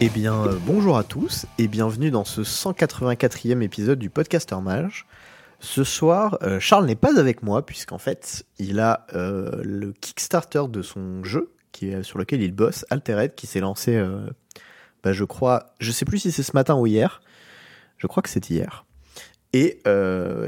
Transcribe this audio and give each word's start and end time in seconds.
Eh 0.00 0.08
bien, 0.08 0.34
euh, 0.44 0.58
bonjour 0.66 0.98
à 0.98 1.04
tous 1.04 1.46
et 1.56 1.68
bienvenue 1.68 2.10
dans 2.10 2.24
ce 2.24 2.40
184e 2.40 3.62
épisode 3.62 3.98
du 3.98 4.10
Podcaster 4.10 4.56
Mage. 4.60 5.06
Ce 5.60 5.84
soir, 5.84 6.36
euh, 6.42 6.58
Charles 6.58 6.84
n'est 6.86 6.96
pas 6.96 7.18
avec 7.18 7.44
moi 7.44 7.64
puisqu'en 7.64 7.98
fait, 7.98 8.44
il 8.58 8.80
a 8.80 9.06
euh, 9.14 9.62
le 9.62 9.92
Kickstarter 9.92 10.64
de 10.68 10.82
son 10.82 11.22
jeu 11.22 11.52
qui 11.70 11.90
est, 11.90 12.02
sur 12.02 12.18
lequel 12.18 12.42
il 12.42 12.52
bosse, 12.52 12.84
Altered, 12.90 13.36
qui 13.36 13.46
s'est 13.46 13.60
lancé, 13.60 13.94
euh, 13.94 14.26
bah, 15.04 15.12
je 15.12 15.24
crois, 15.24 15.74
je 15.78 15.92
sais 15.92 16.04
plus 16.04 16.18
si 16.18 16.32
c'est 16.32 16.42
ce 16.42 16.52
matin 16.54 16.74
ou 16.74 16.86
hier. 16.86 17.22
Je 17.96 18.08
crois 18.08 18.22
que 18.22 18.28
c'est 18.28 18.50
hier. 18.50 18.84
Et, 19.52 19.80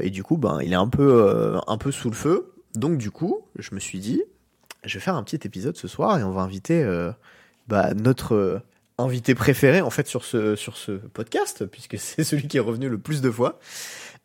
et 0.01 0.09
du 0.09 0.21
coup, 0.21 0.35
ben, 0.35 0.59
il 0.61 0.73
est 0.73 0.75
un 0.75 0.89
peu, 0.89 1.57
un 1.65 1.77
peu 1.77 1.91
sous 1.91 2.09
le 2.09 2.15
feu. 2.15 2.53
Donc 2.75 2.97
du 2.97 3.09
coup, 3.09 3.45
je 3.57 3.73
me 3.73 3.79
suis 3.79 3.99
dit, 3.99 4.21
je 4.83 4.95
vais 4.95 4.99
faire 4.99 5.15
un 5.15 5.23
petit 5.23 5.39
épisode 5.47 5.77
ce 5.77 5.87
soir 5.87 6.19
et 6.19 6.23
on 6.23 6.31
va 6.31 6.41
inviter 6.41 6.85
bah, 7.69 7.93
notre 7.93 8.61
invité 8.97 9.35
préféré 9.35 9.81
en 9.81 9.89
fait 9.89 10.07
sur 10.07 10.25
ce, 10.25 10.55
sur 10.55 10.77
ce 10.77 10.91
podcast, 10.91 11.65
puisque 11.65 11.97
c'est 11.99 12.23
celui 12.23 12.47
qui 12.47 12.57
est 12.57 12.61
revenu 12.61 12.89
le 12.89 12.97
plus 12.97 13.21
de 13.21 13.29
fois, 13.29 13.59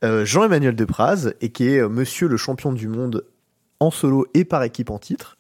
euh, 0.05 0.25
Jean-Emmanuel 0.25 0.75
Depraz, 0.75 1.33
et 1.41 1.51
qui 1.51 1.69
est 1.69 1.79
euh, 1.79 1.89
monsieur 1.89 2.29
le 2.29 2.37
champion 2.37 2.73
du 2.73 2.89
monde 2.89 3.27
en 3.81 3.91
solo 3.91 4.27
et 4.35 4.45
par 4.45 4.63
équipe 4.63 4.91
en 4.91 4.99
titre. 4.99 5.37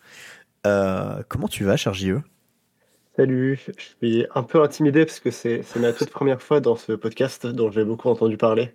Euh, 0.67 1.23
comment 1.29 1.49
tu 1.49 1.65
vas, 1.65 1.77
cher 1.77 1.95
JE 1.95 2.19
Salut, 3.17 3.61
je 3.77 3.83
suis 3.83 4.27
un 4.35 4.43
peu 4.43 4.63
intimidé 4.63 5.05
parce 5.05 5.21
que 5.21 5.31
c'est 5.31 5.65
ma 5.77 5.93
toute 5.93 6.09
première 6.09 6.41
fois 6.41 6.61
dans 6.61 6.77
ce 6.77 6.93
podcast 6.93 7.47
dont 7.47 7.71
j'ai 7.71 7.85
beaucoup 7.85 8.09
entendu 8.09 8.39
parler. 8.39 8.73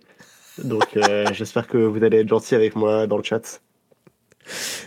Donc 0.62 0.96
j'espère 1.32 1.66
que 1.66 1.78
vous 1.78 2.04
allez 2.04 2.18
être 2.18 2.28
gentil 2.28 2.54
avec 2.54 2.76
moi 2.76 3.08
dans 3.08 3.16
le 3.16 3.24
chat. 3.24 3.60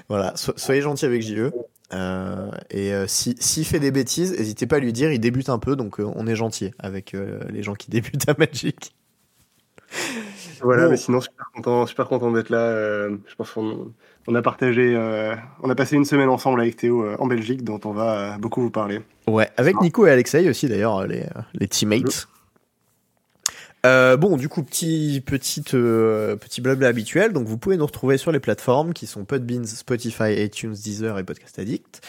Voilà, 0.09 0.33
so- 0.35 0.53
soyez 0.55 0.81
gentil 0.81 1.05
avec 1.05 1.21
JE. 1.21 1.51
Euh, 1.93 2.49
et 2.69 2.93
euh, 2.93 3.05
si 3.05 3.35
s'il 3.39 3.65
fait 3.65 3.79
des 3.79 3.91
bêtises, 3.91 4.31
n'hésitez 4.37 4.65
pas 4.65 4.77
à 4.77 4.79
lui 4.79 4.93
dire, 4.93 5.11
il 5.11 5.19
débute 5.19 5.49
un 5.49 5.59
peu, 5.59 5.75
donc 5.75 5.99
euh, 5.99 6.05
on 6.15 6.25
est 6.25 6.35
gentil 6.37 6.71
avec 6.79 7.13
les 7.49 7.63
gens 7.63 7.73
qui 7.75 7.89
débutent 7.91 8.29
à 8.29 8.35
Magic. 8.37 8.93
Voilà, 10.61 10.85
Bon. 10.85 10.91
mais 10.91 10.97
sinon 10.97 11.19
super 11.21 11.45
content, 11.53 11.85
super 11.87 12.07
content 12.07 12.31
d'être 12.31 12.49
là. 12.49 13.09
je 13.09 13.35
pense 13.37 13.51
qu'on 13.51 13.91
on 14.27 14.35
a 14.35 14.41
partagé, 14.41 14.95
on 15.63 15.69
a 15.69 15.75
passé 15.75 15.95
une 15.95 16.05
semaine 16.05 16.29
ensemble 16.29 16.61
avec 16.61 16.77
Théo 16.77 17.05
en 17.19 17.27
Belgique 17.27 17.63
dont 17.63 17.79
on 17.85 17.91
va 17.91 18.37
beaucoup 18.37 18.61
vous 18.61 18.69
parler. 18.71 19.01
Ouais, 19.27 19.49
avec 19.57 19.81
Nico 19.81 20.05
et 20.05 20.11
Alexei 20.11 20.47
aussi 20.49 20.67
d'ailleurs, 20.69 21.05
les, 21.07 21.23
les 21.55 21.67
teammates. 21.67 22.27
Euh, 23.85 24.15
bon, 24.15 24.37
du 24.37 24.47
coup, 24.47 24.63
petit, 24.63 25.23
petite, 25.25 25.73
euh, 25.73 26.35
petit 26.35 26.61
blabla 26.61 26.87
habituel. 26.87 27.33
Donc, 27.33 27.47
vous 27.47 27.57
pouvez 27.57 27.77
nous 27.77 27.85
retrouver 27.85 28.17
sur 28.17 28.31
les 28.31 28.39
plateformes 28.39 28.93
qui 28.93 29.07
sont 29.07 29.25
Podbeans, 29.25 29.65
Spotify, 29.65 30.33
iTunes, 30.43 30.73
Deezer 30.73 31.17
et 31.17 31.23
Podcast 31.23 31.57
Addict. 31.57 32.01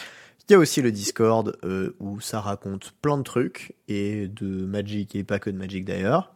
Il 0.49 0.51
y 0.51 0.55
a 0.55 0.59
aussi 0.59 0.81
le 0.81 0.91
Discord 0.91 1.57
euh, 1.63 1.95
où 1.99 2.19
ça 2.19 2.41
raconte 2.41 2.93
plein 3.01 3.17
de 3.17 3.23
trucs 3.23 3.75
et 3.87 4.27
de 4.27 4.45
Magic 4.45 5.15
et 5.15 5.23
pas 5.23 5.39
que 5.39 5.49
de 5.49 5.57
Magic 5.57 5.85
d'ailleurs. 5.85 6.35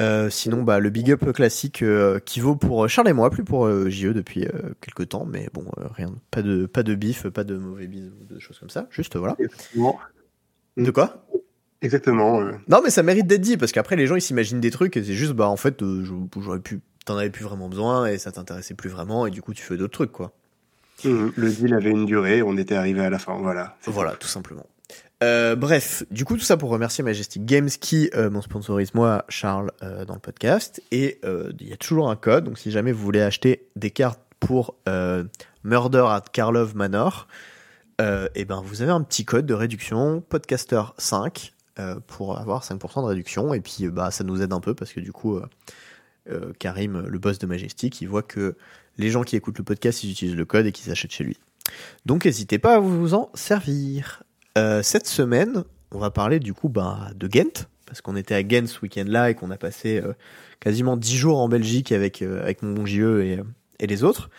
Euh, 0.00 0.28
sinon, 0.28 0.62
bah, 0.62 0.80
le 0.80 0.90
big 0.90 1.10
up 1.12 1.32
classique 1.32 1.82
euh, 1.82 2.18
qui 2.18 2.40
vaut 2.40 2.56
pour 2.56 2.88
Charles 2.88 3.08
et 3.08 3.12
moi, 3.12 3.30
plus 3.30 3.44
pour 3.44 3.66
euh, 3.66 3.88
JE 3.88 4.08
depuis 4.08 4.44
euh, 4.44 4.74
quelques 4.80 5.08
temps, 5.08 5.24
mais 5.24 5.48
bon, 5.54 5.64
euh, 5.78 5.86
rien, 5.94 6.12
pas 6.30 6.42
de, 6.42 6.66
pas 6.66 6.82
de 6.82 6.94
bif, 6.94 7.28
pas 7.28 7.44
de 7.44 7.56
mauvais 7.56 7.86
bis 7.86 8.10
ou 8.20 8.24
de 8.24 8.38
choses 8.38 8.58
comme 8.58 8.70
ça. 8.70 8.86
Juste 8.90 9.16
voilà. 9.16 9.36
De 10.76 10.90
quoi? 10.90 11.24
Exactement. 11.84 12.40
euh. 12.40 12.52
Non, 12.68 12.80
mais 12.82 12.90
ça 12.90 13.02
mérite 13.02 13.26
d'être 13.26 13.42
dit 13.42 13.56
parce 13.56 13.70
qu'après 13.70 13.94
les 13.94 14.06
gens 14.06 14.16
ils 14.16 14.22
s'imaginent 14.22 14.60
des 14.60 14.70
trucs 14.70 14.96
et 14.96 15.04
c'est 15.04 15.12
juste 15.12 15.32
bah 15.32 15.48
en 15.48 15.56
fait 15.56 15.82
euh, 15.82 16.04
j'aurais 16.40 16.58
pu, 16.58 16.80
t'en 17.04 17.16
avais 17.16 17.30
plus 17.30 17.44
vraiment 17.44 17.68
besoin 17.68 18.06
et 18.06 18.18
ça 18.18 18.32
t'intéressait 18.32 18.74
plus 18.74 18.88
vraiment 18.88 19.26
et 19.26 19.30
du 19.30 19.42
coup 19.42 19.52
tu 19.52 19.62
fais 19.62 19.76
d'autres 19.76 19.92
trucs 19.92 20.12
quoi. 20.12 20.32
Mhm. 21.04 21.32
Le 21.36 21.50
deal 21.50 21.74
avait 21.74 21.90
une 21.90 22.06
durée, 22.06 22.42
on 22.42 22.56
était 22.56 22.74
arrivé 22.74 23.04
à 23.04 23.10
la 23.10 23.18
fin. 23.18 23.36
Voilà. 23.36 23.76
Voilà, 23.86 24.12
tout 24.12 24.28
simplement. 24.28 24.66
Euh, 25.22 25.56
bref, 25.56 26.02
du 26.10 26.24
coup 26.24 26.36
tout 26.36 26.42
ça 26.42 26.56
pour 26.56 26.70
remercier 26.70 27.04
Majestic 27.04 27.44
Games 27.44 27.68
qui 27.68 28.10
euh, 28.14 28.30
m'en 28.30 28.42
sponsorise 28.42 28.94
moi 28.94 29.24
Charles 29.28 29.70
euh, 29.82 30.04
dans 30.04 30.14
le 30.14 30.20
podcast 30.20 30.82
et 30.90 31.20
il 31.24 31.68
y 31.68 31.72
a 31.72 31.76
toujours 31.76 32.10
un 32.10 32.16
code 32.16 32.44
donc 32.44 32.58
si 32.58 32.70
jamais 32.70 32.92
vous 32.92 33.02
voulez 33.02 33.22
acheter 33.22 33.68
des 33.76 33.90
cartes 33.90 34.20
pour 34.40 34.76
Murder 35.62 36.04
at 36.08 36.24
Karlov 36.32 36.76
Manor, 36.76 37.28
et 38.00 38.44
ben 38.44 38.60
vous 38.62 38.82
avez 38.82 38.90
un 38.90 39.02
petit 39.02 39.24
code 39.24 39.46
de 39.46 39.54
réduction 39.54 40.20
podcaster 40.20 40.82
5 40.98 41.53
euh, 41.53 41.53
pour 42.06 42.38
avoir 42.38 42.62
5% 42.62 43.02
de 43.02 43.06
réduction. 43.06 43.54
Et 43.54 43.60
puis 43.60 43.84
euh, 43.84 43.90
bah 43.90 44.10
ça 44.10 44.24
nous 44.24 44.42
aide 44.42 44.52
un 44.52 44.60
peu 44.60 44.74
parce 44.74 44.92
que 44.92 45.00
du 45.00 45.12
coup 45.12 45.36
euh, 45.36 45.46
euh, 46.30 46.52
Karim 46.58 47.04
le 47.06 47.18
boss 47.18 47.38
de 47.38 47.46
Majestic 47.46 48.00
il 48.00 48.08
voit 48.08 48.22
que 48.22 48.56
les 48.96 49.10
gens 49.10 49.22
qui 49.22 49.36
écoutent 49.36 49.58
le 49.58 49.64
podcast 49.64 50.04
ils 50.04 50.10
utilisent 50.10 50.36
le 50.36 50.44
code 50.44 50.66
et 50.66 50.72
qu'ils 50.72 50.90
achètent 50.90 51.12
chez 51.12 51.24
lui. 51.24 51.38
Donc 52.06 52.24
n'hésitez 52.24 52.58
pas 52.58 52.76
à 52.76 52.78
vous 52.78 53.14
en 53.14 53.30
servir. 53.34 54.22
Euh, 54.56 54.82
cette 54.82 55.06
semaine 55.06 55.64
on 55.90 55.98
va 55.98 56.10
parler 56.10 56.40
du 56.40 56.54
coup 56.54 56.68
bah, 56.68 57.10
de 57.14 57.26
Ghent 57.26 57.66
parce 57.86 58.00
qu'on 58.00 58.16
était 58.16 58.34
à 58.34 58.42
Ghent 58.42 58.66
ce 58.66 58.80
week-end 58.80 59.04
là 59.06 59.30
et 59.30 59.34
qu'on 59.34 59.50
a 59.50 59.56
passé 59.56 60.00
euh, 60.00 60.14
quasiment 60.60 60.96
10 60.96 61.16
jours 61.16 61.38
en 61.40 61.48
Belgique 61.48 61.92
avec, 61.92 62.22
euh, 62.22 62.42
avec 62.42 62.62
mon 62.62 62.86
JE 62.86 63.20
et, 63.22 63.38
euh, 63.38 63.44
et 63.78 63.86
les 63.86 64.02
autres. 64.04 64.30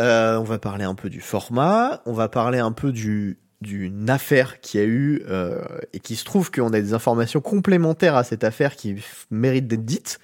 Euh, 0.00 0.38
on 0.38 0.44
va 0.44 0.58
parler 0.58 0.84
un 0.84 0.94
peu 0.94 1.10
du 1.10 1.20
format, 1.20 2.02
on 2.06 2.12
va 2.12 2.28
parler 2.28 2.58
un 2.58 2.72
peu 2.72 2.92
du 2.92 3.38
d'une 3.60 4.08
affaire 4.08 4.60
qui 4.60 4.78
a 4.78 4.84
eu 4.84 5.22
euh, 5.28 5.62
et 5.92 6.00
qui 6.00 6.16
se 6.16 6.24
trouve 6.24 6.50
qu'on 6.50 6.72
a 6.72 6.80
des 6.80 6.94
informations 6.94 7.40
complémentaires 7.40 8.16
à 8.16 8.24
cette 8.24 8.44
affaire 8.44 8.74
qui 8.74 8.96
méritent 9.30 9.66
d'être 9.66 9.84
dites. 9.84 10.18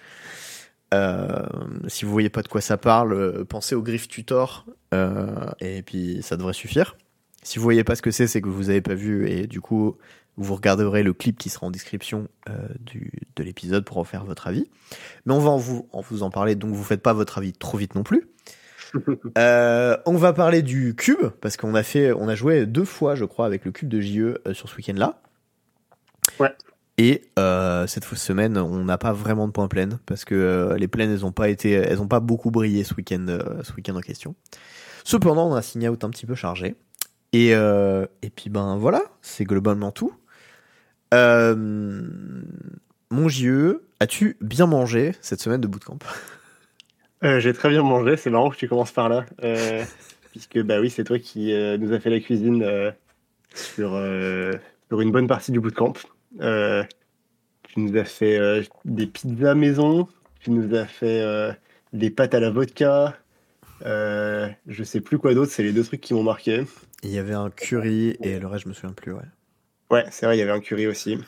Euh, 0.95 1.47
si 1.89 2.05
vous 2.05 2.13
voyez 2.13 2.31
pas 2.31 2.43
de 2.43 2.49
quoi 2.49 2.61
ça 2.61 2.77
parle, 2.77 3.13
euh, 3.13 3.45
pensez 3.45 3.75
au 3.75 3.83
Griff 3.83 4.09
Tutor 4.09 4.65
et 5.61 5.83
puis 5.83 6.21
ça 6.23 6.39
devrait 6.39 6.55
suffire. 6.55 6.97
Si 7.43 7.59
vous 7.59 7.63
voyez 7.63 7.85
pas 7.85 7.95
ce 7.95 8.03
que 8.03 8.11
c'est, 8.11 8.27
c'est 8.27 8.41
que 8.41 8.49
vous 8.49 8.71
avez 8.71 8.81
pas 8.81 8.95
vu 8.95 9.29
et 9.29 9.47
du 9.47 9.61
coup 9.61 9.97
vous 10.39 10.55
regarderez 10.55 11.03
le 11.03 11.13
clip 11.13 11.39
qui 11.39 11.51
sera 11.51 11.67
en 11.67 11.71
description 11.71 12.29
du, 12.81 13.13
de 13.37 13.43
l'épisode 13.43 13.85
pour 13.85 13.99
en 13.99 14.05
faire 14.05 14.25
votre 14.25 14.47
avis. 14.47 14.69
Mais 15.27 15.35
on 15.35 15.39
va 15.39 15.55
vous, 15.57 15.87
en 15.93 16.01
vous 16.01 16.23
en 16.23 16.31
parler, 16.31 16.55
donc 16.55 16.73
vous 16.73 16.83
faites 16.83 17.03
pas 17.03 17.13
votre 17.13 17.37
avis 17.39 17.53
trop 17.53 17.77
vite 17.77 17.95
non 17.95 18.03
plus. 18.03 18.27
Euh, 19.39 19.97
on 20.07 20.17
va 20.17 20.33
parler 20.33 20.63
du 20.63 20.95
cube 20.95 21.29
parce 21.41 21.57
qu'on 21.57 21.75
a 21.75 21.83
fait, 21.83 22.13
on 22.13 22.29
a 22.29 22.35
joué 22.35 22.67
deux 22.67 22.85
fois, 22.85 23.15
je 23.15 23.25
crois, 23.25 23.47
avec 23.47 23.65
le 23.65 23.73
cube 23.73 23.89
de 23.89 24.01
JE 24.01 24.21
euh, 24.21 24.55
sur 24.55 24.69
ce 24.69 24.77
week-end-là. 24.77 25.21
Ouais. 26.41 26.55
Et 26.99 27.23
euh, 27.39 27.87
cette 27.87 28.05
semaine, 28.05 28.57
on 28.57 28.85
n'a 28.85 28.99
pas 28.99 29.13
vraiment 29.13 29.47
de 29.47 29.53
points 29.53 29.69
pleines 29.69 29.99
parce 30.07 30.25
que 30.25 30.35
euh, 30.35 30.77
les 30.77 30.89
plaines, 30.89 31.11
elles 31.11 31.27
ont 31.27 31.33
pas 31.33 31.49
été, 31.49 31.73
elles 31.73 32.01
ont 32.01 32.09
pas 32.09 32.21
beaucoup 32.21 32.51
brillé 32.51 32.85
ce 32.85 32.95
week-end, 32.95 33.27
ce 33.63 33.73
week-end 33.75 33.97
en 33.97 34.01
question. 34.01 34.35
Cependant, 35.05 35.51
on 35.51 35.55
a 35.55 35.59
un 35.59 35.63
sign 35.63 35.89
out 35.89 36.03
un 36.05 36.11
petit 36.11 36.27
peu 36.27 36.35
chargé. 36.35 36.75
Et 37.33 37.51
et 37.51 38.31
puis 38.35 38.49
ben 38.49 38.77
voilà, 38.77 39.03
c'est 39.21 39.45
globalement 39.45 39.93
tout. 39.93 40.15
Mon 43.11 43.29
JE, 43.29 43.83
as-tu 44.01 44.37
bien 44.41 44.67
mangé 44.67 45.13
cette 45.21 45.41
semaine 45.41 45.61
de 45.61 45.67
bootcamp? 45.67 45.99
Euh, 47.25 47.41
J'ai 47.41 47.53
très 47.53 47.69
bien 47.71 47.83
mangé, 47.83 48.17
c'est 48.17 48.31
marrant 48.31 48.51
que 48.51 48.57
tu 48.57 48.69
commences 48.69 48.93
par 48.93 49.09
là. 49.09 49.25
euh, 49.43 49.85
puisque, 50.31 50.61
bah 50.63 50.81
oui, 50.81 50.91
c'est 50.91 51.05
toi 51.05 51.19
qui 51.19 51.53
euh, 51.53 51.79
nous 51.79 51.93
a 51.93 52.01
fait 52.01 52.11
la 52.11 52.21
cuisine 52.21 52.93
sur, 53.55 53.99
sur 54.89 55.01
une 55.01 55.13
bonne 55.13 55.27
partie 55.27 55.53
du 55.53 55.61
bootcamp. 55.61 55.95
Tu 56.39 57.81
nous 57.81 57.97
as 57.99 58.05
fait 58.05 58.69
des 58.85 59.07
pizzas 59.07 59.55
maison, 59.55 60.09
tu 60.41 60.51
nous 60.51 60.75
as 60.77 60.87
fait 60.87 61.25
des 61.93 62.11
pâtes 62.11 62.35
à 62.35 62.41
la 62.41 62.51
vodka. 62.51 63.17
je 63.81 64.83
sais 64.85 65.01
plus 65.01 65.19
quoi 65.19 65.35
d'autre, 65.35 65.53
c'est 65.53 65.63
les 65.63 65.73
deux 65.73 65.85
trucs 65.85 66.01
qui 66.03 66.13
m'ont 66.15 66.23
marqué. 66.23 66.65
Il 67.03 67.11
y 67.11 67.19
avait 67.19 67.35
un 67.35 67.51
curry 67.51 68.17
et 68.21 68.39
le 68.39 68.47
reste, 68.47 68.65
je 68.65 68.69
me 68.69 68.75
souviens 68.75 68.93
plus, 68.93 69.13
ouais. 69.13 69.23
Ouais, 69.91 70.05
c'est 70.11 70.27
vrai, 70.27 70.37
il 70.37 70.41
y 70.41 70.43
avait 70.43 70.53
un 70.53 70.61
curry 70.61 70.87
aussi. 70.87 71.19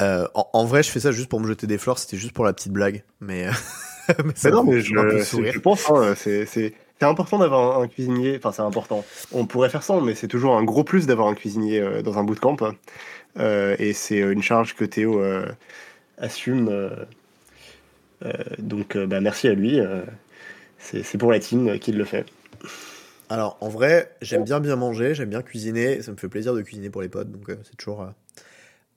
En, 0.00 0.48
en 0.54 0.64
vrai, 0.64 0.82
je 0.82 0.90
fais 0.90 1.00
ça 1.00 1.12
juste 1.12 1.28
pour 1.28 1.40
me 1.40 1.46
jeter 1.46 1.66
des 1.66 1.76
fleurs, 1.76 1.98
c'était 1.98 2.16
juste 2.16 2.32
pour 2.32 2.46
la 2.46 2.54
petite 2.54 2.72
blague, 2.72 3.04
mais, 3.20 3.46
mais 4.24 4.34
ça 4.34 4.50
Mais 4.50 4.50
non, 4.50 4.64
m'a 4.64 4.72
mais 4.72 4.80
je, 4.80 5.58
pense, 5.58 5.90
hein, 5.90 6.14
c'est 6.16 6.74
important 7.02 7.38
d'avoir 7.38 7.78
un, 7.78 7.82
un 7.84 7.88
cuisinier. 7.88 8.36
Enfin, 8.36 8.52
c'est 8.52 8.62
important. 8.62 9.04
On 9.32 9.46
pourrait 9.46 9.70
faire 9.70 9.82
sans, 9.82 10.00
mais 10.00 10.14
c'est 10.14 10.28
toujours 10.28 10.56
un 10.56 10.64
gros 10.64 10.84
plus 10.84 11.06
d'avoir 11.06 11.28
un 11.28 11.34
cuisinier 11.34 11.80
euh, 11.80 12.02
dans 12.02 12.18
un 12.18 12.24
bootcamp. 12.24 12.56
Euh, 13.38 13.76
et 13.78 13.92
c'est 13.92 14.22
euh, 14.22 14.32
une 14.32 14.42
charge 14.42 14.74
que 14.76 14.84
Théo 14.84 15.20
euh, 15.20 15.46
assume. 16.18 16.68
euh, 16.70 16.90
euh, 18.24 18.32
donc, 18.58 18.96
euh, 18.96 19.06
bah, 19.06 19.20
merci 19.20 19.48
à 19.48 19.54
lui. 19.54 19.80
euh, 19.80 20.02
c'est 20.78 21.18
pour 21.18 21.32
la 21.32 21.40
team 21.40 21.68
euh, 21.68 21.78
qu'il 21.78 21.96
le 21.98 22.04
fait. 22.04 22.26
Alors, 23.28 23.56
en 23.60 23.68
vrai, 23.68 24.14
j'aime 24.22 24.44
bien 24.44 24.60
bien 24.60 24.76
manger, 24.76 25.14
j'aime 25.14 25.30
bien 25.30 25.42
cuisiner, 25.42 26.02
ça 26.02 26.12
me 26.12 26.16
fait 26.16 26.28
plaisir 26.28 26.54
de 26.54 26.62
cuisiner 26.62 26.90
pour 26.90 27.02
les 27.02 27.08
potes, 27.08 27.30
donc 27.30 27.48
euh, 27.50 27.56
c'est 27.64 27.76
toujours 27.76 28.02
euh, 28.02 28.08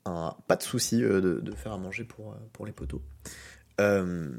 un, 0.05 0.35
pas 0.47 0.55
de 0.55 0.63
souci 0.63 1.03
euh, 1.03 1.21
de, 1.21 1.39
de 1.41 1.51
faire 1.55 1.73
à 1.73 1.77
manger 1.77 2.03
pour, 2.05 2.31
euh, 2.31 2.35
pour 2.53 2.65
les 2.65 2.71
potos. 2.71 3.01
Euh, 3.81 4.29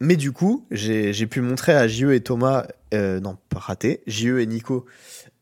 mais 0.00 0.16
du 0.16 0.32
coup, 0.32 0.66
j'ai 0.70 1.26
pu 1.26 1.40
montrer 1.40 1.72
à 1.72 1.88
JE 1.88 2.12
et 2.12 2.20
Thomas, 2.20 2.66
euh, 2.94 3.20
non, 3.20 3.36
pas 3.48 3.58
raté, 3.58 4.02
JE 4.06 4.38
et 4.38 4.46
Nico, 4.46 4.86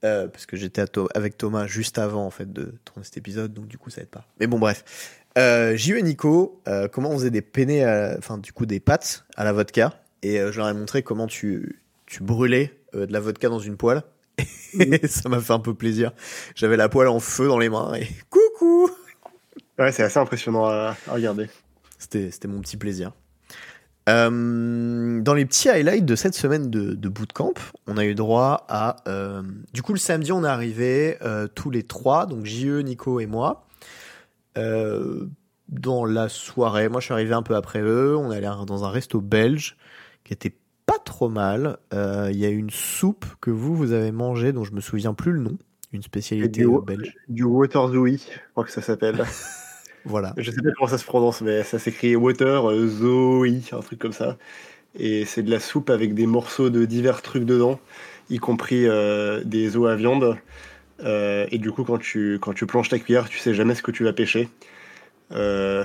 euh, 0.04 0.28
parce 0.28 0.46
que 0.46 0.56
j'étais 0.56 0.82
avec 1.14 1.36
Thomas 1.36 1.66
juste 1.66 1.98
avant 1.98 2.24
en 2.24 2.30
fait 2.30 2.52
de 2.52 2.74
tourner 2.84 3.04
cet 3.04 3.16
épisode, 3.16 3.52
donc 3.52 3.66
du 3.66 3.78
coup 3.78 3.90
ça 3.90 4.02
aide 4.02 4.08
pas. 4.08 4.26
Mais 4.40 4.46
bon, 4.46 4.58
bref. 4.58 4.84
Euh, 5.38 5.76
JE 5.76 5.96
et 5.96 6.02
Nico, 6.02 6.62
euh, 6.68 6.88
comment 6.88 7.10
on 7.10 7.18
faisait 7.18 7.30
des 7.30 7.42
penne, 7.42 8.16
enfin 8.18 8.38
du 8.38 8.52
coup 8.52 8.66
des 8.66 8.80
pâtes 8.80 9.24
à 9.36 9.44
la 9.44 9.52
vodka, 9.52 10.00
et 10.22 10.38
je 10.38 10.56
leur 10.56 10.68
ai 10.68 10.74
montré 10.74 11.02
comment 11.02 11.26
tu, 11.26 11.82
tu 12.06 12.22
brûlais 12.22 12.72
de 12.94 13.12
la 13.12 13.20
vodka 13.20 13.48
dans 13.48 13.58
une 13.58 13.76
poêle. 13.76 14.02
Et 14.78 15.06
ça 15.06 15.28
m'a 15.28 15.40
fait 15.40 15.52
un 15.52 15.60
peu 15.60 15.74
plaisir. 15.74 16.12
J'avais 16.54 16.76
la 16.76 16.88
poêle 16.88 17.08
en 17.08 17.20
feu 17.20 17.48
dans 17.48 17.58
les 17.58 17.68
mains 17.68 17.94
et 17.94 18.08
coucou 18.28 18.90
Ouais, 19.78 19.92
c'est 19.92 20.02
assez 20.02 20.18
impressionnant 20.18 20.66
à, 20.66 20.96
regarder. 21.08 21.48
C'était 21.98 22.48
mon 22.48 22.60
petit 22.60 22.76
plaisir. 22.76 23.12
Euh, 24.08 25.20
dans 25.20 25.34
les 25.34 25.44
petits 25.46 25.68
highlights 25.68 26.04
de 26.04 26.14
cette 26.14 26.34
semaine 26.34 26.70
de, 26.70 26.94
de 26.94 27.08
bootcamp, 27.08 27.54
on 27.86 27.96
a 27.96 28.04
eu 28.04 28.14
droit 28.14 28.64
à... 28.68 28.96
Euh, 29.08 29.42
du 29.72 29.82
coup, 29.82 29.92
le 29.92 29.98
samedi, 29.98 30.30
on 30.32 30.44
est 30.44 30.48
arrivé 30.48 31.16
euh, 31.22 31.48
tous 31.52 31.70
les 31.70 31.82
trois, 31.82 32.26
donc 32.26 32.44
JE, 32.46 32.80
Nico 32.82 33.18
et 33.20 33.26
moi. 33.26 33.66
dans 34.54 36.04
la 36.04 36.28
soirée, 36.28 36.88
moi 36.88 37.00
je 37.00 37.06
suis 37.06 37.12
arrivé 37.12 37.34
un 37.34 37.42
peu 37.42 37.56
après 37.56 37.80
eux, 37.80 38.16
on 38.16 38.30
allait 38.30 38.46
dans 38.66 38.84
un 38.84 38.90
resto 38.90 39.20
belge 39.20 39.76
qui 40.22 40.32
était 40.32 40.54
pas 40.86 40.98
trop 41.04 41.28
mal. 41.28 41.78
Il 41.92 42.36
y 42.36 42.46
a 42.46 42.50
une 42.50 42.70
soupe 42.70 43.26
que 43.40 43.50
vous, 43.50 43.74
vous 43.74 43.92
avez 43.92 44.12
mangée, 44.12 44.52
dont 44.52 44.64
je 44.64 44.72
me 44.72 44.80
souviens 44.80 45.14
plus 45.14 45.32
le 45.32 45.40
nom, 45.40 45.58
une 45.92 46.02
spécialité 46.02 46.64
belge. 46.86 47.14
Du 47.28 47.42
Waterzooi, 47.42 48.18
je 48.18 48.50
crois 48.52 48.64
que 48.64 48.70
ça 48.70 48.82
s'appelle. 48.82 49.24
Voilà. 50.06 50.32
Je 50.36 50.50
sais 50.52 50.62
pas 50.62 50.70
comment 50.76 50.88
ça 50.88 50.98
se 50.98 51.04
prononce, 51.04 51.40
mais 51.40 51.64
ça 51.64 51.80
s'écrit 51.80 52.14
Water 52.14 52.70
euh, 52.70 52.86
Zoe, 52.86 53.60
un 53.72 53.80
truc 53.80 53.98
comme 53.98 54.12
ça. 54.12 54.36
Et 54.96 55.24
c'est 55.24 55.42
de 55.42 55.50
la 55.50 55.58
soupe 55.58 55.90
avec 55.90 56.14
des 56.14 56.26
morceaux 56.26 56.70
de 56.70 56.84
divers 56.84 57.22
trucs 57.22 57.44
dedans, 57.44 57.80
y 58.30 58.38
compris 58.38 58.86
euh, 58.86 59.42
des 59.44 59.76
os 59.76 59.90
à 59.90 59.96
viande. 59.96 60.36
Euh, 61.02 61.46
et 61.50 61.58
du 61.58 61.72
coup, 61.72 61.82
quand 61.82 61.98
tu, 61.98 62.38
quand 62.40 62.54
tu 62.54 62.66
plonges 62.66 62.88
ta 62.88 63.00
cuillère, 63.00 63.28
tu 63.28 63.38
sais 63.38 63.52
jamais 63.52 63.74
ce 63.74 63.82
que 63.82 63.90
tu 63.90 64.04
vas 64.04 64.12
pêcher. 64.12 64.48
ce 65.32 65.84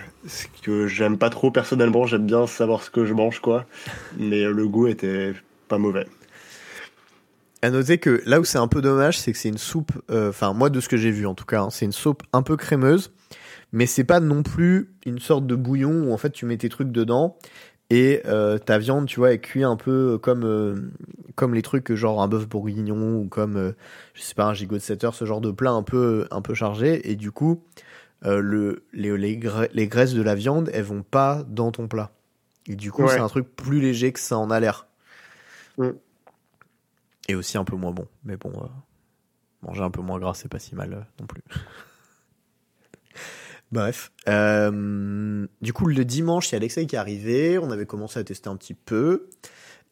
que 0.61 0.85
j'aime 0.85 1.17
pas 1.17 1.31
trop 1.31 1.49
personnellement, 1.49 2.05
j'aime 2.05 2.27
bien 2.27 2.45
savoir 2.45 2.83
ce 2.83 2.91
que 2.91 3.05
je 3.05 3.15
mange, 3.15 3.39
quoi. 3.39 3.65
Mais 4.19 4.43
le 4.43 4.67
goût 4.67 4.85
était 4.85 5.33
pas 5.67 5.79
mauvais. 5.79 6.05
À 7.63 7.71
noter 7.71 7.97
que 7.97 8.21
là 8.27 8.39
où 8.39 8.43
c'est 8.43 8.59
un 8.59 8.67
peu 8.67 8.81
dommage, 8.81 9.19
c'est 9.19 9.31
que 9.31 9.37
c'est 9.39 9.49
une 9.49 9.57
soupe, 9.57 9.91
enfin 10.11 10.53
moi 10.53 10.69
de 10.69 10.79
ce 10.79 10.89
que 10.89 10.97
j'ai 10.97 11.11
vu 11.11 11.25
en 11.25 11.35
tout 11.35 11.45
cas, 11.45 11.61
hein, 11.61 11.69
c'est 11.69 11.85
une 11.85 11.91
soupe 11.91 12.23
un 12.33 12.41
peu 12.43 12.55
crémeuse 12.55 13.11
mais 13.71 13.85
c'est 13.85 14.03
pas 14.03 14.19
non 14.19 14.43
plus 14.43 14.93
une 15.05 15.19
sorte 15.19 15.47
de 15.47 15.55
bouillon 15.55 16.07
où 16.07 16.13
en 16.13 16.17
fait 16.17 16.31
tu 16.31 16.45
mets 16.45 16.57
tes 16.57 16.69
trucs 16.69 16.91
dedans 16.91 17.37
et 17.89 18.21
euh, 18.25 18.57
ta 18.57 18.77
viande, 18.77 19.05
tu 19.05 19.19
vois, 19.19 19.33
est 19.33 19.39
cuite 19.39 19.65
un 19.65 19.75
peu 19.75 20.17
comme 20.17 20.45
euh, 20.45 20.91
comme 21.35 21.53
les 21.53 21.61
trucs 21.61 21.93
genre 21.93 22.21
un 22.21 22.29
bœuf 22.29 22.47
bourguignon 22.47 23.17
ou 23.17 23.27
comme 23.27 23.57
euh, 23.57 23.71
je 24.13 24.21
sais 24.21 24.33
pas 24.33 24.45
un 24.45 24.53
gigot 24.53 24.75
de 24.75 24.81
7 24.81 25.03
heures, 25.03 25.15
ce 25.15 25.25
genre 25.25 25.41
de 25.41 25.51
plat 25.51 25.71
un 25.71 25.83
peu 25.83 26.25
un 26.31 26.41
peu 26.41 26.53
chargé 26.53 27.11
et 27.11 27.17
du 27.17 27.31
coup 27.31 27.63
le 28.23 28.85
les, 28.93 29.17
les, 29.17 29.87
graisses 29.87 30.13
de 30.13 30.21
la 30.21 30.35
viande, 30.35 30.69
elles 30.73 30.83
vont 30.83 31.03
pas 31.03 31.43
dans 31.49 31.71
ton 31.71 31.87
plat. 31.87 32.11
Et 32.67 32.75
du 32.75 32.91
coup, 32.91 33.07
c'est 33.07 33.19
un 33.19 33.27
truc 33.27 33.55
plus 33.55 33.81
léger 33.81 34.13
que 34.13 34.19
ça 34.19 34.37
en 34.37 34.51
a 34.51 34.59
l'air. 34.59 34.85
Mm. 35.79 35.89
Et 37.29 37.35
aussi 37.35 37.57
un 37.57 37.63
peu 37.63 37.75
moins 37.75 37.91
bon, 37.91 38.07
mais 38.23 38.37
bon 38.37 38.53
manger 39.63 39.81
un 39.81 39.89
peu 39.89 40.01
moins 40.01 40.19
gras, 40.19 40.33
c'est 40.33 40.49
pas 40.49 40.59
si 40.59 40.75
mal 40.75 41.07
non 41.19 41.25
plus. 41.25 41.43
Bref. 43.71 44.11
Euh, 44.27 45.47
du 45.61 45.73
coup, 45.73 45.87
le 45.87 46.03
dimanche, 46.03 46.53
a 46.53 46.57
Alexei 46.57 46.85
qui 46.85 46.95
est 46.95 46.99
arrivé. 46.99 47.57
On 47.57 47.71
avait 47.71 47.85
commencé 47.85 48.19
à 48.19 48.23
tester 48.23 48.49
un 48.49 48.55
petit 48.55 48.73
peu. 48.73 49.29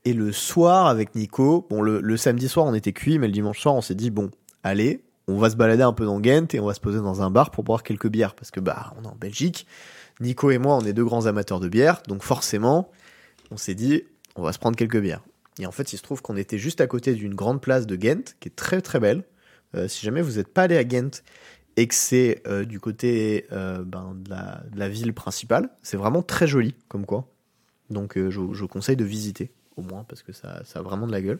Et 0.06 0.14
le 0.14 0.32
soir, 0.32 0.88
avec 0.88 1.16
Nico, 1.16 1.68
bon, 1.70 1.82
le, 1.82 2.18
samedi 2.18 2.48
soir, 2.48 2.66
on 2.66 2.74
était 2.74 2.94
cuit, 2.94 3.20
mais 3.20 3.28
le 3.28 3.34
dimanche 3.34 3.60
soir, 3.60 3.76
on 3.76 3.82
s'est 3.82 3.96
dit, 3.96 4.10
bon, 4.10 4.32
allez, 4.64 5.04
on 5.28 5.38
va 5.38 5.50
se 5.50 5.56
balader 5.56 5.84
un 5.84 5.94
peu 5.94 6.06
dans 6.06 6.20
Ghent 6.20 6.48
et 6.54 6.60
on 6.60 6.66
va 6.66 6.74
se 6.74 6.80
poser 6.80 7.00
dans 7.00 7.22
un 7.22 7.30
bar 7.30 7.52
pour 7.52 7.64
boire 7.64 7.84
quelques 7.84 8.08
bières. 8.08 8.36
Parce 8.36 8.52
que, 8.52 8.60
bah, 8.60 8.94
on 9.00 9.04
est 9.04 9.08
en 9.08 9.16
Belgique. 9.16 9.66
Nico 10.20 10.52
et 10.52 10.58
moi, 10.58 10.76
on 10.76 10.86
est 10.86 10.94
deux 10.94 11.06
grands 11.06 11.26
amateurs 11.26 11.60
de 11.60 11.70
bière. 11.70 12.02
Donc, 12.08 12.24
forcément, 12.24 12.92
on 13.52 13.58
s'est 13.58 13.76
dit, 13.76 14.04
on 14.36 14.42
va 14.42 14.52
se 14.52 14.60
prendre 14.60 14.76
quelques 14.76 15.00
bières. 15.00 15.22
Et 15.60 15.66
en 15.66 15.72
fait, 15.72 15.94
il 15.94 15.98
se 15.98 16.04
trouve 16.04 16.22
qu'on 16.22 16.38
était 16.38 16.58
juste 16.58 16.82
à 16.82 16.88
côté 16.88 17.14
d'une 17.14 17.36
grande 17.36 17.62
place 17.62 17.86
de 17.86 17.96
Ghent, 17.96 18.36
qui 18.40 18.50
est 18.50 18.56
très 18.56 18.82
très 18.82 19.00
belle. 19.00 19.24
Euh, 19.76 19.88
si 19.88 20.06
jamais 20.06 20.22
vous 20.22 20.38
n'êtes 20.38 20.48
pas 20.48 20.64
allé 20.64 20.78
à 20.78 20.84
Ghent 20.84 21.22
et 21.78 21.88
que 21.88 21.96
c'est 21.96 22.42
euh, 22.48 22.66
du 22.66 22.80
côté 22.80 23.46
euh, 23.52 23.84
ben, 23.84 24.16
de, 24.16 24.30
la, 24.78 24.90
ville 24.90 25.14
principale. 25.14 25.70
C'est 25.82 25.98
vraiment 25.98 26.22
très 26.22 26.48
joli, 26.48 26.76
comme 26.88 27.06
quoi. 27.06 27.28
Donc 27.90 28.18
euh, 28.18 28.30
je, 28.30 28.66
conseille 28.66 28.98
de 28.98 29.06
visiter, 29.06 29.52
au 29.78 29.82
moins, 29.82 30.04
parce 30.08 30.22
que 30.22 30.34
ça, 30.34 30.62
ça 30.66 30.80
a 30.80 30.82
vraiment 30.82 31.08
de 31.08 31.12
la 31.12 31.22
gueule. 31.22 31.40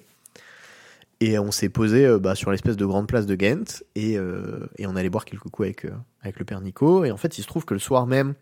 Et 1.20 1.38
on 1.38 1.52
s'est 1.52 1.68
posé 1.68 2.18
bah, 2.18 2.34
sur 2.34 2.50
l'espèce 2.50 2.78
de 2.78 2.86
grande 2.86 3.06
place 3.06 3.26
de 3.26 3.36
Ghent, 3.36 3.84
et, 3.96 4.14
et 4.14 4.88
on 4.88 4.96
allait 4.96 5.10
boire 5.10 5.26
quelques 5.26 5.50
coups 5.50 5.66
avec, 5.66 5.86
avec 6.22 6.40
le 6.40 6.46
père 6.46 6.62
Nico. 6.62 7.04
Et 7.04 7.12
en 7.12 7.18
fait, 7.18 7.38
il 7.38 7.42
se 7.42 7.48
trouve 7.48 7.66
que 7.66 7.74
le 7.74 7.80
soir 7.82 8.08
même, 8.08 8.36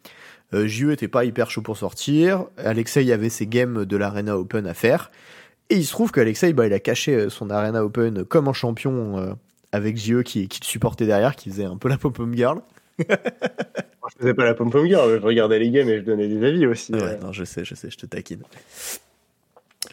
JE 0.53 0.91
était 0.91 1.07
pas 1.07 1.25
hyper 1.25 1.49
chaud 1.49 1.63
pour 1.63 1.75
sortir. 1.75 2.45
Alexei 2.57 3.11
avait 3.11 3.29
ses 3.29 3.47
games 3.47 3.83
de 3.83 3.97
l'Arena 3.97 4.37
Open 4.37 4.67
à 4.67 4.75
faire. 4.75 5.09
Et 5.71 5.77
il 5.77 5.85
se 5.85 5.91
trouve 5.91 6.11
qu'Alexei, 6.11 6.53
bah, 6.53 6.67
il 6.67 6.73
a 6.73 6.79
caché 6.79 7.31
son 7.31 7.49
Arena 7.49 7.83
Open 7.83 8.23
comme 8.25 8.47
un 8.47 8.53
champion 8.53 9.35
avec 9.77 9.97
JE 9.97 10.21
qui, 10.21 10.47
qui 10.47 10.59
te 10.59 10.65
supportait 10.65 11.05
derrière, 11.05 11.35
qui 11.35 11.49
faisait 11.49 11.65
un 11.65 11.77
peu 11.77 11.89
la 11.89 11.97
pom-pom 11.97 12.35
girl. 12.35 12.61
je 12.99 13.05
faisais 14.19 14.33
pas 14.33 14.45
la 14.45 14.53
pom-pom 14.53 14.85
girl, 14.85 15.19
je 15.19 15.25
regardais 15.25 15.59
les 15.59 15.69
games 15.69 15.87
et 15.89 15.99
je 15.99 16.03
donnais 16.03 16.27
des 16.27 16.45
avis 16.45 16.65
aussi. 16.65 16.93
Ouais, 16.93 17.17
non, 17.21 17.31
je 17.31 17.43
sais, 17.43 17.63
je 17.63 17.75
sais, 17.75 17.89
je 17.89 17.97
te 17.97 18.05
taquine. 18.05 18.43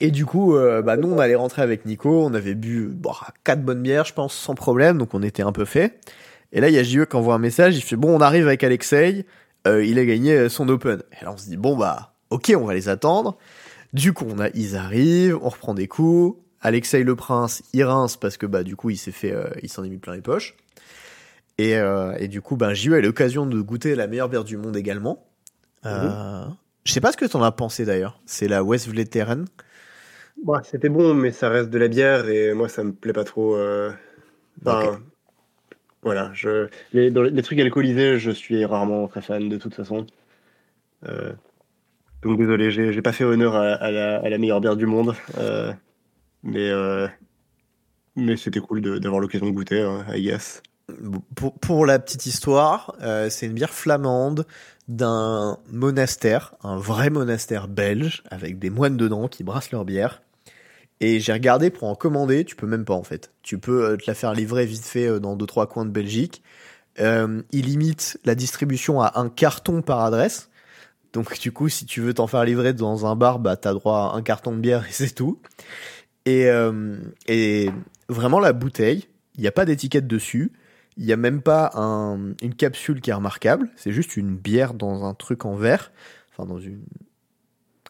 Et 0.00 0.10
du 0.10 0.26
coup, 0.26 0.56
euh, 0.56 0.82
bah, 0.82 0.96
nous, 0.96 1.08
on 1.12 1.18
allait 1.18 1.34
rentrer 1.34 1.62
avec 1.62 1.86
Nico, 1.86 2.24
on 2.24 2.34
avait 2.34 2.54
bu 2.54 2.88
bon, 2.88 3.12
quatre 3.44 3.62
bonnes 3.62 3.82
bières, 3.82 4.04
je 4.04 4.14
pense, 4.14 4.34
sans 4.34 4.54
problème, 4.54 4.98
donc 4.98 5.14
on 5.14 5.22
était 5.22 5.42
un 5.42 5.52
peu 5.52 5.64
fait. 5.64 6.00
Et 6.52 6.60
là, 6.60 6.68
il 6.68 6.74
y 6.74 6.78
a 6.78 6.82
JE 6.82 7.04
qui 7.04 7.16
envoie 7.16 7.34
un 7.34 7.38
message, 7.38 7.76
il 7.76 7.82
fait 7.82 7.96
Bon, 7.96 8.16
on 8.16 8.20
arrive 8.20 8.46
avec 8.46 8.64
Alexei, 8.64 9.26
euh, 9.66 9.84
il 9.84 9.98
a 9.98 10.04
gagné 10.04 10.48
son 10.48 10.68
Open. 10.68 11.02
Et 11.20 11.24
là, 11.24 11.32
on 11.32 11.36
se 11.36 11.46
dit 11.46 11.56
Bon, 11.56 11.76
bah, 11.76 12.14
ok, 12.30 12.52
on 12.56 12.64
va 12.64 12.74
les 12.74 12.88
attendre. 12.88 13.36
Du 13.92 14.12
coup, 14.12 14.26
on 14.28 14.40
a, 14.40 14.48
ils 14.54 14.76
arrivent, 14.76 15.38
on 15.42 15.48
reprend 15.48 15.74
des 15.74 15.86
coups, 15.86 16.36
Alexei 16.64 17.04
le 17.04 17.14
Prince, 17.14 17.62
il 17.74 17.84
rince 17.84 18.16
parce 18.16 18.38
que 18.38 18.46
bah 18.46 18.62
du 18.62 18.74
coup 18.74 18.88
il 18.88 18.96
s'est 18.96 19.12
fait, 19.12 19.32
euh, 19.32 19.50
il 19.62 19.68
s'en 19.68 19.84
est 19.84 19.90
mis 19.90 19.98
plein 19.98 20.14
les 20.14 20.22
poches. 20.22 20.56
Et, 21.58 21.76
euh, 21.76 22.16
et 22.18 22.26
du 22.26 22.40
coup, 22.40 22.56
ben 22.56 22.72
j'ai 22.72 22.90
eu 22.90 23.00
l'occasion 23.00 23.46
de 23.46 23.60
goûter 23.60 23.94
la 23.94 24.06
meilleure 24.06 24.30
bière 24.30 24.44
du 24.44 24.56
monde 24.56 24.74
également. 24.74 25.26
Euh, 25.84 26.46
mhm. 26.46 26.56
Je 26.84 26.92
sais 26.92 27.02
pas 27.02 27.12
ce 27.12 27.18
que 27.18 27.26
t'en 27.26 27.42
as 27.42 27.52
pensé 27.52 27.84
d'ailleurs. 27.84 28.18
C'est 28.24 28.48
la 28.48 28.64
West 28.64 28.88
Vleteren. 28.88 29.44
Bah, 30.42 30.62
c'était 30.64 30.88
bon, 30.88 31.14
mais 31.14 31.32
ça 31.32 31.50
reste 31.50 31.68
de 31.68 31.78
la 31.78 31.88
bière 31.88 32.28
et 32.28 32.54
moi 32.54 32.70
ça 32.70 32.82
me 32.82 32.92
plaît 32.92 33.12
pas 33.12 33.24
trop. 33.24 33.56
Voilà, 36.02 36.30
je... 36.34 36.68
les, 36.92 37.08
les, 37.08 37.42
trucs 37.42 37.58
alcoolisés, 37.60 38.18
je 38.18 38.30
suis 38.30 38.62
rarement 38.66 39.08
très 39.08 39.22
fan 39.22 39.48
de 39.48 39.56
toute 39.56 39.74
façon. 39.74 40.06
Donc 42.22 42.38
désolé, 42.38 42.70
j'ai 42.70 43.02
pas 43.02 43.12
fait 43.12 43.24
honneur 43.24 43.54
à, 43.54 43.90
la, 43.90 44.16
à, 44.16 44.28
la, 44.28 44.38
meilleure 44.38 44.60
bière 44.60 44.76
du 44.76 44.86
monde. 44.86 45.14
Mais, 46.44 46.70
euh, 46.70 47.08
mais 48.14 48.36
c'était 48.36 48.60
cool 48.60 48.80
d'avoir 49.00 49.20
l'occasion 49.20 49.46
de 49.46 49.52
goûter, 49.52 49.80
hein, 49.80 50.04
I 50.14 50.22
guess. 50.22 50.62
Pour, 51.34 51.58
pour 51.58 51.86
la 51.86 51.98
petite 51.98 52.26
histoire, 52.26 52.94
euh, 53.02 53.30
c'est 53.30 53.46
une 53.46 53.54
bière 53.54 53.72
flamande 53.72 54.46
d'un 54.86 55.58
monastère, 55.72 56.54
un 56.62 56.76
vrai 56.76 57.08
monastère 57.08 57.68
belge, 57.68 58.22
avec 58.30 58.58
des 58.58 58.68
moines 58.68 58.98
dedans 58.98 59.26
qui 59.28 59.42
brassent 59.42 59.72
leur 59.72 59.86
bière. 59.86 60.22
Et 61.00 61.20
j'ai 61.20 61.32
regardé 61.32 61.70
pour 61.70 61.88
en 61.88 61.94
commander, 61.94 62.44
tu 62.44 62.54
peux 62.54 62.66
même 62.66 62.84
pas 62.84 62.94
en 62.94 63.02
fait. 63.02 63.32
Tu 63.42 63.58
peux 63.58 63.84
euh, 63.84 63.96
te 63.96 64.04
la 64.06 64.14
faire 64.14 64.34
livrer 64.34 64.66
vite 64.66 64.84
fait 64.84 65.18
dans 65.18 65.36
deux 65.36 65.46
trois 65.46 65.66
coins 65.66 65.86
de 65.86 65.90
Belgique. 65.90 66.42
Euh, 67.00 67.42
il 67.50 67.66
limite 67.66 68.18
la 68.24 68.34
distribution 68.34 69.00
à 69.00 69.18
un 69.18 69.28
carton 69.28 69.82
par 69.82 70.00
adresse. 70.00 70.50
Donc 71.12 71.38
du 71.38 71.52
coup, 71.52 71.68
si 71.68 71.86
tu 71.86 72.00
veux 72.00 72.14
t'en 72.14 72.26
faire 72.26 72.44
livrer 72.44 72.72
dans 72.72 73.06
un 73.06 73.16
bar, 73.16 73.38
bah 73.38 73.56
t'as 73.56 73.72
droit 73.72 74.12
à 74.12 74.16
un 74.16 74.22
carton 74.22 74.52
de 74.52 74.58
bière 74.58 74.84
et 74.88 74.92
c'est 74.92 75.14
tout. 75.14 75.40
Et, 76.26 76.48
euh, 76.48 76.96
et 77.26 77.70
vraiment 78.08 78.40
la 78.40 78.52
bouteille, 78.52 79.08
il 79.36 79.42
n'y 79.42 79.46
a 79.46 79.52
pas 79.52 79.64
d'étiquette 79.64 80.06
dessus. 80.06 80.52
Il 80.96 81.04
n'y 81.04 81.12
a 81.12 81.16
même 81.16 81.42
pas 81.42 81.72
un, 81.74 82.34
une 82.40 82.54
capsule 82.54 83.00
qui 83.00 83.10
est 83.10 83.14
remarquable. 83.14 83.70
C'est 83.76 83.92
juste 83.92 84.16
une 84.16 84.36
bière 84.36 84.74
dans 84.74 85.04
un 85.04 85.14
truc 85.14 85.44
en 85.44 85.54
verre. 85.54 85.92
Enfin, 86.32 86.46
dans 86.46 86.58
une. 86.58 86.82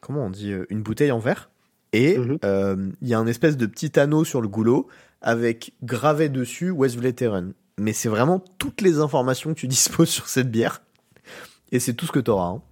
Comment 0.00 0.26
on 0.26 0.30
dit 0.30 0.52
euh, 0.52 0.66
Une 0.70 0.82
bouteille 0.82 1.12
en 1.12 1.18
verre. 1.18 1.50
Et 1.92 2.18
mhm. 2.18 2.38
euh, 2.44 2.90
il 3.02 3.08
y 3.08 3.14
a 3.14 3.18
un 3.18 3.26
espèce 3.26 3.56
de 3.56 3.66
petit 3.66 3.98
anneau 3.98 4.24
sur 4.24 4.40
le 4.40 4.48
goulot 4.48 4.88
avec 5.20 5.74
gravé 5.82 6.28
dessus 6.28 6.70
West 6.70 6.96
Veteran. 6.98 7.50
Mais 7.78 7.92
c'est 7.92 8.08
vraiment 8.08 8.40
toutes 8.58 8.80
les 8.80 8.98
informations 8.98 9.54
que 9.54 9.60
tu 9.60 9.68
disposes 9.68 10.08
sur 10.08 10.28
cette 10.28 10.50
bière. 10.50 10.82
Et 11.72 11.80
c'est 11.80 11.94
tout 11.94 12.06
ce 12.06 12.12
que 12.12 12.20
tu 12.20 12.30
auras. 12.30 12.48
Hein. 12.48 12.62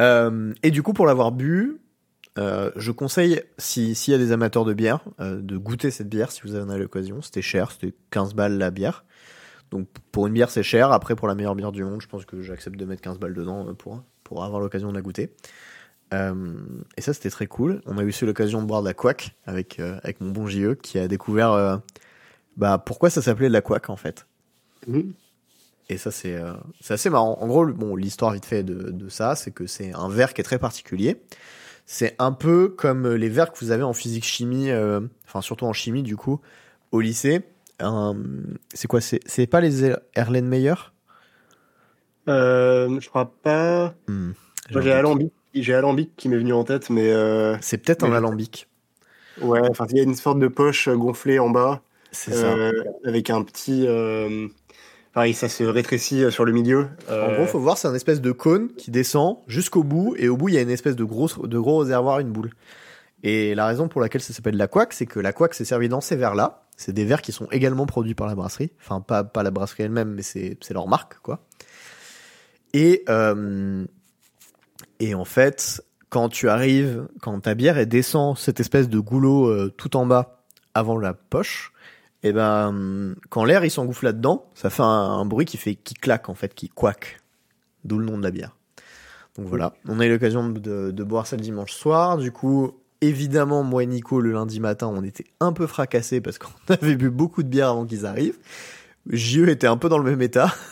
Euh, 0.00 0.52
et 0.62 0.70
du 0.70 0.82
coup, 0.82 0.92
pour 0.92 1.06
l'avoir 1.06 1.30
bu, 1.30 1.78
euh, 2.36 2.70
je 2.76 2.90
conseille, 2.90 3.42
s'il 3.58 3.94
y 4.08 4.14
a 4.14 4.18
des 4.18 4.32
amateurs 4.32 4.64
de 4.64 4.74
bière, 4.74 5.00
euh, 5.20 5.40
de 5.40 5.56
goûter 5.56 5.90
cette 5.90 6.08
bière 6.08 6.32
si 6.32 6.42
vous 6.42 6.56
en 6.56 6.68
avez 6.68 6.80
l'occasion. 6.80 7.22
C'était 7.22 7.42
cher, 7.42 7.70
c'était 7.70 7.94
15 8.10 8.34
balles 8.34 8.58
la 8.58 8.70
bière. 8.70 9.04
Donc 9.70 9.88
pour 10.10 10.26
une 10.26 10.32
bière, 10.32 10.50
c'est 10.50 10.62
cher. 10.62 10.90
Après, 10.92 11.14
pour 11.14 11.28
la 11.28 11.34
meilleure 11.34 11.54
bière 11.54 11.72
du 11.72 11.84
monde, 11.84 12.00
je 12.02 12.08
pense 12.08 12.24
que 12.24 12.42
j'accepte 12.42 12.76
de 12.76 12.84
mettre 12.84 13.02
15 13.02 13.18
balles 13.18 13.34
dedans 13.34 13.68
euh, 13.68 13.72
pour, 13.72 14.02
pour 14.24 14.44
avoir 14.44 14.60
l'occasion 14.60 14.90
de 14.90 14.94
la 14.94 15.02
goûter. 15.02 15.30
et 16.12 17.00
ça, 17.00 17.12
c'était 17.12 17.30
très 17.30 17.46
cool. 17.46 17.82
On 17.86 17.98
a 17.98 18.02
eu 18.02 18.08
aussi 18.08 18.24
l'occasion 18.24 18.62
de 18.62 18.66
boire 18.66 18.82
de 18.82 18.88
la 18.88 18.94
quack 18.94 19.36
avec, 19.46 19.80
avec 19.80 20.20
mon 20.20 20.30
bon 20.30 20.46
JE 20.46 20.74
qui 20.74 20.98
a 20.98 21.08
découvert 21.08 21.80
bah, 22.56 22.78
pourquoi 22.78 23.10
ça 23.10 23.20
s'appelait 23.20 23.48
de 23.48 23.52
la 23.52 23.62
quack 23.62 23.90
en 23.90 23.96
fait. 23.96 24.26
Mmh. 24.86 25.00
Et 25.88 25.98
ça, 25.98 26.12
c'est 26.12 26.38
assez 26.88 27.10
marrant. 27.10 27.36
En 27.40 27.48
gros, 27.48 27.66
bon, 27.66 27.96
l'histoire 27.96 28.32
vite 28.32 28.44
fait 28.44 28.62
de, 28.62 28.90
de 28.92 29.08
ça, 29.08 29.34
c'est 29.34 29.50
que 29.50 29.66
c'est 29.66 29.92
un 29.92 30.08
verre 30.08 30.34
qui 30.34 30.40
est 30.40 30.44
très 30.44 30.58
particulier. 30.60 31.20
C'est 31.86 32.14
un 32.18 32.32
peu 32.32 32.68
comme 32.68 33.12
les 33.14 33.28
verres 33.28 33.52
que 33.52 33.58
vous 33.58 33.70
avez 33.70 33.82
en 33.82 33.92
physique 33.92 34.24
chimie, 34.24 34.70
euh, 34.70 35.00
enfin 35.26 35.40
surtout 35.42 35.66
en 35.66 35.72
chimie 35.72 36.02
du 36.02 36.16
coup, 36.16 36.40
au 36.92 37.00
lycée. 37.00 37.42
c'est 38.72 38.86
quoi 38.88 39.00
C'est 39.00 39.46
pas 39.46 39.60
les 39.60 39.92
Erlenmeyer 40.14 40.74
Euh, 42.28 42.98
je 43.00 43.08
crois 43.08 43.32
pas. 43.42 43.94
Hmm, 44.08 44.32
j'ai. 44.70 44.92
Alambic, 44.92 45.32
j'ai 45.54 45.74
Alambic 45.74 46.16
qui 46.16 46.28
m'est 46.28 46.38
venu 46.38 46.52
en 46.52 46.64
tête, 46.64 46.88
mais 46.90 47.12
euh, 47.12 47.56
C'est 47.60 47.78
peut-être 47.78 48.04
un 48.04 48.12
alambic. 48.12 48.68
ouais, 49.42 49.60
enfin, 49.68 49.86
il 49.90 49.96
y 49.96 50.00
a 50.00 50.04
une 50.04 50.14
sorte 50.14 50.38
de 50.38 50.48
poche 50.48 50.88
gonflée 50.88 51.38
en 51.38 51.50
bas, 51.50 51.82
C'est 52.12 52.32
ça. 52.32 52.54
euh, 52.54 52.72
avec 53.04 53.28
un 53.30 53.42
petit. 53.42 53.86
Euh, 55.14 55.20
pareil, 55.20 55.34
ça 55.34 55.48
se 55.48 55.64
rétrécit 55.64 56.30
sur 56.30 56.44
le 56.44 56.52
milieu. 56.52 56.88
En 57.08 57.12
Euh, 57.12 57.36
gros, 57.36 57.46
faut 57.46 57.60
voir, 57.60 57.78
c'est 57.78 57.88
un 57.88 57.94
espèce 57.94 58.20
de 58.20 58.32
cône 58.32 58.68
qui 58.74 58.90
descend 58.90 59.38
jusqu'au 59.46 59.82
bout, 59.84 60.14
et 60.18 60.28
au 60.28 60.36
bout, 60.36 60.48
il 60.48 60.54
y 60.56 60.58
a 60.58 60.62
une 60.62 60.70
espèce 60.70 60.96
de 60.96 61.04
gros, 61.04 61.28
de 61.46 61.58
gros 61.58 61.78
réservoir, 61.78 62.18
une 62.20 62.30
boule. 62.32 62.50
Et 63.22 63.54
la 63.54 63.66
raison 63.66 63.88
pour 63.88 64.00
laquelle 64.00 64.20
ça 64.20 64.34
s'appelle 64.34 64.56
la 64.56 64.66
couac, 64.68 64.92
c'est 64.92 65.06
que 65.06 65.18
la 65.18 65.32
couac 65.32 65.54
s'est 65.54 65.64
servi 65.64 65.88
dans 65.88 66.02
ces 66.02 66.14
verres-là. 66.16 66.66
C'est 66.76 66.92
des 66.92 67.04
verres 67.04 67.22
qui 67.22 67.32
sont 67.32 67.48
également 67.52 67.86
produits 67.86 68.14
par 68.14 68.26
la 68.26 68.34
brasserie. 68.34 68.70
Enfin, 68.80 69.00
pas, 69.00 69.24
pas 69.24 69.42
la 69.42 69.50
brasserie 69.50 69.84
elle-même, 69.84 70.10
mais 70.12 70.22
c'est 70.22 70.58
c'est 70.60 70.74
leur 70.74 70.88
marque, 70.88 71.18
quoi. 71.22 71.40
Et, 72.74 73.04
euh, 73.08 73.86
et 74.98 75.14
en 75.14 75.24
fait, 75.24 75.82
quand 76.10 76.28
tu 76.28 76.48
arrives, 76.48 77.06
quand 77.22 77.40
ta 77.40 77.54
bière 77.54 77.78
elle 77.78 77.88
descend 77.88 78.36
cette 78.36 78.60
espèce 78.60 78.88
de 78.88 78.98
goulot 78.98 79.46
euh, 79.46 79.72
tout 79.76 79.96
en 79.96 80.04
bas 80.04 80.44
avant 80.74 80.98
la 80.98 81.14
poche, 81.14 81.72
et 82.24 82.32
ben 82.32 83.14
quand 83.28 83.44
l'air 83.44 83.64
il 83.64 83.70
s'engouffre 83.70 84.04
là-dedans, 84.04 84.46
ça 84.54 84.70
fait 84.70 84.82
un, 84.82 85.24
bruit 85.26 85.44
qui 85.44 85.58
fait 85.58 85.74
qui 85.74 85.94
claque 85.94 86.28
en 86.28 86.34
fait, 86.34 86.54
qui 86.54 86.70
quack. 86.70 87.20
D'où 87.84 87.98
le 87.98 88.06
nom 88.06 88.16
de 88.16 88.22
la 88.22 88.30
bière. 88.30 88.56
Donc 89.36 89.46
voilà, 89.46 89.74
on 89.86 90.00
a 90.00 90.06
eu 90.06 90.10
l'occasion 90.10 90.48
de, 90.48 90.90
de 90.90 91.04
boire 91.04 91.26
ça 91.26 91.36
le 91.36 91.42
dimanche 91.42 91.72
soir. 91.72 92.16
Du 92.16 92.32
coup, 92.32 92.72
évidemment, 93.02 93.62
moi 93.62 93.82
et 93.82 93.86
Nico 93.86 94.22
le 94.22 94.32
lundi 94.32 94.58
matin, 94.58 94.86
on 94.86 95.04
était 95.04 95.26
un 95.38 95.52
peu 95.52 95.66
fracassés 95.66 96.22
parce 96.22 96.38
qu'on 96.38 96.48
avait 96.68 96.96
bu 96.96 97.10
beaucoup 97.10 97.42
de 97.42 97.48
bière 97.48 97.68
avant 97.68 97.84
qu'ils 97.84 98.06
arrivent. 98.06 98.38
JE 99.10 99.48
était 99.48 99.66
un 99.66 99.76
peu 99.76 99.90
dans 99.90 99.98
le 99.98 100.10
même 100.10 100.22
état. 100.22 100.52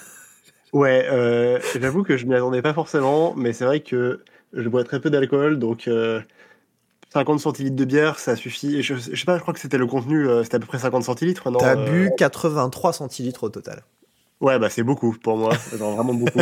Ouais, 0.73 1.07
euh, 1.13 1.59
j'avoue 1.79 2.03
que 2.03 2.17
je 2.17 2.25
m'y 2.25 2.35
attendais 2.35 2.63
pas 2.63 2.73
forcément, 2.73 3.35
mais 3.37 3.53
c'est 3.53 3.67
vrai 3.67 3.81
que 3.81 4.23
je 4.55 4.67
bois 4.71 4.85
très 4.85 5.01
peu 5.01 5.11
d'alcool, 5.11 5.59
donc 5.59 5.87
euh, 5.87 6.23
50 7.13 7.41
centilitres 7.41 7.77
de 7.77 7.85
bière, 7.85 8.19
ça 8.19 8.37
suffit. 8.37 8.77
Et 8.77 8.83
je, 8.83 8.95
je 8.95 9.15
sais 9.17 9.25
pas, 9.27 9.37
je 9.37 9.43
crois 9.43 9.53
que 9.53 9.61
c'était 9.61 9.79
le 9.79 9.87
contenu, 9.87 10.27
euh, 10.29 10.43
c'était 10.45 10.57
à 10.57 10.59
peu 10.61 10.67
près 10.67 10.79
50 10.79 11.05
centilitres, 11.05 11.51
non 11.51 11.59
T'as 11.59 11.77
euh, 11.77 11.85
bu 11.91 12.11
83 12.17 12.93
centilitres 12.95 13.45
au 13.45 13.49
total. 13.51 13.83
Ouais, 14.41 14.59
bah 14.59 14.71
c'est 14.71 14.83
beaucoup 14.83 15.15
pour 15.23 15.37
moi, 15.37 15.53
genre 15.79 15.95
vraiment 15.95 16.15
beaucoup. 16.15 16.41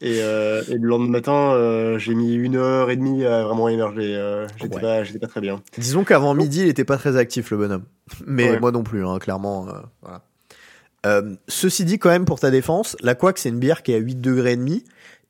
Et, 0.00 0.20
euh, 0.22 0.62
et 0.68 0.74
le 0.74 0.88
lendemain 0.88 1.10
matin, 1.10 1.96
j'ai 1.98 2.14
mis 2.14 2.34
une 2.34 2.56
heure 2.56 2.90
et 2.90 2.96
demie 2.96 3.24
à 3.24 3.44
vraiment 3.44 3.68
émerger. 3.68 4.46
j'étais 4.56 4.74
Ouais. 4.76 4.80
pas, 4.80 5.04
j'étais 5.04 5.18
pas 5.18 5.28
très 5.28 5.40
bien. 5.40 5.62
Disons 5.78 6.02
qu'avant 6.04 6.34
midi, 6.34 6.62
il 6.62 6.68
était 6.68 6.84
pas 6.84 6.96
très 6.96 7.16
actif, 7.16 7.50
le 7.50 7.58
bonhomme. 7.58 7.84
Mais 8.26 8.50
Ouais. 8.52 8.60
moi 8.60 8.72
non 8.72 8.82
plus, 8.82 9.06
hein, 9.06 9.18
clairement. 9.18 9.68
voilà. 10.02 10.22
Ceci 11.48 11.84
dit, 11.84 11.98
quand 11.98 12.08
même, 12.08 12.24
pour 12.24 12.40
ta 12.40 12.50
défense, 12.50 12.96
la 13.02 13.14
Quack, 13.14 13.38
c'est 13.38 13.50
une 13.50 13.58
bière 13.58 13.82
qui 13.82 13.92
est 13.92 13.96
à 13.96 13.98
8 13.98 14.20
degrés 14.20 14.52
et 14.52 14.56
demi. 14.56 14.84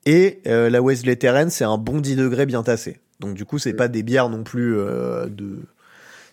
Et 0.06 0.40
la 0.46 0.80
Wesley 0.80 1.16
Terrain, 1.16 1.50
c'est 1.50 1.64
un 1.64 1.76
bon 1.78 2.00
10 2.00 2.16
degrés 2.16 2.46
bien 2.46 2.62
tassé. 2.62 2.99
Donc 3.21 3.35
du 3.35 3.44
coup, 3.44 3.59
c'est 3.59 3.75
pas 3.75 3.88
des 3.88 4.02
bières 4.02 4.28
non 4.28 4.44
plus 4.44 4.76
euh, 4.78 5.26
de... 5.26 5.61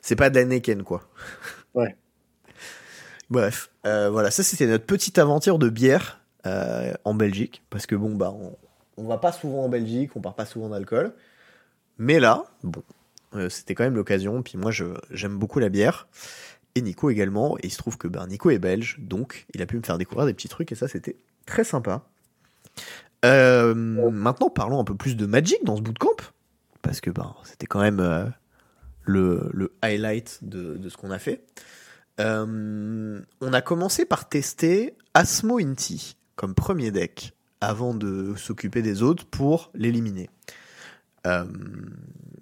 C'est 0.02 0.16
pas 0.16 0.30
d'Anneken, 0.30 0.84
quoi. 0.84 1.04
Ouais. 1.74 1.96
Bref, 3.32 3.72
euh, 3.86 4.10
voilà, 4.10 4.30
ça 4.30 4.44
c'était 4.44 4.68
notre 4.68 4.86
petite 4.86 5.18
aventure 5.18 5.58
de 5.58 5.70
bière 5.70 6.20
euh, 6.46 6.94
en 7.06 7.14
Belgique. 7.14 7.64
Parce 7.70 7.86
que 7.86 7.96
bon, 7.96 8.14
bah, 8.14 8.32
on, 8.32 8.58
on 8.98 9.08
va 9.08 9.18
pas 9.18 9.32
souvent 9.32 9.64
en 9.64 9.70
Belgique, 9.70 10.12
on 10.16 10.22
part 10.22 10.36
pas 10.36 10.46
souvent 10.46 10.68
d'alcool. 10.68 11.14
Mais 11.98 12.20
là, 12.20 12.44
bon, 12.64 12.84
euh, 13.36 13.48
c'était 13.48 13.74
quand 13.74 13.86
même 13.86 13.96
l'occasion. 13.96 14.44
Puis 14.44 14.58
moi, 14.58 14.72
je, 14.72 14.84
j'aime 15.12 15.38
beaucoup 15.38 15.60
la 15.60 15.70
bière. 15.70 16.10
Et 16.76 16.82
Nico 16.82 17.10
également. 17.10 17.58
Et 17.60 17.68
il 17.68 17.72
se 17.72 17.78
trouve 17.78 17.98
que 17.98 18.10
ben, 18.10 18.28
Nico 18.28 18.50
est 18.50 18.60
belge. 18.60 18.98
Donc, 19.00 19.46
il 19.54 19.62
a 19.62 19.66
pu 19.66 19.78
me 19.78 19.84
faire 19.84 19.98
découvrir 19.98 20.26
des 20.26 20.34
petits 20.34 20.50
trucs. 20.50 20.74
Et 20.74 20.76
ça, 20.76 20.90
c'était 20.90 21.16
très 21.46 21.64
sympa. 21.64 22.04
Maintenant, 23.24 24.50
parlons 24.50 24.80
un 24.80 24.84
peu 24.84 24.96
plus 24.96 25.16
de 25.16 25.26
Magic 25.26 25.64
dans 25.64 25.78
ce 25.78 25.82
bootcamp. 25.82 26.11
Parce 26.92 27.00
que 27.00 27.10
ben, 27.10 27.34
c'était 27.46 27.68
quand 27.68 27.80
même 27.80 28.02
euh, 28.02 28.26
le, 29.06 29.72
highlight 29.82 30.40
de, 30.42 30.76
de 30.76 30.90
ce 30.90 30.98
qu'on 30.98 31.10
a 31.10 31.20
fait. 31.20 31.46
Euh, 32.20 33.22
on 33.40 33.54
a 33.54 33.62
commencé 33.62 34.04
par 34.04 34.28
tester 34.28 34.98
Asmo 35.14 35.60
Inti 35.60 36.18
comme 36.36 36.54
premier 36.54 36.92
deck 36.92 37.34
avant 37.62 37.94
de 37.94 38.36
s'occuper 38.36 38.82
des 38.82 39.04
autres 39.04 39.26
pour 39.26 39.72
l'éliminer. 39.74 40.30
Euh, 41.26 41.46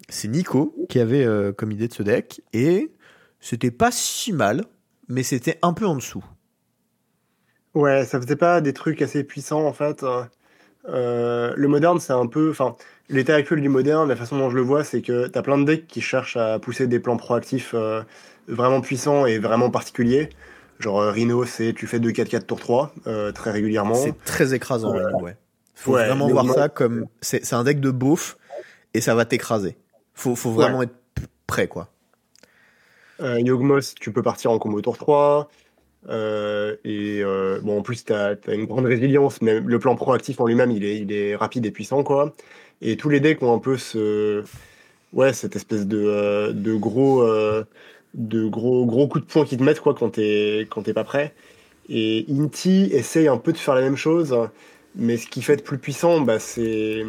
c'est 0.08 0.26
Nico 0.26 0.74
qui 0.88 0.98
avait 0.98 1.28
comme 1.56 1.70
idée 1.70 1.86
de 1.86 1.94
ce 1.94 2.02
deck 2.02 2.42
et 2.52 2.92
c'était 3.38 3.70
pas 3.70 3.92
si 3.92 4.32
mal, 4.32 4.64
mais 5.06 5.22
c'était 5.22 5.60
un 5.62 5.74
peu 5.74 5.86
en 5.86 5.94
dessous. 5.94 6.24
Ouais, 7.74 8.04
ça 8.04 8.20
faisait 8.20 8.34
pas 8.34 8.60
des 8.60 8.72
trucs 8.72 9.00
assez 9.00 9.22
puissants 9.22 9.64
en 9.64 9.72
fait. 9.72 10.04
Euh, 10.88 11.52
le 11.56 11.68
moderne, 11.68 12.00
c'est 12.00 12.12
un 12.12 12.26
peu. 12.26 12.50
Enfin, 12.50 12.76
l'état 13.08 13.34
actuel 13.34 13.60
du 13.60 13.68
moderne, 13.68 14.08
la 14.08 14.16
façon 14.16 14.38
dont 14.38 14.50
je 14.50 14.56
le 14.56 14.62
vois, 14.62 14.84
c'est 14.84 15.02
que 15.02 15.26
t'as 15.26 15.42
plein 15.42 15.58
de 15.58 15.64
decks 15.64 15.86
qui 15.86 16.00
cherchent 16.00 16.36
à 16.36 16.58
pousser 16.58 16.86
des 16.86 17.00
plans 17.00 17.16
proactifs 17.16 17.72
euh, 17.74 18.02
vraiment 18.48 18.80
puissants 18.80 19.26
et 19.26 19.38
vraiment 19.38 19.70
particuliers. 19.70 20.30
Genre 20.78 21.00
euh, 21.00 21.10
Rhino, 21.10 21.44
c'est 21.44 21.74
tu 21.74 21.86
fais 21.86 21.98
2-4-4 21.98 22.46
tour 22.46 22.58
3 22.58 22.94
euh, 23.06 23.32
très 23.32 23.50
régulièrement. 23.50 23.94
C'est 23.94 24.18
très 24.24 24.54
écrasant, 24.54 24.94
ouais. 24.94 25.36
Faut 25.74 25.92
ouais, 25.92 26.06
vraiment 26.06 26.28
voir 26.28 26.46
ça 26.52 26.68
comme 26.68 27.06
c'est 27.20 27.52
un 27.54 27.64
deck 27.64 27.80
de 27.80 27.90
beauf 27.90 28.36
et 28.92 29.00
ça 29.00 29.14
va 29.14 29.24
t'écraser. 29.24 29.76
Faut, 30.14 30.36
faut 30.36 30.50
vraiment 30.50 30.82
être 30.82 30.92
prêt, 31.46 31.68
quoi. 31.68 31.88
Euh, 33.20 33.42
tu 34.00 34.12
peux 34.12 34.22
partir 34.22 34.50
en 34.50 34.58
combo 34.58 34.80
tour 34.80 34.96
3. 34.96 35.50
Euh, 36.08 36.76
et 36.84 37.20
euh, 37.22 37.60
bon, 37.62 37.78
en 37.78 37.82
plus, 37.82 38.04
tu 38.04 38.12
as, 38.12 38.36
une 38.48 38.66
grande 38.66 38.86
résilience, 38.86 39.42
mais 39.42 39.60
le 39.60 39.78
plan 39.78 39.96
proactif 39.96 40.40
en 40.40 40.46
lui-même, 40.46 40.70
il 40.70 41.12
est, 41.12 41.36
rapide 41.36 41.66
et 41.66 41.70
puissant, 41.70 42.02
quoi. 42.02 42.34
Et 42.82 42.96
tous 42.96 43.08
les 43.08 43.20
decks 43.20 43.42
ont 43.42 43.54
un 43.54 43.58
peu 43.58 43.76
ce. 43.76 44.42
Ouais, 45.12 45.32
cette 45.32 45.56
espèce 45.56 45.86
de, 45.86 45.98
euh, 45.98 46.78
gros. 46.78 47.24
de 48.14 48.48
gros, 48.48 48.86
gros 48.86 49.08
coups 49.08 49.26
de 49.26 49.30
poing 49.32 49.44
qui 49.44 49.56
te 49.56 49.62
mettent, 49.62 49.80
quoi, 49.80 49.94
quand 49.94 50.10
t'es 50.10 50.66
quand 50.70 50.82
pas 50.92 51.04
prêt. 51.04 51.34
Et 51.88 52.26
Inti 52.30 52.90
essaye 52.92 53.28
un 53.28 53.38
peu 53.38 53.52
de 53.52 53.58
faire 53.58 53.74
la 53.74 53.80
même 53.82 53.96
chose, 53.96 54.36
mais 54.94 55.16
ce 55.16 55.26
qui 55.26 55.42
fait 55.42 55.56
de 55.56 55.62
plus 55.62 55.78
puissant, 55.78 56.20
bah, 56.20 56.38
c'est. 56.38 57.04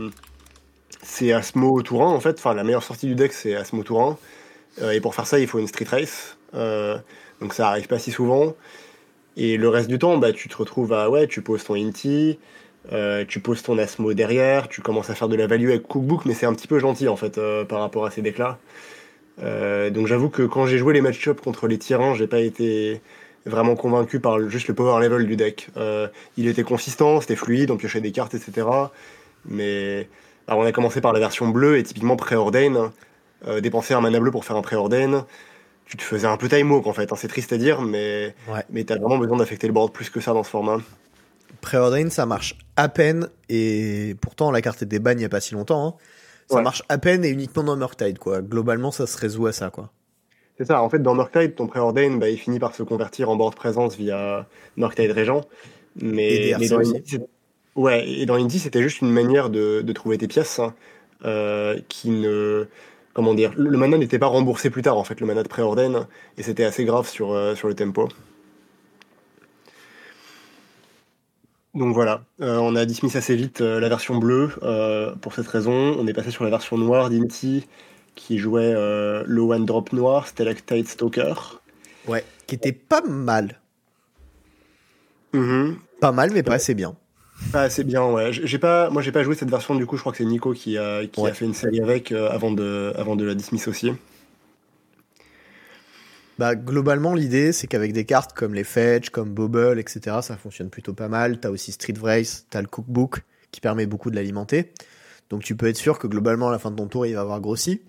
C'est 1.04 1.32
Asmo 1.34 1.82
Tourin, 1.82 2.10
en 2.10 2.20
fait. 2.20 2.38
Enfin, 2.38 2.54
la 2.54 2.64
meilleure 2.64 2.84
sortie 2.84 3.08
du 3.08 3.16
deck, 3.16 3.34
c'est 3.34 3.56
Asmo 3.56 3.84
Tourin. 3.84 4.18
Et 4.92 5.02
pour 5.02 5.16
faire 5.16 5.26
ça, 5.26 5.40
il 5.40 5.48
faut 5.48 5.58
une 5.60 5.68
street 5.68 5.88
race. 5.90 6.38
Donc 7.42 7.54
ça 7.54 7.70
arrive 7.70 7.88
pas 7.88 8.00
si 8.00 8.12
souvent. 8.12 8.56
Et 9.38 9.58
le 9.58 9.70
reste 9.70 9.90
du 9.90 9.98
temps, 10.00 10.18
bah, 10.18 10.34
tu 10.34 10.50
te 10.50 10.58
retrouves 10.58 10.94
à 10.94 11.10
ouais, 11.10 11.28
tu 11.28 11.42
poses 11.42 11.64
ton 11.64 11.76
Inti, 11.76 12.38
euh, 12.92 13.24
tu 13.28 13.40
poses 13.40 13.64
ton 13.64 13.78
Asmo 13.78 14.14
derrière, 14.14 14.68
tu 14.68 14.82
commences 14.82 15.10
à 15.10 15.16
faire 15.16 15.30
de 15.30 15.36
la 15.36 15.48
value 15.48 15.70
avec 15.70 15.84
Cookbook, 15.84 16.26
mais 16.26 16.34
c'est 16.34 16.46
un 16.46 16.54
petit 16.54 16.68
peu 16.68 16.80
gentil 16.80 17.08
en 17.08 17.16
fait 17.16 17.38
euh, 17.38 17.64
par 17.64 17.80
rapport 17.80 18.06
à 18.06 18.12
ces 18.12 18.22
decks-là. 18.22 18.58
Euh, 19.44 19.90
donc 19.90 20.08
j'avoue 20.08 20.30
que 20.30 20.44
quand 20.44 20.66
j'ai 20.66 20.78
joué 20.78 20.94
les 20.94 21.02
match-ups 21.02 21.42
contre 21.42 21.68
les 21.68 21.78
tyrans, 21.78 22.16
j'ai 22.16 22.28
pas 22.28 22.40
été 22.40 23.02
vraiment 23.46 23.76
convaincu 23.76 24.20
par 24.20 24.50
juste 24.50 24.68
le 24.68 24.76
power 24.76 25.02
level 25.02 25.26
du 25.26 25.36
deck. 25.36 25.70
Euh, 25.78 26.08
il 26.38 26.48
était 26.48 26.64
consistant, 26.64 27.22
c'était 27.22 27.36
fluide, 27.36 27.72
on 27.72 27.78
piochait 27.78 28.02
des 28.02 28.12
cartes, 28.12 28.34
etc. 28.36 28.68
Mais 29.46 30.08
alors 30.48 30.62
on 30.62 30.66
a 30.66 30.72
commencé 30.72 31.02
par 31.02 31.14
la 31.14 31.20
version 31.20 31.48
bleue 31.50 31.78
et 31.78 31.84
typiquement 31.84 32.16
préordain. 32.16 32.92
Euh, 33.48 33.60
dépenser 33.60 33.96
un 33.96 34.02
mana 34.02 34.20
bleu 34.20 34.30
pour 34.30 34.46
faire 34.46 34.56
un 34.56 34.62
préordain, 34.62 35.26
tu 35.92 35.98
te 35.98 36.04
faisais 36.04 36.26
un 36.28 36.38
peu 36.38 36.48
time 36.48 36.72
walk 36.72 36.88
en 36.88 36.94
fait. 36.94 37.12
hein. 37.12 37.16
C'est 37.18 37.28
triste 37.28 37.52
à 37.52 37.58
dire, 37.58 37.82
mais, 37.82 38.34
Ouais. 38.48 38.64
mais 38.70 38.86
t'as 38.86 38.96
vraiment 38.98 39.18
besoin 39.18 39.36
d'affecter 39.38 39.68
le 39.68 39.74
board 39.74 39.92
plus 39.92 40.10
que 40.10 40.22
ça 40.22 40.32
dans 40.34 40.44
ce 40.44 40.50
format. 40.50 40.78
Preordain, 41.60 42.10
ça 42.10 42.26
marche 42.26 42.56
à 42.78 42.88
peine, 42.90 43.28
et 43.50 44.16
pourtant 44.22 44.52
la 44.52 44.62
carte 44.62 44.82
était 44.82 45.00
banne 45.00 45.20
il 45.20 45.24
y 45.24 45.26
a 45.26 45.30
pas 45.30 45.42
si 45.42 45.54
longtemps. 45.54 45.86
hein. 45.88 45.94
Ça 46.50 46.56
Ouais. 46.58 46.64
marche 46.64 46.82
à 46.90 46.98
peine 46.98 47.24
et 47.26 47.30
uniquement 47.30 47.64
dans 47.64 47.76
Murktide, 47.78 48.18
quoi. 48.20 48.42
Globalement, 48.42 48.92
ça 48.92 49.06
se 49.06 49.18
résout 49.18 49.48
à 49.48 49.52
ça, 49.52 49.70
quoi. 49.70 49.92
C'est 50.58 50.66
ça, 50.66 50.82
en 50.82 50.90
fait, 50.90 51.00
dans 51.00 51.14
Murktide, 51.14 51.56
ton 51.56 51.68
préordain, 51.68 52.18
bah, 52.18 52.30
il 52.30 52.38
finit 52.38 52.60
par 52.60 52.74
se 52.74 52.84
convertir 52.84 53.30
en 53.30 53.36
board 53.36 53.56
présence 53.56 53.96
via 53.98 54.48
Murktide 54.78 55.12
Régent. 55.12 55.42
Mais, 56.02 56.52
dans. 56.70 56.80
Indy, 56.80 57.20
ouais, 57.76 58.08
et 58.10 58.26
dans 58.26 58.36
Indy, 58.36 58.60
c'était 58.60 58.82
juste 58.82 59.02
une 59.02 59.12
manière 59.12 59.50
de, 59.50 59.82
de 59.82 59.94
trouver 59.94 60.18
tes 60.18 60.28
pièces 60.28 60.60
hein, 60.60 60.74
euh, 61.26 61.78
qui 61.90 62.10
ne. 62.10 62.68
Comment 63.14 63.34
dire 63.34 63.54
Le 63.58 63.78
mana 63.78 63.98
n'était 63.98 64.20
pas 64.20 64.28
remboursé 64.28 64.70
plus 64.70 64.82
tard, 64.82 64.98
en 64.98 65.04
fait, 65.04 65.20
le 65.20 65.26
mana 65.26 65.44
de 65.44 65.50
et 66.38 66.44
c'était 66.44 66.64
assez 66.64 66.86
grave 66.86 67.08
sur, 67.10 67.34
euh, 67.34 67.56
sur 67.56 67.68
le 67.68 67.74
tempo. 67.74 68.08
Donc 71.74 71.94
voilà, 71.94 72.24
Euh, 72.42 72.58
on 72.58 72.76
a 72.76 72.86
dismiss 72.86 73.16
assez 73.16 73.36
vite 73.36 73.62
euh, 73.62 73.80
la 73.80 73.88
version 73.90 74.18
bleue 74.18 74.50
pour 75.22 75.34
cette 75.34 75.48
raison. 75.48 75.96
On 76.00 76.08
est 76.08 76.14
passé 76.14 76.32
sur 76.32 76.44
la 76.44 76.50
version 76.50 76.78
noire 76.78 77.10
d'Inti 77.10 77.68
qui 78.16 78.38
jouait 78.38 78.74
le 78.74 79.40
one 79.40 79.66
drop 79.66 79.94
noir, 79.94 80.28
Stalactite 80.28 80.88
Stalker. 80.88 81.34
Ouais. 82.08 82.26
Qui 82.48 82.56
était 82.56 82.74
pas 82.74 83.02
mal. 83.02 83.60
Mhm. 85.34 85.78
Pas 86.02 86.12
mal, 86.12 86.32
mais 86.32 86.44
pas 86.44 86.56
assez 86.56 86.74
bien. 86.74 86.96
Ah, 87.54 87.70
c'est 87.70 87.84
bien, 87.84 88.06
ouais. 88.06 88.32
J'ai 88.32 88.60
pas, 88.60 88.90
moi, 88.90 89.02
j'ai 89.02 89.12
pas 89.12 89.24
joué 89.24 89.36
cette 89.36 89.50
version, 89.50 89.76
du 89.76 89.86
coup, 89.86 89.98
je 89.98 90.02
crois 90.02 90.12
que 90.14 90.18
c'est 90.20 90.26
Nico 90.26 90.54
qui 90.54 90.78
a, 90.78 91.06
qui 91.06 91.20
Ouais. 91.20 91.32
a 91.32 91.34
fait 91.34 91.46
une 91.46 91.54
série 91.54 91.82
avec 91.82 92.12
euh, 92.12 92.30
avant, 92.30 92.52
de, 92.52 92.94
avant 92.96 93.16
de 93.16 93.26
la 93.26 93.34
dismiss 93.36 93.68
aussi. 93.68 93.92
Bah, 96.40 96.56
globalement, 96.56 97.14
l'idée, 97.14 97.52
c'est 97.52 97.68
qu'avec 97.68 97.94
des 97.94 98.06
cartes 98.06 98.34
comme 98.34 98.54
les 98.54 98.64
Fetch, 98.64 99.10
comme 99.10 99.30
Bobble, 99.30 99.80
etc., 99.80 100.18
ça 100.22 100.38
fonctionne 100.38 100.70
plutôt 100.70 100.94
pas 100.94 101.08
mal. 101.08 101.40
T'as 101.40 101.50
aussi 101.50 101.72
Street 101.72 101.94
Race, 102.02 102.46
t'as 102.50 102.62
le 102.62 102.68
Cookbook 102.68 103.22
qui 103.52 103.62
permet 103.62 103.86
beaucoup 103.86 104.10
de 104.12 104.16
l'alimenter. 104.16 104.72
Donc 105.30 105.44
tu 105.44 105.56
peux 105.56 105.68
être 105.68 105.78
sûr 105.78 106.00
que 106.00 106.08
globalement, 106.08 106.50
à 106.50 106.52
la 106.52 106.60
fin 106.60 106.72
de 106.72 106.76
ton 106.78 106.88
tour, 106.88 107.06
il 107.06 107.14
va 107.16 107.22
avoir 107.22 107.42
grossi. 107.42 107.82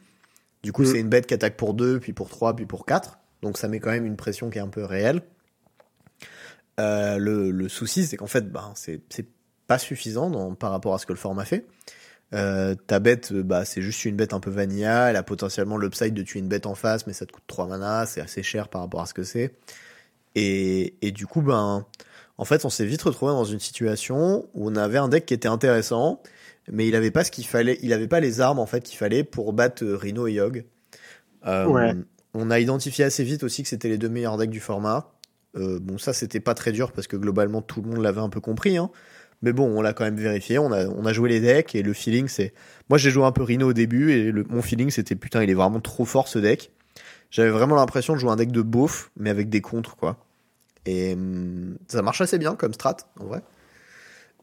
Du 0.63 0.73
coup, 0.73 0.83
Mm. 0.83 0.87
c'est 0.87 1.01
une 1.01 1.09
bête 1.09 1.27
qui 1.27 1.35
attaque 1.35 1.57
pour 1.57 1.75
2, 1.75 1.99
puis 2.01 2.13
pour 2.13 2.29
3, 2.29 2.55
puis 2.57 2.67
pour 2.67 2.85
4. 2.85 3.19
Donc 3.43 3.59
ça 3.59 3.69
met 3.69 3.81
quand 3.81 3.91
même 3.91 4.07
une 4.07 4.17
pression 4.17 4.51
qui 4.51 4.59
est 4.59 4.63
un 4.63 4.69
peu 4.69 4.85
réelle. 4.85 5.23
Euh, 6.81 7.19
le, 7.19 7.51
le 7.51 7.69
souci, 7.69 8.07
c'est 8.07 8.17
qu'en 8.17 8.27
fait, 8.27 8.45
c'est 8.75 9.01
c'est 9.09 9.27
pas 9.73 9.79
suffisant 9.79 10.29
dans- 10.29 10.55
par 10.55 10.71
rapport 10.71 10.95
à 10.95 10.99
ce 10.99 11.07
que 11.07 11.12
le 11.14 11.19
format 11.19 11.45
fait. 11.47 11.64
Euh, 12.35 12.75
ta 12.87 12.99
bête, 12.99 13.33
euh, 13.33 13.43
bah, 13.43 13.64
c'est 13.64 13.81
juste 13.83 14.05
une 14.05 14.17
bête 14.17 14.33
un 14.35 14.41
peu 14.41 14.50
vanilla. 14.50 15.09
Elle 15.11 15.17
a 15.17 15.23
potentiellement 15.23 15.79
l'upside 15.79 16.12
de 16.14 16.23
tuer 16.23 16.41
une 16.41 16.49
bête 16.49 16.67
en 16.67 16.75
face, 16.75 17.07
mais 17.07 17.12
ça 17.14 17.25
te 17.26 17.33
coûte 17.33 17.45
3 17.47 17.67
mana. 17.67 18.05
C'est 18.07 18.21
assez 18.21 18.43
cher 18.43 18.69
par 18.69 18.83
rapport 18.83 19.00
à 19.00 19.07
ce 19.07 19.14
que 19.14 19.23
c'est. 19.23 19.55
Et, 20.35 20.95
et 21.02 21.11
du 21.12 21.26
coup, 21.26 21.41
ben, 21.43 21.87
en 22.38 22.45
fait, 22.45 22.64
on 22.64 22.71
s'est 22.71 22.85
vite 22.87 23.02
retrouvé 23.02 23.33
dans 23.33 23.45
une 23.45 23.61
situation 23.61 24.47
où 24.55 24.69
on 24.71 24.76
avait 24.76 24.99
un 24.99 25.09
deck 25.09 25.26
qui 25.26 25.35
était 25.35 25.49
intéressant, 25.49 26.23
mais 26.71 26.87
il 26.88 26.95
avait 26.97 27.11
pas 27.11 27.25
ce 27.25 27.31
qu'il 27.31 27.47
fallait. 27.47 27.79
Il 27.83 27.93
avait 27.93 28.09
pas 28.09 28.21
les 28.21 28.41
armes 28.41 28.59
en 28.59 28.67
fait 28.67 28.83
qu'il 28.83 28.97
fallait 28.99 29.25
pour 29.25 29.52
battre 29.52 29.85
euh, 29.85 29.97
Rhino 29.97 30.26
et 30.26 30.33
Yogg. 30.35 30.64
Euh, 31.47 31.67
Ouais. 31.67 31.95
On 32.35 32.50
a 32.50 32.59
identifié 32.61 33.05
assez 33.05 33.25
vite 33.25 33.43
aussi 33.43 33.62
que 33.62 33.69
c'était 33.69 33.88
les 33.91 33.99
deux 33.99 34.09
meilleurs 34.09 34.37
decks 34.38 34.49
du 34.50 34.61
format. 34.61 35.12
Euh, 35.55 35.79
bon, 35.81 35.99
ça 35.99 36.14
c'était 36.14 36.41
pas 36.41 36.55
très 36.55 36.73
dur 36.73 36.93
parce 36.93 37.07
que 37.07 37.17
globalement 37.17 37.61
tout 37.61 37.83
le 37.83 37.91
monde 37.91 38.02
l'avait 38.02 38.23
un 38.23 38.31
peu 38.31 38.41
compris. 38.41 38.79
Hein. 38.79 38.91
Mais 39.43 39.53
bon, 39.53 39.67
on 39.77 39.83
l'a 39.83 39.93
quand 39.93 40.05
même 40.05 40.17
vérifié. 40.17 40.59
On 40.59 40.73
a, 40.73 40.87
on 40.87 41.05
a 41.05 41.13
joué 41.13 41.29
les 41.29 41.41
decks 41.41 41.75
et 41.75 41.83
le 41.83 41.93
feeling 41.93 42.29
c'est. 42.29 42.53
Moi 42.89 42.99
j'ai 42.99 43.11
joué 43.11 43.25
un 43.25 43.33
peu 43.33 43.43
Rhino 43.43 43.69
au 43.69 43.73
début 43.73 44.13
et 44.13 44.31
le, 44.33 44.45
mon 44.49 44.63
feeling 44.63 44.91
c'était 44.91 45.15
putain, 45.17 45.43
il 45.43 45.51
est 45.51 45.55
vraiment 45.55 45.81
trop 45.81 46.05
fort 46.05 46.29
ce 46.29 46.39
deck. 46.39 46.71
J'avais 47.31 47.51
vraiment 47.51 47.75
l'impression 47.77 48.13
de 48.15 48.19
jouer 48.19 48.31
un 48.31 48.37
deck 48.37 48.53
de 48.53 48.63
beauf, 48.63 49.11
mais 49.17 49.31
avec 49.31 49.49
des 49.49 49.61
contres 49.61 49.97
quoi. 49.97 50.25
Et 50.87 51.15
hum, 51.15 51.77
ça 51.89 52.03
marche 52.03 52.21
assez 52.21 52.39
bien 52.39 52.55
comme 52.55 52.73
strat 52.73 52.97
en 53.19 53.25
vrai. 53.27 53.43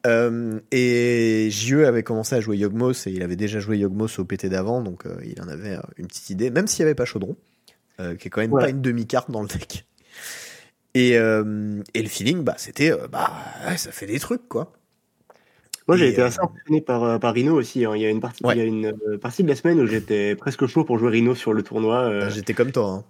Euh, 0.07 0.59
et 0.71 1.49
JE 1.51 1.83
avait 1.85 2.03
commencé 2.03 2.33
à 2.35 2.39
jouer 2.39 2.57
Yogmos 2.57 3.05
et 3.05 3.11
il 3.11 3.21
avait 3.21 3.35
déjà 3.35 3.59
joué 3.59 3.77
Yogmos 3.79 4.17
au 4.17 4.23
PT 4.25 4.45
d'avant, 4.45 4.81
donc 4.81 5.05
euh, 5.05 5.17
il 5.25 5.41
en 5.41 5.49
avait 5.49 5.75
euh, 5.75 5.81
une 5.97 6.07
petite 6.07 6.29
idée, 6.29 6.49
même 6.51 6.67
s'il 6.67 6.83
n'y 6.83 6.87
avait 6.87 6.95
pas 6.95 7.03
Chaudron, 7.05 7.35
qui 7.97 8.27
est 8.27 8.29
quand 8.29 8.39
même 8.39 8.53
Ouais. 8.53 8.63
pas 8.63 8.69
une 8.69 8.81
demi-carte 8.81 9.29
dans 9.29 9.41
le 9.41 9.49
deck. 9.49 9.85
Et, 10.95 11.11
et 11.11 12.01
le 12.01 12.07
feeling, 12.07 12.43
bah, 12.43 12.55
c'était, 12.57 12.93
bah, 13.11 13.29
ça 13.75 13.91
fait 13.91 14.05
des 14.07 14.19
trucs, 14.19 14.47
quoi. 14.47 14.71
Moi, 15.89 15.97
j'ai 15.97 16.09
été 16.09 16.21
euh, 16.21 16.27
assez 16.27 16.39
impressionné 16.41 16.81
par, 16.81 17.03
euh, 17.03 17.17
par 17.17 17.33
Rhino 17.33 17.55
aussi. 17.55 17.83
hein. 17.83 17.93
Il 17.95 18.01
y 18.01 18.05
a 18.05 18.09
une 18.09 18.21
partie, 18.21 18.45
Ouais. 18.45 18.55
il 18.55 18.59
y 18.59 18.61
a 18.61 18.65
une 18.65 18.85
euh, 19.07 19.17
partie 19.17 19.43
de 19.43 19.49
la 19.49 19.55
semaine 19.55 19.79
où 19.81 19.87
j'étais 19.87 20.35
presque 20.35 20.65
chaud 20.67 20.83
pour 20.83 20.97
jouer 20.99 21.09
Rhino 21.09 21.35
sur 21.35 21.51
le 21.53 21.63
tournoi. 21.63 22.09
Bah, 22.19 22.29
J'étais 22.29 22.53
comme 22.53 22.71
toi. 22.71 22.85
Hein. 22.89 23.03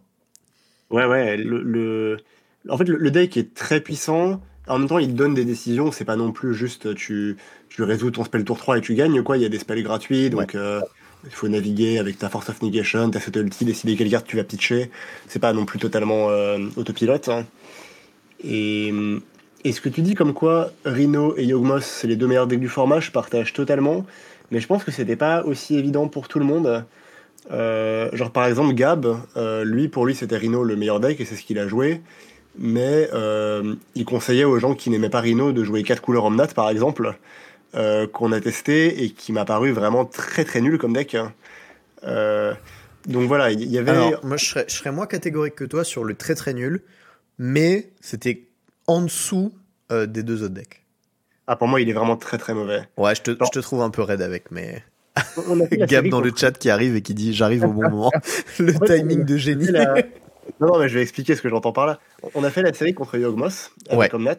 Ouais, 0.90 1.06
ouais. 1.06 1.38
Le, 1.38 1.62
le- 1.62 2.18
En 2.70 2.78
fait, 2.78 2.86
le, 2.86 2.98
le 2.98 3.12
deck 3.12 3.38
est 3.38 3.54
très 3.54 3.82
puissant. 3.82 4.42
En 4.68 4.80
même 4.80 4.88
temps, 4.88 4.98
il 5.00 5.10
te 5.10 5.14
donne 5.14 5.34
des 5.34 5.46
décisions. 5.46 5.92
C'est 5.92 6.06
pas 6.06 6.16
non 6.16 6.32
plus 6.32 6.54
juste 6.54 6.96
tu, 6.96 7.38
tu 7.70 7.84
résous 7.84 8.12
ton 8.12 8.24
spell 8.24 8.44
tour 8.44 8.58
3 8.58 8.78
et 8.78 8.82
tu 8.82 8.94
gagnes. 8.96 9.22
Quoi. 9.24 9.38
Il 9.38 9.44
y 9.44 9.46
a 9.46 9.50
des 9.50 9.60
spells 9.60 9.84
gratuits. 9.84 10.30
Donc, 10.30 10.56
euh, 10.56 10.80
il 11.26 11.32
faut 11.32 11.48
naviguer 11.50 12.00
avec 12.00 12.18
ta 12.18 12.30
Force 12.30 12.50
of 12.50 12.62
Negation, 12.62 13.10
ta 13.12 13.20
Subtlety, 13.20 13.66
décider 13.66 13.96
quelle 13.98 14.10
carte 14.10 14.26
tu 14.26 14.38
vas 14.38 14.44
pitcher. 14.46 14.90
C'est 15.28 15.40
pas 15.40 15.52
non 15.54 15.66
plus 15.66 15.80
totalement 15.80 16.30
euh, 16.30 16.60
autopilote. 16.78 17.28
hein. 17.30 17.46
Et, 18.44 18.94
et 19.64 19.72
ce 19.72 19.82
que 19.82 19.90
tu 19.90 20.02
dis 20.02 20.16
comme 20.16 20.34
quoi 20.34 20.72
Rhino 20.86 21.34
et 21.38 21.46
Yogmoth, 21.46 21.84
c'est 21.84 22.08
les 22.08 22.16
deux 22.16 22.28
meilleurs 22.28 22.48
decks 22.48 22.60
du 22.60 22.70
format, 22.70 23.00
je 23.00 23.12
partage 23.12 23.54
totalement. 23.54 24.06
Mais 24.52 24.60
je 24.60 24.68
pense 24.68 24.84
que 24.84 24.92
c'était 24.92 25.16
pas 25.16 25.44
aussi 25.44 25.78
évident 25.78 26.08
pour 26.08 26.28
tout 26.28 26.40
le 26.40 26.46
monde. 26.46 26.86
Euh, 27.52 28.10
genre 28.14 28.32
par 28.32 28.46
exemple 28.46 28.74
Gab, 28.74 29.08
euh, 29.38 29.64
lui 29.64 29.88
pour 29.88 30.06
lui 30.06 30.14
c'était 30.14 30.38
Rhino 30.38 30.64
le 30.64 30.76
meilleur 30.76 31.00
deck 31.00 31.20
et 31.20 31.26
c'est 31.26 31.36
ce 31.36 31.44
qu'il 31.44 31.60
a 31.60 31.68
joué. 31.68 32.02
Mais 32.58 33.10
euh, 33.14 33.76
il 33.96 34.06
conseillait 34.06 34.44
aux 34.44 34.60
gens 34.60 34.76
qui 34.76 34.90
n'aimaient 34.90 35.10
pas 35.10 35.22
Rhino 35.22 35.52
de 35.52 35.64
jouer 35.64 35.84
4 35.84 36.02
couleurs 36.02 36.26
Omnat 36.26 36.48
par 36.48 36.70
exemple, 36.70 37.16
qu'on 37.74 38.32
a 38.32 38.42
testé 38.42 39.04
et 39.04 39.12
qui 39.12 39.32
m'a 39.32 39.46
paru 39.46 39.72
vraiment 39.72 40.04
très 40.04 40.44
très 40.44 40.60
nul 40.60 40.80
comme 40.80 40.94
deck. 40.94 41.16
Donc 43.08 43.28
voilà, 43.28 43.52
il 43.52 43.64
y 43.70 43.78
avait. 43.78 43.92
Alors, 43.92 44.26
moi, 44.26 44.38
je 44.38 44.60
serais 44.68 44.92
moins 44.92 45.08
catégorique 45.08 45.56
que 45.56 45.64
toi 45.64 45.84
sur 45.84 46.04
le 46.04 46.16
très 46.16 46.36
très 46.36 46.54
nul, 46.54 46.82
mais 47.38 47.92
c'était 48.02 48.49
en 48.90 49.02
dessous 49.02 49.54
euh, 49.92 50.06
des 50.06 50.24
deux 50.24 50.44
autres 50.44 50.54
decks. 50.54 50.84
Ah, 51.48 51.56
pour 51.56 51.68
moi 51.68 51.82
il 51.82 51.90
est 51.90 51.94
vraiment 51.94 52.18
très 52.18 52.38
très 52.38 52.54
mauvais. 52.54 52.82
Ouais, 52.98 53.16
je 53.16 53.22
te, 53.22 53.32
je 53.32 53.50
te 53.52 53.60
trouve 53.60 53.82
un 53.82 53.90
peu 53.90 54.02
raide 54.02 54.22
avec, 54.22 54.52
mais 54.52 54.84
On 55.48 55.60
a 55.62 55.66
Gab 55.88 56.08
dans 56.10 56.22
le 56.22 56.32
chat 56.36 56.52
qui 56.58 56.70
arrive 56.70 56.96
et 56.96 57.02
qui 57.02 57.14
dit 57.14 57.34
j'arrive 57.34 57.64
au 57.66 57.72
bon 57.72 57.90
moment. 57.90 58.12
le 58.60 58.76
En 58.76 58.80
fait, 58.80 58.98
timing 59.00 59.24
de 59.26 59.38
génie. 59.38 59.68
la- 59.68 59.96
Non, 60.60 60.68
non, 60.68 60.80
mais 60.80 60.90
je 60.90 60.96
vais 60.96 61.02
expliquer 61.02 61.36
ce 61.36 61.42
que 61.42 61.50
j'entends 61.50 61.72
par 61.72 61.86
là. 61.86 62.00
On 62.36 62.44
a 62.44 62.50
fait 62.50 62.62
la 62.64 62.74
série 62.74 62.94
contre 62.94 63.18
Yogmoth 63.18 63.72
avec 63.90 64.00
Ouais. 64.00 64.16
Omnat. 64.16 64.38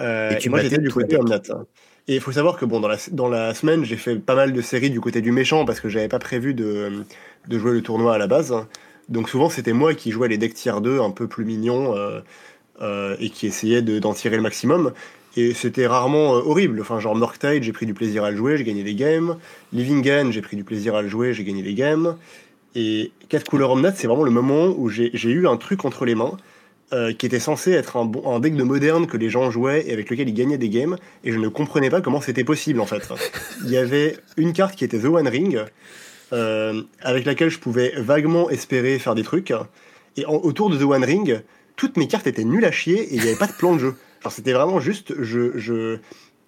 Euh, 0.00 0.30
Et 0.30 0.38
tu 0.38 0.50
moi 0.50 0.58
battais 0.58 0.70
j'étais 0.70 0.82
du 0.82 0.90
côté. 0.90 1.16
Omnat. 1.16 1.40
hein. 1.50 1.64
Et 2.08 2.14
il 2.16 2.20
faut 2.20 2.32
savoir 2.32 2.58
que 2.58 2.66
bon, 2.66 2.80
dans 2.80 2.88
la, 2.88 2.98
dans 3.12 3.28
la 3.28 3.54
semaine, 3.54 3.84
j'ai 3.84 3.96
fait 3.96 4.16
pas 4.16 4.34
mal 4.34 4.52
de 4.52 4.60
séries 4.60 4.90
du 4.90 5.00
côté 5.00 5.22
du 5.22 5.32
méchant 5.32 5.64
parce 5.64 5.80
que 5.80 5.88
j'avais 5.88 6.08
pas 6.08 6.18
prévu 6.18 6.52
de, 6.52 7.04
de 7.48 7.58
jouer 7.58 7.72
le 7.72 7.80
tournoi 7.82 8.14
à 8.14 8.18
la 8.18 8.26
base. 8.26 8.54
Donc 9.08 9.28
souvent 9.30 9.48
c'était 9.50 9.72
moi 9.72 9.94
qui 9.94 10.10
jouais 10.10 10.28
les 10.28 10.36
decks 10.38 10.54
tier 10.54 10.72
2 10.82 11.00
un 11.00 11.10
peu 11.10 11.26
plus 11.28 11.44
mignons 11.46 11.94
euh, 11.96 12.20
euh, 12.82 13.16
et 13.20 13.30
qui 13.30 13.46
essayais 13.46 13.82
de- 13.82 13.98
d'en 13.98 14.14
tirer 14.14 14.36
le 14.36 14.42
maximum. 14.42 14.92
Et 15.36 15.54
c'était 15.54 15.86
rarement 15.86 16.36
euh, 16.36 16.40
horrible. 16.40 16.80
Enfin, 16.80 17.00
genre 17.00 17.16
Murktide, 17.16 17.62
j'ai 17.62 17.72
pris 17.72 17.86
du 17.86 17.94
plaisir 17.94 18.24
à 18.24 18.30
le 18.30 18.36
jouer, 18.36 18.56
j'ai 18.56 18.64
gagné 18.64 18.82
des 18.82 18.94
games. 18.94 19.36
Livingen, 19.72 20.30
j'ai 20.30 20.42
pris 20.42 20.56
du 20.56 20.64
plaisir 20.64 20.94
à 20.94 21.02
le 21.02 21.08
jouer, 21.08 21.34
j'ai 21.34 21.44
gagné 21.44 21.62
des 21.62 21.74
games. 21.74 22.16
Et 22.74 23.12
4 23.28 23.48
couleurs 23.48 23.70
Omnat, 23.70 23.92
c'est 23.94 24.06
vraiment 24.06 24.24
le 24.24 24.30
moment 24.30 24.74
où 24.76 24.88
j'ai 24.88 25.12
eu 25.12 25.46
un 25.46 25.56
truc 25.56 25.84
entre 25.84 26.04
les 26.04 26.16
mains 26.16 26.36
euh, 26.92 27.12
qui 27.12 27.26
était 27.26 27.38
censé 27.38 27.70
être 27.70 27.96
un, 27.96 28.40
deck 28.40 28.56
de 28.56 28.64
moderne 28.64 29.06
que 29.06 29.16
les 29.16 29.30
gens 29.30 29.50
jouaient 29.50 29.86
et 29.86 29.92
avec 29.92 30.10
lequel 30.10 30.28
ils 30.28 30.34
gagnaient 30.34 30.58
des 30.58 30.68
games. 30.68 30.96
Et 31.22 31.30
je 31.30 31.38
ne 31.38 31.48
comprenais 31.48 31.90
pas 31.90 32.00
comment 32.00 32.20
c'était 32.20 32.42
possible 32.42 32.80
en 32.80 32.86
fait. 32.86 33.08
Il 33.64 33.70
y 33.70 33.76
avait 33.76 34.16
une 34.36 34.52
carte 34.52 34.74
qui 34.74 34.84
était 34.84 34.98
The 34.98 35.04
One 35.04 35.28
Ring, 35.28 35.60
avec 36.32 37.24
laquelle 37.24 37.50
je 37.50 37.60
pouvais 37.60 37.92
vaguement 37.96 38.50
espérer 38.50 38.98
faire 38.98 39.14
des 39.14 39.22
trucs. 39.22 39.52
Et 40.16 40.24
autour 40.26 40.70
de 40.70 40.76
The 40.76 40.82
One 40.82 41.04
Ring, 41.04 41.42
toutes 41.76 41.96
mes 41.96 42.08
cartes 42.08 42.26
étaient 42.26 42.44
nulles 42.44 42.64
à 42.64 42.72
chier 42.72 43.00
et 43.00 43.14
il 43.14 43.22
n'y 43.22 43.28
avait 43.28 43.38
pas 43.38 43.46
de 43.46 43.52
plan 43.52 43.74
de 43.74 43.78
jeu. 43.78 43.96
C'était 44.30 44.52
vraiment 44.52 44.80
juste, 44.80 45.14
je, 45.20 45.58
je... 45.58 45.98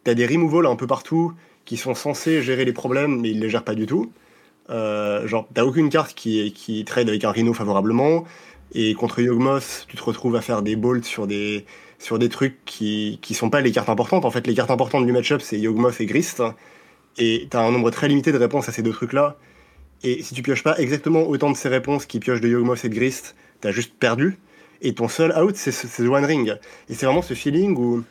t'as 0.03 0.15
des 0.15 0.27
removals 0.27 0.67
un 0.67 0.77
peu 0.77 0.87
partout 0.87 1.35
qui 1.67 1.77
sont 1.77 1.95
censés 1.95 2.43
gérer 2.43 2.65
les 2.65 2.73
problèmes, 2.73 3.21
mais 3.21 3.31
ils 3.31 3.41
les 3.41 3.51
gèrent 3.51 3.65
pas 3.65 3.75
du 3.75 3.87
tout. 3.87 4.11
Euh, 4.71 5.27
genre, 5.27 5.47
t'as 5.53 5.65
aucune 5.65 5.91
carte 5.91 6.15
qui, 6.15 6.53
qui 6.53 6.85
trade 6.85 7.09
avec 7.09 7.25
un 7.25 7.31
Rhino 7.31 7.53
favorablement. 7.53 8.25
Et 8.73 8.95
contre 8.95 9.21
Yogmoth, 9.21 9.87
tu 9.89 9.97
te 9.97 10.03
retrouves 10.03 10.37
à 10.37 10.41
faire 10.41 10.62
des 10.62 10.75
bolts 10.75 11.05
sur 11.05 11.27
des, 11.27 11.67
sur 11.99 12.19
des 12.19 12.29
trucs 12.29 12.65
qui, 12.65 13.19
qui 13.23 13.35
sont 13.35 13.51
pas 13.51 13.61
les 13.61 13.73
cartes 13.73 13.89
importantes. 13.89 14.25
En 14.25 14.31
fait, 14.31 14.47
les 14.47 14.55
cartes 14.55 14.71
importantes 14.71 15.07
du 15.07 15.12
match-up, 15.12 15.41
c'est 15.43 15.59
Yogmoth 15.59 16.01
et 16.01 16.07
Grist. 16.07 16.43
Et 17.19 17.47
t'as 17.51 17.62
un 17.62 17.71
nombre 17.71 17.91
très 17.91 18.09
limité 18.09 18.33
de 18.33 18.39
réponses 18.39 18.69
à 18.69 18.73
ces 18.73 18.83
deux 18.83 18.93
trucs-là. 18.93 19.37
Et 20.03 20.23
si 20.23 20.35
tu 20.35 20.43
pioches 20.43 20.62
pas 20.62 20.79
exactement 20.79 21.23
autant 21.23 21.51
de 21.51 21.57
ces 21.57 21.69
réponses 21.69 22.07
qui 22.07 22.21
piochent 22.21 22.41
de 22.41 22.49
Yogmoth 22.49 22.85
et 22.85 22.89
de 22.89 22.95
Grist, 22.95 23.37
t'as 23.61 23.71
juste 23.71 23.95
perdu. 23.99 24.39
Et 24.83 24.95
ton 24.95 25.09
seul 25.09 25.33
out, 25.39 25.57
c'est 25.57 25.73
ce- 25.73 25.87
c'est 25.87 26.05
The 26.05 26.09
One 26.09 26.25
Ring. 26.25 26.55
Et 26.89 26.95
c'est 26.95 27.07
vraiment 27.07 27.23
ce 27.23 27.35
feeling 27.35 27.77
où. 27.77 28.03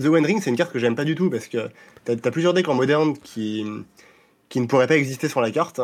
The 0.00 0.06
One 0.06 0.24
Ring, 0.24 0.40
c'est 0.42 0.50
une 0.50 0.56
carte 0.56 0.72
que 0.72 0.78
j'aime 0.78 0.94
pas 0.94 1.04
du 1.04 1.14
tout 1.14 1.28
parce 1.28 1.48
que 1.48 1.68
t'as 2.04 2.14
as 2.14 2.30
plusieurs 2.30 2.54
decks 2.54 2.68
en 2.68 2.74
moderne 2.74 3.14
qui, 3.22 3.64
qui 4.48 4.60
ne 4.60 4.66
pourraient 4.66 4.86
pas 4.86 4.96
exister 4.96 5.28
sur 5.28 5.40
la 5.40 5.50
carte. 5.50 5.80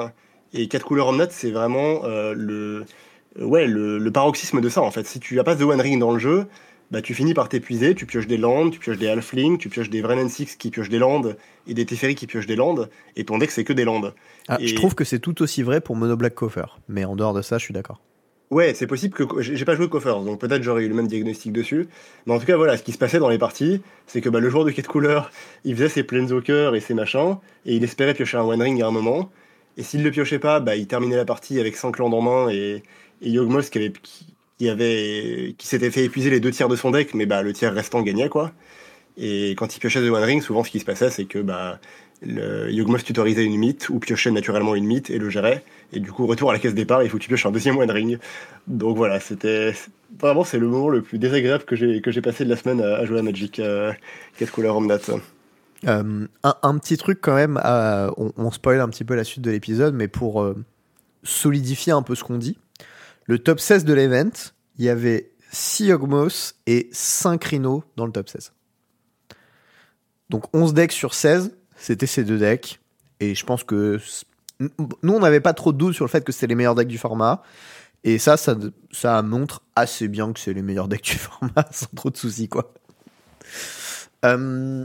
Et 0.55 0.67
4 0.69 0.85
couleurs 0.87 1.09
Omnat, 1.09 1.29
c'est 1.31 1.51
vraiment 1.51 2.05
euh, 2.05 2.33
le, 2.35 2.85
ouais, 3.39 3.67
le, 3.67 3.99
le 3.99 4.11
paroxysme 4.11 4.61
de 4.63 4.69
ça 4.71 4.81
en 4.81 4.91
fait. 4.91 5.07
Si 5.07 5.21
tu 5.21 5.37
n'as 5.37 5.45
pas 5.45 5.57
The 5.57 5.63
One 5.63 5.81
Ring 5.81 6.01
dans 6.01 6.13
le 6.13 6.19
jeu, 6.19 6.47
bah, 6.91 7.03
tu 7.03 7.13
finis 7.13 7.35
par 7.35 7.51
t'épuiser, 7.51 7.95
tu 7.95 8.07
pioches 8.07 8.27
des 8.27 8.39
landes, 8.39 8.71
tu 8.73 8.79
pioches 8.79 8.97
des 8.97 9.09
halflings, 9.09 9.59
tu 9.59 9.69
pioches 9.69 9.91
des 9.91 10.01
Vrennen 10.01 10.31
Six 10.31 10.57
qui 10.57 10.71
piochent 10.71 10.89
des 10.89 10.99
landes 10.99 11.37
et 11.67 11.75
des 11.75 11.85
Teferi 11.85 12.15
qui 12.15 12.27
piochent 12.27 12.47
des 12.47 12.57
landes, 12.57 12.89
et 13.15 13.25
ton 13.27 13.37
deck 13.37 13.51
c'est 13.51 13.63
que 13.65 13.75
des 13.75 13.85
landes. 13.85 14.15
Ah, 14.49 14.57
Et- 14.59 14.69
Je 14.69 14.75
trouve 14.75 14.95
que 14.95 15.05
c'est 15.05 15.19
tout 15.19 15.43
aussi 15.43 15.63
vrai 15.63 15.83
pour 15.83 15.97
Mono 15.97 16.17
Black 16.17 16.35
Coffer, 16.35 16.65
mais 16.89 17.05
en 17.05 17.15
dehors 17.15 17.35
de 17.35 17.43
ça, 17.43 17.59
je 17.59 17.65
suis 17.65 17.75
d'accord. 17.75 18.01
Ouais, 18.51 18.73
c'est 18.73 18.87
possible 18.87 19.15
que 19.15 19.43
j'ai 19.43 19.65
pas 19.67 19.77
joué 19.77 19.91
Coffers, 19.91 20.23
donc 20.23 20.41
peut-être 20.41 20.63
j'aurais 20.63 20.85
eu 20.85 20.89
le 20.89 20.95
même 20.95 21.07
diagnostic 21.07 21.53
dessus. 21.53 21.87
Mais 22.27 22.33
en 22.33 22.39
tout 22.39 22.47
cas, 22.47 22.57
voilà, 22.57 22.79
ce 22.79 22.83
qui 22.83 22.93
se 22.93 22.99
passait 22.99 23.19
dans 23.19 23.29
les 23.29 23.37
parties, 23.37 23.83
c'est 24.07 24.23
que 24.23 24.31
bah, 24.31 24.41
le 24.41 24.49
joueur 24.49 24.65
de 24.65 24.71
4 24.71 24.87
couleurs, 24.89 25.31
il 25.65 25.75
faisait 25.77 25.91
ses 25.91 26.03
Planeswalkers 26.03 26.75
et 26.75 26.81
ses 26.81 26.95
machins, 26.95 27.37
et 27.67 27.77
il 27.77 27.85
espérait 27.85 28.15
piocher 28.15 28.39
un 28.39 28.45
One 28.45 28.63
Ring 28.63 28.81
à 28.83 28.87
un 28.87 28.91
moment. 28.91 29.31
Et 29.77 29.83
s'il 29.83 30.03
le 30.03 30.11
piochait 30.11 30.39
pas, 30.39 30.61
bah, 30.61 30.77
il 30.77 30.87
terminait 30.87 31.17
la 31.17 31.27
partie 31.27 31.61
avec 31.61 31.77
5 31.77 31.99
landes 31.99 32.15
en 32.15 32.23
main 32.23 32.49
et, 32.49 32.83
et 33.21 33.37
qui 33.71 34.27
qui, 34.59 35.67
s'était 35.67 35.91
fait 35.91 36.05
épuiser 36.05 36.31
les 36.31 36.41
deux 36.41 36.51
tiers 36.51 36.69
de 36.69 36.77
son 36.77 36.91
deck, 36.91 37.15
mais 37.15 37.27
bah, 37.27 37.43
le 37.43 37.53
tiers 37.53 37.73
restant 37.75 38.03
gagnait 38.03 38.29
quoi. 38.29 38.53
Et 39.19 39.51
quand 39.53 39.77
il 39.77 39.81
piochait 39.81 40.01
The 40.01 40.11
One 40.11 40.25
Ring, 40.25 40.43
souvent 40.43 40.65
ce 40.65 40.71
qui 40.71 40.81
se 40.81 40.85
passait, 40.85 41.11
c'est 41.11 41.27
que 41.27 41.39
bah, 41.41 41.81
tutorisait 43.05 43.45
une 43.45 43.59
mythe 43.59 43.89
ou 43.89 43.99
piochait 43.99 44.31
naturellement 44.31 44.75
une 44.75 44.87
mythe 44.87 45.11
et 45.11 45.19
le 45.19 45.31
gérait. 45.31 45.65
Et 45.93 46.01
du 46.01 46.13
coup, 46.13 46.27
retour 46.27 46.51
à 46.51 46.53
la 46.53 46.59
caisse 46.59 46.75
départ, 46.75 47.03
il 47.03 47.09
faut 47.09 47.17
que 47.17 47.23
tu 47.23 47.29
pioches 47.29 47.47
un 47.47 47.51
deuxième 47.51 47.79
One 47.79 47.91
Ring. 47.91 48.19
Donc 48.67 48.97
voilà, 48.97 49.21
c'était 49.21 49.73
vraiment 50.19 50.45
c'est 50.45 50.59
le 50.59 50.67
moment 50.67 50.89
le 50.91 51.03
plus 51.03 51.19
désagréable 51.19 51.65
que 51.65 51.77
j'ai 51.77 52.01
que 52.03 52.11
j'ai 52.11 52.21
passé 52.21 52.45
de 52.45 52.51
la 52.51 52.57
semaine 52.57 52.81
à, 52.83 53.05
jouer 53.07 53.21
à 53.21 53.23
Magic 53.23 53.59
euh, 53.59 53.93
4 54.39 54.53
couleurs 54.53 54.77
Omnat. 54.77 54.99
Euh, 55.87 56.27
un, 56.43 56.55
un 56.63 56.79
petit 56.79 56.97
truc 56.97 57.21
quand 57.21 57.35
même, 57.35 57.61
euh, 57.65 58.11
on, 58.17 58.51
spoil 58.51 58.81
un 58.81 58.89
petit 58.89 59.05
peu 59.05 59.15
la 59.15 59.25
suite 59.25 59.43
de 59.43 59.51
l'épisode, 59.51 59.95
mais 59.95 60.09
pour 60.09 60.43
euh, 60.43 60.57
solidifier 61.23 61.93
un 61.93 62.03
peu 62.03 62.15
ce 62.15 62.25
qu'on 62.25 62.39
dit, 62.39 62.59
le 63.27 63.39
top 63.39 63.61
16 63.61 63.85
de 63.85 63.95
l'event, 63.95 64.31
il 64.79 64.85
y 64.85 64.89
avait 64.89 65.31
6 65.53 65.87
Yogmos 65.87 66.55
et 66.67 66.89
5 66.93 67.43
Rhino 67.45 67.85
dans 67.97 68.07
le 68.07 68.13
top 68.13 68.29
16. 68.29 68.53
Donc 70.31 70.45
11 70.55 70.75
decks 70.75 70.93
sur 70.93 71.15
16, 71.15 71.57
c'était 71.77 72.07
ces 72.07 72.25
deux 72.25 72.39
decks. 72.39 72.81
Et 73.21 73.35
je 73.35 73.45
pense 73.45 73.65
que 73.65 73.99
nous, 74.61 74.69
on 75.15 75.21
n'avait 75.21 75.41
pas 75.41 75.53
trop 75.53 75.73
de 75.73 75.79
doute 75.79 75.95
sur 75.95 76.05
le 76.05 76.11
fait 76.11 76.25
que 76.25 76.33
c'était 76.33 76.49
les 76.49 76.55
meilleurs 76.55 76.75
decks 76.75 76.89
du 76.89 76.99
format. 76.99 77.43
Et 78.05 78.19
ça, 78.19 78.37
ça, 78.37 79.23
montre 79.23 79.63
assez 79.75 80.09
bien 80.09 80.33
que 80.33 80.41
c'est 80.41 80.53
les 80.53 80.63
meilleurs 80.63 80.89
decks 80.89 81.03
du 81.03 81.15
format, 81.19 81.67
sans 81.71 81.89
trop 81.95 82.11
de 82.11 82.17
soucis, 82.17 82.49
quoi. 82.49 82.73
Euh, 84.25 84.85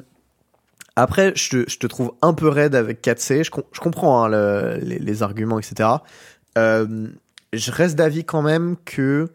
après, 0.96 1.34
je 1.36 1.66
te, 1.66 1.88
trouve 1.88 2.14
un 2.22 2.34
peu 2.34 2.48
raide 2.48 2.76
avec 2.76 3.04
4C. 3.04 3.44
Je, 3.44 3.80
comprends 3.80 4.24
hein, 4.24 4.30
le, 4.30 4.78
les, 4.82 5.24
arguments, 5.24 5.60
etc. 5.60 5.90
Euh, 6.58 7.08
je 7.52 7.72
reste 7.72 7.96
d'avis 7.96 8.26
quand 8.26 8.42
même 8.42 8.76
que 8.86 9.30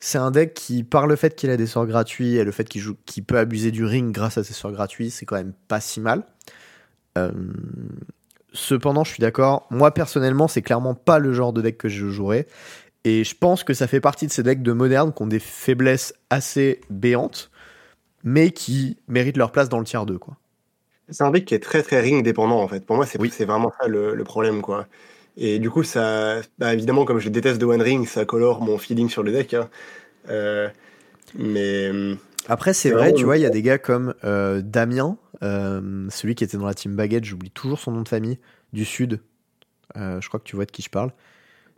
c'est 0.00 0.18
un 0.18 0.30
deck 0.30 0.54
qui, 0.54 0.84
par 0.84 1.06
le 1.06 1.16
fait 1.16 1.34
qu'il 1.34 1.50
a 1.50 1.56
des 1.56 1.66
sorts 1.66 1.86
gratuits 1.86 2.36
et 2.36 2.44
le 2.44 2.52
fait 2.52 2.68
qu'il 2.68 3.24
peut 3.24 3.38
abuser 3.38 3.70
du 3.70 3.84
ring 3.84 4.12
grâce 4.12 4.38
à 4.38 4.44
ses 4.44 4.54
sorts 4.54 4.72
gratuits, 4.72 5.10
c'est 5.10 5.26
quand 5.26 5.36
même 5.36 5.54
pas 5.66 5.80
si 5.80 6.00
mal. 6.00 6.24
Euh, 7.16 7.32
cependant, 8.52 9.04
je 9.04 9.12
suis 9.12 9.20
d'accord. 9.20 9.66
Moi, 9.70 9.92
personnellement, 9.92 10.48
c'est 10.48 10.62
clairement 10.62 10.94
pas 10.94 11.18
le 11.18 11.32
genre 11.32 11.52
de 11.52 11.62
deck 11.62 11.78
que 11.78 11.88
je 11.88 12.08
jouerais. 12.08 12.46
Et 13.04 13.24
je 13.24 13.34
pense 13.34 13.64
que 13.64 13.74
ça 13.74 13.86
fait 13.86 14.00
partie 14.00 14.26
de 14.26 14.32
ces 14.32 14.42
decks 14.42 14.62
de 14.62 14.72
moderne 14.72 15.12
qui 15.12 15.22
ont 15.22 15.26
des 15.26 15.38
faiblesses 15.38 16.14
assez 16.30 16.80
béantes, 16.90 17.50
mais 18.24 18.50
qui 18.50 18.98
méritent 19.08 19.36
leur 19.36 19.52
place 19.52 19.68
dans 19.68 19.78
le 19.78 19.84
tiers 19.84 20.04
2, 20.04 20.18
quoi. 20.18 20.36
C'est 21.10 21.24
un 21.24 21.30
deck 21.30 21.46
qui 21.46 21.54
est 21.54 21.58
très 21.62 21.82
très 21.82 22.00
ring 22.00 22.22
dépendant 22.22 22.60
en 22.60 22.68
fait. 22.68 22.84
Pour 22.84 22.96
moi, 22.96 23.06
c'est 23.06 23.18
oui. 23.18 23.32
vraiment 23.40 23.72
ça 23.80 23.88
le, 23.88 24.14
le, 24.14 24.24
problème, 24.24 24.60
quoi. 24.60 24.86
Et 25.38 25.58
du 25.58 25.70
coup, 25.70 25.82
ça, 25.82 26.40
bah, 26.58 26.74
évidemment, 26.74 27.06
comme 27.06 27.18
je 27.18 27.30
déteste 27.30 27.60
The 27.60 27.64
One 27.64 27.80
Ring, 27.80 28.06
ça 28.06 28.26
colore 28.26 28.60
mon 28.60 28.76
feeling 28.76 29.08
sur 29.08 29.22
le 29.22 29.32
deck. 29.32 29.54
Hein. 29.54 29.70
Euh, 30.28 30.68
mais 31.34 31.90
après, 32.48 32.72
c'est 32.72 32.90
vrai, 32.90 33.12
tu 33.12 33.24
vois, 33.24 33.36
il 33.36 33.42
y 33.42 33.46
a 33.46 33.50
des 33.50 33.62
gars 33.62 33.78
comme 33.78 34.14
euh, 34.24 34.60
Damien, 34.62 35.16
euh, 35.42 36.06
celui 36.10 36.34
qui 36.34 36.44
était 36.44 36.56
dans 36.56 36.66
la 36.66 36.74
team 36.74 36.96
Baguette, 36.96 37.24
j'oublie 37.24 37.50
toujours 37.50 37.78
son 37.78 37.92
nom 37.92 38.02
de 38.02 38.08
famille, 38.08 38.38
du 38.72 38.84
Sud. 38.84 39.20
Euh, 39.96 40.20
je 40.20 40.28
crois 40.28 40.40
que 40.40 40.44
tu 40.44 40.56
vois 40.56 40.64
de 40.64 40.70
qui 40.70 40.82
je 40.82 40.90
parle. 40.90 41.12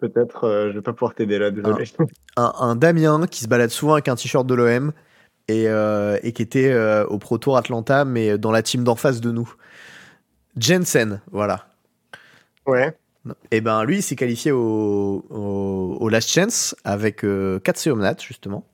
Peut-être, 0.01 0.45
euh, 0.45 0.71
je 0.71 0.77
vais 0.77 0.83
pas 0.83 0.93
pouvoir 0.93 1.15
t'aider 1.15 1.39
là, 1.39 1.51
désolé. 1.51 1.85
Un, 2.37 2.53
un, 2.59 2.77
Damien 2.77 3.27
qui 3.27 3.41
se 3.41 3.49
balade 3.49 3.71
souvent 3.71 3.95
avec 3.95 4.09
un 4.09 4.17
t-shirt 4.17 4.47
de 4.47 4.55
l'OM 4.55 4.93
et, 5.49 5.69
euh, 5.69 6.19
et, 6.23 6.33
qui 6.33 6.43
était 6.43 6.75
au 7.09 7.19
Pro 7.19 7.39
Tour 7.39 7.57
Atlanta, 7.57 8.05
mais 8.05 8.39
dans 8.39 8.51
la 8.51 8.63
team 8.63 8.85
d'en 8.85 8.97
face 8.97 9.21
de 9.21 9.31
nous. 9.31 9.53
Jensen, 10.57 11.21
voilà. 11.31 11.67
Ouais. 12.67 12.97
Et 13.51 13.61
ben 13.61 13.85
lui, 13.85 13.97
il 13.97 14.03
s'est 14.03 14.17
qualifié 14.17 14.51
au, 14.53 15.25
au, 15.29 15.97
au, 16.01 16.09
Last 16.09 16.31
Chance 16.31 16.75
avec 16.85 17.25
euh, 17.25 17.59
4 17.61 17.89
Omnat, 17.89 18.17
justement. 18.19 18.67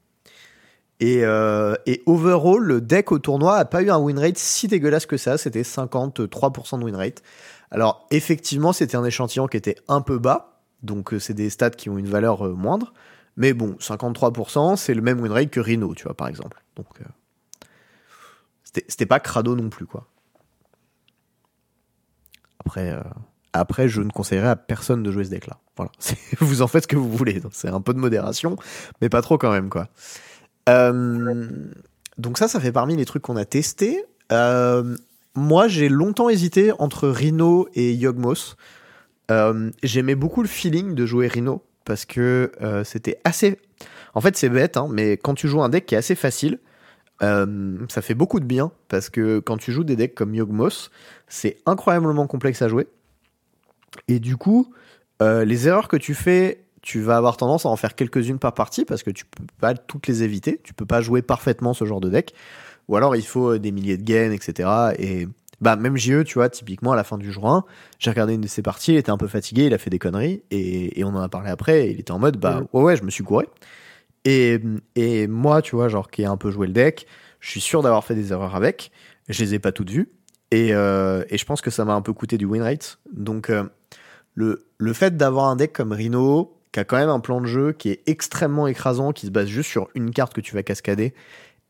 Et, 1.00 1.24
euh, 1.24 1.74
et 1.84 2.02
overall, 2.06 2.62
le 2.62 2.80
deck 2.80 3.12
au 3.12 3.18
tournoi 3.18 3.56
a 3.56 3.64
pas 3.64 3.82
eu 3.82 3.90
un 3.90 3.98
win 3.98 4.18
rate 4.18 4.38
si 4.38 4.66
dégueulasse 4.66 5.06
que 5.06 5.16
ça. 5.16 5.36
C'était 5.36 5.62
53% 5.62 6.78
de 6.78 6.84
win 6.84 6.96
rate. 6.96 7.22
Alors, 7.70 8.06
effectivement, 8.10 8.72
c'était 8.72 8.96
un 8.96 9.04
échantillon 9.04 9.46
qui 9.46 9.56
était 9.56 9.76
un 9.88 10.00
peu 10.00 10.18
bas. 10.18 10.60
Donc, 10.82 11.14
c'est 11.18 11.34
des 11.34 11.50
stats 11.50 11.70
qui 11.70 11.90
ont 11.90 11.98
une 11.98 12.08
valeur 12.08 12.46
euh, 12.46 12.54
moindre. 12.54 12.92
Mais 13.36 13.52
bon, 13.52 13.76
53%, 13.80 14.76
c'est 14.76 14.94
le 14.94 15.02
même 15.02 15.20
win 15.20 15.32
rate 15.32 15.50
que 15.50 15.60
Rhino, 15.60 15.94
tu 15.94 16.04
vois, 16.04 16.14
par 16.14 16.28
exemple. 16.28 16.62
Donc, 16.76 16.86
euh, 17.00 17.04
c'était 18.62 19.06
pas 19.06 19.20
crado 19.20 19.54
non 19.54 19.68
plus, 19.68 19.86
quoi. 19.86 20.06
Après, 22.60 22.90
euh, 22.90 23.02
après, 23.52 23.88
je 23.88 24.00
ne 24.02 24.10
conseillerais 24.10 24.48
à 24.48 24.56
personne 24.56 25.02
de 25.02 25.12
jouer 25.12 25.24
ce 25.24 25.30
deck-là. 25.30 25.58
Voilà. 25.76 25.92
vous 26.40 26.62
en 26.62 26.66
faites 26.66 26.84
ce 26.84 26.88
que 26.88 26.96
vous 26.96 27.10
voulez. 27.10 27.42
C'est 27.52 27.68
un 27.68 27.80
peu 27.80 27.94
de 27.94 27.98
modération, 27.98 28.56
mais 29.00 29.08
pas 29.08 29.22
trop 29.22 29.38
quand 29.38 29.52
même, 29.52 29.68
quoi. 29.68 29.88
Euh, 30.68 31.48
donc 32.18 32.38
ça, 32.38 32.48
ça 32.48 32.60
fait 32.60 32.72
parmi 32.72 32.96
les 32.96 33.04
trucs 33.04 33.22
qu'on 33.22 33.36
a 33.36 33.44
testés. 33.44 34.04
Euh, 34.32 34.96
moi, 35.34 35.68
j'ai 35.68 35.88
longtemps 35.88 36.28
hésité 36.28 36.72
entre 36.78 37.08
Rhino 37.08 37.68
et 37.74 37.94
Yogmos. 37.94 38.56
Euh, 39.30 39.70
J'aimais 39.82 40.14
beaucoup 40.14 40.42
le 40.42 40.48
feeling 40.48 40.94
de 40.94 41.06
jouer 41.06 41.28
Rhino 41.28 41.64
parce 41.84 42.04
que 42.04 42.50
c'était 42.84 43.20
assez. 43.24 43.60
En 44.14 44.20
fait, 44.20 44.36
c'est 44.36 44.48
bête, 44.48 44.76
hein, 44.76 44.88
mais 44.90 45.12
quand 45.16 45.34
tu 45.34 45.46
joues 45.46 45.62
un 45.62 45.68
deck 45.68 45.86
qui 45.86 45.94
est 45.94 45.98
assez 45.98 46.14
facile, 46.16 46.58
ça 47.20 48.02
fait 48.02 48.14
beaucoup 48.14 48.40
de 48.40 48.44
bien 48.44 48.72
parce 48.88 49.08
que 49.08 49.38
quand 49.38 49.56
tu 49.56 49.70
joues 49.72 49.84
des 49.84 49.94
decks 49.94 50.14
comme 50.14 50.34
Yogmos, 50.34 50.90
c'est 51.28 51.58
incroyablement 51.64 52.26
complexe 52.26 52.60
à 52.62 52.68
jouer. 52.68 52.88
Et 54.08 54.18
du 54.18 54.36
coup, 54.36 54.72
les 55.20 55.68
erreurs 55.68 55.86
que 55.86 55.96
tu 55.96 56.14
fais 56.14 56.65
tu 56.86 57.00
vas 57.00 57.16
avoir 57.16 57.36
tendance 57.36 57.66
à 57.66 57.68
en 57.68 57.74
faire 57.74 57.96
quelques-unes 57.96 58.38
par 58.38 58.54
partie 58.54 58.84
parce 58.84 59.02
que 59.02 59.10
tu 59.10 59.24
peux 59.24 59.42
pas 59.58 59.74
toutes 59.74 60.06
les 60.06 60.22
éviter. 60.22 60.60
Tu 60.62 60.72
peux 60.72 60.86
pas 60.86 61.00
jouer 61.00 61.20
parfaitement 61.20 61.74
ce 61.74 61.84
genre 61.84 61.98
de 61.98 62.08
deck. 62.08 62.32
Ou 62.86 62.94
alors 62.94 63.16
il 63.16 63.26
faut 63.26 63.58
des 63.58 63.72
milliers 63.72 63.96
de 63.96 64.04
gains, 64.04 64.30
etc. 64.30 64.68
Et 64.96 65.26
bah 65.60 65.74
même 65.74 65.96
JE, 65.96 66.22
tu 66.22 66.34
vois, 66.34 66.48
typiquement 66.48 66.92
à 66.92 66.96
la 66.96 67.02
fin 67.02 67.18
du 67.18 67.32
jour 67.32 67.48
1, 67.48 67.64
j'ai 67.98 68.10
regardé 68.10 68.34
une 68.34 68.40
de 68.40 68.46
ses 68.46 68.62
parties, 68.62 68.92
il 68.92 68.98
était 68.98 69.10
un 69.10 69.16
peu 69.16 69.26
fatigué, 69.26 69.64
il 69.64 69.74
a 69.74 69.78
fait 69.78 69.90
des 69.90 69.98
conneries 69.98 70.44
et, 70.52 71.00
et 71.00 71.02
on 71.02 71.08
en 71.08 71.20
a 71.20 71.28
parlé 71.28 71.50
après. 71.50 71.88
Et 71.88 71.90
il 71.90 71.98
était 71.98 72.12
en 72.12 72.20
mode 72.20 72.36
bah 72.36 72.62
ouais 72.72 72.82
ouais, 72.82 72.96
je 72.96 73.02
me 73.02 73.10
suis 73.10 73.24
couré. 73.24 73.48
Et, 74.24 74.60
et 74.94 75.26
moi, 75.26 75.62
tu 75.62 75.74
vois, 75.74 75.88
genre 75.88 76.08
qui 76.08 76.22
ai 76.22 76.26
un 76.26 76.36
peu 76.36 76.52
joué 76.52 76.68
le 76.68 76.72
deck, 76.72 77.08
je 77.40 77.50
suis 77.50 77.60
sûr 77.60 77.82
d'avoir 77.82 78.04
fait 78.04 78.14
des 78.14 78.30
erreurs 78.30 78.54
avec. 78.54 78.92
Je 79.28 79.42
les 79.42 79.54
ai 79.54 79.58
pas 79.58 79.72
toutes 79.72 79.90
vues. 79.90 80.08
Et, 80.52 80.72
euh, 80.72 81.24
et 81.30 81.36
je 81.36 81.44
pense 81.44 81.62
que 81.62 81.72
ça 81.72 81.84
m'a 81.84 81.94
un 81.94 82.02
peu 82.02 82.12
coûté 82.12 82.38
du 82.38 82.44
win 82.44 82.62
rate. 82.62 83.00
Donc 83.12 83.50
euh, 83.50 83.64
le, 84.34 84.68
le 84.78 84.92
fait 84.92 85.16
d'avoir 85.16 85.46
un 85.46 85.56
deck 85.56 85.72
comme 85.72 85.90
Rhino, 85.90 86.55
qui 86.80 86.86
quand 86.86 86.96
même 86.96 87.08
un 87.08 87.20
plan 87.20 87.40
de 87.40 87.46
jeu 87.46 87.72
qui 87.72 87.90
est 87.90 88.02
extrêmement 88.06 88.66
écrasant, 88.66 89.12
qui 89.12 89.26
se 89.26 89.30
base 89.30 89.48
juste 89.48 89.70
sur 89.70 89.88
une 89.94 90.10
carte 90.10 90.34
que 90.34 90.40
tu 90.40 90.54
vas 90.54 90.62
cascader, 90.62 91.14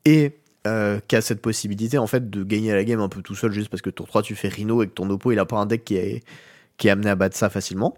et 0.05 0.37
euh, 0.65 0.99
qui 1.07 1.15
a 1.15 1.21
cette 1.21 1.41
possibilité 1.41 1.97
en 1.97 2.07
fait 2.07 2.29
de 2.29 2.43
gagner 2.43 2.73
la 2.73 2.83
game 2.83 2.99
un 2.99 3.09
peu 3.09 3.21
tout 3.21 3.35
seul 3.35 3.51
juste 3.51 3.69
parce 3.69 3.81
que 3.81 3.89
tour 3.89 4.07
3 4.07 4.21
tu 4.21 4.35
fais 4.35 4.49
Rhino 4.49 4.83
et 4.83 4.87
que 4.87 4.93
ton 4.93 5.09
oppo 5.09 5.31
il 5.31 5.39
a 5.39 5.45
pas 5.45 5.57
un 5.57 5.65
deck 5.65 5.85
qui 5.85 5.95
est, 5.95 6.23
amené 6.89 7.09
à 7.09 7.15
battre 7.15 7.37
ça 7.37 7.49
facilement. 7.49 7.97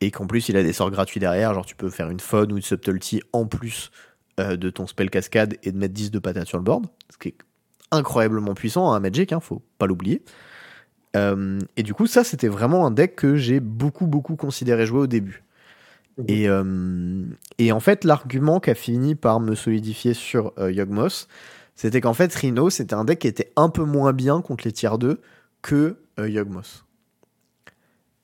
Et 0.00 0.10
qu'en 0.10 0.26
plus 0.26 0.48
il 0.48 0.56
a 0.56 0.62
des 0.62 0.72
sorts 0.72 0.90
gratuits 0.90 1.20
derrière, 1.20 1.54
genre 1.54 1.66
tu 1.66 1.76
peux 1.76 1.90
faire 1.90 2.08
une 2.08 2.20
Fun 2.20 2.46
ou 2.46 2.56
une 2.56 2.62
Subtlety 2.62 3.20
en 3.32 3.46
plus 3.46 3.90
euh, 4.40 4.56
de 4.56 4.70
ton 4.70 4.86
spell 4.86 5.10
cascade 5.10 5.56
et 5.62 5.70
de 5.70 5.76
mettre 5.76 5.94
10 5.94 6.10
de 6.10 6.18
patates 6.18 6.48
sur 6.48 6.58
le 6.58 6.64
board, 6.64 6.86
ce 7.10 7.18
qui 7.18 7.28
est 7.28 7.36
incroyablement 7.90 8.54
puissant 8.54 8.90
à 8.92 8.96
hein, 8.96 9.00
Magic, 9.00 9.32
hein, 9.32 9.40
faut 9.40 9.62
pas 9.78 9.86
l'oublier. 9.86 10.22
Euh, 11.14 11.58
et 11.76 11.82
du 11.82 11.92
coup, 11.92 12.06
ça, 12.06 12.24
c'était 12.24 12.48
vraiment 12.48 12.86
un 12.86 12.90
deck 12.90 13.16
que 13.16 13.36
j'ai 13.36 13.60
beaucoup, 13.60 14.06
beaucoup 14.06 14.36
considéré 14.36 14.86
jouer 14.86 15.00
au 15.00 15.06
début. 15.06 15.44
Et, 16.28 16.48
euh, 16.48 17.24
et 17.58 17.72
en 17.72 17.80
fait, 17.80 18.04
l'argument 18.04 18.60
qui 18.60 18.70
a 18.70 18.74
fini 18.74 19.14
par 19.14 19.40
me 19.40 19.54
solidifier 19.54 20.14
sur 20.14 20.52
euh, 20.58 20.70
Yogmos, 20.70 21.26
c'était 21.74 22.00
qu'en 22.00 22.14
fait, 22.14 22.32
Rhino, 22.34 22.70
c'était 22.70 22.94
un 22.94 23.04
deck 23.04 23.20
qui 23.20 23.28
était 23.28 23.50
un 23.56 23.68
peu 23.68 23.84
moins 23.84 24.12
bien 24.12 24.40
contre 24.40 24.64
les 24.64 24.72
tiers 24.72 24.98
2 24.98 25.20
que 25.62 25.96
euh, 26.18 26.28
Yogmos. 26.28 26.84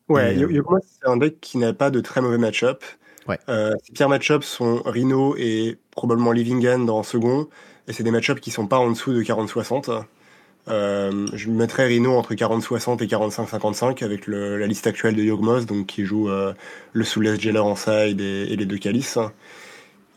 Ouais, 0.09 0.35
et, 0.35 0.38
Yogmos, 0.38 0.81
c'est 0.85 1.09
un 1.09 1.16
deck 1.16 1.40
qui 1.40 1.59
n'a 1.59 1.72
pas 1.72 1.90
de 1.90 2.01
très 2.01 2.20
mauvais 2.20 2.38
match-up. 2.38 2.85
Ouais. 3.27 3.38
Euh, 3.48 3.74
ses 3.85 3.92
pires 3.92 4.09
match-ups 4.09 4.46
sont 4.46 4.83
Rhino 4.85 5.35
et 5.37 5.79
probablement 5.90 6.33
Livingen 6.33 6.87
dans 6.87 7.03
second. 7.03 7.48
Et 7.87 7.92
c'est 7.92 8.03
des 8.03 8.11
match-ups 8.11 8.40
qui 8.40 8.51
sont 8.51 8.66
pas 8.66 8.79
en 8.79 8.90
dessous 8.90 9.12
de 9.12 9.22
40-60. 9.22 10.05
Euh, 10.70 11.26
je 11.33 11.50
mettrais 11.50 11.87
Rhino 11.87 12.16
entre 12.16 12.35
40-60 12.35 13.02
et 13.02 13.07
45-55 13.07 14.04
avec 14.04 14.26
le, 14.26 14.59
la 14.59 14.66
liste 14.66 14.87
actuelle 14.87 15.16
de 15.16 15.22
Yogmos, 15.22 15.66
donc 15.66 15.87
qui 15.87 16.04
joue 16.04 16.28
euh, 16.28 16.52
le 16.92 17.04
Soulless 17.04 17.40
Jailer 17.40 17.64
en 17.64 17.76
side 17.76 18.20
et, 18.20 18.52
et, 18.52 18.57
les 18.57 18.66
deux 18.66 18.78
calices. 18.78 19.18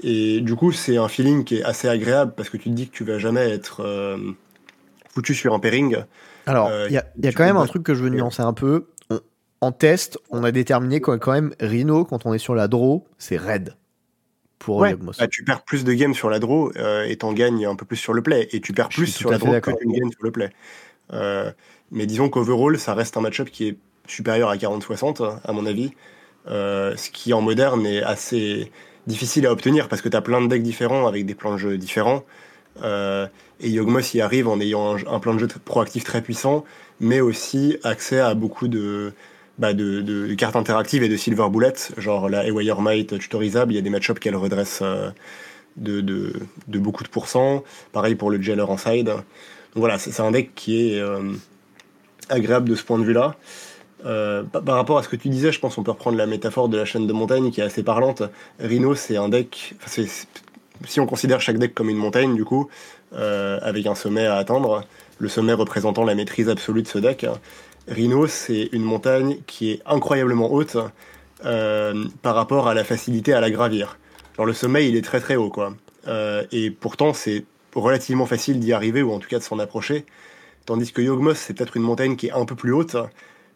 Et 0.04 0.42
du 0.42 0.56
coup, 0.56 0.72
c'est 0.72 0.98
un 0.98 1.08
feeling 1.08 1.44
qui 1.44 1.58
est 1.58 1.64
assez 1.64 1.88
agréable 1.88 2.34
parce 2.36 2.50
que 2.50 2.58
tu 2.58 2.70
te 2.70 2.76
dis 2.76 2.88
que 2.88 2.96
tu 2.96 3.04
vas 3.04 3.20
jamais 3.20 3.50
être 3.50 3.82
euh, 3.84 4.18
foutu 5.14 5.34
sur 5.34 5.54
un 5.54 5.60
pairing. 5.60 5.98
Alors, 6.48 6.72
il 6.88 6.94
y 6.94 6.98
a, 6.98 7.06
y 7.22 7.28
a 7.28 7.32
quand 7.32 7.46
même 7.46 7.58
un 7.58 7.68
truc 7.68 7.84
que 7.84 7.94
je 7.94 8.04
veux 8.04 8.10
nuancer 8.10 8.42
un 8.42 8.54
peu. 8.54 8.88
On, 9.10 9.20
en 9.62 9.72
test, 9.72 10.18
on 10.32 10.44
a 10.44 10.52
déterminé 10.52 11.02
quand 11.02 11.28
même 11.28 11.54
Rhino, 11.60 12.04
quand 12.04 12.26
on 12.26 12.34
est 12.34 12.40
sur 12.40 12.56
la 12.56 12.68
draw, 12.68 13.06
c'est 13.20 13.38
raid 13.38 13.76
pour 14.62 14.78
ouais, 14.78 14.96
bah, 14.96 15.28
tu 15.28 15.44
perds 15.44 15.64
plus 15.64 15.84
de 15.84 15.92
games 15.94 16.14
sur 16.14 16.30
la 16.30 16.38
draw 16.38 16.72
euh, 16.78 17.06
et 17.06 17.18
t'en 17.18 17.34
gagnes 17.34 17.66
un 17.66 17.76
peu 17.76 17.86
plus 17.86 17.98
sur 17.98 18.14
le 18.14 18.22
play. 18.22 18.48
Et 18.52 18.62
tu 18.62 18.74
perds 18.74 18.90
plus 18.90 19.08
sur 19.08 19.32
la 19.32 19.40
draw 19.40 19.60
que 19.60 19.72
tu 19.72 19.88
gagnes 19.88 20.12
sur 20.12 20.24
le 20.24 20.32
play. 20.32 20.52
Euh, 21.14 21.52
mais 21.90 22.06
disons 22.06 22.30
qu'overall, 22.30 22.78
ça 22.78 22.94
reste 22.94 23.18
un 23.18 23.22
match-up 23.22 23.50
qui 23.50 23.68
est 23.68 23.78
supérieur 24.08 24.50
à 24.50 24.56
40-60, 24.56 25.40
à 25.44 25.52
mon 25.52 25.66
avis. 25.66 25.92
Euh, 26.48 26.96
ce 26.96 27.10
qui 27.10 27.34
en 27.34 27.42
moderne 27.42 27.86
est 27.86 28.04
assez 28.04 28.72
difficile 29.08 29.48
à 29.48 29.52
obtenir 29.52 29.90
parce 29.90 30.02
que 30.02 30.10
tu 30.10 30.18
as 30.18 30.22
plein 30.22 30.42
de 30.42 30.48
decks 30.48 30.64
différents 30.64 31.08
avec 31.08 31.26
des 31.26 31.36
plans 31.36 31.54
de 31.54 31.58
jeu 31.58 31.78
différents. 31.78 32.24
Euh, 32.84 33.28
et 33.60 33.70
Yogmos 33.70 34.14
y 34.14 34.22
arrive 34.22 34.48
en 34.48 34.60
ayant 34.60 34.96
un, 34.96 35.00
un, 35.08 35.20
plan 35.20 35.34
de 35.34 35.40
jeu 35.40 35.48
proactif 35.66 36.04
très 36.04 36.22
puissant, 36.22 36.64
mais 37.00 37.20
aussi 37.20 37.78
accès 37.84 38.20
à 38.20 38.34
beaucoup 38.34 38.68
de, 38.68 39.14
bah 39.58 39.74
de, 39.74 40.34
cartes 40.36 40.56
interactives 40.56 41.04
et 41.04 41.10
de 41.10 41.18
silver 41.18 41.48
bullets, 41.50 41.92
genre 41.98 42.30
la 42.30 42.48
Ewire 42.48 42.82
Might 42.82 43.20
tutorisable, 43.20 43.74
il 43.74 43.76
y 43.76 43.80
a 43.80 43.82
des 43.82 43.90
match-ups 43.90 44.20
qu'elle 44.20 44.36
redresse 44.36 44.80
euh, 44.82 45.12
de, 45.78 46.02
de, 46.02 46.80
beaucoup 46.80 47.04
de 47.04 47.10
pourcents. 47.10 47.64
Pareil 47.92 48.16
pour 48.16 48.32
le 48.32 48.42
Jailer 48.42 48.70
en 48.70 48.78
side. 48.78 49.06
Donc 49.06 49.24
voilà, 49.76 49.98
c'est 50.00 50.20
un 50.20 50.32
deck 50.32 50.54
qui 50.56 50.94
est 50.94 51.00
euh, 51.00 51.34
agréable 52.30 52.70
de 52.70 52.76
ce 52.76 52.84
point 52.84 52.98
de 52.98 53.04
vue-là. 53.04 53.36
Euh, 54.04 54.42
par 54.44 54.76
rapport 54.76 54.98
à 54.98 55.04
ce 55.04 55.10
que 55.10 55.16
tu 55.16 55.30
disais, 55.30 55.52
je 55.52 55.60
pense 55.60 55.76
qu'on 55.76 55.84
peut 55.84 55.92
reprendre 55.92 56.18
la 56.18 56.26
métaphore 56.26 56.68
de 56.68 56.78
la 56.78 56.86
chaîne 56.86 57.06
de 57.06 57.14
montagne 57.14 57.52
qui 57.52 57.62
est 57.62 57.64
assez 57.64 57.84
parlante. 57.84 58.24
Rhino, 58.60 58.96
c'est 58.96 59.18
un 59.18 59.30
deck. 59.30 59.76
si 59.86 61.00
on 61.00 61.06
considère 61.06 61.40
chaque 61.40 61.60
deck 61.60 61.76
comme 61.76 61.90
une 61.90 61.98
montagne, 61.98 62.36
du 62.36 62.46
coup, 62.46 62.68
avec 63.14 63.86
un 63.86 63.94
sommet 63.94 64.26
à 64.26 64.38
atteindre, 64.38 64.86
le 65.20 65.30
sommet 65.30 65.54
représentant 65.54 66.04
la 66.04 66.16
maîtrise 66.16 66.50
absolue 66.50 66.82
de 66.82 66.88
ce 66.88 66.98
deck. 66.98 67.28
Rhino, 67.88 68.28
c'est 68.28 68.70
une 68.72 68.84
montagne 68.84 69.38
qui 69.48 69.72
est 69.72 69.82
incroyablement 69.86 70.52
haute 70.52 70.78
euh, 71.46 72.06
par 72.22 72.36
rapport 72.36 72.68
à 72.68 72.74
la 72.74 72.84
facilité 72.84 73.34
à 73.34 73.42
la 73.42 73.50
gravir. 73.50 73.98
Genre 74.38 74.46
le 74.46 74.54
sommet, 74.54 74.88
il 74.88 74.96
est 74.96 75.02
très 75.02 75.20
très 75.20 75.36
haut, 75.36 75.50
quoi. 75.50 75.74
et 76.52 76.72
pourtant, 76.72 77.14
c'est 77.14 77.46
relativement 77.76 78.26
facile 78.26 78.60
d'y 78.60 78.74
arriver, 78.74 79.02
ou 79.02 79.12
en 79.12 79.20
tout 79.20 79.28
cas 79.28 79.40
de 79.40 79.44
s'en 79.44 79.60
approcher. 79.60 80.06
Tandis 80.66 80.92
que 80.94 81.02
Yogmos, 81.02 81.36
c'est 81.36 81.54
peut-être 81.54 81.76
une 81.76 81.84
montagne 81.84 82.16
qui 82.16 82.28
est 82.28 82.32
un 82.32 82.46
peu 82.46 82.56
plus 82.56 82.72
haute, 82.72 82.96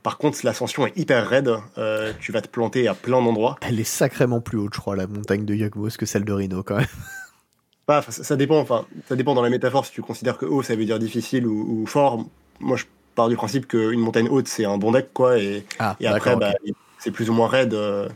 par 0.06 0.20
contre, 0.20 0.38
l'ascension 0.44 0.86
est 0.86 0.96
hyper 1.00 1.28
raide. 1.28 1.50
Euh, 1.80 2.14
tu 2.20 2.32
vas 2.32 2.40
te 2.40 2.48
planter 2.48 2.88
à 2.88 2.94
plein 2.94 3.24
d'endroits. 3.24 3.56
Elle 3.62 3.80
est 3.80 3.84
sacrément 3.84 4.40
plus 4.40 4.60
haute, 4.60 4.76
je 4.76 4.80
crois, 4.80 4.96
la 4.96 5.08
montagne 5.08 5.46
de 5.46 5.56
Yugmos 5.56 5.98
que 5.98 6.06
celle 6.06 6.24
de 6.24 6.32
Rhino, 6.32 6.62
quand 6.62 6.78
même. 6.78 6.86
Bah, 7.88 8.04
ça, 8.08 8.36
dépend. 8.36 8.60
Enfin, 8.60 8.86
ça 9.08 9.16
dépend 9.16 9.36
dans 9.36 9.44
la 9.44 9.50
métaphore 9.52 9.86
si 9.86 9.92
tu 9.92 10.02
considères 10.02 10.40
que 10.40 10.46
haut, 10.46 10.64
ça 10.64 10.76
veut 10.76 10.86
dire 10.86 10.98
difficile 10.98 11.46
ou, 11.46 11.86
fort. 11.86 12.26
Moi, 12.60 12.78
je 12.78 12.86
pars 13.16 13.30
du 13.30 13.36
principe 13.36 13.68
qu'une 13.68 14.00
montagne 14.00 14.28
haute, 14.30 14.48
c'est 14.48 14.66
un 14.66 14.78
bon 14.78 14.92
deck, 14.92 15.10
quoi. 15.14 15.40
Et, 15.40 15.66
ah, 15.80 15.96
et 16.00 16.08
après, 16.08 16.36
bah, 16.36 16.54
c'est 17.00 17.12
plus 17.12 17.30
ou 17.30 17.34
moins 17.34 17.48
raide 17.48 17.74
euh, 17.74 18.08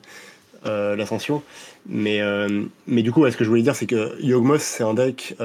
euh, 0.66 0.96
l'ascension. 0.96 1.42
Mais, 1.88 2.22
mais 2.86 3.02
du 3.02 3.12
coup, 3.12 3.28
ce 3.30 3.36
que 3.38 3.44
je 3.44 3.50
voulais 3.50 3.64
dire, 3.64 3.76
c'est 3.76 3.88
que 3.88 4.22
Yogmos, 4.22 4.60
c'est 4.60 4.84
un 4.84 4.94
deck 4.94 5.36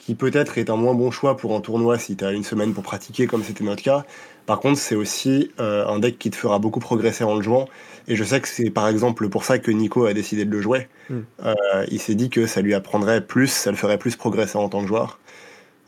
qui 0.00 0.14
peut-être 0.14 0.58
est 0.58 0.70
un 0.70 0.76
moins 0.76 0.94
bon 0.94 1.10
choix 1.10 1.36
pour 1.36 1.54
un 1.54 1.60
tournoi 1.60 1.98
si 1.98 2.16
tu 2.16 2.24
as 2.24 2.32
une 2.32 2.42
semaine 2.42 2.72
pour 2.72 2.82
pratiquer, 2.82 3.26
comme 3.26 3.44
c'était 3.44 3.64
notre 3.64 3.82
cas. 3.82 4.04
Par 4.50 4.58
contre, 4.58 4.80
c'est 4.80 4.96
aussi 4.96 5.52
euh, 5.60 5.86
un 5.86 6.00
deck 6.00 6.18
qui 6.18 6.28
te 6.28 6.34
fera 6.34 6.58
beaucoup 6.58 6.80
progresser 6.80 7.22
en 7.22 7.36
le 7.36 7.42
jouant. 7.42 7.68
Et 8.08 8.16
je 8.16 8.24
sais 8.24 8.40
que 8.40 8.48
c'est 8.48 8.70
par 8.70 8.88
exemple 8.88 9.28
pour 9.28 9.44
ça 9.44 9.60
que 9.60 9.70
Nico 9.70 10.06
a 10.06 10.12
décidé 10.12 10.44
de 10.44 10.50
le 10.50 10.60
jouer. 10.60 10.88
Hmm. 11.08 11.20
Euh, 11.44 11.54
il 11.88 12.00
s'est 12.00 12.16
dit 12.16 12.30
que 12.30 12.46
ça 12.46 12.60
lui 12.60 12.74
apprendrait 12.74 13.20
plus, 13.20 13.46
ça 13.46 13.70
le 13.70 13.76
ferait 13.76 13.96
plus 13.96 14.16
progresser 14.16 14.58
en 14.58 14.68
tant 14.68 14.82
que 14.82 14.88
joueur. 14.88 15.19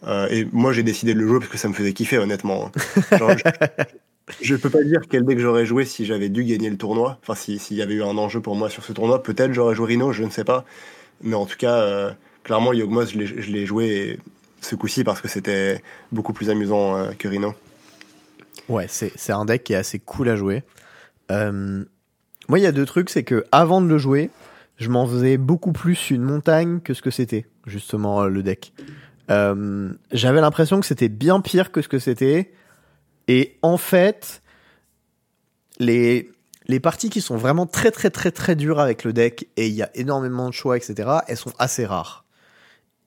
Euh, 0.07 0.27
et 0.31 0.47
moi, 0.53 0.73
j'ai 0.73 0.83
décidé 0.83 1.15
de 1.15 1.19
le 1.19 1.29
jouer 1.29 1.39
parce 1.39 1.51
que 1.51 1.59
ça 1.59 1.69
me 1.69 1.75
faisait 1.75 1.93
kiffer, 1.93 2.19
honnêtement. 2.19 2.71
je, 4.41 4.53
ne 4.53 4.59
peux 4.59 4.71
pas 4.71 4.83
dire 4.83 5.01
quel 5.09 5.25
deck 5.25 5.39
j'aurais 5.39 5.67
joué 5.67 5.85
si 5.85 6.05
j'avais 6.05 6.29
dû 6.29 6.45
gagner 6.45 6.71
le 6.71 6.77
tournoi. 6.77 7.19
Enfin, 7.23 7.35
s'il 7.35 7.77
y 7.77 7.83
avait 7.83 7.95
eu 7.95 8.03
un 8.03 8.19
enjeu 8.19 8.41
pour 8.41 8.57
moi 8.57 8.69
sur 8.69 8.85
ce 8.85 8.93
tournoi, 8.93 9.23
peut-être 9.23 9.53
j'aurais 9.53 9.75
joué 9.75 9.89
Rhino, 9.89 10.13
je 10.13 10.25
ne 10.25 10.31
sais 10.31 10.45
pas. 10.45 10.65
Mais 11.23 11.35
en 11.35 11.47
tout 11.47 11.57
cas, 11.57 12.15
clairement, 12.43 12.73
Yogmos, 12.73 13.07
je 13.13 13.53
l'ai 13.53 13.67
joué 13.67 14.19
ce 14.61 14.75
coup-ci 14.75 15.05
parce 15.05 15.21
que 15.21 15.29
c'était 15.29 15.83
beaucoup 16.11 16.33
plus 16.33 16.51
amusant 16.51 17.09
que 17.17 17.29
Rhino. 17.29 17.55
Ouais, 18.69 18.87
c'est 18.89 19.33
un 19.33 19.45
deck 19.45 19.65
qui 19.65 19.73
est 19.73 19.77
assez 19.77 19.99
cool 19.99 20.29
à 20.29 20.37
jouer. 20.37 20.63
Euh, 21.31 21.85
moi, 22.49 22.59
il 22.59 22.63
y 22.63 22.67
a 22.67 22.73
deux 22.73 22.87
trucs, 22.87 23.11
c'est 23.11 23.25
que 23.25 23.45
avant 23.53 23.81
de 23.81 23.87
le 23.87 23.99
jouer, 23.99 24.31
je 24.79 24.89
m'en 24.89 25.07
faisais 25.07 25.37
beaucoup 25.37 25.73
plus 25.73 26.11
une 26.11 26.23
montagne 26.23 26.81
que 26.81 26.95
ce 26.95 27.03
que 27.03 27.11
c'était, 27.11 27.47
justement, 27.67 28.23
euh, 28.23 28.29
le 28.29 28.43
deck. 28.43 28.73
Euh, 29.31 29.93
j'avais 30.11 30.41
l'impression 30.41 30.81
que 30.81 30.87
c'était 30.87 31.09
bien 31.09 31.41
pire 31.41 31.73
que 31.73 31.83
ce 31.83 31.89
que 31.89 31.99
c'était. 31.99 32.53
Et 33.29 33.59
en 33.63 33.77
fait, 33.77 34.43
les, 35.79 36.31
les 36.67 36.81
parties 36.81 37.11
qui 37.11 37.21
sont 37.21 37.37
vraiment 37.37 37.67
très 37.67 37.91
très 37.91 38.11
très 38.11 38.31
très 38.31 38.57
dures 38.57 38.81
avec 38.81 39.05
le 39.05 39.13
deck, 39.13 39.49
et 39.57 39.69
il 39.69 39.75
y 39.75 39.83
a 39.83 39.91
énormément 39.95 40.49
de 40.49 40.55
choix, 40.55 40.77
etc., 40.77 41.09
elles 41.29 41.37
sont 41.37 41.53
assez 41.59 41.87
rares. 41.87 42.25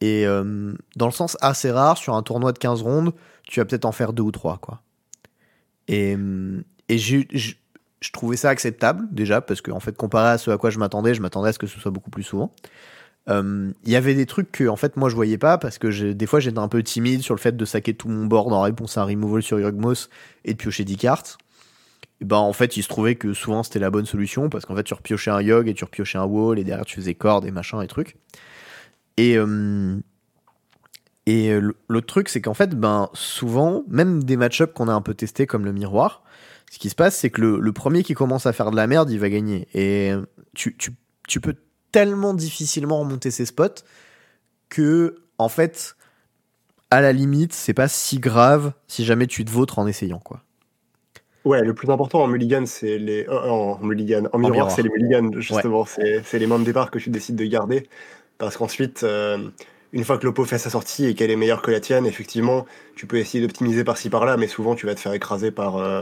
Et 0.02 0.26
dans 0.26 1.06
le 1.06 1.12
sens 1.12 1.38
assez 1.42 1.72
rare, 1.72 1.98
sur 1.98 2.16
un 2.16 2.22
tournoi 2.22 2.52
de 2.52 2.60
15 2.60 2.82
rondes, 2.82 3.14
tu 3.44 3.60
vas 3.60 3.66
peut-être 3.66 3.86
en 3.86 3.92
faire 3.92 4.14
deux 4.14 4.24
ou 4.24 4.32
trois, 4.32 4.58
quoi. 4.58 4.82
Et, 5.88 6.18
et 6.90 6.98
je 6.98 8.12
trouvais 8.12 8.38
ça 8.38 8.50
acceptable 8.50 9.08
déjà 9.12 9.42
parce 9.42 9.62
que 9.62 9.72
en 9.72 9.80
fait 9.80 9.96
comparé 9.98 10.30
à 10.30 10.38
ce 10.38 10.52
à 10.52 10.58
quoi 10.58 10.70
je 10.70 10.80
m'attendais, 10.80 11.14
je 11.14 11.22
m'attendais 11.22 11.50
à 11.50 11.54
ce 11.54 11.60
que 11.60 11.68
ce 11.68 11.80
soit 11.80 11.92
beaucoup 11.92 12.10
plus 12.10 12.24
souvent. 12.24 12.54
Euh, 13.30 13.72
il 13.84 13.92
y 13.92 13.96
avait 13.96 14.14
des 14.14 14.28
trucs 14.28 14.52
que 14.52 14.68
en 14.68 14.76
fait 14.76 14.98
moi 14.98 15.10
je 15.10 15.16
voyais 15.16 15.40
pas 15.40 15.58
parce 15.58 15.80
que 15.80 16.12
des 16.12 16.26
fois 16.28 16.40
j'étais 16.40 16.60
un 16.60 16.68
peu 16.68 16.84
timide 16.84 17.22
sur 17.22 17.34
le 17.34 17.40
fait 17.40 17.58
de 17.58 17.66
saquer 17.66 17.96
tout 17.96 18.08
mon 18.08 18.26
board 18.26 18.54
en 18.54 18.62
réponse 18.62 18.98
à 18.98 19.02
un 19.02 19.06
removal 19.06 19.42
sur 19.42 19.60
Yogmos 19.60 20.10
et 20.44 20.54
de 20.54 20.58
piocher 20.58 20.84
10 20.84 20.98
cartes. 20.98 21.38
Et 22.22 22.26
ben 22.26 22.38
en 22.38 22.54
fait 22.54 22.78
il 22.78 22.84
se 22.84 22.88
trouvait 22.88 23.16
que 23.16 23.34
souvent 23.34 23.64
c'était 23.64 23.80
la 23.80 23.90
bonne 23.90 24.06
solution 24.06 24.50
parce 24.50 24.66
qu'en 24.66 24.76
fait 24.76 24.84
tu 24.84 24.94
repiochais 24.94 25.32
un 25.32 25.42
Yog 25.42 25.68
et 25.68 25.74
tu 25.74 25.84
repiochais 25.84 26.20
un 26.20 26.26
Wall 26.26 26.60
et 26.60 26.64
derrière 26.64 26.86
tu 26.86 26.98
faisais 26.98 27.16
cordes 27.16 27.46
et 27.46 27.52
machin 27.52 27.82
et 27.82 27.88
trucs. 27.88 28.16
Et 29.18 29.38
euh, 29.38 29.98
et 31.26 31.50
euh, 31.50 31.74
l'autre 31.88 32.08
truc, 32.08 32.30
c'est 32.30 32.42
qu'en 32.42 32.54
fait, 32.54 32.76
ben, 32.76 33.10
souvent, 33.14 33.84
même 33.88 34.24
des 34.24 34.38
match-ups 34.38 34.74
qu'on 34.74 34.88
a 34.88 34.94
un 34.94 35.02
peu 35.02 35.16
testés 35.16 35.48
comme 35.48 35.66
le 35.66 35.74
miroir, 35.74 36.24
ce 36.72 36.78
qui 36.78 36.90
se 36.90 36.96
passe, 36.96 37.18
c'est 37.18 37.30
que 37.30 37.42
le, 37.42 37.74
premier 37.74 38.04
qui 38.04 38.14
commence 38.14 38.46
à 38.46 38.54
faire 38.54 38.72
de 38.72 38.76
la 38.76 38.86
merde, 38.88 39.10
il 39.10 39.20
va 39.20 39.30
gagner. 39.30 39.68
Et 39.74 40.14
tu, 40.54 40.76
tu, 40.78 40.92
tu 41.28 41.40
peux 41.40 41.56
tellement 41.96 42.34
difficilement 42.34 43.00
remonter 43.00 43.32
ses 43.32 43.46
spots 43.46 43.86
que, 44.68 45.16
en 45.38 45.48
fait, 45.48 45.96
à 46.92 47.00
la 47.00 47.14
limite, 47.14 47.54
c'est 47.54 47.74
pas 47.74 47.88
si 47.88 48.20
grave 48.20 48.74
si 48.90 49.06
jamais 49.06 49.28
tu 49.28 49.46
te 49.46 49.50
vôtres 49.50 49.80
en 49.80 49.88
essayant, 49.88 50.20
quoi. 50.20 50.42
Ouais, 51.46 51.62
le 51.62 51.74
plus 51.74 51.90
important 51.90 52.22
en 52.22 52.28
mulligan, 52.28 52.66
c'est 52.66 52.98
les. 52.98 53.26
Euh, 53.30 53.50
en 53.50 53.80
mulligan. 53.80 54.24
En, 54.34 54.40
miroir, 54.40 54.72
c'est 54.72 54.82
les 54.82 54.90
mulligans, 54.90 55.40
justement. 55.40 55.86
C'est 55.86 56.38
les 56.38 56.48
mains 56.48 56.60
de 56.60 56.66
départ 56.66 56.92
que 56.92 57.00
tu 57.00 57.10
décides 57.10 57.38
de 57.38 57.46
garder. 57.46 57.88
Parce 58.40 58.58
qu'ensuite, 58.58 59.04
euh, 59.04 59.38
une 59.94 60.04
fois 60.04 60.18
que 60.18 60.26
l'oppo 60.26 60.44
fait 60.44 60.58
sa 60.58 60.70
sortie 60.70 61.06
et 61.06 61.14
qu'elle 61.14 61.32
est 61.32 61.38
meilleure 61.38 61.62
que 61.62 61.72
la 61.72 61.80
tienne, 61.80 62.06
effectivement, 62.06 62.66
tu 62.98 63.08
peux 63.08 63.20
essayer 63.20 63.42
d'optimiser 63.42 63.86
par-ci 63.86 64.10
par-là, 64.10 64.36
mais 64.36 64.48
souvent 64.50 64.76
tu 64.76 64.86
vas 64.86 64.96
te 64.96 65.00
faire 65.00 65.14
écraser 65.14 65.52
par, 65.52 65.78
euh, 65.78 66.02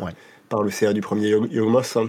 par 0.49 0.63
le 0.63 0.71
CA 0.71 0.91
du 0.91 1.01
premier 1.01 1.27
Yogmos. 1.27 1.99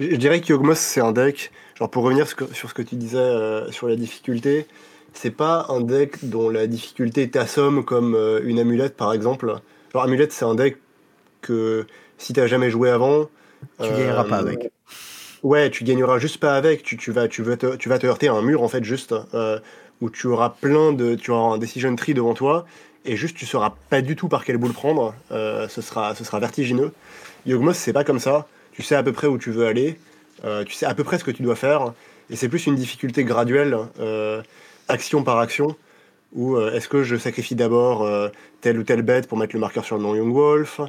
Je, 0.00 0.16
dirais 0.16 0.40
que 0.40 0.48
Yogmos, 0.48 0.74
c'est 0.74 1.00
un 1.00 1.12
deck, 1.12 1.52
genre 1.74 1.90
pour 1.90 2.04
revenir 2.04 2.26
sur 2.28 2.70
ce 2.70 2.74
que 2.74 2.82
tu 2.82 2.96
disais 2.96 3.18
euh, 3.18 3.70
sur 3.70 3.88
la 3.88 3.96
difficulté, 3.96 4.66
c'est 5.12 5.30
pas 5.30 5.66
un 5.68 5.80
deck 5.80 6.24
dont 6.24 6.48
la 6.48 6.66
difficulté 6.66 7.28
t'assomme 7.30 7.84
comme 7.84 8.14
euh, 8.14 8.40
une 8.44 8.58
amulette 8.58 8.96
par 8.96 9.12
exemple. 9.12 9.54
Genre 9.92 10.02
amulette, 10.02 10.32
c'est 10.32 10.44
un 10.44 10.54
deck 10.54 10.78
que 11.40 11.86
si 12.18 12.32
t'as 12.32 12.46
jamais 12.46 12.70
joué 12.70 12.90
avant. 12.90 13.28
Tu 13.80 13.88
gagneras 13.88 14.24
pas 14.24 14.38
avec. 14.38 14.70
Ouais, 15.42 15.70
tu 15.70 15.84
gagneras 15.84 16.18
juste 16.18 16.38
pas 16.38 16.56
avec. 16.56 16.82
Tu, 16.82 16.96
tu, 16.96 17.12
vas, 17.12 17.28
tu, 17.28 17.42
vas 17.42 17.56
te, 17.56 17.76
tu 17.76 17.88
vas 17.88 17.98
te 17.98 18.06
heurter 18.06 18.28
à 18.28 18.34
un 18.34 18.42
mur 18.42 18.62
en 18.62 18.68
fait, 18.68 18.82
juste 18.82 19.14
où 20.00 20.10
tu 20.10 20.26
auras 20.26 20.50
plein 20.50 20.92
de, 20.92 21.14
tu 21.14 21.30
auras 21.30 21.54
un 21.54 21.58
decision 21.58 21.94
tree 21.96 22.14
devant 22.14 22.34
toi 22.34 22.66
et 23.04 23.16
juste 23.16 23.36
tu 23.36 23.46
sauras 23.46 23.74
pas 23.90 24.00
du 24.00 24.16
tout 24.16 24.28
par 24.28 24.44
quelle 24.44 24.56
boule 24.56 24.72
prendre. 24.72 25.14
Euh, 25.30 25.68
ce 25.68 25.82
sera, 25.82 26.14
ce 26.14 26.24
sera 26.24 26.40
vertigineux. 26.40 26.92
Yogmos 27.46 27.74
c'est 27.74 27.92
pas 27.92 28.04
comme 28.04 28.18
ça. 28.18 28.46
Tu 28.72 28.82
sais 28.82 28.94
à 28.94 29.02
peu 29.02 29.12
près 29.12 29.26
où 29.26 29.38
tu 29.38 29.50
veux 29.50 29.66
aller. 29.66 29.98
Euh, 30.44 30.64
tu 30.64 30.72
sais 30.72 30.86
à 30.86 30.94
peu 30.94 31.04
près 31.04 31.18
ce 31.18 31.24
que 31.24 31.30
tu 31.30 31.42
dois 31.42 31.56
faire. 31.56 31.92
Et 32.30 32.36
c'est 32.36 32.48
plus 32.48 32.66
une 32.66 32.74
difficulté 32.74 33.24
graduelle, 33.24 33.76
euh, 34.00 34.42
action 34.88 35.22
par 35.22 35.38
action. 35.38 35.76
Ou 36.34 36.58
est-ce 36.58 36.88
que 36.88 37.04
je 37.04 37.14
sacrifie 37.14 37.54
d'abord 37.54 38.04
telle 38.60 38.76
ou 38.76 38.82
telle 38.82 39.02
bête 39.02 39.28
pour 39.28 39.38
mettre 39.38 39.54
le 39.54 39.60
marqueur 39.60 39.84
sur 39.84 39.96
le 39.96 40.02
non 40.02 40.16
Young 40.16 40.34
Wolf 40.34 40.80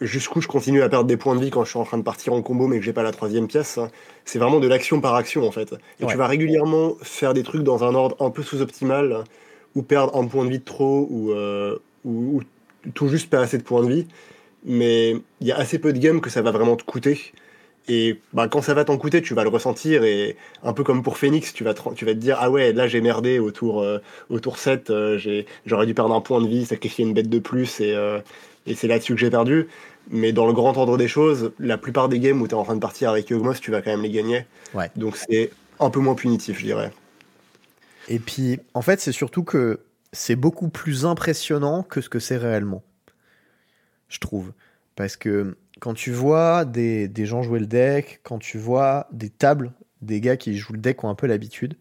jusqu'où 0.00 0.40
je 0.40 0.48
continue 0.48 0.82
à 0.82 0.88
perdre 0.88 1.06
des 1.06 1.16
points 1.16 1.34
de 1.34 1.40
vie 1.40 1.50
quand 1.50 1.64
je 1.64 1.70
suis 1.70 1.78
en 1.78 1.84
train 1.84 1.98
de 1.98 2.02
partir 2.02 2.32
en 2.32 2.42
combo 2.42 2.66
mais 2.66 2.78
que 2.78 2.84
j'ai 2.84 2.92
pas 2.92 3.02
la 3.02 3.12
troisième 3.12 3.46
pièce. 3.48 3.78
C'est 4.24 4.38
vraiment 4.38 4.60
de 4.60 4.68
l'action 4.68 5.00
par 5.00 5.14
action 5.14 5.46
en 5.46 5.50
fait. 5.50 5.74
Et 6.00 6.06
tu 6.06 6.16
vas 6.16 6.26
régulièrement 6.26 6.94
faire 7.02 7.34
des 7.34 7.42
trucs 7.42 7.62
dans 7.62 7.84
un 7.84 7.94
ordre 7.94 8.16
un 8.20 8.30
peu 8.30 8.42
sous-optimal 8.42 9.24
ou 9.74 9.82
perdre 9.82 10.16
un 10.16 10.26
point 10.26 10.44
de 10.44 10.50
vie 10.50 10.58
de 10.58 10.64
trop 10.64 11.06
ou, 11.10 11.32
euh, 11.32 11.78
ou, 12.04 12.42
tout 12.94 13.08
juste 13.08 13.30
pas 13.30 13.40
assez 13.40 13.58
de 13.58 13.62
points 13.62 13.82
de 13.82 13.92
vie. 13.92 14.06
Mais 14.64 15.16
il 15.40 15.46
y 15.46 15.52
a 15.52 15.56
assez 15.56 15.78
peu 15.78 15.92
de 15.92 15.98
games 15.98 16.20
que 16.20 16.30
ça 16.30 16.42
va 16.42 16.50
vraiment 16.50 16.76
te 16.76 16.84
coûter. 16.84 17.32
Et 17.88 18.20
bah, 18.32 18.48
quand 18.48 18.62
ça 18.62 18.74
va 18.74 18.84
t'en 18.84 18.96
coûter, 18.98 19.22
tu 19.22 19.34
vas 19.34 19.44
le 19.44 19.48
ressentir. 19.48 20.04
Et 20.04 20.36
un 20.62 20.72
peu 20.72 20.82
comme 20.82 21.02
pour 21.02 21.18
Phoenix, 21.18 21.52
tu 21.52 21.64
vas 21.64 21.74
te, 21.74 21.94
tu 21.94 22.04
vas 22.04 22.12
te 22.12 22.18
dire 22.18 22.38
Ah 22.40 22.50
ouais, 22.50 22.72
là 22.72 22.88
j'ai 22.88 23.00
merdé 23.00 23.38
au 23.38 23.50
tour, 23.50 23.82
euh, 23.82 23.98
au 24.28 24.40
tour 24.40 24.58
7, 24.58 24.90
euh, 24.90 25.44
j'aurais 25.66 25.86
dû 25.86 25.94
perdre 25.94 26.14
un 26.14 26.20
point 26.20 26.40
de 26.40 26.48
vie, 26.48 26.66
sacrifier 26.66 27.04
une 27.04 27.14
bête 27.14 27.28
de 27.28 27.38
plus. 27.38 27.80
Et, 27.80 27.94
et 28.66 28.74
c'est 28.74 28.88
là-dessus 28.88 29.14
que 29.14 29.20
j'ai 29.20 29.30
perdu. 29.30 29.68
Mais 30.10 30.32
dans 30.32 30.46
le 30.46 30.52
grand 30.52 30.76
ordre 30.76 30.96
des 30.96 31.08
choses, 31.08 31.52
la 31.58 31.78
plupart 31.78 32.08
des 32.08 32.20
games 32.20 32.40
où 32.40 32.46
tu 32.46 32.54
es 32.54 32.58
en 32.58 32.64
train 32.64 32.76
de 32.76 32.80
partir 32.80 33.10
avec 33.10 33.28
Yogmos, 33.28 33.60
tu 33.60 33.70
vas 33.70 33.82
quand 33.82 33.90
même 33.90 34.02
les 34.02 34.10
gagner. 34.10 34.46
Ouais. 34.74 34.90
Donc 34.96 35.16
c'est 35.16 35.50
un 35.80 35.90
peu 35.90 36.00
moins 36.00 36.14
punitif, 36.14 36.58
je 36.58 36.64
dirais. 36.64 36.92
Et 38.08 38.18
puis, 38.18 38.60
en 38.74 38.82
fait, 38.82 39.00
c'est 39.00 39.12
surtout 39.12 39.42
que 39.42 39.80
c'est 40.12 40.36
beaucoup 40.36 40.68
plus 40.68 41.04
impressionnant 41.04 41.82
que 41.82 42.00
ce 42.00 42.08
que 42.08 42.18
c'est 42.18 42.36
réellement. 42.36 42.82
Je 44.08 44.18
trouve. 44.18 44.52
Parce 44.94 45.16
que 45.16 45.56
quand 45.80 45.94
tu 45.94 46.10
vois 46.12 46.64
des, 46.64 47.08
des, 47.08 47.26
gens 47.26 47.42
jouer 47.42 47.60
le 47.60 47.66
deck, 47.66 48.20
quand 48.22 48.38
tu 48.38 48.58
vois 48.58 49.08
des 49.12 49.30
tables, 49.30 49.72
des 50.02 50.20
gars 50.20 50.36
qui 50.36 50.56
jouent 50.56 50.72
le 50.72 50.78
deck 50.78 51.04
ont 51.04 51.08
un 51.08 51.14
peu 51.14 51.26
l'habitude, 51.26 51.76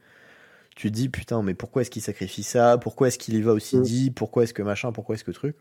tu 0.76 0.90
te 0.90 0.94
dis 0.94 1.10
putain, 1.10 1.42
mais 1.42 1.54
pourquoi 1.54 1.82
est-ce 1.82 1.90
qu'il 1.90 2.02
sacrifie 2.02 2.44
ça? 2.44 2.78
Pourquoi 2.78 3.08
est-ce 3.08 3.18
qu'il 3.18 3.34
y 3.36 3.42
va 3.42 3.54
aussi 3.54 3.78
mm. 3.78 3.84
dit? 3.84 4.12
Pourquoi 4.12 4.44
est-ce 4.44 4.54
que 4.54 4.62
machin? 4.62 4.92
Pourquoi 4.92 5.16
est-ce 5.16 5.24
que 5.24 5.32
truc? 5.32 5.56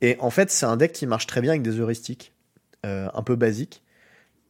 Et 0.00 0.16
en 0.20 0.30
fait, 0.30 0.50
c'est 0.50 0.66
un 0.66 0.76
deck 0.76 0.92
qui 0.92 1.06
marche 1.06 1.26
très 1.26 1.40
bien 1.40 1.52
avec 1.52 1.62
des 1.62 1.78
heuristiques 1.78 2.32
euh, 2.84 3.08
un 3.14 3.22
peu 3.22 3.36
basiques. 3.36 3.82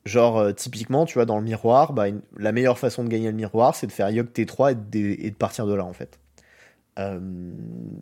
Genre, 0.07 0.39
euh, 0.39 0.53
typiquement, 0.53 1.05
tu 1.05 1.15
vois, 1.15 1.27
dans 1.27 1.39
le 1.39 1.45
miroir, 1.45 1.93
bah, 1.93 2.07
la 2.39 2.53
meilleure 2.53 2.79
façon 2.79 3.05
de 3.05 3.09
gagner 3.09 3.27
le 3.27 3.37
miroir, 3.37 3.75
c'est 3.75 3.87
de 3.87 3.93
faire 3.93 4.09
Yog 4.11 4.29
T3 4.29 4.73
et 4.73 5.31
de, 5.31 5.37
partir 5.37 5.67
de 5.67 5.75
là, 5.75 5.85
en 5.85 5.93
fait. 5.93 6.19
Euh, 6.99 7.21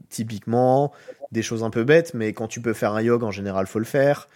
typiquement, 0.09 0.93
des 1.33 1.43
choses 1.43 1.65
un 1.65 1.71
peu 1.71 1.85
bêtes, 1.85 2.15
mais 2.15 2.33
quand 2.33 2.47
tu 2.47 2.61
peux 2.61 2.73
faire 2.73 2.93
un 2.93 3.03
Yog, 3.03 3.25
en 3.25 3.31
général, 3.31 3.67
faut 3.67 3.81
le 3.81 3.85
faire. 3.85 4.29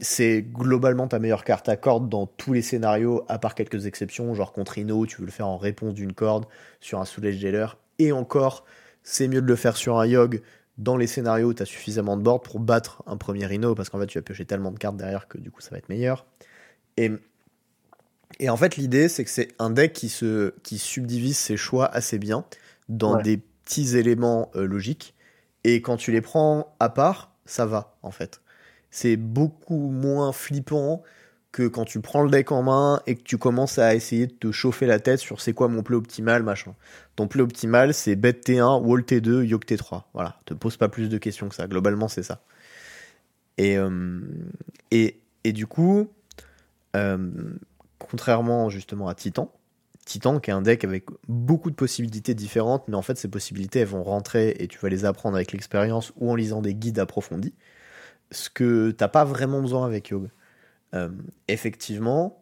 C'est 0.00 0.42
globalement 0.42 1.08
ta 1.08 1.18
meilleure 1.18 1.44
carte 1.44 1.68
à 1.68 1.76
corde 1.76 2.08
dans 2.08 2.26
tous 2.26 2.52
les 2.52 2.62
scénarios, 2.62 3.24
à 3.28 3.38
part 3.38 3.54
quelques 3.54 3.86
exceptions, 3.86 4.34
genre 4.34 4.52
contre 4.52 4.78
Ino, 4.78 5.06
tu 5.06 5.18
veux 5.18 5.26
le 5.26 5.32
faire 5.32 5.48
en 5.48 5.56
réponse 5.56 5.94
d'une 5.94 6.12
corde 6.12 6.46
sur 6.80 7.00
un 7.00 7.04
Soulage 7.04 7.36
Jailer, 7.36 7.78
et 7.98 8.12
encore, 8.12 8.64
c'est 9.02 9.28
mieux 9.28 9.40
de 9.40 9.46
le 9.46 9.56
faire 9.56 9.76
sur 9.76 9.98
un 9.98 10.06
Yogg 10.06 10.42
dans 10.78 10.96
les 10.96 11.06
scénarios 11.06 11.48
où 11.48 11.54
tu 11.54 11.62
as 11.62 11.66
suffisamment 11.66 12.16
de 12.16 12.22
board 12.22 12.42
pour 12.44 12.60
battre 12.60 13.02
un 13.06 13.16
premier 13.16 13.46
Rhino, 13.46 13.74
parce 13.74 13.88
qu'en 13.88 13.98
fait 13.98 14.06
tu 14.06 14.18
vas 14.18 14.22
piocher 14.22 14.44
tellement 14.44 14.72
de 14.72 14.78
cartes 14.78 14.96
derrière 14.96 15.28
que 15.28 15.38
du 15.38 15.50
coup 15.50 15.60
ça 15.60 15.70
va 15.70 15.78
être 15.78 15.88
meilleur. 15.88 16.26
Et, 16.96 17.10
et 18.40 18.50
en 18.50 18.56
fait 18.56 18.76
l'idée 18.76 19.08
c'est 19.08 19.24
que 19.24 19.30
c'est 19.30 19.48
un 19.58 19.70
deck 19.70 19.92
qui, 19.92 20.08
se, 20.08 20.54
qui 20.62 20.78
subdivise 20.78 21.38
ses 21.38 21.56
choix 21.56 21.86
assez 21.86 22.18
bien 22.18 22.44
dans 22.88 23.16
des 23.16 23.38
petits 23.38 23.96
éléments 23.96 24.50
euh, 24.56 24.66
logiques, 24.66 25.14
et 25.64 25.80
quand 25.80 25.96
tu 25.96 26.12
les 26.12 26.20
prends 26.20 26.74
à 26.80 26.88
part, 26.90 27.34
ça 27.46 27.64
va 27.64 27.96
en 28.02 28.10
fait. 28.10 28.41
C'est 28.92 29.16
beaucoup 29.16 29.88
moins 29.90 30.32
flippant 30.32 31.02
que 31.50 31.66
quand 31.66 31.84
tu 31.84 32.00
prends 32.00 32.22
le 32.22 32.30
deck 32.30 32.52
en 32.52 32.62
main 32.62 33.00
et 33.06 33.16
que 33.16 33.22
tu 33.22 33.38
commences 33.38 33.78
à 33.78 33.94
essayer 33.94 34.26
de 34.26 34.32
te 34.32 34.52
chauffer 34.52 34.86
la 34.86 35.00
tête 35.00 35.18
sur 35.18 35.40
c'est 35.40 35.54
quoi 35.54 35.68
mon 35.68 35.82
play 35.82 35.96
optimal, 35.96 36.42
machin. 36.42 36.74
Ton 37.16 37.26
play 37.26 37.42
optimal, 37.42 37.94
c'est 37.94 38.16
bet 38.16 38.32
T1, 38.32 38.82
wall 38.82 39.00
T2, 39.00 39.42
yoke 39.44 39.66
T3. 39.66 40.04
Voilà, 40.14 40.36
te 40.44 40.54
pose 40.54 40.76
pas 40.76 40.88
plus 40.88 41.08
de 41.08 41.18
questions 41.18 41.48
que 41.48 41.54
ça. 41.54 41.66
Globalement, 41.66 42.06
c'est 42.06 42.22
ça. 42.22 42.42
Et, 43.58 43.76
euh, 43.76 44.20
et, 44.90 45.20
et, 45.44 45.52
du 45.52 45.66
coup, 45.66 46.08
euh, 46.94 47.30
contrairement 47.98 48.68
justement 48.68 49.08
à 49.08 49.14
Titan, 49.14 49.50
Titan 50.04 50.40
qui 50.40 50.50
est 50.50 50.54
un 50.54 50.62
deck 50.62 50.84
avec 50.84 51.06
beaucoup 51.28 51.70
de 51.70 51.76
possibilités 51.76 52.34
différentes, 52.34 52.88
mais 52.88 52.94
en 52.94 53.02
fait 53.02 53.16
ces 53.16 53.28
possibilités 53.28 53.80
elles 53.80 53.88
vont 53.88 54.02
rentrer 54.02 54.56
et 54.58 54.68
tu 54.68 54.78
vas 54.78 54.88
les 54.88 55.04
apprendre 55.04 55.36
avec 55.36 55.52
l'expérience 55.52 56.12
ou 56.16 56.30
en 56.30 56.34
lisant 56.34 56.60
des 56.60 56.74
guides 56.74 56.98
approfondis, 56.98 57.54
ce 58.32 58.50
que 58.50 58.90
t'as 58.90 59.08
pas 59.08 59.24
vraiment 59.24 59.60
besoin 59.60 59.86
avec 59.86 60.08
Yoga. 60.08 60.28
Euh, 60.94 61.10
effectivement, 61.48 62.40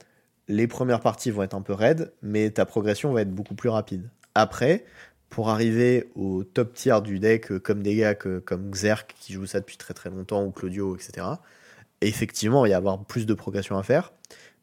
les 0.49 0.67
premières 0.67 1.01
parties 1.01 1.31
vont 1.31 1.43
être 1.43 1.55
un 1.55 1.63
peu 1.63 1.73
raides, 1.73 2.13
mais 2.23 2.51
ta 2.51 2.65
progression 2.65 3.13
va 3.13 3.23
être 3.23 3.35
beaucoup 3.35 3.55
plus 3.55 3.69
rapide. 3.69 4.11
Après, 4.35 4.85
pour 5.29 5.51
arriver 5.51 6.11
au 6.17 6.45
top 6.45 6.75
tier 6.75 7.01
du 7.03 7.19
deck, 7.19 7.53
euh, 7.53 7.61
comme 7.61 7.83
des 7.83 7.97
gars 7.97 8.15
comme 8.15 8.71
Xerk 8.71 9.15
qui 9.21 9.33
joue 9.33 9.47
ça 9.47 9.61
depuis 9.61 9.77
très 9.77 9.95
très 9.95 10.11
longtemps, 10.11 10.45
ou 10.45 10.51
Claudio, 10.51 10.97
etc., 10.97 11.27
effectivement, 12.01 12.67
il 12.67 12.71
y 12.71 12.73
a 12.73 12.79
avoir 12.79 13.05
plus 13.05 13.27
de 13.27 13.35
progression 13.35 13.77
à 13.77 13.83
faire, 13.83 14.13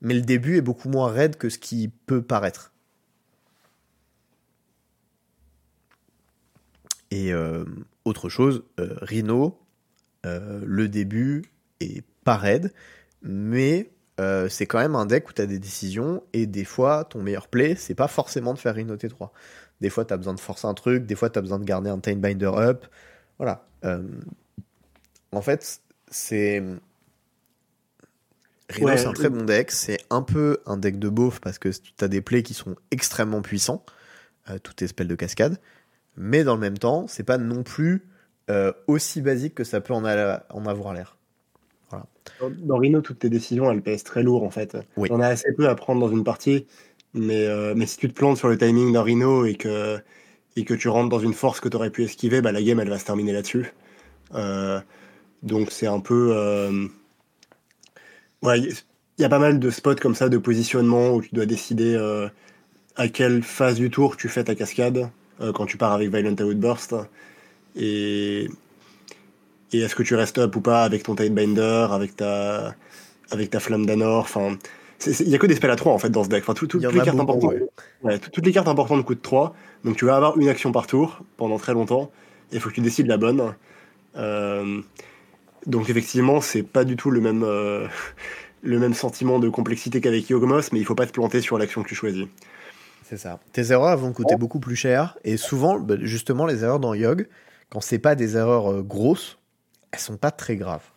mais 0.01 0.13
le 0.13 0.21
début 0.21 0.57
est 0.57 0.61
beaucoup 0.61 0.89
moins 0.89 1.11
raide 1.11 1.37
que 1.37 1.49
ce 1.49 1.57
qui 1.59 1.89
peut 1.89 2.21
paraître. 2.21 2.73
Et 7.11 7.31
euh, 7.31 7.63
autre 8.03 8.27
chose, 8.27 8.63
Rhino, 8.77 9.57
le 10.65 10.87
début 10.87 11.45
est 11.79 12.03
pas 12.23 12.37
raide, 12.37 12.73
mais 13.21 13.89
euh, 14.19 14.49
c'est 14.49 14.65
quand 14.65 14.79
même 14.79 14.95
un 14.95 15.05
deck 15.05 15.29
où 15.29 15.33
tu 15.33 15.41
as 15.41 15.45
des 15.45 15.59
décisions 15.59 16.23
et 16.33 16.47
des 16.47 16.63
fois 16.63 17.05
ton 17.05 17.21
meilleur 17.21 17.47
play 17.47 17.75
c'est 17.75 17.93
pas 17.93 18.07
forcément 18.07 18.53
de 18.53 18.59
faire 18.59 18.77
une 18.77 18.95
T3. 18.95 19.29
Des 19.79 19.89
fois 19.89 20.05
tu 20.05 20.13
as 20.13 20.17
besoin 20.17 20.33
de 20.33 20.39
forcer 20.39 20.65
un 20.65 20.73
truc, 20.73 21.05
des 21.05 21.15
fois 21.15 21.29
tu 21.29 21.37
as 21.37 21.41
besoin 21.41 21.59
de 21.59 21.65
garder 21.65 21.89
un 21.89 21.97
Binder 21.97 22.51
up. 22.55 22.85
Voilà. 23.37 23.67
Euh, 23.85 24.01
en 25.31 25.41
fait, 25.41 25.81
c'est. 26.09 26.63
Rhino, 28.69 28.97
c'est 28.97 29.05
un 29.05 29.13
très 29.13 29.29
bon 29.29 29.45
deck. 29.45 29.71
C'est 29.71 29.99
un 30.09 30.23
peu 30.23 30.61
un 30.65 30.77
deck 30.77 30.99
de 30.99 31.09
beauf 31.09 31.39
parce 31.39 31.59
que 31.59 31.69
tu 31.69 32.03
as 32.03 32.07
des 32.07 32.21
plays 32.21 32.43
qui 32.43 32.53
sont 32.53 32.75
extrêmement 32.91 33.41
puissants, 33.41 33.85
euh, 34.49 34.57
toutes 34.59 34.77
tes 34.77 34.87
spells 34.87 35.07
de 35.07 35.15
cascade. 35.15 35.59
Mais 36.15 36.43
dans 36.43 36.55
le 36.55 36.61
même 36.61 36.77
temps, 36.77 37.07
c'est 37.07 37.23
pas 37.23 37.37
non 37.37 37.63
plus 37.63 38.07
aussi 38.88 39.21
basique 39.21 39.55
que 39.55 39.63
ça 39.63 39.81
peut 39.81 39.93
en 39.93 40.05
avoir 40.05 40.93
l'air. 40.93 41.17
Dans 42.60 42.77
Rhino, 42.77 43.01
toutes 43.01 43.19
tes 43.19 43.29
décisions, 43.29 43.71
elles 43.71 43.81
pèsent 43.81 44.03
très 44.03 44.23
lourd 44.23 44.43
en 44.43 44.49
fait. 44.49 44.77
On 44.97 45.19
a 45.19 45.27
assez 45.27 45.53
peu 45.53 45.69
à 45.69 45.75
prendre 45.75 46.01
dans 46.01 46.10
une 46.10 46.23
partie, 46.23 46.65
mais, 47.13 47.45
euh, 47.45 47.73
mais 47.75 47.86
si 47.86 47.97
tu 47.97 48.10
te 48.10 48.13
plantes 48.13 48.38
sur 48.38 48.47
le 48.47 48.57
timing 48.57 48.93
d'un 48.93 49.01
Rhino 49.01 49.45
et 49.45 49.55
que, 49.55 49.97
et 50.55 50.65
que 50.65 50.73
tu 50.73 50.89
rentres 50.89 51.10
dans 51.10 51.19
une 51.19 51.33
force 51.33 51.60
que 51.60 51.69
tu 51.69 51.75
aurais 51.75 51.89
pu 51.89 52.03
esquiver, 52.03 52.41
bah, 52.41 52.51
la 52.51 52.62
game 52.62 52.79
elle 52.79 52.89
va 52.89 52.99
se 52.99 53.05
terminer 53.05 53.33
là-dessus. 53.33 53.73
Euh, 54.36 54.79
donc 55.43 55.71
c'est 55.71 55.88
un 55.88 55.99
peu. 55.99 56.31
Euh, 56.36 56.88
ouais, 58.43 58.60
il 58.60 59.21
y 59.21 59.25
a 59.25 59.29
pas 59.29 59.39
mal 59.39 59.60
de 59.60 59.69
spots 59.69 59.95
comme 59.95 60.15
ça 60.15 60.29
de 60.29 60.38
positionnement 60.38 61.13
où 61.13 61.21
tu 61.21 61.33
dois 61.33 61.45
décider 61.45 61.97
à 62.95 63.07
quelle 63.07 63.41
phase 63.41 63.75
du 63.75 63.89
tour 63.89 64.17
tu 64.17 64.29
fais 64.29 64.43
ta 64.43 64.53
cascade 64.53 65.10
quand 65.55 65.65
tu 65.65 65.77
pars 65.77 65.93
avec 65.93 66.10
Violent 66.10 66.36
Outburst. 66.39 66.93
Et, 67.77 68.49
et 69.71 69.79
est-ce 69.79 69.95
que 69.95 70.03
tu 70.03 70.15
restes 70.15 70.37
up 70.39 70.55
ou 70.55 70.61
pas 70.61 70.83
avec 70.83 71.03
ton 71.03 71.15
Tidebinder, 71.15 71.87
avec 71.91 72.15
ta, 72.15 72.75
avec 73.31 73.49
ta 73.49 73.59
Flamme 73.59 73.85
d'Anor? 73.85 74.21
Enfin, 74.21 74.57
il 75.05 75.27
n'y 75.27 75.35
a 75.35 75.37
que 75.37 75.47
des 75.47 75.55
spells 75.55 75.71
à 75.71 75.75
3 75.75 75.93
en 75.93 75.97
fait 75.99 76.09
dans 76.09 76.23
ce 76.23 76.29
deck. 76.29 76.43
Enfin, 76.43 76.53
toutes, 76.53 76.73
les 76.73 76.99
cartes 76.99 77.19
importantes, 77.19 77.53
toutes 78.31 78.45
les 78.45 78.51
cartes 78.51 78.67
importantes 78.67 79.05
coûtent 79.05 79.21
3. 79.21 79.55
Donc 79.83 79.95
tu 79.97 80.05
vas 80.05 80.15
avoir 80.15 80.37
une 80.37 80.49
action 80.49 80.71
par 80.71 80.87
tour 80.87 81.21
pendant 81.37 81.57
très 81.57 81.73
longtemps. 81.73 82.11
Et 82.51 82.55
il 82.55 82.61
faut 82.61 82.69
que 82.69 82.75
tu 82.75 82.81
décides 82.81 83.07
la 83.07 83.17
bonne. 83.17 83.53
Euh, 84.15 84.81
donc 85.65 85.89
effectivement, 85.89 86.41
c'est 86.41 86.63
pas 86.63 86.83
du 86.83 86.95
tout 86.95 87.11
le 87.11 87.21
même, 87.21 87.43
euh, 87.43 87.87
le 88.63 88.79
même 88.79 88.93
sentiment 88.93 89.39
de 89.39 89.49
complexité 89.49 90.01
qu'avec 90.01 90.29
Yogmos, 90.29 90.71
mais 90.71 90.79
il 90.79 90.85
faut 90.85 90.95
pas 90.95 91.05
te 91.05 91.11
planter 91.11 91.41
sur 91.41 91.57
l'action 91.57 91.83
que 91.83 91.89
tu 91.89 91.95
choisis. 91.95 92.25
C'est 93.03 93.17
ça. 93.17 93.39
Tes 93.53 93.71
erreurs 93.71 93.97
vont 93.97 94.11
coûter 94.11 94.35
beaucoup 94.35 94.59
plus 94.59 94.75
cher. 94.75 95.17
Et 95.23 95.37
souvent, 95.37 95.79
bah, 95.79 95.95
justement, 96.01 96.45
les 96.45 96.63
erreurs 96.63 96.79
dans 96.79 96.93
Yog, 96.93 97.27
quand 97.69 97.82
c'est 97.82 97.99
pas 97.99 98.15
des 98.15 98.38
erreurs 98.38 98.71
euh, 98.71 98.82
grosses, 98.82 99.38
elles 99.91 99.99
sont 99.99 100.17
pas 100.17 100.32
très 100.32 100.56
graves. 100.56 100.89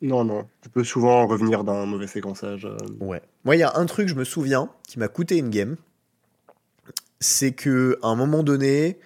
Non, 0.00 0.24
non. 0.24 0.48
Tu 0.62 0.68
peux 0.68 0.82
souvent 0.82 1.26
revenir 1.26 1.62
d'un 1.62 1.86
mauvais 1.86 2.08
séquençage. 2.08 2.66
Euh. 2.66 2.76
Ouais. 3.00 3.22
Moi, 3.44 3.56
il 3.56 3.60
y 3.60 3.62
a 3.62 3.76
un 3.76 3.86
truc, 3.86 4.08
je 4.08 4.14
me 4.14 4.24
souviens, 4.24 4.68
qui 4.86 4.98
m'a 4.98 5.08
coûté 5.08 5.38
une 5.38 5.50
game. 5.50 5.76
C'est 7.20 7.52
que 7.52 7.98
à 8.02 8.08
un 8.08 8.16
moment 8.16 8.42
donné, 8.42 8.98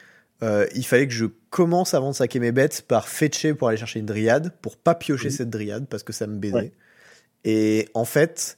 euh, 0.42 0.66
il 0.74 0.86
fallait 0.86 1.06
que 1.06 1.12
je 1.12 1.26
commence 1.50 1.92
avant 1.92 2.10
de 2.10 2.16
saquer 2.16 2.40
mes 2.40 2.52
bêtes 2.52 2.82
par 2.88 3.08
fetcher 3.08 3.54
pour 3.54 3.68
aller 3.68 3.76
chercher 3.76 4.00
une 4.00 4.06
dryade, 4.06 4.54
pour 4.62 4.78
pas 4.78 4.94
piocher 4.94 5.30
cette 5.30 5.50
dryade 5.50 5.86
parce 5.86 6.02
que 6.02 6.14
ça 6.14 6.26
me 6.26 6.38
baisait. 6.38 6.72
Et 7.44 7.88
en 7.92 8.04
fait, 8.04 8.56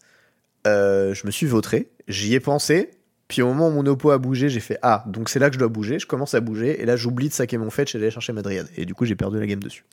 euh, 0.66 1.14
je 1.14 1.26
me 1.26 1.30
suis 1.30 1.46
vautré, 1.46 1.90
j'y 2.06 2.34
ai 2.34 2.40
pensé, 2.40 2.90
puis 3.28 3.42
au 3.42 3.48
moment 3.48 3.68
où 3.68 3.70
mon 3.72 3.86
oppo 3.86 4.10
a 4.10 4.18
bougé, 4.18 4.48
j'ai 4.48 4.60
fait 4.60 4.78
Ah, 4.82 5.04
donc 5.06 5.28
c'est 5.28 5.38
là 5.38 5.48
que 5.48 5.54
je 5.54 5.58
dois 5.58 5.68
bouger, 5.68 5.98
je 5.98 6.06
commence 6.06 6.34
à 6.34 6.40
bouger, 6.40 6.80
et 6.80 6.86
là 6.86 6.96
j'oublie 6.96 7.28
de 7.28 7.34
saquer 7.34 7.58
mon 7.58 7.70
fetch 7.70 7.94
et 7.94 7.98
d'aller 7.98 8.10
chercher 8.10 8.32
ma 8.32 8.42
dryade. 8.42 8.68
Et 8.76 8.86
du 8.86 8.94
coup, 8.94 9.04
j'ai 9.04 9.14
perdu 9.14 9.38
la 9.38 9.46
game 9.46 9.62
dessus. 9.62 9.84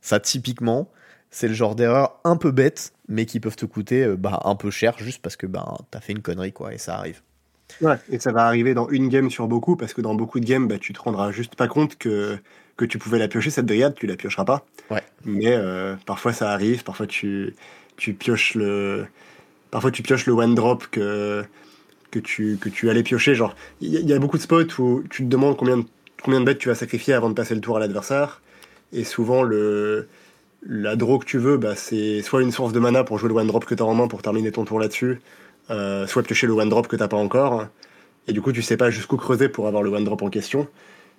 Ça, 0.00 0.18
typiquement, 0.18 0.90
c'est 1.30 1.46
le 1.46 1.54
genre 1.54 1.76
d'erreur 1.76 2.18
un 2.24 2.36
peu 2.36 2.50
bête, 2.50 2.92
mais 3.08 3.24
qui 3.24 3.38
peuvent 3.38 3.54
te 3.54 3.66
coûter 3.66 4.04
euh, 4.04 4.16
bah, 4.16 4.40
un 4.44 4.56
peu 4.56 4.70
cher 4.70 4.98
juste 4.98 5.22
parce 5.22 5.36
que 5.36 5.46
bah, 5.46 5.78
t'as 5.92 6.00
fait 6.00 6.12
une 6.12 6.22
connerie, 6.22 6.52
quoi, 6.52 6.74
et 6.74 6.78
ça 6.78 6.96
arrive. 6.96 7.20
Ouais, 7.80 7.96
et 8.10 8.18
ça 8.18 8.32
va 8.32 8.46
arriver 8.46 8.74
dans 8.74 8.88
une 8.88 9.08
game 9.08 9.30
sur 9.30 9.46
beaucoup, 9.46 9.76
parce 9.76 9.94
que 9.94 10.00
dans 10.00 10.16
beaucoup 10.16 10.40
de 10.40 10.44
games, 10.44 10.66
bah, 10.66 10.78
tu 10.78 10.92
te 10.92 11.00
rendras 11.00 11.30
juste 11.30 11.54
pas 11.54 11.68
compte 11.68 11.96
que, 11.98 12.36
que 12.76 12.84
tu 12.84 12.98
pouvais 12.98 13.20
la 13.20 13.28
piocher, 13.28 13.50
cette 13.50 13.66
dryade, 13.66 13.94
tu 13.94 14.08
la 14.08 14.16
piocheras 14.16 14.44
pas. 14.44 14.66
Ouais. 14.90 15.04
Mais 15.24 15.52
euh, 15.52 15.94
parfois 16.04 16.32
ça 16.32 16.50
arrive, 16.50 16.82
parfois 16.82 17.06
tu, 17.06 17.54
tu 17.96 18.12
pioches 18.12 18.56
le. 18.56 19.06
Parfois 19.70 19.92
tu 19.92 20.02
pioches 20.02 20.26
le 20.26 20.32
one 20.32 20.56
drop 20.56 20.88
que, 20.90 21.44
que, 22.10 22.18
tu, 22.18 22.58
que 22.60 22.68
tu 22.68 22.90
allais 22.90 23.02
piocher. 23.02 23.34
Genre, 23.34 23.54
il 23.80 23.92
y, 23.92 24.12
a 24.12 24.18
beaucoup 24.18 24.36
de 24.36 24.42
spots 24.42 24.78
où 24.78 25.02
tu 25.10 25.24
te 25.24 25.28
demandes 25.28 25.56
combien 25.56 25.78
de, 25.78 25.84
combien 26.22 26.40
de 26.40 26.44
bêtes 26.44 26.58
tu 26.58 26.68
vas 26.68 26.74
sacrifier 26.74 27.14
avant 27.14 27.28
de 27.28 27.34
passer 27.34 27.54
le 27.54 27.60
tour 27.60 27.76
à 27.76 27.80
l'adversaire. 27.80 28.42
Et 28.92 29.04
souvent, 29.04 29.42
le, 29.42 30.08
la 30.66 30.96
draw 30.96 31.18
que 31.18 31.26
tu 31.26 31.38
veux, 31.38 31.56
bah, 31.56 31.74
c'est 31.76 32.22
soit 32.22 32.42
une 32.42 32.52
source 32.52 32.72
de 32.72 32.80
mana 32.80 33.04
pour 33.04 33.18
jouer 33.18 33.28
le 33.28 33.34
one 33.34 33.46
drop 33.46 33.64
que 33.64 33.74
tu 33.74 33.82
as 33.82 33.86
en 33.86 33.94
main 33.94 34.08
pour 34.08 34.22
terminer 34.22 34.52
ton 34.52 34.64
tour 34.64 34.80
là-dessus, 34.80 35.20
euh, 35.70 36.06
soit 36.06 36.22
piocher 36.22 36.46
le 36.46 36.52
one 36.54 36.68
drop 36.68 36.88
que 36.88 36.96
t'as 36.96 37.08
pas 37.08 37.16
encore. 37.16 37.66
Et 38.26 38.32
du 38.32 38.42
coup, 38.42 38.52
tu 38.52 38.62
sais 38.62 38.76
pas 38.76 38.90
jusqu'où 38.90 39.16
creuser 39.16 39.48
pour 39.48 39.66
avoir 39.66 39.82
le 39.82 39.90
one 39.90 40.04
drop 40.04 40.22
en 40.22 40.30
question. 40.30 40.68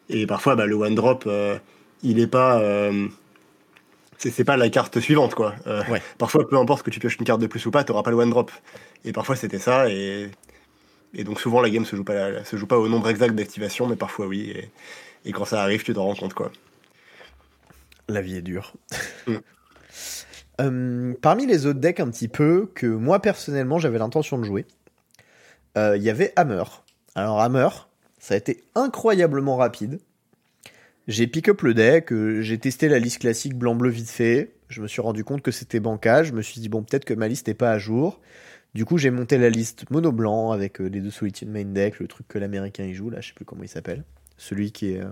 Et 0.10 0.26
parfois, 0.26 0.56
bah, 0.56 0.66
le 0.66 0.76
one 0.76 0.96
drop, 0.96 1.24
euh, 1.28 1.58
il 2.04 2.20
est 2.20 2.28
pas. 2.28 2.60
Euh, 2.60 3.08
c'est 4.18 4.44
pas 4.44 4.56
la 4.56 4.70
carte 4.70 5.00
suivante, 5.00 5.34
quoi. 5.34 5.56
Euh, 5.66 5.82
parfois, 6.20 6.48
peu 6.48 6.58
importe 6.58 6.84
que 6.84 6.92
tu 6.92 7.00
pioches 7.00 7.18
une 7.18 7.26
carte 7.26 7.42
de 7.42 7.48
plus 7.48 7.66
ou 7.66 7.72
pas, 7.72 7.84
t'auras 7.84 8.04
pas 8.04 8.12
le 8.12 8.18
one 8.18 8.30
drop. 8.30 8.52
Et 9.04 9.14
parfois, 9.14 9.36
c'était 9.36 9.58
ça. 9.58 9.90
Et, 9.90 10.30
et 11.14 11.24
donc, 11.24 11.40
souvent, 11.40 11.62
la 11.62 11.70
game 11.70 11.86
se 11.86 11.96
joue 11.96 12.04
pas, 12.04 12.44
se 12.44 12.56
joue 12.56 12.68
pas 12.68 12.78
au 12.78 12.88
nombre 12.88 13.10
exact 13.10 13.36
d'activation, 13.36 13.88
mais 13.88 13.96
parfois, 13.96 14.28
oui. 14.28 14.52
Et, 14.56 14.70
et 15.26 15.32
quand 15.32 15.46
ça 15.46 15.62
arrive, 15.62 15.84
tu 15.84 15.94
t'en 15.94 16.06
rends 16.06 16.16
compte, 16.16 16.34
quoi. 16.34 16.52
La 18.08 18.22
vie 18.22 18.38
est 18.38 18.42
dure. 18.42 18.74
Mm. 19.28 19.36
Euh, 20.60 21.14
parmi 21.22 21.46
les 21.46 21.66
autres 21.66 21.80
decks 21.80 22.00
un 22.00 22.10
petit 22.10 22.28
peu 22.28 22.70
que 22.76 22.86
moi 22.86 23.22
personnellement 23.22 23.80
j'avais 23.80 23.98
l'intention 23.98 24.38
de 24.38 24.44
jouer, 24.44 24.66
euh, 25.78 25.96
il 25.98 26.04
y 26.04 26.10
avait 26.10 26.34
Hammer. 26.36 26.64
Alors 27.16 27.42
Hammer, 27.42 27.70
ça 28.20 28.36
a 28.36 28.38
été 28.38 28.64
incroyablement 28.76 29.58
rapide. 29.58 30.00
J'ai 31.08 31.28
pick 31.28 31.50
up 31.50 31.62
le 31.62 31.74
deck, 31.74 32.12
euh, 32.12 32.42
j'ai 32.42 32.58
testé 32.58 32.90
la 32.90 33.00
liste 33.00 33.20
classique 33.20 33.56
blanc-bleu 33.56 33.90
vite 33.90 34.10
fait. 34.10 34.54
Je 34.68 34.82
me 34.82 34.88
suis 34.88 35.02
rendu 35.02 35.24
compte 35.24 35.42
que 35.42 35.52
c'était 35.52 35.80
bancage. 35.80 36.28
Je 36.28 36.34
me 36.34 36.42
suis 36.42 36.62
dit 36.62 36.70
bon 36.70 36.84
peut-être 36.84 37.06
que 37.06 37.14
ma 37.14 37.28
liste 37.28 37.48
n'est 37.48 37.54
pas 37.54 37.72
à 37.72 37.78
jour. 37.78 38.20
Du 38.74 38.86
coup 38.86 38.98
j'ai 38.98 39.12
monté 39.12 39.38
la 39.38 39.50
liste 39.50 39.90
mono 39.90 40.12
blanc 40.12 40.52
avec 40.52 40.80
les 40.80 41.02
deux 41.02 41.12
Solitude 41.12 41.50
main 41.50 41.66
deck, 41.66 42.00
le 42.00 42.08
truc 42.08 42.28
que 42.28 42.40
l'américain 42.40 42.86
y 42.86 42.94
joue 42.94 43.10
là, 43.10 43.20
je 43.22 43.30
sais 43.30 43.34
plus 43.34 43.46
comment 43.46 43.64
il 43.64 43.70
s'appelle. 43.70 44.04
Celui 44.38 44.72
qui 44.72 44.94
est 44.94 45.04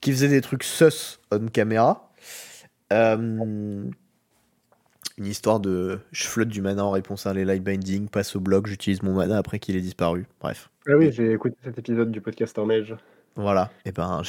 qui 0.00 0.12
faisait 0.12 0.28
des 0.28 0.40
trucs 0.40 0.64
sus 0.64 1.18
on 1.30 1.46
caméra. 1.46 2.12
Euh, 2.92 3.16
une 5.18 5.26
histoire 5.26 5.60
de 5.60 6.00
je 6.12 6.24
flotte 6.24 6.48
du 6.48 6.62
mana 6.62 6.84
en 6.84 6.90
réponse 6.90 7.26
à 7.26 7.34
les 7.34 7.44
light 7.44 7.62
binding, 7.62 8.08
passe 8.08 8.34
au 8.36 8.40
bloc, 8.40 8.66
j'utilise 8.66 9.02
mon 9.02 9.12
mana 9.12 9.36
après 9.36 9.58
qu'il 9.58 9.76
ait 9.76 9.80
disparu. 9.80 10.26
Bref. 10.40 10.70
Ah 10.88 10.96
oui, 10.96 11.12
j'ai 11.12 11.32
écouté 11.32 11.56
cet 11.62 11.78
épisode 11.78 12.10
du 12.10 12.20
podcast 12.20 12.58
en 12.58 12.66
neige. 12.66 12.96
Voilà, 13.40 13.70
et 13.86 13.92
ben 13.92 14.22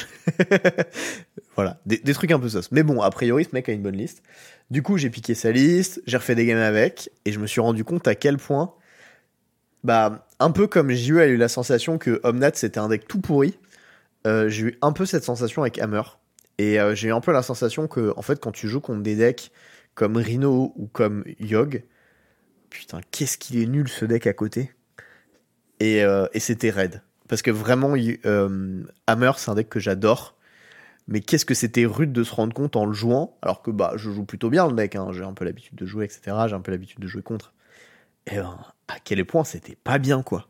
voilà, 1.54 1.78
des, 1.84 2.14
trucs 2.14 2.30
un 2.30 2.38
peu 2.38 2.48
sauce. 2.48 2.72
Mais 2.72 2.82
bon, 2.82 3.02
a 3.02 3.10
priori, 3.10 3.44
ce 3.44 3.50
mec 3.52 3.68
a 3.68 3.72
une 3.72 3.82
bonne 3.82 3.96
liste. 3.96 4.22
Du 4.70 4.82
coup, 4.82 4.96
j'ai 4.96 5.10
piqué 5.10 5.34
sa 5.34 5.52
liste, 5.52 6.02
j'ai 6.06 6.16
refait 6.16 6.34
des 6.34 6.46
games 6.46 6.58
avec, 6.58 7.10
et 7.26 7.32
je 7.32 7.38
me 7.38 7.46
suis 7.46 7.60
rendu 7.60 7.84
compte 7.84 8.08
à 8.08 8.14
quel 8.14 8.38
point, 8.38 8.74
bah, 9.84 10.26
un 10.38 10.50
peu 10.50 10.66
comme 10.66 10.90
JU 10.92 11.20
a 11.20 11.26
eu 11.26 11.36
la 11.36 11.48
sensation 11.48 11.98
que 11.98 12.20
Omnat 12.22 12.52
c'était 12.54 12.78
un 12.78 12.88
deck 12.88 13.06
tout 13.06 13.20
pourri, 13.20 13.58
euh, 14.26 14.48
j'ai 14.48 14.66
eu 14.66 14.78
un 14.80 14.92
peu 14.92 15.04
cette 15.04 15.24
sensation 15.24 15.62
avec 15.62 15.78
Hammer. 15.78 16.02
Et 16.58 16.80
euh, 16.80 16.94
j'ai 16.94 17.08
eu 17.08 17.12
un 17.12 17.20
peu 17.20 17.32
la 17.32 17.42
sensation 17.42 17.88
que, 17.88 18.12
en 18.16 18.22
fait, 18.22 18.40
quand 18.40 18.52
tu 18.52 18.68
joues 18.68 18.80
contre 18.80 19.02
des 19.02 19.16
decks 19.16 19.50
comme 19.94 20.16
Rhino 20.16 20.72
ou 20.76 20.86
comme 20.86 21.24
Yogg, 21.38 21.84
putain, 22.70 23.00
qu'est-ce 23.10 23.36
qu'il 23.36 23.60
est 23.60 23.66
nul 23.66 23.88
ce 23.88 24.06
deck 24.06 24.26
à 24.26 24.32
côté. 24.32 24.72
Et, 25.80 26.02
euh, 26.02 26.26
et 26.32 26.40
c'était 26.40 26.70
raide. 26.70 27.02
Parce 27.28 27.42
que 27.42 27.50
vraiment, 27.50 27.94
euh, 27.96 28.82
Hammer, 29.06 29.32
c'est 29.36 29.50
un 29.50 29.54
deck 29.54 29.68
que 29.68 29.80
j'adore. 29.80 30.34
Mais 31.08 31.20
qu'est-ce 31.20 31.44
que 31.44 31.54
c'était 31.54 31.84
rude 31.84 32.12
de 32.12 32.22
se 32.22 32.32
rendre 32.32 32.54
compte 32.54 32.76
en 32.76 32.86
le 32.86 32.92
jouant, 32.92 33.36
alors 33.42 33.60
que 33.60 33.72
bah 33.72 33.92
je 33.96 34.10
joue 34.10 34.24
plutôt 34.24 34.50
bien 34.50 34.68
le 34.68 34.72
deck, 34.72 34.94
hein, 34.94 35.08
j'ai 35.12 35.24
un 35.24 35.32
peu 35.32 35.44
l'habitude 35.44 35.74
de 35.74 35.84
jouer, 35.84 36.04
etc. 36.04 36.36
J'ai 36.46 36.54
un 36.54 36.60
peu 36.60 36.70
l'habitude 36.70 37.00
de 37.00 37.08
jouer 37.08 37.22
contre. 37.22 37.52
Et 38.28 38.36
ben, 38.36 38.56
à 38.86 39.00
quel 39.02 39.24
point 39.24 39.42
c'était 39.42 39.76
pas 39.82 39.98
bien, 39.98 40.22
quoi. 40.22 40.46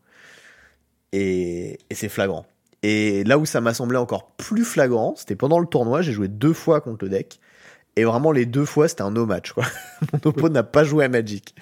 Et, 1.13 1.79
et 1.89 1.95
c'est 1.95 2.11
flagrant. 2.11 2.47
Et 2.83 3.25
là 3.25 3.39
où 3.39 3.47
ça 3.47 3.61
m'a 3.61 3.75
semblé 3.75 3.97
encore 3.97 4.33
plus 4.33 4.65
flagrant, 4.65 5.15
c'était 5.17 5.37
pendant 5.37 5.59
le 5.59 5.67
tournoi, 5.67 6.03
j'ai 6.03 6.13
joué 6.13 6.29
deux 6.29 6.53
fois 6.53 6.81
contre 6.81 7.05
le 7.05 7.11
deck. 7.11 7.41
Et 7.97 8.05
vraiment, 8.05 8.33
les 8.33 8.47
deux 8.47 8.65
fois, 8.65 8.89
c'était 8.89 9.03
un 9.03 9.11
no 9.11 9.27
match, 9.27 9.53
quoi. 9.53 9.65
Mon 10.13 10.21
oppo 10.25 10.49
n'a 10.49 10.63
pas 10.63 10.83
joué 10.83 11.05
à 11.05 11.09
Magic. 11.09 11.55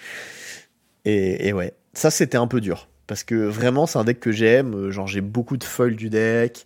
Et, 1.05 1.49
et 1.49 1.53
ouais, 1.53 1.75
ça, 1.93 2.11
c'était 2.11 2.39
un 2.39 2.47
peu 2.47 2.61
dur. 2.61 2.89
Parce 3.11 3.25
que 3.25 3.35
vraiment, 3.35 3.87
c'est 3.87 3.99
un 3.99 4.05
deck 4.05 4.21
que 4.21 4.31
j'aime. 4.31 4.91
Genre, 4.91 5.09
j'ai 5.09 5.21
beaucoup 5.21 5.57
de 5.57 5.65
foils 5.65 5.97
du 5.97 6.11
deck. 6.11 6.65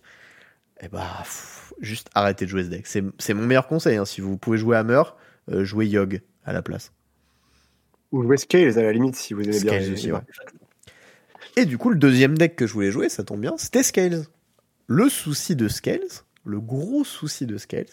Et 0.79 0.89
bah, 0.89 1.07
pff, 1.23 1.73
juste 1.79 2.07
arrêtez 2.13 2.45
de 2.45 2.51
jouer 2.51 2.63
ce 2.63 2.69
deck. 2.69 2.85
C'est 2.85 3.33
mon 3.33 3.47
meilleur 3.47 3.65
conseil. 3.65 3.97
Hein. 3.97 4.05
Si 4.05 4.21
vous 4.21 4.37
pouvez 4.37 4.59
jouer 4.59 4.77
Hammer, 4.77 5.01
euh, 5.51 5.65
jouez 5.65 5.87
Yogg 5.87 6.21
à 6.43 6.53
la 6.53 6.61
place. 6.61 6.91
Ou 8.11 8.21
jouez 8.21 8.37
Scales 8.37 8.77
à 8.77 8.83
la 8.83 8.91
limite, 8.91 9.15
si 9.15 9.33
vous 9.33 9.41
aimez 9.41 9.53
Scales 9.53 9.85
bien. 9.85 9.93
Aussi, 9.93 10.11
ouais. 10.11 10.19
Et 11.55 11.65
du 11.65 11.79
coup, 11.79 11.89
le 11.89 11.95
deuxième 11.95 12.37
deck 12.37 12.55
que 12.55 12.67
je 12.67 12.73
voulais 12.73 12.91
jouer, 12.91 13.09
ça 13.09 13.23
tombe 13.23 13.41
bien, 13.41 13.55
c'était 13.57 13.81
Scales. 13.81 14.25
Le 14.85 15.09
souci 15.09 15.55
de 15.55 15.67
Scales, 15.67 16.21
le 16.43 16.59
gros 16.59 17.03
souci 17.03 17.47
de 17.47 17.57
Scales, 17.57 17.85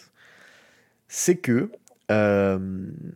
c'est 1.07 1.37
que, 1.37 1.71
euh, 2.11 2.59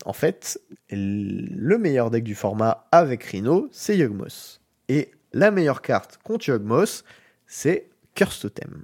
en 0.03 0.13
fait, 0.13 0.59
le 0.89 1.77
meilleur 1.77 2.09
deck 2.09 2.23
du 2.23 2.33
format 2.33 2.87
avec 2.91 3.23
Rhino, 3.23 3.69
c'est 3.71 3.95
Yugmoth. 3.95 4.61
Et 4.89 5.11
la 5.33 5.51
meilleure 5.51 5.81
carte 5.81 6.19
contre 6.23 6.49
Yugmoth, 6.49 7.03
c'est 7.45 7.89
Curse 8.15 8.39
Totem. 8.39 8.83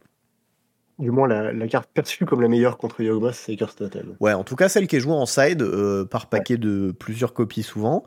Du 1.00 1.10
moins, 1.12 1.28
la, 1.28 1.52
la, 1.52 1.68
carte 1.68 1.90
perçue 1.92 2.26
comme 2.26 2.42
la 2.42 2.48
meilleure 2.48 2.78
contre 2.78 3.02
Yugmoth, 3.02 3.34
c'est 3.34 3.56
Curse 3.56 3.76
Totem. 3.76 4.16
Ouais, 4.20 4.34
en 4.34 4.44
tout 4.44 4.56
cas, 4.56 4.70
celle 4.70 4.88
qui 4.88 4.98
est 4.98 5.00
jouée 5.00 5.14
en 5.14 5.26
side 5.26 5.62
euh, 5.62 6.06
par 6.06 6.28
paquet 6.28 6.54
ouais. 6.54 6.60
de 6.60 6.92
plusieurs 6.92 7.34
copies 7.34 7.64
souvent, 7.64 8.06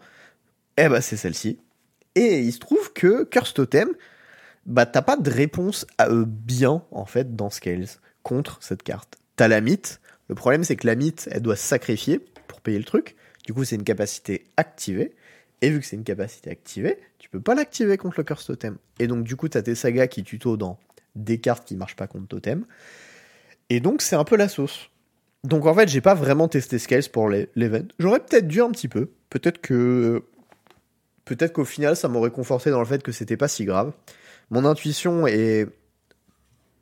eh 0.77 0.89
ben, 0.89 1.01
c'est 1.01 1.17
celle-ci. 1.17 1.59
Et 2.15 2.41
il 2.41 2.53
se 2.53 2.59
trouve 2.59 2.93
que 2.93 3.25
Curse 3.25 3.55
Totem, 3.55 3.89
bah, 4.67 4.87
t'as 4.87 5.03
pas 5.03 5.17
de 5.17 5.31
réponse 5.31 5.87
à, 5.99 6.09
euh, 6.09 6.25
bien, 6.27 6.83
en 6.91 7.05
fait, 7.07 7.37
dans 7.37 7.51
Scales 7.51 7.87
contre 8.23 8.59
cette 8.61 8.83
carte. 8.83 9.17
T'as 9.37 9.49
la 9.49 9.61
mythe. 9.61 10.01
Le 10.29 10.35
problème, 10.35 10.65
c'est 10.65 10.77
que 10.77 10.87
la 10.87 10.95
mythe, 10.95 11.29
elle 11.31 11.43
doit 11.43 11.57
se 11.57 11.67
sacrifier 11.67 12.21
pour 12.49 12.61
payer 12.61 12.79
le 12.79 12.85
truc. 12.85 13.17
Du 13.47 13.53
coup, 13.53 13.65
c'est 13.65 13.77
une 13.77 13.85
capacité 13.85 14.51
activée. 14.57 15.15
Et 15.63 15.71
vu 15.71 15.81
que 15.81 15.87
c'est 15.87 15.97
une 15.97 16.05
capacité 16.05 16.51
activée, 16.51 16.99
tu 17.19 17.31
peux 17.31 17.41
pas 17.41 17.55
l'activer 17.55 17.97
contre 17.97 18.19
le 18.19 18.25
Curse 18.25 18.47
Totem. 18.47 18.77
Et 18.99 19.07
donc, 19.07 19.25
du 19.25 19.37
coup, 19.37 19.49
t'as 19.49 19.63
tes 19.63 19.75
sagas 19.75 20.07
qui 20.07 20.23
tuto 20.23 20.57
dans 20.57 20.79
des 21.15 21.39
cartes 21.39 21.67
qui 21.67 21.77
marchent 21.77 21.97
pas 21.97 22.07
contre 22.07 22.29
Totem. 22.29 22.65
Et 23.71 23.81
donc, 23.81 24.03
c'est 24.03 24.17
un 24.17 24.25
peu 24.25 24.37
la 24.37 24.49
sauce. 24.49 24.91
Donc, 25.45 25.67
en 25.67 25.75
fait, 25.75 25.89
j'ai 25.89 26.01
pas 26.01 26.15
vraiment 26.15 26.49
testé 26.49 26.79
Scales 26.79 27.09
pour 27.11 27.29
l'event. 27.29 27.87
J'aurais 27.99 28.21
peut-être 28.21 28.47
dû 28.47 28.61
un 28.61 28.71
petit 28.71 28.89
peu. 28.89 29.11
Peut-être 29.31 29.61
que. 29.61 30.25
Peut-être 31.25 31.53
qu'au 31.53 31.65
final, 31.65 31.97
ça 31.97 32.09
m'aurait 32.09 32.31
conforté 32.31 32.71
dans 32.71 32.79
le 32.79 32.87
fait 32.87 33.03
que 33.03 33.11
c'était 33.11 33.37
pas 33.37 33.49
si 33.49 33.65
grave. 33.65 33.93
Mon 34.51 34.65
intuition 34.65 35.27
est. 35.27 35.67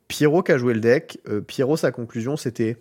Pierrot 0.07 0.43
qui 0.43 0.51
a 0.51 0.57
joué 0.57 0.73
le 0.73 0.81
deck. 0.81 1.19
Euh, 1.27 1.41
Pierrot, 1.41 1.77
sa 1.77 1.91
conclusion, 1.91 2.37
c'était. 2.37 2.77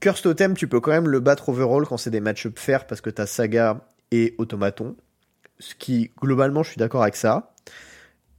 Curse 0.00 0.22
Totem, 0.22 0.54
tu 0.54 0.68
peux 0.68 0.80
quand 0.80 0.90
même 0.90 1.08
le 1.08 1.20
battre 1.20 1.48
overall 1.48 1.86
quand 1.86 1.96
c'est 1.96 2.10
des 2.10 2.20
match-up 2.20 2.58
fair 2.58 2.86
parce 2.86 3.00
que 3.00 3.08
t'as 3.08 3.24
Saga 3.24 3.86
et 4.10 4.34
Automaton. 4.38 4.96
Ce 5.58 5.74
qui, 5.74 6.10
globalement, 6.20 6.62
je 6.62 6.70
suis 6.70 6.78
d'accord 6.78 7.02
avec 7.02 7.16
ça. 7.16 7.52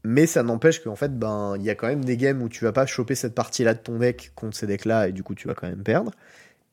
Mais 0.04 0.26
ça 0.26 0.44
n'empêche 0.44 0.84
qu'en 0.84 0.96
fait, 0.96 1.18
ben, 1.18 1.56
il 1.58 1.64
y 1.64 1.70
a 1.70 1.76
quand 1.76 1.88
même 1.88 2.06
des 2.06 2.16
games 2.16 2.42
où 2.42 2.50
tu 2.50 2.64
vas 2.64 2.72
pas 2.72 2.86
choper 2.86 3.16
cette 3.16 3.36
partie-là 3.36 3.74
de 3.74 3.80
ton 3.80 3.98
deck 3.98 4.32
contre 4.36 4.56
ces 4.56 4.68
decks-là 4.68 5.10
et 5.10 5.12
du 5.12 5.24
coup, 5.24 5.36
tu 5.36 5.48
vas 5.48 5.54
quand 5.54 5.68
même 5.68 5.84
perdre. 5.84 6.12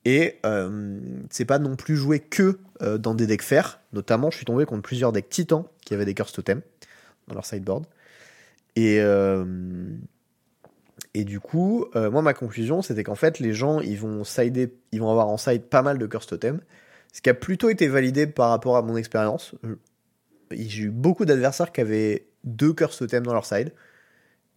Et 0.05 0.39
euh, 0.45 1.01
c'est 1.31 1.47
pas 1.47 1.59
non 1.59 1.77
plus 1.77 1.97
joué 1.97 2.21
que 2.21 2.59
euh, 2.83 2.99
dans 2.99 3.15
des 3.15 3.27
decks 3.27 3.43
fer. 3.43 3.81
Notamment, 3.93 4.31
je 4.31 4.37
suis 4.37 4.45
tombé 4.45 4.67
contre 4.67 4.83
plusieurs 4.83 5.13
decks 5.13 5.29
titans 5.29 5.65
qui 5.85 5.95
avaient 5.95 6.05
des 6.05 6.15
Curse 6.15 6.33
Totem 6.33 6.61
dans 7.27 7.35
leur 7.35 7.47
sideboard. 7.47 7.87
Et, 8.77 9.01
euh, 9.01 9.45
et 11.15 11.25
du 11.25 11.41
coup, 11.41 11.87
euh, 11.97 12.11
moi, 12.11 12.23
ma 12.23 12.35
conclusion, 12.35 12.83
c'était 12.83 13.05
qu'en 13.05 13.15
fait, 13.15 13.39
les 13.39 13.55
gens, 13.55 13.81
ils 13.81 13.99
vont, 13.99 14.23
ils 14.23 15.01
vont 15.01 15.11
avoir 15.11 15.29
en 15.29 15.39
side 15.39 15.63
pas 15.63 15.83
mal 15.83 15.99
de 15.99 16.07
Curse 16.07 16.27
Totem. 16.27 16.61
Ce 17.15 17.23
qui 17.23 17.31
a 17.31 17.35
plutôt 17.35 17.71
été 17.71 17.87
validé 17.87 18.27
par 18.27 18.51
rapport 18.51 18.77
à 18.77 18.83
mon 18.83 18.97
expérience. 18.97 19.55
J'ai 20.51 20.83
eu 20.83 20.91
beaucoup 20.91 21.25
d'adversaires 21.25 21.71
qui 21.71 21.81
avaient 21.81 22.27
deux 22.43 22.73
Curse 22.73 22.99
Totem 22.99 23.25
dans 23.25 23.33
leur 23.33 23.47
side. 23.47 23.73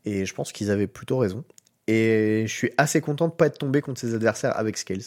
Et 0.06 0.26
je 0.26 0.34
pense 0.34 0.52
qu'ils 0.52 0.72
avaient 0.72 0.88
plutôt 0.88 1.20
raison. 1.20 1.44
Et 1.86 2.46
je 2.48 2.52
suis 2.52 2.72
assez 2.78 3.00
content 3.00 3.28
de 3.28 3.34
pas 3.34 3.46
être 3.46 3.60
tombé 3.60 3.82
contre 3.82 4.02
ces 4.02 4.16
adversaires 4.16 4.58
avec 4.58 4.76
Scales. 4.78 5.04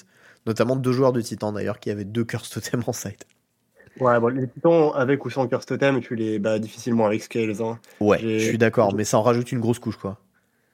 Notamment 0.46 0.76
deux 0.76 0.92
joueurs 0.92 1.12
de 1.12 1.20
Titan 1.20 1.50
d'ailleurs 1.50 1.80
qui 1.80 1.90
avaient 1.90 2.04
deux 2.04 2.24
Curse 2.24 2.50
Totem 2.50 2.84
en 2.86 2.92
side. 2.92 3.24
Ouais, 3.98 4.20
bon, 4.20 4.28
les 4.28 4.46
Titans 4.46 4.92
avec 4.94 5.24
ou 5.24 5.30
sans 5.30 5.48
Curse 5.48 5.66
Totem, 5.66 6.00
tu 6.00 6.14
les 6.14 6.38
bats 6.38 6.60
difficilement 6.60 7.06
avec 7.06 7.20
Scales. 7.20 7.60
Hein. 7.60 7.80
Ouais, 7.98 8.20
je 8.22 8.38
suis 8.38 8.58
d'accord, 8.58 8.94
mais 8.94 9.02
ça 9.02 9.18
en 9.18 9.22
rajoute 9.22 9.50
une 9.50 9.60
grosse 9.60 9.80
couche 9.80 9.96
quoi. 9.96 10.20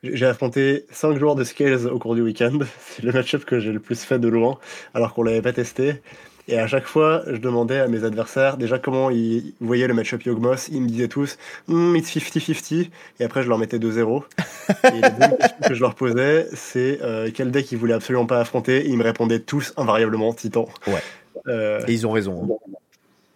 J'ai 0.02 0.26
affronté 0.26 0.84
5 0.90 1.18
joueurs 1.18 1.36
de 1.36 1.42
Scales 1.42 1.86
au 1.86 1.98
cours 1.98 2.14
du 2.14 2.20
week-end. 2.20 2.58
C'est 2.80 3.02
le 3.02 3.12
match-up 3.12 3.46
que 3.46 3.60
j'ai 3.60 3.72
le 3.72 3.80
plus 3.80 3.98
fait 4.04 4.18
de 4.18 4.28
loin, 4.28 4.58
alors 4.92 5.14
qu'on 5.14 5.22
l'avait 5.22 5.40
pas 5.40 5.54
testé. 5.54 6.02
Et 6.49 6.59
à 6.59 6.66
chaque 6.66 6.86
fois, 6.86 7.22
je 7.26 7.38
demandais 7.38 7.78
à 7.78 7.88
mes 7.88 8.05
adversaires 8.05 8.57
déjà 8.57 8.78
comment 8.78 9.11
ils 9.11 9.55
voyaient 9.61 9.88
le 9.88 9.94
match-up 9.94 10.22
Yogmoth. 10.22 10.68
Ils 10.70 10.80
me 10.80 10.88
disaient 10.88 11.09
tous 11.09 11.38
mm, 11.68 11.97
it's 11.97 12.16
50-50. 12.16 12.88
Et 13.18 13.24
après, 13.24 13.42
je 13.42 13.49
leur 13.49 13.59
mettais 13.59 13.78
2-0. 13.78 14.22
et 14.68 15.01
la 15.01 15.11
deuxième 15.11 15.36
question 15.38 15.68
que 15.68 15.74
je 15.74 15.80
leur 15.80 15.94
posais, 15.94 16.47
c'est 16.55 17.01
euh, 17.03 17.30
quel 17.34 17.51
deck 17.51 17.72
ils 17.72 17.78
voulaient 17.78 17.94
absolument 17.94 18.26
pas 18.26 18.40
affronter. 18.40 18.86
Et 18.86 18.90
ils 18.90 18.97
me 18.97 19.05
répondaient 19.05 19.40
tous 19.40 19.72
invariablement 19.76 20.32
Titan. 20.32 20.68
Ouais. 20.86 21.03
Euh, 21.49 21.80
et 21.86 21.92
ils 21.92 22.07
ont 22.07 22.12
raison. 22.12 22.59
Hein. 22.62 22.76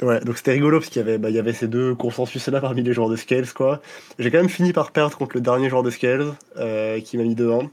Ouais, 0.03 0.21
donc 0.21 0.39
c'était 0.39 0.53
rigolo 0.53 0.79
parce 0.79 0.89
qu'il 0.89 1.01
y 1.01 1.05
avait, 1.05 1.19
bah, 1.19 1.29
il 1.29 1.37
y 1.37 1.39
avait 1.39 1.53
ces 1.53 1.69
deux 1.69 1.95
consensus-là 1.95 2.61
parmi 2.61 2.83
les 2.83 2.93
joueurs 2.93 3.11
de 3.11 3.17
Scales, 3.17 3.53
quoi. 3.53 3.83
J'ai 4.19 4.31
quand 4.31 4.39
même 4.39 4.49
fini 4.49 4.73
par 4.73 4.93
perdre 4.93 5.17
contre 5.17 5.37
le 5.37 5.43
dernier 5.43 5.69
joueur 5.69 5.83
de 5.83 5.91
Scales, 5.91 6.33
euh, 6.57 7.01
qui 7.01 7.19
m'a 7.19 7.25
mis 7.25 7.35
2-1. 7.35 7.69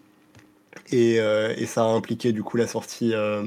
Et, 0.92 1.20
euh, 1.20 1.54
et, 1.58 1.66
ça 1.66 1.82
a 1.82 1.86
impliqué 1.86 2.32
du 2.32 2.44
coup 2.44 2.58
la 2.58 2.68
sortie 2.68 3.14
euh, 3.14 3.44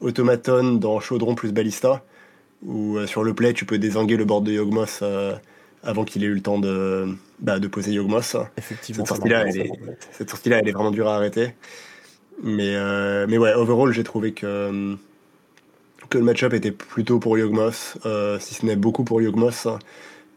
Automaton 0.00 0.74
dans 0.74 1.00
Chaudron 1.00 1.34
plus 1.34 1.52
Ballista, 1.52 2.04
où 2.62 2.96
euh, 2.96 3.06
sur 3.06 3.22
le 3.22 3.34
play 3.34 3.52
tu 3.52 3.64
peux 3.64 3.78
désinguer 3.78 4.16
le 4.16 4.24
board 4.24 4.44
de 4.44 4.52
Yogmoth 4.52 5.00
euh, 5.02 5.34
avant 5.82 6.04
qu'il 6.04 6.24
ait 6.24 6.26
eu 6.26 6.34
le 6.34 6.40
temps 6.40 6.58
de, 6.58 7.08
bah, 7.38 7.58
de 7.58 7.68
poser 7.68 7.92
Yogmoth. 7.92 8.36
Effectivement. 8.56 9.04
Cette 9.04 9.14
sortie-là, 9.14 9.44
elle, 9.46 9.58
est, 9.58 9.70
cette 10.12 10.30
sortie 10.30 10.50
elle 10.50 10.68
est 10.68 10.72
vraiment 10.72 10.90
dure 10.90 11.08
à 11.08 11.16
arrêter. 11.16 11.54
Mais, 12.42 12.74
euh, 12.74 13.26
mais 13.28 13.38
ouais, 13.38 13.52
overall, 13.54 13.92
j'ai 13.92 14.04
trouvé 14.04 14.32
que 14.32 14.96
que 16.10 16.18
le 16.18 16.24
match-up 16.24 16.52
était 16.52 16.72
plutôt 16.72 17.20
pour 17.20 17.38
Yogmoth, 17.38 17.98
euh, 18.04 18.38
si 18.40 18.54
ce 18.54 18.66
n'est 18.66 18.76
beaucoup 18.76 19.04
pour 19.04 19.22
Yogmoth, 19.22 19.68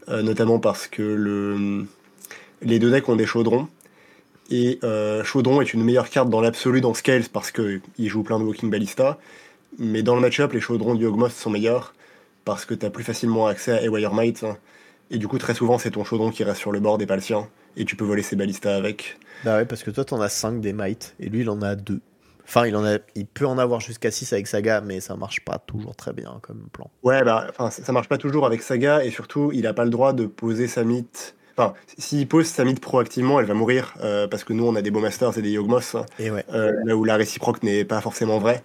euh, 0.08 0.22
notamment 0.22 0.60
parce 0.60 0.88
que 0.88 1.02
le, 1.02 1.86
les 2.62 2.80
deux 2.80 2.92
decks 2.92 3.10
ont 3.10 3.16
des 3.16 3.26
chaudrons. 3.26 3.68
Et 4.52 4.78
euh, 4.84 5.24
Chaudron 5.24 5.62
est 5.62 5.74
une 5.74 5.84
meilleure 5.84 6.10
carte 6.10 6.30
dans 6.30 6.42
l'absolu 6.42 6.80
dans 6.80 6.94
Scales 6.94 7.24
parce 7.32 7.52
qu'il 7.52 7.82
joue 7.98 8.24
plein 8.24 8.40
de 8.40 8.44
Walking 8.44 8.70
Ballista. 8.70 9.18
Mais 9.80 10.04
dans 10.04 10.16
le 10.16 10.22
match-up, 10.22 10.54
les 10.54 10.62
chaudrons 10.62 10.96
de 10.96 11.02
Yogmoth 11.02 11.32
sont 11.32 11.50
meilleurs 11.50 11.94
parce 12.46 12.66
que 12.66 12.74
tu 12.74 12.86
as 12.86 12.90
plus 12.90 13.04
facilement 13.04 13.48
accès 13.48 13.72
à 13.72 13.84
Ewire 13.84 14.14
Might. 14.14 14.46
Et 15.12 15.18
du 15.18 15.28
coup, 15.28 15.38
très 15.38 15.54
souvent, 15.54 15.78
c'est 15.78 15.92
ton 15.92 16.04
chaudron 16.04 16.32
qui 16.32 16.44
reste 16.44 16.60
sur 16.60 16.72
le 16.72 16.80
board 16.80 17.02
et 17.02 17.06
pas 17.06 17.16
le 17.16 17.22
sien. 17.22 17.48
Et 17.78 17.86
tu 17.86 17.96
peux 17.96 18.06
voler 18.06 18.24
ses 18.24 18.36
ballistas 18.36 18.76
avec. 18.76 19.18
Bah 19.44 19.58
ouais, 19.58 19.66
parce 19.66 19.84
que 19.84 19.92
toi, 19.92 20.06
t'en 20.06 20.22
as 20.22 20.30
5 20.30 20.62
des 20.62 20.74
Might 20.74 21.16
et 21.20 21.30
lui, 21.30 21.42
il 21.42 21.50
en 21.50 21.62
a 21.62 21.76
2. 21.76 22.02
Enfin, 22.46 22.68
il, 22.68 22.76
en 22.76 22.86
a, 22.86 22.98
il 23.16 23.26
peut 23.26 23.46
en 23.46 23.58
avoir 23.58 23.80
jusqu'à 23.80 24.12
6 24.12 24.34
avec 24.34 24.48
Saga, 24.48 24.82
mais 24.82 25.00
ça 25.00 25.16
marche 25.16 25.42
pas 25.42 25.60
toujours 25.60 25.96
très 25.96 26.12
bien 26.14 26.40
comme 26.42 26.68
plan. 26.72 26.92
Ouais, 27.02 27.24
bah, 27.24 27.48
enfin, 27.50 27.72
ça 27.72 27.92
marche 27.94 28.10
pas 28.10 28.18
toujours 28.18 28.46
avec 28.46 28.62
Saga, 28.62 29.04
et 29.04 29.12
surtout, 29.12 29.52
il 29.54 29.66
a 29.66 29.74
pas 29.74 29.86
le 29.86 29.90
droit 29.90 30.14
de 30.14 30.26
poser 30.26 30.68
sa 30.68 30.84
mythe. 30.84 31.36
Enfin, 31.56 31.74
s'il 31.98 32.28
pose 32.28 32.48
sa 32.48 32.66
mythe 32.66 32.82
proactivement, 32.82 33.40
elle 33.40 33.46
va 33.46 33.54
mourir, 33.54 33.94
euh, 34.02 34.28
parce 34.28 34.44
que 34.44 34.54
nous, 34.54 34.66
on 34.66 34.76
a 34.76 34.82
des 34.82 34.92
Bowmasters 34.92 35.38
et 35.38 35.42
des 35.42 35.52
Yogmoths, 35.52 35.96
et 36.20 36.32
ouais. 36.32 36.44
euh, 36.54 36.74
là 36.84 36.98
où 36.98 37.06
la 37.06 37.16
réciproque 37.16 37.64
n'est 37.64 37.86
pas 37.86 38.02
forcément 38.02 38.40
vraie. 38.40 38.62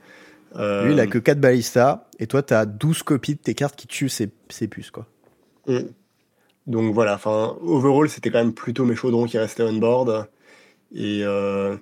Euh, 0.56 0.86
Lui, 0.86 0.92
il 0.94 1.00
a 1.00 1.06
que 1.06 1.18
4 1.18 1.40
balistas, 1.40 2.06
et 2.18 2.26
toi, 2.26 2.42
t'as 2.42 2.64
12 2.66 3.02
copies 3.02 3.34
de 3.34 3.40
tes 3.40 3.54
cartes 3.54 3.76
qui 3.76 3.86
tuent 3.86 4.08
ces, 4.08 4.30
ces 4.48 4.68
puces, 4.68 4.90
quoi. 4.90 5.06
Mm. 5.66 5.80
Donc 6.66 6.92
voilà, 6.92 7.14
enfin, 7.14 7.56
overall, 7.62 8.08
c'était 8.08 8.30
quand 8.30 8.38
même 8.38 8.52
plutôt 8.52 8.84
mes 8.84 8.94
chaudrons 8.94 9.24
qui 9.26 9.38
restaient 9.38 9.62
on 9.62 9.74
board. 9.74 10.28
Et, 10.94 11.22
euh, 11.24 11.76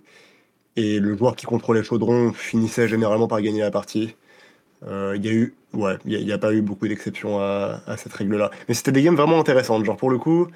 et 0.76 1.00
le 1.00 1.16
joueur 1.16 1.36
qui 1.36 1.46
contrôlait 1.46 1.82
chaudron 1.82 2.32
finissait 2.32 2.88
généralement 2.88 3.26
par 3.28 3.40
gagner 3.40 3.60
la 3.60 3.70
partie. 3.70 4.14
Euh, 4.86 5.14
Il 5.16 5.24
y 5.24 5.28
a 5.28 5.32
eu, 5.32 5.54
ouais, 5.72 5.96
il 6.04 6.24
n'y 6.24 6.32
a, 6.32 6.38
pas 6.38 6.52
eu 6.52 6.62
beaucoup 6.62 6.86
d'exceptions 6.86 7.40
à, 7.40 7.80
à 7.86 7.96
cette 7.96 8.12
règle-là. 8.12 8.50
Mais 8.68 8.74
c'était 8.74 8.92
des 8.92 9.02
games 9.02 9.16
vraiment 9.16 9.40
intéressantes. 9.40 9.84
Genre, 9.84 9.96
pour 9.96 10.10
le 10.10 10.18
coup, 10.18 10.48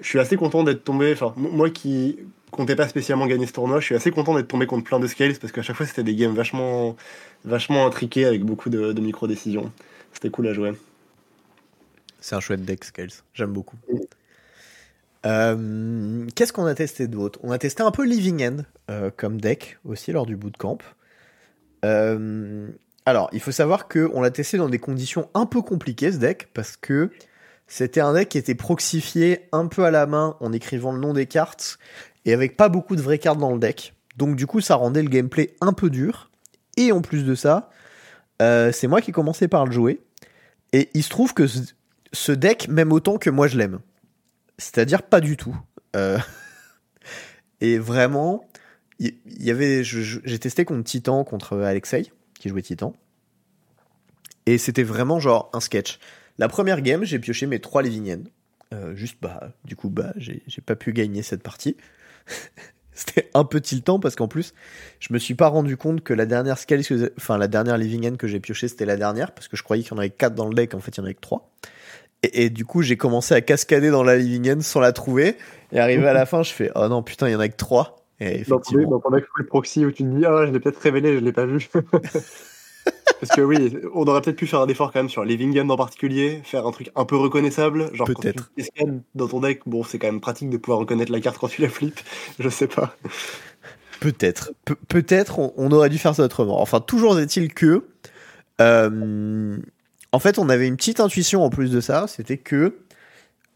je 0.00 0.08
suis 0.08 0.18
assez 0.18 0.36
content 0.36 0.64
d'être 0.64 0.84
tombé. 0.84 1.12
Enfin, 1.12 1.32
moi 1.36 1.70
qui 1.70 2.18
comptais 2.50 2.76
pas 2.76 2.88
spécialement 2.88 3.26
gagner 3.26 3.46
ce 3.46 3.52
tournoi, 3.52 3.80
je 3.80 3.86
suis 3.86 3.94
assez 3.94 4.10
content 4.10 4.34
d'être 4.34 4.48
tombé 4.48 4.66
contre 4.66 4.84
plein 4.84 5.00
de 5.00 5.06
scales 5.06 5.34
parce 5.38 5.52
qu'à 5.52 5.62
chaque 5.62 5.76
fois, 5.76 5.86
c'était 5.86 6.02
des 6.02 6.14
games 6.14 6.34
vachement, 6.34 6.96
vachement 7.44 7.86
intriqués 7.86 8.24
avec 8.24 8.44
beaucoup 8.44 8.70
de, 8.70 8.92
de 8.92 9.00
micro-décisions. 9.00 9.72
C'était 10.12 10.30
cool 10.30 10.48
à 10.48 10.52
jouer. 10.52 10.72
C'est 12.20 12.34
un 12.34 12.40
chouette 12.40 12.64
deck, 12.64 12.84
Scales. 12.84 13.10
J'aime 13.34 13.52
beaucoup. 13.52 13.76
Euh, 15.26 16.26
Qu'est-ce 16.34 16.52
qu'on 16.52 16.66
a 16.66 16.74
testé 16.74 17.06
d'autre? 17.06 17.38
On 17.42 17.50
a 17.50 17.58
testé 17.58 17.82
un 17.82 17.90
peu 17.90 18.04
Living 18.04 18.44
End 18.44 18.56
euh, 18.90 19.10
comme 19.16 19.40
deck 19.40 19.78
aussi 19.84 20.12
lors 20.12 20.26
du 20.26 20.36
bootcamp. 20.36 20.78
Euh, 21.84 22.68
alors, 23.06 23.30
il 23.32 23.40
faut 23.40 23.52
savoir 23.52 23.88
que 23.88 24.10
on 24.12 24.20
l'a 24.20 24.30
testé 24.30 24.58
dans 24.58 24.68
des 24.68 24.78
conditions 24.78 25.28
un 25.34 25.46
peu 25.46 25.62
compliquées 25.62 26.12
ce 26.12 26.18
deck 26.18 26.48
parce 26.52 26.76
que 26.76 27.10
c'était 27.66 28.00
un 28.00 28.14
deck 28.14 28.28
qui 28.28 28.38
était 28.38 28.54
proxifié 28.54 29.48
un 29.52 29.66
peu 29.66 29.84
à 29.84 29.90
la 29.90 30.06
main 30.06 30.36
en 30.40 30.52
écrivant 30.52 30.92
le 30.92 31.00
nom 31.00 31.12
des 31.12 31.26
cartes 31.26 31.78
et 32.28 32.34
avec 32.34 32.58
pas 32.58 32.68
beaucoup 32.68 32.94
de 32.94 33.00
vraies 33.00 33.18
cartes 33.18 33.38
dans 33.38 33.54
le 33.54 33.58
deck. 33.58 33.94
Donc 34.18 34.36
du 34.36 34.46
coup, 34.46 34.60
ça 34.60 34.74
rendait 34.74 35.02
le 35.02 35.08
gameplay 35.08 35.56
un 35.62 35.72
peu 35.72 35.88
dur. 35.88 36.30
Et 36.76 36.92
en 36.92 37.00
plus 37.00 37.24
de 37.24 37.34
ça, 37.34 37.70
euh, 38.42 38.70
c'est 38.70 38.86
moi 38.86 39.00
qui 39.00 39.12
commençais 39.12 39.48
par 39.48 39.64
le 39.64 39.72
jouer. 39.72 40.02
Et 40.74 40.90
il 40.92 41.02
se 41.02 41.08
trouve 41.08 41.32
que 41.32 41.46
ce- 42.12 42.32
deck 42.32 42.68
m'aime 42.68 42.92
autant 42.92 43.16
que 43.16 43.30
moi 43.30 43.48
je 43.48 43.56
l'aime. 43.56 43.80
C'est-à-dire 44.58 45.04
pas 45.04 45.22
du 45.22 45.38
tout. 45.38 45.56
Euh, 45.96 46.18
Et 47.62 47.78
vraiment, 47.78 48.46
il 48.98 49.14
y, 49.24 49.50
avait, 49.50 49.82
j'ai 49.82 50.38
testé 50.38 50.66
contre 50.66 50.84
Titan, 50.84 51.24
contre 51.24 51.56
Alexei, 51.56 52.12
qui 52.38 52.50
jouait 52.50 52.60
Titan. 52.62 52.94
Et 54.44 54.58
c'était 54.58 54.82
vraiment 54.82 55.18
genre 55.18 55.48
un 55.54 55.60
sketch. 55.60 55.98
La 56.36 56.48
première 56.48 56.82
game, 56.82 57.04
j'ai 57.04 57.18
pioché 57.18 57.46
mes 57.46 57.58
trois 57.58 57.82
Living 57.82 58.12
End. 58.12 58.24
Euh, 58.74 58.94
juste, 58.94 59.16
bah, 59.22 59.54
du 59.64 59.76
coup, 59.76 59.88
bah, 59.88 60.12
j'ai 60.18 60.42
pas 60.64 60.76
pu 60.76 60.92
gagner 60.92 61.22
cette 61.22 61.42
partie. 61.42 61.76
C'était 62.92 63.30
un 63.32 63.44
peu 63.44 63.60
tiltant 63.60 64.00
parce 64.00 64.16
qu'en 64.16 64.26
plus, 64.26 64.54
je 64.98 65.12
me 65.12 65.18
suis 65.20 65.34
pas 65.34 65.46
rendu 65.46 65.76
compte 65.76 66.02
que 66.02 66.12
la 66.12 66.26
dernière 66.26 66.58
scale, 66.58 66.80
enfin 67.16 67.38
la 67.38 67.46
dernière 67.46 67.78
Living 67.78 68.10
End 68.10 68.16
que 68.16 68.26
j'ai 68.26 68.40
pioché, 68.40 68.66
c'était 68.66 68.86
la 68.86 68.96
dernière 68.96 69.30
parce 69.30 69.46
que 69.46 69.56
je 69.56 69.62
croyais 69.62 69.84
qu'il 69.84 69.92
y 69.92 69.94
en 69.94 69.98
avait 69.98 70.10
4 70.10 70.34
dans 70.34 70.48
le 70.48 70.54
deck, 70.54 70.74
en 70.74 70.80
fait 70.80 70.96
il 70.96 70.98
y 70.98 71.00
en 71.02 71.04
avait 71.04 71.14
que 71.14 71.20
3. 71.20 71.48
Et, 72.24 72.46
et 72.46 72.50
du 72.50 72.64
coup, 72.64 72.82
j'ai 72.82 72.96
commencé 72.96 73.34
à 73.34 73.40
cascader 73.40 73.90
dans 73.90 74.02
la 74.02 74.16
Living 74.16 74.50
End 74.50 74.60
sans 74.62 74.80
la 74.80 74.90
trouver. 74.92 75.36
Et 75.70 75.78
arrivé 75.78 76.08
à 76.08 76.12
la 76.12 76.26
fin, 76.26 76.42
je 76.42 76.50
fais 76.50 76.72
oh 76.74 76.88
non, 76.88 77.04
putain, 77.04 77.28
il 77.28 77.32
y 77.32 77.36
en 77.36 77.40
a 77.40 77.48
que 77.48 77.56
3. 77.56 77.98
Et 78.18 78.40
effectivement, 78.40 78.90
dans 78.90 79.00
ton 79.00 79.10
deck 79.10 79.24
full 79.32 79.46
proxy 79.46 79.86
où 79.86 79.92
tu 79.92 80.02
te 80.02 80.08
dis 80.08 80.26
ah 80.26 80.44
je 80.46 80.50
l'ai 80.50 80.58
peut-être 80.58 80.80
révélé 80.80 81.14
je 81.14 81.20
l'ai 81.20 81.32
pas 81.32 81.46
vu 81.46 81.68
parce 83.20 83.32
que 83.34 83.40
oui 83.40 83.76
on 83.94 84.04
aurait 84.06 84.20
peut-être 84.20 84.36
pu 84.36 84.46
faire 84.46 84.60
un 84.60 84.68
effort 84.68 84.92
quand 84.92 85.00
même 85.00 85.08
sur 85.08 85.24
Living 85.24 85.58
End 85.58 85.68
en 85.68 85.76
particulier 85.76 86.40
faire 86.44 86.66
un 86.66 86.70
truc 86.70 86.90
un 86.94 87.04
peu 87.04 87.16
reconnaissable 87.16 87.94
genre 87.94 88.06
Peut-être. 88.06 88.50
dans 89.14 89.28
ton 89.28 89.40
deck 89.40 89.62
bon 89.66 89.82
c'est 89.84 89.98
quand 89.98 90.08
même 90.08 90.20
pratique 90.20 90.50
de 90.50 90.56
pouvoir 90.56 90.78
reconnaître 90.78 91.12
la 91.12 91.20
carte 91.20 91.38
quand 91.38 91.48
tu 91.48 91.62
la 91.62 91.68
flippes 91.68 92.00
je 92.38 92.48
sais 92.48 92.66
pas 92.68 92.96
peut-être, 94.00 94.52
Pe- 94.64 94.76
peut-être, 94.88 95.38
on, 95.38 95.52
on 95.56 95.72
aurait 95.72 95.88
dû 95.88 95.98
faire 95.98 96.14
ça 96.14 96.22
autrement. 96.22 96.60
Enfin, 96.60 96.80
toujours 96.80 97.18
est-il 97.18 97.52
que, 97.52 97.84
euh, 98.60 99.58
en 100.12 100.18
fait, 100.20 100.38
on 100.38 100.48
avait 100.48 100.68
une 100.68 100.76
petite 100.76 101.00
intuition 101.00 101.42
en 101.42 101.50
plus 101.50 101.70
de 101.70 101.80
ça, 101.80 102.06
c'était 102.06 102.38
que 102.38 102.78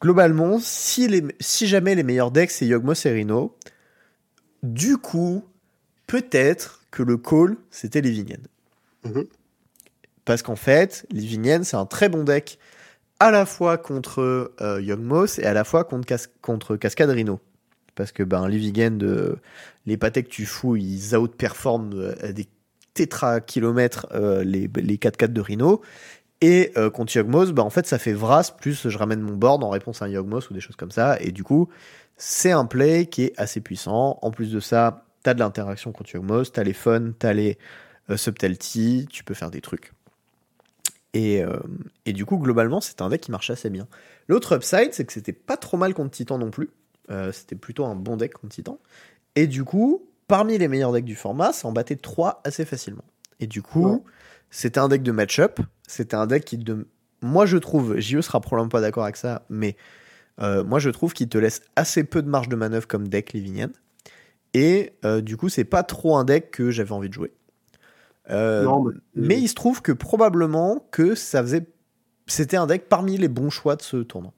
globalement, 0.01 0.59
si, 0.61 1.07
les, 1.07 1.23
si 1.39 1.67
jamais 1.69 1.95
les 1.95 2.03
meilleurs 2.03 2.33
decks 2.33 2.51
c'est 2.51 2.67
Yogmoth 2.67 3.07
et 3.07 3.13
Rhino, 3.13 3.57
du 4.65 4.97
coup, 4.97 5.45
peut-être 6.09 6.83
que 6.91 7.03
le 7.05 7.17
call 7.17 7.57
c'était 7.71 8.01
Living 8.01 8.35
End. 8.35 9.09
Mhm. 9.11 9.27
Parce 10.25 10.43
qu'en 10.43 10.57
fait, 10.57 11.07
Living 11.11 11.51
End 11.51 11.61
c'est 11.65 11.77
un 11.77 11.87
très 11.87 12.09
bon 12.09 12.25
deck 12.25 12.59
à 13.23 13.31
la 13.31 13.47
fois 13.47 13.79
contre 13.79 14.53
euh, 14.61 15.29
et 15.39 15.47
à 15.47 15.53
la 15.53 15.63
fois 15.65 15.85
contre, 15.85 16.07
Cas- 16.07 16.27
contre 16.41 16.77
Cascade 16.77 17.11
Rhino. 17.11 17.41
Parce 17.95 18.11
que 18.11 18.23
ben, 18.23 18.49
les 18.49 19.97
pâtés 19.97 20.23
que 20.25 20.29
tu 20.29 20.45
fous, 20.47 20.77
ils 20.77 21.15
outperforment 21.17 21.95
euh, 21.95 22.15
à 22.21 22.33
des 22.33 22.49
tétra-kilomètres 22.95 24.09
euh, 24.13 24.43
les, 24.43 24.69
les 24.77 24.97
4-4 24.97 25.33
de 25.33 25.41
Rhino. 25.41 25.83
Et 26.41 26.73
euh, 26.77 26.91
contre 26.91 27.17
Yogmoth, 27.17 27.53
bah, 27.53 27.63
en 27.63 27.71
fait, 27.71 27.87
ça 27.87 27.99
fait 27.99 28.13
Vras, 28.13 28.51
plus 28.59 28.89
je 28.89 28.99
ramène 28.99 29.21
mon 29.21 29.37
board 29.37 29.63
en 29.63 29.71
réponse 29.71 30.03
à 30.03 30.07
un 30.07 30.09
Yogmoth 30.09 30.51
ou 30.51 30.55
des 30.55 30.61
choses 30.61 30.77
comme 30.77 30.91
ça. 30.91 31.17
Et 31.21 31.31
du 31.31 31.45
coup, 31.45 31.69
c'est 32.17 32.51
un 32.51 32.67
play 32.67 33.07
qui 33.07 33.25
est 33.25 33.33
assez 33.37 33.61
puissant. 33.61 34.19
En 34.23 34.33
plus 34.33 34.51
de 34.51 34.59
ça, 34.59 35.05
t'as 35.23 35.35
de 35.35 35.39
l'interaction 35.39 35.93
contre 35.93 36.15
Yogmoth, 36.15 36.53
t'as 36.53 36.65
les 36.65 36.73
fun, 36.73 37.13
t'as 37.17 37.33
les 37.33 37.57
subtlety, 38.17 39.07
tu 39.11 39.23
peux 39.23 39.35
faire 39.35 39.51
des 39.53 39.61
trucs. 39.61 39.93
Et, 41.15 41.43
euh, 41.43 41.59
et 42.07 42.13
du 42.13 42.25
coup, 42.25 42.39
globalement, 42.39 42.81
c'est 42.81 43.03
un 43.03 43.09
deck 43.11 43.21
qui 43.21 43.31
marche 43.31 43.51
assez 43.51 43.69
bien. 43.71 43.87
L'autre 44.29 44.57
upside, 44.57 44.93
c'est 44.93 45.05
que 45.05 45.13
c'était 45.13 45.33
pas 45.33 45.57
trop 45.57 45.77
mal 45.77 45.93
contre 45.95 46.11
Titan 46.13 46.39
non 46.39 46.51
plus. 46.51 46.71
Euh, 47.11 47.33
c'était 47.33 47.57
plutôt 47.57 47.85
un 47.85 47.95
bon 47.95 48.17
deck 48.17 48.33
contre 48.35 48.55
Titan. 48.55 48.79
Et 49.37 49.47
du 49.47 49.65
coup, 49.65 50.09
parmi 50.29 50.57
les 50.57 50.69
meilleurs 50.69 50.93
decks 50.93 51.05
du 51.05 51.17
format, 51.17 51.53
ça 51.53 51.69
en 51.69 51.73
battait 51.73 51.97
3 51.97 52.41
assez 52.45 52.65
facilement. 52.65 53.05
Et 53.41 53.47
du 53.47 53.61
coup, 53.61 53.87
Ouais. 53.95 54.01
c'était 54.51 54.79
un 54.81 54.89
deck 54.89 55.03
de 55.03 55.13
match-up. 55.13 55.61
C'était 55.87 56.17
un 56.17 56.27
deck 56.27 56.45
qui, 56.45 56.57
de... 56.59 56.87
moi 57.21 57.45
je 57.45 57.59
trouve, 57.59 57.99
JE 57.99 58.21
sera 58.23 58.41
probablement 58.41 58.71
pas 58.71 58.81
d'accord 58.81 59.03
avec 59.05 59.17
ça, 59.17 59.45
mais 59.51 59.77
euh, 60.41 60.65
moi 60.65 60.79
je 60.79 60.89
trouve 60.91 61.13
qu'il 61.13 61.29
te 61.29 61.37
laisse 61.37 61.61
assez 61.77 62.05
peu 62.05 62.23
de 62.23 62.29
marge 62.29 62.49
de 62.49 62.57
manœuvre 62.57 62.87
comme 62.89 63.09
deck 63.09 63.33
Living 63.35 63.65
End. 63.65 63.71
Et 64.55 64.93
du 65.23 65.37
coup, 65.39 65.49
c'est 65.49 65.65
pas 65.65 65.83
trop 65.83 66.17
un 66.17 66.25
deck 66.25 66.51
que 66.51 66.71
j'avais 66.71 66.93
envie 66.93 67.09
de 67.09 67.15
jouer. 67.15 67.33
Euh, 68.31 68.63
Non, 68.65 68.85
mais- 68.85 68.93
mais 69.15 69.39
il 69.41 69.49
se 69.49 69.55
trouve 69.55 69.83
que 69.83 69.93
probablement 69.93 70.87
que 70.91 71.15
ça 71.15 71.43
faisait. 71.43 71.67
C'était 72.27 72.57
un 72.57 72.67
deck 72.67 72.89
parmi 72.89 73.17
les 73.19 73.29
bons 73.29 73.51
choix 73.51 73.77
de 73.77 73.83
ce 73.83 73.97
tournoi. 73.99 74.33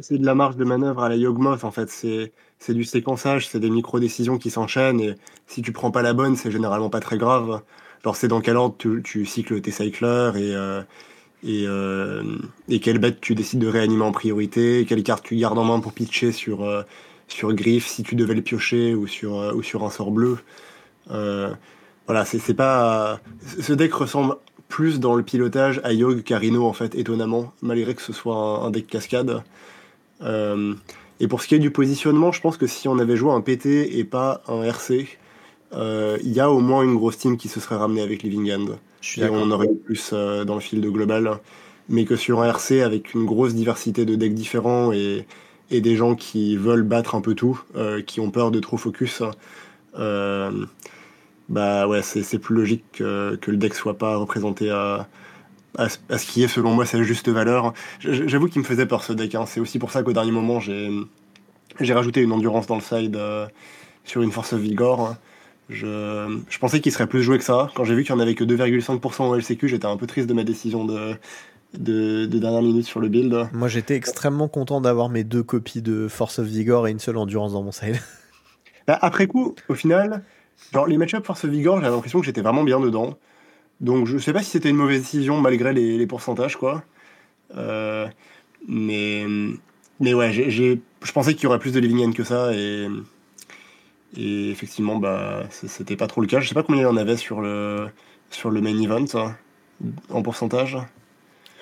c'est 0.00 0.18
de 0.18 0.26
la 0.26 0.34
marge 0.34 0.56
de 0.56 0.64
manœuvre 0.64 1.02
à 1.02 1.08
la 1.08 1.16
Yogmoth 1.16 1.64
en 1.64 1.70
fait 1.70 1.88
c'est 1.88 2.32
c'est 2.58 2.74
du 2.74 2.84
séquençage 2.84 3.48
c'est 3.48 3.60
des 3.60 3.70
micro 3.70 3.98
décisions 3.98 4.36
qui 4.36 4.50
s'enchaînent 4.50 5.00
et 5.00 5.14
si 5.46 5.62
tu 5.62 5.72
prends 5.72 5.90
pas 5.90 6.02
la 6.02 6.12
bonne 6.12 6.36
c'est 6.36 6.50
généralement 6.50 6.90
pas 6.90 7.00
très 7.00 7.16
grave 7.16 7.62
genre 8.04 8.14
c'est 8.14 8.28
dans 8.28 8.42
quel 8.42 8.56
ordre 8.58 8.74
tu, 8.78 9.00
tu 9.02 9.24
cycles 9.24 9.58
tes 9.62 9.70
cycleurs 9.70 10.36
et 10.36 10.54
euh, 10.54 10.82
et, 11.42 11.64
euh, 11.66 12.22
et 12.68 12.78
quelle 12.80 12.98
bête 12.98 13.20
tu 13.22 13.34
décides 13.34 13.60
de 13.60 13.68
réanimer 13.68 14.02
en 14.04 14.12
priorité 14.12 14.84
quelle 14.86 15.02
carte 15.02 15.24
tu 15.24 15.36
gardes 15.36 15.56
en 15.58 15.64
main 15.64 15.80
pour 15.80 15.94
pitcher 15.94 16.30
sur 16.32 16.62
euh, 16.64 16.82
sur 17.28 17.54
griffe 17.54 17.86
si 17.86 18.02
tu 18.02 18.16
devais 18.16 18.34
le 18.34 18.42
piocher 18.42 18.94
ou 18.94 19.06
sur 19.06 19.38
euh, 19.40 19.54
ou 19.54 19.62
sur 19.62 19.82
un 19.84 19.90
sort 19.90 20.10
bleu 20.10 20.36
Euh, 21.10 21.54
voilà 22.06 22.24
c'est 22.24 22.54
pas 22.54 23.20
ce 23.60 23.72
deck 23.72 23.92
ressemble 23.92 24.36
plus 24.68 24.98
dans 25.00 25.14
le 25.14 25.22
pilotage 25.22 25.80
à 25.84 25.92
Yogg 25.92 26.22
qu'à 26.22 26.38
Rhino 26.38 26.64
en 26.66 26.72
fait 26.72 26.94
étonnamment 26.94 27.52
malgré 27.62 27.94
que 27.94 28.02
ce 28.02 28.12
soit 28.12 28.36
un, 28.36 28.66
un 28.66 28.70
deck 28.70 28.86
cascade 28.86 29.42
euh, 30.22 30.74
et 31.20 31.28
pour 31.28 31.42
ce 31.42 31.48
qui 31.48 31.54
est 31.54 31.58
du 31.58 31.70
positionnement, 31.70 32.32
je 32.32 32.40
pense 32.40 32.56
que 32.56 32.66
si 32.66 32.88
on 32.88 32.98
avait 32.98 33.16
joué 33.16 33.32
un 33.32 33.40
PT 33.40 33.66
et 33.66 34.04
pas 34.04 34.42
un 34.48 34.62
RC, 34.62 35.06
euh, 35.72 36.18
il 36.22 36.32
y 36.32 36.40
a 36.40 36.50
au 36.50 36.60
moins 36.60 36.82
une 36.82 36.94
grosse 36.94 37.18
team 37.18 37.36
qui 37.36 37.48
se 37.48 37.60
serait 37.60 37.76
ramenée 37.76 38.02
avec 38.02 38.22
Living 38.22 38.52
End. 38.52 38.66
Je 39.00 39.08
suis 39.08 39.22
Et 39.22 39.28
on 39.28 39.50
aurait 39.50 39.66
eu 39.66 39.76
plus 39.76 40.10
euh, 40.12 40.44
dans 40.44 40.54
le 40.54 40.60
field 40.60 40.84
global. 40.86 41.38
Mais 41.88 42.04
que 42.04 42.16
sur 42.16 42.42
un 42.42 42.48
RC 42.48 42.82
avec 42.82 43.14
une 43.14 43.24
grosse 43.24 43.54
diversité 43.54 44.04
de 44.04 44.16
decks 44.16 44.34
différents 44.34 44.92
et, 44.92 45.24
et 45.70 45.80
des 45.80 45.94
gens 45.94 46.16
qui 46.16 46.56
veulent 46.56 46.82
battre 46.82 47.14
un 47.14 47.20
peu 47.20 47.34
tout, 47.34 47.62
qui 48.08 48.18
ont 48.18 48.32
peur 48.32 48.50
de 48.50 48.58
trop 48.58 48.76
focus, 48.76 49.22
bah 51.48 51.86
ouais, 51.86 52.02
c'est 52.02 52.38
plus 52.38 52.54
logique 52.54 52.84
que, 52.92 53.36
que 53.36 53.50
le 53.50 53.56
deck 53.56 53.74
soit 53.74 53.98
pas 53.98 54.16
représenté 54.16 54.70
à, 54.70 55.08
à, 55.78 55.88
ce- 55.88 55.98
à 56.10 56.18
ce 56.18 56.26
qui 56.26 56.42
est 56.42 56.48
selon 56.48 56.74
moi 56.74 56.86
sa 56.86 57.02
juste 57.02 57.28
valeur. 57.28 57.72
J'avoue 58.00 58.48
qu'il 58.48 58.60
me 58.62 58.66
faisait 58.66 58.86
peur 58.86 59.04
ce 59.04 59.12
deck. 59.12 59.34
hein. 59.34 59.46
C'est 59.46 59.60
aussi 59.60 59.78
pour 59.78 59.90
ça 59.92 60.02
qu'au 60.02 60.12
dernier 60.12 60.32
moment 60.32 60.60
j'ai 60.60 60.90
j'ai 61.80 61.94
rajouté 61.94 62.22
une 62.22 62.32
endurance 62.32 62.66
dans 62.66 62.76
le 62.76 62.80
side 62.80 63.16
euh, 63.16 63.46
sur 64.04 64.22
une 64.22 64.32
force 64.32 64.52
of 64.54 64.60
vigor. 64.60 65.14
Je, 65.68 66.38
je 66.48 66.58
pensais 66.58 66.80
qu'il 66.80 66.92
serait 66.92 67.06
plus 67.08 67.22
joué 67.22 67.38
que 67.38 67.44
ça. 67.44 67.70
Quand 67.74 67.84
j'ai 67.84 67.94
vu 67.94 68.04
qu'il 68.04 68.14
n'y 68.14 68.20
en 68.20 68.22
avait 68.22 68.34
que 68.34 68.44
2,5% 68.44 69.28
au 69.28 69.34
LCQ, 69.36 69.68
j'étais 69.68 69.86
un 69.86 69.96
peu 69.96 70.06
triste 70.06 70.28
de 70.28 70.34
ma 70.34 70.44
décision 70.44 70.84
de, 70.84 71.16
de, 71.76 72.26
de 72.26 72.38
dernière 72.38 72.62
minute 72.62 72.86
sur 72.86 73.00
le 73.00 73.08
build. 73.08 73.48
Moi, 73.52 73.68
j'étais 73.68 73.96
extrêmement 73.96 74.48
content 74.48 74.80
d'avoir 74.80 75.08
mes 75.08 75.24
deux 75.24 75.42
copies 75.42 75.82
de 75.82 76.06
Force 76.08 76.38
of 76.38 76.46
Vigor 76.46 76.86
et 76.88 76.92
une 76.92 77.00
seule 77.00 77.16
endurance 77.16 77.52
dans 77.52 77.62
mon 77.64 77.72
side. 77.72 77.96
Bah, 78.86 78.98
après 79.02 79.26
coup, 79.26 79.56
au 79.68 79.74
final, 79.74 80.22
genre 80.72 80.86
les 80.86 80.98
match-up 80.98 81.24
force 81.24 81.44
vigor, 81.44 81.80
j'avais 81.80 81.94
l'impression 81.94 82.20
que 82.20 82.26
j'étais 82.26 82.42
vraiment 82.42 82.64
bien 82.64 82.80
dedans. 82.80 83.18
Donc 83.80 84.06
je 84.06 84.18
sais 84.18 84.32
pas 84.32 84.42
si 84.42 84.50
c'était 84.50 84.70
une 84.70 84.76
mauvaise 84.76 85.00
décision 85.00 85.40
malgré 85.40 85.72
les, 85.72 85.98
les 85.98 86.06
pourcentages, 86.06 86.56
quoi. 86.56 86.82
Euh, 87.56 88.06
mais, 88.68 89.24
mais 90.00 90.14
ouais, 90.14 90.32
j'ai, 90.32 90.80
je 91.02 91.12
pensais 91.12 91.34
qu'il 91.34 91.44
y 91.44 91.46
aurait 91.46 91.58
plus 91.58 91.72
de 91.72 91.80
living 91.80 92.08
end 92.08 92.12
que 92.12 92.24
ça 92.24 92.52
et, 92.52 92.88
et 94.16 94.50
effectivement, 94.50 94.96
bah, 94.96 95.44
c'était 95.50 95.96
pas 95.96 96.06
trop 96.06 96.20
le 96.20 96.26
cas. 96.26 96.40
Je 96.40 96.48
sais 96.48 96.54
pas 96.54 96.62
combien 96.62 96.82
il 96.82 96.84
y 96.84 96.88
en 96.88 96.96
avait 96.96 97.16
sur 97.16 97.40
le, 97.40 97.88
sur 98.30 98.50
le 98.50 98.60
main 98.60 98.78
event 98.80 99.04
hein, 99.14 99.36
en 100.10 100.22
pourcentage 100.22 100.78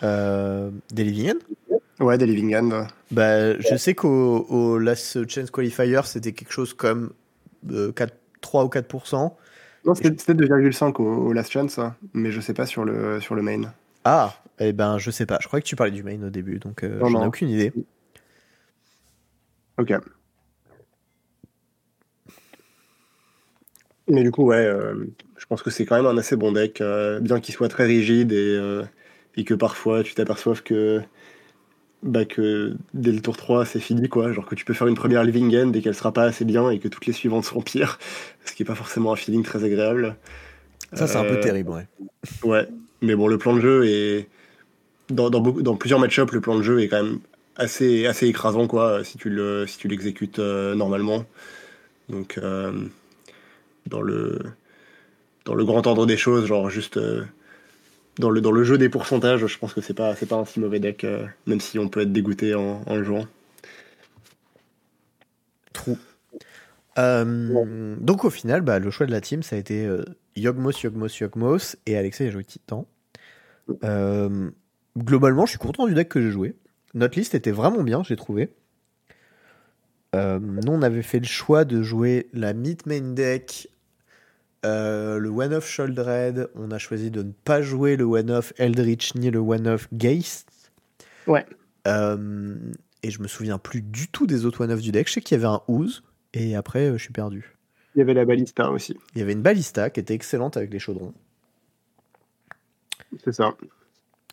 euh, 0.02 0.70
Des 0.92 1.04
Living 1.04 1.32
End 1.32 1.74
Ouais, 2.04 2.18
des 2.18 2.26
Living 2.26 2.54
End. 2.56 2.86
Bah, 3.10 3.58
je 3.58 3.76
sais 3.76 3.94
qu'au 3.94 4.46
au 4.48 4.78
Last 4.78 5.28
Chance 5.28 5.50
Qualifier, 5.50 6.00
c'était 6.04 6.32
quelque 6.32 6.52
chose 6.52 6.74
comme 6.74 7.12
4, 7.94 8.12
3 8.44 8.64
ou 8.64 8.68
4%. 8.68 9.32
Non, 9.86 9.94
c'était 9.94 10.10
2,5 10.10 11.02
au, 11.02 11.26
au, 11.26 11.32
Last 11.32 11.50
Chance, 11.50 11.78
hein, 11.78 11.96
mais 12.12 12.30
je 12.30 12.40
sais 12.40 12.54
pas 12.54 12.66
sur 12.66 12.84
le, 12.84 13.20
sur 13.20 13.34
le 13.34 13.42
main. 13.42 13.72
Ah, 14.04 14.34
eh 14.58 14.72
ben 14.72 14.98
je 14.98 15.10
sais 15.10 15.26
pas. 15.26 15.38
Je 15.40 15.48
crois 15.48 15.60
que 15.60 15.66
tu 15.66 15.76
parlais 15.76 15.92
du 15.92 16.02
main 16.02 16.22
au 16.22 16.30
début, 16.30 16.58
donc 16.58 16.84
euh, 16.84 17.00
j'en 17.00 17.22
ai 17.22 17.26
aucune 17.26 17.48
idée. 17.48 17.72
Ok. 19.78 19.92
Mais 24.08 24.22
du 24.22 24.30
coup, 24.30 24.44
ouais, 24.44 24.66
euh, 24.66 25.06
je 25.38 25.46
pense 25.46 25.62
que 25.62 25.70
c'est 25.70 25.86
quand 25.86 25.96
même 25.96 26.06
un 26.06 26.18
assez 26.18 26.36
bon 26.36 26.52
deck, 26.52 26.80
euh, 26.80 27.20
bien 27.20 27.40
qu'il 27.40 27.54
soit 27.54 27.68
très 27.68 27.86
rigide 27.86 28.32
et, 28.32 28.56
euh, 28.58 28.84
et 29.36 29.44
que 29.44 29.54
parfois 29.54 30.02
tu 30.02 30.14
t'aperçoives 30.14 30.62
que, 30.62 31.00
bah, 32.04 32.24
que 32.24 32.76
dès 32.92 33.10
le 33.10 33.20
tour 33.20 33.36
3, 33.36 33.64
c'est 33.64 33.80
fini, 33.80 34.08
quoi. 34.08 34.32
Genre 34.32 34.46
que 34.46 34.54
tu 34.54 34.64
peux 34.64 34.74
faire 34.74 34.86
une 34.86 34.94
première 34.94 35.24
living 35.24 35.56
end 35.56 35.72
et 35.72 35.82
qu'elle 35.82 35.94
sera 35.94 36.12
pas 36.12 36.24
assez 36.24 36.44
bien 36.44 36.70
et 36.70 36.78
que 36.78 36.88
toutes 36.88 37.06
les 37.06 37.12
suivantes 37.12 37.44
seront 37.44 37.62
pires, 37.62 37.98
ce 38.44 38.52
qui 38.52 38.62
est 38.62 38.66
pas 38.66 38.74
forcément 38.74 39.12
un 39.12 39.16
feeling 39.16 39.42
très 39.42 39.64
agréable. 39.64 40.16
Ça, 40.92 41.08
c'est 41.08 41.16
un 41.16 41.24
peu 41.24 41.40
terrible, 41.40 41.70
ouais. 41.70 41.86
Ouais, 42.44 42.68
mais 43.02 43.16
bon, 43.16 43.26
le 43.26 43.38
plan 43.38 43.54
de 43.54 43.60
jeu 43.60 43.86
est. 43.86 44.28
Dans, 45.10 45.28
dans, 45.28 45.40
beaucoup, 45.40 45.60
dans 45.60 45.76
plusieurs 45.76 46.00
match 46.00 46.18
le 46.18 46.40
plan 46.40 46.56
de 46.56 46.62
jeu 46.62 46.80
est 46.80 46.88
quand 46.88 47.02
même 47.02 47.18
assez, 47.56 48.06
assez 48.06 48.26
écrasant, 48.26 48.66
quoi, 48.66 49.04
si 49.04 49.18
tu 49.18 49.28
le, 49.28 49.66
si 49.66 49.76
tu 49.76 49.88
l'exécutes 49.88 50.38
normalement. 50.38 51.26
Donc 52.08 52.38
dans 53.86 54.00
le, 54.00 54.38
dans 55.44 55.54
le 55.54 55.64
grand 55.64 55.86
ordre 55.86 56.06
des 56.06 56.16
choses, 56.16 56.46
genre 56.46 56.70
juste 56.70 56.96
euh, 56.96 57.24
dans, 58.18 58.30
le, 58.30 58.40
dans 58.40 58.52
le 58.52 58.64
jeu 58.64 58.78
des 58.78 58.88
pourcentages, 58.88 59.46
je 59.46 59.58
pense 59.58 59.74
que 59.74 59.80
c'est 59.80 59.94
pas, 59.94 60.14
c'est 60.14 60.26
pas 60.26 60.36
un 60.36 60.44
si 60.44 60.60
mauvais 60.60 60.80
deck, 60.80 61.04
euh, 61.04 61.26
même 61.46 61.60
si 61.60 61.78
on 61.78 61.88
peut 61.88 62.00
être 62.00 62.12
dégoûté 62.12 62.54
en, 62.54 62.82
en 62.86 62.96
le 62.96 63.04
jouant. 63.04 63.26
Trou. 65.72 65.98
Euh, 66.98 67.96
donc 68.00 68.24
au 68.24 68.30
final, 68.30 68.60
bah, 68.60 68.78
le 68.78 68.90
choix 68.90 69.06
de 69.06 69.10
la 69.10 69.20
team, 69.20 69.42
ça 69.42 69.56
a 69.56 69.58
été 69.58 69.88
Yogmos, 70.36 70.82
Yogmos, 70.82 71.18
Yogmos, 71.18 71.76
et 71.86 71.96
Alexei 71.96 72.28
a 72.28 72.30
joué 72.30 72.44
Titan. 72.44 72.86
globalement, 74.96 75.46
je 75.46 75.50
suis 75.50 75.58
content 75.58 75.86
du 75.86 75.94
deck 75.94 76.08
que 76.08 76.20
j'ai 76.20 76.30
joué. 76.30 76.54
Notre 76.94 77.18
liste 77.18 77.34
était 77.34 77.50
vraiment 77.50 77.82
bien, 77.82 78.04
j'ai 78.04 78.16
trouvé. 78.16 78.50
nous, 80.14 80.72
on 80.72 80.82
avait 80.82 81.02
fait 81.02 81.18
le 81.18 81.26
choix 81.26 81.64
de 81.64 81.82
jouer 81.82 82.28
la 82.32 82.52
mid 82.52 82.86
main 82.86 83.12
deck 83.14 83.68
euh, 84.64 85.18
le 85.18 85.28
one-off 85.28 85.66
Sholdred, 85.68 86.48
on 86.54 86.70
a 86.70 86.78
choisi 86.78 87.10
de 87.10 87.22
ne 87.22 87.32
pas 87.32 87.62
jouer 87.62 87.96
le 87.96 88.04
one-off 88.04 88.52
Eldritch 88.56 89.14
ni 89.14 89.30
le 89.30 89.38
one-off 89.38 89.88
Geist. 89.92 90.48
Ouais. 91.26 91.44
Euh, 91.86 92.56
et 93.02 93.10
je 93.10 93.20
me 93.20 93.28
souviens 93.28 93.58
plus 93.58 93.82
du 93.82 94.08
tout 94.08 94.26
des 94.26 94.46
autres 94.46 94.64
one-off 94.64 94.80
du 94.80 94.92
deck. 94.92 95.08
Je 95.08 95.14
sais 95.14 95.20
qu'il 95.20 95.36
y 95.36 95.40
avait 95.40 95.52
un 95.52 95.60
Ooze, 95.68 96.02
et 96.32 96.56
après, 96.56 96.88
euh, 96.88 96.96
je 96.96 97.02
suis 97.02 97.12
perdu. 97.12 97.56
Il 97.94 97.98
y 97.98 98.02
avait 98.02 98.14
la 98.14 98.24
Ballista 98.24 98.70
aussi. 98.70 98.96
Il 99.14 99.20
y 99.20 99.22
avait 99.22 99.32
une 99.32 99.42
Ballista 99.42 99.90
qui 99.90 100.00
était 100.00 100.14
excellente 100.14 100.56
avec 100.56 100.72
les 100.72 100.78
chaudrons. 100.78 101.14
C'est 103.22 103.32
ça. 103.32 103.54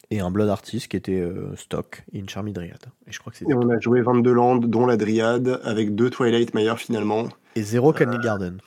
Et 0.09 0.19
un 0.19 0.31
Blood 0.31 0.49
Artist 0.49 0.87
qui 0.87 0.97
était 0.97 1.23
stock 1.55 2.03
et 2.11 2.19
une 2.19 2.27
Charmy 2.27 2.53
Dryad. 2.53 2.83
Et 3.07 3.11
je 3.11 3.19
crois 3.19 3.31
que 3.31 3.43
Et 3.47 3.53
on 3.53 3.69
a 3.69 3.79
joué 3.79 4.01
22 4.01 4.33
landes, 4.33 4.65
dont 4.65 4.85
la 4.85 4.97
Dryad, 4.97 5.61
avec 5.63 5.93
deux 5.93 6.09
Twilight 6.09 6.53
Meyer 6.55 6.75
finalement. 6.77 7.29
Et 7.55 7.61
zéro 7.61 7.93
Candy 7.93 8.17
Garden. 8.17 8.57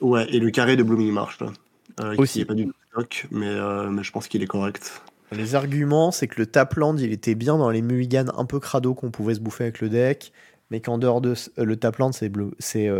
Ouais, 0.00 0.26
et 0.32 0.38
le 0.38 0.50
carré 0.50 0.76
de 0.76 0.82
Blooming 0.82 1.12
Marsh, 1.12 1.40
là. 1.40 1.52
Euh, 2.00 2.14
Aussi. 2.16 2.40
Qui 2.40 2.44
pas 2.44 2.54
du 2.54 2.66
tout 2.66 2.72
stock, 2.92 3.26
mais, 3.30 3.48
euh, 3.48 3.90
mais 3.90 4.02
je 4.02 4.12
pense 4.12 4.28
qu'il 4.28 4.42
est 4.42 4.46
correct. 4.46 5.02
Les 5.32 5.54
arguments, 5.54 6.10
c'est 6.10 6.28
que 6.28 6.40
le 6.40 6.46
Tapland, 6.46 6.96
il 6.96 7.12
était 7.12 7.34
bien 7.34 7.58
dans 7.58 7.70
les 7.70 7.82
mulligans 7.82 8.32
un 8.36 8.44
peu 8.44 8.60
crado 8.60 8.94
qu'on 8.94 9.10
pouvait 9.10 9.34
se 9.34 9.40
bouffer 9.40 9.64
avec 9.64 9.80
le 9.80 9.88
deck, 9.88 10.32
mais 10.70 10.80
qu'en 10.80 10.98
dehors 10.98 11.20
de 11.20 11.34
euh, 11.58 11.64
le 11.64 11.76
Tapland, 11.76 12.12
c'est 12.12 12.30
c'est 12.58 12.90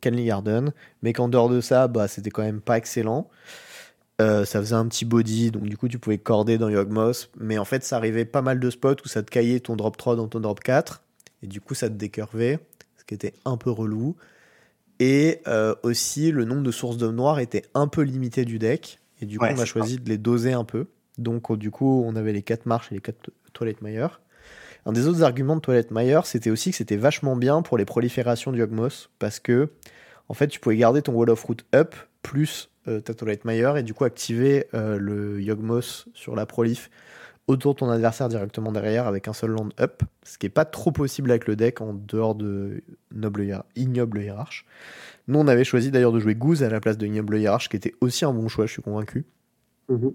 Canley 0.00 0.24
Garden, 0.24 0.72
mais 1.02 1.12
qu'en 1.12 1.28
dehors 1.28 1.48
de 1.48 1.60
ça, 1.60 1.88
bah, 1.88 2.08
c'était 2.08 2.30
quand 2.30 2.42
même 2.42 2.60
pas 2.60 2.78
excellent. 2.78 3.28
Ça 4.20 4.44
faisait 4.46 4.76
un 4.76 4.86
petit 4.86 5.04
body, 5.04 5.50
donc 5.50 5.64
du 5.64 5.76
coup 5.76 5.88
tu 5.88 5.98
pouvais 5.98 6.18
corder 6.18 6.56
dans 6.56 6.68
Yogmoth, 6.68 7.30
mais 7.38 7.58
en 7.58 7.64
fait 7.64 7.82
ça 7.82 7.96
arrivait 7.96 8.24
pas 8.24 8.42
mal 8.42 8.60
de 8.60 8.70
spots 8.70 9.02
où 9.04 9.08
ça 9.08 9.24
te 9.24 9.30
caillait 9.30 9.58
ton 9.58 9.74
drop 9.74 9.96
3 9.96 10.14
dans 10.14 10.28
ton 10.28 10.38
drop 10.38 10.60
4, 10.60 11.02
et 11.42 11.46
du 11.48 11.60
coup 11.60 11.74
ça 11.74 11.88
te 11.88 11.94
décurvait, 11.94 12.60
ce 12.96 13.04
qui 13.04 13.14
était 13.14 13.34
un 13.44 13.56
peu 13.56 13.70
relou. 13.70 14.16
Et 15.00 15.40
euh, 15.46 15.74
aussi, 15.82 16.30
le 16.30 16.44
nombre 16.44 16.62
de 16.62 16.70
sources 16.70 16.96
d'hommes 16.96 17.16
noirs 17.16 17.40
était 17.40 17.62
un 17.74 17.88
peu 17.88 18.02
limité 18.02 18.44
du 18.44 18.58
deck. 18.58 19.00
Et 19.20 19.26
du 19.26 19.38
coup, 19.38 19.44
on 19.44 19.58
a 19.58 19.64
choisi 19.64 19.98
de 19.98 20.08
les 20.08 20.18
doser 20.18 20.52
un 20.52 20.64
peu. 20.64 20.86
Donc, 21.18 21.56
du 21.56 21.70
coup, 21.70 22.04
on 22.06 22.16
avait 22.16 22.32
les 22.32 22.42
4 22.42 22.66
marches 22.66 22.90
et 22.92 22.94
les 22.96 23.00
4 23.00 23.30
toilettes 23.52 23.82
Mayer. 23.82 24.06
Un 24.86 24.92
des 24.92 25.06
autres 25.06 25.22
arguments 25.22 25.56
de 25.56 25.60
Toilette 25.60 25.90
Mayer, 25.90 26.20
c'était 26.24 26.50
aussi 26.50 26.70
que 26.70 26.76
c'était 26.76 26.96
vachement 26.96 27.36
bien 27.36 27.62
pour 27.62 27.78
les 27.78 27.84
proliférations 27.84 28.52
du 28.52 28.58
Yogmoth. 28.58 29.10
Parce 29.18 29.40
que, 29.40 29.70
en 30.28 30.34
fait, 30.34 30.48
tu 30.48 30.60
pouvais 30.60 30.76
garder 30.76 31.02
ton 31.02 31.12
Wall 31.12 31.30
of 31.30 31.42
Root 31.44 31.58
up 31.74 31.94
plus 32.22 32.70
euh, 32.86 33.00
ta 33.00 33.14
Toilette 33.14 33.46
Mayer 33.46 33.72
et 33.78 33.82
du 33.82 33.94
coup 33.94 34.04
activer 34.04 34.66
euh, 34.74 34.98
le 34.98 35.40
Yogmoth 35.40 36.06
sur 36.12 36.36
la 36.36 36.44
prolif 36.44 36.90
autour 37.46 37.74
de 37.74 37.80
ton 37.80 37.90
adversaire 37.90 38.28
directement 38.28 38.72
derrière 38.72 39.06
avec 39.06 39.28
un 39.28 39.32
seul 39.32 39.50
land 39.50 39.68
up, 39.80 40.02
ce 40.22 40.38
qui 40.38 40.46
est 40.46 40.50
pas 40.50 40.64
trop 40.64 40.92
possible 40.92 41.30
avec 41.30 41.46
le 41.46 41.56
deck 41.56 41.80
en 41.80 41.92
dehors 41.94 42.34
de 42.34 42.82
noble 43.12 43.62
ignoble 43.76 44.22
hiérarche. 44.22 44.66
Nous, 45.28 45.38
on 45.38 45.46
avait 45.46 45.64
choisi 45.64 45.90
d'ailleurs 45.90 46.12
de 46.12 46.20
jouer 46.20 46.34
Goose 46.34 46.62
à 46.62 46.70
la 46.70 46.80
place 46.80 46.98
de 46.98 47.06
ignoble 47.06 47.38
hiérarche, 47.38 47.68
qui 47.68 47.76
était 47.76 47.94
aussi 48.00 48.24
un 48.24 48.32
bon 48.32 48.48
choix, 48.48 48.66
je 48.66 48.72
suis 48.72 48.82
convaincu. 48.82 49.24
Mhm. 49.88 50.14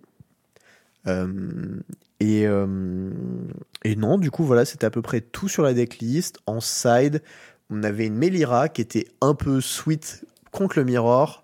Euh, 1.07 1.79
et, 2.19 2.45
euh, 2.45 3.11
et 3.83 3.95
non, 3.95 4.17
du 4.17 4.31
coup, 4.31 4.43
voilà, 4.43 4.65
c'était 4.65 4.85
à 4.85 4.89
peu 4.89 5.01
près 5.01 5.21
tout 5.21 5.47
sur 5.47 5.63
la 5.63 5.73
decklist. 5.73 6.39
En 6.45 6.59
side, 6.59 7.21
on 7.69 7.83
avait 7.83 8.07
une 8.07 8.15
Melira 8.15 8.69
qui 8.69 8.81
était 8.81 9.07
un 9.21 9.35
peu 9.35 9.61
sweet 9.61 10.25
contre 10.51 10.77
le 10.79 10.85
Mirror, 10.85 11.43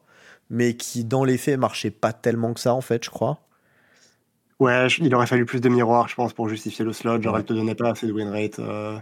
mais 0.50 0.76
qui 0.76 1.04
dans 1.04 1.24
les 1.24 1.38
faits 1.38 1.60
marchait 1.60 1.92
pas 1.92 2.14
tellement 2.14 2.54
que 2.54 2.60
ça, 2.60 2.74
en 2.74 2.82
fait, 2.82 3.04
je 3.04 3.10
crois. 3.10 3.40
Ouais, 4.60 4.88
il 5.00 5.14
aurait 5.14 5.28
fallu 5.28 5.46
plus 5.46 5.60
de 5.60 5.68
miroirs, 5.68 6.08
je 6.08 6.16
pense, 6.16 6.34
pour 6.34 6.48
justifier 6.48 6.86
le 6.86 6.94
slot. 6.94 7.22
Genre, 7.22 7.34
ouais. 7.34 7.42
elle 7.42 7.46
te 7.46 7.54
donnait 7.54 7.76
pas 7.76 7.90
assez 7.92 8.08
de 8.08 8.14
win 8.14 8.30
rate 8.30 8.60
euh, 8.60 8.98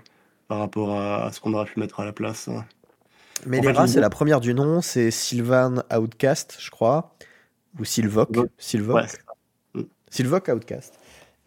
par 0.48 0.60
rapport 0.60 1.00
à, 1.00 1.32
ce 1.32 1.40
qu'on 1.40 1.54
aurait 1.54 1.66
pu 1.66 1.80
mettre 1.80 2.00
à 2.00 2.06
la 2.06 2.12
place. 2.12 2.50
Mais 3.46 3.62
Lera, 3.62 3.88
c'est 3.88 4.00
la 4.00 4.10
première 4.10 4.40
du 4.40 4.54
nom, 4.54 4.82
c'est 4.82 5.12
Sylvan 5.12 5.84
Outcast, 5.96 6.58
je 6.60 6.72
crois, 6.72 7.16
ou 7.80 7.86
Sylvok. 7.86 8.30
Sylvok. 8.58 8.96
Ouais, 8.96 9.86
Sylvok 10.10 10.48
Outcast. 10.48 10.94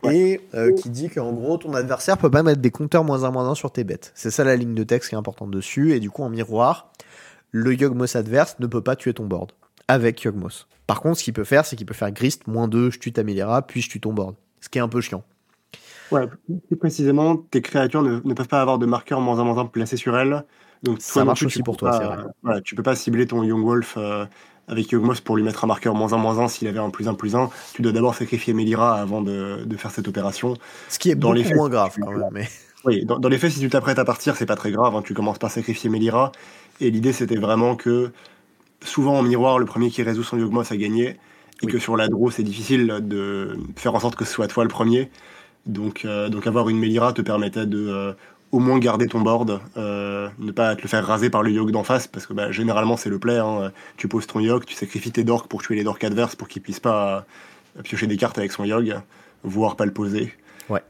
Ouais. 0.02 0.16
Et 0.16 0.40
euh, 0.54 0.72
qui 0.74 0.90
dit 0.90 1.08
qu'en 1.08 1.32
gros, 1.32 1.56
ton 1.56 1.74
adversaire 1.74 2.18
peut 2.18 2.30
pas 2.30 2.42
mettre 2.42 2.60
des 2.60 2.70
compteurs 2.70 3.02
moins 3.02 3.24
1 3.24 3.30
moins 3.30 3.48
1 3.48 3.54
sur 3.54 3.72
tes 3.72 3.82
bêtes. 3.82 4.12
C'est 4.14 4.30
ça 4.30 4.44
la 4.44 4.54
ligne 4.54 4.74
de 4.74 4.84
texte 4.84 5.08
qui 5.08 5.14
est 5.14 5.18
importante 5.18 5.50
dessus. 5.50 5.94
Et 5.94 6.00
du 6.00 6.10
coup, 6.10 6.22
en 6.22 6.28
miroir, 6.28 6.92
le 7.50 7.74
Yogmos 7.74 8.14
adverse 8.14 8.56
ne 8.60 8.66
peut 8.66 8.82
pas 8.82 8.94
tuer 8.94 9.14
ton 9.14 9.24
board 9.24 9.52
avec 9.88 10.22
Yogmos. 10.22 10.66
Par 10.86 11.00
contre, 11.00 11.18
ce 11.18 11.24
qu'il 11.24 11.34
peut 11.34 11.44
faire, 11.44 11.64
c'est 11.64 11.76
qu'il 11.76 11.86
peut 11.86 11.94
faire 11.94 12.10
Grist, 12.12 12.46
moins 12.46 12.68
2, 12.68 12.90
je 12.90 12.98
tue 12.98 13.12
ta 13.12 13.22
Milera, 13.22 13.62
puis 13.62 13.82
je 13.82 13.90
tue 13.90 14.00
ton 14.00 14.12
board. 14.12 14.36
Ce 14.60 14.68
qui 14.68 14.78
est 14.78 14.82
un 14.82 14.88
peu 14.88 15.00
chiant. 15.00 15.24
Ouais, 16.12 16.26
plus 16.68 16.76
précisément, 16.76 17.36
tes 17.36 17.60
créatures 17.62 18.02
ne, 18.02 18.20
ne 18.22 18.34
peuvent 18.34 18.48
pas 18.48 18.60
avoir 18.60 18.78
de 18.78 18.86
marqueur 18.86 19.20
moins 19.20 19.38
1 19.38 19.44
moins 19.44 19.58
1 19.58 19.66
placé 19.66 19.96
sur 19.96 20.16
elles. 20.16 20.44
Donc, 20.82 20.98
ça 21.00 21.24
marche 21.24 21.42
aussi 21.42 21.62
pour 21.62 21.76
toi, 21.76 21.92
c'est 21.92 22.04
vrai. 22.04 22.24
Ouais, 22.44 22.62
tu 22.62 22.74
peux 22.74 22.82
pas 22.82 22.94
cibler 22.94 23.26
ton 23.26 23.42
Young 23.42 23.64
Wolf 23.64 23.94
euh, 23.96 24.24
avec 24.68 24.90
Yogmos 24.90 25.20
pour 25.20 25.36
lui 25.36 25.42
mettre 25.42 25.64
un 25.64 25.66
marqueur 25.66 25.94
moins 25.94 26.12
1 26.12 26.16
moins 26.18 26.38
1 26.38 26.48
s'il 26.48 26.68
avait 26.68 26.78
un 26.78 26.90
plus 26.90 27.08
1 27.08 27.14
plus 27.14 27.34
1. 27.34 27.50
Tu 27.74 27.82
dois 27.82 27.92
d'abord 27.92 28.14
sacrifier 28.14 28.52
Melira 28.52 29.00
avant 29.00 29.20
de, 29.20 29.64
de, 29.64 29.76
faire 29.76 29.90
cette 29.90 30.06
opération. 30.06 30.54
Ce 30.88 30.98
qui 30.98 31.10
est 31.10 31.16
dans 31.16 31.32
les 31.32 31.42
faits, 31.42 31.56
moins 31.56 31.68
grave 31.68 31.96
quand 32.00 32.10
même. 32.10 32.28
Mais... 32.32 32.48
Oui, 32.84 33.04
dans, 33.04 33.18
dans, 33.18 33.28
les 33.28 33.38
faits, 33.38 33.50
si 33.50 33.58
tu 33.58 33.68
t'apprêtes 33.68 33.98
à 33.98 34.04
partir, 34.04 34.36
c'est 34.36 34.46
pas 34.46 34.54
très 34.54 34.70
grave. 34.70 34.94
Hein, 34.94 35.02
tu 35.02 35.12
commences 35.12 35.38
par 35.38 35.50
sacrifier 35.50 35.90
Melira. 35.90 36.30
Et 36.80 36.92
l'idée, 36.92 37.12
c'était 37.12 37.34
vraiment 37.34 37.74
que 37.74 38.12
souvent 38.82 39.18
en 39.18 39.22
miroir, 39.22 39.58
le 39.58 39.66
premier 39.66 39.90
qui 39.90 40.02
résout 40.02 40.22
son 40.22 40.38
Yogmos 40.38 40.70
a 40.70 40.76
gagné 40.76 41.16
et 41.62 41.66
oui. 41.66 41.72
que 41.72 41.78
sur 41.78 41.96
la 41.96 42.08
draw, 42.08 42.30
c'est 42.30 42.42
difficile 42.42 42.98
de 43.02 43.56
faire 43.76 43.94
en 43.94 44.00
sorte 44.00 44.16
que 44.16 44.24
ce 44.24 44.32
soit 44.32 44.46
toi 44.46 44.64
le 44.64 44.68
premier. 44.68 45.10
Donc, 45.64 46.04
euh, 46.04 46.28
donc 46.28 46.46
avoir 46.46 46.68
une 46.68 46.78
Melira 46.78 47.12
te 47.12 47.22
permettait 47.22 47.66
de 47.66 47.88
euh, 47.88 48.12
au 48.52 48.60
moins 48.60 48.78
garder 48.78 49.06
ton 49.06 49.20
board, 49.20 49.60
euh, 49.76 50.28
ne 50.38 50.52
pas 50.52 50.76
te 50.76 50.82
le 50.82 50.88
faire 50.88 51.04
raser 51.04 51.30
par 51.30 51.42
le 51.42 51.50
Yogg 51.50 51.72
d'en 51.72 51.82
face, 51.82 52.06
parce 52.06 52.26
que 52.26 52.32
bah, 52.32 52.52
généralement 52.52 52.96
c'est 52.96 53.10
le 53.10 53.18
play. 53.18 53.38
Hein. 53.38 53.72
Tu 53.96 54.06
poses 54.06 54.26
ton 54.26 54.40
Yogg, 54.40 54.64
tu 54.64 54.74
sacrifies 54.74 55.10
tes 55.10 55.24
dorks 55.24 55.48
pour 55.48 55.62
tuer 55.62 55.74
les 55.74 55.82
dorks 55.84 56.04
adverses 56.04 56.36
pour 56.36 56.48
qu'ils 56.48 56.62
puissent 56.62 56.80
pas 56.80 57.26
piocher 57.82 58.06
des 58.06 58.16
cartes 58.16 58.38
avec 58.38 58.52
son 58.52 58.64
Yogg, 58.64 58.94
voire 59.42 59.76
pas 59.76 59.86
le 59.86 59.92
poser. 59.92 60.32
Ouais. 60.68 60.82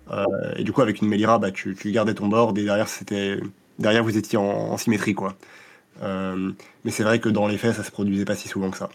et 0.56 0.64
du 0.64 0.72
coup, 0.72 0.80
avec 0.80 1.02
une 1.02 1.08
Melira, 1.08 1.38
bah, 1.38 1.50
tu, 1.50 1.74
tu 1.74 1.90
gardais 1.92 2.14
ton 2.14 2.28
board 2.28 2.56
et 2.58 2.64
derrière, 2.64 2.88
c'était 2.88 3.38
derrière 3.78 4.02
vous 4.04 4.16
étiez 4.16 4.38
en, 4.38 4.42
en 4.44 4.76
symétrie. 4.76 5.14
quoi. 5.14 5.36
Mais 6.00 6.90
c'est 6.90 7.02
vrai 7.02 7.20
que 7.20 7.28
dans 7.28 7.46
les 7.46 7.58
faits, 7.58 7.74
ça 7.74 7.84
se 7.84 7.90
produisait 7.90 8.24
pas 8.24 8.36
si 8.36 8.48
souvent 8.48 8.70
que 8.70 8.78
ça 8.78 8.88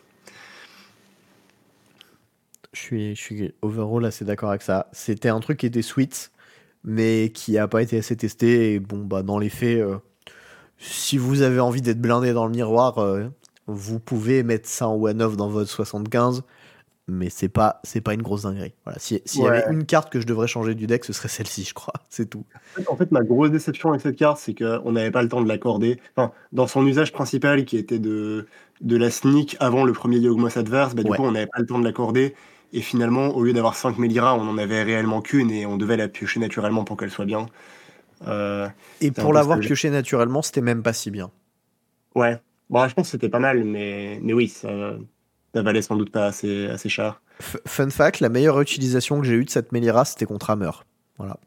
je 2.74 2.80
suis, 2.80 3.16
je 3.16 3.22
suis 3.22 3.54
overall 3.62 4.06
assez 4.06 4.26
d'accord 4.26 4.49
avec 4.49 4.62
ça. 4.62 4.88
C'était 4.91 5.30
un 5.30 5.39
truc 5.39 5.60
qui 5.60 5.66
était 5.66 5.82
sweet, 5.82 6.32
mais 6.84 7.32
qui 7.34 7.58
a 7.58 7.68
pas 7.68 7.82
été 7.82 7.97
assez 7.97 8.16
testé. 8.16 8.74
Et 8.74 8.80
bon, 8.80 8.99
bah, 8.99 9.24
dans 9.24 9.39
les 9.39 9.49
faits, 9.49 9.80
euh, 9.80 9.97
si 10.78 11.18
vous 11.18 11.41
avez 11.41 11.60
envie 11.60 11.82
d'être 11.82 12.02
blindé 12.02 12.34
dans 12.34 12.45
le 12.45 12.52
miroir, 12.52 12.97
euh, 12.99 13.28
vous 13.68 13.99
pouvez 13.99 14.43
mettre 14.43 14.68
ça 14.70 14.88
en 14.88 14.95
one-off 14.95 15.38
dans 15.38 15.49
votre 15.49 15.70
75. 15.70 16.43
Mais 17.12 17.30
c'est 17.30 17.49
pas, 17.49 17.80
c'est 17.84 18.01
pas 18.01 18.14
une 18.14 18.22
grosse 18.22 18.43
dinguerie. 18.43 18.74
Voilà. 18.86 18.99
S'il 18.99 19.22
y 19.36 19.47
avait 19.47 19.66
une 19.70 19.86
carte 19.86 20.12
que 20.12 20.20
je 20.20 20.26
devrais 20.26 20.47
changer 20.47 20.74
du 20.74 20.88
deck, 20.88 21.03
ce 21.05 21.14
serait 21.14 21.28
celle-ci, 21.28 21.64
je 21.66 21.74
crois. 21.74 21.93
C'est 22.09 22.30
tout. 22.30 22.45
En 22.88 22.95
fait, 22.95 23.12
ma 23.12 23.22
grosse 23.22 23.51
déception 23.51 23.89
avec 23.89 24.01
cette 24.01 24.16
carte, 24.16 24.38
c'est 24.38 24.53
qu'on 24.53 24.91
n'avait 24.91 25.12
pas 25.12 25.22
le 25.22 25.30
temps 25.30 25.41
de 25.41 25.47
l'accorder. 25.47 25.99
Enfin, 26.16 26.32
dans 26.51 26.68
son 26.68 26.86
usage 26.88 27.12
principal, 27.12 27.66
qui 27.66 27.78
était 27.78 27.99
de, 27.99 28.47
de 28.80 28.97
la 28.97 29.12
sneak 29.12 29.57
avant 29.59 29.84
le 29.84 29.93
premier 29.93 30.18
Yogmoth 30.18 30.57
Adverse, 30.57 30.95
bah, 30.95 31.03
du 31.03 31.12
coup, 31.12 31.24
on 31.24 31.32
n'avait 31.32 31.47
pas 31.47 31.59
le 31.59 31.66
temps 31.66 31.80
de 31.80 31.84
l'accorder. 31.84 32.34
Et 32.74 32.82
finalement, 32.82 33.28
au 33.36 33.43
lieu 33.43 33.51
d'avoir 33.51 33.76
5 33.76 33.97
Melira, 33.97 34.36
on 34.36 34.47
en 34.47 34.57
avait 34.57 34.84
réellement 34.84 35.22
qu'une 35.22 35.51
et 35.51 35.66
on 35.66 35.78
devait 35.78 35.97
la 35.97 36.07
piocher 36.07 36.39
naturellement 36.39 36.86
pour 36.86 36.95
qu'elle 36.95 37.12
soit 37.12 37.26
bien. 37.26 37.47
Euh, 38.28 38.70
et 39.01 39.12
pour 39.12 39.34
l'avoir 39.34 39.59
pioché 39.59 39.89
naturellement, 39.89 40.41
c'était 40.41 40.62
même 40.62 40.82
pas 40.82 40.93
si 40.93 41.12
bien. 41.12 41.32
Ouais. 42.16 42.39
Bon, 42.70 42.88
je 42.88 42.93
pense 42.93 43.07
que 43.07 43.12
c'était 43.12 43.30
pas 43.30 43.39
mal, 43.39 43.66
mais, 43.66 44.20
mais 44.24 44.32
oui, 44.32 44.47
ça, 44.47 44.70
ça 45.54 45.62
valait 45.62 45.82
sans 45.82 45.95
doute 45.95 46.12
pas 46.12 46.28
assez, 46.28 46.68
assez 46.68 46.89
cher. 46.89 47.22
fun 47.39 47.89
fact, 47.89 48.20
la 48.20 48.30
meilleure 48.30 48.60
utilisation 48.62 49.20
que 49.20 49.28
j'ai 49.28 49.34
eue 49.34 49.45
de 49.45 49.49
cette 49.49 49.72
Melira, 49.72 50.06
c'était 50.06 50.26
contre 50.26 50.49
Hammer. 50.49 50.72
Voilà. 51.18 51.38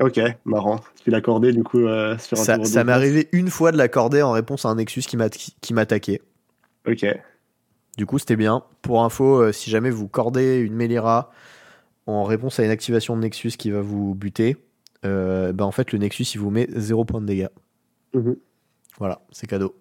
Ok, 0.00 0.20
marrant. 0.44 0.80
Tu 1.04 1.10
l'accordais 1.10 1.52
du 1.52 1.62
coup 1.62 1.86
euh, 1.86 2.18
sur 2.18 2.38
un 2.38 2.42
Ça, 2.42 2.64
ça 2.64 2.84
m'est 2.84 2.92
arrivé 2.92 3.28
une 3.32 3.48
fois 3.50 3.70
de 3.70 3.76
l'accorder 3.76 4.22
en 4.22 4.32
réponse 4.32 4.64
à 4.64 4.68
un 4.68 4.74
Nexus 4.76 5.02
qui 5.02 5.74
m'attaquait. 5.74 6.22
Ok. 6.86 7.06
Du 7.96 8.06
coup, 8.06 8.18
c'était 8.18 8.36
bien. 8.36 8.64
Pour 8.82 9.04
info, 9.04 9.40
euh, 9.40 9.52
si 9.52 9.70
jamais 9.70 9.90
vous 9.90 10.08
cordez 10.08 10.58
une 10.58 10.74
Melira 10.74 11.30
en 12.06 12.24
réponse 12.24 12.58
à 12.58 12.64
une 12.64 12.70
activation 12.70 13.16
de 13.16 13.22
Nexus 13.22 13.52
qui 13.52 13.70
va 13.70 13.80
vous 13.80 14.14
buter, 14.14 14.56
euh, 15.04 15.52
bah 15.52 15.64
en 15.64 15.70
fait, 15.70 15.92
le 15.92 15.98
Nexus, 15.98 16.24
il 16.34 16.40
vous 16.40 16.50
met 16.50 16.68
0 16.74 17.04
points 17.04 17.20
de 17.20 17.26
dégâts. 17.26 17.48
Mhm. 18.14 18.36
Voilà, 18.98 19.20
c'est 19.30 19.46
cadeau. 19.46 19.76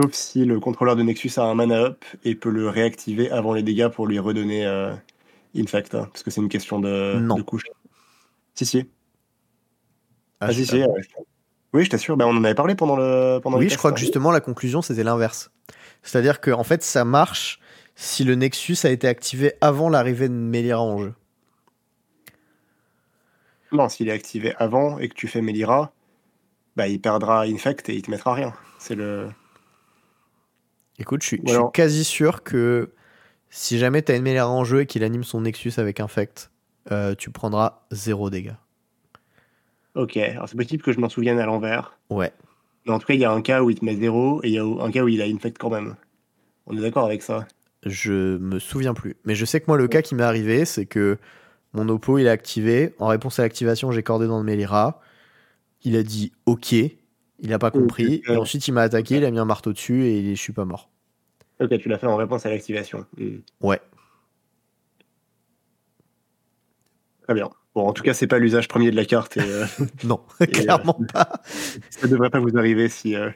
Sauf 0.00 0.12
si 0.12 0.44
le 0.44 0.60
contrôleur 0.60 0.96
de 0.96 1.02
Nexus 1.02 1.32
a 1.36 1.42
un 1.42 1.54
mana 1.54 1.76
up 1.76 2.04
et 2.24 2.34
peut 2.34 2.50
le 2.50 2.68
réactiver 2.68 3.30
avant 3.30 3.52
les 3.52 3.62
dégâts 3.62 3.88
pour 3.88 4.06
lui 4.06 4.18
redonner 4.18 4.64
euh, 4.64 4.94
Infect, 5.56 5.94
hein, 5.94 6.08
parce 6.12 6.22
que 6.22 6.30
c'est 6.30 6.40
une 6.40 6.48
question 6.48 6.78
de, 6.78 7.18
de 7.18 7.42
couche. 7.42 7.64
Si, 8.54 8.64
si. 8.64 8.88
Ah, 10.40 10.46
ah 10.48 10.52
si, 10.52 10.64
si. 10.64 10.82
oui, 11.72 11.84
je 11.84 11.90
t'assure. 11.90 12.16
Ben, 12.16 12.26
on 12.26 12.36
en 12.36 12.44
avait 12.44 12.54
parlé 12.54 12.74
pendant 12.74 12.96
le. 12.96 13.40
Pendant 13.42 13.58
oui, 13.58 13.68
je 13.68 13.76
crois 13.76 13.92
que 13.92 13.98
justement, 13.98 14.30
la 14.30 14.40
conclusion, 14.40 14.80
c'était 14.80 15.02
l'inverse. 15.02 15.50
C'est-à-dire 16.02 16.40
que 16.40 16.50
en 16.50 16.64
fait, 16.64 16.82
ça 16.82 17.04
marche 17.04 17.60
si 17.94 18.24
le 18.24 18.36
Nexus 18.36 18.78
a 18.84 18.90
été 18.90 19.08
activé 19.08 19.52
avant 19.60 19.90
l'arrivée 19.90 20.28
de 20.28 20.34
Melira 20.34 20.80
en 20.80 20.98
jeu. 20.98 21.14
Non, 23.72 23.88
s'il 23.88 24.08
est 24.08 24.12
activé 24.12 24.54
avant 24.56 24.98
et 24.98 25.08
que 25.08 25.14
tu 25.14 25.28
fais 25.28 25.42
Melira, 25.42 25.92
bah, 26.76 26.88
il 26.88 27.00
perdra 27.00 27.42
Infect 27.42 27.88
et 27.88 27.94
il 27.94 28.02
te 28.02 28.10
mettra 28.10 28.34
rien. 28.34 28.54
C'est 28.78 28.94
le. 28.94 29.28
Écoute, 31.00 31.22
je 31.22 31.28
suis, 31.28 31.42
quasi 31.72 32.04
sûr 32.04 32.42
que 32.42 32.90
si 33.48 33.78
jamais 33.78 34.02
tu 34.02 34.12
as 34.12 34.16
une 34.16 34.22
Melira 34.22 34.48
en 34.48 34.64
jeu 34.64 34.82
et 34.82 34.86
qu'il 34.86 35.02
anime 35.02 35.24
son 35.24 35.40
Nexus 35.40 35.72
avec 35.78 35.98
Infect, 35.98 36.50
euh, 36.92 37.14
tu 37.14 37.30
prendras 37.30 37.82
zéro 37.90 38.28
dégâts. 38.28 38.54
Ok, 39.94 40.18
alors 40.18 40.48
c'est 40.48 40.56
possible 40.56 40.82
que 40.82 40.92
je 40.92 41.00
m'en 41.00 41.08
souvienne 41.08 41.38
à 41.38 41.46
l'envers. 41.46 41.98
Ouais. 42.10 42.32
Mais 42.86 42.92
en 42.92 42.98
tout 42.98 43.06
cas, 43.06 43.14
il 43.14 43.20
y 43.20 43.24
a 43.24 43.32
un 43.32 43.40
cas 43.40 43.62
où 43.62 43.70
il 43.70 43.78
te 43.78 43.84
met 43.84 43.96
0 43.96 44.42
et 44.44 44.48
il 44.48 44.54
y 44.54 44.58
a 44.58 44.64
un 44.64 44.90
cas 44.90 45.02
où 45.02 45.08
il 45.08 45.20
a 45.22 45.24
infect 45.24 45.56
quand 45.58 45.70
même. 45.70 45.96
On 46.66 46.76
est 46.76 46.80
d'accord 46.80 47.06
avec 47.06 47.22
ça? 47.22 47.46
Je 47.84 48.36
me 48.36 48.58
souviens 48.58 48.92
plus. 48.92 49.16
Mais 49.24 49.34
je 49.34 49.44
sais 49.46 49.60
que 49.60 49.66
moi, 49.68 49.78
le 49.78 49.88
cas 49.88 50.02
qui 50.02 50.14
m'est 50.14 50.22
arrivé, 50.22 50.66
c'est 50.66 50.86
que 50.86 51.18
mon 51.72 51.88
Oppo, 51.88 52.18
il 52.18 52.28
a 52.28 52.32
activé. 52.32 52.94
En 52.98 53.06
réponse 53.06 53.38
à 53.38 53.42
l'activation, 53.42 53.90
j'ai 53.90 54.02
cordé 54.02 54.26
dans 54.26 54.38
le 54.38 54.44
Melira. 54.44 55.00
Il 55.82 55.96
a 55.96 56.02
dit 56.02 56.32
OK. 56.44 56.74
Il 57.42 57.50
n'a 57.50 57.58
pas 57.58 57.70
compris. 57.70 58.22
Et 58.28 58.36
ensuite, 58.36 58.68
il 58.68 58.72
m'a 58.72 58.82
attaqué, 58.82 59.16
il 59.16 59.24
a 59.24 59.30
mis 59.30 59.38
un 59.38 59.44
marteau 59.44 59.72
dessus 59.72 60.04
et 60.04 60.34
je 60.34 60.40
suis 60.40 60.52
pas 60.52 60.64
mort. 60.64 60.90
Ok, 61.60 61.78
tu 61.78 61.88
l'as 61.88 61.98
fait 61.98 62.06
en 62.06 62.16
réponse 62.16 62.46
à 62.46 62.50
l'activation. 62.50 63.04
Ouais. 63.60 63.80
Très 67.22 67.34
bien. 67.34 67.50
Bon, 67.74 67.86
en 67.86 67.92
tout 67.92 68.02
cas, 68.02 68.14
c'est 68.14 68.26
pas 68.26 68.38
l'usage 68.38 68.66
premier 68.66 68.90
de 68.90 68.96
la 68.96 69.04
carte. 69.04 69.36
Et, 69.36 69.42
euh, 69.42 69.66
non, 70.04 70.20
clairement 70.52 70.98
euh, 71.00 71.06
pas. 71.12 71.42
Ça 71.90 72.08
devrait 72.08 72.30
pas 72.30 72.40
vous 72.40 72.56
arriver 72.56 72.88
si, 72.88 73.14
euh, 73.14 73.30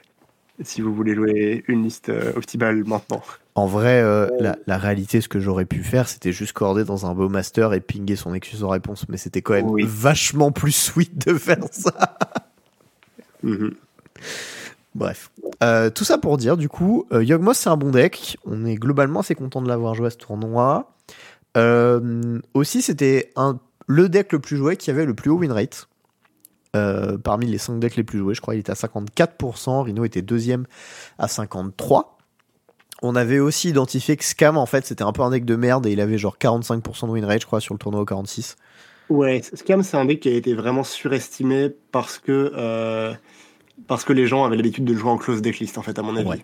si 0.61 0.81
vous 0.81 0.93
voulez 0.93 1.15
jouer 1.15 1.63
une 1.67 1.83
liste 1.83 2.11
optimale 2.35 2.83
maintenant. 2.85 3.21
En 3.53 3.67
vrai, 3.67 4.03
la, 4.39 4.77
réalité, 4.77 5.21
ce 5.21 5.29
que 5.29 5.39
j'aurais 5.39 5.65
pu 5.65 5.81
faire, 5.81 6.09
c'était 6.09 6.33
juste 6.33 6.51
corder 6.51 6.83
dans 6.83 7.05
un 7.05 7.13
beau 7.13 7.29
master 7.29 7.73
et 7.73 7.79
pinguer 7.79 8.17
son 8.17 8.33
excuse 8.33 8.65
en 8.65 8.69
réponse. 8.69 9.07
Mais 9.07 9.15
c'était 9.15 9.41
quand 9.41 9.53
même 9.53 9.85
vachement 9.85 10.51
plus 10.51 10.73
sweet 10.73 11.25
de 11.25 11.35
faire 11.35 11.63
ça. 11.71 12.17
Mhm. 13.43 13.75
Bref. 14.95 15.29
tout 15.93 16.03
ça 16.05 16.17
pour 16.17 16.37
dire, 16.37 16.55
du 16.57 16.69
coup, 16.69 17.05
Yogmoth, 17.11 17.55
c'est 17.55 17.69
un 17.69 17.77
bon 17.77 17.91
deck. 17.91 18.37
On 18.45 18.65
est 18.65 18.75
globalement 18.75 19.19
assez 19.19 19.35
content 19.35 19.61
de 19.61 19.67
l'avoir 19.67 19.93
joué 19.93 20.07
à 20.07 20.09
ce 20.09 20.17
tournoi. 20.17 20.93
aussi, 22.53 22.81
c'était 22.81 23.33
le 23.87 24.09
deck 24.09 24.31
le 24.31 24.39
plus 24.39 24.57
joué 24.57 24.77
qui 24.77 24.89
avait 24.89 25.05
le 25.05 25.13
plus 25.13 25.29
haut 25.29 25.37
win 25.37 25.51
rate. 25.51 25.87
Euh, 26.75 27.17
parmi 27.17 27.45
les 27.45 27.57
5 27.57 27.79
decks 27.79 27.95
les 27.95 28.03
plus 28.03 28.19
joués, 28.19 28.33
je 28.33 28.41
crois 28.41 28.53
il 28.53 28.59
était 28.59 28.71
à 28.71 28.75
54%, 28.75 29.83
Rhino 29.83 30.03
était 30.03 30.21
deuxième 30.21 30.65
à 31.17 31.27
53%. 31.27 32.03
On 33.01 33.15
avait 33.15 33.39
aussi 33.39 33.69
identifié 33.69 34.17
que 34.17 34.23
Scam, 34.23 34.57
en 34.57 34.65
fait, 34.65 34.85
c'était 34.85 35.03
un 35.03 35.11
peu 35.11 35.21
un 35.21 35.29
deck 35.29 35.45
de 35.45 35.55
merde 35.55 35.85
et 35.85 35.91
il 35.91 36.01
avait 36.01 36.17
genre 36.17 36.37
45% 36.37 37.07
de 37.07 37.11
win 37.11 37.25
rate, 37.25 37.41
je 37.41 37.45
crois, 37.45 37.61
sur 37.61 37.73
le 37.73 37.77
tournoi 37.77 38.01
au 38.01 38.05
46. 38.05 38.55
Ouais, 39.09 39.41
Scam, 39.53 39.83
c'est 39.83 39.95
un 39.95 40.05
deck 40.05 40.21
qui 40.21 40.29
a 40.29 40.33
été 40.33 40.53
vraiment 40.53 40.83
surestimé 40.83 41.71
parce 41.91 42.17
que, 42.17 42.51
euh, 42.55 43.13
parce 43.87 44.03
que 44.03 44.13
les 44.13 44.27
gens 44.27 44.45
avaient 44.45 44.55
l'habitude 44.55 44.85
de 44.85 44.93
le 44.93 44.99
jouer 44.99 45.11
en 45.11 45.17
close 45.17 45.41
decklist, 45.41 45.77
en 45.77 45.81
fait, 45.81 45.97
à 45.99 46.01
mon 46.01 46.15
avis. 46.15 46.41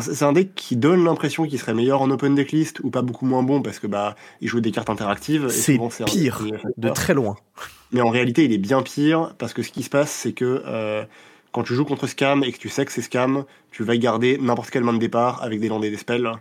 C'est 0.00 0.24
un 0.24 0.32
deck 0.32 0.54
qui 0.54 0.76
donne 0.76 1.04
l'impression 1.04 1.46
qu'il 1.46 1.58
serait 1.58 1.74
meilleur 1.74 2.02
en 2.02 2.10
open 2.10 2.34
decklist 2.34 2.80
ou 2.80 2.90
pas 2.90 3.02
beaucoup 3.02 3.26
moins 3.26 3.42
bon 3.42 3.62
parce 3.62 3.78
que 3.78 3.86
bah 3.86 4.16
il 4.40 4.48
joue 4.48 4.60
des 4.60 4.72
cartes 4.72 4.90
interactives. 4.90 5.48
C'est 5.48 5.78
pire, 6.06 6.42
de 6.76 6.88
très 6.88 7.14
loin. 7.14 7.36
Mais 7.92 8.00
en 8.00 8.10
réalité, 8.10 8.44
il 8.44 8.52
est 8.52 8.58
bien 8.58 8.82
pire 8.82 9.34
parce 9.38 9.54
que 9.54 9.62
ce 9.62 9.70
qui 9.70 9.84
se 9.84 9.90
passe, 9.90 10.10
c'est 10.10 10.32
que 10.32 10.62
euh, 10.66 11.04
quand 11.52 11.62
tu 11.62 11.74
joues 11.74 11.84
contre 11.84 12.08
Scam 12.08 12.42
et 12.42 12.50
que 12.50 12.58
tu 12.58 12.68
sais 12.68 12.84
que 12.84 12.90
c'est 12.90 13.02
Scam, 13.02 13.44
tu 13.70 13.84
vas 13.84 13.96
garder 13.96 14.36
n'importe 14.38 14.70
quelle 14.70 14.82
main 14.82 14.94
de 14.94 14.98
départ 14.98 15.42
avec 15.42 15.60
des 15.60 15.68
landés 15.68 15.90
des 15.90 15.96
spells. 15.96 16.32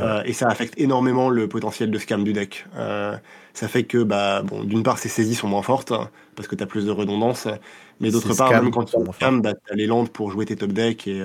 Euh, 0.00 0.22
et 0.24 0.32
ça 0.32 0.48
affecte 0.48 0.74
énormément 0.76 1.30
le 1.30 1.48
potentiel 1.48 1.90
de 1.90 1.98
scam 1.98 2.24
du 2.24 2.32
deck. 2.32 2.66
Euh, 2.76 3.16
ça 3.52 3.68
fait 3.68 3.84
que, 3.84 4.02
bah, 4.02 4.42
bon, 4.42 4.64
d'une 4.64 4.82
part, 4.82 4.98
ses 4.98 5.08
saisies 5.08 5.36
sont 5.36 5.48
moins 5.48 5.62
fortes, 5.62 5.92
parce 6.34 6.48
que 6.48 6.56
tu 6.56 6.62
as 6.64 6.66
plus 6.66 6.84
de 6.84 6.90
redondance, 6.90 7.46
mais 8.00 8.10
d'autre 8.10 8.34
part, 8.34 8.50
même 8.50 8.70
quand 8.70 8.84
tu 8.84 8.96
scam, 9.12 9.40
bah, 9.40 9.52
tu 9.54 9.72
as 9.72 9.76
les 9.76 9.86
landes 9.86 10.10
pour 10.10 10.30
jouer 10.30 10.46
tes 10.46 10.56
top 10.56 10.72
decks, 10.72 11.06
et, 11.06 11.22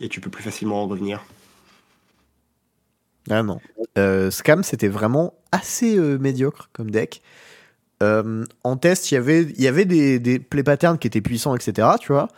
et 0.00 0.08
tu 0.08 0.20
peux 0.20 0.30
plus 0.30 0.42
facilement 0.42 0.82
en 0.82 0.88
revenir. 0.88 1.22
Ah 3.30 3.42
non. 3.42 3.58
Euh, 3.98 4.30
Scam, 4.30 4.62
c'était 4.62 4.88
vraiment 4.88 5.34
assez 5.52 5.96
euh, 5.96 6.18
médiocre 6.18 6.70
comme 6.72 6.90
deck. 6.90 7.22
Euh, 8.02 8.44
en 8.62 8.76
test, 8.76 9.10
y 9.10 9.14
il 9.14 9.60
y 9.60 9.66
avait 9.66 9.84
des, 9.84 10.18
des 10.18 10.38
play 10.38 10.62
patterns 10.62 10.98
qui 10.98 11.06
étaient 11.06 11.20
puissants, 11.20 11.56
etc. 11.56 11.88
Tu 12.00 12.12
vois. 12.12 12.28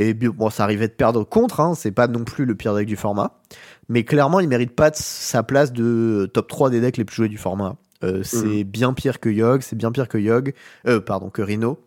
Et 0.00 0.14
bon, 0.14 0.48
ça 0.48 0.62
arrivait 0.62 0.88
de 0.88 0.92
perdre 0.92 1.24
contre, 1.24 1.60
hein, 1.60 1.74
c'est 1.74 1.90
pas 1.90 2.06
non 2.06 2.24
plus 2.24 2.46
le 2.46 2.54
pire 2.54 2.74
deck 2.74 2.86
du 2.86 2.96
format. 2.96 3.40
Mais 3.88 4.04
clairement, 4.04 4.40
il 4.40 4.48
mérite 4.48 4.74
pas 4.74 4.90
sa 4.94 5.42
place 5.42 5.72
de 5.72 6.30
top 6.32 6.48
3 6.48 6.70
des 6.70 6.80
decks 6.80 6.96
les 6.96 7.04
plus 7.04 7.16
joués 7.16 7.28
du 7.28 7.36
format. 7.36 7.76
c'est 8.22 8.44
mm. 8.44 8.62
bien 8.62 8.92
pire 8.92 9.18
que 9.18 9.28
Yogg, 9.28 9.60
c'est 9.62 9.76
bien 9.76 9.90
pire 9.90 10.08
que 10.08 10.18
Yogg, 10.18 10.54
pardon, 11.04 11.30
que 11.30 11.42
Rhino. 11.42 11.78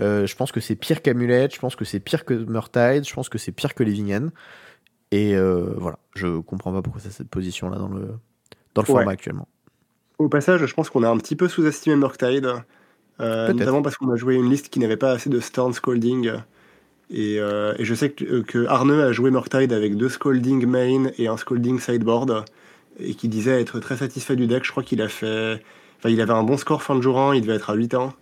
Euh, 0.00 0.26
je 0.26 0.36
pense 0.36 0.52
que 0.52 0.60
c'est 0.60 0.76
pire 0.76 1.02
qu'Amulet, 1.02 1.48
je 1.52 1.58
pense 1.58 1.76
que 1.76 1.84
c'est 1.84 2.00
pire 2.00 2.24
que 2.24 2.34
Murtide, 2.34 3.06
je 3.06 3.12
pense 3.12 3.28
que 3.28 3.38
c'est 3.38 3.52
pire 3.52 3.74
que 3.74 3.82
Livingen. 3.82 4.30
Et 5.10 5.34
euh, 5.34 5.74
voilà, 5.76 5.98
je 6.14 6.38
comprends 6.40 6.72
pas 6.72 6.82
pourquoi 6.82 7.00
c'est 7.00 7.10
cette 7.10 7.28
position-là 7.28 7.78
dans 7.78 7.88
le, 7.88 8.08
dans 8.74 8.82
le 8.82 8.86
format 8.86 9.12
actuellement. 9.12 9.48
Au 10.18 10.28
passage, 10.28 10.64
je 10.64 10.74
pense 10.74 10.90
qu'on 10.90 11.02
a 11.02 11.08
un 11.08 11.16
petit 11.16 11.36
peu 11.36 11.48
sous-estimé 11.48 11.96
Murktide, 11.96 12.52
euh, 13.20 13.52
notamment 13.52 13.82
parce 13.82 13.96
qu'on 13.96 14.10
a 14.10 14.16
joué 14.16 14.34
une 14.34 14.50
liste 14.50 14.68
qui 14.68 14.78
n'avait 14.78 14.96
pas 14.96 15.12
assez 15.12 15.30
de 15.30 15.40
Stern 15.40 15.72
Scolding. 15.72 16.32
Et, 17.10 17.36
et, 17.36 17.84
je 17.84 17.94
sais 17.94 18.10
que, 18.10 18.40
que 18.42 18.66
Arne 18.66 18.90
a 18.90 19.12
joué 19.12 19.30
Murktide 19.30 19.72
avec 19.72 19.96
deux 19.96 20.08
Scolding 20.08 20.66
main 20.66 21.10
et 21.16 21.26
un 21.26 21.36
Scolding 21.36 21.80
sideboard, 21.80 22.44
et 23.00 23.14
qui 23.14 23.28
disait 23.28 23.60
être 23.60 23.80
très 23.80 23.96
satisfait 23.96 24.36
du 24.36 24.46
deck. 24.46 24.64
Je 24.64 24.70
crois 24.70 24.82
qu'il 24.82 25.00
a 25.00 25.08
fait. 25.08 25.62
Enfin, 25.98 26.10
il 26.10 26.20
avait 26.20 26.32
un 26.32 26.42
bon 26.42 26.56
score 26.58 26.82
fin 26.82 26.94
de 26.94 27.00
jour 27.00 27.18
1, 27.18 27.34
il 27.34 27.42
devait 27.42 27.54
être 27.54 27.70
à 27.70 27.74
8 27.74 27.94
ans. 27.94 28.12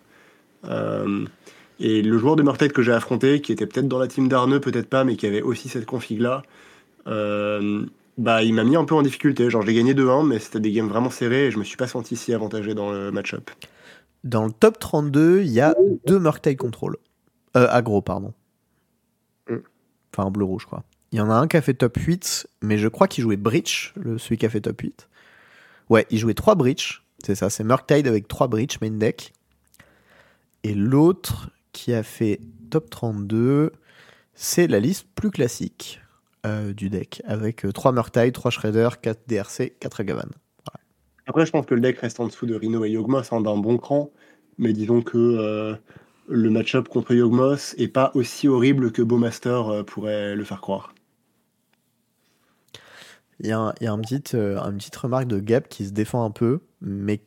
Et 1.78 2.02
le 2.02 2.18
joueur 2.18 2.36
de 2.36 2.42
Murtide 2.42 2.72
que 2.72 2.82
j'ai 2.82 2.92
affronté, 2.92 3.40
qui 3.40 3.52
était 3.52 3.66
peut-être 3.66 3.88
dans 3.88 3.98
la 3.98 4.08
team 4.08 4.28
d'Arneux, 4.28 4.60
peut-être 4.60 4.88
pas, 4.88 5.04
mais 5.04 5.16
qui 5.16 5.26
avait 5.26 5.42
aussi 5.42 5.68
cette 5.68 5.84
config-là, 5.84 6.42
euh, 7.06 7.84
bah, 8.16 8.42
il 8.42 8.54
m'a 8.54 8.64
mis 8.64 8.76
un 8.76 8.84
peu 8.84 8.94
en 8.94 9.02
difficulté. 9.02 9.50
Genre, 9.50 9.62
j'ai 9.62 9.74
gagné 9.74 9.94
2-1, 9.94 10.26
mais 10.26 10.38
c'était 10.38 10.60
des 10.60 10.72
games 10.72 10.88
vraiment 10.88 11.10
serrés 11.10 11.46
et 11.46 11.50
je 11.50 11.58
me 11.58 11.64
suis 11.64 11.76
pas 11.76 11.86
senti 11.86 12.16
si 12.16 12.32
avantagé 12.32 12.74
dans 12.74 12.90
le 12.90 13.12
match-up. 13.12 13.50
Dans 14.24 14.44
le 14.46 14.52
top 14.52 14.78
32, 14.78 15.42
il 15.42 15.48
y 15.48 15.60
a 15.60 15.74
deux 16.06 16.18
Murktide 16.18 16.56
Control. 16.56 16.96
Euh, 17.56 17.68
aggro, 17.70 18.00
pardon. 18.00 18.32
Enfin, 20.16 20.30
bleu-rouge, 20.30 20.64
crois. 20.66 20.82
Il 21.12 21.18
y 21.18 21.20
en 21.20 21.30
a 21.30 21.34
un 21.34 21.46
qui 21.46 21.56
a 21.56 21.62
fait 21.62 21.74
top 21.74 21.96
8, 21.96 22.48
mais 22.62 22.78
je 22.78 22.88
crois 22.88 23.06
qu'il 23.06 23.22
jouait 23.22 23.36
Breach, 23.36 23.94
celui 24.18 24.38
qui 24.38 24.46
a 24.46 24.48
fait 24.48 24.60
top 24.60 24.80
8. 24.80 25.08
Ouais, 25.90 26.06
il 26.10 26.18
jouait 26.18 26.34
3 26.34 26.54
Breach. 26.54 27.02
C'est 27.24 27.34
ça, 27.34 27.50
c'est 27.50 27.64
Murktide 27.64 28.06
avec 28.06 28.28
3 28.28 28.48
Breach 28.48 28.80
main 28.80 28.90
deck. 28.90 29.32
Et 30.64 30.74
l'autre, 30.74 31.50
qui 31.72 31.92
a 31.92 32.02
fait 32.02 32.40
top 32.70 32.90
32, 32.90 33.72
c'est 34.34 34.66
la 34.66 34.80
liste 34.80 35.06
plus 35.14 35.30
classique 35.30 36.00
euh, 36.44 36.72
du 36.72 36.90
deck, 36.90 37.22
avec 37.26 37.66
3 37.72 37.92
Murktide, 37.92 38.32
3 38.32 38.50
Shredder, 38.50 38.88
4 39.00 39.28
DRC, 39.28 39.74
4 39.78 40.00
Agavan. 40.00 40.30
Après, 41.26 41.44
je 41.44 41.50
pense 41.50 41.66
que 41.66 41.74
le 41.74 41.80
deck 41.80 41.98
reste 41.98 42.20
en 42.20 42.26
dessous 42.26 42.46
de 42.46 42.54
Rhino 42.54 42.84
et 42.84 42.90
Yogmoth 42.90 43.32
hein, 43.32 43.40
d'un 43.40 43.56
bon 43.56 43.78
cran, 43.78 44.10
mais 44.58 44.72
disons 44.72 45.02
que 45.02 45.18
euh, 45.18 45.74
le 46.28 46.50
match-up 46.50 46.88
contre 46.88 47.14
Yogmoth 47.14 47.74
est 47.78 47.88
pas 47.88 48.10
aussi 48.14 48.48
horrible 48.48 48.92
que 48.92 49.02
Bowmaster 49.02 49.68
euh, 49.68 49.82
pourrait 49.82 50.34
le 50.34 50.44
faire 50.44 50.60
croire. 50.60 50.94
Il 53.40 53.46
y 53.46 53.52
a, 53.52 53.74
euh, 53.82 54.58
une 54.58 54.76
petite 54.78 54.96
remarque 54.96 55.26
de 55.26 55.38
Gap 55.38 55.68
qui 55.68 55.86
se 55.86 55.90
défend 55.90 56.24
un 56.24 56.30
peu, 56.30 56.60
mais 56.80 57.20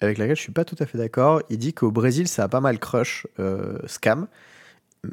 avec 0.00 0.18
laquelle 0.18 0.36
je 0.36 0.42
suis 0.42 0.52
pas 0.52 0.64
tout 0.64 0.76
à 0.78 0.86
fait 0.86 0.98
d'accord. 0.98 1.42
Il 1.48 1.58
dit 1.58 1.72
qu'au 1.72 1.90
Brésil, 1.90 2.28
ça 2.28 2.44
a 2.44 2.48
pas 2.48 2.60
mal 2.60 2.78
crush 2.78 3.26
Scam. 3.86 4.26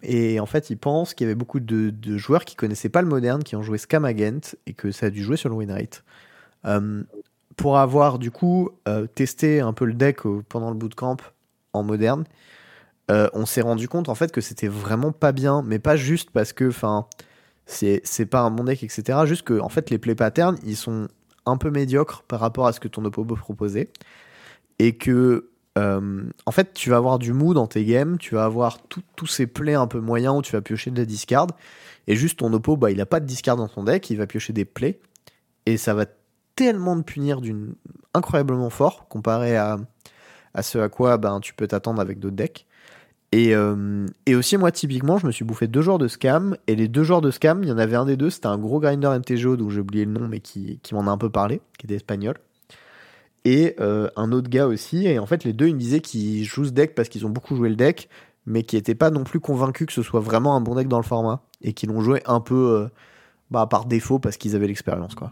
Et 0.03 0.39
en 0.39 0.45
fait, 0.45 0.69
il 0.69 0.77
pense 0.77 1.13
qu'il 1.13 1.25
y 1.25 1.29
avait 1.29 1.35
beaucoup 1.35 1.61
de, 1.61 2.17
joueurs 2.17 2.43
qui 2.43 2.55
connaissaient 2.55 2.89
pas 2.89 3.01
le 3.01 3.07
moderne, 3.07 3.43
qui 3.43 3.55
ont 3.55 3.63
joué 3.63 3.77
Scam 3.77 4.03
Agent, 4.03 4.55
et 4.65 4.73
que 4.73 4.91
ça 4.91 5.05
a 5.05 5.09
dû 5.09 5.23
jouer 5.23 5.37
sur 5.37 5.47
le 5.47 5.55
win 5.55 5.71
rate 5.71 6.03
pour 7.61 7.77
avoir 7.77 8.19
du 8.19 8.31
coup 8.31 8.69
euh, 8.87 9.07
testé 9.07 9.59
un 9.59 9.73
peu 9.73 9.85
le 9.85 9.93
deck 9.93 10.21
pendant 10.49 10.69
le 10.69 10.75
bootcamp 10.75 11.17
en 11.73 11.83
moderne, 11.83 12.25
euh, 13.10 13.28
on 13.34 13.45
s'est 13.45 13.62
rendu 13.62 13.88
compte 13.88 14.10
en 14.10 14.16
fait 14.16 14.32
que 14.32 14.41
c'était 14.41 14.68
vraiment 14.68 15.12
pas 15.12 15.32
bien, 15.32 15.64
mais 15.66 15.80
pas 15.80 15.95
juste 15.95 16.30
parce 16.32 16.54
que 16.54 16.68
enfin 16.68 17.08
c'est 17.66 18.26
pas 18.26 18.41
un 18.41 18.52
bon 18.52 18.66
deck 18.66 18.84
etc. 18.84 19.20
Juste 19.26 19.43
que 19.43 19.60
en 19.60 19.70
fait 19.70 19.89
les 19.89 19.97
play 19.97 20.16
patterns 20.16 20.58
ils 20.66 20.76
sont 20.76 21.08
un 21.45 21.58
peu 21.58 21.72
médiocres 21.72 22.24
par 22.24 22.39
rapport 22.39 22.68
à 22.68 22.74
ce 22.74 22.80
que 22.80 22.88
ton 22.88 23.04
oppo 23.06 23.24
proposait 23.24 23.89
et 24.80 24.97
que 24.97 25.49
euh, 25.78 26.24
en 26.45 26.52
fait 26.52 26.74
tu 26.74 26.89
vas 26.89 26.97
avoir 26.97 27.18
du 27.18 27.34
mou 27.34 27.54
dans 27.54 27.68
tes 27.68 27.86
games, 27.86 28.18
tu 28.18 28.36
vas 28.36 28.43
avoir 28.45 28.78
tous 29.16 29.28
ces 29.28 29.47
plays 29.47 29.76
un 29.76 29.88
peu 29.88 29.99
moyens 29.99 30.38
où 30.38 30.41
tu 30.41 30.52
vas 30.52 30.62
piocher 30.62 30.91
de 30.91 30.99
la 30.99 31.06
discard 31.06 31.47
et 32.08 32.16
juste 32.16 32.39
ton 32.39 32.52
oppo 32.54 32.78
bah 32.78 32.91
il 32.91 32.99
a 32.99 33.06
pas 33.06 33.20
de 33.20 33.26
discard 33.26 33.56
dans 33.56 33.68
son 33.68 33.84
deck, 33.84 34.10
il 34.10 34.18
va 34.18 34.28
piocher 34.28 34.54
des 34.54 34.66
plays 34.66 34.99
et 35.66 35.78
ça 35.78 35.93
va 35.93 36.06
tellement 36.56 36.95
de 36.95 37.04
punir 37.04 37.41
d'une 37.41 37.76
incroyablement 38.14 38.70
fort 38.70 39.08
comparé 39.08 39.56
à, 39.56 39.80
à 40.54 40.62
ce 40.62 40.78
à 40.78 40.89
quoi 40.89 41.18
ben, 41.18 41.39
tu 41.39 41.54
peux 41.54 41.68
t'attendre 41.68 42.02
avec 42.02 42.20
d'autres 42.20 42.36
decks. 42.36 42.66
Et, 43.32 43.55
euh, 43.55 44.05
et, 44.25 44.36
aussi, 44.36 44.57
moi, 44.57 44.71
typiquement, 44.71 45.17
je 45.17 45.25
me 45.25 45.32
suis 45.32 45.45
bouffé 45.45 45.67
deux 45.67 45.82
joueurs 45.82 45.99
de 45.99 46.07
scam. 46.07 46.57
Et 46.67 46.75
les 46.75 46.88
deux 46.88 47.03
joueurs 47.03 47.21
de 47.21 47.32
scam, 47.32 47.63
il 47.63 47.69
y 47.69 47.71
en 47.71 47.77
avait 47.77 47.95
un 47.95 48.05
des 48.05 48.17
deux, 48.17 48.29
c'était 48.29 48.47
un 48.47 48.57
gros 48.57 48.79
grinder 48.79 49.07
MTGO, 49.07 49.55
dont 49.55 49.69
j'ai 49.69 49.79
oublié 49.79 50.05
le 50.05 50.11
nom, 50.11 50.27
mais 50.27 50.41
qui, 50.41 50.79
m'en 50.91 51.07
a 51.07 51.11
un 51.11 51.17
peu 51.17 51.29
parlé, 51.29 51.61
qui 51.77 51.86
était 51.86 51.95
espagnol. 51.95 52.36
Et 53.45 53.75
euh, 53.79 54.09
un 54.17 54.32
autre 54.34 54.49
gars 54.49 54.67
aussi. 54.67 55.07
Et 55.07 55.17
en 55.17 55.25
fait, 55.25 55.45
les 55.45 55.53
deux, 55.53 55.67
ils 55.67 55.75
me 55.75 55.79
disaient 55.79 56.01
qu'ils 56.01 56.43
jouent 56.43 56.65
ce 56.65 56.71
deck 56.71 56.93
parce 56.93 57.07
qu'ils 57.07 57.25
ont 57.25 57.29
beaucoup 57.29 57.55
joué 57.55 57.69
le 57.69 57.75
deck, 57.75 58.09
mais 58.45 58.63
qui 58.63 58.75
n'étaient 58.75 58.95
pas 58.95 59.09
non 59.09 59.23
plus 59.23 59.39
convaincus 59.39 59.88
que 59.88 59.93
ce 59.93 60.03
soit 60.03 60.19
vraiment 60.19 60.55
un 60.55 60.61
bon 60.61 60.75
deck 60.75 60.89
dans 60.89 60.99
le 60.99 61.03
format. 61.03 61.41
Et 61.61 61.73
qui 61.73 61.88
l'ont 61.88 62.01
joué 62.01 62.21
un 62.25 62.41
peu 62.41 62.55
euh, 62.55 62.88
bah, 63.49 63.65
par 63.65 63.86
défaut 63.86 64.19
parce 64.19 64.36
qu'ils 64.36 64.55
avaient 64.55 64.67
l'expérience, 64.67 65.15
quoi. 65.15 65.32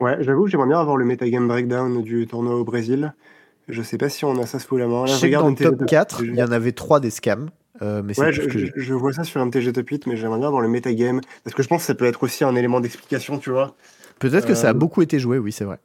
Ouais, 0.00 0.16
j'avoue 0.20 0.44
que 0.44 0.50
j'aimerais 0.50 0.68
bien 0.68 0.78
avoir 0.78 0.96
le 0.96 1.04
metagame 1.04 1.48
breakdown 1.48 2.02
du 2.02 2.26
tournoi 2.26 2.54
au 2.54 2.64
Brésil. 2.64 3.14
Je 3.68 3.82
sais 3.82 3.98
pas 3.98 4.08
si 4.08 4.24
on 4.24 4.40
a 4.40 4.46
ça 4.46 4.58
sous 4.58 4.76
la 4.76 4.86
main. 4.86 5.06
je 5.06 5.12
sais 5.12 5.30
que 5.30 5.36
dans 5.36 5.48
le 5.48 5.54
top 5.54 5.86
4, 5.86 6.24
il 6.24 6.34
y 6.34 6.42
en 6.42 6.52
avait 6.52 6.72
3 6.72 7.00
des 7.00 7.10
scams. 7.10 7.50
Euh, 7.80 8.02
mais 8.04 8.18
ouais, 8.18 8.32
je, 8.32 8.94
vois 8.94 9.12
ça 9.12 9.22
sur 9.22 9.44
MTG 9.44 9.72
Top 9.72 9.88
8, 9.88 10.06
mais 10.06 10.16
j'aimerais 10.16 10.38
bien 10.38 10.48
avoir 10.48 10.62
le 10.62 10.68
metagame. 10.68 11.20
Parce 11.44 11.54
que 11.54 11.62
je 11.62 11.68
pense 11.68 11.82
que 11.82 11.86
ça 11.86 11.94
peut 11.94 12.06
être 12.06 12.22
aussi 12.24 12.44
un 12.44 12.56
élément 12.56 12.80
d'explication, 12.80 13.38
tu 13.38 13.50
vois. 13.50 13.76
Peut-être 14.18 14.46
que 14.46 14.54
ça 14.54 14.68
a 14.68 14.70
euh, 14.70 14.74
beaucoup 14.74 15.00
été 15.02 15.20
joué, 15.20 15.38
oui, 15.38 15.52
c'est 15.52 15.64
vrai. 15.64 15.78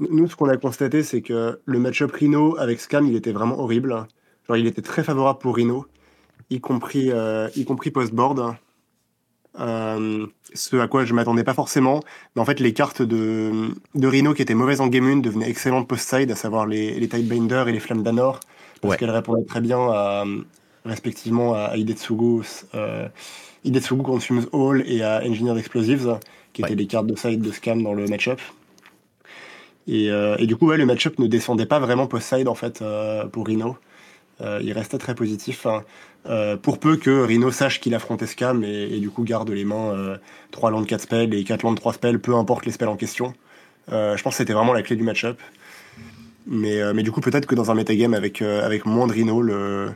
Nous, 0.00 0.28
ce 0.28 0.36
qu'on 0.36 0.48
a 0.48 0.56
constaté, 0.56 1.02
c'est 1.02 1.20
que 1.20 1.60
le 1.64 1.78
match-up 1.78 2.12
Rhino 2.12 2.56
avec 2.58 2.80
Scam, 2.80 3.06
il 3.06 3.16
était 3.16 3.32
vraiment 3.32 3.58
horrible. 3.58 4.06
Genre, 4.46 4.56
il 4.56 4.66
était 4.66 4.80
très 4.80 5.02
favorable 5.02 5.38
pour 5.38 5.56
Rhino, 5.56 5.86
y 6.50 6.60
compris, 6.60 7.10
euh, 7.10 7.48
y 7.56 7.64
compris 7.64 7.90
post-board. 7.90 8.56
Euh, 9.60 10.26
ce 10.54 10.76
à 10.76 10.88
quoi 10.88 11.04
je 11.04 11.14
m'attendais 11.14 11.44
pas 11.44 11.54
forcément. 11.54 12.00
Mais 12.34 12.42
en 12.42 12.44
fait, 12.44 12.60
les 12.60 12.72
cartes 12.72 13.02
de, 13.02 13.70
de 13.94 14.06
Rhino 14.06 14.34
qui 14.34 14.42
étaient 14.42 14.54
mauvaises 14.54 14.80
en 14.80 14.86
Game 14.86 15.06
1 15.06 15.16
devenaient 15.16 15.48
excellentes 15.48 15.88
post-side, 15.88 16.30
à 16.30 16.36
savoir 16.36 16.66
les, 16.66 16.98
les 16.98 17.08
Tidebinder 17.08 17.64
et 17.66 17.72
les 17.72 17.80
Flammes 17.80 18.02
d'Anor, 18.02 18.40
parce 18.80 18.96
qu'elles 18.96 19.10
répondaient 19.10 19.46
très 19.46 19.60
bien 19.60 19.78
à, 19.78 20.24
respectivement 20.84 21.54
à 21.54 21.76
Idetsugu, 21.76 22.42
euh, 22.74 23.08
Idetsugu 23.64 24.02
Consumes 24.02 24.46
All 24.52 24.84
et 24.86 25.02
à 25.02 25.22
Engineered 25.24 25.58
Explosives, 25.58 26.18
qui 26.52 26.62
étaient 26.62 26.74
les 26.74 26.86
cartes 26.86 27.06
de 27.06 27.16
side 27.16 27.40
de 27.40 27.50
scam 27.50 27.82
dans 27.82 27.94
le 27.94 28.06
match-up. 28.06 28.40
Et, 29.86 30.10
euh, 30.10 30.36
et, 30.38 30.46
du 30.46 30.56
coup, 30.56 30.66
ouais, 30.66 30.76
le 30.76 30.84
match-up 30.84 31.18
ne 31.18 31.26
descendait 31.26 31.66
pas 31.66 31.78
vraiment 31.78 32.06
post-side 32.06 32.46
en 32.46 32.54
fait 32.54 32.84
pour 33.32 33.46
Rhino. 33.46 33.76
Euh, 34.40 34.60
il 34.62 34.72
restait 34.72 34.98
très 34.98 35.14
positif. 35.14 35.66
Hein. 35.66 35.84
Euh, 36.26 36.56
pour 36.56 36.78
peu 36.78 36.96
que 36.96 37.22
Rhino 37.22 37.50
sache 37.50 37.80
qu'il 37.80 37.94
affronte 37.94 38.22
Escam 38.22 38.62
et, 38.62 38.98
du 39.00 39.10
coup 39.10 39.24
garde 39.24 39.50
les 39.50 39.64
mains 39.64 40.18
3 40.50 40.70
landes 40.70 40.86
4 40.86 41.00
spells 41.00 41.34
et 41.34 41.44
4 41.44 41.62
landes 41.62 41.78
3 41.78 41.94
spells, 41.94 42.18
peu 42.18 42.34
importe 42.34 42.66
les 42.66 42.72
spells 42.72 42.88
en 42.88 42.96
question. 42.96 43.34
Euh, 43.90 44.16
je 44.16 44.22
pense 44.22 44.34
que 44.34 44.38
c'était 44.38 44.52
vraiment 44.52 44.72
la 44.72 44.82
clé 44.82 44.96
du 44.96 45.02
match-up. 45.02 45.40
Mais, 46.46 46.80
mais 46.94 47.02
du 47.02 47.12
coup, 47.12 47.20
peut-être 47.20 47.44
que 47.44 47.54
dans 47.54 47.70
un 47.70 47.74
metagame 47.74 48.14
avec, 48.14 48.40
avec 48.40 48.86
moins 48.86 49.06
de 49.06 49.12
Rhino, 49.12 49.42
le, 49.42 49.92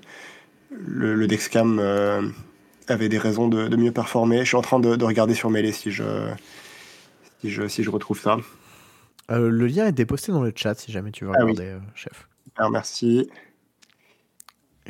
le, 0.70 1.14
le 1.14 1.26
Dexcam 1.26 1.80
avait 2.88 3.08
des 3.08 3.16
raisons 3.16 3.48
de, 3.48 3.74
mieux 3.74 3.92
performer. 3.92 4.40
Je 4.40 4.48
suis 4.48 4.56
en 4.56 4.62
train 4.62 4.78
de, 4.78 5.02
regarder 5.02 5.32
sur 5.32 5.48
Melee 5.48 5.72
si 5.72 5.90
je, 5.90 6.04
si 7.40 7.48
je, 7.48 7.68
si 7.68 7.82
je 7.82 7.90
retrouve 7.90 8.20
ça. 8.20 8.36
le 9.30 9.66
lien 9.66 9.86
est 9.86 9.92
déposté 9.92 10.30
dans 10.30 10.42
le 10.42 10.52
chat 10.54 10.74
si 10.74 10.92
jamais 10.92 11.10
tu 11.10 11.24
veux 11.24 11.32
ah 11.34 11.42
regarder, 11.42 11.78
chef. 11.94 12.28
merci. 12.70 13.30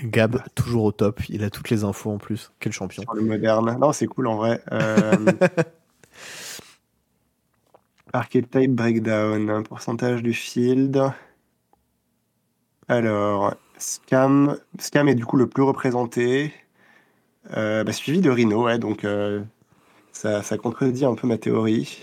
Gab, 0.03 0.43
toujours 0.55 0.84
au 0.84 0.93
top. 0.93 1.20
Il 1.28 1.45
a 1.45 1.51
toutes 1.51 1.70
les 1.70 1.84
infos 1.84 2.11
en 2.11 2.18
plus. 2.18 2.53
Quel 2.61 2.72
champion. 2.72 3.05
le 3.14 3.22
moderne. 3.22 3.76
Non, 3.78 3.93
c'est 3.93 4.07
cool 4.07 4.26
en 4.26 4.36
vrai. 4.36 4.62
Euh... 4.72 5.16
Archetype 8.12 8.72
breakdown. 8.74 9.62
Pourcentage 9.64 10.22
du 10.22 10.32
field. 10.32 11.12
Alors, 12.88 13.55
Scam. 13.78 14.57
Scam 14.78 15.09
est 15.09 15.14
du 15.14 15.24
coup 15.24 15.36
le 15.36 15.47
plus 15.47 15.62
représenté. 15.62 16.53
Euh, 17.57 17.84
bah, 17.84 17.93
suivi 17.93 18.20
de 18.20 18.30
Rhino, 18.30 18.64
ouais, 18.64 18.78
donc 18.78 19.05
euh, 19.05 19.43
ça, 20.12 20.43
ça 20.43 20.57
contredit 20.59 21.05
un 21.05 21.14
peu 21.14 21.26
ma 21.26 21.38
théorie. 21.38 22.01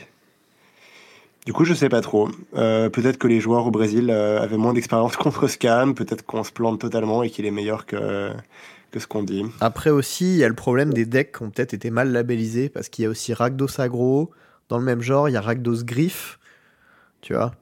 Du 1.50 1.54
coup, 1.54 1.66
je 1.66 1.74
sais 1.74 1.89
pas 1.89 2.02
trop. 2.02 2.30
Euh, 2.58 2.91
peut-être 2.91 3.18
que 3.18 3.28
les 3.28 3.39
joueurs 3.39 3.66
au 3.66 3.72
Brésil 3.72 4.12
euh, 4.12 4.39
avaient 4.39 4.56
moins 4.56 4.72
d'expérience 4.72 5.16
contre 5.18 5.47
Scam, 5.47 5.95
peut-être 5.95 6.24
qu'on 6.24 6.43
se 6.43 6.52
plante 6.52 6.80
totalement 6.80 7.24
et 7.24 7.32
qu'il 7.32 7.47
est 7.47 7.52
meilleur 7.52 7.88
que, 7.88 8.32
que 8.91 9.00
ce 9.00 9.08
qu'on 9.08 9.24
dit. 9.24 9.43
Après 9.60 9.89
aussi, 9.89 10.26
il 10.26 10.38
y 10.38 10.43
a 10.43 10.47
le 10.47 10.54
problème 10.54 10.93
des 10.93 11.08
decks 11.08 11.36
qui 11.36 11.41
ont 11.41 11.50
peut-être 11.50 11.74
été 11.74 11.89
mal 11.89 12.12
labellisés, 12.12 12.70
parce 12.70 12.88
qu'il 12.88 13.02
y 13.04 13.08
a 13.08 13.10
aussi 13.10 13.34
Rakdos 13.34 13.82
Agro, 13.82 14.30
dans 14.68 14.78
le 14.78 14.84
même 14.84 15.02
genre, 15.02 15.28
il 15.28 15.32
y 15.32 15.38
a 15.38 15.41
Rakdos 15.41 15.84
Griff, 15.86 16.38
tu 17.22 17.34
vois. 17.34 17.56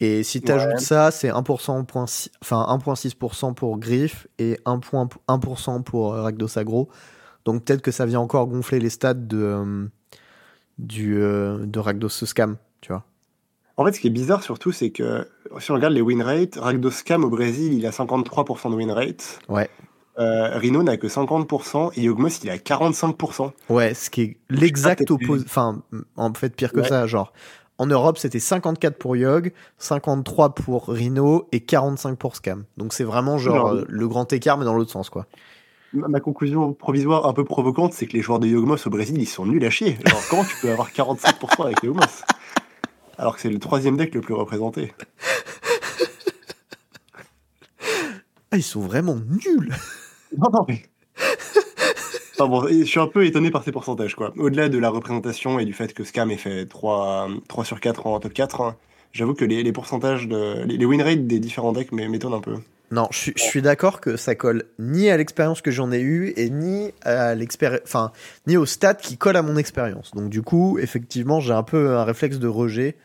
Et 0.00 0.24
si 0.24 0.42
tu 0.42 0.50
ajoutes 0.50 0.80
ça, 0.80 1.12
c'est 1.12 1.28
1%, 1.28 1.86
enfin 2.42 2.66
1.6% 2.68 3.54
pour 3.54 3.78
Griff 3.78 4.26
et 4.40 4.58
1%, 4.66 5.82
pour 5.84 6.14
euh, 6.14 6.22
Rakdos 6.22 6.58
Agro. 6.58 6.88
Donc 7.44 7.64
peut-être 7.64 7.82
que 7.82 7.92
ça 7.92 8.06
vient 8.06 8.18
encore 8.18 8.48
gonfler 8.48 8.80
les 8.80 8.90
stats 8.90 9.14
de, 9.14 9.88
du, 10.80 11.14
de 11.14 11.78
Rakdos 11.78 12.08
Scam, 12.08 12.56
tu 12.80 12.90
vois. 12.90 13.04
En 13.80 13.84
fait, 13.86 13.94
ce 13.94 14.00
qui 14.00 14.08
est 14.08 14.10
bizarre 14.10 14.42
surtout, 14.42 14.72
c'est 14.72 14.90
que 14.90 15.26
si 15.58 15.70
on 15.70 15.74
regarde 15.74 15.94
les 15.94 16.02
win 16.02 16.20
rates, 16.20 16.56
Ragdoscam 16.56 17.24
au 17.24 17.30
Brésil, 17.30 17.72
il 17.72 17.86
a 17.86 17.90
53% 17.90 18.70
de 18.70 18.74
win 18.74 18.90
rate. 18.90 19.38
Ouais. 19.48 19.70
Euh, 20.18 20.58
Rhino 20.58 20.82
n'a 20.82 20.98
que 20.98 21.06
50% 21.06 21.92
et 21.96 22.02
Yogmos, 22.02 22.44
il 22.44 22.50
a 22.50 22.58
45%. 22.58 23.52
Ouais, 23.70 23.94
ce 23.94 24.10
qui 24.10 24.20
est 24.20 24.36
l'exact 24.50 25.10
opposé. 25.10 25.46
Enfin, 25.46 25.80
en 26.16 26.34
fait, 26.34 26.54
pire 26.54 26.74
que 26.74 26.82
ça. 26.82 27.06
Genre, 27.06 27.32
en 27.78 27.86
Europe, 27.86 28.18
c'était 28.18 28.38
54 28.38 28.98
pour 28.98 29.16
Yog, 29.16 29.50
53 29.78 30.54
pour 30.54 30.88
Rhino 30.88 31.48
et 31.50 31.60
45 31.60 32.18
pour 32.18 32.36
Scam. 32.36 32.64
Donc, 32.76 32.92
c'est 32.92 33.04
vraiment 33.04 33.38
genre, 33.38 33.68
euh, 33.68 33.86
le 33.88 34.08
grand 34.08 34.30
écart, 34.30 34.58
mais 34.58 34.66
dans 34.66 34.74
l'autre 34.74 34.90
sens, 34.90 35.08
quoi. 35.08 35.24
Ma 35.94 36.20
conclusion 36.20 36.74
provisoire 36.74 37.26
un 37.26 37.32
peu 37.32 37.44
provocante, 37.44 37.94
c'est 37.94 38.06
que 38.06 38.12
les 38.12 38.20
joueurs 38.20 38.40
de 38.40 38.46
Yogmos 38.46 38.86
au 38.86 38.90
Brésil, 38.90 39.16
ils 39.18 39.26
sont 39.26 39.46
nuls 39.46 39.64
à 39.64 39.70
chier. 39.70 39.96
Genre, 40.06 40.20
comment 40.28 40.44
tu 40.44 40.54
peux 40.60 40.70
avoir 40.70 40.90
45% 40.90 41.64
avec 41.64 41.82
Yogmos? 41.82 42.24
Alors 43.20 43.34
que 43.34 43.42
c'est 43.42 43.50
le 43.50 43.58
troisième 43.58 43.98
deck 43.98 44.14
le 44.14 44.22
plus 44.22 44.32
représenté. 44.32 44.94
ah, 48.50 48.56
ils 48.56 48.62
sont 48.62 48.80
vraiment 48.80 49.16
nuls 49.16 49.70
Non, 50.38 50.48
non, 50.50 50.64
mais... 50.66 50.82
bon, 52.38 52.66
je 52.66 52.82
suis 52.84 52.98
un 52.98 53.08
peu 53.08 53.26
étonné 53.26 53.50
par 53.50 53.62
ces 53.62 53.72
pourcentages, 53.72 54.14
quoi. 54.14 54.32
Au-delà 54.38 54.70
de 54.70 54.78
la 54.78 54.88
représentation 54.88 55.58
et 55.58 55.66
du 55.66 55.74
fait 55.74 55.92
que 55.92 56.02
Scam 56.02 56.30
ait 56.30 56.38
fait 56.38 56.64
3, 56.64 57.28
3 57.46 57.64
sur 57.66 57.80
4 57.80 58.06
en 58.06 58.18
top 58.20 58.32
4, 58.32 58.62
hein, 58.62 58.76
j'avoue 59.12 59.34
que 59.34 59.44
les, 59.44 59.70
pourcentages, 59.72 60.26
de, 60.26 60.64
les, 60.64 60.86
win 60.86 61.02
rates 61.02 61.26
des 61.26 61.40
différents 61.40 61.72
decks 61.72 61.92
m'étonnent 61.92 62.32
un 62.32 62.40
peu. 62.40 62.54
Non, 62.90 63.06
je, 63.10 63.32
suis 63.36 63.60
d'accord 63.60 64.00
que 64.00 64.16
ça 64.16 64.34
colle 64.34 64.64
ni 64.78 65.10
à 65.10 65.16
l'expérience 65.18 65.60
que 65.60 65.70
j'en 65.70 65.92
ai 65.92 66.00
eue 66.00 66.32
et 66.36 66.48
ni 66.48 66.90
à 67.02 67.34
l'expérience, 67.34 67.82
enfin, 67.84 68.12
ni 68.46 68.56
au 68.56 68.64
stats 68.64 68.94
qui 68.94 69.18
collent 69.18 69.36
à 69.36 69.42
mon 69.42 69.58
expérience. 69.58 70.12
Donc 70.12 70.30
du 70.30 70.40
coup, 70.40 70.78
effectivement, 70.78 71.38
j'ai 71.38 71.52
un 71.52 71.62
peu 71.62 71.96
un 71.96 72.04
réflexe 72.04 72.38
de 72.38 72.48
rejet 72.48 72.96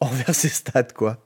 envers 0.00 0.34
ses 0.34 0.48
stats, 0.48 0.84
quoi. 0.84 1.18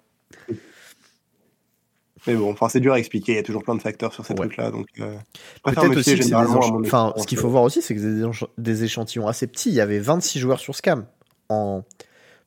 Mais 2.27 2.35
bon, 2.35 2.51
enfin, 2.51 2.69
c'est 2.69 2.81
dur 2.81 2.95
à 2.95 2.99
expliquer. 2.99 3.33
Il 3.33 3.37
y 3.37 3.39
a 3.39 3.43
toujours 3.43 3.63
plein 3.63 3.75
de 3.75 3.83
facteurs 3.83 4.15
sur 4.15 4.25
ces 4.25 4.35
trucs-là. 4.35 4.71
Donc, 4.71 4.87
euh, 4.99 5.17
peut-être 5.63 5.97
aussi 5.97 6.35
enfin, 6.35 7.13
ce 7.17 7.27
qu'il 7.27 7.37
faut 7.37 7.51
voir 7.51 7.63
aussi, 7.63 7.83
c'est 7.83 7.95
que 7.95 8.01
c'est 8.01 8.47
des, 8.57 8.85
échantillons 8.85 9.29
assez 9.29 9.47
petits. 9.47 9.69
Il 9.69 9.75
y 9.75 9.81
avait 9.81 9.99
26 9.99 10.39
joueurs 10.39 10.59
sur 10.59 10.75
Scam. 10.75 11.07
En... 11.51 11.83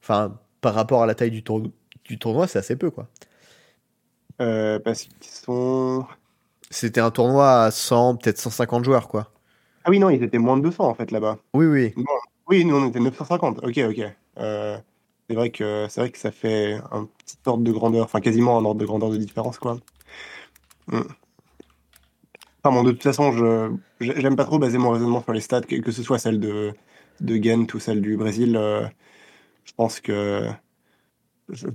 Enfin, 0.01 0.39
par 0.61 0.73
rapport 0.73 1.03
à 1.03 1.05
la 1.05 1.13
taille 1.13 1.29
du, 1.29 1.43
du 2.05 2.17
tournoi, 2.17 2.47
c'est 2.47 2.57
assez 2.59 2.75
peu, 2.75 2.89
quoi. 2.89 3.07
Euh, 4.41 4.79
parce 4.79 5.03
qu'ils 5.03 5.15
sont. 5.21 6.05
C'était 6.69 7.01
un 7.01 7.11
tournoi 7.11 7.63
à 7.63 7.71
100, 7.71 8.17
peut-être 8.17 8.39
150 8.39 8.83
joueurs, 8.83 9.07
quoi. 9.07 9.31
Ah 9.83 9.89
oui, 9.89 9.99
non, 9.99 10.09
ils 10.09 10.21
étaient 10.23 10.37
moins 10.37 10.57
de 10.57 10.63
200 10.63 10.83
en 10.83 10.93
fait 10.93 11.11
là-bas. 11.11 11.37
Oui, 11.53 11.65
oui. 11.65 11.93
Oui, 12.47 12.65
nous 12.65 12.75
on 12.75 12.87
était 12.87 12.99
950. 12.99 13.59
Ok, 13.63 13.77
ok. 13.77 14.05
Euh, 14.37 14.77
c'est 15.29 15.35
vrai 15.35 15.49
que 15.49 15.87
c'est 15.89 16.01
vrai 16.01 16.11
que 16.11 16.17
ça 16.17 16.31
fait 16.31 16.79
un 16.91 17.05
petit 17.05 17.37
ordre 17.45 17.63
de 17.63 17.71
grandeur, 17.71 18.05
enfin 18.05 18.21
quasiment 18.21 18.57
un 18.57 18.65
ordre 18.65 18.79
de 18.79 18.85
grandeur 18.85 19.09
de 19.09 19.17
différence, 19.17 19.57
quoi. 19.57 19.77
Hmm. 20.87 21.01
Enfin 22.63 22.83
de 22.83 22.91
toute 22.91 23.03
façon, 23.03 23.31
je 23.31 23.71
j'aime 23.99 24.35
pas 24.35 24.45
trop 24.45 24.59
baser 24.59 24.77
mon 24.77 24.91
raisonnement 24.91 25.21
sur 25.23 25.33
les 25.33 25.41
stats, 25.41 25.61
que, 25.61 25.91
ce 25.91 26.03
soit 26.03 26.19
celle 26.19 26.39
de 26.39 26.73
de 27.21 27.37
Ghent 27.37 27.67
ou 27.73 27.79
celle 27.79 28.01
du 28.01 28.15
Brésil. 28.17 28.55
euh, 28.57 28.87
je 29.65 29.73
pense 29.73 29.99
que 29.99 30.47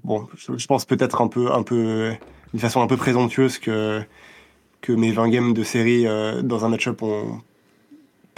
bon, 0.04 0.28
je, 0.36 0.66
pense 0.66 0.84
peut-être 0.84 1.20
un 1.20 1.28
peu 1.28 1.52
un 1.52 1.62
peu 1.62 2.12
d'une 2.52 2.60
façon 2.60 2.82
un 2.82 2.86
peu 2.86 2.96
présomptueuse 2.96 3.58
que 3.58 4.02
que 4.80 4.92
mes 4.92 5.12
20 5.12 5.28
games 5.30 5.54
de 5.54 5.62
série 5.64 6.06
euh, 6.06 6.42
dans 6.42 6.64
un 6.64 6.68
match-up 6.68 7.02
ont- 7.02 7.40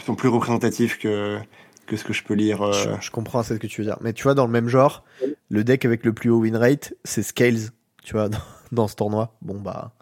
sont 0.05 0.15
plus 0.15 0.29
représentatifs 0.29 0.99
que 0.99 1.39
que 1.87 1.97
ce 1.97 2.05
que 2.05 2.13
je 2.13 2.25
peux 2.25 2.35
lire. 2.35 2.63
euh, 2.63 2.73
Je, 2.73 2.89
je 3.01 3.11
comprends 3.11 3.43
c'est 3.43 3.55
ce 3.55 3.59
que 3.61 3.67
tu 3.67 3.81
veux 3.83 3.87
dire. 3.87 3.99
Mais 4.01 4.13
tu 4.13 4.23
vois, 4.25 4.35
dans 4.35 4.47
le 4.47 4.53
même 4.53 4.69
genre, 4.69 5.05
le 5.51 5.65
deck 5.65 5.85
avec 5.85 6.05
le 6.05 6.13
plus 6.13 6.31
haut 6.31 6.41
win 6.41 6.57
rate, 6.57 6.95
c'est 7.05 7.23
Scales, 7.23 7.71
tu 8.03 8.15
vois, 8.15 8.29
dans, 8.31 8.39
dans 8.73 8.89
ce 8.89 8.97
tournoi. 8.97 9.35
Bon, 9.43 9.61
bah, 9.61 9.93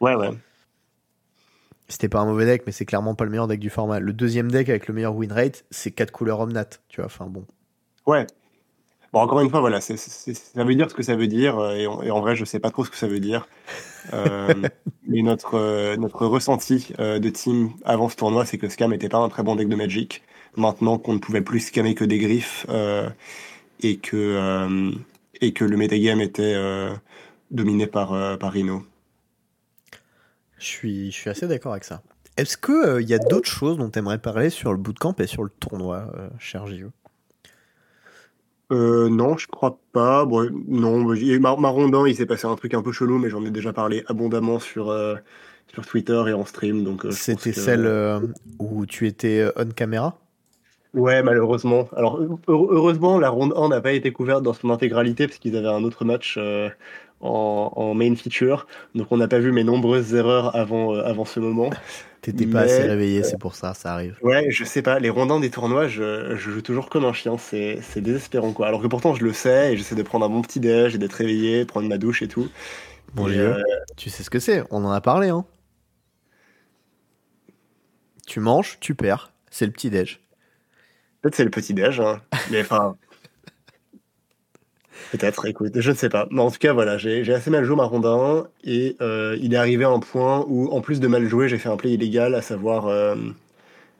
Ouais, 0.00 0.14
ouais. 0.14 0.30
c'était 1.88 2.08
pas 2.08 2.20
un 2.20 2.24
mauvais 2.24 2.46
deck, 2.46 2.62
mais 2.66 2.72
c'est 2.72 2.86
clairement 2.86 3.14
pas 3.14 3.24
le 3.24 3.30
meilleur 3.30 3.46
deck 3.48 3.60
du 3.60 3.68
format. 3.70 4.00
Le 4.00 4.12
deuxième 4.14 4.50
deck 4.50 4.68
avec 4.70 4.86
le 4.88 4.94
meilleur 4.94 5.14
win 5.14 5.30
rate, 5.32 5.64
c'est 5.70 5.90
4 5.90 6.10
couleurs 6.10 6.40
Omnat, 6.40 6.70
tu 6.88 6.96
vois, 7.02 7.06
enfin 7.06 7.26
bon. 7.26 7.46
Ouais. 8.06 8.26
Bon, 9.12 9.20
encore 9.20 9.40
une 9.40 9.50
fois, 9.50 9.60
voilà, 9.60 9.80
ça 9.80 9.94
veut 10.64 10.74
dire 10.76 10.90
ce 10.90 10.94
que 10.94 11.02
ça 11.02 11.16
veut 11.16 11.28
dire, 11.28 11.58
euh, 11.58 11.74
et 11.74 11.86
en, 11.88 12.02
et 12.02 12.10
en 12.12 12.20
vrai, 12.20 12.36
je 12.36 12.44
sais 12.44 12.60
pas 12.60 12.70
trop 12.70 12.84
ce 12.84 12.90
que 12.90 12.96
ça 12.96 13.08
veut 13.08 13.20
dire. 13.20 13.48
Euh, 14.14 14.54
mais 15.08 15.22
notre, 15.22 15.56
euh, 15.56 15.96
notre 15.96 16.26
ressenti 16.26 16.92
euh, 17.00 17.18
de 17.20 17.30
team 17.30 17.72
avant 17.84 18.08
ce 18.08 18.16
tournoi, 18.16 18.46
c'est 18.46 18.58
que 18.58 18.68
Scam 18.68 18.92
était 18.92 19.08
pas 19.10 19.18
un 19.18 19.28
très 19.30 19.42
bon 19.44 19.56
deck 19.56 19.68
de 19.68 19.76
Magic. 19.76 20.22
Maintenant 20.56 20.98
qu'on 20.98 21.14
ne 21.14 21.18
pouvait 21.18 21.40
plus 21.42 21.60
scammer 21.60 21.94
que 21.94 22.04
des 22.04 22.18
griffes, 22.18 22.66
euh, 22.68 23.08
et, 23.80 23.96
que, 23.98 24.16
euh, 24.16 24.90
et 25.40 25.52
que 25.52 25.64
le 25.64 25.76
metagame 25.76 26.20
était 26.20 26.54
euh, 26.54 26.90
dominé 27.50 27.86
par, 27.86 28.12
euh, 28.12 28.36
par 28.36 28.52
Rhino. 28.52 28.84
Je 30.58 30.66
suis, 30.66 31.10
je 31.12 31.16
suis 31.16 31.30
assez 31.30 31.46
d'accord 31.46 31.72
avec 31.72 31.84
ça. 31.84 32.02
Est-ce 32.36 32.56
qu'il 32.56 33.08
y 33.08 33.14
a 33.14 33.18
d'autres 33.18 33.48
choses 33.48 33.78
dont 33.78 33.88
tu 33.90 33.98
aimerais 33.98 34.18
parler 34.18 34.50
sur 34.50 34.72
le 34.72 34.78
bootcamp 34.78 35.14
et 35.18 35.26
sur 35.26 35.42
le 35.42 35.50
tournoi, 35.50 36.10
euh, 36.16 36.28
cher 36.38 36.66
JE 36.66 36.86
Euh, 38.72 39.08
non, 39.08 39.36
je 39.36 39.46
crois 39.48 39.78
pas. 39.92 40.24
Bon, 40.24 40.48
non, 40.68 41.04
Mar- 41.40 41.58
Marondin, 41.58 42.06
il 42.06 42.14
s'est 42.14 42.26
passé 42.26 42.46
un 42.46 42.54
truc 42.56 42.74
un 42.74 42.82
peu 42.82 42.92
chelou, 42.92 43.18
mais 43.18 43.28
j'en 43.30 43.44
ai 43.44 43.50
déjà 43.50 43.72
parlé 43.72 44.04
abondamment 44.06 44.58
sur, 44.60 44.90
euh, 44.90 45.16
sur 45.72 45.84
Twitter 45.86 46.22
et 46.28 46.32
en 46.32 46.44
stream. 46.44 46.84
Donc, 46.84 47.04
euh, 47.04 47.10
C'était 47.10 47.52
que- 47.52 47.60
celle 47.60 47.86
euh, 47.86 48.20
où 48.58 48.86
tu 48.86 49.06
étais 49.06 49.40
euh, 49.40 49.50
on 49.56 49.66
caméra 49.70 50.18
Ouais, 50.92 51.22
malheureusement. 51.22 51.88
Alors, 51.96 52.20
heu- 52.20 52.38
heureusement, 52.48 53.18
la 53.18 53.28
ronde 53.30 53.52
1 53.56 53.68
n'a 53.68 53.80
pas 53.80 53.92
été 53.92 54.12
couverte 54.12 54.42
dans 54.42 54.52
son 54.54 54.70
intégralité 54.70 55.28
parce 55.28 55.38
qu'ils 55.38 55.56
avaient 55.56 55.68
un 55.68 55.84
autre 55.84 56.04
match 56.04 56.34
euh, 56.36 56.68
en, 57.20 57.72
en 57.76 57.94
main 57.94 58.16
feature. 58.16 58.66
Donc, 58.96 59.06
on 59.12 59.16
n'a 59.16 59.28
pas 59.28 59.38
vu 59.38 59.52
mes 59.52 59.62
nombreuses 59.62 60.14
erreurs 60.14 60.56
avant, 60.56 60.94
euh, 60.94 61.04
avant 61.04 61.24
ce 61.24 61.38
moment. 61.38 61.70
T'étais 62.22 62.46
pas 62.46 62.62
assez 62.62 62.82
réveillé, 62.82 63.22
c'est 63.22 63.38
pour 63.38 63.54
ça, 63.54 63.72
ça 63.72 63.94
arrive. 63.94 64.18
Ouais, 64.22 64.50
je 64.50 64.64
sais 64.64 64.82
pas, 64.82 64.98
les 64.98 65.08
rondins 65.10 65.40
des 65.40 65.48
tournois, 65.50 65.86
je, 65.88 66.34
je 66.36 66.50
joue 66.50 66.60
toujours 66.60 66.90
comme 66.90 67.04
un 67.06 67.12
chien, 67.14 67.38
c'est 67.38 67.80
désespérant 67.96 68.52
quoi. 68.52 68.66
Alors 68.66 68.82
que 68.82 68.86
pourtant 68.86 69.14
je 69.14 69.24
le 69.24 69.32
sais 69.32 69.72
et 69.72 69.76
j'essaie 69.78 69.94
de 69.94 70.02
prendre 70.02 70.26
un 70.26 70.28
bon 70.28 70.42
petit 70.42 70.60
déj 70.60 70.94
et 70.94 70.98
d'être 70.98 71.14
réveillé, 71.14 71.64
prendre 71.64 71.88
ma 71.88 71.96
douche 71.96 72.20
et 72.20 72.28
tout. 72.28 72.46
Bon, 73.14 73.28
Et, 73.28 73.38
euh, 73.38 73.54
tu 73.96 74.10
sais 74.10 74.22
ce 74.22 74.28
que 74.30 74.38
c'est, 74.38 74.62
on 74.70 74.84
en 74.84 74.90
a 74.90 75.00
parlé, 75.00 75.28
hein. 75.30 75.46
Tu 78.26 78.40
manges, 78.40 78.78
tu 78.80 78.94
perds, 78.94 79.30
c'est 79.50 79.66
le 79.66 79.72
petit 79.72 79.90
déj. 79.90 80.20
Peut-être 81.20 81.34
c'est 81.34 81.44
le 81.44 81.50
petit 81.50 81.74
déj, 81.74 82.00
hein. 82.00 82.20
mais 82.50 82.60
enfin. 82.62 82.96
Peut-être, 85.10 85.46
écoute, 85.46 85.72
je 85.74 85.90
ne 85.90 85.96
sais 85.96 86.08
pas. 86.08 86.28
Mais 86.30 86.40
en 86.40 86.50
tout 86.50 86.58
cas, 86.58 86.72
voilà, 86.72 86.96
j'ai 86.96 87.32
assez 87.32 87.50
mal 87.50 87.64
joué 87.64 87.74
ma 87.74 87.84
ronde 87.84 88.06
1 88.06 88.46
et 88.64 88.96
euh, 89.00 89.36
il 89.40 89.54
est 89.54 89.56
arrivé 89.56 89.84
à 89.84 89.88
un 89.88 89.98
point 89.98 90.44
où, 90.46 90.68
en 90.68 90.80
plus 90.80 91.00
de 91.00 91.08
mal 91.08 91.26
jouer, 91.26 91.48
j'ai 91.48 91.58
fait 91.58 91.68
un 91.68 91.76
play 91.76 91.90
illégal, 91.92 92.34
à 92.34 92.42
savoir, 92.42 92.86
euh, 92.86 93.16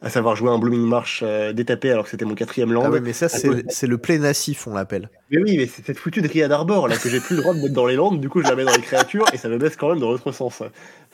à 0.03 0.09
savoir 0.09 0.34
jouer 0.34 0.51
un 0.51 0.59
Blooming 0.59 0.86
March 0.88 1.20
euh, 1.22 1.53
détapé 1.53 1.90
alors 1.90 2.05
que 2.05 2.11
c'était 2.11 2.24
mon 2.24 2.34
quatrième 2.34 2.72
land. 2.72 2.84
Ah 2.86 2.90
oui, 2.90 3.01
mais 3.03 3.12
ça, 3.12 3.28
c'est 3.28 3.70
c'est 3.70 3.86
le 3.86 3.98
play 3.98 4.18
nassif, 4.18 4.66
on 4.66 4.74
l'appelle. 4.74 5.11
Mais 5.30 5.38
oui, 5.38 5.57
mais 5.59 5.66
c'est 5.66 5.84
cette 5.84 5.98
foutue 5.98 6.22
Dryad 6.22 6.51
Arbor 6.51 6.88
là 6.88 6.96
que 6.96 7.09
j'ai 7.11 7.20
plus 7.20 7.36
le 7.36 7.42
droit 7.42 7.55
de 7.55 7.61
mettre 7.61 7.74
dans 7.74 7.86
les 7.86 7.96
landes, 7.96 8.20
du 8.20 8.28
coup 8.28 8.42
je 8.42 8.48
la 8.48 8.57
mets 8.57 8.64
dans 8.64 8.74
les 8.74 8.80
créatures 8.80 9.26
et 9.32 9.36
ça 9.36 9.48
me 9.48 9.59
baisse 9.59 9.76
quand 9.76 9.90
même 9.90 10.01
dans 10.01 10.11
l'autre 10.11 10.32
sens. 10.32 10.62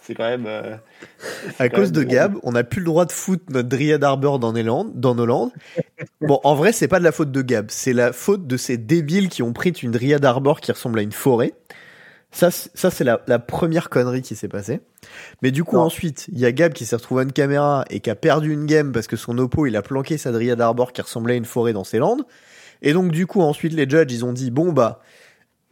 C'est 0.03 0.15
quand 0.15 0.29
même. 0.29 0.45
euh, 0.47 0.77
À 1.59 1.69
quand 1.69 1.79
cause 1.79 1.91
de 1.91 2.05
Gab, 2.05 2.37
on 2.45 2.53
n'a 2.53 2.63
plus 2.63 2.79
le 2.81 2.87
droit 2.87 3.07
de 3.07 3.13
foutre 3.13 3.43
notre 3.51 3.69
Dryad 3.69 4.05
Arbor 4.05 4.39
dans, 4.39 4.53
les 4.53 4.63
landes, 4.63 4.93
dans 4.95 5.17
nos 5.17 5.27
landes. 5.27 5.51
Bon, 6.21 6.39
en 6.45 6.55
vrai, 6.55 6.73
c'est 6.73 6.87
pas 6.87 7.01
de 7.01 7.05
la 7.05 7.11
faute 7.13 7.33
de 7.33 7.43
Gab, 7.43 7.67
c'est 7.71 7.93
la 7.93 8.13
faute 8.13 8.47
de 8.47 8.57
ces 8.57 8.77
débiles 8.77 9.29
qui 9.29 9.43
ont 9.43 9.53
pris 9.53 9.71
une 9.71 9.91
Dryad 9.91 10.25
Arbor 10.25 10.61
qui 10.61 10.71
ressemble 10.71 11.01
à 11.01 11.03
une 11.03 11.13
forêt. 11.13 11.55
Ça, 12.37 12.51
c'est- 12.51 12.71
ça 12.75 12.91
c'est 12.91 13.05
la, 13.05 13.23
la 13.27 13.39
première 13.39 13.89
connerie 13.89 14.21
qui 14.21 14.37
s'est 14.37 14.49
passée. 14.49 14.81
Mais 15.43 15.51
du 15.51 15.65
coup, 15.65 15.77
Non. 15.77 15.83
ensuite, 15.83 16.27
il 16.31 16.39
y 16.39 16.45
a 16.45 16.53
Gab 16.53 16.73
qui 16.75 16.85
s'est 16.85 16.97
retrouvé 16.97 17.21
à 17.21 17.25
une 17.25 17.33
caméra 17.33 17.85
et 17.89 18.01
qui 18.01 18.11
a 18.11 18.15
perdu 18.15 18.53
une 18.53 18.67
game 18.67 18.93
parce 18.93 19.07
que 19.07 19.17
son 19.17 19.39
oppo, 19.39 19.65
il 19.67 19.75
a 19.77 19.81
planqué 19.83 20.19
sa 20.19 20.33
Dryad 20.33 20.61
Arbor 20.61 20.93
qui 20.93 21.01
ressemblait 21.01 21.35
à 21.35 21.37
une 21.37 21.45
forêt 21.47 21.73
dans 21.73 21.85
ses 21.85 21.99
landes. 21.99 22.25
Et 22.83 22.93
donc, 22.93 23.11
du 23.11 23.27
coup, 23.27 23.41
ensuite, 23.41 23.73
les 23.73 23.89
judges, 23.89 24.13
ils 24.13 24.25
ont 24.25 24.35
dit, 24.35 24.51
bon, 24.51 24.73
bah, 24.73 25.01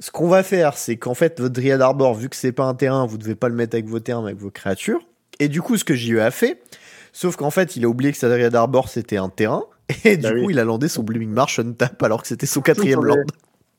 ce 0.00 0.10
qu'on 0.10 0.28
va 0.28 0.42
faire, 0.42 0.78
c'est 0.78 0.96
qu'en 0.96 1.12
fait, 1.14 1.38
votre 1.38 1.52
Dryad 1.52 1.82
Arbor, 1.82 2.14
vu 2.14 2.30
que 2.30 2.36
c'est 2.36 2.52
pas 2.52 2.64
un 2.64 2.74
terrain, 2.74 3.04
vous 3.04 3.18
devez 3.18 3.34
pas 3.34 3.48
le 3.50 3.54
mettre 3.54 3.74
avec 3.74 3.86
vos 3.86 3.98
mais 4.06 4.12
avec 4.14 4.38
vos 4.38 4.50
créatures. 4.50 5.00
Et 5.40 5.48
du 5.48 5.60
coup, 5.60 5.76
ce 5.76 5.84
que 5.84 5.94
JE 5.94 6.18
a 6.20 6.30
fait, 6.30 6.62
sauf 7.12 7.36
qu'en 7.36 7.50
fait, 7.50 7.76
il 7.76 7.84
a 7.84 7.88
oublié 7.88 8.10
que 8.10 8.16
sa 8.18 8.28
Dryad 8.30 8.54
Arbor, 8.54 8.88
c'était 8.88 9.18
un 9.18 9.28
terrain. 9.28 9.64
Et 10.04 10.16
du 10.16 10.22
Bah 10.22 10.30
coup, 10.30 10.46
oui. 10.46 10.54
il 10.54 10.58
a 10.58 10.64
landé 10.64 10.88
son 10.88 11.02
Blooming 11.02 11.28
Marsh 11.30 11.58
on 11.58 11.72
tap 11.74 12.02
alors 12.02 12.22
que 12.22 12.28
c'était 12.28 12.46
son 12.46 12.62
quatrième 12.62 13.04
land. 13.04 13.16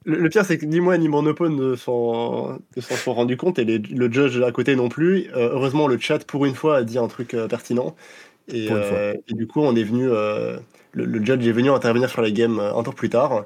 Le, 0.06 0.18
le 0.20 0.30
pire, 0.30 0.46
c'est 0.46 0.58
que 0.58 0.66
ni 0.66 0.80
moi 0.80 0.98
ni 0.98 1.10
mon 1.10 1.26
oppo 1.26 1.50
ne 1.50 1.76
s'en 1.76 2.60
sont 2.98 3.14
rendus 3.14 3.38
compte 3.38 3.60
et 3.60 3.66
les- 3.66 3.80
le 3.80 4.12
judge 4.12 4.40
à 4.42 4.52
côté 4.52 4.76
non 4.76 4.90
plus. 4.90 5.28
Euh, 5.36 5.50
heureusement, 5.54 5.88
le 5.88 5.98
chat, 6.00 6.26
pour 6.26 6.46
une 6.46 6.56
fois, 6.56 6.78
a 6.78 6.84
dit 6.84 6.98
un 7.00 7.08
truc 7.08 7.34
euh, 7.34 7.48
pertinent. 7.48 7.96
Et, 8.50 8.70
euh, 8.72 9.14
et 9.30 9.34
du 9.36 9.48
coup, 9.48 9.62
on 9.62 9.76
est 9.76 9.84
venu. 9.84 10.08
le, 10.08 11.06
le 11.06 11.26
judge 11.26 11.46
est 11.48 11.52
venu 11.52 11.72
intervenir 11.72 12.10
sur 12.10 12.22
la 12.22 12.32
game 12.32 12.60
un 12.60 12.84
temps 12.84 12.92
plus 12.94 13.10
tard. 13.10 13.44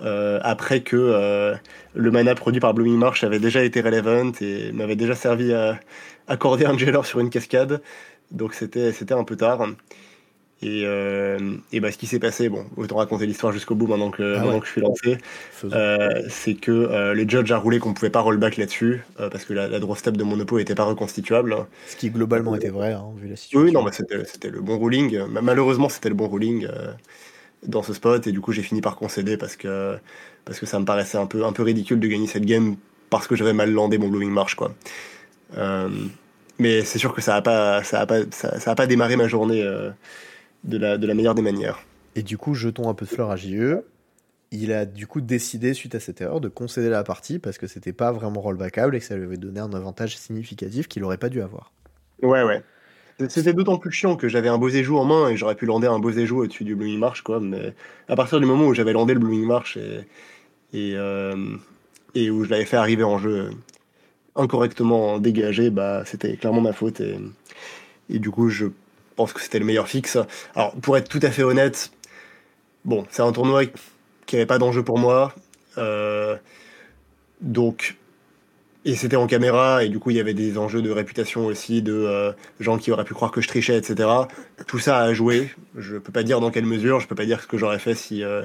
euh, 0.00 0.40
après 0.42 0.82
que 0.82 0.96
euh, 0.96 1.56
le 1.94 2.10
mana 2.12 2.34
produit 2.36 2.60
par 2.60 2.74
Blooming 2.74 2.98
Marsh 2.98 3.24
avait 3.24 3.40
déjà 3.40 3.64
été 3.64 3.80
relevant 3.82 4.32
et 4.42 4.72
m'avait 4.72 4.96
déjà 4.96 5.14
servi 5.16 5.52
à 5.54 5.80
accorder 6.28 6.66
un 6.66 6.78
jailer 6.78 7.04
sur 7.06 7.20
une 7.20 7.30
cascade. 7.30 7.82
Donc 8.32 8.54
c'était 8.54 8.92
c'était 8.92 9.14
un 9.14 9.24
peu 9.24 9.36
tard. 9.36 9.66
Et, 10.60 10.82
euh, 10.84 11.38
et 11.72 11.78
bah, 11.78 11.92
ce 11.92 11.98
qui 11.98 12.06
s'est 12.08 12.18
passé, 12.18 12.48
bon, 12.48 12.66
autant 12.76 12.96
raconter 12.96 13.26
l'histoire 13.26 13.52
jusqu'au 13.52 13.76
bout 13.76 13.86
maintenant 13.86 14.10
que, 14.10 14.34
Ah 14.34 14.38
maintenant 14.38 14.54
ouais. 14.54 14.60
que 14.60 14.66
je 14.66 14.72
suis 14.72 14.80
lancé. 14.80 15.18
Euh, 15.64 16.22
c'est 16.28 16.54
que 16.54 16.72
euh, 16.72 17.14
le 17.14 17.28
judge 17.28 17.52
a 17.52 17.58
roulé 17.58 17.78
qu'on 17.78 17.94
pouvait 17.94 18.10
pas 18.10 18.20
rollback 18.20 18.56
là-dessus 18.56 19.04
euh, 19.20 19.30
parce 19.30 19.44
que 19.44 19.52
la, 19.52 19.68
la 19.68 19.78
draw 19.78 19.94
step 19.94 20.16
de 20.16 20.24
mon 20.24 20.38
oppo 20.40 20.58
était 20.58 20.74
pas 20.74 20.82
reconstituable. 20.82 21.56
Ce 21.86 21.94
qui 21.94 22.10
globalement 22.10 22.56
était 22.56 22.70
vrai, 22.70 22.92
hein, 22.92 23.04
vu 23.16 23.28
la 23.28 23.36
situation. 23.36 23.66
Oui, 23.66 23.72
non, 23.72 23.84
mais 23.84 23.92
c'était 23.92 24.50
le 24.50 24.60
bon 24.60 24.78
ruling. 24.78 25.20
Ma- 25.28 25.42
Malheureusement, 25.42 25.88
c'était 25.88 26.08
le 26.08 26.16
bon 26.16 26.26
ruling 26.28 26.66
dans 27.66 27.82
ce 27.82 27.92
spot 27.92 28.26
et 28.26 28.32
du 28.32 28.40
coup 28.40 28.52
j'ai 28.52 28.62
fini 28.62 28.80
par 28.80 28.96
concéder 28.96 29.36
parce 29.36 29.56
que 29.56 29.96
parce 30.44 30.60
que 30.60 30.66
ça 30.66 30.78
me 30.78 30.84
paraissait 30.84 31.18
un 31.18 31.26
peu 31.26 31.44
un 31.44 31.52
peu 31.52 31.62
ridicule 31.64 31.98
de 32.00 32.06
gagner 32.06 32.26
cette 32.28 32.46
game 32.46 32.76
parce 33.10 33.26
que 33.26 33.34
j'avais 33.36 33.52
mal 33.52 33.72
landé 33.72 33.98
mon 33.98 34.08
blooming 34.08 34.30
march 34.30 34.54
quoi. 34.54 34.72
Mais 36.58 36.82
c'est 36.82 36.98
sûr 36.98 37.14
que 37.14 37.20
ça 37.20 37.36
a 37.36 37.42
pas 37.42 37.84
ça 37.84 38.00
a 38.00 38.06
pas 38.06 38.20
ça, 38.30 38.58
ça 38.58 38.72
a 38.72 38.74
pas 38.74 38.86
démarré 38.86 39.16
ma 39.16 39.28
journée 39.28 39.62
euh, 39.62 39.90
de 40.64 40.78
la 40.78 40.98
de 40.98 41.06
la 41.06 41.14
meilleure 41.14 41.34
des 41.34 41.42
manières. 41.42 41.80
Et 42.14 42.22
du 42.22 42.36
coup, 42.36 42.54
jetons 42.54 42.88
un 42.88 42.94
peu 42.94 43.04
de 43.04 43.10
fleurs 43.10 43.30
à 43.30 43.36
JE. 43.36 43.82
Il 44.50 44.72
a 44.72 44.86
du 44.86 45.06
coup 45.06 45.20
décidé, 45.20 45.74
suite 45.74 45.94
à 45.94 46.00
cette 46.00 46.20
erreur, 46.20 46.40
de 46.40 46.48
concéder 46.48 46.88
la 46.88 47.04
partie 47.04 47.38
parce 47.38 47.58
que 47.58 47.66
c'était 47.66 47.92
pas 47.92 48.12
vraiment 48.12 48.40
rollbackable 48.40 48.96
et 48.96 48.98
que 48.98 49.04
ça 49.04 49.14
lui 49.14 49.24
avait 49.24 49.36
donné 49.36 49.60
un 49.60 49.72
avantage 49.72 50.16
significatif 50.16 50.88
qu'il 50.88 51.04
aurait 51.04 51.18
pas 51.18 51.28
dû 51.28 51.42
avoir. 51.42 51.70
Ouais, 52.22 52.42
ouais. 52.42 52.62
C'était 53.28 53.52
d'autant 53.52 53.78
plus 53.78 53.90
chiant 53.90 54.16
que 54.16 54.28
j'avais 54.28 54.48
un 54.48 54.58
beau 54.58 54.68
joue 54.68 54.96
en 54.96 55.04
main 55.04 55.28
et 55.28 55.36
j'aurais 55.36 55.56
pu 55.56 55.66
lander 55.66 55.88
un 55.88 55.98
beau 55.98 56.12
joue 56.12 56.42
au-dessus 56.42 56.64
du 56.64 56.76
Blooming 56.76 56.98
March, 56.98 57.22
quoi. 57.22 57.40
Mais 57.40 57.74
à 58.08 58.14
partir 58.14 58.38
du 58.38 58.46
moment 58.46 58.66
où 58.66 58.74
j'avais 58.74 58.92
landé 58.92 59.12
le 59.12 59.20
Blooming 59.20 59.44
March 59.44 59.76
et, 59.76 60.06
et, 60.72 60.94
euh, 60.96 61.56
et 62.14 62.30
où 62.30 62.44
je 62.44 62.50
l'avais 62.50 62.64
fait 62.64 62.76
arriver 62.76 63.02
en 63.02 63.18
jeu 63.18 63.50
incorrectement 64.36 65.18
dégagé, 65.18 65.70
bah, 65.70 66.04
c'était 66.06 66.36
clairement 66.36 66.60
ma 66.60 66.72
faute. 66.72 67.00
Et, 67.00 67.18
et 68.08 68.20
du 68.20 68.30
coup, 68.30 68.48
je 68.50 68.66
pense 69.18 69.32
que 69.32 69.40
c'était 69.40 69.58
le 69.58 69.64
meilleur 69.64 69.88
fixe. 69.88 70.16
Alors, 70.54 70.72
pour 70.76 70.96
être 70.96 71.08
tout 71.08 71.18
à 71.22 71.30
fait 71.32 71.42
honnête, 71.42 71.90
bon, 72.84 73.04
c'est 73.10 73.22
un 73.22 73.32
tournoi 73.32 73.64
qui 74.26 74.36
n'avait 74.36 74.46
pas 74.46 74.58
d'enjeu 74.58 74.84
pour 74.84 74.96
moi. 74.96 75.34
Euh, 75.76 76.36
donc, 77.40 77.96
et 78.84 78.94
c'était 78.94 79.16
en 79.16 79.26
caméra, 79.26 79.82
et 79.82 79.88
du 79.88 79.98
coup, 79.98 80.10
il 80.10 80.16
y 80.16 80.20
avait 80.20 80.34
des 80.34 80.56
enjeux 80.56 80.82
de 80.82 80.90
réputation 80.90 81.46
aussi, 81.46 81.82
de 81.82 81.92
euh, 81.92 82.32
gens 82.60 82.78
qui 82.78 82.92
auraient 82.92 83.04
pu 83.04 83.12
croire 83.12 83.32
que 83.32 83.40
je 83.40 83.48
trichais, 83.48 83.76
etc. 83.76 84.08
Tout 84.68 84.78
ça 84.78 85.00
a 85.00 85.12
joué. 85.12 85.50
Je 85.76 85.96
peux 85.96 86.12
pas 86.12 86.22
dire 86.22 86.38
dans 86.38 86.52
quelle 86.52 86.66
mesure, 86.66 87.00
je 87.00 87.08
peux 87.08 87.16
pas 87.16 87.26
dire 87.26 87.40
ce 87.42 87.48
que 87.48 87.58
j'aurais 87.58 87.80
fait 87.80 87.96
si, 87.96 88.22
euh, 88.22 88.44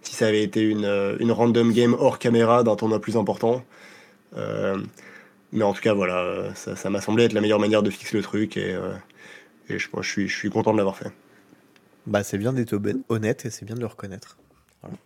si 0.00 0.14
ça 0.14 0.26
avait 0.26 0.42
été 0.42 0.62
une, 0.62 1.16
une 1.20 1.32
random 1.32 1.70
game 1.70 1.94
hors 1.98 2.18
caméra 2.18 2.62
d'un 2.62 2.76
tournoi 2.76 2.98
plus 2.98 3.18
important. 3.18 3.62
mais 5.52 5.64
en 5.64 5.74
tout 5.74 5.82
cas, 5.82 5.92
voilà, 5.92 6.54
ça 6.54 6.90
m'a 6.90 7.02
semblé 7.02 7.24
être 7.24 7.34
la 7.34 7.42
meilleure 7.42 7.60
manière 7.60 7.82
de 7.82 7.90
fixer 7.90 8.16
le 8.16 8.22
truc 8.22 8.56
et, 8.56 8.74
et 9.68 9.78
je, 9.78 9.88
je, 10.00 10.08
suis, 10.08 10.28
je 10.28 10.36
suis 10.36 10.50
content 10.50 10.72
de 10.72 10.78
l'avoir 10.78 10.96
fait. 10.96 11.12
Bah, 12.06 12.22
c'est 12.22 12.38
bien 12.38 12.52
d'être 12.52 12.78
honnête 13.08 13.46
et 13.46 13.50
c'est 13.50 13.64
bien 13.64 13.74
de 13.74 13.80
le 13.80 13.86
reconnaître. 13.86 14.38
Voilà. 14.82 14.96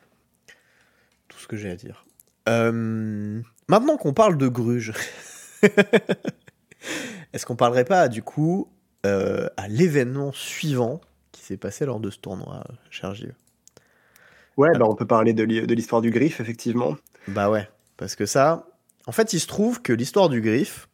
Tout 1.29 1.39
ce 1.39 1.47
que 1.47 1.57
j'ai 1.57 1.71
à 1.71 1.77
dire. 1.77 2.05
Euh, 2.49 3.41
maintenant 3.69 3.97
qu'on 3.97 4.15
parle 4.15 4.37
de 4.37 4.49
Gruge, 4.49 4.93
est-ce 7.33 7.47
qu'on 7.47 7.57
parlerait 7.57 7.85
pas 7.85 8.09
du 8.09 8.23
coup 8.23 8.69
euh, 9.07 9.49
à 9.57 9.69
l'événement 9.69 10.33
suivant 10.33 11.01
qui 11.31 11.43
s'est 11.43 11.57
passé 11.57 11.87
lors 11.87 12.01
de 12.01 12.11
ce 12.11 12.19
tournoi, 12.19 12.65
cher 12.91 13.15
Gilles 13.15 13.37
Ouais, 14.57 14.71
bah 14.77 14.87
on 14.89 14.97
peut 14.97 15.07
parler 15.07 15.35
de 15.35 15.45
l'histoire 15.45 16.03
du 16.03 16.11
Griff, 16.11 16.41
effectivement. 16.41 16.97
Bah 17.29 17.49
ouais, 17.49 17.69
parce 17.97 18.17
que 18.17 18.27
ça, 18.27 18.67
en 19.07 19.13
fait, 19.13 19.33
il 19.33 19.39
se 19.39 19.47
trouve 19.47 19.81
que 19.83 19.93
l'histoire 19.93 20.29
du 20.29 20.41
Griff, 20.41 20.89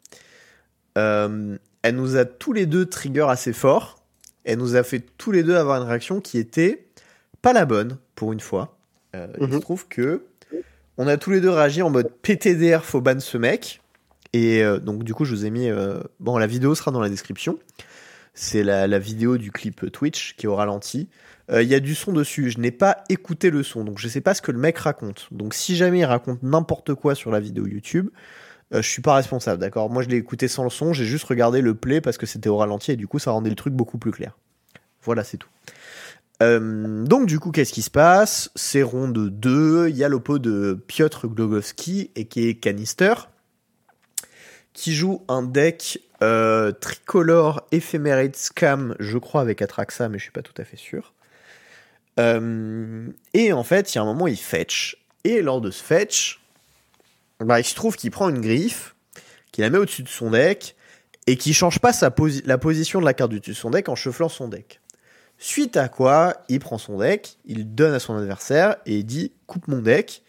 euh, 0.98 1.56
elle 1.84 1.94
nous 1.94 2.16
a 2.16 2.24
tous 2.24 2.52
les 2.52 2.66
deux 2.66 2.86
trigger 2.86 3.26
assez 3.28 3.52
fort 3.52 4.04
elle 4.44 4.58
nous 4.58 4.76
a 4.76 4.82
fait 4.82 5.02
tous 5.18 5.32
les 5.32 5.42
deux 5.42 5.56
avoir 5.56 5.80
une 5.80 5.88
réaction 5.88 6.20
qui 6.20 6.38
était 6.38 6.86
pas 7.42 7.52
la 7.52 7.64
bonne 7.64 7.98
pour 8.14 8.32
une 8.32 8.40
fois. 8.40 8.76
Euh, 9.16 9.26
il 9.40 9.48
se 9.48 9.54
mhm. 9.54 9.60
trouve 9.60 9.88
que 9.88 10.22
on 10.96 11.08
a 11.08 11.16
tous 11.16 11.30
les 11.30 11.40
deux 11.40 11.50
réagi 11.50 11.82
en 11.82 11.90
mode 11.90 12.10
PTDR 12.22 12.84
faut 12.84 13.00
ban 13.00 13.18
ce 13.20 13.38
mec. 13.38 13.80
Et 14.32 14.62
euh, 14.62 14.78
donc 14.78 15.04
du 15.04 15.14
coup 15.14 15.24
je 15.24 15.34
vous 15.34 15.46
ai 15.46 15.50
mis 15.50 15.68
euh, 15.68 16.00
bon 16.20 16.38
la 16.38 16.46
vidéo 16.46 16.74
sera 16.74 16.90
dans 16.90 17.00
la 17.00 17.08
description. 17.08 17.58
C'est 18.34 18.64
la, 18.64 18.98
vidéo 18.98 19.38
du 19.38 19.52
clip 19.52 19.92
Twitch 19.92 20.34
qui 20.36 20.46
est 20.46 20.48
au 20.48 20.56
ralenti. 20.56 21.08
Il 21.52 21.68
y 21.68 21.74
a 21.74 21.78
du 21.78 21.94
son 21.94 22.12
dessus. 22.12 22.50
Je 22.50 22.58
n'ai 22.58 22.72
pas 22.72 23.04
écouté 23.08 23.50
le 23.50 23.62
son, 23.62 23.84
donc 23.84 24.00
je 24.00 24.08
sais 24.08 24.22
pas 24.22 24.34
ce 24.34 24.42
que 24.42 24.50
le 24.50 24.58
mec 24.58 24.76
raconte. 24.76 25.28
Donc 25.30 25.54
si 25.54 25.76
jamais 25.76 26.00
il 26.00 26.04
raconte 26.04 26.42
n'importe 26.42 26.94
quoi 26.94 27.14
sur 27.14 27.30
la 27.30 27.38
vidéo 27.38 27.68
YouTube, 27.68 28.08
je 28.82 28.88
suis 28.88 29.02
pas 29.02 29.14
responsable, 29.14 29.60
d'accord 29.60 29.90
Moi, 29.90 30.02
je 30.02 30.08
l'ai 30.08 30.16
écouté 30.16 30.48
sans 30.48 30.64
le 30.64 30.70
son, 30.70 30.92
j'ai 30.92 31.04
juste 31.04 31.24
regardé 31.24 31.60
le 31.60 31.74
play 31.74 32.00
parce 32.00 32.18
que 32.18 32.26
c'était 32.26 32.48
au 32.48 32.56
ralenti 32.56 32.92
et 32.92 32.96
du 32.96 33.06
coup, 33.06 33.18
ça 33.18 33.30
rendait 33.30 33.50
le 33.50 33.56
truc 33.56 33.72
beaucoup 33.74 33.98
plus 33.98 34.10
clair. 34.10 34.36
Voilà, 35.02 35.22
c'est 35.22 35.36
tout. 35.36 35.48
Euh, 36.42 37.04
donc 37.04 37.26
du 37.26 37.38
coup, 37.38 37.52
qu'est-ce 37.52 37.72
qui 37.72 37.82
se 37.82 37.90
passe? 37.90 38.50
C'est 38.56 38.82
ronde 38.82 39.30
2, 39.30 39.88
il 39.88 39.96
y 39.96 40.04
a 40.04 40.08
l'oppo 40.08 40.38
de 40.38 40.82
Piotr 40.86 41.28
Glogowski 41.28 42.10
et 42.16 42.26
qui 42.26 42.48
est 42.48 42.54
Canister, 42.56 43.14
qui 44.72 44.94
joue 44.94 45.22
un 45.28 45.42
deck 45.42 46.00
euh, 46.22 46.72
tricolore 46.72 47.66
éphéméride 47.70 48.34
scam, 48.36 48.96
je 48.98 49.18
crois 49.18 49.42
avec 49.42 49.62
Atraxa, 49.62 50.08
mais 50.08 50.18
je 50.18 50.24
suis 50.24 50.32
pas 50.32 50.42
tout 50.42 50.54
à 50.58 50.64
fait 50.64 50.76
sûr. 50.76 51.12
Euh, 52.18 53.08
et 53.32 53.52
en 53.52 53.64
fait, 53.64 53.94
il 53.94 53.98
y 53.98 53.98
a 53.98 54.02
un 54.02 54.06
moment, 54.06 54.26
il 54.26 54.36
fetch. 54.36 54.98
Et 55.24 55.42
lors 55.42 55.60
de 55.60 55.70
ce 55.70 55.82
fetch, 55.82 56.40
bah, 57.40 57.60
il 57.60 57.64
se 57.64 57.74
trouve 57.74 57.96
qu'il 57.96 58.10
prend 58.10 58.28
une 58.28 58.40
griffe, 58.40 58.94
qu'il 59.52 59.62
la 59.62 59.70
met 59.70 59.78
au-dessus 59.78 60.02
de 60.02 60.08
son 60.08 60.30
deck, 60.30 60.76
et 61.26 61.36
qui 61.36 61.54
change 61.54 61.78
pas 61.78 61.92
sa 61.92 62.14
la 62.44 62.58
position 62.58 63.00
de 63.00 63.04
la 63.04 63.14
carte 63.14 63.30
du 63.30 63.40
dessus 63.40 63.52
de 63.52 63.56
son 63.56 63.70
deck 63.70 63.88
en 63.88 63.94
shufflant 63.94 64.28
son 64.28 64.48
deck. 64.48 64.80
Suite 65.38 65.76
à 65.76 65.88
quoi, 65.88 66.34
il 66.48 66.60
prend 66.60 66.78
son 66.78 66.98
deck, 66.98 67.38
il 67.44 67.74
donne 67.74 67.92
à 67.92 67.98
son 67.98 68.16
adversaire 68.16 68.76
et 68.86 68.98
il 68.98 69.04
dit 69.04 69.32
coupe 69.46 69.68
mon 69.68 69.82
deck. 69.82 70.22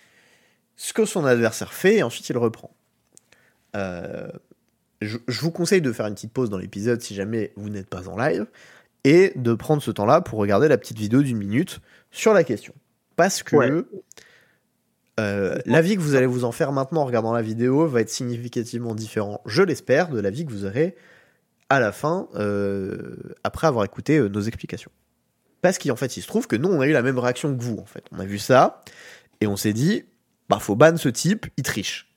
Ce 0.78 0.94
que 0.94 1.06
son 1.06 1.26
adversaire 1.26 1.74
fait 1.74 1.98
et 1.98 2.04
ensuite 2.04 2.28
il 2.30 2.38
reprend. 2.38 2.72
Euh, 3.76 4.30
je, 5.02 5.18
vous 5.28 5.52
conseille 5.52 5.82
de 5.82 5.92
faire 5.92 6.08
une 6.08 6.16
petite 6.16 6.34
pause 6.34 6.50
dans 6.50 6.58
l'épisode 6.58 7.02
si 7.02 7.14
jamais 7.14 7.52
vous 7.56 7.70
n'êtes 7.70 7.90
pas 7.90 8.10
en 8.10 8.18
live 8.18 8.46
et 9.04 9.34
de 9.36 9.54
prendre 9.54 9.82
ce 9.82 9.92
temps-là 9.92 10.22
pour 10.22 10.40
regarder 10.40 10.68
la 10.68 10.78
petite 10.78 10.98
vidéo 10.98 11.22
d'une 11.22 11.38
minute 11.38 11.80
sur 12.12 12.34
la 12.34 12.44
question. 12.44 12.74
Parce 13.16 13.44
que 13.44 13.88
euh, 15.20 15.58
l'avis 15.66 15.96
que 15.96 16.02
vous 16.02 16.16
allez 16.16 16.26
vous 16.26 16.44
en 16.44 16.52
faire 16.52 16.72
maintenant 16.72 17.02
en 17.02 17.06
regardant 17.06 17.34
la 17.34 17.42
vidéo 17.42 17.88
va 17.88 18.02
être 18.02 18.10
significativement 18.10 18.96
différent, 18.96 19.42
je 19.46 19.64
l'espère, 19.64 20.10
de 20.10 20.20
l'avis 20.20 20.46
que 20.46 20.52
vous 20.52 20.66
aurez 20.66 20.96
à 21.70 21.80
la 21.80 21.92
fin, 21.92 22.28
euh, 22.36 23.16
après 23.44 23.68
avoir 23.68 23.86
écouté 23.86 24.18
euh, 24.18 24.28
nos 24.28 24.42
explications. 24.42 24.92
Parce 25.62 25.80
qu'en 25.80 25.96
fait, 25.96 26.16
il 26.18 26.22
se 26.22 26.28
trouve 26.28 26.48
que 26.48 26.56
nous, 26.56 26.70
on 26.70 26.80
a 26.80 26.88
eu 26.88 26.92
la 26.92 27.02
même 27.02 27.18
réaction 27.18 27.56
que 27.56 27.62
vous, 27.62 27.78
en 27.78 27.86
fait. 27.86 28.06
On 28.12 28.20
a 28.20 28.26
vu 28.26 28.38
ça, 28.38 28.84
et 29.42 29.48
on 29.48 29.56
s'est 29.56 29.74
dit, 29.74 30.04
bah, 30.48 30.60
faut 30.60 30.76
ban 30.76 30.96
ce 30.98 31.10
type, 31.10 31.48
il 31.58 31.64
triche. 31.64 32.12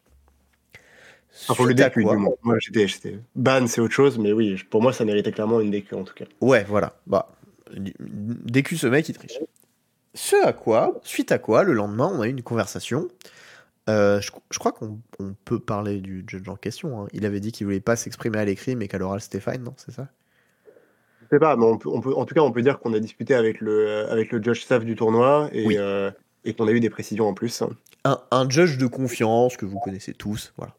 Ah, 1.49 1.55
faut 1.55 1.65
le 1.65 1.73
DQ, 1.73 2.03
Moi, 2.43 2.59
j'étais, 2.59 3.19
ban, 3.37 3.67
c'est 3.69 3.81
autre 3.81 3.95
chose, 3.95 4.19
mais 4.19 4.33
oui, 4.33 4.61
pour 4.71 4.83
moi, 4.83 4.93
ça 4.93 5.05
méritait 5.05 5.33
clairement 5.33 5.61
une 5.61 5.71
DQ, 5.71 5.95
en 5.95 6.05
tout 6.05 6.15
cas. 6.15 6.27
Ouais, 6.41 6.65
voilà. 6.69 7.01
Bah, 7.07 7.31
DQ, 7.71 8.77
ce 8.77 8.87
mec, 8.87 9.09
il 9.09 9.15
triche. 9.15 9.39
Ce 10.15 10.37
à 10.45 10.53
quoi, 10.53 11.01
suite 11.03 11.33
à 11.33 11.39
quoi, 11.39 11.63
le 11.63 11.73
lendemain, 11.73 12.11
on 12.13 12.21
a 12.21 12.27
eu 12.27 12.31
une 12.31 12.43
conversation 12.43 13.09
euh, 13.89 14.21
je, 14.21 14.59
crois 14.59 14.73
qu'on 14.73 15.01
peut 15.45 15.59
parler 15.59 16.01
du 16.01 16.25
judge 16.27 16.49
en 16.49 16.57
question. 16.57 17.03
Hein. 17.03 17.09
Il 17.13 17.25
avait 17.25 17.41
dit 17.41 17.53
qu'il 17.53 17.67
voulait 17.67 17.81
pas 17.81 17.97
s'exprimer 17.97 18.39
à 18.39 18.45
l'écrit, 18.45 18.77
mais 18.77 18.87
qu'à 18.87 18.99
l'oral 18.99 19.21
c'était 19.21 19.41
fine, 19.41 19.63
non 19.63 19.75
C'est 19.77 19.93
ça? 19.93 20.09
Je 21.23 21.37
sais 21.37 21.39
pas, 21.39 21.57
mais 21.57 21.65
on 21.65 21.79
peut, 21.79 21.91
en 21.91 22.25
tout 22.25 22.35
cas, 22.35 22.41
on 22.41 22.53
peut 22.53 22.63
dire 22.63 22.79
qu'on 22.81 22.93
a 22.95 23.01
discuté 23.01 23.35
avec 23.35 23.61
le, 23.61 24.07
avec 24.11 24.31
le 24.31 24.43
judge 24.43 24.61
staff 24.61 24.85
du 24.85 24.95
tournoi 24.95 25.49
et, 25.53 25.79
euh, 25.79 26.11
et 26.45 26.55
qu'on 26.55 26.67
a 26.69 26.73
eu 26.73 26.81
des 26.81 26.91
précisions 26.91 27.29
en 27.29 27.35
plus. 27.35 27.63
Un, 28.05 28.19
un, 28.31 28.49
judge 28.49 28.79
de 28.79 28.87
confiance 28.87 29.57
que 29.57 29.67
vous 29.67 29.79
connaissez 29.79 30.15
tous, 30.15 30.53
voilà. 30.57 30.75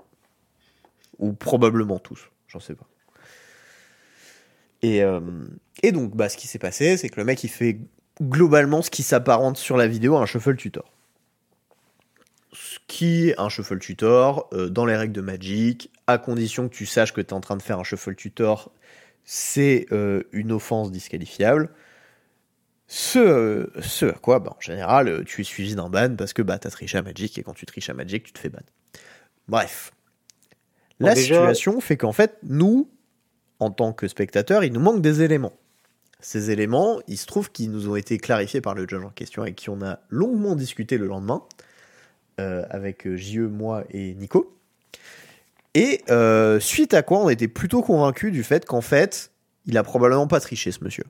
Ou 1.19 1.33
probablement 1.33 1.99
tous, 1.99 2.29
j'en 2.47 2.59
sais 2.59 2.75
pas. 2.75 2.87
Et, 4.81 5.03
euh, 5.03 5.19
et 5.83 5.91
donc, 5.91 6.15
bah, 6.15 6.29
ce 6.29 6.37
qui 6.37 6.47
s'est 6.47 6.59
passé, 6.59 6.97
c'est 6.97 7.09
que 7.09 7.19
le 7.19 7.25
mec, 7.25 7.43
il 7.43 7.49
fait 7.49 7.79
globalement 8.21 8.81
ce 8.81 8.89
qui 8.89 9.03
s'apparente 9.03 9.57
sur 9.57 9.77
la 9.77 9.87
vidéo 9.87 10.15
à 10.17 10.21
un 10.21 10.25
shuffle 10.25 10.55
tutor 10.55 10.91
qui 12.89 13.29
est 13.29 13.39
un 13.39 13.49
shuffle 13.49 13.79
tutor 13.79 14.49
euh, 14.51 14.67
dans 14.67 14.85
les 14.85 14.95
règles 14.95 15.13
de 15.13 15.21
Magic, 15.21 15.91
à 16.07 16.17
condition 16.17 16.67
que 16.67 16.73
tu 16.73 16.85
saches 16.85 17.13
que 17.13 17.21
tu 17.21 17.27
es 17.27 17.33
en 17.33 17.39
train 17.39 17.55
de 17.55 17.61
faire 17.61 17.79
un 17.79 17.83
shuffle 17.83 18.15
tutor, 18.15 18.71
c'est 19.23 19.85
euh, 19.91 20.23
une 20.31 20.51
offense 20.51 20.91
disqualifiable. 20.91 21.69
Ce, 22.87 23.69
ce 23.79 24.07
à 24.07 24.13
quoi, 24.13 24.39
bah, 24.39 24.55
en 24.57 24.59
général, 24.59 25.23
tu 25.25 25.41
es 25.41 25.43
suivi 25.43 25.75
d'un 25.75 25.89
ban 25.89 26.15
parce 26.15 26.33
que 26.33 26.41
bah, 26.41 26.57
tu 26.57 26.67
as 26.67 26.71
triché 26.71 26.97
à 26.97 27.03
Magic 27.03 27.37
et 27.37 27.43
quand 27.43 27.53
tu 27.53 27.67
triches 27.67 27.89
à 27.91 27.93
Magic, 27.93 28.23
tu 28.23 28.33
te 28.33 28.39
fais 28.39 28.49
ban. 28.49 28.59
Bref. 29.47 29.91
La 30.99 31.15
situation 31.15 31.79
fait 31.79 31.95
qu'en 31.95 32.11
fait, 32.11 32.37
nous, 32.41 32.89
en 33.59 33.69
tant 33.69 33.93
que 33.93 34.07
spectateurs, 34.07 34.63
il 34.63 34.73
nous 34.73 34.79
manque 34.79 35.01
des 35.01 35.21
éléments. 35.21 35.53
Ces 36.21 36.51
éléments, 36.51 36.99
il 37.07 37.17
se 37.17 37.25
trouve 37.25 37.51
qu'ils 37.51 37.71
nous 37.71 37.89
ont 37.89 37.95
été 37.95 38.17
clarifiés 38.17 38.61
par 38.61 38.75
le 38.75 38.87
judge 38.87 39.03
en 39.03 39.09
question 39.09 39.45
et 39.45 39.53
qui 39.53 39.69
on 39.69 39.81
a 39.81 39.99
longuement 40.09 40.55
discuté 40.55 40.97
le 40.97 41.07
lendemain. 41.07 41.43
Euh, 42.39 42.63
avec 42.69 43.05
euh, 43.05 43.17
JE, 43.17 43.39
moi 43.39 43.83
et 43.91 44.13
Nico. 44.13 44.55
Et 45.73 46.01
euh, 46.09 46.59
suite 46.59 46.93
à 46.93 47.01
quoi 47.01 47.19
on 47.19 47.29
était 47.29 47.49
plutôt 47.49 47.81
convaincus 47.81 48.31
du 48.31 48.43
fait 48.43 48.65
qu'en 48.65 48.81
fait, 48.81 49.31
il 49.65 49.77
a 49.77 49.83
probablement 49.83 50.27
pas 50.27 50.39
triché 50.39 50.71
ce 50.71 50.83
monsieur. 50.83 51.03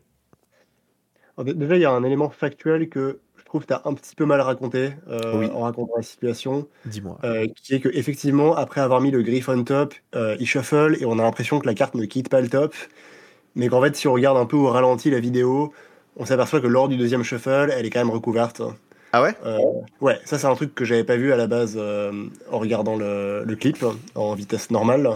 déjà, 1.38 1.76
il 1.76 1.82
y 1.82 1.86
a 1.86 1.92
un 1.92 2.04
élément 2.04 2.30
factuel 2.30 2.90
que 2.90 3.20
je 3.38 3.44
trouve 3.46 3.62
que 3.62 3.68
tu 3.68 3.74
as 3.74 3.82
un 3.86 3.94
petit 3.94 4.16
peu 4.16 4.26
mal 4.26 4.42
raconté 4.42 4.94
en 5.08 5.62
racontant 5.62 5.94
la 5.98 6.04
situation. 6.04 6.68
Dis-moi. 6.86 7.20
qui 7.56 7.76
est 7.76 7.80
que 7.80 7.90
effectivement, 7.90 8.56
après 8.56 8.82
avoir 8.82 9.00
mis 9.00 9.12
le 9.12 9.22
griff 9.22 9.50
on 9.50 9.64
top, 9.64 9.94
il 10.16 10.48
shuffle 10.48 10.98
et 11.00 11.06
on 11.06 11.20
a 11.20 11.24
l'impression 11.24 11.60
que 11.60 11.68
la 11.68 11.76
carte 11.76 11.94
ne 11.94 12.06
quitte 12.06 12.30
pas 12.30 12.42
le 12.42 12.50
top. 12.50 12.74
Mais 13.56 13.68
qu'en 13.68 13.82
fait, 13.82 13.96
si 13.96 14.08
on 14.08 14.14
regarde 14.14 14.38
un 14.38 14.46
peu 14.46 14.58
au 14.58 14.68
ralenti 14.68 15.10
la 15.10 15.20
vidéo, 15.20 15.74
on 16.18 16.26
s'aperçoit 16.26 16.62
que 16.62 16.68
lors 16.68 16.88
du 16.88 16.98
deuxième 16.98 17.24
shuffle, 17.24 17.74
elle 17.76 17.86
est 17.86 17.90
quand 17.90 18.00
même 18.00 18.12
recouverte. 18.12 18.62
Ah 19.12 19.22
ouais? 19.24 19.36
Euh, 19.46 19.58
Ouais, 20.02 20.20
ça 20.26 20.38
c'est 20.38 20.48
un 20.48 20.56
truc 20.56 20.76
que 20.76 20.86
j'avais 20.86 21.04
pas 21.04 21.18
vu 21.18 21.34
à 21.34 21.38
la 21.38 21.48
base 21.48 21.76
euh, 21.78 22.28
en 22.52 22.60
regardant 22.60 22.96
le, 22.96 23.56
clip 23.60 23.84
en 24.16 24.34
vitesse 24.36 24.70
normale, 24.70 25.14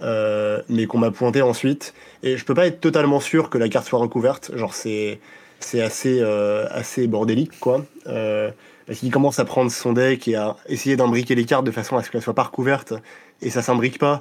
euh, 0.00 0.62
mais 0.68 0.86
qu'on 0.86 0.98
m'a 0.98 1.10
pointé 1.10 1.42
ensuite. 1.42 1.92
Et 2.22 2.36
je 2.36 2.44
peux 2.44 2.54
pas 2.54 2.66
être 2.66 2.80
totalement 2.80 3.20
sûr 3.20 3.50
que 3.50 3.58
la 3.58 3.68
carte 3.68 3.86
soit 3.86 3.98
recouverte. 3.98 4.56
Genre 4.56 4.74
c'est 4.74 5.20
c'est 5.60 5.82
assez 5.82 6.22
assez 6.70 7.06
bordélique 7.08 7.58
quoi. 7.60 7.84
parce 8.04 8.98
qu'il 9.00 9.10
commence 9.10 9.38
à 9.40 9.44
prendre 9.44 9.70
son 9.70 9.92
deck 9.92 10.28
et 10.28 10.36
à 10.36 10.56
essayer 10.68 10.96
d'imbriquer 10.96 11.34
les 11.34 11.44
cartes 11.44 11.64
de 11.64 11.72
façon 11.72 11.96
à 11.96 12.02
ce 12.02 12.10
qu'elles 12.10 12.22
soient 12.22 12.34
pas 12.34 12.44
recouvertes 12.44 12.94
et 13.42 13.50
ça 13.50 13.60
s'imbrique 13.60 13.98
pas. 13.98 14.20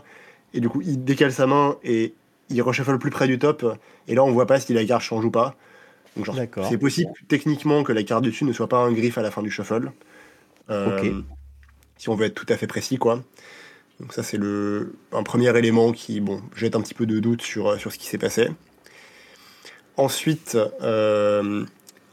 Et 0.54 0.60
du 0.60 0.68
coup 0.70 0.82
il 0.82 1.04
décale 1.04 1.32
sa 1.32 1.48
main 1.48 1.78
et 1.84 2.14
il 2.50 2.62
reshuffle 2.62 2.98
plus 2.98 3.12
près 3.12 3.28
du 3.28 3.40
top. 3.40 3.66
Et 4.08 4.16
là 4.16 4.24
on 4.24 4.32
voit 4.32 4.48
pas 4.48 4.60
si 4.60 4.74
la 4.74 4.86
carte 4.86 5.04
change 5.04 5.26
ou 5.26 5.32
pas 5.32 5.56
c'est 6.70 6.78
possible 6.78 7.12
techniquement 7.28 7.84
que 7.84 7.92
la 7.92 8.04
carte 8.04 8.24
dessus 8.24 8.46
ne 8.46 8.54
soit 8.54 8.68
pas 8.68 8.78
un 8.78 8.92
griffe 8.92 9.18
à 9.18 9.22
la 9.22 9.32
fin 9.32 9.42
du 9.42 9.52
shuffle. 9.52 9.92
Euh, 10.70 11.22
si 11.98 12.10
on 12.10 12.16
veut 12.16 12.26
être 12.26 12.36
tout 12.36 12.46
à 12.50 12.58
fait 12.58 12.68
précis, 12.68 12.98
quoi. 12.98 13.24
Donc 14.00 14.14
ça, 14.14 14.22
c'est 14.22 14.38
le 14.38 14.96
un 15.12 15.24
premier 15.24 15.56
élément 15.58 15.92
qui, 15.92 16.20
bon, 16.20 16.42
jette 16.56 16.76
un 16.76 16.82
petit 16.82 16.94
peu 16.94 17.06
de 17.06 17.20
doute 17.20 17.42
sur, 17.42 17.80
sur 17.80 17.92
ce 17.92 17.98
qui 17.98 18.06
s'est 18.08 18.18
passé. 18.18 18.50
Ensuite, 19.96 20.58
euh, 20.82 21.66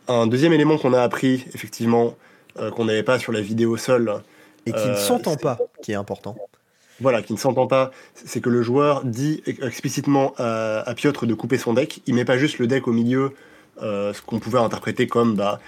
un 0.08 0.26
deuxième 0.26 0.52
élément 0.52 0.78
qu'on 0.78 0.94
a 0.94 1.02
appris, 1.02 1.44
effectivement, 1.54 2.16
euh, 2.58 2.70
qu'on 2.70 2.86
n'avait 2.86 3.02
pas 3.02 3.18
sur 3.18 3.32
la 3.32 3.40
vidéo 3.40 3.76
seule. 3.76 4.22
Et 4.66 4.72
qui 4.72 4.88
ne 4.88 4.94
s'entend 4.94 5.36
pas, 5.36 5.58
qui 5.82 5.92
est 5.92 5.96
important. 5.96 6.36
Voilà, 7.00 7.22
qui 7.22 7.32
ne 7.32 7.38
s'entend 7.38 7.66
pas, 7.66 7.90
c'est 8.14 8.40
que 8.40 8.48
le 8.48 8.62
joueur 8.62 9.04
dit 9.04 9.42
explicitement 9.46 10.32
à, 10.38 10.92
Piotr 10.94 11.26
de 11.26 11.34
couper 11.34 11.58
son 11.58 11.74
deck. 11.74 12.00
Il 12.06 12.14
met 12.14 12.24
pas 12.24 12.38
juste 12.38 12.58
le 12.58 12.66
deck 12.66 12.86
au 12.86 12.92
milieu 12.92 13.32
euh, 13.82 14.12
ce 14.12 14.22
qu'on 14.22 14.38
pouvait 14.38 14.60
interpréter 14.60 15.08
comme 15.08 15.34
bah, 15.34 15.58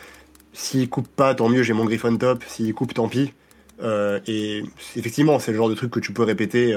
s'il 0.53 0.89
coupe 0.89 1.09
pas, 1.09 1.35
tant 1.35 1.48
mieux, 1.48 1.65
j'ai 1.65 1.73
mon 1.73 1.85
griffe 1.85 2.05
on 2.05 2.16
top. 2.16 2.44
S'il 2.47 2.73
coupe, 2.74 2.94
tant 2.94 3.09
pis. 3.09 3.32
Euh, 3.82 4.20
et 4.28 4.62
effectivement, 4.94 5.39
c'est 5.40 5.51
le 5.51 5.57
genre 5.57 5.69
de 5.69 5.74
truc 5.74 5.90
que 5.90 6.01
tu 6.01 6.12
peux 6.12 6.23
répéter 6.23 6.74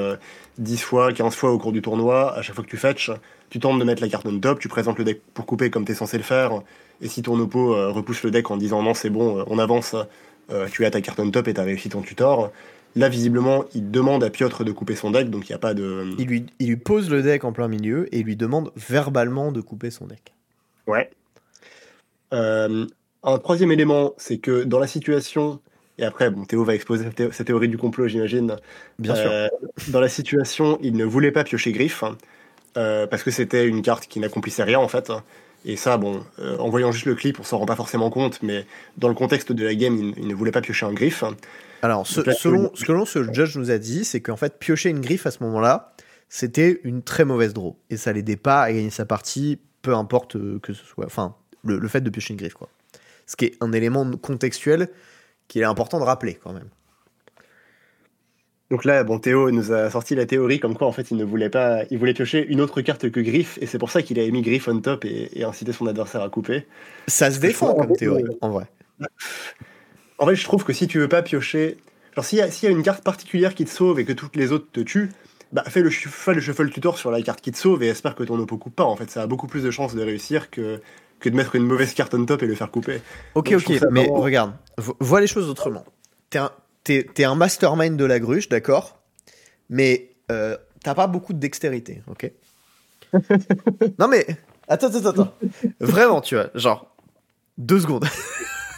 10 0.57 0.77
fois, 0.81 1.13
15 1.13 1.35
fois 1.35 1.51
au 1.51 1.59
cours 1.59 1.71
du 1.71 1.84
tournoi. 1.84 2.35
À 2.35 2.41
chaque 2.41 2.55
fois 2.55 2.63
que 2.63 2.69
tu 2.69 2.77
fetch, 2.77 3.11
tu 3.51 3.59
tentes 3.59 3.77
de 3.77 3.84
mettre 3.84 4.01
la 4.01 4.09
carte 4.09 4.26
on 4.26 4.39
top, 4.39 4.59
tu 4.59 4.67
présentes 4.67 4.97
le 4.97 5.03
deck 5.03 5.21
pour 5.34 5.45
couper 5.45 5.69
comme 5.69 5.85
tu 5.85 5.91
es 5.91 5.95
censé 5.95 6.17
le 6.17 6.23
faire. 6.23 6.61
Et 7.01 7.07
si 7.07 7.21
ton 7.21 7.39
oppo 7.39 7.76
repousse 7.93 8.23
le 8.23 8.31
deck 8.31 8.49
en 8.49 8.57
disant 8.57 8.81
non, 8.81 8.95
c'est 8.95 9.11
bon, 9.11 9.45
on 9.47 9.59
avance, 9.59 9.95
tu 10.71 10.85
as 10.85 10.91
ta 10.91 11.01
carte 11.01 11.19
on 11.19 11.30
top 11.30 11.47
et 11.47 11.53
tu 11.53 11.61
as 11.61 11.63
réussi 11.63 11.89
ton 11.89 12.01
tutor. 12.01 12.51
Là, 12.95 13.07
visiblement, 13.07 13.65
il 13.75 13.91
demande 13.91 14.23
à 14.23 14.29
Piotr 14.29 14.63
de 14.63 14.71
couper 14.71 14.95
son 14.95 15.11
deck, 15.11 15.29
donc 15.29 15.47
il 15.47 15.51
n'y 15.51 15.55
a 15.55 15.59
pas 15.59 15.73
de. 15.73 16.05
Il 16.17 16.27
lui, 16.27 16.45
il 16.59 16.69
lui 16.69 16.75
pose 16.77 17.09
le 17.09 17.21
deck 17.21 17.43
en 17.43 17.51
plein 17.51 17.67
milieu 17.67 18.13
et 18.13 18.19
il 18.19 18.25
lui 18.25 18.35
demande 18.35 18.71
verbalement 18.75 19.51
de 19.51 19.61
couper 19.61 19.91
son 19.91 20.07
deck. 20.07 20.33
Ouais. 20.87 21.09
Euh, 22.33 22.85
un 23.23 23.37
troisième 23.37 23.71
élément, 23.71 24.13
c'est 24.17 24.37
que 24.37 24.63
dans 24.63 24.79
la 24.79 24.87
situation, 24.87 25.59
et 25.97 26.05
après, 26.05 26.29
bon, 26.29 26.45
Théo 26.45 26.63
va 26.63 26.73
exposer 26.73 27.05
sa, 27.31 27.43
théorie 27.43 27.67
du 27.67 27.77
complot, 27.77 28.07
j'imagine. 28.07 28.55
Bien 28.97 29.15
sûr. 29.15 29.29
Euh, 29.29 29.47
dans 29.89 29.99
la 29.99 30.09
situation, 30.09 30.79
il 30.81 30.95
ne 30.95 31.05
voulait 31.05 31.31
pas 31.31 31.43
piocher 31.43 31.71
Griffe, 31.71 32.03
euh, 32.77 33.05
parce 33.05 33.23
que 33.23 33.31
c'était 33.31 33.67
une 33.67 33.81
carte 33.81 34.07
qui 34.07 34.19
n'accomplissait 34.19 34.63
rien, 34.63 34.79
en 34.79 34.87
fait. 34.87 35.11
Et 35.65 35.75
ça, 35.75 35.97
bon, 35.97 36.23
en 36.37 36.69
voyant 36.69 36.91
juste 36.91 37.05
le 37.05 37.15
clip, 37.15 37.39
on 37.39 37.43
s'en 37.43 37.57
rend 37.57 37.65
pas 37.65 37.75
forcément 37.75 38.09
compte, 38.09 38.41
mais 38.41 38.65
dans 38.97 39.09
le 39.09 39.13
contexte 39.13 39.51
de 39.51 39.65
la 39.65 39.75
game, 39.75 40.13
il, 40.17 40.27
ne 40.27 40.33
voulait 40.33 40.51
pas 40.51 40.61
piocher 40.61 40.85
un 40.85 40.93
Griffe. 40.93 41.23
Alors, 41.81 42.06
selon, 42.06 42.72
selon 42.73 43.06
ce 43.06 43.19
que 43.19 43.19
le 43.19 43.34
judge 43.34 43.57
nous 43.57 43.72
a 43.72 43.77
dit, 43.77 44.03
c'est 44.06 44.22
qu'en 44.22 44.35
fait, 44.35 44.60
piocher 44.60 44.89
une 44.89 44.99
griffe 44.99 45.26
à 45.26 45.31
ce 45.31 45.43
moment-là, 45.43 45.93
c'était 46.27 46.81
une 46.84 47.01
très 47.01 47.26
mauvaise 47.26 47.53
draw. 47.53 47.77
Et 47.89 47.97
ça 47.97 48.14
l'aidait 48.14 48.35
pas 48.35 48.61
à 48.61 48.72
gagner 48.72 48.89
sa 48.89 49.06
partie, 49.06 49.60
peu 49.81 49.95
importe 49.95 50.38
que 50.60 50.73
ce 50.73 50.85
soit. 50.85 51.06
Enfin, 51.06 51.35
le, 51.64 51.88
fait 51.88 52.01
de 52.01 52.10
piocher 52.10 52.34
une 52.34 52.39
griffe, 52.39 52.53
quoi. 52.53 52.69
Ce 53.26 53.35
qui 53.35 53.45
est 53.45 53.57
un 53.61 53.72
élément 53.72 54.10
contextuel 54.18 54.89
qu'il 55.47 55.61
est 55.61 55.65
important 55.65 55.99
de 55.99 56.06
rappeler 56.06 56.35
quand 56.35 56.53
même. 56.53 56.69
Donc 58.72 58.85
là, 58.85 59.03
bon, 59.03 59.19
Théo 59.19 59.49
nous 59.49 59.72
a 59.72 59.89
sorti 59.89 60.14
la 60.14 60.27
théorie 60.27 60.60
comme 60.60 60.77
quoi 60.77 60.88
en 60.88 60.91
fait 60.91 61.10
il 61.10 61.18
ne 61.18 61.23
voulait 61.23 61.49
pas, 61.49 61.84
il 61.89 61.97
voulait 61.97 62.14
piocher 62.14 62.45
une 62.47 62.61
autre 62.61 62.81
carte 62.81 63.10
que 63.10 63.19
griffe 63.19 63.57
et 63.61 63.65
c'est 63.65 63.80
pour 63.80 63.89
ça 63.89 64.03
qu'il 64.03 64.19
a 64.19 64.30
mis 64.30 64.43
griffe 64.43 64.68
on 64.68 64.80
top 64.80 65.06
et, 65.06 65.43
incité 65.43 65.73
son 65.73 65.88
adversaire 65.88 66.22
à 66.22 66.30
couper. 66.30 66.68
Ça 67.07 67.31
se 67.31 67.39
défend 67.39 67.73
comme 67.73 67.93
théorie, 67.93 68.23
euh, 68.23 68.38
en 68.41 68.49
vrai. 68.49 68.65
En 70.19 70.25
fait, 70.25 70.35
je 70.35 70.43
trouve 70.43 70.63
que 70.63 70.73
si 70.73 70.87
tu 70.87 70.99
veux 70.99 71.07
pas 71.07 71.21
piocher, 71.21 71.77
genre 72.15 72.25
s'il 72.25 72.39
y, 72.39 72.41
y, 72.41 72.67
a 72.67 72.69
une 72.69 72.83
carte 72.83 73.03
particulière 73.03 73.55
qui 73.55 73.65
te 73.65 73.69
sauve 73.69 73.99
et 73.99 74.05
que 74.05 74.13
toutes 74.13 74.35
les 74.35 74.51
autres 74.51 74.67
te 74.71 74.81
tuent, 74.81 75.09
bah 75.51 75.63
fais 75.67 75.81
le, 75.81 75.89
fais 75.89 76.33
le 76.33 76.41
shuffle 76.41 76.69
tutor 76.69 76.97
sur 76.97 77.09
la 77.09 77.21
carte 77.21 77.41
qui 77.41 77.51
te 77.51 77.57
sauve 77.57 77.81
et 77.81 77.87
espère 77.87 78.15
que 78.15 78.23
ton 78.23 78.37
oppo 78.37 78.57
coupe 78.57 78.75
pas. 78.75 78.83
En 78.83 78.95
fait, 78.95 79.09
ça 79.09 79.23
a 79.23 79.27
beaucoup 79.27 79.47
plus 79.47 79.63
de 79.63 79.71
chances 79.71 79.95
de 79.95 80.03
réussir 80.03 80.49
que 80.49 80.81
que 81.19 81.27
de 81.27 81.35
mettre 81.35 81.55
une 81.55 81.65
mauvaise 81.65 81.93
carte 81.93 82.13
on 82.13 82.25
top 82.25 82.43
et 82.43 82.47
le 82.47 82.55
faire 82.55 82.71
couper. 82.71 83.01
Ok, 83.35 83.51
ok, 83.53 83.81
mais 83.91 84.07
regarde, 84.09 84.53
vois 84.77 85.19
les 85.19 85.27
choses 85.27 85.49
autrement. 85.49 85.83
T'es 86.29 86.39
un, 86.39 86.51
es, 86.87 87.23
un 87.23 87.35
mastermind 87.35 87.97
de 87.97 88.05
la 88.05 88.19
gruche, 88.19 88.47
d'accord 88.47 89.01
Mais 89.69 90.11
euh, 90.31 90.55
t'as 90.81 90.95
pas 90.95 91.07
beaucoup 91.07 91.33
de 91.33 91.39
dextérité, 91.39 92.03
ok? 92.07 92.31
Non 93.99 94.07
mais, 94.07 94.25
attends, 94.69 94.87
attends, 94.87 95.09
attends. 95.09 95.33
Vraiment, 95.81 96.21
tu 96.21 96.35
vois, 96.35 96.51
genre, 96.55 96.95
deux 97.57 97.81
secondes. 97.81 98.05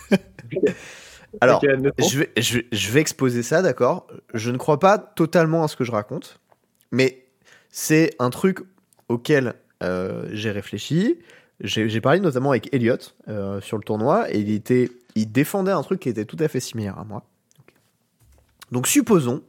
Alors, 1.39 1.61
je, 1.61 2.19
vais, 2.19 2.31
je, 2.37 2.59
je, 2.71 2.91
vais, 2.91 2.99
exposer 2.99 3.41
ça, 3.41 3.61
d'accord? 3.61 4.07
Je 4.33 4.51
ne 4.51 4.57
crois 4.57 4.79
pas 4.79 4.97
totalement 4.97 5.63
à 5.63 5.67
ce 5.69 5.77
que 5.77 5.85
je 5.85 5.91
raconte, 5.91 6.39
mais 6.91 7.25
c'est 7.69 8.13
un 8.19 8.29
truc 8.29 8.59
auquel 9.07 9.55
euh, 9.81 10.27
j'ai 10.31 10.51
réfléchi, 10.51 11.19
j'ai 11.61 12.01
parlé 12.01 12.19
notamment 12.19 12.51
avec 12.51 12.73
Elliot 12.73 12.97
euh, 13.27 13.61
sur 13.61 13.77
le 13.77 13.83
tournoi 13.83 14.31
et 14.33 14.39
il, 14.39 14.51
était, 14.51 14.89
il 15.15 15.31
défendait 15.31 15.71
un 15.71 15.83
truc 15.83 15.99
qui 15.99 16.09
était 16.09 16.25
tout 16.25 16.37
à 16.39 16.47
fait 16.47 16.59
similaire 16.59 16.97
à 16.97 17.03
moi. 17.03 17.23
Donc 18.71 18.87
supposons, 18.87 19.43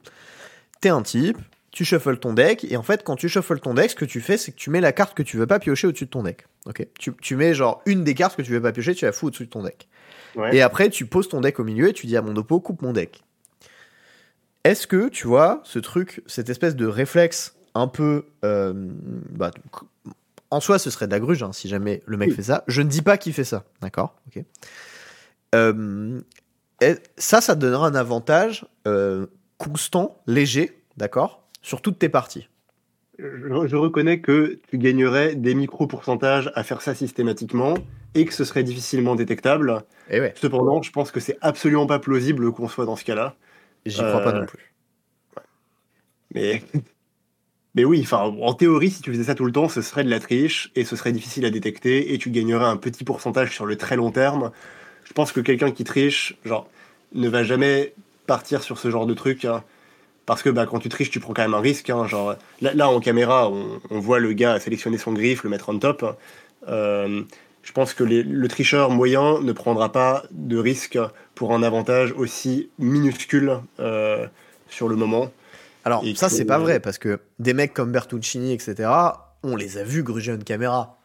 t'es 0.81 0.91
un 0.91 1.03
type, 1.03 1.39
tu 1.71 1.85
shuffles 1.85 2.19
ton 2.19 2.35
deck 2.35 2.65
et 2.65 2.77
en 2.77 2.83
fait 2.83 3.03
quand 3.03 3.17
tu 3.17 3.29
shuffles 3.29 3.61
ton 3.61 3.75
deck, 3.75 3.91
ce 3.91 3.97
que 3.97 4.05
tu 4.05 4.21
fais 4.21 4.37
c'est 4.37 4.53
que 4.53 4.57
tu 4.57 4.69
mets 4.69 4.81
la 4.81 4.93
carte 4.93 5.15
que 5.15 5.23
tu 5.23 5.37
veux 5.37 5.47
pas 5.47 5.59
piocher 5.59 5.87
au-dessus 5.87 6.05
de 6.05 6.11
ton 6.11 6.23
deck. 6.23 6.47
Ok, 6.67 6.87
tu, 6.99 7.13
tu, 7.21 7.35
mets 7.35 7.55
genre 7.55 7.83
une 7.87 8.05
des 8.05 8.15
cartes 8.15 8.37
que 8.37 8.43
tu 8.43 8.53
veux 8.53 8.63
pas 8.63 8.73
piocher, 8.73 8.95
tu 8.95 9.05
la 9.05 9.13
fous 9.13 9.29
au-dessus 9.29 9.47
de 9.47 9.51
ton 9.51 9.63
deck. 9.63 9.89
Et 10.53 10.63
après 10.63 10.91
tu 10.91 11.07
poses 11.07 11.29
ton 11.29 11.41
deck 11.41 11.61
au 11.61 11.65
milieu 11.65 11.89
et 11.89 11.93
tu 11.93 12.07
dis 12.07 12.17
à 12.17 12.23
mon 12.23 12.35
oppo 12.37 12.61
coupe 12.61 12.83
mon 12.83 12.93
deck. 12.93 13.23
Est-ce 14.65 14.87
que 14.87 15.09
tu 15.09 15.27
vois 15.27 15.61
ce 15.65 15.79
truc, 15.79 16.23
cette 16.27 16.49
espèce 16.49 16.77
de 16.77 16.87
réflexe 16.87 17.57
un 17.75 17.89
peu 17.89 18.27
euh, 18.45 18.73
bah, 19.31 19.51
en 20.53 20.61
soi, 20.61 20.79
ce 20.79 20.91
serait 20.91 21.07
de 21.07 21.13
la 21.13 21.21
gruge 21.21 21.43
hein, 21.43 21.53
si 21.53 21.67
jamais 21.67 22.03
le 22.05 22.19
mec 22.19 22.35
fait 22.35 22.43
ça. 22.43 22.63
Je 22.69 22.83
ne 22.83 22.89
dis 22.89 23.01
pas 23.01 23.17
qu'il 23.17 23.33
fait 23.33 23.43
ça, 23.43 23.65
d'accord 23.81 24.15
Ok. 24.29 24.45
Euh, 25.55 26.21
ça, 27.17 27.41
ça 27.41 27.55
te 27.55 27.61
donnera 27.61 27.87
un 27.87 27.95
avantage 27.95 28.67
euh, 28.87 29.27
constant, 29.57 30.21
léger, 30.27 30.83
d'accord 30.99 31.49
Sur 31.63 31.81
toutes 31.81 31.99
tes 31.99 32.11
parties. 32.11 32.49
Je, 33.19 33.77
reconnais 33.77 34.21
que 34.21 34.61
tu 34.69 34.77
gagnerais 34.79 35.35
des 35.35 35.55
micro-pourcentages 35.55 36.53
à 36.55 36.63
faire 36.63 36.83
ça 36.83 36.95
systématiquement 36.95 37.75
et 38.15 38.25
que 38.25 38.35
ce 38.35 38.45
serait 38.45 38.63
difficilement 38.63 39.15
détectable. 39.15 39.83
Et 40.11 40.21
ouais. 40.21 40.35
Cependant, 40.37 40.83
je 40.83 40.91
pense 40.91 41.11
que 41.11 41.21
c'est 41.21 41.39
absolument 41.41 41.87
pas 41.87 41.99
plausible 41.99 42.53
qu'on 42.53 42.69
soit 42.69 42.85
dans 42.85 42.97
ce 42.97 43.05
cas-là. 43.05 43.35
J'y 43.87 43.99
crois 43.99 44.21
pas 44.21 44.33
non 44.33 44.47
plus. 44.47 44.75
Mais 46.35 46.63
mais 47.75 47.85
oui, 47.85 48.01
enfin, 48.03 48.19
en 48.19 48.55
théorie, 48.55 48.91
si 48.91 49.01
tu 49.01 49.11
faisais 49.13 49.25
ça 49.25 49.35
tout 49.35 49.47
le 49.47 49.53
temps, 49.53 49.69
ce 49.69 49.81
serait 49.81 50.05
de 50.05 50.11
la 50.11 50.21
triche 50.21 50.71
et 50.77 50.85
ce 50.85 50.95
serait 50.95 51.13
difficile 51.13 51.47
à 51.47 51.51
détecter 51.51 52.13
et 52.13 52.19
tu 52.19 52.31
gagnerais 52.31 52.67
un 52.67 52.77
petit 52.77 53.05
pourcentage 53.05 53.55
sur 53.55 53.65
le 53.65 53.77
très 53.77 53.97
long 53.97 54.11
terme. 54.11 54.51
Je 55.05 55.13
pense 55.13 55.33
que 55.33 55.41
quelqu'un 55.41 55.71
qui 55.71 55.85
triche, 55.85 56.37
genre, 56.45 56.69
ne 57.15 57.29
va 57.29 57.45
jamais 57.45 57.95
partir 58.27 58.63
sur 58.63 58.79
ce 58.79 58.91
genre 58.91 59.07
de 59.07 59.15
truc. 59.15 59.47
Hein, 59.47 59.65
parce 60.27 60.43
que 60.43 60.51
bah, 60.51 60.67
quand 60.67 60.79
tu 60.79 60.89
triches, 60.89 61.11
tu 61.11 61.19
prends 61.19 61.33
quand 61.33 61.43
même 61.43 61.55
un 61.55 61.61
risque. 61.61 61.89
Hein, 61.89 62.07
genre, 62.07 62.37
là, 62.61 62.89
en 62.89 63.01
caméra, 63.01 63.51
on, 63.51 63.81
voit 63.99 64.21
le 64.21 64.33
gars 64.35 64.61
sélectionner 64.61 64.99
son 64.99 65.13
griffe, 65.13 65.43
le 65.43 65.51
mettre 65.51 65.71
en 65.71 65.79
top. 65.79 66.19
Euh, 66.69 67.23
je 67.63 67.73
pense 67.73 67.95
que 67.95 68.05
le 68.05 68.49
tricheur 68.49 68.91
moyen 68.91 69.41
ne 69.41 69.53
prendra 69.53 69.93
pas 69.93 70.25
de 70.33 70.59
risque 70.59 70.99
pour 71.35 71.55
un 71.55 71.63
avantage 71.63 72.13
aussi 72.13 72.71
minuscule 72.79 73.61
euh, 73.79 74.27
sur 74.69 74.89
le 74.89 74.97
moment. 74.97 75.31
Alors, 75.85 76.05
ça, 76.15 76.29
c'est 76.29 76.45
pas 76.45 76.59
vrai, 76.59 76.81
parce 76.81 76.99
que 76.99 77.21
des 77.39 77.55
mecs 77.55 77.75
comme 77.75 77.93
Bertuccini, 77.93 78.53
etc., 78.53 78.91
on 79.43 79.57
les 79.57 79.79
a 79.79 79.85
vus 79.85 80.03
gruger 80.03 80.33
une 80.33 80.45
caméra. 80.45 80.99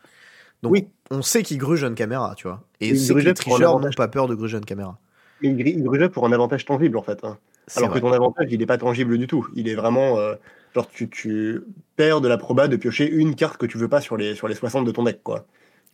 Donc, 0.63 0.73
oui. 0.73 0.87
on 1.11 1.21
sait 1.21 1.43
qu'ils 1.43 1.57
grugent 1.57 1.83
une 1.83 1.95
caméra, 1.95 2.33
tu 2.35 2.47
vois. 2.47 2.63
Et 2.79 2.95
c'est 2.95 3.13
que 3.13 3.19
les 3.19 3.33
tricheurs 3.33 3.79
n'ont 3.79 3.89
pas 3.91 4.07
peur 4.07 4.27
de 4.27 4.35
gruger 4.35 4.57
une 4.57 4.65
caméra. 4.65 4.97
ils 5.41 5.83
grugeaient 5.83 6.09
pour 6.09 6.25
un 6.25 6.31
avantage 6.31 6.65
tangible, 6.65 6.97
en 6.97 7.03
fait. 7.03 7.23
Hein. 7.23 7.37
Alors 7.75 7.91
que 7.91 7.99
ton 7.99 8.11
avantage, 8.11 8.47
il 8.49 8.59
n'est 8.59 8.65
pas 8.65 8.77
tangible 8.77 9.17
du 9.17 9.27
tout. 9.27 9.47
Il 9.55 9.67
est 9.67 9.75
vraiment. 9.75 10.17
Euh, 10.17 10.35
genre, 10.73 10.87
tu, 10.89 11.09
tu, 11.09 11.61
perds 11.95 12.21
de 12.21 12.27
la 12.27 12.37
proba 12.37 12.67
de 12.67 12.75
piocher 12.77 13.09
une 13.09 13.35
carte 13.35 13.57
que 13.57 13.65
tu 13.65 13.77
veux 13.77 13.87
pas 13.87 14.01
sur 14.01 14.17
les, 14.17 14.35
sur 14.35 14.47
les 14.47 14.55
60 14.55 14.85
de 14.85 14.91
ton 14.91 15.03
deck, 15.03 15.21
quoi. 15.23 15.45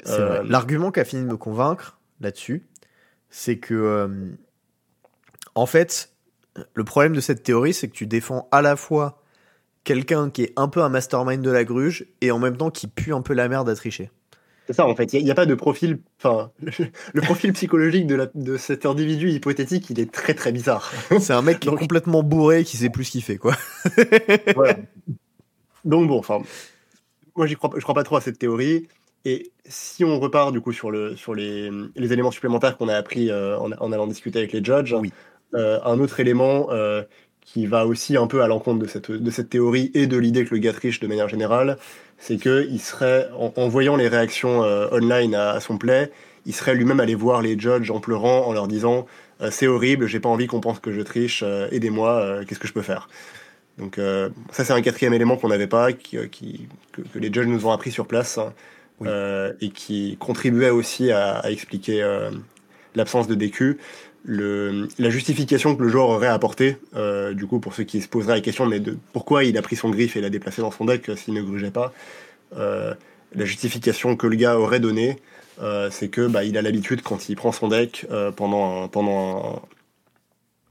Euh, 0.07 0.44
L'argument 0.45 0.91
qui 0.91 0.99
a 0.99 1.06
fini 1.06 1.24
de 1.24 1.28
me 1.28 1.38
convaincre 1.38 1.99
là-dessus, 2.22 2.65
c'est 3.30 3.57
que. 3.57 3.74
Euh, 3.74 4.07
en 5.56 5.65
fait, 5.65 6.11
le 6.74 6.84
problème 6.84 7.14
de 7.14 7.22
cette 7.22 7.44
théorie, 7.44 7.74
c'est 7.74 7.88
que 7.88 7.94
tu 7.94 8.07
défends 8.07 8.48
à 8.52 8.61
la 8.61 8.76
fois 8.76 9.22
quelqu'un 9.84 10.30
qui 10.30 10.44
est 10.44 10.53
un 10.56 10.68
peu 10.68 10.82
un 10.82 10.90
mastermind 10.90 11.44
de 11.44 11.52
la 11.52 11.64
gruge 11.64 12.06
et 12.22 12.32
en 12.32 12.40
même 12.40 12.57
temps 12.57 12.72
qui 12.72 12.88
pue 12.88 13.14
un 13.14 13.22
peu 13.22 13.34
la 13.34 13.48
merde 13.49 13.70
à 13.70 13.76
tricher. 13.76 14.10
C'est 14.65 14.74
ça 14.74 14.88
en 14.88 14.95
fait, 14.95 15.11
il 15.11 15.26
n'y 15.26 15.32
a, 15.32 15.36
pas 15.36 15.45
de 15.45 15.56
profil, 15.56 15.99
enfin, 16.18 16.52
le, 17.14 17.22
profil 17.22 17.52
psychologique 17.52 18.07
de, 18.07 18.15
la, 18.15 18.28
de, 18.34 18.56
cet 18.56 18.86
individu 18.86 19.30
hypothétique, 19.30 19.90
il 19.90 19.99
est 19.99 20.10
très 20.10 20.34
très 20.34 20.53
bizarre. 20.53 20.90
C'est 21.20 21.34
un 21.34 21.41
mec 21.41 21.60
qui 21.60 21.68
est 21.68 21.76
complètement 21.76 22.24
bourré, 22.24 22.64
qui 22.64 22.78
sait 22.78 22.90
plus 22.90 23.03
ce 23.03 23.11
qu'il 23.11 23.24
fait, 23.24 23.38
quoi. 23.38 23.57
Donc 25.84 26.07
bon, 26.07 26.18
enfin, 26.18 26.41
moi 27.36 27.45
j'y 27.45 27.56
crois, 27.56 27.72
je 27.76 27.82
crois 27.82 27.95
pas 27.95 28.03
trop 28.03 28.15
à 28.15 28.22
cette 28.22 28.40
théorie. 28.40 28.88
Et 29.26 29.52
si 29.66 30.04
on 30.04 30.20
repart 30.20 30.52
du 30.52 30.60
coup 30.60 30.74
sur, 30.74 30.91
le, 30.91 31.16
sur 31.16 31.34
les, 31.34 31.70
les 31.95 32.14
éléments 32.14 32.32
supplémentaires 32.32 32.78
qu'on 32.78 32.90
a 32.90 32.95
appris 32.95 33.30
euh, 33.30 33.58
en, 33.58 33.72
en, 33.72 33.91
allant 33.91 34.08
discuter 34.08 34.40
avec 34.40 34.52
les 34.52 34.64
judges, 34.64 34.94
oui. 34.94 35.12
Euh, 35.56 35.80
un 35.86 36.00
autre 36.00 36.20
élément 36.20 36.72
euh, 36.72 37.04
qui 37.41 37.68
va 37.68 37.86
aussi 37.86 38.18
un 38.18 38.26
peu 38.26 38.41
à 38.41 38.48
l'encontre 38.48 38.80
de 38.80 38.88
cette, 38.88 39.12
de 39.12 39.32
cette 39.32 39.50
théorie 39.50 39.91
et 39.94 40.08
de 40.08 40.18
l'idée 40.18 40.45
que 40.45 40.56
le 40.56 40.60
gars 40.60 40.74
triche 40.74 41.00
de 41.00 41.06
manière 41.06 41.30
générale, 41.30 41.78
c'est 42.18 42.38
qu'il 42.38 42.82
serait, 42.82 43.30
en, 43.38 43.68
voyant 43.68 43.95
les 43.95 44.08
réactions 44.08 44.62
online 44.91 45.36
à, 45.36 45.60
son 45.60 45.78
play, 45.78 46.12
il 46.45 46.56
serait 46.56 46.74
lui-même 46.74 47.00
allé 47.00 47.14
voir 47.14 47.41
les 47.41 47.60
judges 47.60 47.91
en 47.91 48.00
pleurant, 48.00 48.48
en 48.48 48.54
leur 48.54 48.68
disant 48.68 49.06
c'est 49.52 49.68
horrible, 49.68 50.08
j'ai 50.08 50.22
pas 50.22 50.30
envie 50.30 50.48
qu'on 50.48 50.62
pense 50.62 50.80
que 50.80 50.91
je 50.91 51.02
triche, 51.02 51.44
aidez-moi, 51.72 52.40
qu'est-ce 52.48 52.60
que 52.60 52.68
je 52.68 52.74
peux 52.74 52.82
faire? 52.82 53.10
Donc 53.78 54.00
ça 54.52 54.64
c'est 54.64 54.74
un 54.74 54.82
quatrième 54.82 55.14
élément 55.14 55.36
qu'on 55.36 55.50
n'avait 55.50 55.68
pas, 55.68 55.91
qui, 55.91 56.18
que, 56.94 57.20
les 57.20 57.28
judges 57.32 57.48
nous 57.48 57.68
ont 57.68 57.72
appris 57.72 57.91
sur 57.91 58.08
place 58.08 58.40
et 59.06 59.70
qui 59.70 60.18
contribuait 60.20 60.70
aussi 60.70 61.12
à, 61.12 61.50
expliquer 61.50 62.04
l'absence 62.96 63.28
de 63.28 63.36
DQ 63.36 63.78
le, 64.24 64.88
la 65.00 65.10
justification 65.10 65.76
que 65.76 65.84
le 65.84 65.90
joueur 65.90 66.10
aurait 66.10 66.28
apportée, 66.28 66.78
euh, 66.96 67.34
du 67.34 67.46
coup, 67.46 67.60
pour 67.60 67.74
ceux 67.74 67.84
qui 67.84 68.02
se 68.02 68.08
poseraient 68.08 68.36
la 68.36 68.42
question, 68.42 68.66
mais 68.66 68.80
de 68.80 68.98
pourquoi 69.12 69.44
il 69.44 69.58
a 69.58 69.62
pris 69.62 69.76
son 69.76 69.90
griffe 69.90 70.16
et 70.16 70.22
l'a 70.22 70.30
déplacé 70.30 70.62
dans 70.62 70.72
son 70.72 70.86
deck 70.86 71.10
euh, 71.10 71.16
s'il 71.16 71.34
ne 71.34 71.42
grugeait 71.42 71.72
pas, 71.72 71.94
euh, 72.58 72.94
la 73.36 73.46
justification 73.46 74.16
que 74.16 74.28
le 74.28 74.36
gars 74.36 74.58
aurait 74.58 74.80
donnée, 74.80 75.18
c'est 75.92 76.10
que 76.10 76.28
bah, 76.28 76.44
il 76.44 76.58
a 76.58 76.62
l'habitude 76.62 77.02
quand 77.02 77.30
il 77.30 77.36
prend 77.36 77.52
son 77.52 77.68
deck 77.68 78.08
pendant, 78.36 78.84
un, 78.84 78.88
pendant 78.88 79.62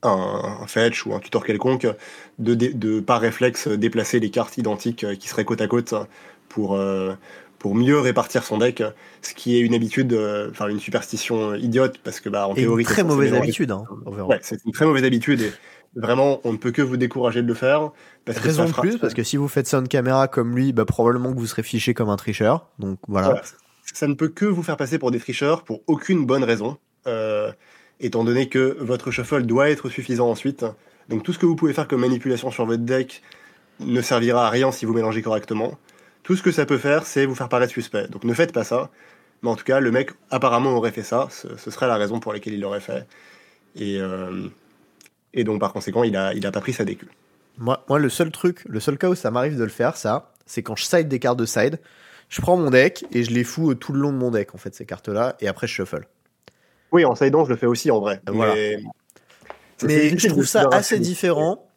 un, 0.03 0.67
fetch 0.67 1.07
ou 1.07 1.15
un 1.15 1.19
tutor 1.19 1.45
quelconque, 1.45 1.87
de, 2.39 2.55
de, 2.55 3.01
par 3.01 3.21
réflexe 3.21 3.69
déplacer 3.69 4.21
les 4.21 4.31
cartes 4.31 4.59
identiques 4.59 5.07
qui 5.19 5.29
seraient 5.29 5.45
côte 5.45 5.61
à 5.61 5.67
côte 5.67 5.95
pour, 6.49 6.79
pour 7.63 7.77
mieux 7.77 8.01
répartir 8.01 8.43
son 8.43 8.59
deck, 8.59 8.83
ce 9.23 9.35
qui 9.35 9.57
est 9.57 9.61
une 9.61 9.73
habitude, 9.73 10.13
enfin 10.51 10.67
une 10.67 10.81
superstition 10.81 11.55
idiote, 11.55 11.99
parce 12.03 12.19
que 12.19 12.29
bah, 12.29 12.49
en 12.49 12.55
théorie... 12.55 12.83
Une 12.83 12.89
très 12.89 13.05
mauvaise 13.05 13.33
habitude. 13.33 13.71
Hein, 13.71 13.85
ouais, 14.05 14.41
c'est 14.43 14.59
une 14.67 14.73
très 14.73 14.85
mauvaise 14.85 15.05
habitude 15.05 15.43
et 15.43 15.53
vraiment, 15.95 16.41
on 16.43 16.53
ne 16.53 16.57
peut 16.57 16.73
que 16.73 16.83
vous 16.83 16.97
décourager 16.97 17.41
de 17.41 17.47
le 17.47 17.55
faire. 17.55 17.93
Parce 18.25 18.39
Raison 18.39 18.65
de 18.65 18.73
plus, 18.73 18.99
parce 18.99 19.15
que 19.15 19.23
si 19.23 19.37
vous 19.37 19.47
faites 19.47 19.69
ça 19.69 19.79
en 19.79 19.85
caméra 19.85 20.27
comme 20.27 20.57
lui, 20.57 20.73
bah, 20.73 20.85
probablement 20.85 21.33
que 21.33 21.39
vous 21.39 21.47
serez 21.47 21.63
fiché 21.63 21.95
comme 21.95 22.09
un 22.09 22.17
tricheur. 22.17 22.69
Donc 22.81 22.99
voilà. 23.07 23.41
Ça 23.95 24.09
ne 24.09 24.15
peut 24.15 24.29
que 24.29 24.45
vous 24.45 24.65
faire 24.65 24.77
passer 24.77 24.99
pour 24.99 25.13
des 25.13 25.21
tricheurs 25.21 25.63
pour 25.63 25.83
aucune 25.87 26.27
bonne 26.27 26.43
raison, 26.43 26.79
euh, 27.07 27.53
étant 28.01 28.25
donné 28.25 28.49
que 28.49 28.77
votre 28.81 29.13
shuffle 29.13 29.43
doit 29.45 29.71
être 29.71 29.89
suffisant 29.89 30.29
ensuite. 30.29 30.65
Donc 31.09 31.23
tout 31.23 31.33
ce 31.33 31.39
que 31.39 31.47
vous 31.47 31.57
pouvez 31.57 31.73
faire 31.73 31.87
comme 31.87 32.01
manipulation 32.01 32.51
sur 32.51 32.67
votre 32.67 32.83
deck 32.83 33.23
ne 33.81 34.01
servira 34.01 34.47
à 34.47 34.51
rien 34.51 34.73
si 34.73 34.85
vous 34.85 34.95
mélangez 34.95 35.23
correctement. 35.23 35.79
Tout 36.23 36.37
ce 36.37 36.43
que 36.43 36.53
ça 36.53 36.67
peut 36.67 36.79
faire, 36.79 37.07
c'est 37.07 37.27
vous 37.27 37.35
faire 37.35 37.49
paraître 37.49 37.73
suspect. 37.73 38.09
Donc 38.09 38.25
ne 38.25 38.35
faites 38.35 38.53
pas 38.53 38.65
ça. 38.65 38.91
Mais 39.43 39.51
en 39.51 39.57
tout 39.57 39.65
cas, 39.65 39.81
le 39.81 39.91
mec 39.91 40.11
apparemment 40.31 40.71
aurait 40.71 40.93
fait 40.93 41.03
ça. 41.03 41.29
Ce, 41.31 41.71
serait 41.71 41.89
la 41.89 41.97
raison 41.97 42.21
pour 42.21 42.33
laquelle 42.33 42.55
il 42.55 42.61
l'aurait 42.61 42.81
fait. 42.81 43.07
Et, 43.75 43.99
euh, 44.01 44.49
et 45.35 45.45
donc 45.45 45.61
par 45.61 45.73
conséquent, 45.73 46.05
il 46.05 46.17
a, 46.17 46.33
il 46.35 46.47
a 46.47 46.53
pas 46.53 46.61
pris 46.61 46.73
sa 46.73 46.85
décu. 46.85 47.09
Moi, 47.59 47.85
moi, 47.89 47.99
le 47.99 48.09
seul 48.09 48.31
truc, 48.31 48.63
le 48.67 48.81
seul 48.81 48.99
cas 48.99 49.09
où 49.09 49.15
ça 49.15 49.31
m'arrive 49.31 49.59
de 49.59 49.65
le 49.65 49.69
faire, 49.69 49.97
ça, 49.97 50.33
c'est 50.47 50.63
quand 50.63 50.77
je 50.77 50.85
side 50.85 51.09
des 51.09 51.19
cartes 51.19 51.39
de 51.39 51.47
side. 51.47 51.81
Je 52.29 52.41
prends 52.41 52.57
mon 52.57 52.71
deck 52.71 53.05
et 53.13 53.25
je 53.25 53.31
les 53.31 53.45
fous 53.45 53.75
tout 53.75 53.93
le 53.93 54.01
long 54.01 54.13
de 54.13 54.17
mon 54.17 54.31
deck, 54.31 54.55
en 54.55 54.59
fait, 54.59 54.75
ces 54.75 54.87
cartes-là, 54.87 55.37
et 55.41 55.49
après 55.49 55.67
je 55.67 55.75
shuffle. 55.75 56.07
Oui, 56.91 57.05
en 57.05 57.15
sidant, 57.15 57.45
je 57.45 57.51
le 57.51 57.57
fais 57.57 57.67
aussi 57.67 57.91
en 57.91 58.01
vrai. 58.01 58.23
Mais, 58.33 58.83
mais 59.83 60.17
je 60.17 60.29
trouve 60.29 60.47
ça 60.47 60.67
assez 60.73 60.99
différent 60.99 61.69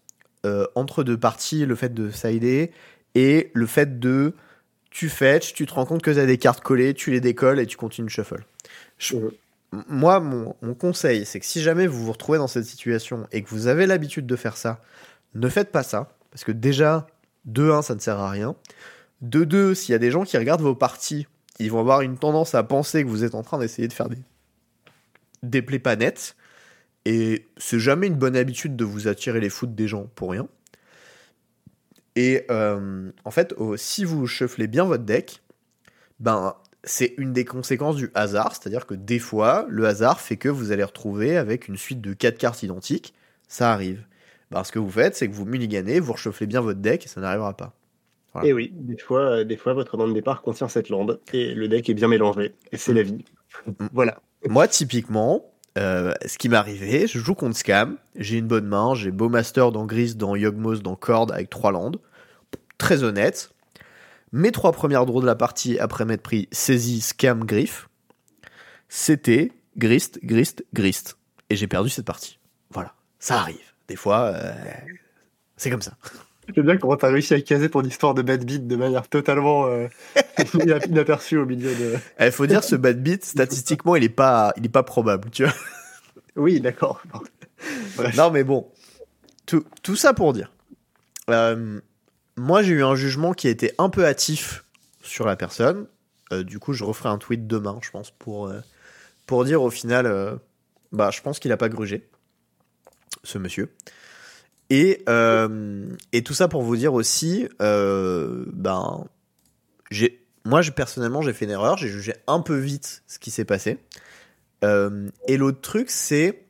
euh, 0.46 0.66
entre 0.76 1.04
deux 1.04 1.18
parties, 1.18 1.66
le 1.66 1.76
fait 1.76 1.94
de 1.94 2.10
sider 2.10 2.72
et 3.16 3.52
le 3.54 3.66
fait 3.66 4.00
de 4.00 4.34
tu 4.92 5.10
fetch, 5.10 5.54
tu 5.54 5.66
te 5.66 5.74
rends 5.74 5.86
compte 5.86 6.02
que 6.02 6.12
tu 6.12 6.20
as 6.20 6.26
des 6.26 6.38
cartes 6.38 6.62
collées, 6.62 6.94
tu 6.94 7.12
les 7.12 7.20
décolles 7.20 7.60
et 7.60 7.66
tu 7.66 7.78
continues 7.78 8.08
de 8.08 8.12
shuffle. 8.12 8.46
Moi, 9.90 10.20
mon, 10.22 10.74
conseil, 10.74 11.26
c'est 11.26 11.40
que 11.40 11.46
si 11.46 11.62
jamais 11.62 11.88
vous 11.88 12.06
vous 12.06 12.12
retrouvez 12.14 12.38
dans 12.38 12.48
cette 12.48 12.64
situation 12.64 13.28
et 13.32 13.42
que 13.42 13.50
vous 13.50 13.68
avez 13.68 13.88
l'habitude 13.88 14.26
de 14.26 14.36
faire 14.38 14.56
ça, 14.56 14.80
ne 15.34 15.50
faites 15.50 15.72
pas 15.72 15.84
ça. 15.84 16.10
Parce 16.32 16.46
que 16.46 16.54
déjà, 16.54 17.08
de 17.44 17.70
1, 17.70 17.82
ça 17.82 17.96
ne 17.96 18.00
sert 18.00 18.20
à 18.20 18.30
rien. 18.30 18.56
De 19.22 19.44
2, 19.44 19.76
s'il 19.76 19.92
y 19.92 19.96
a 19.96 20.00
des 20.00 20.12
gens 20.12 20.24
qui 20.24 20.38
regardent 20.38 20.62
vos 20.62 20.76
parties, 20.76 21.28
ils 21.60 21.72
vont 21.72 21.80
avoir 21.80 22.02
une 22.02 22.18
tendance 22.18 22.56
à 22.56 22.64
penser 22.64 23.04
que 23.04 23.10
vous 23.10 23.26
êtes 23.26 23.36
en 23.36 23.44
train 23.44 23.58
d'essayer 23.58 23.88
de 23.88 23.94
faire 23.94 24.08
des, 24.08 24.18
des 25.44 25.62
plays 25.62 25.80
pas 25.80 25.98
nettes. 25.98 26.38
Et 27.06 27.46
c'est 27.58 27.80
jamais 27.80 28.08
une 28.08 28.16
bonne 28.16 28.36
habitude 28.36 28.76
de 28.78 28.86
vous 28.86 29.08
attirer 29.08 29.40
les 29.40 29.50
foutes 29.50 29.76
des 29.76 29.88
gens 29.88 30.10
pour 30.16 30.32
rien. 30.32 30.48
Et 32.16 32.46
euh, 32.50 33.12
en 33.24 33.32
fait, 33.32 33.54
si 33.76 34.06
vous 34.06 34.28
shufflez 34.28 34.68
bien 34.68 34.86
votre 34.86 35.04
deck, 35.04 35.42
ben 36.20 36.56
c'est 36.84 37.16
une 37.18 37.34
des 37.34 37.46
conséquences 37.46 37.96
du 37.96 38.12
hasard, 38.14 38.56
c'est-à-dire 38.56 38.86
que 38.86 38.94
des 38.94 39.20
fois, 39.20 39.66
le 39.70 39.86
hasard 39.86 40.22
fait 40.22 40.38
que 40.38 40.50
vous 40.50 40.72
allez 40.72 40.84
retrouver 40.84 41.36
avec 41.36 41.68
une 41.68 41.78
suite 41.78 42.00
de 42.00 42.14
4 42.14 42.38
cartes 42.38 42.64
identiques, 42.64 43.14
ça 43.48 43.72
arrive. 43.72 44.06
Ben, 44.52 44.64
ce 44.64 44.72
que 44.72 44.80
vous 44.80 44.92
faites, 44.92 45.16
c'est 45.16 45.28
que 45.28 45.34
vous 45.34 45.46
mulliganez, 45.46 46.00
vous 46.00 46.14
reshufflez 46.14 46.46
bien 46.46 46.62
votre 46.62 46.80
deck 46.80 47.06
et 47.06 47.08
ça 47.10 47.20
n'arrivera 47.22 47.58
pas. 47.58 47.74
Et 48.44 48.54
oui, 48.54 48.72
des 48.74 48.98
fois, 48.98 49.44
des 49.44 49.56
fois, 49.56 49.74
votre 49.74 49.98
land 49.98 50.10
de 50.10 50.14
départ 50.14 50.42
contient 50.42 50.68
cette 50.68 50.90
lande 50.90 51.20
et 51.34 51.54
le 51.54 51.68
deck 51.68 51.90
est 51.90 51.94
bien 51.94 52.08
mélangé. 52.08 52.54
Et 52.72 52.78
c'est 52.78 52.94
la 52.94 53.04
vie. 53.04 53.24
Mm. 53.66 53.72
voilà. 53.94 54.20
Moi, 54.48 54.68
typiquement, 54.68 55.52
euh, 55.78 56.14
ce 56.26 56.38
qui 56.38 56.50
m'est 56.50 56.56
arrivé, 56.56 57.08
je 57.08 57.20
joue 57.20 57.36
contre 57.36 57.58
Scam, 57.58 57.98
j'ai 58.16 58.38
une 58.38 58.48
bonne 58.48 58.66
main, 58.66 58.96
j'ai 58.96 59.12
Bowmaster 59.12 59.72
dans 59.72 59.86
Gris, 59.86 60.16
dans 60.16 60.36
Yogmoth, 60.36 60.82
dans 60.82 60.96
Cord 60.96 61.32
avec 61.34 61.50
trois 61.50 61.72
landes. 61.72 62.00
Très 62.78 63.04
honnête. 63.04 63.52
Mes 64.32 64.52
trois 64.52 64.72
premières 64.72 65.06
draws 65.06 65.22
de 65.22 65.26
la 65.26 65.36
partie 65.36 65.80
après 65.80 66.06
m'être 66.06 66.22
pris 66.22 66.48
saisie, 66.52 67.02
scam, 67.02 67.46
griffe, 67.46 67.90
c'était 68.90 69.52
grist, 69.78 70.20
grist, 70.24 70.66
grist. 70.74 71.18
Et 71.50 71.56
j'ai 71.56 71.68
perdu 71.68 71.90
cette 71.90 72.06
partie. 72.06 72.40
Voilà. 72.72 72.94
Ça 73.20 73.40
arrive. 73.40 73.74
Des 73.88 73.96
fois, 73.96 74.34
euh, 74.34 74.54
c'est 75.58 75.70
comme 75.70 75.82
ça. 75.82 75.98
J'aime 76.54 76.66
bien 76.66 76.78
comment 76.78 76.96
t'as 76.96 77.10
réussi 77.10 77.34
à 77.34 77.42
caser 77.42 77.70
ton 77.70 77.82
histoire 77.82 78.14
de 78.14 78.22
bad 78.22 78.46
beat 78.46 78.68
de 78.68 78.76
manière 78.76 79.08
totalement 79.08 79.66
euh, 79.68 79.88
inaperçue 80.88 81.38
au 81.38 81.46
milieu 81.46 81.74
de. 81.74 81.96
Il 82.20 82.32
faut 82.32 82.46
dire 82.46 82.64
ce 82.64 82.76
bad 82.76 83.02
beat, 83.02 83.26
statistiquement, 83.26 83.96
il 83.96 84.04
est 84.04 84.10
pas, 84.10 84.54
il 84.58 84.66
est 84.66 84.70
pas 84.70 84.84
probable, 84.84 85.30
tu 85.32 85.44
vois. 85.44 85.54
Oui, 86.36 86.60
d'accord. 86.60 87.02
Non, 88.18 88.30
mais 88.30 88.44
bon, 88.44 88.68
tout, 89.46 89.64
tout 89.82 89.96
ça 89.96 90.14
pour 90.14 90.34
dire. 90.34 90.52
Euh, 91.30 91.80
moi, 92.36 92.62
j'ai 92.62 92.74
eu 92.74 92.84
un 92.84 92.96
jugement 92.96 93.34
qui 93.34 93.48
a 93.48 93.50
été 93.50 93.72
un 93.78 93.90
peu 93.90 94.06
hâtif 94.06 94.66
sur 95.02 95.26
la 95.26 95.36
personne. 95.36 95.88
Euh, 96.34 96.44
du 96.44 96.60
coup, 96.60 96.74
je 96.74 96.84
referai 96.84 97.10
un 97.10 97.18
tweet 97.18 97.48
demain, 97.48 97.80
je 97.82 97.90
pense, 97.90 98.12
pour, 98.12 98.52
pour 99.26 99.46
dire 99.46 99.64
au 99.64 99.70
final, 99.70 100.40
bah, 100.92 101.10
je 101.12 101.22
pense 101.22 101.40
qu'il 101.40 101.52
a 101.54 101.58
pas 101.58 101.70
grugé, 101.70 102.08
ce 103.24 103.38
monsieur. 103.38 103.74
Et, 104.70 105.04
euh, 105.10 105.88
et 106.12 106.24
tout 106.24 106.34
ça 106.34 106.48
pour 106.48 106.64
vous 106.64 106.76
dire 106.76 106.94
aussi, 106.94 107.48
euh, 107.62 108.46
ben, 108.54 109.06
j'ai, 109.92 110.26
moi, 110.44 110.62
personnellement, 110.76 111.22
j'ai 111.22 111.34
fait 111.34 111.46
une 111.46 111.52
erreur, 111.52 111.78
j'ai 111.78 111.88
jugé 111.88 112.14
un 112.28 112.40
peu 112.40 112.58
vite 112.58 113.04
ce 113.08 113.20
qui 113.20 113.32
s'est 113.32 113.46
passé. 113.46 113.78
Euh, 114.64 115.10
et 115.28 115.38
l'autre 115.38 115.62
truc, 115.62 115.90
c'est 115.90 116.46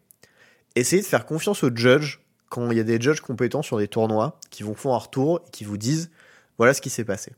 essayer 0.75 1.01
de 1.01 1.07
faire 1.07 1.25
confiance 1.25 1.63
aux 1.63 1.75
judges 1.75 2.21
quand 2.49 2.71
il 2.71 2.77
y 2.77 2.79
a 2.79 2.83
des 2.83 3.01
judges 3.01 3.21
compétents 3.21 3.61
sur 3.61 3.77
des 3.77 3.87
tournois 3.87 4.39
qui 4.49 4.63
vous 4.63 4.75
font 4.75 4.93
un 4.93 4.97
retour 4.97 5.41
et 5.47 5.51
qui 5.51 5.63
vous 5.63 5.77
disent 5.77 6.11
voilà 6.57 6.73
ce 6.73 6.81
qui 6.81 6.89
s'est 6.89 7.03
passé. 7.03 7.33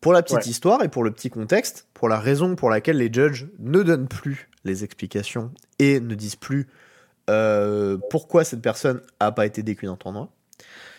Pour 0.00 0.12
la 0.12 0.22
petite 0.22 0.46
histoire 0.46 0.82
et 0.82 0.88
pour 0.88 1.02
le 1.02 1.10
petit 1.10 1.30
contexte, 1.30 1.88
pour 1.92 2.08
la 2.08 2.18
raison 2.18 2.54
pour 2.54 2.70
laquelle 2.70 2.98
les 2.98 3.12
judges 3.12 3.48
ne 3.58 3.82
donnent 3.82 4.08
plus 4.08 4.48
les 4.64 4.84
explications 4.84 5.50
et 5.78 6.00
ne 6.00 6.14
disent 6.14 6.36
plus 6.36 6.68
euh, 7.30 7.98
pourquoi 8.10 8.44
cette 8.44 8.62
personne 8.62 9.00
a 9.20 9.32
pas 9.32 9.46
été 9.46 9.62
décue 9.62 9.86
dans 9.86 9.96
tournoi? 9.96 10.28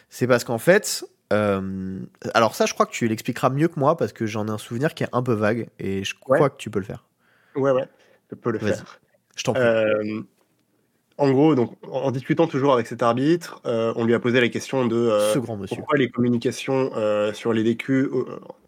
C'est 0.10 0.28
parce 0.28 0.44
qu'en 0.44 0.58
fait, 0.58 1.06
euh, 1.34 2.00
alors 2.34 2.56
ça, 2.56 2.66
je 2.66 2.74
crois 2.74 2.86
que 2.86 2.92
tu 2.92 3.08
l'expliqueras 3.08 3.50
mieux 3.50 3.68
que 3.68 3.80
moi 3.80 3.98
parce 3.98 4.14
que 4.14 4.26
j'en 4.26 4.48
ai 4.48 4.52
un 4.52 4.58
souvenir 4.58 4.94
qui 4.94 5.04
est 5.04 5.10
un 5.14 5.24
peu 5.24 5.34
vague 5.34 5.70
et 5.80 6.04
je 6.04 6.16
crois 6.16 6.50
que 6.50 6.58
tu 6.58 6.70
peux 6.70 6.80
le 6.80 6.86
faire. 6.86 7.06
Ouais, 7.56 7.72
ouais, 7.72 7.88
je 8.30 8.36
peux 8.36 8.52
le 8.52 8.60
faire. 8.60 9.00
Je 9.36 9.44
t'en 9.44 9.54
prie. 9.54 9.64
Euh, 9.64 10.22
en 11.20 11.32
gros, 11.32 11.56
donc, 11.56 11.74
en 11.92 12.12
discutant 12.12 12.46
toujours 12.46 12.74
avec 12.74 12.86
cet 12.86 13.02
arbitre, 13.02 13.60
on 13.64 14.06
lui 14.06 14.14
a 14.14 14.20
posé 14.20 14.40
la 14.40 14.50
question 14.50 14.86
de 14.86 15.10
Ce 15.34 15.40
grand 15.40 15.58
monsieur. 15.58 15.78
pourquoi 15.78 15.98
les 15.98 16.10
communications 16.10 16.92
sur 17.34 17.54
les 17.54 17.64
DQ 17.64 18.10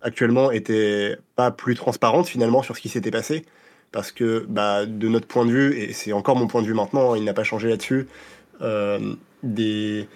actuellement 0.01 0.49
étaient 0.49 1.15
pas 1.35 1.51
plus 1.51 1.75
transparentes 1.75 2.27
finalement 2.27 2.63
sur 2.63 2.75
ce 2.75 2.81
qui 2.81 2.89
s'était 2.89 3.11
passé? 3.11 3.45
Parce 3.91 4.11
que 4.11 4.45
bah, 4.47 4.85
de 4.85 5.07
notre 5.07 5.27
point 5.27 5.45
de 5.45 5.51
vue, 5.51 5.77
et 5.77 5.93
c'est 5.93 6.13
encore 6.13 6.35
mon 6.35 6.47
point 6.47 6.61
de 6.61 6.67
vue 6.67 6.73
maintenant, 6.73 7.15
il 7.15 7.23
n'a 7.23 7.33
pas 7.33 7.43
changé 7.43 7.69
là-dessus, 7.69 8.07
euh, 8.61 9.15
des, 9.41 10.07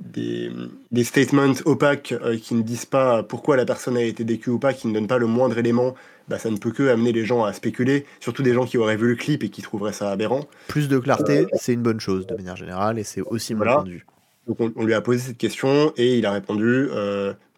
des, 0.00 0.50
des, 0.90 1.04
statements 1.04 1.54
opaques 1.64 2.12
euh, 2.12 2.36
qui 2.36 2.54
ne 2.54 2.62
disent 2.62 2.84
pas 2.84 3.22
pourquoi 3.22 3.56
la 3.56 3.64
personne 3.64 3.96
a 3.96 4.02
été 4.02 4.24
décue 4.24 4.50
ou 4.50 4.58
pas, 4.58 4.72
qui 4.72 4.88
ne 4.88 4.94
donnent 4.94 5.06
pas 5.06 5.18
le 5.18 5.26
moindre 5.26 5.56
élément, 5.56 5.94
bah, 6.28 6.38
ça 6.38 6.50
ne 6.50 6.56
peut 6.56 6.72
que 6.72 6.88
amener 6.88 7.12
les 7.12 7.24
gens 7.24 7.44
à 7.44 7.52
spéculer, 7.52 8.04
surtout 8.20 8.42
des 8.42 8.52
gens 8.52 8.66
qui 8.66 8.76
auraient 8.76 8.96
vu 8.96 9.08
le 9.08 9.14
clip 9.14 9.44
et 9.44 9.48
qui 9.48 9.62
trouveraient 9.62 9.92
ça 9.92 10.10
aberrant. 10.10 10.46
Plus 10.68 10.88
de 10.88 10.98
clarté, 10.98 11.40
euh, 11.40 11.46
c'est 11.54 11.72
une 11.72 11.82
bonne 11.82 12.00
chose 12.00 12.26
de 12.26 12.34
manière 12.34 12.56
générale, 12.56 12.98
et 12.98 13.04
c'est 13.04 13.22
aussi 13.22 13.54
mon 13.54 13.64
point 13.64 13.84
de 13.84 13.90
vue. 13.90 14.06
Donc 14.46 14.58
on, 14.76 14.84
lui 14.84 14.94
a 14.94 15.00
posé 15.00 15.18
cette 15.18 15.38
question 15.38 15.92
et 15.96 16.18
il 16.18 16.26
a 16.26 16.30
répondu, 16.30 16.88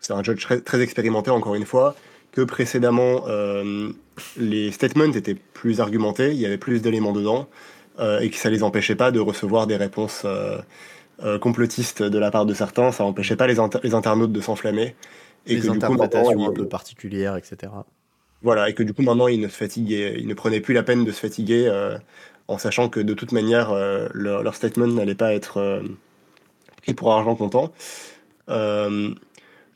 c'est 0.00 0.14
un 0.14 0.22
judge 0.22 0.46
très 0.64 0.80
expérimenté 0.80 1.30
encore 1.30 1.54
une 1.54 1.66
fois, 1.66 1.94
que 2.38 2.44
précédemment, 2.44 3.24
euh, 3.26 3.90
les 4.36 4.70
statements 4.70 5.12
étaient 5.12 5.34
plus 5.34 5.80
argumentés, 5.80 6.30
il 6.30 6.38
y 6.38 6.46
avait 6.46 6.56
plus 6.56 6.80
d'éléments 6.82 7.10
dedans, 7.10 7.48
euh, 7.98 8.20
et 8.20 8.30
que 8.30 8.36
ça 8.36 8.48
les 8.48 8.62
empêchait 8.62 8.94
pas 8.94 9.10
de 9.10 9.18
recevoir 9.18 9.66
des 9.66 9.74
réponses 9.74 10.22
euh, 10.24 11.38
complotistes 11.40 12.00
de 12.00 12.16
la 12.16 12.30
part 12.30 12.46
de 12.46 12.54
certains, 12.54 12.92
ça 12.92 13.02
empêchait 13.02 13.34
pas 13.34 13.48
les, 13.48 13.56
les 13.82 13.94
internautes 13.94 14.30
de 14.30 14.40
s'enflammer. 14.40 14.94
Et 15.46 15.56
les 15.56 15.62
que, 15.62 15.70
interprétations 15.70 16.30
du 16.30 16.36
coup, 16.36 16.50
un 16.50 16.52
peu 16.52 16.68
particulières, 16.68 17.36
etc. 17.36 17.72
Voilà, 18.42 18.68
et 18.68 18.74
que 18.74 18.84
du 18.84 18.94
coup 18.94 19.02
maintenant 19.02 19.26
ils 19.26 19.40
ne 19.40 19.48
se 19.48 19.56
fatiguaient, 19.56 20.14
ils 20.16 20.28
ne 20.28 20.34
prenaient 20.34 20.60
plus 20.60 20.74
la 20.74 20.84
peine 20.84 21.04
de 21.04 21.10
se 21.10 21.18
fatiguer 21.18 21.68
en 22.46 22.56
sachant 22.56 22.88
que 22.88 23.00
de 23.00 23.14
toute 23.14 23.32
manière 23.32 23.74
leur, 24.14 24.44
leur, 24.44 24.54
statement 24.54 24.86
n'allait 24.86 25.16
pas 25.16 25.34
être 25.34 25.82
pris 26.82 26.94
pour 26.94 27.12
argent 27.12 27.34
comptant. 27.34 27.72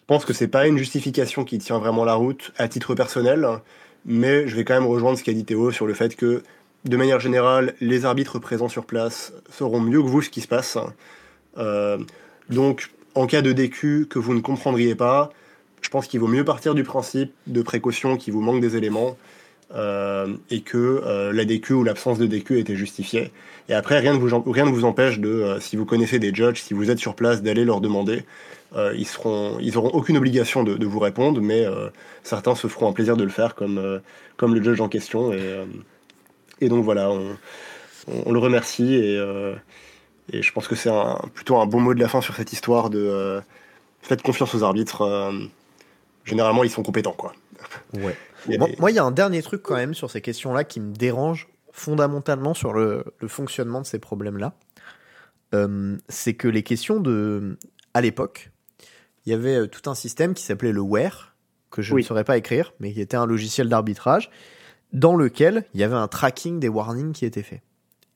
Je 0.02 0.06
pense 0.08 0.24
que 0.24 0.32
c'est 0.32 0.48
pas 0.48 0.66
une 0.66 0.78
justification 0.78 1.44
qui 1.44 1.58
tient 1.58 1.78
vraiment 1.78 2.04
la 2.04 2.14
route 2.14 2.52
à 2.58 2.66
titre 2.66 2.94
personnel, 2.94 3.46
mais 4.04 4.48
je 4.48 4.56
vais 4.56 4.64
quand 4.64 4.74
même 4.74 4.86
rejoindre 4.86 5.16
ce 5.16 5.22
qu'a 5.22 5.32
dit 5.32 5.44
Théo 5.44 5.70
sur 5.70 5.86
le 5.86 5.94
fait 5.94 6.16
que, 6.16 6.42
de 6.84 6.96
manière 6.96 7.20
générale, 7.20 7.74
les 7.80 8.04
arbitres 8.04 8.40
présents 8.40 8.68
sur 8.68 8.84
place 8.84 9.32
sauront 9.48 9.80
mieux 9.80 10.02
que 10.02 10.08
vous 10.08 10.20
ce 10.20 10.28
qui 10.28 10.40
se 10.40 10.48
passe. 10.48 10.76
Euh, 11.56 11.98
donc, 12.50 12.90
en 13.14 13.28
cas 13.28 13.42
de 13.42 13.52
DQ 13.52 14.06
que 14.10 14.18
vous 14.18 14.34
ne 14.34 14.40
comprendriez 14.40 14.96
pas, 14.96 15.30
je 15.82 15.88
pense 15.88 16.08
qu'il 16.08 16.18
vaut 16.18 16.26
mieux 16.26 16.44
partir 16.44 16.74
du 16.74 16.82
principe 16.82 17.32
de 17.46 17.62
précaution 17.62 18.16
qui 18.16 18.32
vous 18.32 18.40
manque 18.40 18.60
des 18.60 18.76
éléments 18.76 19.16
et 20.50 20.60
que 20.60 21.30
la 21.32 21.44
DQ 21.46 21.72
ou 21.72 21.82
l'absence 21.82 22.18
de 22.18 22.26
DQ 22.26 22.58
était 22.58 22.76
justifiée. 22.76 23.32
Et 23.70 23.74
après, 23.74 24.00
rien 24.00 24.12
ne 24.12 24.70
vous 24.70 24.84
empêche 24.84 25.18
de, 25.18 25.56
si 25.60 25.76
vous 25.76 25.86
connaissez 25.86 26.18
des 26.18 26.34
judges, 26.34 26.60
si 26.60 26.74
vous 26.74 26.90
êtes 26.90 26.98
sur 26.98 27.14
place, 27.14 27.42
d'aller 27.42 27.64
leur 27.64 27.80
demander. 27.80 28.24
Ils 28.94 29.06
seront, 29.06 29.58
ils 29.60 29.76
auront 29.76 29.90
aucune 29.90 30.16
obligation 30.16 30.62
de, 30.62 30.74
de 30.76 30.86
vous 30.86 30.98
répondre, 30.98 31.40
mais 31.40 31.66
certains 32.22 32.54
se 32.54 32.68
feront 32.68 32.88
un 32.88 32.92
plaisir 32.92 33.16
de 33.16 33.24
le 33.24 33.30
faire, 33.30 33.54
comme, 33.54 34.00
comme 34.36 34.54
le 34.54 34.62
judge 34.62 34.80
en 34.80 34.88
question. 34.88 35.32
Et, 35.32 35.64
et 36.60 36.68
donc 36.68 36.84
voilà, 36.84 37.10
on, 37.10 37.36
on, 38.26 38.32
le 38.32 38.38
remercie 38.38 38.94
et, 38.94 39.18
et 40.30 40.42
je 40.42 40.52
pense 40.52 40.68
que 40.68 40.74
c'est 40.74 40.90
plutôt 41.34 41.56
un 41.58 41.66
bon 41.66 41.80
mot 41.80 41.94
de 41.94 42.00
la 42.00 42.08
fin 42.08 42.20
sur 42.20 42.34
cette 42.34 42.52
histoire 42.52 42.90
de 42.90 42.98
euh, 42.98 43.40
faites 44.00 44.22
confiance 44.22 44.54
aux 44.54 44.62
arbitres. 44.62 45.02
Euh, 45.02 45.32
généralement, 46.24 46.64
ils 46.64 46.70
sont 46.70 46.82
compétents, 46.82 47.12
quoi. 47.12 47.34
Ouais. 47.94 48.16
Moi, 48.78 48.90
il 48.90 48.94
y 48.94 48.98
a 48.98 49.04
un 49.04 49.10
dernier 49.10 49.42
truc 49.42 49.62
quand 49.62 49.74
même 49.74 49.94
sur 49.94 50.10
ces 50.10 50.20
questions-là 50.20 50.64
qui 50.64 50.80
me 50.80 50.92
dérange 50.92 51.48
fondamentalement 51.72 52.54
sur 52.54 52.72
le, 52.72 53.04
fonctionnement 53.26 53.80
de 53.80 53.86
ces 53.86 53.98
problèmes-là. 53.98 54.54
Euh, 55.54 55.96
c'est 56.08 56.34
que 56.34 56.48
les 56.48 56.62
questions 56.62 57.00
de. 57.00 57.58
À 57.94 58.00
l'époque, 58.00 58.50
il 59.26 59.30
y 59.30 59.34
avait 59.34 59.68
tout 59.68 59.88
un 59.90 59.94
système 59.94 60.34
qui 60.34 60.42
s'appelait 60.42 60.72
le 60.72 60.80
WARE, 60.80 61.34
que 61.70 61.82
je 61.82 61.94
ne 61.94 62.02
saurais 62.02 62.24
pas 62.24 62.36
écrire, 62.36 62.72
mais 62.80 62.92
qui 62.92 63.00
était 63.00 63.16
un 63.16 63.26
logiciel 63.26 63.68
d'arbitrage, 63.68 64.30
dans 64.92 65.16
lequel 65.16 65.64
il 65.74 65.80
y 65.80 65.84
avait 65.84 65.96
un 65.96 66.08
tracking 66.08 66.60
des 66.60 66.68
warnings 66.68 67.12
qui 67.12 67.24
était 67.24 67.42
fait. 67.42 67.62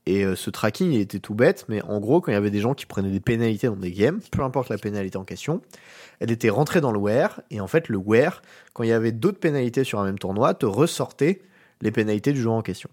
Et 0.05 0.25
euh, 0.25 0.37
ce 0.37 0.51
tracking, 0.51 0.93
il 0.93 1.01
était 1.01 1.19
tout 1.19 1.35
bête, 1.35 1.65
mais 1.69 1.83
en 1.83 1.99
gros, 1.99 2.21
quand 2.21 2.31
il 2.31 2.35
y 2.35 2.39
avait 2.39 2.51
des 2.51 2.61
gens 2.61 2.75
qui 2.75 2.87
prenaient 2.87 3.11
des 3.11 3.21
pénalités 3.21 3.67
dans 3.67 3.77
des 3.77 3.91
games, 3.91 4.21
peu 4.31 4.43
importe 4.43 4.69
la 4.69 4.79
pénalité 4.79 5.19
en 5.19 5.25
question, 5.25 5.63
elle 6.21 6.31
était 6.31 6.51
rentrée 6.51 6.81
dans 6.81 6.93
le 6.93 6.99
wear, 6.99 7.41
et 7.51 7.61
en 7.61 7.67
fait, 7.67 7.89
le 7.89 7.99
wear, 7.99 8.41
quand 8.73 8.85
il 8.85 8.91
y 8.91 8.93
avait 8.93 9.11
d'autres 9.11 9.41
pénalités 9.41 9.83
sur 9.83 9.99
un 9.99 10.05
même 10.05 10.19
tournoi, 10.19 10.55
te 10.55 10.67
ressortait 10.67 11.43
les 11.81 11.91
pénalités 11.91 12.33
du 12.33 12.41
joueur 12.41 12.55
en 12.55 12.63
question. 12.63 12.89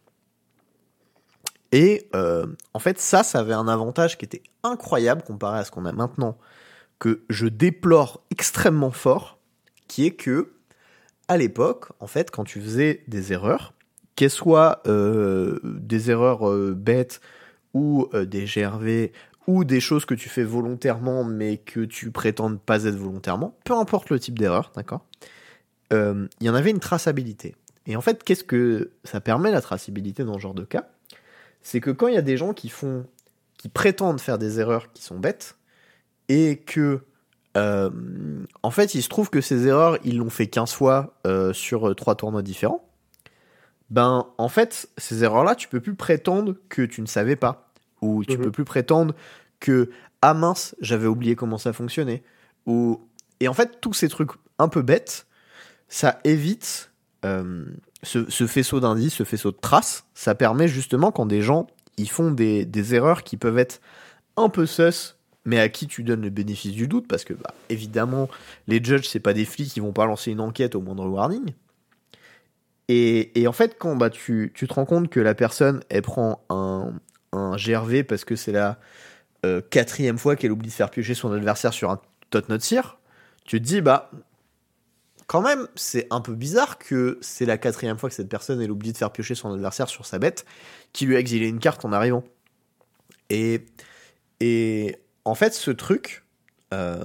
Et 1.72 2.08
euh, 2.16 2.48
en 2.74 2.80
fait, 2.80 3.00
ça, 3.00 3.24
ça 3.24 3.40
avait 3.40 3.54
un 3.54 3.68
avantage 3.68 4.18
qui 4.18 4.26
était 4.26 4.44
incroyable 4.64 5.24
comparé 5.24 5.60
à 5.60 5.66
ce 5.66 5.72
qu'on 5.72 5.86
a 5.86 5.92
maintenant, 5.92 6.38
que 7.04 7.26
je 7.30 7.48
déplore 7.48 8.24
extrêmement 8.32 8.92
fort, 8.92 9.38
qui 9.90 10.06
est 10.06 10.12
que, 10.12 10.54
à 11.28 11.36
l'époque, 11.36 11.88
en 12.00 12.08
fait, 12.08 12.32
quand 12.32 12.46
tu 12.46 12.62
faisais 12.62 13.04
des 13.10 13.34
erreurs, 13.34 13.74
qu'elles 14.16 14.30
soient 14.30 14.82
euh, 14.88 15.60
des 15.64 16.12
erreurs 16.12 16.50
euh, 16.50 16.74
bêtes 16.74 17.20
ou 17.74 18.08
euh, 18.14 18.24
des 18.24 18.46
GRV 18.46 19.12
ou 19.48 19.66
des 19.66 19.82
choses 19.82 20.06
que 20.06 20.14
tu 20.14 20.30
fais 20.30 20.46
volontairement 20.46 21.26
mais 21.26 21.58
que 21.58 21.82
tu 21.82 22.10
prétends 22.10 22.50
ne 22.50 22.56
pas 22.56 22.86
être 22.86 22.96
volontairement, 22.96 23.54
peu 23.66 23.74
importe 23.74 24.10
le 24.10 24.18
type 24.18 24.40
d'erreur, 24.40 24.72
d'accord? 24.74 25.06
Il 25.92 26.28
y 26.42 26.50
en 26.50 26.56
avait 26.56 26.72
une 26.72 26.80
traçabilité. 26.80 27.54
Et 27.86 27.96
en 27.96 28.02
fait, 28.02 28.24
qu'est-ce 28.24 28.44
que 28.44 28.94
ça 29.04 29.22
permet 29.22 29.52
la 29.52 29.62
traçabilité 29.62 30.24
dans 30.24 30.36
ce 30.36 30.40
genre 30.40 30.56
de 30.56 30.64
cas? 30.64 30.88
C'est 31.62 31.82
que 31.82 31.92
quand 31.92 32.08
il 32.08 32.16
y 32.16 32.18
a 32.18 32.24
des 32.24 32.36
gens 32.36 32.54
qui 32.54 32.70
font, 32.70 33.06
qui 33.60 33.70
prétendent 33.70 34.20
faire 34.20 34.40
des 34.40 34.60
erreurs 34.60 34.92
qui 34.94 35.04
sont 35.04 35.20
bêtes 35.20 35.56
et 36.34 36.58
que 36.58 37.02
en 38.64 38.72
fait, 38.72 38.96
il 38.96 39.04
se 39.04 39.10
trouve 39.10 39.30
que 39.30 39.40
ces 39.40 39.68
erreurs, 39.68 40.00
ils 40.04 40.18
l'ont 40.18 40.32
fait 40.32 40.48
15 40.48 40.74
fois 40.74 41.14
sur 41.54 41.96
trois 41.96 42.16
tournois 42.16 42.42
différents 42.42 42.84
ben 43.94 44.26
en 44.40 44.50
fait, 44.50 44.90
ces 44.98 45.24
erreurs-là, 45.24 45.54
tu 45.54 45.68
peux 45.68 45.80
plus 45.80 45.94
prétendre 45.94 46.56
que 46.68 46.82
tu 46.82 47.02
ne 47.02 47.06
savais 47.06 47.36
pas. 47.36 47.70
Ou 48.02 48.26
tu 48.26 48.38
mhm. 48.38 48.46
peux 48.46 48.52
plus 48.52 48.66
prétendre 48.66 49.14
que 49.60 49.92
ah 50.24 50.34
mince, 50.34 50.76
j'avais 50.82 51.06
oublié 51.06 51.36
comment 51.36 51.60
ça 51.60 51.74
fonctionnait. 51.74 52.24
Ou 52.66 53.08
et 53.40 53.48
en 53.48 53.54
fait, 53.54 53.80
tous 53.82 53.94
ces 53.94 54.10
trucs 54.10 54.32
un 54.58 54.68
peu 54.68 54.82
bêtes, 54.82 55.28
ça 55.90 56.20
évite 56.24 56.92
euh, 57.24 57.66
ce, 58.02 58.48
faisceau 58.48 58.80
d'indices, 58.80 59.14
ce 59.14 59.24
faisceau 59.24 59.52
de 59.52 59.58
traces. 59.58 60.06
Ça 60.16 60.34
permet 60.34 60.68
justement 60.68 61.12
quand 61.12 61.28
des 61.28 61.42
gens 61.44 61.68
ils 61.98 62.10
font 62.10 62.32
des, 62.32 62.66
des 62.66 62.96
erreurs 62.96 63.22
qui 63.22 63.38
peuvent 63.38 63.60
être 63.60 63.80
un 64.38 64.50
peu 64.50 64.66
sus, 64.66 65.16
mais 65.46 65.60
à 65.60 65.70
qui 65.70 65.88
tu 65.88 66.04
donnes 66.04 66.22
le 66.22 66.30
bénéfice 66.30 66.72
du 66.72 66.88
doute, 66.88 67.08
parce 67.08 67.24
que 67.24 67.34
bah, 67.34 67.54
évidemment, 67.70 68.30
les 68.68 68.84
judges, 68.84 69.08
c'est 69.08 69.20
pas 69.20 69.34
des 69.34 69.46
flics 69.46 69.70
qui 69.72 69.80
vont 69.80 69.94
pas 69.94 70.06
lancer 70.06 70.32
une 70.32 70.40
enquête 70.40 70.76
au 70.76 70.82
moindre 70.82 71.08
warning. 71.08 71.54
Et, 72.90 73.48
en 73.48 73.54
fait, 73.54 73.78
quand 73.80 73.96
bah, 73.96 74.10
tu, 74.10 74.52
tu, 74.54 74.68
te 74.68 74.74
rends 74.74 74.86
compte 74.86 75.10
que 75.10 75.20
la 75.20 75.34
personne, 75.34 75.82
elle 75.90 76.04
prend 76.04 76.46
un, 76.50 76.94
un 77.32 77.56
GRV 77.56 78.04
parce 78.04 78.26
que 78.26 78.36
c'est 78.36 78.52
la 78.52 78.78
euh, 79.46 79.62
quatrième 79.62 80.18
fois 80.18 80.36
qu'elle 80.36 80.52
oublie 80.52 80.70
de 80.70 80.74
faire 80.74 80.90
piocher 80.90 81.16
son 81.16 81.32
adversaire 81.32 81.74
sur 81.74 81.90
un 81.90 82.00
tot 82.30 82.42
cire, 82.60 83.00
tu 83.46 83.60
te 83.62 83.66
dis, 83.66 83.82
bah, 83.82 84.12
quand 85.28 85.42
même, 85.42 85.68
c'est 85.76 86.08
un 86.12 86.22
peu 86.22 86.34
bizarre 86.34 86.78
que 86.78 87.18
c'est 87.22 87.46
la 87.46 87.58
quatrième 87.58 87.98
fois 87.98 88.10
que 88.10 88.16
cette 88.16 88.30
personne, 88.30 88.62
elle 88.62 88.72
oublie 88.72 88.92
de 88.92 88.98
faire 88.98 89.12
piocher 89.12 89.36
son 89.36 89.54
adversaire 89.54 89.90
sur 89.90 90.06
sa 90.06 90.20
bête, 90.20 90.46
qui 90.94 91.06
lui 91.06 91.16
a 91.16 91.20
exilé 91.20 91.48
une 91.48 91.60
carte 91.60 91.86
en 91.86 91.92
arrivant. 91.92 92.24
Et, 93.30 93.66
et 94.40 94.98
en 95.26 95.36
fait, 95.36 95.54
ce 95.54 95.72
truc, 95.72 96.26
euh, 96.74 97.04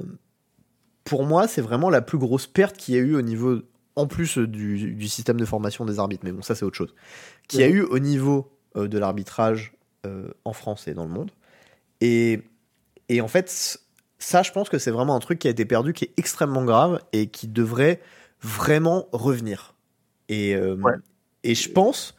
pour 1.05 1.25
moi, 1.25 1.49
c'est 1.49 1.63
vraiment 1.63 1.91
la 1.91 2.03
plus 2.03 2.19
grosse 2.19 2.47
perte 2.47 2.77
qu'il 2.77 2.95
y 2.95 2.99
a 2.99 3.01
eu 3.01 3.15
au 3.15 3.23
niveau 3.23 3.63
en 3.99 4.07
plus 4.07 4.39
euh, 4.39 4.47
du, 4.47 5.09
système 5.09 5.39
de 5.39 5.45
formation 5.45 5.85
des 5.85 5.99
arbitres, 5.99 6.25
mais 6.25 6.31
bon, 6.31 6.41
ça 6.41 6.55
c'est 6.55 6.65
autre 6.65 6.77
chose, 6.77 6.95
qui 7.49 7.63
a 7.63 7.69
eu 7.69 7.83
au 7.83 7.99
niveau 7.99 8.53
euh, 8.77 8.87
de 8.87 8.97
l'arbitrage 8.97 9.73
euh, 10.07 10.31
en 10.45 10.53
France 10.53 10.87
et 10.87 10.95
dans 10.95 11.05
le 11.05 11.11
monde. 11.11 11.33
Et, 12.01 12.43
et 13.09 13.21
en 13.21 13.27
fait, 13.27 13.81
ça, 14.19 14.43
je 14.43 14.53
pense 14.53 14.69
que 14.69 14.79
c'est 14.79 14.93
vraiment 14.93 15.17
un 15.17 15.19
truc 15.19 15.41
qui 15.41 15.49
a 15.49 15.51
été 15.51 15.65
perdu, 15.65 15.93
qui 15.93 16.05
est 16.05 16.13
extrêmement 16.17 16.65
grave 16.65 17.01
et 17.13 17.27
qui 17.27 17.49
devrait 17.49 18.01
vraiment 18.41 19.09
revenir. 19.11 19.75
Et, 20.29 20.55
et 21.43 21.55
je 21.55 21.73
pense, 21.73 22.15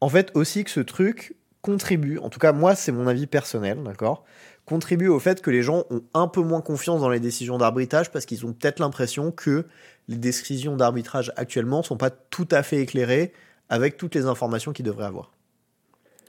en 0.00 0.08
fait, 0.08 0.32
aussi 0.34 0.64
que 0.64 0.70
ce 0.70 0.80
truc 0.80 1.36
contribue, 1.62 2.18
en 2.18 2.28
tout 2.28 2.40
cas, 2.40 2.52
moi, 2.52 2.74
c'est 2.74 2.92
mon 2.92 3.06
avis 3.06 3.26
personnel, 3.26 3.82
d'accord 3.84 4.24
contribue 4.66 5.08
au 5.08 5.20
fait 5.20 5.40
que 5.40 5.50
les 5.50 5.62
gens 5.62 5.84
ont 5.90 6.02
un 6.12 6.28
peu 6.28 6.42
moins 6.42 6.60
confiance 6.60 7.00
dans 7.00 7.08
les 7.08 7.20
décisions 7.20 7.56
d'arbitrage 7.56 8.10
parce 8.10 8.26
qu'ils 8.26 8.44
ont 8.44 8.52
peut-être 8.52 8.80
l'impression 8.80 9.30
que 9.30 9.64
les 10.08 10.16
décisions 10.16 10.76
d'arbitrage 10.76 11.32
actuellement 11.36 11.82
sont 11.82 11.96
pas 11.96 12.10
tout 12.10 12.48
à 12.50 12.62
fait 12.62 12.80
éclairées 12.82 13.32
avec 13.68 13.96
toutes 13.96 14.14
les 14.14 14.26
informations 14.26 14.72
qu'ils 14.72 14.84
devraient 14.84 15.06
avoir. 15.06 15.30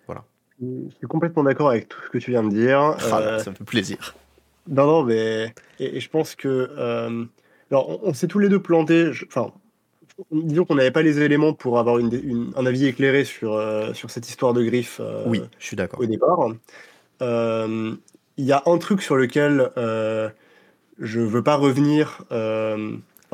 Voilà. 0.05 0.23
Je 0.61 0.95
suis 0.97 1.07
complètement 1.07 1.43
d'accord 1.43 1.69
avec 1.69 1.89
tout 1.89 1.99
ce 2.05 2.09
que 2.09 2.17
tu 2.19 2.31
viens 2.31 2.43
de 2.43 2.49
dire. 2.49 2.79
Ah, 2.79 3.19
euh, 3.19 3.39
ça 3.39 3.51
me 3.51 3.55
fait 3.55 3.63
plaisir. 3.63 4.15
Non, 4.67 4.85
non, 4.85 5.03
mais 5.03 5.53
et, 5.79 5.99
je 5.99 6.09
pense 6.09 6.35
que 6.35 6.69
euh, 6.77 7.25
alors 7.71 7.99
on, 8.03 8.13
s'est 8.13 8.27
tous 8.27 8.39
les 8.39 8.49
deux 8.49 8.61
plantés. 8.61 9.11
Enfin, 9.27 9.51
disons 10.31 10.65
qu'on 10.65 10.75
n'avait 10.75 10.91
pas 10.91 11.03
les 11.03 11.21
éléments 11.21 11.53
pour 11.53 11.79
avoir 11.79 11.99
une, 11.99 12.51
un 12.55 12.65
avis 12.65 12.85
éclairé 12.85 13.23
sur 13.23 13.53
euh, 13.53 13.93
sur 13.93 14.11
cette 14.11 14.27
histoire 14.27 14.53
de 14.53 14.63
griffe. 14.63 15.01
oui, 15.25 15.41
je 15.57 15.65
suis 15.65 15.75
d'accord. 15.75 16.01
Au 16.01 16.05
départ, 16.05 16.39
il 18.37 18.45
y 18.45 18.51
a 18.51 18.63
un 18.65 18.77
truc 18.77 19.01
sur 19.01 19.15
lequel 19.15 19.71
je 20.99 21.19
veux 21.19 21.43
pas 21.43 21.55
revenir 21.55 22.25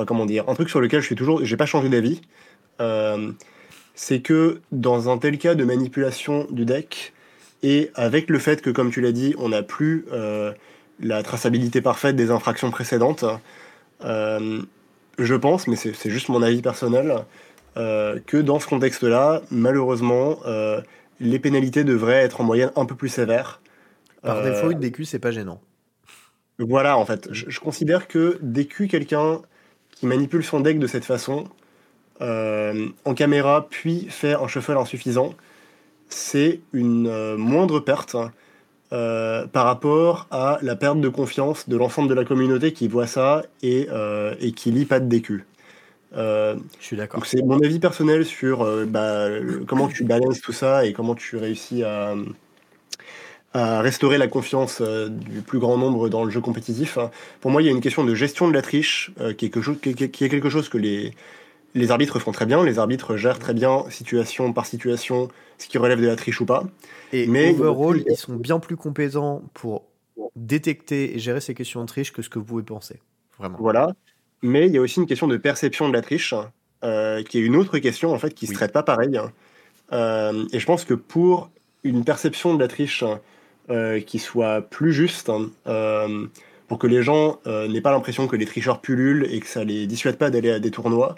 comment 0.06 0.26
dire, 0.26 0.46
un 0.50 0.56
truc 0.56 0.70
sur 0.70 0.82
lequel 0.82 1.02
je 1.02 1.06
suis 1.06 1.16
toujours, 1.16 1.44
j'ai 1.44 1.58
pas 1.58 1.66
changé 1.66 1.90
d'avis, 1.90 2.22
euh, 2.82 3.32
c'est 3.96 4.22
que 4.22 4.62
dans 4.72 5.10
un 5.10 5.18
tel 5.18 5.38
cas 5.38 5.56
de 5.56 5.64
manipulation 5.64 6.48
du 6.50 6.66
deck, 6.66 7.14
et 7.62 7.92
avec 7.96 8.30
le 8.30 8.40
fait 8.40 8.62
que, 8.62 8.70
comme 8.70 8.92
tu 8.92 9.00
l'as 9.00 9.12
dit, 9.12 9.36
on 9.38 9.50
n'a 9.50 9.64
plus 9.64 10.06
euh, 10.12 10.52
la 11.00 11.24
traçabilité 11.24 11.82
parfaite 11.82 12.16
des 12.16 12.32
infractions 12.32 12.72
précédentes, 12.72 13.24
euh, 14.04 14.62
je 15.18 15.36
pense, 15.36 15.68
mais 15.68 15.76
c'est 15.76 16.10
juste 16.10 16.30
mon 16.30 16.42
avis 16.42 16.62
personnel, 16.62 17.24
que 17.76 18.38
dans 18.38 18.60
ce 18.60 18.68
contexte-là, 18.68 19.42
malheureusement, 19.50 20.38
les 21.20 21.40
pénalités 21.40 21.84
devraient 21.84 22.24
être 22.24 22.42
en 22.42 22.44
moyenne 22.44 22.72
un 22.76 22.86
peu 22.86 22.94
plus 22.96 23.10
sévères. 23.10 23.62
Par 24.24 24.42
défaut, 24.42 24.72
une 24.72 24.80
DQ, 24.80 25.06
c'est 25.06 25.20
pas 25.20 25.32
gênant. 25.32 25.62
Voilà, 26.60 26.98
en 26.98 27.06
fait, 27.06 27.28
je, 27.32 27.50
je 27.50 27.60
considère 27.60 28.08
que 28.08 28.40
DQ 28.42 28.88
quelqu'un 28.88 29.42
qui 29.92 30.06
manipule 30.06 30.44
son 30.44 30.60
deck 30.60 30.80
de 30.80 30.88
cette 30.88 31.06
façon, 31.06 31.46
euh, 32.22 32.88
en 33.06 33.14
caméra, 33.14 33.68
puis 33.70 34.08
fait 34.10 34.34
un 34.34 34.48
shuffle 34.48 34.78
insuffisant, 34.78 35.34
c'est 36.10 36.62
une 36.72 37.08
euh, 37.08 37.38
moindre 37.38 37.80
perte 37.80 38.16
euh, 38.92 39.48
par 39.48 39.66
rapport 39.66 40.28
à 40.30 40.60
la 40.62 40.76
perte 40.76 41.02
de 41.02 41.10
confiance 41.10 41.68
de 41.68 41.76
l'ensemble 41.76 42.08
de 42.08 42.14
la 42.14 42.24
communauté 42.24 42.72
qui 42.72 42.88
voit 42.88 43.08
ça 43.08 43.44
et, 43.64 43.88
et 44.40 44.52
qui 44.52 44.72
lit 44.72 44.86
pas 44.86 45.00
de 45.00 45.08
DQ. 45.08 45.46
Je 46.16 46.56
suis 46.80 46.96
d'accord. 46.96 47.26
C'est 47.26 47.42
mon 47.42 47.60
avis 47.60 47.80
personnel 47.80 48.26
sur 48.26 48.86
bah, 48.86 49.28
comment 49.68 49.88
tu 49.88 50.04
balances 50.04 50.42
tout 50.42 50.54
ça 50.54 50.86
et 50.86 50.94
comment 50.94 51.16
tu 51.16 51.38
réussis 51.38 51.84
à, 51.84 52.14
à 53.54 53.82
restaurer 53.82 54.18
la 54.18 54.28
confiance 54.28 54.82
euh, 54.82 55.10
du 55.10 55.42
plus 55.42 55.60
grand 55.60 55.78
nombre 55.78 56.10
dans 56.10 56.24
le 56.24 56.32
jeu 56.32 56.42
compétitif. 56.42 56.98
Pour 57.40 57.52
moi, 57.52 57.62
il 57.62 57.66
y 57.66 57.68
a 57.68 57.72
une 57.72 57.82
question 57.82 58.04
de 58.04 58.16
gestion 58.16 58.48
de 58.48 58.54
la 58.54 58.64
triche 58.64 59.12
euh, 59.20 59.34
qui, 59.34 59.46
est 59.46 59.50
quelque 59.50 59.64
chose, 59.64 59.78
qui, 59.80 59.90
est 59.90 60.10
quelque 60.10 60.50
chose 60.50 60.70
que 60.70 60.78
les, 60.80 61.14
les 61.76 61.92
arbitres 61.92 62.20
font 62.20 62.32
très 62.32 62.48
bien. 62.48 62.64
Les 62.64 62.80
arbitres 62.80 63.16
gèrent 63.16 63.38
très 63.38 63.54
bien, 63.54 63.86
situation 63.90 64.54
par 64.54 64.66
situation, 64.66 65.30
ce 65.60 65.68
qui 65.68 65.78
relève 65.78 66.02
de 66.02 66.08
la 66.08 66.16
triche 66.16 66.42
ou 66.42 66.46
pas. 66.46 66.64
Et 67.12 67.28
Mais 67.28 67.52
overall, 67.60 68.04
ils 68.10 68.18
sont 68.18 68.36
bien 68.36 68.60
plus 68.60 68.76
compétents 68.76 69.44
pour 69.54 69.84
détecter 70.36 71.16
et 71.16 71.20
gérer 71.20 71.40
ces 71.40 71.54
questions 71.54 71.82
de 71.82 71.88
triche 71.88 72.12
que 72.12 72.24
ce 72.24 72.30
que 72.30 72.40
vous 72.40 72.46
pouvez 72.46 72.64
penser. 72.64 73.00
Vraiment. 73.38 73.58
Voilà. 73.60 73.94
Mais 74.42 74.66
il 74.66 74.74
y 74.74 74.78
a 74.80 74.82
aussi 74.82 75.00
une 75.00 75.06
question 75.06 75.28
de 75.28 75.38
perception 75.38 75.88
de 75.88 75.94
la 75.94 76.02
triche. 76.02 76.34
Euh, 76.84 77.24
qui 77.24 77.38
est 77.38 77.42
une 77.42 77.56
autre 77.56 77.78
question 77.78 78.12
en 78.12 78.20
fait 78.20 78.34
qui 78.34 78.46
se 78.46 78.54
traite 78.54 78.74
pas 78.74 78.84
pareil. 78.84 79.18
Hein. 79.18 79.32
Et 80.52 80.60
je 80.60 80.66
pense 80.66 80.84
que 80.84 80.94
pour 80.94 81.50
une 81.84 82.04
perception 82.04 82.54
de 82.54 82.60
la 82.60 82.68
triche 82.68 83.06
qui 84.06 84.20
soit 84.20 84.62
plus 84.62 84.94
juste, 84.94 85.30
hein, 85.30 85.50
euh, 85.68 86.28
pour 86.68 86.80
que 86.80 86.88
les 86.88 87.04
gens 87.04 87.40
n'aient 87.46 87.82
pas 87.82 87.92
l'impression 87.92 88.28
que 88.28 88.36
les 88.36 88.46
tricheurs 88.46 88.82
pullulent 88.82 89.28
et 89.30 89.40
que 89.40 89.48
ça 89.48 89.64
les 89.64 89.86
dissuade 89.88 90.18
pas 90.18 90.30
d'aller 90.30 90.52
à 90.52 90.60
des 90.60 90.72
tournois, 90.72 91.16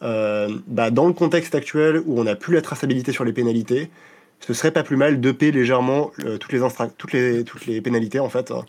bah, 0.00 0.90
dans 0.90 1.06
le 1.06 1.12
contexte 1.12 1.54
actuel 1.54 2.02
où 2.04 2.20
on 2.20 2.24
n'a 2.24 2.36
plus 2.36 2.54
la 2.54 2.60
traçabilité 2.60 3.12
sur 3.12 3.24
les 3.24 3.32
pénalités, 3.32 3.90
ce 4.40 4.52
serait 4.52 4.72
pas 4.72 4.82
plus 4.82 4.96
mal 4.96 5.20
de 5.20 5.32
payer 5.32 5.52
légèrement 5.52 6.10
toutes, 6.40 6.52
les 6.52 6.60
toutes, 6.98 7.12
les, 7.12 7.44
toutes 7.44 7.66
les 7.66 7.80
pénalités 7.80 8.20
en 8.20 8.28
fait. 8.28 8.50
Hein. 8.50 8.64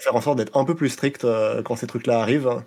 faire 0.00 0.16
en 0.16 0.20
sorte 0.22 0.38
d'être 0.38 0.56
un 0.56 0.64
peu 0.64 0.74
plus 0.74 0.88
strict 0.88 1.26
quand 1.64 1.76
ces 1.76 1.86
trucs-là 1.86 2.20
arrivent. 2.20 2.62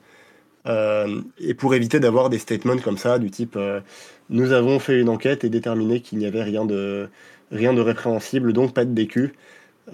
Euh, 0.68 1.22
et 1.40 1.54
pour 1.54 1.76
éviter 1.76 2.00
d'avoir 2.00 2.30
des 2.30 2.40
statements 2.40 2.78
comme 2.78 2.98
ça, 2.98 3.20
du 3.20 3.30
type 3.30 3.56
euh, 3.56 3.82
nous 4.30 4.52
avons 4.52 4.80
fait 4.80 5.00
une 5.00 5.10
enquête 5.10 5.44
et 5.44 5.50
déterminé 5.50 6.02
qu'il 6.02 6.18
n'y 6.18 6.26
avait 6.26 6.44
rien 6.44 6.66
de, 6.66 7.10
rien 7.52 7.74
de 7.74 7.82
répréhensible, 7.82 8.54
donc 8.54 8.74
pas 8.74 8.86
de 8.86 8.94
DQ. 8.94 9.34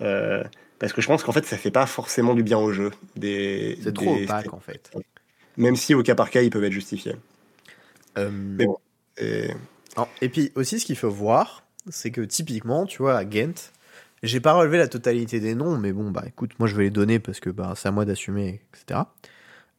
Euh, 0.01 0.43
parce 0.80 0.93
que 0.93 1.01
je 1.01 1.07
pense 1.07 1.23
qu'en 1.23 1.31
fait, 1.31 1.45
ça 1.45 1.57
fait 1.57 1.72
pas 1.72 1.85
forcément 1.85 2.34
du 2.34 2.43
bien 2.43 2.57
au 2.57 2.72
jeu. 2.72 2.91
C'est 3.19 3.93
trop 3.93 4.15
opaque 4.15 4.53
en 4.53 4.59
fait. 4.59 4.91
Même 5.57 5.76
si 5.76 5.93
au 5.93 6.03
cas 6.03 6.15
par 6.15 6.30
cas, 6.30 6.41
ils 6.41 6.49
peuvent 6.49 6.63
être 6.63 6.72
justifiés. 6.72 7.15
Mais 8.18 8.65
bon. 8.65 8.77
Et... 9.18 9.49
et 10.22 10.30
puis 10.30 10.51
aussi, 10.55 10.80
ce 10.80 10.85
qu'il 10.85 10.97
faut 10.97 11.09
voir, 11.09 11.63
c'est 11.89 12.11
que 12.11 12.22
typiquement, 12.22 12.85
tu 12.85 12.99
vois, 12.99 13.18
à 13.18 13.26
Ghent, 13.26 13.72
j'ai 14.23 14.39
pas 14.39 14.53
relevé 14.53 14.77
la 14.77 14.88
totalité 14.88 15.39
des 15.39 15.55
noms, 15.55 15.77
mais 15.77 15.91
bon, 15.91 16.11
bah 16.11 16.23
écoute, 16.27 16.51
moi 16.59 16.68
je 16.68 16.76
vais 16.76 16.84
les 16.84 16.89
donner 16.91 17.19
parce 17.19 17.39
que 17.39 17.49
bah, 17.49 17.73
c'est 17.76 17.88
à 17.88 17.91
moi 17.91 18.05
d'assumer, 18.05 18.61
etc. 18.73 19.01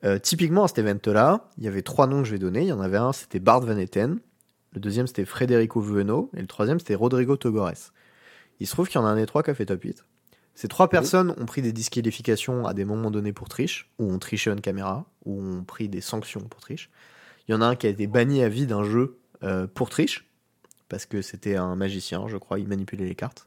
Euh, 0.04 0.18
typiquement, 0.18 0.64
à 0.64 0.68
cet 0.68 0.78
event-là, 0.78 1.48
il 1.58 1.64
y 1.64 1.68
avait 1.68 1.82
trois 1.82 2.06
noms 2.06 2.22
que 2.22 2.28
je 2.28 2.32
vais 2.32 2.38
donner. 2.38 2.62
Il 2.62 2.68
y 2.68 2.72
en 2.72 2.80
avait 2.80 2.96
un, 2.96 3.12
c'était 3.12 3.38
Bart 3.38 3.60
Van 3.60 3.76
Etten. 3.76 4.18
Le 4.72 4.80
deuxième, 4.80 5.06
c'était 5.06 5.24
Federico 5.24 5.80
Vueno. 5.80 6.30
Et 6.36 6.40
le 6.40 6.46
troisième, 6.46 6.80
c'était 6.80 6.94
Rodrigo 6.94 7.36
Togores. 7.36 7.92
Il 8.62 8.66
se 8.66 8.74
trouve 8.74 8.86
qu'il 8.86 9.00
y 9.00 9.02
en 9.02 9.06
a 9.06 9.10
un 9.10 9.16
des 9.16 9.26
trois 9.26 9.42
qui 9.42 9.50
a 9.50 9.54
fait 9.54 9.66
top 9.66 9.82
8. 9.82 10.04
Ces 10.54 10.68
trois 10.68 10.88
personnes 10.88 11.34
ont 11.36 11.46
pris 11.46 11.62
des 11.62 11.72
disqualifications 11.72 12.64
à 12.64 12.74
des 12.74 12.84
moments 12.84 13.10
donnés 13.10 13.32
pour 13.32 13.48
triche, 13.48 13.90
ou 13.98 14.12
ont 14.12 14.20
triché 14.20 14.52
on 14.52 14.56
caméra, 14.56 15.04
ou 15.24 15.42
ont 15.42 15.64
pris 15.64 15.88
des 15.88 16.00
sanctions 16.00 16.42
pour 16.42 16.60
triche. 16.60 16.88
Il 17.48 17.50
y 17.50 17.54
en 17.56 17.60
a 17.60 17.66
un 17.66 17.74
qui 17.74 17.88
a 17.88 17.90
été 17.90 18.06
banni 18.06 18.40
à 18.40 18.48
vie 18.48 18.68
d'un 18.68 18.84
jeu 18.84 19.18
euh, 19.42 19.66
pour 19.66 19.90
triche, 19.90 20.28
parce 20.88 21.06
que 21.06 21.22
c'était 21.22 21.56
un 21.56 21.74
magicien, 21.74 22.28
je 22.28 22.36
crois, 22.36 22.60
il 22.60 22.68
manipulait 22.68 23.04
les 23.04 23.16
cartes. 23.16 23.46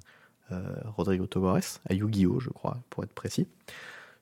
Euh, 0.51 0.61
Rodrigo 0.83 1.25
Togores, 1.27 1.79
à 1.89 1.93
Yu-Gi-Oh, 1.93 2.41
je 2.41 2.49
crois, 2.49 2.83
pour 2.89 3.05
être 3.05 3.13
précis. 3.13 3.47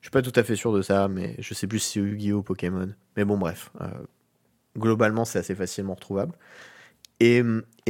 Je 0.00 0.06
suis 0.06 0.12
pas 0.12 0.22
tout 0.22 0.32
à 0.36 0.44
fait 0.44 0.54
sûr 0.54 0.72
de 0.72 0.80
ça, 0.80 1.08
mais 1.08 1.34
je 1.40 1.54
sais 1.54 1.66
plus 1.66 1.80
si 1.80 1.94
c'est 1.94 2.00
Yu-Gi-Oh! 2.00 2.42
Pokémon. 2.42 2.94
Mais 3.16 3.24
bon, 3.24 3.36
bref. 3.36 3.72
Euh, 3.80 3.88
globalement, 4.78 5.24
c'est 5.24 5.40
assez 5.40 5.56
facilement 5.56 5.94
retrouvable. 5.94 6.36
Et, 7.20 7.42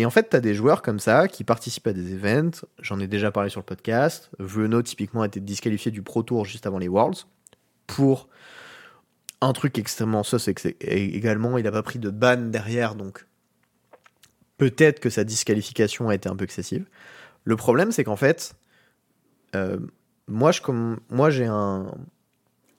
en 0.05 0.11
fait, 0.11 0.31
tu 0.31 0.37
as 0.37 0.41
des 0.41 0.55
joueurs 0.55 0.83
comme 0.83 0.99
ça 0.99 1.29
qui 1.29 1.45
participent 1.45 1.87
à 1.87 1.93
des 1.93 2.15
events. 2.15 2.67
J'en 2.81 3.01
ai 3.01 3.07
déjà 3.07 3.31
parlé 3.31 3.49
sur 3.49 3.61
le 3.61 3.65
podcast. 3.65 4.31
Veno, 4.39 4.83
typiquement, 4.83 5.23
a 5.23 5.27
été 5.27 5.41
disqualifié 5.41 5.91
du 5.91 6.03
Pro 6.03 6.23
Tour 6.23 6.45
juste 6.45 6.67
avant 6.67 6.79
les 6.79 6.89
Worlds 6.89 7.27
pour 7.87 8.29
un 9.41 9.53
truc 9.53 9.79
extrêmement 9.79 10.23
sus 10.23 10.37
également, 10.81 11.59
il 11.59 11.65
n'a 11.65 11.73
pas 11.73 11.83
pris 11.83 11.99
de 11.99 12.11
ban 12.11 12.37
derrière, 12.37 12.95
donc 12.95 13.27
peut-être 14.57 15.01
que 15.01 15.11
sa 15.11 15.25
disqualification 15.25 16.09
a 16.09 16.15
été 16.15 16.29
un 16.29 16.37
peu 16.37 16.45
excessive. 16.45 16.87
Le 17.45 17.57
problème, 17.57 17.93
c'est 17.93 18.05
qu'en 18.05 18.17
fait, 18.17 18.55
euh, 19.55 19.79
moi 20.29 21.31
j'ai 21.31 21.45
un, 21.45 21.95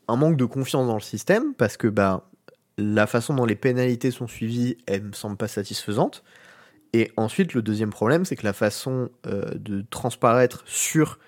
un 0.07 0.15
manque 0.15 0.37
de 0.37 0.45
confiance 0.45 0.87
dans 0.87 0.95
le 0.95 1.01
système 1.01 1.53
parce 1.53 1.77
que 1.77 1.87
bah, 1.87 2.27
la 2.77 3.07
façon 3.07 3.33
dont 3.33 3.45
les 3.45 3.55
pénalités 3.55 4.11
sont 4.11 4.27
suivies, 4.27 4.77
elle 4.85 5.03
me 5.03 5.13
semble 5.13 5.37
pas 5.37 5.47
satisfaisante. 5.47 6.23
Et 6.93 7.11
ensuite, 7.17 7.53
le 7.53 7.61
deuxième 7.61 7.89
problème, 7.89 8.25
c'est 8.25 8.35
que 8.35 8.45
la 8.45 8.53
façon 8.53 9.09
euh, 9.27 9.43
de 9.55 9.83
transparaître 9.89 10.63
sur 10.65 11.19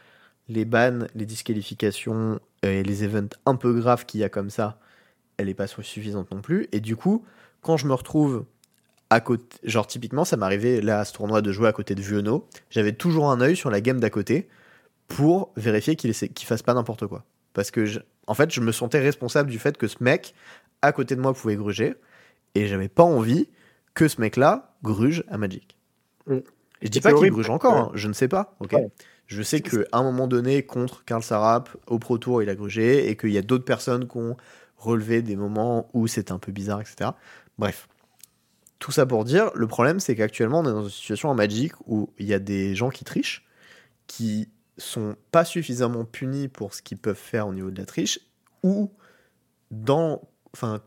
les 0.48 0.65
bans, 0.65 1.07
les 1.15 1.26
disqualifications 1.26 2.40
et 2.64 2.84
les 2.84 3.03
events 3.03 3.36
un 3.45 3.56
peu 3.56 3.74
graves 3.74 4.06
qu'il 4.06 4.22
y 4.22 4.24
a 4.24 4.30
comme 4.30 4.49
ça, 4.49 4.80
elle 5.38 5.48
n'est 5.48 5.53
pas 5.53 5.68
suffisante 5.68 6.32
non 6.32 6.41
plus. 6.41 6.68
Et 6.72 6.80
du 6.80 6.95
coup, 6.95 7.26
quand 7.61 7.78
je 7.78 7.86
me 7.86 7.94
retrouve 7.94 8.45
à 9.10 9.19
côté, 9.19 9.57
genre 9.64 9.88
typiquement, 9.88 10.26
ça 10.26 10.38
m'arrivait 10.38 10.82
là 10.82 10.99
à 10.99 11.06
ce 11.06 11.14
tournoi 11.14 11.41
de 11.41 11.52
jouer 11.52 11.68
à 11.68 11.74
côté 11.74 11.95
de 11.95 12.02
Vuono, 12.02 12.48
j'avais 12.69 12.94
toujours 12.94 13.32
un 13.32 13.41
œil 13.41 13.56
sur 13.56 13.69
la 13.69 13.82
game 13.82 13.99
d'à 13.99 14.10
côté 14.10 14.48
pour 15.07 15.52
vérifier 15.56 15.95
qu'il 15.95 16.10
ne 16.10 16.45
fasse 16.45 16.64
pas 16.64 16.74
n'importe 16.74 17.07
quoi. 17.07 17.26
Parce 17.53 17.72
que, 17.72 17.86
en 18.28 18.34
fait, 18.34 18.53
je 18.53 18.61
me 18.61 18.72
sentais 18.72 18.99
responsable 18.99 19.49
du 19.49 19.60
fait 19.60 19.78
que 19.78 19.88
ce 19.88 19.98
mec, 20.02 20.34
à 20.82 20.91
côté 20.91 21.16
de 21.16 21.22
moi, 21.22 21.34
pouvait 21.34 21.56
gruger, 21.56 21.95
et 22.56 22.68
j'avais 22.68 22.90
pas 22.90 23.04
envie 23.04 23.48
que 23.94 24.08
ce 24.08 24.22
mec-là 24.22 24.76
gruge 24.84 25.24
à 25.28 25.38
Magic. 25.38 25.78
Mm. 26.28 26.38
je 26.82 26.88
dis 26.90 27.02
pas 27.02 27.14
qu'il 27.14 27.30
gruge 27.30 27.49
encore, 27.49 27.76
hein, 27.76 27.91
je 27.94 28.08
ne 28.08 28.14
sais 28.14 28.28
pas, 28.28 28.56
ok 28.60 28.76
Je 29.28 29.41
sais 29.41 29.62
qu'à 29.62 29.80
un 29.91 30.04
moment 30.04 30.28
donné, 30.28 30.64
contre 30.64 31.04
Karl 31.04 31.24
Sarap, 31.24 31.70
au 31.88 31.99
Pro 31.99 32.18
Tour, 32.18 32.44
il 32.44 32.49
a 32.49 32.56
grugé, 32.56 33.10
et 33.10 33.18
qu'il 33.18 33.32
y 33.32 33.38
a 33.38 33.41
d'autres 33.41 33.66
personnes 33.66 34.08
qui 34.08 34.18
ont 34.18 34.38
relevé 34.78 35.22
des 35.22 35.36
moments 35.36 35.90
où 35.94 36.08
c'était 36.08 36.32
un 36.32 36.40
peu 36.40 36.52
bizarre, 36.52 36.82
etc. 36.82 37.12
Bref. 37.58 37.88
Tout 38.80 38.91
ça 38.91 39.08
pour 39.08 39.26
dire, 39.26 39.49
le 39.56 39.66
problème 39.66 39.99
c'est 39.99 40.16
qu'actuellement 40.16 40.60
on 40.60 40.66
est 40.66 40.72
dans 40.72 40.84
une 40.84 40.90
situation 40.90 41.30
en 41.30 41.34
Magic 41.34 41.74
où 41.88 42.12
il 42.20 42.28
y 42.28 42.34
a 42.36 42.40
des 42.40 42.76
gens 42.76 42.90
qui 42.90 43.04
trichent, 43.04 43.48
qui 44.06 44.49
sont 44.78 45.16
pas 45.32 45.44
suffisamment 45.45 46.06
punis 46.06 46.48
pour 46.48 46.76
ce 46.76 46.84
qu'ils 46.84 46.99
peuvent 46.99 47.16
faire 47.16 47.48
au 47.48 47.54
niveau 47.56 47.72
de 47.72 47.80
la 47.80 47.86
triche, 47.86 48.20
ou 48.62 48.91
dans, 49.72 50.22
enfin, 50.53 50.82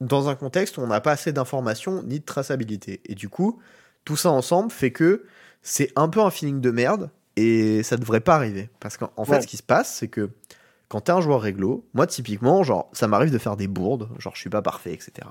dans 0.00 0.28
un 0.28 0.34
contexte 0.34 0.78
où 0.78 0.82
on 0.82 0.86
n'a 0.86 1.00
pas 1.00 1.12
assez 1.12 1.32
d'informations 1.32 2.02
ni 2.02 2.20
de 2.20 2.24
traçabilité. 2.24 3.00
Et 3.06 3.14
du 3.14 3.28
coup, 3.28 3.60
tout 4.04 4.16
ça 4.16 4.30
ensemble 4.30 4.70
fait 4.70 4.92
que 4.92 5.24
c'est 5.62 5.90
un 5.96 6.08
peu 6.08 6.20
un 6.20 6.30
feeling 6.30 6.60
de 6.60 6.70
merde 6.70 7.10
et 7.36 7.82
ça 7.82 7.96
devrait 7.96 8.20
pas 8.20 8.34
arriver. 8.34 8.70
Parce 8.80 8.96
qu'en 8.96 9.24
fait, 9.24 9.42
ce 9.42 9.46
qui 9.46 9.56
se 9.56 9.62
passe, 9.62 9.94
c'est 9.94 10.08
que 10.08 10.30
quand 10.88 11.02
t'es 11.02 11.12
un 11.12 11.20
joueur 11.20 11.40
réglo, 11.40 11.86
moi 11.94 12.06
typiquement, 12.06 12.62
genre, 12.62 12.88
ça 12.92 13.08
m'arrive 13.08 13.32
de 13.32 13.38
faire 13.38 13.56
des 13.56 13.66
bourdes, 13.66 14.08
genre 14.18 14.34
je 14.34 14.40
suis 14.40 14.50
pas 14.50 14.62
parfait, 14.62 14.92
etc. 14.92 15.28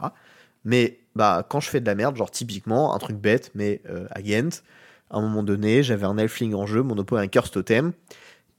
Mais 0.65 0.99
bah 1.15 1.45
quand 1.47 1.59
je 1.59 1.69
fais 1.69 1.79
de 1.79 1.85
la 1.85 1.95
merde, 1.95 2.15
genre 2.17 2.31
typiquement 2.31 2.93
un 2.93 2.97
truc 2.99 3.17
bête, 3.17 3.51
mais 3.55 3.81
euh, 3.89 4.07
à 4.11 4.21
Ghent, 4.21 4.61
à 5.09 5.17
un 5.17 5.21
moment 5.21 5.43
donné, 5.43 5.83
j'avais 5.83 6.05
un 6.05 6.17
elfling 6.17 6.53
en 6.55 6.65
jeu, 6.65 6.81
mon 6.81 6.97
oppo 6.97 7.15
a 7.15 7.21
un 7.21 7.27
curse 7.27 7.51
totem, 7.51 7.93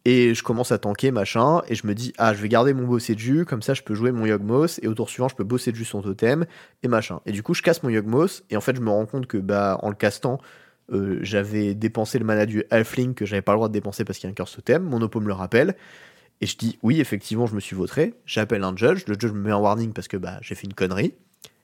et 0.09 0.35
je 0.35 0.43
commence 0.45 0.70
à 0.70 0.78
tanker, 0.78 1.11
machin, 1.11 1.62
et 1.66 1.74
je 1.74 1.85
me 1.85 1.93
dis, 1.93 2.12
ah, 2.16 2.33
je 2.33 2.41
vais 2.41 2.49
garder 2.49 2.73
mon 2.74 2.97
jus, 2.97 3.45
comme 3.45 3.61
ça 3.61 3.74
je 3.74 3.83
peux 3.83 3.93
jouer 3.93 4.12
mon 4.12 4.24
Yogmoth, 4.24 4.78
et 4.81 4.87
au 4.87 4.95
tour 4.95 5.11
suivant, 5.11 5.27
je 5.27 5.35
peux 5.35 5.59
jus 5.59 5.85
son 5.85 6.01
totem, 6.01 6.47
et 6.85 6.89
machin. 6.89 7.19
Et 7.27 7.33
du 7.33 7.43
coup, 7.43 7.55
je 7.55 7.62
casse 7.62 7.83
mon 7.83 7.89
Yogmoth, 7.89 8.45
et 8.49 8.57
en 8.57 8.61
fait, 8.61 8.77
je 8.77 8.81
me 8.81 8.89
rends 8.89 9.07
compte 9.07 9.27
que, 9.27 9.37
bah, 9.37 9.81
en 9.83 9.89
le 9.89 9.97
castant, 9.97 10.39
euh, 10.93 11.19
j'avais 11.23 11.74
dépensé 11.74 12.20
le 12.20 12.24
mana 12.24 12.47
du 12.47 12.62
Elfling 12.70 13.15
que 13.15 13.27
j'avais 13.27 13.43
pas 13.43 13.51
le 13.51 13.57
droit 13.57 13.66
de 13.66 13.73
dépenser 13.73 14.05
parce 14.05 14.20
qu'il 14.20 14.28
y 14.28 14.31
a 14.31 14.31
un 14.31 14.35
curse 14.35 14.55
totem, 14.55 14.85
mon 14.85 15.03
oppo 15.03 15.19
me 15.19 15.27
le 15.27 15.33
rappelle, 15.33 15.74
et 16.41 16.47
je 16.47 16.57
dis, 16.57 16.78
oui, 16.85 17.01
effectivement, 17.01 17.47
je 17.47 17.57
me 17.57 17.61
suis 17.61 17.74
vautré, 17.74 18.15
j'appelle 18.27 18.62
un 18.62 18.77
judge, 18.77 19.03
le 19.09 19.15
judge 19.19 19.33
me 19.33 19.41
met 19.41 19.51
un 19.51 19.59
warning 19.59 19.93
parce 19.93 20.07
que, 20.07 20.16
bah, 20.16 20.39
j'ai 20.41 20.55
fait 20.55 20.69
une 20.69 20.74
connerie, 20.74 21.15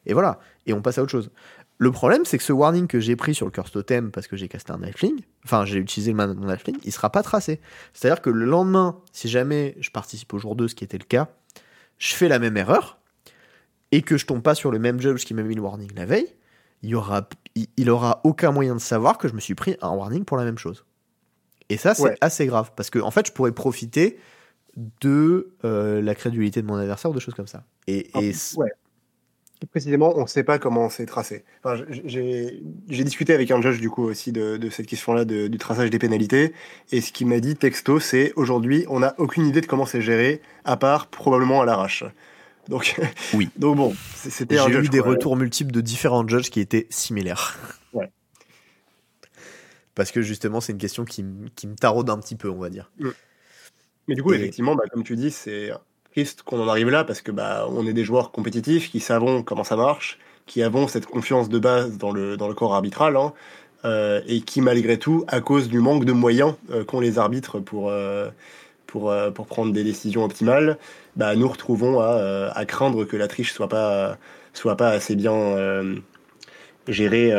et 0.05 0.15
voilà, 0.15 0.41
et 0.67 0.73
on 0.73 0.83
passe 0.83 0.99
à 0.99 1.03
autre 1.05 1.13
chose. 1.13 1.31
Le 1.79 1.91
problème, 1.91 2.25
c'est 2.25 2.39
que 2.39 2.45
ce 2.45 2.53
warning 2.53 2.87
que 2.87 3.01
j'ai 3.01 3.17
pris 3.17 3.35
sur 3.35 3.47
le 3.47 3.51
Curse 3.51 3.73
Totem 3.73 4.11
parce 4.13 4.29
que 4.29 4.37
j'ai 4.37 4.49
casté 4.49 4.73
un 4.73 4.79
Nightling, 4.79 5.21
enfin 5.45 5.65
j'ai 5.65 5.79
utilisé 5.79 6.13
le 6.13 6.17
mana 6.17 6.35
de 6.35 6.39
mon 6.39 6.47
Nightling, 6.47 6.79
il 6.85 6.93
sera 6.93 7.11
pas 7.11 7.23
tracé. 7.23 7.61
C'est-à-dire 7.93 8.23
que 8.23 8.31
le 8.31 8.45
lendemain, 8.45 9.01
si 9.13 9.29
jamais 9.29 9.77
je 9.81 9.91
participe 9.91 10.33
au 10.35 10.39
jour 10.39 10.55
2, 10.55 10.69
ce 10.69 10.75
qui 10.75 10.85
était 10.85 10.99
le 10.99 11.05
cas, 11.05 11.29
je 11.99 12.15
fais 12.15 12.29
la 12.29 12.39
même 12.39 12.57
erreur, 12.57 12.99
et 13.91 14.03
que 14.03 14.17
je 14.17 14.27
tombe 14.27 14.43
pas 14.43 14.55
sur 14.55 14.71
le 14.71 14.79
même 14.79 15.01
judge 15.01 15.25
qui 15.25 15.35
m'a 15.35 15.43
mis 15.43 15.55
le 15.55 15.61
warning 15.61 15.91
la 15.95 16.07
veille, 16.07 16.29
il 16.83 16.91
y 16.91 16.95
aura, 16.95 17.29
il, 17.77 17.91
aura 17.91 18.21
aucun 18.25 18.51
moyen 18.51 18.75
de 18.75 18.81
savoir 18.81 19.19
que 19.19 19.29
je 19.29 19.35
me 19.35 19.41
suis 19.41 19.55
pris 19.55 19.77
un 19.83 19.91
warning 19.91 20.25
pour 20.25 20.37
la 20.37 20.45
même 20.45 20.59
chose. 20.59 20.85
Et 21.69 21.77
ça, 21.77 21.95
c'est 21.95 22.17
assez 22.21 22.47
grave, 22.47 22.73
parce 22.75 22.91
que 22.91 22.99
en 22.99 23.11
fait, 23.11 23.27
je 23.27 23.33
pourrais 23.33 23.53
profiter 23.53 24.19
de 24.77 25.55
euh, 25.65 26.03
la 26.03 26.15
crédulité 26.15 26.61
de 26.63 26.67
mon 26.67 26.77
adversaire 26.77 27.11
ou 27.11 27.15
de 27.15 27.21
choses 27.21 27.35
comme 27.35 27.47
ça. 27.47 27.65
Et, 27.87 28.11
et 28.19 28.33
Précisément, 29.71 30.13
on 30.17 30.23
ne 30.23 30.27
sait 30.27 30.45
pas 30.45 30.59
comment 30.59 30.89
c'est 30.89 31.07
tracé. 31.07 31.45
j'ai 32.05 32.61
discuté 32.89 33.33
avec 33.33 33.51
un 33.51 33.61
judge 33.61 33.81
du 33.81 33.91
coup 33.91 34.05
aussi 34.05 34.33
de, 34.33 34.59
cette 34.71 34.87
question-là 34.87 35.25
du 35.25 35.59
traçage 35.59 35.91
des 35.91 35.99
pénalités, 35.99 36.53
et 36.91 37.01
ce 37.01 37.13
qu'il 37.13 37.27
m'a 37.27 37.41
dit 37.41 37.57
texto, 37.57 38.01
c'est 38.01 38.33
aujourd'hui, 38.37 38.85
on 38.89 39.01
n'a 39.01 39.15
aucune 39.19 39.47
idée 39.47 39.61
de 39.61 39.67
comment 39.67 39.87
c'est 39.87 40.03
géré, 40.03 40.41
à 40.65 40.77
part 40.77 41.07
probablement 41.09 41.63
à 41.63 41.65
l'arrache. 41.65 42.05
Donc, 42.69 43.01
oui. 43.35 43.51
donc 43.57 43.77
bon, 43.77 43.95
c'était 44.15 44.57
J'ai 44.57 44.79
eu 44.79 44.89
des 44.89 45.01
retours 45.01 45.37
multiples 45.37 45.73
de 45.73 45.81
différents 45.81 46.27
judges 46.27 46.51
qui 46.51 46.61
étaient 46.61 46.87
similaires. 46.91 47.59
Ouais. 47.93 48.11
Parce 49.95 50.11
que 50.11 50.23
justement, 50.23 50.61
c'est 50.61 50.73
une 50.73 50.79
question 50.79 51.05
qui, 51.05 51.23
me 51.23 51.75
taraude 51.75 52.09
un 52.11 52.19
petit 52.19 52.37
peu, 52.37 52.49
on 52.49 52.59
va 52.59 52.71
dire. 52.71 52.91
Mm. 52.99 53.11
Mais 54.09 54.15
du 54.15 54.23
coup, 54.23 54.33
effectivement, 54.33 54.75
bah, 54.75 54.85
comme 54.91 55.05
tu 55.05 55.17
dis, 55.17 55.31
c'est 55.31 55.71
triste 56.13 56.43
qu'on 56.43 56.63
en 56.63 56.69
arrive 56.69 56.91
là 56.91 57.05
parce 57.05 57.23
que 57.23 57.33
bah, 57.33 57.67
on 57.71 57.87
est 57.87 57.93
des 57.93 58.05
joueurs 58.05 58.31
compétitifs 58.31 58.91
qui 58.91 59.01
savons 59.01 59.43
comment 59.43 59.65
ça 59.65 59.77
marche, 59.77 60.19
qui 60.47 60.63
avons 60.63 60.87
cette 60.87 61.07
confiance 61.07 61.49
de 61.49 61.59
base 61.59 61.97
dans 61.97 62.13
le, 62.13 62.37
dans 62.37 62.49
le 62.49 62.55
corps 62.55 62.75
arbitral 62.75 63.17
hein, 63.17 63.33
euh, 63.85 64.21
et 64.27 64.43
qui 64.43 64.61
malgré 64.61 64.99
tout, 64.99 65.25
à 65.29 65.41
cause 65.41 65.69
du 65.69 65.81
manque 65.81 66.05
de 66.05 66.13
moyens 66.13 66.55
euh, 66.71 66.85
qu'ont 66.85 67.01
les 67.01 67.19
arbitres 67.19 67.61
pour, 67.61 67.89
euh, 67.89 68.29
pour, 68.87 69.13
pour 69.35 69.47
prendre 69.47 69.73
des 69.73 69.85
décisions 69.85 70.25
optimales, 70.25 70.77
bah, 71.17 71.35
nous 71.35 71.49
retrouvons 71.49 72.01
à, 72.01 72.53
à, 72.55 72.65
craindre 72.67 73.05
que 73.05 73.17
la 73.17 73.27
triche 73.27 73.53
soit 73.53 73.69
pas, 73.69 74.19
soit 74.53 74.77
pas 74.77 74.91
assez 74.91 75.17
bien 75.17 75.57
géré 76.89 77.33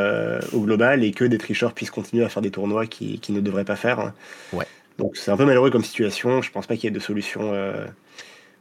au 0.51 0.61
global 0.61 1.03
et 1.03 1.11
que 1.11 1.25
des 1.25 1.37
tricheurs 1.37 1.73
puissent 1.73 1.91
continuer 1.91 2.23
à 2.23 2.29
faire 2.29 2.41
des 2.41 2.49
tournois 2.49 2.87
qui, 2.87 3.19
qui 3.19 3.33
ne 3.33 3.39
devraient 3.39 3.65
pas 3.65 3.75
faire. 3.75 4.13
Ouais. 4.51 4.65
Donc 4.97 5.15
c'est 5.15 5.29
un 5.29 5.37
peu 5.37 5.45
malheureux 5.45 5.69
comme 5.69 5.83
situation. 5.83 6.41
Je 6.41 6.51
pense 6.51 6.65
pas 6.65 6.75
qu'il 6.75 6.85
y 6.85 6.87
ait 6.87 6.91
de 6.91 6.99
solution 6.99 7.51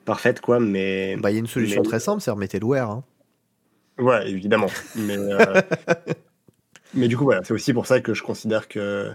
parfaite, 0.05 0.41
quoi, 0.41 0.61
mais. 0.61 1.17
Bah, 1.17 1.31
il 1.31 1.35
y 1.35 1.37
a 1.37 1.41
une 1.41 1.47
solution 1.47 1.83
très 1.83 2.01
simple, 2.01 2.21
c'est 2.21 2.31
remettre 2.31 2.59
le 2.59 2.67
wear. 2.67 2.91
Hein. 2.91 3.05
Ouais, 3.99 4.31
évidemment. 4.31 4.69
Mais, 4.97 5.17
mais 6.95 7.09
du 7.09 7.17
coup, 7.17 7.25
voilà, 7.25 7.43
c'est 7.45 7.55
aussi 7.55 7.73
pour 7.73 7.87
ça 7.87 8.01
que 8.01 8.15
je 8.15 8.23
considère 8.23 8.69
que 8.69 9.13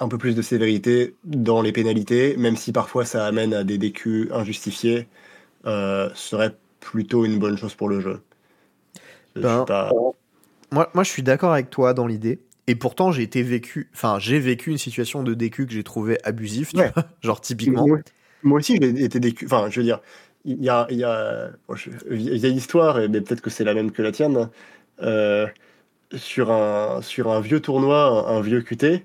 un 0.00 0.08
peu 0.08 0.18
plus 0.18 0.34
de 0.34 0.42
sévérité 0.42 1.14
dans 1.24 1.62
les 1.62 1.72
pénalités, 1.72 2.36
même 2.36 2.56
si 2.56 2.72
parfois 2.72 3.04
ça 3.04 3.26
amène 3.26 3.54
à 3.54 3.64
des 3.64 3.78
DQ 3.78 4.30
injustifiés, 4.32 5.08
euh, 5.66 6.10
serait 6.14 6.54
plutôt 6.80 7.24
une 7.24 7.38
bonne 7.38 7.56
chose 7.56 7.74
pour 7.74 7.88
le 7.88 8.00
jeu. 8.00 8.20
Ben, 9.36 9.64
moi, 10.70 10.90
moi, 10.94 11.04
je 11.04 11.10
suis 11.10 11.22
d'accord 11.22 11.52
avec 11.52 11.70
toi 11.70 11.94
dans 11.94 12.06
l'idée. 12.06 12.40
Et 12.66 12.74
pourtant, 12.74 13.12
j'ai 13.12 13.22
été 13.22 13.42
vécu, 13.42 13.90
enfin, 13.94 14.18
j'ai 14.18 14.38
vécu 14.38 14.70
une 14.70 14.78
situation 14.78 15.22
de 15.22 15.34
DQ 15.34 15.66
que 15.66 15.72
j'ai 15.72 15.84
trouvé 15.84 16.18
abusif, 16.24 16.72
genre 17.22 17.40
typiquement. 17.40 17.86
Moi, 18.44 18.58
aussi, 18.58 18.78
j'ai 18.80 19.04
été 19.04 19.18
DQ. 19.18 19.46
Enfin, 19.46 19.68
je 19.70 19.80
veux 19.80 19.84
dire, 19.84 20.00
il 20.44 20.62
y 20.62 20.68
a, 20.68 20.86
il 20.90 20.98
y 20.98 21.04
a, 21.04 21.50
il 22.10 22.38
y 22.38 22.46
a 22.46 22.48
histoire, 22.48 22.98
mais 22.98 23.20
peut-être 23.20 23.40
que 23.40 23.50
c'est 23.50 23.64
la 23.64 23.74
même 23.74 23.90
que 23.90 24.02
la 24.02 24.12
tienne. 24.12 24.48
Euh, 25.02 25.46
sur 26.16 26.50
un, 26.50 27.02
sur 27.02 27.30
un 27.30 27.40
vieux 27.40 27.60
tournoi, 27.60 28.28
un, 28.28 28.40
vieux 28.40 28.62
QT, 28.62 29.04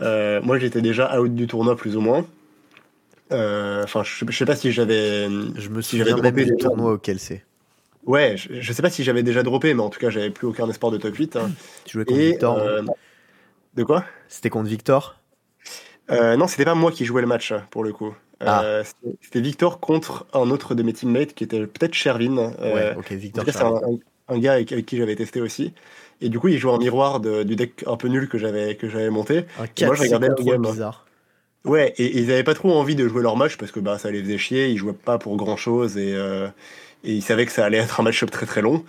euh, 0.00 0.40
moi 0.42 0.58
j'étais 0.58 0.80
déjà 0.80 1.20
out 1.20 1.34
du 1.34 1.46
tournoi 1.46 1.76
plus 1.76 1.96
ou 1.96 2.00
moins. 2.00 2.26
Euh, 3.32 3.84
enfin, 3.84 4.02
je, 4.02 4.32
sais 4.32 4.44
pas 4.44 4.56
si 4.56 4.72
j'avais. 4.72 5.26
Je 5.26 5.68
me 5.68 5.80
suis 5.80 5.98
si 5.98 6.04
droppé 6.04 6.44
du 6.44 6.56
tournoi 6.56 6.92
auquel 6.94 7.18
c'est. 7.18 7.44
Ouais, 8.06 8.34
je, 8.36 8.72
sais 8.72 8.82
pas 8.82 8.90
si 8.90 9.04
j'avais 9.04 9.22
déjà 9.22 9.42
droppé, 9.42 9.74
mais 9.74 9.82
en 9.82 9.90
tout 9.90 10.00
cas, 10.00 10.10
j'avais 10.10 10.30
plus 10.30 10.46
aucun 10.46 10.68
espoir 10.68 10.90
de 10.90 10.96
top 10.96 11.14
8. 11.14 11.36
Hein. 11.36 11.50
Tu 11.84 11.92
jouais 11.92 12.04
contre 12.04 12.18
Victor 12.18 12.58
euh, 12.58 12.82
De 13.74 13.84
quoi? 13.84 14.04
C'était 14.26 14.48
contre 14.48 14.68
Victor? 14.68 15.16
Non, 16.10 16.48
c'était 16.48 16.64
pas 16.64 16.74
moi 16.74 16.90
qui 16.90 17.04
jouais 17.04 17.20
le 17.20 17.28
match, 17.28 17.52
pour 17.70 17.84
le 17.84 17.92
coup. 17.92 18.16
Ah. 18.40 18.82
C'était 19.20 19.40
Victor 19.40 19.80
contre 19.80 20.26
un 20.32 20.50
autre 20.50 20.74
de 20.74 20.82
mes 20.82 20.92
teammates 20.92 21.34
qui 21.34 21.44
était 21.44 21.66
peut-être 21.66 21.94
Shervin. 21.94 22.52
ouais, 22.60 22.94
ok, 22.96 23.12
Victor. 23.12 23.44
C'est 23.46 23.62
un, 23.62 23.80
un, 24.28 24.38
gars 24.38 24.54
avec, 24.54 24.72
avec 24.72 24.86
qui 24.86 24.96
j'avais 24.96 25.16
testé 25.16 25.40
aussi. 25.40 25.74
Et 26.20 26.28
du 26.28 26.38
coup, 26.38 26.48
il 26.48 26.58
jouait 26.58 26.72
en 26.72 26.78
miroir 26.78 27.20
du 27.20 27.56
deck 27.56 27.84
un 27.86 27.96
peu 27.96 28.08
nul 28.08 28.28
que 28.28 28.38
j'avais 28.38 28.76
que 28.76 28.88
j'avais 28.88 29.10
monté. 29.10 29.44
Un 29.58 29.86
moi, 29.86 29.94
je 29.94 30.02
regardais 30.02 30.28
le 30.28 30.34
game. 30.34 30.62
bizarre. 30.62 31.06
Ouais, 31.64 31.92
et, 31.98 32.18
ils 32.18 32.28
n'avaient 32.28 32.44
pas 32.44 32.54
trop 32.54 32.72
envie 32.72 32.94
de 32.94 33.06
jouer 33.06 33.22
leur 33.22 33.36
match 33.36 33.56
parce 33.56 33.70
que 33.70 33.80
bah 33.80 33.98
ça 33.98 34.10
les 34.10 34.22
faisait 34.22 34.38
chier. 34.38 34.68
Ils 34.68 34.78
jouaient 34.78 34.92
pas 34.92 35.18
pour 35.18 35.36
grand 35.36 35.56
chose 35.56 35.98
et, 35.98 36.14
euh, 36.14 36.48
et 37.04 37.12
ils 37.14 37.22
savaient 37.22 37.46
que 37.46 37.52
ça 37.52 37.64
allait 37.64 37.78
être 37.78 38.00
un 38.00 38.02
match-up 38.02 38.30
très 38.30 38.46
très 38.46 38.62
long. 38.62 38.84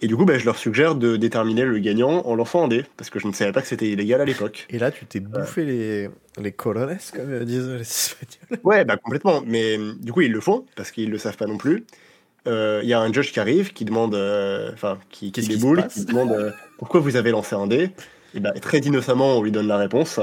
Et 0.00 0.06
du 0.06 0.16
coup, 0.16 0.24
bah, 0.24 0.38
je 0.38 0.44
leur 0.44 0.56
suggère 0.56 0.94
de 0.94 1.16
déterminer 1.16 1.64
le 1.64 1.78
gagnant 1.80 2.24
en 2.24 2.34
lançant 2.36 2.64
un 2.64 2.68
dé, 2.68 2.84
parce 2.96 3.10
que 3.10 3.18
je 3.18 3.26
ne 3.26 3.32
savais 3.32 3.52
pas 3.52 3.62
que 3.62 3.66
c'était 3.66 3.88
illégal 3.88 4.20
à 4.20 4.24
l'époque. 4.24 4.66
Et 4.70 4.78
là, 4.78 4.90
tu 4.92 5.06
t'es 5.06 5.18
bouffé 5.18 5.64
les, 5.64 6.08
les 6.40 6.52
colones, 6.52 6.96
comme 7.14 7.44
disent 7.44 7.68
les 7.68 7.80
Espagnols. 7.80 8.60
Ouais, 8.62 8.84
bah 8.84 8.96
complètement. 8.96 9.42
Mais 9.44 9.76
du 10.00 10.12
coup, 10.12 10.20
ils 10.20 10.32
le 10.32 10.40
font, 10.40 10.64
parce 10.76 10.92
qu'ils 10.92 11.10
le 11.10 11.18
savent 11.18 11.36
pas 11.36 11.46
non 11.46 11.56
plus. 11.56 11.84
Euh, 12.46 12.80
il 12.82 12.88
y 12.88 12.92
a 12.92 13.00
un 13.00 13.12
judge 13.12 13.32
qui 13.32 13.40
arrive, 13.40 13.72
qui 13.72 13.84
demande, 13.84 14.14
euh, 14.14 14.70
enfin, 14.72 14.98
qui, 15.10 15.32
qui 15.32 15.46
déboule, 15.46 15.86
qui 15.88 16.04
demande 16.04 16.30
euh, 16.30 16.50
pourquoi 16.78 17.00
vous 17.00 17.16
avez 17.16 17.32
lancé 17.32 17.56
un 17.56 17.66
dé? 17.66 17.90
Et 18.34 18.40
bah, 18.40 18.52
très 18.52 18.78
innocemment, 18.78 19.38
on 19.38 19.42
lui 19.42 19.50
donne 19.50 19.66
la 19.66 19.78
réponse. 19.78 20.20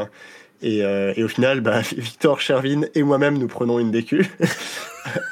Et, 0.62 0.80
et 0.80 1.24
au 1.24 1.28
final, 1.28 1.62
bah, 1.62 1.82
Victor, 1.98 2.42
Shervin 2.42 2.84
et 2.94 3.04
moi-même, 3.04 3.38
nous 3.38 3.48
prenons 3.48 3.80
une 3.80 3.92
DQ. 3.92 4.26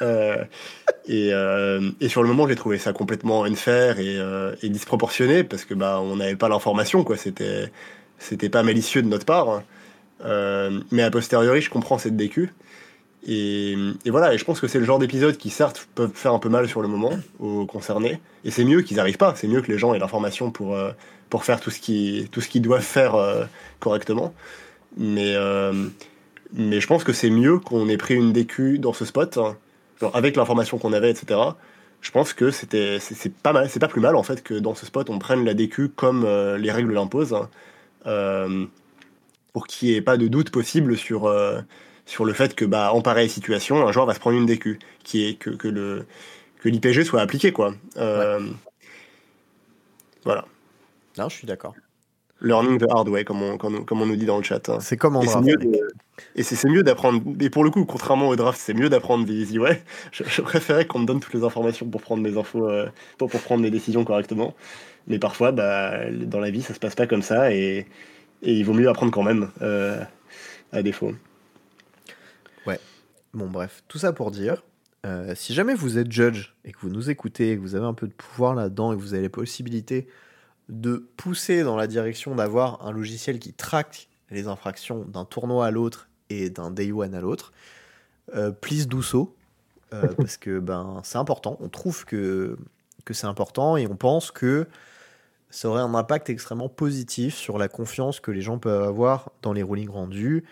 et, 1.08 1.28
et, 1.28 2.08
sur 2.08 2.22
le 2.22 2.28
moment, 2.28 2.46
j'ai 2.48 2.56
trouvé 2.56 2.78
ça 2.78 2.92
complètement 2.92 3.44
unfair 3.44 3.98
et, 3.98 4.68
disproportionné 4.68 5.44
parce 5.44 5.64
que 5.64 5.74
bah, 5.74 6.00
on 6.00 6.16
n'avait 6.16 6.36
pas 6.36 6.48
l'information, 6.48 7.04
quoi. 7.04 7.16
C'était, 7.16 7.70
c'était 8.18 8.48
pas 8.48 8.62
malicieux 8.62 9.02
de 9.02 9.08
notre 9.08 9.26
part. 9.26 9.62
mais 10.92 11.02
a 11.02 11.10
posteriori, 11.10 11.60
je 11.60 11.70
comprends 11.70 11.98
cette 11.98 12.16
DQ. 12.16 12.52
Et, 13.26 13.76
voilà, 14.06 14.34
et 14.34 14.38
je 14.38 14.44
pense 14.44 14.60
que 14.60 14.68
c'est 14.68 14.78
le 14.78 14.84
genre 14.84 14.98
d'épisode 14.98 15.36
qui, 15.36 15.50
certes, 15.50 15.88
peuvent 15.94 16.12
faire 16.14 16.32
un 16.32 16.38
peu 16.38 16.48
mal 16.48 16.68
sur 16.68 16.82
le 16.82 16.88
moment 16.88 17.12
aux 17.38 17.64
concernés. 17.64 18.20
Et 18.44 18.50
c'est 18.50 18.64
mieux 18.64 18.82
qu'ils 18.82 18.98
n'arrivent 18.98 19.16
pas. 19.16 19.34
C'est 19.36 19.48
mieux 19.48 19.62
que 19.62 19.72
les 19.72 19.78
gens 19.78 19.94
aient 19.94 19.98
l'information 19.98 20.50
pour, 20.50 20.76
euh, 20.76 20.90
pour 21.30 21.44
faire 21.44 21.60
tout 21.60 21.70
ce 21.70 21.80
qu'ils 21.80 22.62
doivent 22.62 22.82
faire 22.82 23.14
euh, 23.14 23.44
correctement. 23.80 24.34
Mais, 24.96 25.34
euh, 25.34 25.88
mais 26.52 26.80
je 26.80 26.86
pense 26.86 27.04
que 27.04 27.12
c'est 27.12 27.30
mieux 27.30 27.58
qu'on 27.58 27.88
ait 27.88 27.96
pris 27.96 28.14
une 28.14 28.32
DQ 28.32 28.78
dans 28.78 28.92
ce 28.92 29.04
spot, 29.04 29.38
hein. 29.38 29.56
avec 30.12 30.36
l'information 30.36 30.78
qu'on 30.78 30.92
avait, 30.92 31.10
etc. 31.10 31.40
Je 32.00 32.10
pense 32.10 32.32
que 32.32 32.50
c'était 32.50 32.98
c'est 33.00 33.32
pas 33.32 33.52
mal, 33.52 33.68
c'est 33.70 33.80
pas 33.80 33.88
plus 33.88 34.00
mal 34.00 34.14
en 34.14 34.22
fait 34.22 34.42
que 34.42 34.54
dans 34.54 34.74
ce 34.74 34.84
spot 34.84 35.08
on 35.08 35.18
prenne 35.18 35.42
la 35.44 35.54
DQ 35.54 35.88
comme 35.88 36.26
les 36.58 36.70
règles 36.70 36.92
l'imposent, 36.92 37.34
hein. 37.34 38.68
pour 39.52 39.66
qu'il 39.66 39.88
n'y 39.88 39.94
ait 39.94 40.02
pas 40.02 40.18
de 40.18 40.28
doute 40.28 40.50
possible 40.50 40.96
sur 40.98 41.28
sur 42.06 42.24
le 42.24 42.32
fait 42.32 42.54
que, 42.54 42.64
bah, 42.64 42.92
en 42.92 43.02
pareille 43.02 43.30
situation, 43.30 43.86
un 43.86 43.92
joueur 43.92 44.06
va 44.06 44.14
se 44.14 44.20
prendre 44.20 44.36
une 44.36 44.46
DQ, 44.46 44.78
qui 45.02 45.26
est 45.26 45.34
que, 45.34 45.50
que 45.50 45.68
le 45.68 46.06
que 46.58 46.68
l'IPG 46.68 47.04
soit 47.04 47.20
appliqué, 47.20 47.52
quoi. 47.52 47.74
Euh, 47.98 48.40
voilà. 50.24 50.46
Non, 51.18 51.28
je 51.28 51.36
suis 51.36 51.46
d'accord. 51.46 51.74
Learning 52.44 52.78
the 52.78 52.86
hard 52.90 53.08
way, 53.08 53.24
comme 53.24 53.42
on, 53.42 53.56
comme, 53.56 53.84
on 53.90 54.06
nous 54.06 54.16
dit 54.16 54.26
dans 54.26 54.36
le 54.36 54.42
chat. 54.42 54.68
Hein. 54.68 54.78
C'est 54.80 54.96
comme 54.96 55.16
en 55.16 55.24
draft. 55.24 55.48
Et 56.36 56.42
c'est 56.42 56.68
mieux 56.68 56.82
d'apprendre. 56.82 57.22
Et 57.40 57.50
pour 57.50 57.64
le 57.64 57.70
coup, 57.70 57.84
contrairement 57.84 58.28
au 58.28 58.36
draft, 58.36 58.60
c'est 58.62 58.74
mieux 58.74 58.88
d'apprendre 58.88 59.24
des 59.24 59.34
easy 59.34 59.58
way. 59.58 59.82
Je, 60.12 60.42
préférais 60.42 60.86
qu'on 60.86 61.00
me 61.00 61.06
donne 61.06 61.20
toutes 61.20 61.34
les 61.34 61.42
informations 61.42 61.86
pour 61.86 62.02
prendre 62.02 62.22
mes 62.22 62.36
infos, 62.36 62.68
euh, 62.68 62.86
pour, 63.18 63.28
pour, 63.30 63.40
prendre 63.40 63.62
mes 63.62 63.70
décisions 63.70 64.04
correctement. 64.04 64.54
Mais 65.08 65.18
parfois, 65.18 65.52
bah, 65.52 66.10
dans 66.10 66.40
la 66.40 66.50
vie, 66.50 66.62
ça 66.62 66.74
se 66.74 66.78
passe 66.78 66.94
pas 66.94 67.06
comme 67.06 67.22
ça 67.22 67.52
et, 67.52 67.86
et 68.42 68.52
il 68.52 68.64
vaut 68.64 68.74
mieux 68.74 68.88
apprendre 68.88 69.10
quand 69.10 69.22
même, 69.22 69.50
euh, 69.62 70.00
à 70.72 70.82
défaut. 70.82 71.12
Bon, 73.34 73.48
bref, 73.48 73.82
tout 73.88 73.98
ça 73.98 74.12
pour 74.12 74.30
dire, 74.30 74.62
euh, 75.04 75.34
si 75.34 75.54
jamais 75.54 75.74
vous 75.74 75.98
êtes 75.98 76.10
judge 76.10 76.54
et 76.64 76.70
que 76.70 76.78
vous 76.80 76.88
nous 76.88 77.10
écoutez, 77.10 77.50
et 77.50 77.56
que 77.56 77.60
vous 77.60 77.74
avez 77.74 77.84
un 77.84 77.92
peu 77.92 78.06
de 78.06 78.12
pouvoir 78.12 78.54
là-dedans 78.54 78.92
et 78.92 78.96
que 78.96 79.00
vous 79.00 79.12
avez 79.12 79.24
la 79.24 79.28
possibilité 79.28 80.06
de 80.68 81.08
pousser 81.16 81.62
dans 81.62 81.76
la 81.76 81.86
direction 81.86 82.34
d'avoir 82.34 82.86
un 82.86 82.92
logiciel 82.92 83.38
qui 83.38 83.52
traque 83.52 84.08
les 84.30 84.48
infractions 84.48 85.04
d'un 85.04 85.24
tournoi 85.24 85.66
à 85.66 85.70
l'autre 85.70 86.08
et 86.30 86.50
d'un 86.50 86.70
day 86.70 86.90
one 86.92 87.14
à 87.14 87.20
l'autre, 87.20 87.52
euh, 88.34 88.50
please 88.50 88.86
do 88.86 89.02
so. 89.02 89.36
Euh, 89.92 90.08
parce 90.16 90.36
que 90.36 90.58
ben, 90.58 91.00
c'est 91.04 91.18
important. 91.18 91.56
On 91.60 91.68
trouve 91.68 92.04
que, 92.04 92.56
que 93.04 93.14
c'est 93.14 93.26
important 93.26 93.76
et 93.76 93.86
on 93.86 93.96
pense 93.96 94.30
que 94.30 94.66
ça 95.50 95.68
aurait 95.68 95.82
un 95.82 95.94
impact 95.94 96.30
extrêmement 96.30 96.68
positif 96.68 97.36
sur 97.36 97.58
la 97.58 97.68
confiance 97.68 98.18
que 98.18 98.30
les 98.30 98.40
gens 98.40 98.58
peuvent 98.58 98.82
avoir 98.82 99.30
dans 99.42 99.52
les 99.52 99.62
rulings 99.62 99.90
rendus 99.90 100.44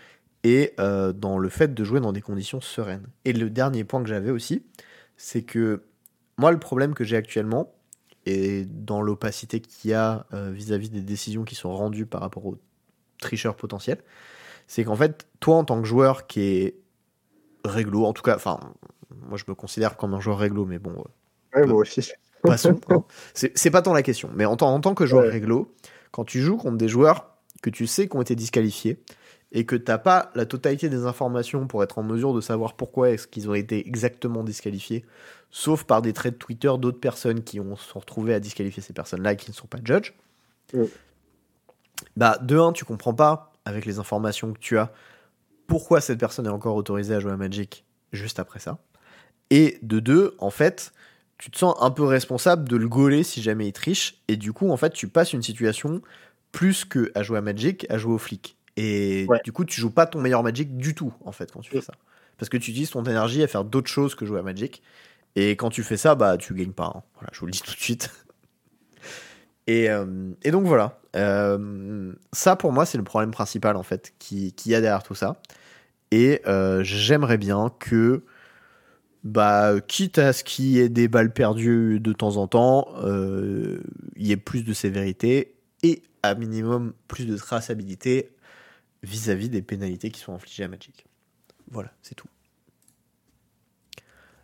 et 0.44 0.74
euh, 0.78 1.12
dans 1.12 1.38
le 1.38 1.48
fait 1.48 1.74
de 1.74 1.84
jouer 1.84 2.00
dans 2.00 2.12
des 2.12 2.20
conditions 2.20 2.60
sereines. 2.60 3.06
Et 3.24 3.32
le 3.32 3.50
dernier 3.50 3.84
point 3.84 4.02
que 4.02 4.08
j'avais 4.08 4.30
aussi, 4.30 4.62
c'est 5.16 5.42
que 5.42 5.82
moi, 6.38 6.52
le 6.52 6.58
problème 6.58 6.94
que 6.94 7.04
j'ai 7.04 7.16
actuellement, 7.16 7.72
et 8.26 8.64
dans 8.64 9.02
l'opacité 9.02 9.60
qu'il 9.60 9.90
y 9.90 9.94
a 9.94 10.26
euh, 10.32 10.50
vis-à-vis 10.50 10.90
des 10.90 11.02
décisions 11.02 11.44
qui 11.44 11.54
sont 11.54 11.74
rendues 11.74 12.06
par 12.06 12.20
rapport 12.20 12.46
aux 12.46 12.58
tricheurs 13.20 13.56
potentiels, 13.56 13.98
c'est 14.66 14.84
qu'en 14.84 14.96
fait, 14.96 15.26
toi, 15.40 15.56
en 15.56 15.64
tant 15.64 15.80
que 15.80 15.88
joueur 15.88 16.26
qui 16.26 16.40
est 16.40 16.76
réglo, 17.64 18.04
en 18.04 18.12
tout 18.12 18.22
cas, 18.22 18.36
enfin, 18.36 18.60
moi 19.28 19.36
je 19.36 19.44
me 19.48 19.54
considère 19.54 19.96
comme 19.96 20.14
un 20.14 20.20
joueur 20.20 20.38
réglo, 20.38 20.64
mais 20.64 20.78
bon. 20.78 21.04
Ouais, 21.54 21.66
moi 21.66 21.80
aussi. 21.80 22.12
Passons. 22.42 22.80
Hein. 22.88 23.04
C'est 23.34 23.70
pas 23.70 23.82
tant 23.82 23.92
la 23.92 24.02
question. 24.02 24.28
Mais 24.34 24.44
en 24.44 24.56
tant, 24.56 24.74
en 24.74 24.80
tant 24.80 24.94
que 24.94 25.06
joueur 25.06 25.30
réglo, 25.30 25.72
quand 26.10 26.24
tu 26.24 26.40
joues 26.40 26.56
contre 26.56 26.76
des 26.76 26.88
joueurs 26.88 27.36
que 27.62 27.70
tu 27.70 27.86
sais 27.86 28.08
qui 28.08 28.16
ont 28.16 28.22
été 28.22 28.34
disqualifiés, 28.34 29.00
et 29.52 29.66
que 29.66 29.76
t'as 29.76 29.98
pas 29.98 30.30
la 30.34 30.46
totalité 30.46 30.88
des 30.88 31.04
informations 31.04 31.66
pour 31.66 31.82
être 31.82 31.98
en 31.98 32.02
mesure 32.02 32.34
de 32.34 32.40
savoir 32.40 32.74
pourquoi 32.74 33.10
est-ce 33.10 33.26
qu'ils 33.26 33.48
ont 33.50 33.54
été 33.54 33.86
exactement 33.86 34.42
disqualifiés, 34.42 35.04
sauf 35.50 35.84
par 35.84 36.00
des 36.00 36.14
traits 36.14 36.34
de 36.34 36.38
Twitter 36.38 36.72
d'autres 36.78 37.00
personnes 37.00 37.42
qui 37.44 37.60
ont 37.60 37.76
se 37.76 37.92
retrouvé 37.92 38.32
à 38.34 38.40
disqualifier 38.40 38.82
ces 38.82 38.94
personnes-là 38.94 39.34
et 39.34 39.36
qui 39.36 39.50
ne 39.50 39.54
sont 39.54 39.66
pas 39.66 39.78
judge. 39.84 40.14
Bah, 42.16 42.38
de 42.40 42.58
un, 42.58 42.72
tu 42.72 42.84
comprends 42.84 43.14
pas, 43.14 43.52
avec 43.64 43.84
les 43.84 43.98
informations 43.98 44.52
que 44.52 44.58
tu 44.58 44.78
as, 44.78 44.90
pourquoi 45.66 46.00
cette 46.00 46.18
personne 46.18 46.46
est 46.46 46.50
encore 46.50 46.74
autorisée 46.74 47.14
à 47.14 47.20
jouer 47.20 47.32
à 47.32 47.36
Magic 47.36 47.84
juste 48.12 48.38
après 48.38 48.58
ça. 48.58 48.78
Et 49.50 49.78
de 49.82 50.00
deux, 50.00 50.34
en 50.38 50.50
fait, 50.50 50.92
tu 51.36 51.50
te 51.50 51.58
sens 51.58 51.76
un 51.80 51.90
peu 51.90 52.04
responsable 52.04 52.68
de 52.68 52.76
le 52.76 52.88
gauler 52.88 53.22
si 53.22 53.42
jamais 53.42 53.68
il 53.68 53.72
triche, 53.72 54.22
et 54.28 54.36
du 54.36 54.54
coup, 54.54 54.70
en 54.70 54.76
fait, 54.78 54.94
tu 54.94 55.08
passes 55.08 55.34
une 55.34 55.42
situation 55.42 56.00
plus 56.52 56.84
que 56.84 57.12
à 57.14 57.22
jouer 57.22 57.38
à 57.38 57.42
Magic, 57.42 57.86
à 57.90 57.98
jouer 57.98 58.14
au 58.14 58.18
flic. 58.18 58.56
Et 58.76 59.26
du 59.44 59.52
coup, 59.52 59.64
tu 59.64 59.80
joues 59.80 59.90
pas 59.90 60.06
ton 60.06 60.20
meilleur 60.20 60.42
Magic 60.42 60.76
du 60.76 60.94
tout, 60.94 61.12
en 61.24 61.32
fait, 61.32 61.52
quand 61.52 61.60
tu 61.60 61.70
fais 61.70 61.80
ça. 61.80 61.92
Parce 62.38 62.48
que 62.48 62.56
tu 62.56 62.70
utilises 62.70 62.90
ton 62.90 63.04
énergie 63.04 63.42
à 63.42 63.46
faire 63.46 63.64
d'autres 63.64 63.90
choses 63.90 64.14
que 64.14 64.24
jouer 64.24 64.40
à 64.40 64.42
Magic. 64.42 64.82
Et 65.36 65.50
quand 65.52 65.70
tu 65.70 65.82
fais 65.82 65.96
ça, 65.96 66.14
bah, 66.14 66.36
tu 66.36 66.54
gagnes 66.54 66.72
pas. 66.72 66.92
Hein. 66.94 67.02
Voilà, 67.14 67.30
je 67.32 67.40
vous 67.40 67.46
le 67.46 67.52
dis 67.52 67.60
tout 67.60 67.74
de 67.74 67.80
suite. 67.80 68.10
et, 69.66 69.90
euh, 69.90 70.32
et, 70.42 70.50
donc 70.50 70.66
voilà. 70.66 71.00
Euh, 71.16 72.12
ça, 72.32 72.56
pour 72.56 72.72
moi, 72.72 72.86
c'est 72.86 72.98
le 72.98 73.04
problème 73.04 73.30
principal, 73.30 73.76
en 73.76 73.82
fait, 73.82 74.14
qui, 74.18 74.52
qui 74.52 74.70
y 74.70 74.74
a 74.74 74.80
derrière 74.80 75.02
tout 75.02 75.14
ça. 75.14 75.40
Et 76.10 76.42
euh, 76.46 76.82
j'aimerais 76.82 77.38
bien 77.38 77.70
que, 77.78 78.24
bah, 79.24 79.74
quitte 79.86 80.18
à 80.18 80.32
ce 80.32 80.44
qu'il 80.44 80.66
y 80.66 80.80
ait 80.80 80.88
des 80.88 81.08
balles 81.08 81.32
perdues 81.32 82.00
de 82.00 82.12
temps 82.12 82.36
en 82.38 82.46
temps, 82.46 82.88
il 83.04 84.26
y 84.26 84.32
ait 84.32 84.36
plus 84.36 84.64
de 84.64 84.72
sévérité 84.72 85.54
et 85.82 86.02
à 86.22 86.34
minimum 86.34 86.92
plus 87.08 87.26
de 87.26 87.36
traçabilité 87.36 88.31
vis-à-vis 89.02 89.48
des 89.48 89.62
pénalités 89.62 90.10
qui 90.10 90.20
sont 90.20 90.34
infligées 90.34 90.64
à 90.64 90.68
Magic. 90.68 91.06
Voilà, 91.70 91.90
c'est 92.02 92.14
tout. 92.14 92.28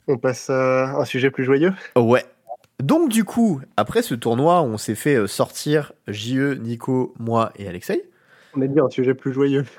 On 0.06 0.16
passe 0.16 0.48
à 0.51 0.97
un 0.98 1.05
sujet 1.05 1.30
plus 1.30 1.44
joyeux 1.44 1.72
Ouais. 1.97 2.24
Donc 2.82 3.10
du 3.10 3.24
coup, 3.24 3.60
après 3.76 4.02
ce 4.02 4.14
tournoi, 4.14 4.62
on 4.62 4.78
s'est 4.78 4.94
fait 4.94 5.16
euh, 5.16 5.26
sortir 5.26 5.93
JE, 6.06 6.55
Nico, 6.55 7.12
moi 7.18 7.52
et 7.56 7.68
Alexei. 7.68 8.09
On 8.55 8.62
a 8.62 8.66
dit 8.66 8.80
un 8.80 8.89
sujet 8.89 9.14
plus 9.14 9.32
joyeux. 9.32 9.64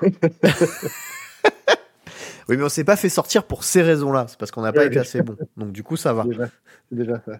Oui, 2.48 2.56
mais 2.56 2.64
on 2.64 2.68
s'est 2.68 2.82
pas 2.82 2.96
fait 2.96 3.08
sortir 3.08 3.44
pour 3.44 3.62
ces 3.62 3.80
raisons-là. 3.80 4.26
C'est 4.28 4.36
parce 4.36 4.50
qu'on 4.50 4.62
n'a 4.62 4.72
pas 4.72 4.84
été 4.84 4.98
assez 4.98 5.22
bon. 5.22 5.36
Donc 5.56 5.70
du 5.70 5.84
coup, 5.84 5.96
ça 5.96 6.12
va. 6.12 6.24
déjà, 6.28 6.46
c'est 6.88 6.96
déjà 6.96 7.22
ça. 7.24 7.38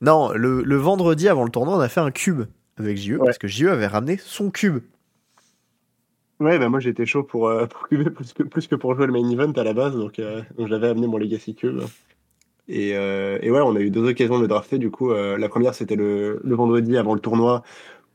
Non, 0.00 0.32
le, 0.32 0.62
le 0.64 0.76
vendredi 0.76 1.28
avant 1.28 1.44
le 1.44 1.50
tournoi, 1.50 1.76
on 1.76 1.80
a 1.80 1.88
fait 1.88 2.00
un 2.00 2.10
cube 2.10 2.42
avec 2.76 2.96
JE 2.96 3.12
Ouais. 3.12 3.26
parce 3.26 3.38
que 3.38 3.46
JE 3.46 3.66
avait 3.68 3.86
ramené 3.86 4.16
son 4.16 4.50
cube. 4.50 4.80
Ouais, 6.40 6.58
bah 6.58 6.68
moi 6.70 6.80
j'étais 6.80 7.04
chaud 7.06 7.22
pour, 7.22 7.48
euh, 7.48 7.66
pour 7.70 7.88
cuber 7.88 8.10
plus 8.10 8.32
que, 8.32 8.42
plus 8.42 8.66
que 8.66 8.74
pour 8.74 8.94
jouer 8.94 9.06
le 9.06 9.12
main 9.12 9.28
event 9.30 9.52
à 9.52 9.62
la 9.64 9.74
base, 9.74 9.94
donc, 9.96 10.18
euh, 10.18 10.42
donc 10.56 10.68
j'avais 10.68 10.88
amené 10.88 11.06
mon 11.06 11.18
Legacy 11.18 11.54
Cube. 11.54 11.80
Et, 12.68 12.96
euh, 12.96 13.38
et 13.42 13.50
ouais, 13.50 13.60
on 13.60 13.76
a 13.76 13.80
eu 13.80 13.90
deux 13.90 14.08
occasions 14.08 14.36
de 14.36 14.42
le 14.42 14.48
drafter. 14.48 14.78
Du 14.78 14.90
coup, 14.90 15.12
la 15.12 15.48
première 15.48 15.74
c'était 15.74 15.96
le, 15.96 16.40
le 16.44 16.54
vendredi 16.54 16.96
avant 16.96 17.14
le 17.14 17.20
tournoi 17.20 17.62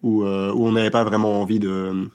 où, 0.02 0.24
où 0.24 0.28
on 0.68 0.72
n'avait 0.72 0.92
pas 0.92 1.04
vraiment 1.04 1.42
envie 1.42 1.60
de, 1.60 2.08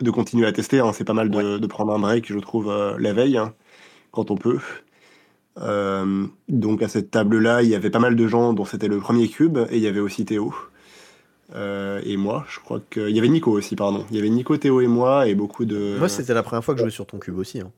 de 0.00 0.10
continuer 0.10 0.46
à 0.46 0.52
tester. 0.52 0.80
hein. 0.80 0.92
C'est 0.92 1.04
pas 1.04 1.14
mal 1.14 1.30
de, 1.30 1.58
de 1.58 1.66
prendre 1.66 1.92
un 1.92 1.98
break, 1.98 2.32
je 2.32 2.38
trouve, 2.38 2.72
la 2.98 3.12
veille, 3.12 3.38
hein, 3.38 3.54
quand 4.12 4.30
on 4.30 4.36
peut. 4.36 4.58
Donc 6.48 6.82
à 6.82 6.88
cette 6.88 7.10
table-là, 7.10 7.62
il 7.62 7.68
y 7.68 7.74
avait 7.74 7.90
pas 7.90 7.98
mal 7.98 8.16
de 8.16 8.26
gens 8.28 8.52
dont 8.52 8.64
c'était 8.64 8.88
le 8.88 8.98
premier 8.98 9.28
cube, 9.28 9.58
et 9.70 9.76
il 9.76 9.82
y 9.82 9.88
avait 9.88 10.00
aussi 10.00 10.24
Théo. 10.24 10.54
Euh, 11.54 12.00
et 12.04 12.16
moi, 12.16 12.44
je 12.48 12.60
crois 12.60 12.80
qu'il 12.90 13.10
y 13.10 13.18
avait 13.18 13.28
Nico 13.28 13.50
aussi, 13.50 13.76
pardon. 13.76 14.04
Il 14.10 14.16
y 14.16 14.20
avait 14.20 14.28
Nico, 14.28 14.56
Théo 14.56 14.80
et 14.80 14.86
moi, 14.86 15.26
et 15.26 15.34
beaucoup 15.34 15.64
de. 15.64 15.96
Moi, 15.98 16.08
c'était 16.08 16.34
la 16.34 16.42
première 16.42 16.64
fois 16.64 16.74
que 16.74 16.78
je 16.78 16.84
jouais 16.84 16.90
sur 16.92 17.06
ton 17.06 17.18
cube 17.18 17.38
aussi. 17.38 17.60
hein. 17.60 17.70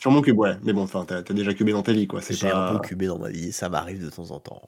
Sur 0.00 0.10
mon 0.10 0.20
cube, 0.22 0.38
ouais. 0.38 0.56
Mais 0.62 0.72
bon, 0.72 0.82
enfin, 0.82 1.04
t'as 1.06 1.22
déjà 1.22 1.52
cubé 1.54 1.72
dans 1.72 1.82
ta 1.82 1.92
vie, 1.92 2.06
quoi. 2.06 2.20
C'est 2.20 2.34
J'ai 2.34 2.50
pas, 2.50 2.70
un 2.70 2.72
peu 2.74 2.80
cubé 2.80 3.06
dans 3.06 3.18
ma 3.18 3.30
vie, 3.30 3.52
ça 3.52 3.68
m'arrive 3.68 4.04
de 4.04 4.10
temps 4.10 4.30
en 4.30 4.38
temps. 4.40 4.62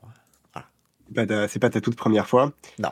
ta- 1.14 1.48
c'est 1.48 1.58
pas 1.58 1.70
ta 1.70 1.80
toute 1.80 1.96
première 1.96 2.26
fois. 2.26 2.52
Non. 2.78 2.90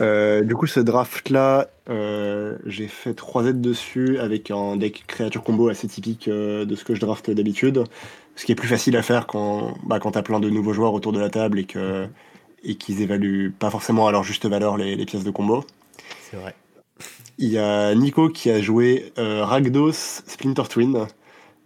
Euh, 0.00 0.42
du 0.42 0.54
coup, 0.54 0.66
ce 0.66 0.80
draft-là, 0.80 1.68
euh, 1.88 2.58
j'ai 2.66 2.86
fait 2.86 3.14
3 3.14 3.44
Z 3.44 3.60
dessus 3.60 4.18
avec 4.18 4.50
un 4.50 4.76
deck 4.76 5.04
créature 5.06 5.42
combo 5.42 5.68
assez 5.68 5.88
typique 5.88 6.28
euh, 6.28 6.64
de 6.66 6.74
ce 6.76 6.84
que 6.84 6.94
je 6.94 7.00
draft 7.00 7.30
d'habitude. 7.30 7.82
Ce 8.34 8.44
qui 8.44 8.52
est 8.52 8.56
plus 8.56 8.68
facile 8.68 8.96
à 8.98 9.02
faire 9.02 9.26
quand, 9.26 9.74
bah, 9.84 9.98
quand 9.98 10.10
t'as 10.12 10.22
plein 10.22 10.40
de 10.40 10.50
nouveaux 10.50 10.74
joueurs 10.74 10.92
autour 10.92 11.12
de 11.12 11.20
la 11.20 11.30
table 11.30 11.58
et 11.58 11.64
que 11.64 12.06
et 12.66 12.74
qu'ils 12.74 13.00
évaluent 13.00 13.52
pas 13.52 13.70
forcément 13.70 14.06
à 14.08 14.12
leur 14.12 14.24
juste 14.24 14.44
valeur 14.44 14.76
les, 14.76 14.96
les 14.96 15.06
pièces 15.06 15.24
de 15.24 15.30
combo. 15.30 15.64
C'est 16.30 16.36
vrai. 16.36 16.54
Il 17.38 17.48
y 17.48 17.58
a 17.58 17.94
Nico 17.94 18.28
qui 18.28 18.50
a 18.50 18.60
joué 18.60 19.12
euh, 19.18 19.44
Ragdos 19.44 19.92
Splinter 19.92 20.64
Twin 20.68 21.06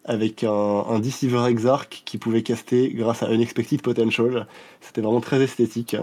avec 0.05 0.45
un, 0.45 0.51
un 0.51 0.99
Deceiver 0.99 1.47
Exarch 1.49 2.03
qui 2.05 2.19
pouvait 2.19 2.43
caster 2.43 2.91
grâce 2.91 3.23
à 3.23 3.31
Unexpected 3.31 3.81
Potential. 3.81 4.47
C'était 4.81 5.01
vraiment 5.01 5.21
très 5.21 5.41
esthétique. 5.41 5.97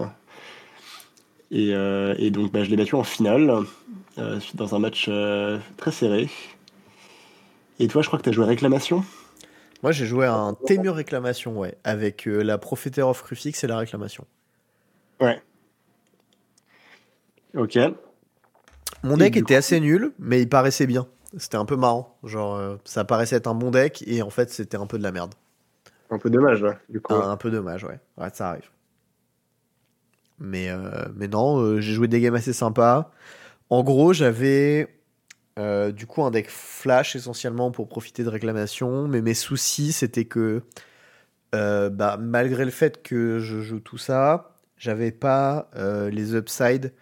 Et, 1.50 1.74
euh, 1.74 2.14
et 2.18 2.30
donc 2.30 2.50
bah, 2.50 2.64
je 2.64 2.70
l'ai 2.70 2.76
battu 2.76 2.94
en 2.94 3.04
finale 3.04 3.64
euh, 4.18 4.40
dans 4.54 4.74
un 4.74 4.78
match 4.78 5.06
euh, 5.08 5.58
très 5.76 5.92
serré. 5.92 6.28
Et 7.78 7.86
toi, 7.86 8.02
je 8.02 8.08
crois 8.08 8.18
que 8.18 8.24
tu 8.24 8.30
as 8.30 8.32
joué 8.32 8.44
Réclamation? 8.46 9.04
Moi, 9.84 9.92
j'ai 9.92 10.06
joué 10.06 10.26
à 10.26 10.34
un 10.34 10.54
Témur 10.54 10.96
réclamation, 10.96 11.56
ouais, 11.56 11.76
avec 11.84 12.24
la 12.26 12.58
Propheter 12.58 13.02
of 13.02 13.22
Rufix 13.22 13.62
et 13.62 13.68
la 13.68 13.78
réclamation. 13.78 14.26
Ouais. 15.20 15.42
Ok. 17.54 17.78
Mon 19.02 19.16
deck 19.16 19.36
était 19.36 19.56
assez 19.56 19.80
nul, 19.80 20.12
mais 20.18 20.42
il 20.42 20.48
paraissait 20.48 20.86
bien. 20.86 21.06
C'était 21.36 21.56
un 21.56 21.64
peu 21.64 21.76
marrant. 21.76 22.18
Genre, 22.24 22.56
euh, 22.56 22.76
ça 22.84 23.04
paraissait 23.04 23.36
être 23.36 23.46
un 23.46 23.54
bon 23.54 23.70
deck, 23.70 24.02
et 24.06 24.22
en 24.22 24.30
fait, 24.30 24.50
c'était 24.50 24.76
un 24.76 24.86
peu 24.86 24.98
de 24.98 25.02
la 25.02 25.12
merde. 25.12 25.34
Un 26.10 26.18
peu 26.18 26.30
dommage, 26.30 26.62
là, 26.62 26.78
du 26.88 27.00
coup. 27.00 27.14
Un, 27.14 27.30
un 27.30 27.36
peu 27.36 27.50
dommage, 27.50 27.84
ouais. 27.84 28.00
Ouais, 28.16 28.28
ça 28.32 28.50
arrive. 28.50 28.70
Mais, 30.38 30.70
euh, 30.70 31.06
mais 31.16 31.28
non, 31.28 31.58
euh, 31.58 31.80
j'ai 31.80 31.92
joué 31.92 32.08
des 32.08 32.20
games 32.20 32.34
assez 32.34 32.52
sympas. 32.52 33.10
En 33.70 33.82
gros, 33.82 34.12
j'avais 34.12 34.88
euh, 35.58 35.90
du 35.90 36.06
coup 36.06 36.22
un 36.22 36.30
deck 36.30 36.48
flash 36.48 37.16
essentiellement 37.16 37.70
pour 37.70 37.88
profiter 37.88 38.22
de 38.22 38.28
réclamation, 38.28 39.08
mais 39.08 39.20
mes 39.20 39.34
soucis 39.34 39.92
c'était 39.92 40.24
que 40.24 40.62
euh, 41.54 41.90
bah, 41.90 42.16
malgré 42.20 42.64
le 42.64 42.70
fait 42.70 43.02
que 43.02 43.40
je 43.40 43.60
joue 43.60 43.80
tout 43.80 43.98
ça, 43.98 44.57
j'avais 44.78 45.12
pas 45.12 45.70
euh, 45.76 46.10
les 46.10 46.34
upsides 46.34 46.94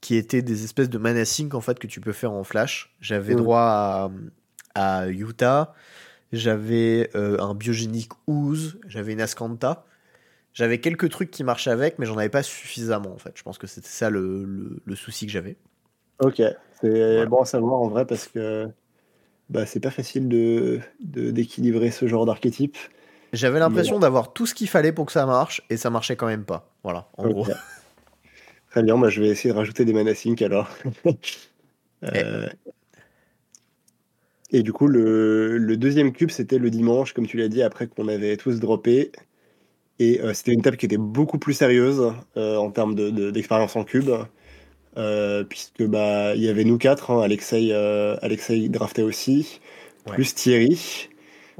qui 0.00 0.16
étaient 0.16 0.42
des 0.42 0.64
espèces 0.64 0.90
de 0.90 0.98
mana 0.98 1.24
sync 1.24 1.54
en 1.54 1.60
fait 1.60 1.78
que 1.78 1.86
tu 1.86 2.00
peux 2.00 2.12
faire 2.12 2.32
en 2.32 2.44
flash. 2.44 2.94
J'avais 3.00 3.34
Mhm. 3.34 3.36
droit 3.36 3.60
à, 3.60 4.10
à 5.02 5.08
Utah, 5.08 5.74
j'avais 6.32 7.10
euh, 7.16 7.38
un 7.40 7.54
biogénique 7.54 8.12
ooze, 8.28 8.78
j'avais 8.88 9.14
une 9.14 9.20
Ascanta. 9.22 9.86
J'avais 10.54 10.80
quelques 10.80 11.10
trucs 11.10 11.30
qui 11.30 11.44
marchaient 11.44 11.70
avec, 11.70 11.98
mais 11.98 12.06
j'en 12.06 12.18
avais 12.18 12.28
pas 12.30 12.42
suffisamment 12.42 13.12
en 13.14 13.18
fait. 13.18 13.32
Je 13.36 13.42
pense 13.44 13.58
que 13.58 13.66
c'était 13.68 13.88
ça 13.88 14.10
le, 14.10 14.44
le- 14.44 14.82
le 14.84 14.96
souci 14.96 15.26
que 15.26 15.32
j'avais. 15.32 15.56
Ok, 16.20 16.42
c'est 16.80 17.26
bon 17.26 17.40
à 17.40 17.44
savoir 17.46 17.80
en 17.80 17.88
vrai 17.88 18.04
parce 18.06 18.28
que 18.28 18.68
bah, 19.50 19.66
c'est 19.66 19.80
pas 19.80 19.90
facile 19.90 20.28
de 20.28 20.80
de- 21.00 21.30
d'équilibrer 21.32 21.90
ce 21.90 22.08
genre 22.08 22.26
d'archétype. 22.26 22.78
J'avais 23.32 23.58
l'impression 23.60 23.98
d'avoir 23.98 24.32
tout 24.32 24.46
ce 24.46 24.54
qu'il 24.54 24.68
fallait 24.68 24.92
pour 24.92 25.06
que 25.06 25.12
ça 25.12 25.26
marche, 25.26 25.62
et 25.70 25.76
ça 25.76 25.90
marchait 25.90 26.16
quand 26.16 26.26
même 26.26 26.44
pas. 26.44 26.68
Voilà, 26.82 27.08
en 27.16 27.28
gros. 27.28 27.46
Très 28.70 28.82
bien, 28.82 28.96
moi 28.96 29.08
je 29.08 29.20
vais 29.20 29.28
essayer 29.28 29.50
de 29.52 29.58
rajouter 29.58 29.84
des 29.84 29.92
mana 29.92 30.14
sync 30.14 30.42
alors. 30.42 30.68
Euh, 32.02 32.48
Et 34.52 34.62
du 34.62 34.72
coup, 34.72 34.86
le, 34.86 35.58
le 35.58 35.76
deuxième 35.76 36.12
cube, 36.12 36.30
c'était 36.30 36.56
le 36.58 36.70
dimanche, 36.70 37.12
comme 37.12 37.26
tu 37.26 37.36
l'as 37.36 37.48
dit, 37.48 37.62
après 37.62 37.88
qu'on 37.88 38.08
avait 38.08 38.38
tous 38.38 38.58
droppé. 38.58 39.12
Et 39.98 40.18
euh, 40.22 40.32
c'était 40.32 40.52
une 40.52 40.62
table 40.62 40.78
qui 40.78 40.86
était 40.86 40.96
beaucoup 40.96 41.38
plus 41.38 41.52
sérieuse 41.52 42.12
euh, 42.38 42.56
en 42.56 42.70
termes 42.70 42.94
de- 42.94 43.10
de- 43.10 43.30
d'expérience 43.30 43.76
en 43.76 43.84
cube. 43.84 44.10
Puisque 45.48 45.82
bah 45.84 46.34
il 46.34 46.42
y 46.42 46.48
avait 46.48 46.64
nous 46.64 46.78
quatre, 46.78 47.10
hein, 47.10 47.20
Alexei, 47.22 47.72
Alexei 48.22 48.68
draftait 48.70 49.02
aussi, 49.02 49.60
Ouais. 50.06 50.14
plus 50.14 50.34
Thierry, 50.34 51.08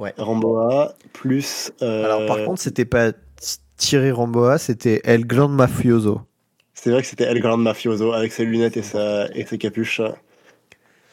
Ouais. 0.01 0.15
Ramboa, 0.19 0.95
plus. 1.13 1.71
euh, 1.83 2.05
Alors 2.05 2.27
par 2.27 2.45
contre, 2.45 2.61
c'était 2.61 2.85
pas 2.87 3.13
Thierry 3.77 4.11
Ramboa, 4.11 4.59
c'était 4.59 5.01
El 5.05 5.27
Grand 5.27 5.49
Mafioso. 5.49 6.23
C'est 6.75 6.91
vrai 6.91 7.03
que 7.03 7.07
c'était 7.09 7.25
El 7.25 7.41
Grand 7.41 7.59
Mafioso 7.59 8.13
avec 8.13 8.33
ses 8.33 8.45
lunettes 8.47 8.77
et, 8.79 8.83
sa, 8.83 9.29
et 9.35 9.45
ses 9.45 9.59
capuches. 9.59 10.01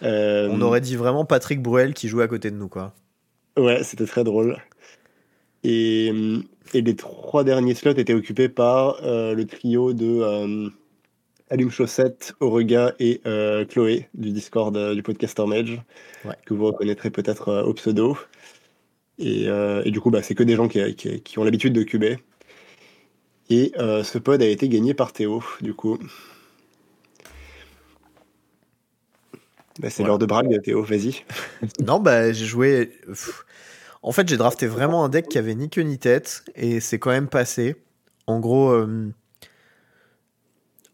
Euh, 0.04 0.48
On 0.52 0.62
aurait 0.62 0.82
dit 0.82 0.96
vraiment 0.96 1.26
Patrick 1.26 1.62
Bruel 1.62 1.94
qui 1.94 2.08
jouait 2.08 2.24
à 2.24 2.28
côté 2.28 2.50
de 2.50 2.56
nous, 2.56 2.70
quoi. 2.70 2.94
Ouais, 3.58 3.84
c'était 3.84 4.06
très 4.06 4.24
drôle. 4.24 4.58
Et, 5.64 6.14
et 6.74 6.82
les 6.82 6.96
trois 6.96 7.44
derniers 7.44 7.74
slots 7.76 7.92
étaient 7.96 8.14
occupés 8.14 8.48
par 8.48 8.98
euh, 9.04 9.34
le 9.34 9.46
trio 9.46 9.92
de 9.94 10.72
Allume 11.50 11.72
Chaussette, 11.72 12.36
Aurega 12.40 12.94
et 13.00 13.22
Chloé 13.70 14.08
du 14.14 14.32
Discord 14.32 14.78
du 14.94 15.04
podcaster 15.04 15.46
Mage, 15.46 15.82
Ouais. 16.26 16.36
que 16.46 16.54
vous 16.54 16.66
reconnaîtrez 16.66 17.10
peut-être 17.10 17.64
au 17.66 17.74
pseudo. 17.74 18.18
Et, 19.20 19.48
euh, 19.50 19.82
et 19.86 19.92
du 19.92 20.00
coup, 20.00 20.12
bah, 20.12 20.22
c'est 20.24 20.36
que 20.36 20.44
des 20.44 20.56
gens 20.56 20.68
qui, 20.68 20.96
qui- 20.96 21.22
qui 21.22 21.40
ont 21.40 21.44
l'habitude 21.44 21.74
de 21.74 21.84
cuber. 21.84 22.18
Et 23.50 23.72
euh, 23.78 24.04
ce 24.04 24.18
pod 24.18 24.42
a 24.42 24.48
été 24.48 24.68
gagné 24.70 24.94
par 24.94 25.14
Théo, 25.14 25.42
du 25.62 25.74
coup. 25.74 25.98
Bah, 29.80 29.90
c'est 29.90 30.02
Ouais. 30.02 30.08
l'heure 30.08 30.18
de 30.20 30.26
brague, 30.26 30.62
Théo, 30.64 30.84
vas-y. 30.84 31.24
Non, 31.86 32.00
bah 32.00 32.32
j'ai 32.34 32.46
joué. 32.46 32.92
En 34.02 34.12
fait, 34.12 34.28
j'ai 34.28 34.38
drafté 34.38 34.68
vraiment 34.68 35.04
un 35.04 35.10
deck 35.10 35.28
qui 35.28 35.38
avait 35.38 35.56
ni 35.56 35.70
queue 35.70 35.82
ni 35.84 36.00
tête, 36.00 36.44
et 36.56 36.80
c'est 36.80 37.00
quand 37.00 37.12
même 37.12 37.28
passé. 37.28 37.76
En 38.26 38.40
gros, 38.40 38.72
euh, 38.72 39.12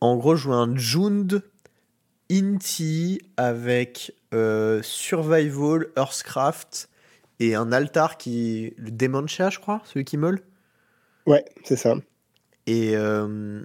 en 0.01 0.17
gros, 0.17 0.35
je 0.35 0.43
jouais 0.43 0.55
un 0.55 0.75
Jund 0.75 1.41
Inti 2.31 3.19
avec 3.37 4.13
euh, 4.33 4.81
Survival, 4.83 5.87
Earthcraft 5.97 6.89
et 7.43 7.55
un 7.55 7.71
altar 7.71 8.17
qui. 8.17 8.73
Le 8.77 8.91
Demontia, 8.91 9.49
je 9.49 9.59
crois, 9.59 9.81
celui 9.85 10.05
qui 10.05 10.17
meule. 10.17 10.41
Ouais, 11.25 11.43
c'est 11.63 11.75
ça. 11.75 11.95
Et, 12.67 12.95
euh, 12.95 13.61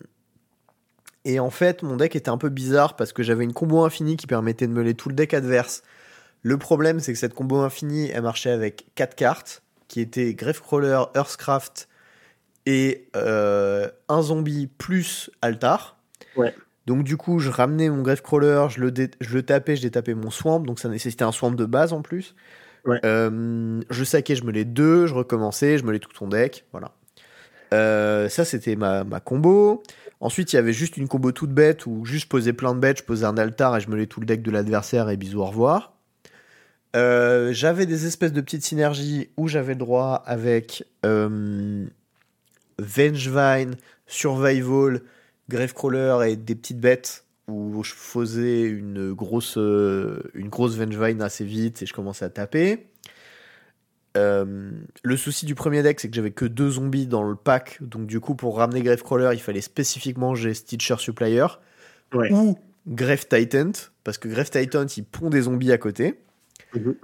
et 1.25 1.39
en 1.39 1.51
fait, 1.51 1.83
mon 1.83 1.97
deck 1.97 2.17
était 2.17 2.31
un 2.31 2.39
peu 2.39 2.49
bizarre 2.49 2.97
parce 2.97 3.13
que 3.13 3.23
j'avais 3.23 3.45
une 3.45 3.53
combo 3.53 3.85
infinie 3.85 4.17
qui 4.17 4.27
permettait 4.27 4.67
de 4.67 4.73
meuler 4.73 4.95
tout 4.95 5.09
le 5.09 5.15
deck 5.15 5.35
adverse. 5.35 5.83
Le 6.43 6.57
problème, 6.57 7.01
c'est 7.01 7.13
que 7.13 7.19
cette 7.19 7.35
combo 7.35 7.59
infinie, 7.59 8.11
elle 8.13 8.23
marchait 8.23 8.51
avec 8.51 8.87
4 8.95 9.15
cartes 9.15 9.63
qui 9.89 10.01
étaient 10.01 10.35
Gravecrawler, 10.35 11.03
Earthcraft 11.15 11.89
et 12.67 13.09
euh, 13.17 13.89
un 14.09 14.23
zombie 14.23 14.67
plus 14.67 15.31
altar. 15.41 15.99
Ouais. 16.37 16.55
Donc 16.87 17.05
du 17.05 17.17
coup, 17.17 17.39
je 17.39 17.51
ramenais 17.51 17.91
mon 17.91 18.03
Gravecrawler, 18.03 18.67
je 18.71 18.81
le, 18.81 18.93
je 19.21 19.35
le 19.35 19.43
tapais, 19.43 19.77
je 19.77 19.83
détapais 19.83 20.15
mon 20.15 20.31
swamp, 20.31 20.61
donc 20.61 20.79
ça 20.79 20.89
nécessitait 20.89 21.25
un 21.25 21.33
swamp 21.33 21.53
de 21.53 21.65
base 21.65 21.93
en 21.93 22.03
plus. 22.03 22.35
Euh, 22.87 23.81
je 23.91 24.05
saquais, 24.05 24.35
je 24.35 24.45
me 24.45 24.53
les 24.53 24.65
deux, 24.65 25.07
je 25.07 25.15
recommençais, 25.15 25.79
je 25.79 25.85
me 25.85 25.93
les 25.93 26.01
tout 26.01 26.13
ton 26.13 26.29
deck, 26.29 26.65
voilà. 26.73 26.93
Euh, 27.75 28.29
ça, 28.29 28.45
c'était 28.45 28.77
ma, 28.77 29.05
ma 29.05 29.21
combo. 29.21 29.83
Ensuite, 30.21 30.53
il 30.53 30.57
y 30.57 30.59
avait 30.59 30.73
juste 30.73 30.97
une 30.97 31.07
combo 31.07 31.33
toute 31.33 31.53
bête 31.53 31.87
où 31.87 32.05
juste 32.05 32.25
je 32.25 32.29
posais 32.29 32.53
plein 32.53 32.75
de 32.75 32.81
bêtes, 32.81 32.99
je 32.99 33.05
posais 33.05 33.27
un 33.27 33.37
altar 33.37 33.77
et 33.77 33.81
je 33.81 33.91
menais 33.91 34.07
tout 34.07 34.21
le 34.21 34.27
deck 34.27 34.43
de 34.43 34.51
l'adversaire 34.51 35.11
et 35.11 35.17
bisous, 35.17 35.41
au 35.41 35.47
revoir. 35.47 35.93
Euh, 36.97 37.53
j'avais 37.53 37.87
des 37.87 38.07
espèces 38.07 38.33
de 38.33 38.41
petites 38.41 38.65
synergies 38.65 39.29
où 39.37 39.47
j'avais 39.47 39.75
le 39.75 39.79
droit 39.79 40.23
avec 40.27 40.85
Vengevine, 41.03 41.91
Survival, 44.07 45.03
Gravecrawler 45.49 46.31
et 46.31 46.37
des 46.37 46.55
petites 46.55 46.81
bêtes 46.81 47.25
où 47.49 47.83
je 47.83 47.95
faisais 47.95 48.63
une 48.63 49.13
grosse, 49.13 49.57
euh, 49.57 50.23
une 50.35 50.49
grosse 50.49 50.77
Vengevine 50.77 51.23
assez 51.23 51.45
vite 51.45 51.83
et 51.83 51.87
je 51.87 51.93
commençais 51.95 52.25
à 52.25 52.31
taper. 52.31 52.87
Euh, 54.17 54.71
le 55.03 55.17
souci 55.17 55.47
du 55.47 55.55
premier 55.55 55.83
deck, 55.83 56.01
c'est 56.01 56.09
que 56.09 56.15
j'avais 56.15 56.31
que 56.31 56.45
deux 56.45 56.71
zombies 56.71 57.07
dans 57.07 57.23
le 57.23 57.37
pack, 57.37 57.79
donc 57.81 58.07
du 58.07 58.21
coup, 58.21 58.35
pour 58.35 58.57
ramener 58.57 58.83
Gravecrawler, 58.83 59.31
il 59.33 59.41
fallait 59.41 59.61
spécifiquement 59.61 60.35
j'ai 60.35 60.55
Stitcher 60.55 60.97
Supplier 60.99 61.47
Ouais. 62.15 62.33
ou 62.33 62.59
Grave 62.87 63.27
Titan, 63.29 63.73
parce 64.03 64.17
que 64.17 64.29
Grave 64.29 64.51
Titan, 64.51 64.87
il 64.97 65.05
pond 65.05 65.29
des 65.29 65.43
zombies 65.43 65.73
à 65.73 65.79
côté. 65.79 66.21
Mhm. 66.75 66.95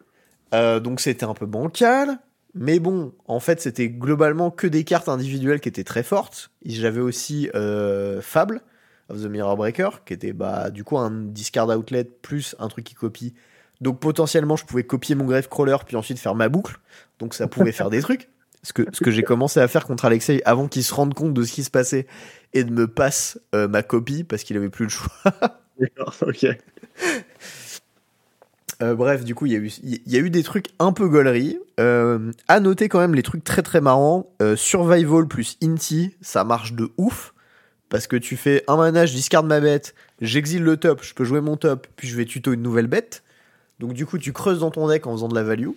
Euh, 0.55 0.81
donc 0.81 1.01
c'était 1.01 1.25
un 1.25 1.35
peu 1.35 1.47
bancal. 1.47 2.19
Mais 2.55 2.79
bon, 2.79 3.13
en 3.27 3.41
fait, 3.41 3.61
c'était 3.61 3.89
globalement 3.89 4.51
que 4.53 4.69
des 4.69 4.85
cartes 4.85 5.09
individuelles 5.09 5.59
qui 5.59 5.69
étaient 5.69 5.85
très 5.85 6.05
fortes. 6.05 6.53
J'avais 6.65 7.01
aussi 7.01 7.51
euh, 7.55 8.21
Fable 8.23 8.63
of 9.09 9.21
the 9.23 9.27
Mirror 9.27 9.57
Breaker, 9.57 9.91
qui 10.07 10.15
était 10.15 10.33
bah, 10.33 10.71
du 10.71 10.85
coup 10.85 10.99
un 10.99 11.11
discard 11.11 11.69
outlet 11.69 12.05
plus 12.05 12.57
un 12.59 12.69
truc 12.69 12.85
qui 12.85 12.95
copie. 12.95 13.35
Donc 13.81 14.01
potentiellement, 14.01 14.57
je 14.57 14.65
pouvais 14.65 14.85
copier 14.85 15.15
mon 15.15 15.25
Gravecrawler 15.25 15.77
puis 15.87 15.97
ensuite 15.97 16.19
faire 16.19 16.35
ma 16.35 16.49
boucle. 16.49 16.77
Donc 17.19 17.35
ça 17.35 17.47
pouvait 17.49 17.73
faire 17.73 17.91
des 17.91 18.01
trucs. 18.01 18.29
Ce 18.63 18.73
que, 18.73 18.83
ce 18.93 19.01
que 19.05 19.11
j'ai 19.11 19.23
commencé 19.23 19.61
à 19.61 19.69
faire 19.69 19.87
contre 19.87 20.07
Alexei 20.07 20.41
avant 20.47 20.69
qu'il 20.69 20.83
se 20.85 20.95
rende 20.95 21.13
compte 21.13 21.35
de 21.35 21.43
ce 21.45 21.53
qui 21.53 21.65
se 21.65 21.71
passait 21.71 22.07
et 22.55 22.65
de 22.65 22.71
me 22.73 22.87
passe 22.89 23.39
euh, 23.55 23.69
ma 23.69 23.83
copie 23.83 24.25
parce 24.25 24.43
qu'il 24.43 24.57
avait 24.57 24.71
plus 24.71 24.85
le 24.85 24.91
choix. 24.91 25.11
Ok. 26.23 26.47
Euh, 28.83 28.95
bref, 28.95 29.25
du 29.25 29.35
coup, 29.35 29.47
il 29.47 29.53
y, 29.53 29.57
a 29.57 29.59
eu- 29.59 29.71
y 29.83 30.17
a 30.17 30.19
eu 30.21 30.31
des 30.31 30.43
trucs 30.43 30.69
un 30.79 30.93
peu 30.93 31.09
gauleries. 31.09 31.59
Euh, 31.81 32.33
à 32.49 32.61
noter 32.61 32.89
quand 32.89 32.99
même 32.99 33.15
les 33.15 33.23
trucs 33.23 33.45
très 33.45 33.63
très 33.63 33.81
marrants. 33.81 34.33
Euh, 34.43 34.57
Survival 34.57 35.27
plus 35.29 35.57
Inti, 35.63 36.15
ça 36.21 36.45
marche 36.45 36.73
de 36.75 36.91
ouf. 36.97 37.34
Parce 37.95 38.09
que 38.09 38.17
tu 38.17 38.37
fais 38.37 38.65
un 38.67 38.77
mana, 38.77 39.07
je 39.07 39.15
discarde 39.15 39.47
ma 39.47 39.61
bête, 39.61 39.95
j'exile 40.21 40.65
le 40.65 40.77
top, 40.77 41.05
je 41.05 41.15
peux 41.15 41.23
jouer 41.23 41.41
mon 41.41 41.57
top, 41.57 41.87
puis 41.95 42.09
je 42.09 42.17
vais 42.17 42.25
tuto 42.25 42.53
une 42.53 42.61
nouvelle 42.61 42.89
bête. 42.89 43.23
Donc 43.79 43.93
du 43.93 44.05
coup, 44.05 44.19
tu 44.19 44.33
creuses 44.33 44.59
dans 44.59 44.73
ton 44.73 44.89
deck 44.89 45.07
en 45.07 45.13
faisant 45.13 45.29
de 45.29 45.35
la 45.37 45.45
value. 45.45 45.69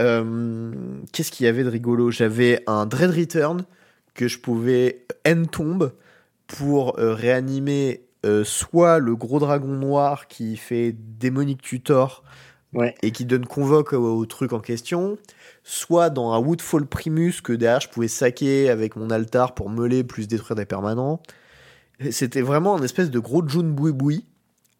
Euh, 0.00 0.72
Qu'est-ce 1.12 1.30
qu'il 1.30 1.46
y 1.46 1.48
avait 1.48 1.62
de 1.62 1.68
rigolo? 1.68 2.10
J'avais 2.10 2.64
un 2.66 2.84
Dread 2.86 3.12
Return 3.12 3.64
que 4.14 4.26
je 4.26 4.40
pouvais 4.40 5.06
end 5.24 5.44
tombe 5.44 5.92
pour 6.48 6.98
euh, 6.98 7.14
réanimer 7.14 8.02
euh, 8.26 8.42
soit 8.42 8.98
le 8.98 9.14
gros 9.14 9.38
dragon 9.38 9.68
noir 9.68 10.26
qui 10.26 10.56
fait 10.56 10.96
démonique 10.98 11.62
tutor 11.62 12.24
Ouais. 12.72 12.92
et 13.02 13.12
qui 13.12 13.24
donne 13.24 13.46
convoque 13.46 13.92
au, 13.92 14.16
au 14.18 14.26
truc 14.26 14.52
en 14.52 14.58
question, 14.58 15.16
soit 15.64 16.10
dans 16.10 16.32
un 16.32 16.38
Woodfall 16.38 16.86
Primus 16.86 17.40
que 17.42 17.52
derrière 17.52 17.80
je 17.80 17.88
pouvais 17.88 18.08
saquer 18.08 18.70
avec 18.70 18.94
mon 18.96 19.10
altar 19.10 19.54
pour 19.54 19.70
meuler 19.70 20.04
plus 20.04 20.28
détruire 20.28 20.54
des 20.54 20.66
permanents. 20.66 21.20
C'était 22.10 22.42
vraiment 22.42 22.76
un 22.76 22.82
espèce 22.82 23.10
de 23.10 23.18
gros 23.18 23.46
June 23.46 23.72
Boui. 23.72 24.24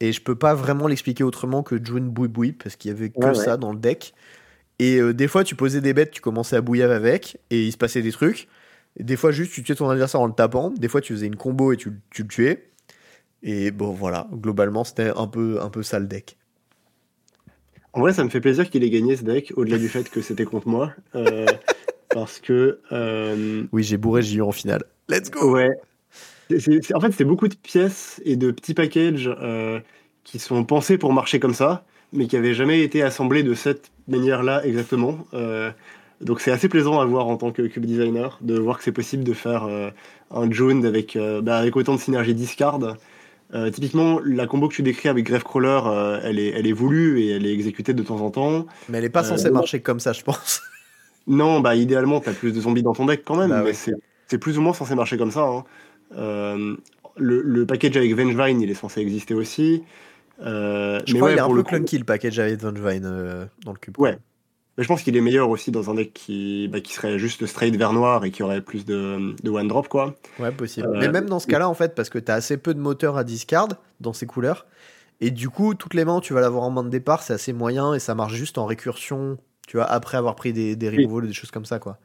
Et 0.00 0.12
je 0.12 0.20
peux 0.20 0.34
pas 0.34 0.54
vraiment 0.54 0.86
l'expliquer 0.88 1.24
autrement 1.24 1.62
que 1.62 1.82
June 1.82 2.10
Boui 2.10 2.28
Boui 2.28 2.52
parce 2.52 2.76
qu'il 2.76 2.90
y 2.90 2.94
avait 2.94 3.10
que 3.10 3.18
Ouais, 3.18 3.28
ouais. 3.28 3.34
ça 3.34 3.56
dans 3.56 3.72
le 3.72 3.78
deck. 3.78 4.12
Et 4.80 4.98
euh, 4.98 5.14
des 5.14 5.28
fois, 5.28 5.44
tu 5.44 5.54
posais 5.54 5.80
des 5.80 5.94
bêtes, 5.94 6.10
tu 6.10 6.20
commençais 6.20 6.56
à 6.56 6.60
bouillir 6.60 6.90
avec, 6.90 7.38
et 7.50 7.64
il 7.64 7.72
se 7.72 7.76
passait 7.76 8.02
des 8.02 8.10
trucs. 8.12 8.48
Et 8.98 9.04
des 9.04 9.16
fois, 9.16 9.30
juste, 9.30 9.52
tu 9.52 9.62
tuais 9.62 9.76
ton 9.76 9.88
adversaire 9.88 10.20
en 10.20 10.26
le 10.26 10.32
tapant. 10.34 10.70
Des 10.70 10.88
fois, 10.88 11.00
tu 11.00 11.12
faisais 11.14 11.26
une 11.26 11.36
combo 11.36 11.72
et 11.72 11.76
tu, 11.76 11.92
tu 12.10 12.22
le 12.22 12.28
tuais. 12.28 12.70
Et 13.42 13.70
bon, 13.70 13.92
voilà, 13.92 14.28
globalement, 14.32 14.82
c'était 14.84 15.12
un 15.16 15.28
peu, 15.28 15.60
un 15.62 15.70
peu 15.70 15.82
ça 15.84 15.98
le 16.00 16.06
deck. 16.06 16.36
En 17.94 18.00
vrai, 18.00 18.12
ça 18.12 18.24
me 18.24 18.28
fait 18.28 18.40
plaisir 18.40 18.68
qu'il 18.68 18.82
ait 18.82 18.90
gagné 18.90 19.16
ce 19.16 19.22
deck, 19.22 19.52
au-delà 19.56 19.78
du 19.78 19.88
fait 19.88 20.10
que 20.10 20.20
c'était 20.20 20.44
contre 20.44 20.68
moi. 20.68 20.92
euh, 21.14 21.46
parce 22.10 22.40
que. 22.40 22.80
euh, 22.92 23.62
Oui, 23.72 23.82
j'ai 23.84 23.96
bourré 23.96 24.22
J 24.22 24.40
en 24.40 24.52
finale. 24.52 24.84
Let's 25.08 25.30
go 25.30 25.52
Ouais. 25.52 25.70
En 26.94 27.00
fait, 27.00 27.12
c'est 27.12 27.24
beaucoup 27.24 27.48
de 27.48 27.54
pièces 27.54 28.20
et 28.24 28.36
de 28.36 28.50
petits 28.50 28.74
packages 28.74 29.30
euh, 29.40 29.80
qui 30.24 30.38
sont 30.38 30.64
pensés 30.64 30.98
pour 30.98 31.12
marcher 31.12 31.40
comme 31.40 31.54
ça, 31.54 31.84
mais 32.12 32.26
qui 32.26 32.36
n'avaient 32.36 32.54
jamais 32.54 32.82
été 32.82 33.02
assemblés 33.02 33.42
de 33.42 33.54
cette 33.54 33.90
manière-là 34.08 34.64
exactement. 34.66 35.26
Euh, 35.32 35.70
donc 36.20 36.40
c'est 36.40 36.50
assez 36.50 36.68
plaisant 36.68 37.00
à 37.00 37.04
voir 37.06 37.26
en 37.28 37.36
tant 37.36 37.50
que 37.52 37.62
cube 37.62 37.86
designer, 37.86 38.38
de 38.42 38.58
voir 38.58 38.78
que 38.78 38.84
c'est 38.84 38.92
possible 38.92 39.24
de 39.24 39.32
faire 39.32 39.64
euh, 39.64 39.90
un 40.30 40.50
June 40.50 40.84
avec, 40.84 41.16
euh, 41.16 41.40
bah, 41.40 41.58
avec 41.58 41.76
autant 41.76 41.94
de 41.94 42.00
synergie 42.00 42.34
discard. 42.34 42.78
Euh, 43.52 43.70
typiquement, 43.70 44.20
la 44.24 44.46
combo 44.46 44.68
que 44.68 44.74
tu 44.74 44.82
décris 44.82 45.08
avec 45.08 45.24
Gravecrawler, 45.26 45.80
euh, 45.86 46.20
elle, 46.24 46.38
est, 46.38 46.48
elle 46.48 46.66
est 46.66 46.72
voulue 46.72 47.20
et 47.20 47.30
elle 47.32 47.46
est 47.46 47.52
exécutée 47.52 47.92
de 47.94 48.02
temps 48.02 48.20
en 48.20 48.30
temps. 48.30 48.66
Mais 48.88 48.98
elle 48.98 49.04
est 49.04 49.10
pas 49.10 49.20
Euh, 49.24 49.28
censée 49.28 49.50
marcher 49.50 49.80
comme 49.80 50.00
ça, 50.00 50.12
je 50.12 50.22
pense. 50.22 50.62
Non, 51.26 51.60
bah 51.60 51.74
idéalement, 51.74 52.20
t'as 52.20 52.34
plus 52.34 52.52
de 52.52 52.60
zombies 52.60 52.82
dans 52.82 52.92
ton 52.92 53.06
deck 53.06 53.22
quand 53.24 53.36
même, 53.36 53.48
Bah 53.48 53.62
mais 53.64 53.72
c'est 53.72 54.38
plus 54.38 54.58
ou 54.58 54.60
moins 54.60 54.74
censé 54.74 54.94
marcher 54.94 55.16
comme 55.16 55.30
ça. 55.30 55.42
hein. 55.44 55.64
Euh, 56.18 56.76
le, 57.16 57.40
le 57.40 57.64
package 57.64 57.96
avec 57.96 58.14
Vengevine, 58.14 58.60
il 58.60 58.70
est 58.70 58.74
censé 58.74 59.00
exister 59.00 59.32
aussi. 59.32 59.84
Je 60.40 60.44
mais 60.44 61.18
crois 61.18 61.28
ouais, 61.28 61.30
qu'il 61.30 61.38
est 61.38 61.40
un 61.40 61.48
peu 61.48 61.54
coup- 61.62 61.62
clunky 61.62 61.96
le 61.98 62.04
package 62.04 62.38
avec 62.40 62.60
Vengevine 62.60 63.48
dans 63.64 63.72
le 63.72 63.78
cube. 63.78 63.98
Ouais. 63.98 64.18
Mais 64.76 64.82
je 64.82 64.88
pense 64.88 65.02
qu'il 65.02 65.16
est 65.16 65.20
meilleur 65.20 65.50
aussi 65.50 65.70
dans 65.70 65.88
un 65.90 65.94
deck 65.94 66.12
qui, 66.12 66.68
bah, 66.68 66.80
qui 66.80 66.92
serait 66.94 67.18
juste 67.18 67.46
straight 67.46 67.76
vert 67.76 67.92
noir 67.92 68.24
et 68.24 68.30
qui 68.32 68.42
aurait 68.42 68.60
plus 68.60 68.84
de, 68.84 69.34
de 69.42 69.50
one 69.50 69.68
drop, 69.68 69.88
quoi. 69.88 70.14
Ouais, 70.38 70.50
possible. 70.50 70.88
Euh, 70.88 70.98
Mais 70.98 71.08
même 71.08 71.26
dans 71.26 71.38
ce 71.38 71.46
cas-là, 71.46 71.68
en 71.68 71.74
fait, 71.74 71.94
parce 71.94 72.10
que 72.10 72.18
t'as 72.18 72.34
assez 72.34 72.56
peu 72.56 72.74
de 72.74 72.80
moteurs 72.80 73.16
à 73.16 73.22
discard 73.24 73.68
dans 74.00 74.12
ces 74.12 74.26
couleurs, 74.26 74.66
et 75.20 75.30
du 75.30 75.48
coup, 75.48 75.74
toutes 75.74 75.94
les 75.94 76.04
mains, 76.04 76.20
tu 76.20 76.34
vas 76.34 76.40
l'avoir 76.40 76.64
en 76.64 76.70
main 76.70 76.82
de 76.82 76.88
départ, 76.88 77.22
c'est 77.22 77.32
assez 77.34 77.52
moyen, 77.52 77.94
et 77.94 78.00
ça 78.00 78.16
marche 78.16 78.34
juste 78.34 78.58
en 78.58 78.66
récursion, 78.66 79.38
tu 79.68 79.76
vois, 79.76 79.86
après 79.86 80.16
avoir 80.16 80.34
pris 80.34 80.52
des, 80.52 80.74
des 80.74 80.88
Oui. 80.90 81.04
removals, 81.04 81.28
des 81.28 81.32
choses 81.32 81.52
comme 81.52 81.64
ça, 81.64 81.78
quoi. 81.78 81.98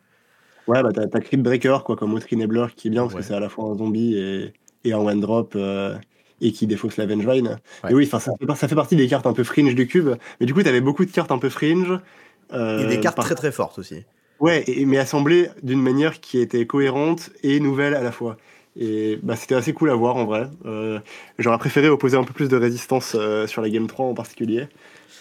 Ouais, 0.68 0.84
bah 0.84 0.92
t'as 0.94 1.08
t'as 1.08 1.20
Crypt 1.20 1.42
Breaker, 1.42 1.80
quoi, 1.84 1.96
comme 1.96 2.14
autre 2.14 2.28
enabler 2.32 2.68
qui 2.76 2.88
est 2.90 2.92
bien 2.92 3.02
parce 3.04 3.16
Ouais. 3.16 3.22
que 3.22 3.26
c'est 3.28 3.34
à 3.34 3.40
la 3.40 3.50
fois 3.50 3.66
un 3.72 3.76
zombie 3.76 4.16
et, 4.16 4.54
et 4.84 4.94
un 4.94 5.00
one 5.00 5.20
drop 5.20 5.54
euh, 5.56 5.98
et 6.42 6.52
qui 6.52 6.68
défausse 6.68 6.98
la 6.98 7.08
Vengevine. 7.08 7.60
Ouais. 7.84 7.92
Et 7.92 7.94
oui, 7.96 8.06
enfin, 8.06 8.20
ça, 8.20 8.32
fait 8.40 8.56
ça 8.56 8.68
fait 8.68 8.76
partie 8.76 8.96
des 8.96 9.08
cartes 9.08 9.26
un 9.26 9.34
peu 9.34 9.44
fringe 9.44 9.74
du 9.74 9.88
cube. 9.88 10.10
Mais 10.40 10.46
du 10.46 10.54
coup, 10.54 10.62
t'avais 10.62 10.82
beaucoup 10.82 11.06
de 11.06 11.12
cartes 11.12 11.32
un 11.32 11.40
peu 11.40 11.50
fringe. 11.50 12.00
Euh, 12.54 12.84
Et 12.84 12.96
des 12.96 13.00
cartes 13.00 13.16
par- 13.16 13.26
très 13.26 13.36
très 13.36 13.52
fortes 13.52 13.80
aussi. 13.80 14.04
Ouais, 14.40 14.64
et- 14.68 14.86
mais 14.86 14.98
assemblées 14.98 15.50
d'une 15.64 15.82
manière 15.82 16.22
qui 16.22 16.40
était 16.40 16.66
cohérente 16.66 17.30
et 17.44 17.60
nouvelle 17.60 17.94
à 17.96 18.02
la 18.02 18.12
fois. 18.12 18.38
Et 18.78 19.20
bah, 19.22 19.36
c'était 19.36 19.56
assez 19.56 19.74
cool 19.74 19.90
à 19.90 19.96
voir 19.96 20.16
en 20.16 20.26
vrai. 20.26 20.48
Euh, 20.66 21.00
J'aurais 21.38 21.58
préféré 21.58 21.90
opposer 21.90 22.16
un 22.18 22.24
peu 22.24 22.34
plus 22.34 22.48
de 22.48 22.56
résistance 22.56 23.16
euh, 23.16 23.48
sur 23.48 23.62
la 23.62 23.70
Game 23.70 23.88
3 23.88 24.06
en 24.06 24.14
particulier. 24.14 24.68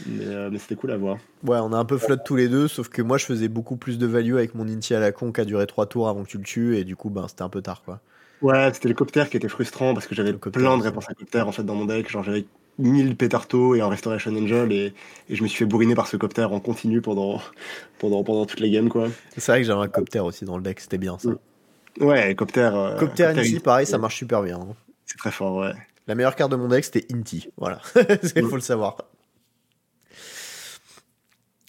Mais, 0.06 0.24
euh, 0.26 0.48
mais 0.52 0.58
c'était 0.58 0.76
cool 0.76 0.92
à 0.92 0.96
voir. 0.96 1.18
Ouais, 1.42 1.58
on 1.60 1.72
a 1.72 1.76
un 1.76 1.84
peu 1.84 1.98
flotte 1.98 2.22
tous 2.24 2.36
les 2.36 2.48
deux, 2.48 2.68
sauf 2.68 2.88
que 2.88 3.02
moi, 3.02 3.18
je 3.18 3.24
faisais 3.24 3.48
beaucoup 3.48 3.76
plus 3.76 3.98
de 3.98 4.06
value 4.06 4.34
avec 4.34 4.54
mon 4.54 4.68
Inti 4.68 4.94
à 4.94 5.00
la 5.00 5.10
con 5.10 5.32
qui 5.32 5.40
a 5.40 5.44
duré 5.44 5.66
3 5.66 5.86
tours 5.86 6.08
avant 6.08 6.22
que 6.22 6.28
tu 6.28 6.38
le 6.38 6.44
tues, 6.44 6.76
et 6.76 6.84
du 6.84 6.94
coup, 6.94 7.10
ben, 7.10 7.26
c'était 7.26 7.42
un 7.42 7.48
peu 7.48 7.62
tard, 7.62 7.82
quoi. 7.84 8.00
Ouais, 8.40 8.70
c'était 8.72 8.88
le 8.88 8.94
copter 8.94 9.24
qui 9.28 9.36
était 9.36 9.48
frustrant 9.48 9.94
parce 9.94 10.06
que 10.06 10.14
j'avais 10.14 10.32
plein 10.32 10.78
de 10.78 10.82
réponses 10.84 11.08
à 11.10 11.14
copter 11.14 11.40
en 11.40 11.50
fait 11.50 11.64
dans 11.64 11.74
mon 11.74 11.86
deck. 11.86 12.08
Genre 12.08 12.22
j'avais 12.22 12.46
1000 12.78 13.16
pétartos 13.16 13.74
et 13.74 13.80
un 13.80 13.88
Restoration 13.88 14.34
Angel 14.36 14.72
et, 14.72 14.94
et 15.28 15.34
je 15.36 15.42
me 15.42 15.48
suis 15.48 15.58
fait 15.58 15.64
bourriner 15.66 15.94
par 15.94 16.06
ce 16.06 16.16
copter 16.16 16.44
en 16.44 16.60
continu 16.60 17.00
pendant, 17.00 17.40
pendant, 17.98 18.22
pendant 18.24 18.46
toutes 18.46 18.60
les 18.60 18.70
games 18.70 18.88
quoi. 18.88 19.08
C'est 19.36 19.50
vrai 19.52 19.60
que 19.60 19.66
j'avais 19.66 19.80
un 19.82 19.88
copter 19.88 20.20
aussi 20.20 20.44
dans 20.44 20.56
le 20.56 20.62
deck, 20.62 20.80
c'était 20.80 20.98
bien 20.98 21.18
ça. 21.18 21.30
Mm. 21.30 21.38
Ouais, 22.04 22.34
copter. 22.36 22.70
euh, 22.72 22.96
Copter 22.98 23.24
Inti, 23.24 23.54
il- 23.54 23.60
pareil, 23.60 23.86
ça 23.86 23.98
marche 23.98 24.16
super 24.16 24.42
bien. 24.42 24.58
hein. 24.60 24.74
C'est 25.04 25.18
très 25.18 25.32
fort, 25.32 25.56
ouais. 25.56 25.72
La 26.06 26.14
meilleure 26.14 26.36
carte 26.36 26.50
de 26.52 26.56
mon 26.56 26.68
deck, 26.68 26.84
c'était 26.84 27.06
Inti. 27.12 27.48
Voilà. 27.56 27.80
Il 28.36 28.44
faut 28.46 28.54
le 28.54 28.60
savoir. 28.62 28.96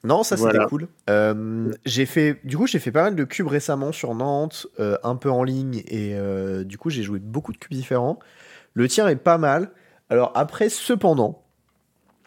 Non, 0.06 0.24
ça 0.24 0.38
c'était 0.38 0.52
Voilà. 0.52 0.66
cool. 0.68 0.88
Euh, 1.10 1.72
j'ai 1.86 2.06
fait, 2.06 2.40
du 2.46 2.56
coup, 2.58 2.68
j'ai 2.68 2.80
fait 2.80 2.92
pas 2.92 3.04
mal 3.04 3.16
de 3.16 3.24
cubes 3.26 3.48
récemment 3.48 3.92
sur 3.92 4.16
Nantes, 4.16 4.66
euh, 4.80 4.98
un 5.04 5.18
peu 5.18 5.30
en 5.30 5.44
ligne, 5.44 5.84
et 5.88 6.14
euh, 6.16 6.64
du 6.64 6.78
coup, 6.78 6.90
j'ai 6.90 7.04
joué 7.04 7.20
beaucoup 7.20 7.52
de 7.52 7.58
cubes 7.58 7.74
différents. 7.74 8.18
Le 8.76 8.88
tien 8.88 9.08
est 9.10 9.18
pas 9.18 9.38
mal. 9.38 9.72
Alors 10.10 10.32
après, 10.36 10.70
cependant, 10.70 11.44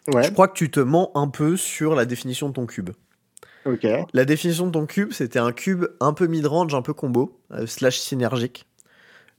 Ouais, 0.07 0.23
je 0.23 0.31
crois 0.31 0.47
que 0.49 0.53
tu 0.57 0.69
te 0.69 0.79
mens 0.79 1.11
un 1.15 1.27
peu 1.29 1.55
sur 1.55 1.95
la 1.95 2.05
définition 2.05 2.49
de 2.49 2.53
ton 2.53 2.65
cube. 2.65 2.89
La 4.13 4.25
définition 4.25 4.67
de 4.67 4.71
ton 4.71 4.85
cube, 4.85 5.13
c'était 5.13 5.39
un 5.39 5.53
cube 5.53 5.85
un 6.01 6.11
peu 6.13 6.27
mid-range, 6.27 6.75
un 6.75 6.81
peu 6.81 6.93
combo, 6.93 7.39
euh, 7.51 7.65
slash 7.65 7.97
synergique. 7.99 8.65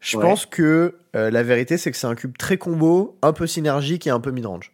Je 0.00 0.16
Ouais. 0.16 0.22
pense 0.22 0.46
que 0.46 0.96
euh, 1.16 1.30
la 1.30 1.42
vérité, 1.42 1.76
c'est 1.76 1.90
que 1.90 1.96
c'est 1.96 2.06
un 2.06 2.14
cube 2.14 2.36
très 2.38 2.56
combo, 2.56 3.18
un 3.22 3.32
peu 3.34 3.46
synergique 3.46 4.06
et 4.06 4.10
un 4.10 4.20
peu 4.20 4.30
mid-range. 4.30 4.72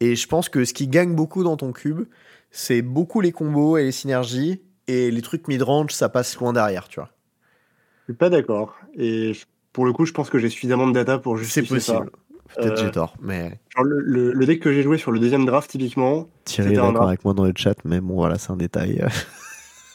Et 0.00 0.16
je 0.16 0.26
pense 0.26 0.48
que 0.48 0.64
ce 0.64 0.72
qui 0.72 0.88
gagne 0.88 1.14
beaucoup 1.14 1.44
dans 1.44 1.56
ton 1.56 1.72
cube, 1.72 2.08
c'est 2.50 2.80
beaucoup 2.82 3.20
les 3.20 3.32
combos 3.32 3.76
et 3.76 3.84
les 3.84 3.92
synergies, 3.92 4.62
et 4.86 5.10
les 5.10 5.22
trucs 5.22 5.48
mid-range, 5.48 5.92
ça 5.92 6.08
passe 6.08 6.36
loin 6.38 6.52
derrière, 6.54 6.88
tu 6.88 7.00
vois. 7.00 7.10
Je 8.06 8.12
suis 8.12 8.18
pas 8.18 8.30
d'accord. 8.30 8.74
Et 8.94 9.34
je- 9.34 9.44
pour 9.78 9.86
le 9.86 9.92
coup, 9.92 10.06
je 10.06 10.12
pense 10.12 10.28
que 10.28 10.40
j'ai 10.40 10.48
suffisamment 10.48 10.88
de 10.88 10.92
data 10.92 11.18
pour 11.18 11.36
C'est 11.38 11.44
justifier 11.44 11.78
ça. 11.78 11.92
possible. 12.00 12.10
Peut-être 12.56 12.80
Euh, 12.80 12.86
j'ai 12.86 12.90
tort, 12.90 13.14
mais 13.22 13.60
Genre, 13.76 13.84
le, 13.84 14.00
le- 14.00 14.32
le 14.32 14.44
deck 14.46 14.58
que 14.58 14.72
j'ai 14.72 14.82
joué 14.82 14.98
sur 14.98 15.12
le 15.12 15.20
deuxième 15.20 15.46
draft, 15.46 15.70
typiquement, 15.70 16.26
Thierry 16.44 16.72
est 16.72 16.74
d'accord 16.74 17.06
avec 17.06 17.24
moi 17.24 17.32
dans 17.32 17.44
le 17.44 17.52
chat, 17.54 17.76
mais 17.84 18.00
bon, 18.00 18.14
voilà, 18.14 18.38
c'est 18.38 18.50
un 18.50 18.56
détail. 18.56 19.04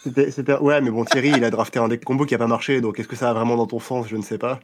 C'était, 0.05 0.31
c'était- 0.31 0.57
Ouais, 0.59 0.79
mais 0.79 0.89
bon, 0.89 1.03
Thierry, 1.03 1.31
il 1.35 1.43
a 1.43 1.49
drafté 1.49 1.79
un 1.79 1.89
deck 1.89 2.05
combo 2.05 2.25
qui 2.25 2.33
a 2.33 2.37
pas 2.37 2.47
marché, 2.47 2.79
donc 2.79 2.97
est-ce 2.97 3.09
que 3.09 3.17
ça 3.17 3.25
va 3.27 3.33
vraiment 3.33 3.57
dans 3.57 3.67
ton 3.67 3.81
sens? 3.81 4.07
Je 4.07 4.15
ne 4.15 4.21
sais 4.21 4.37
pas. 4.37 4.61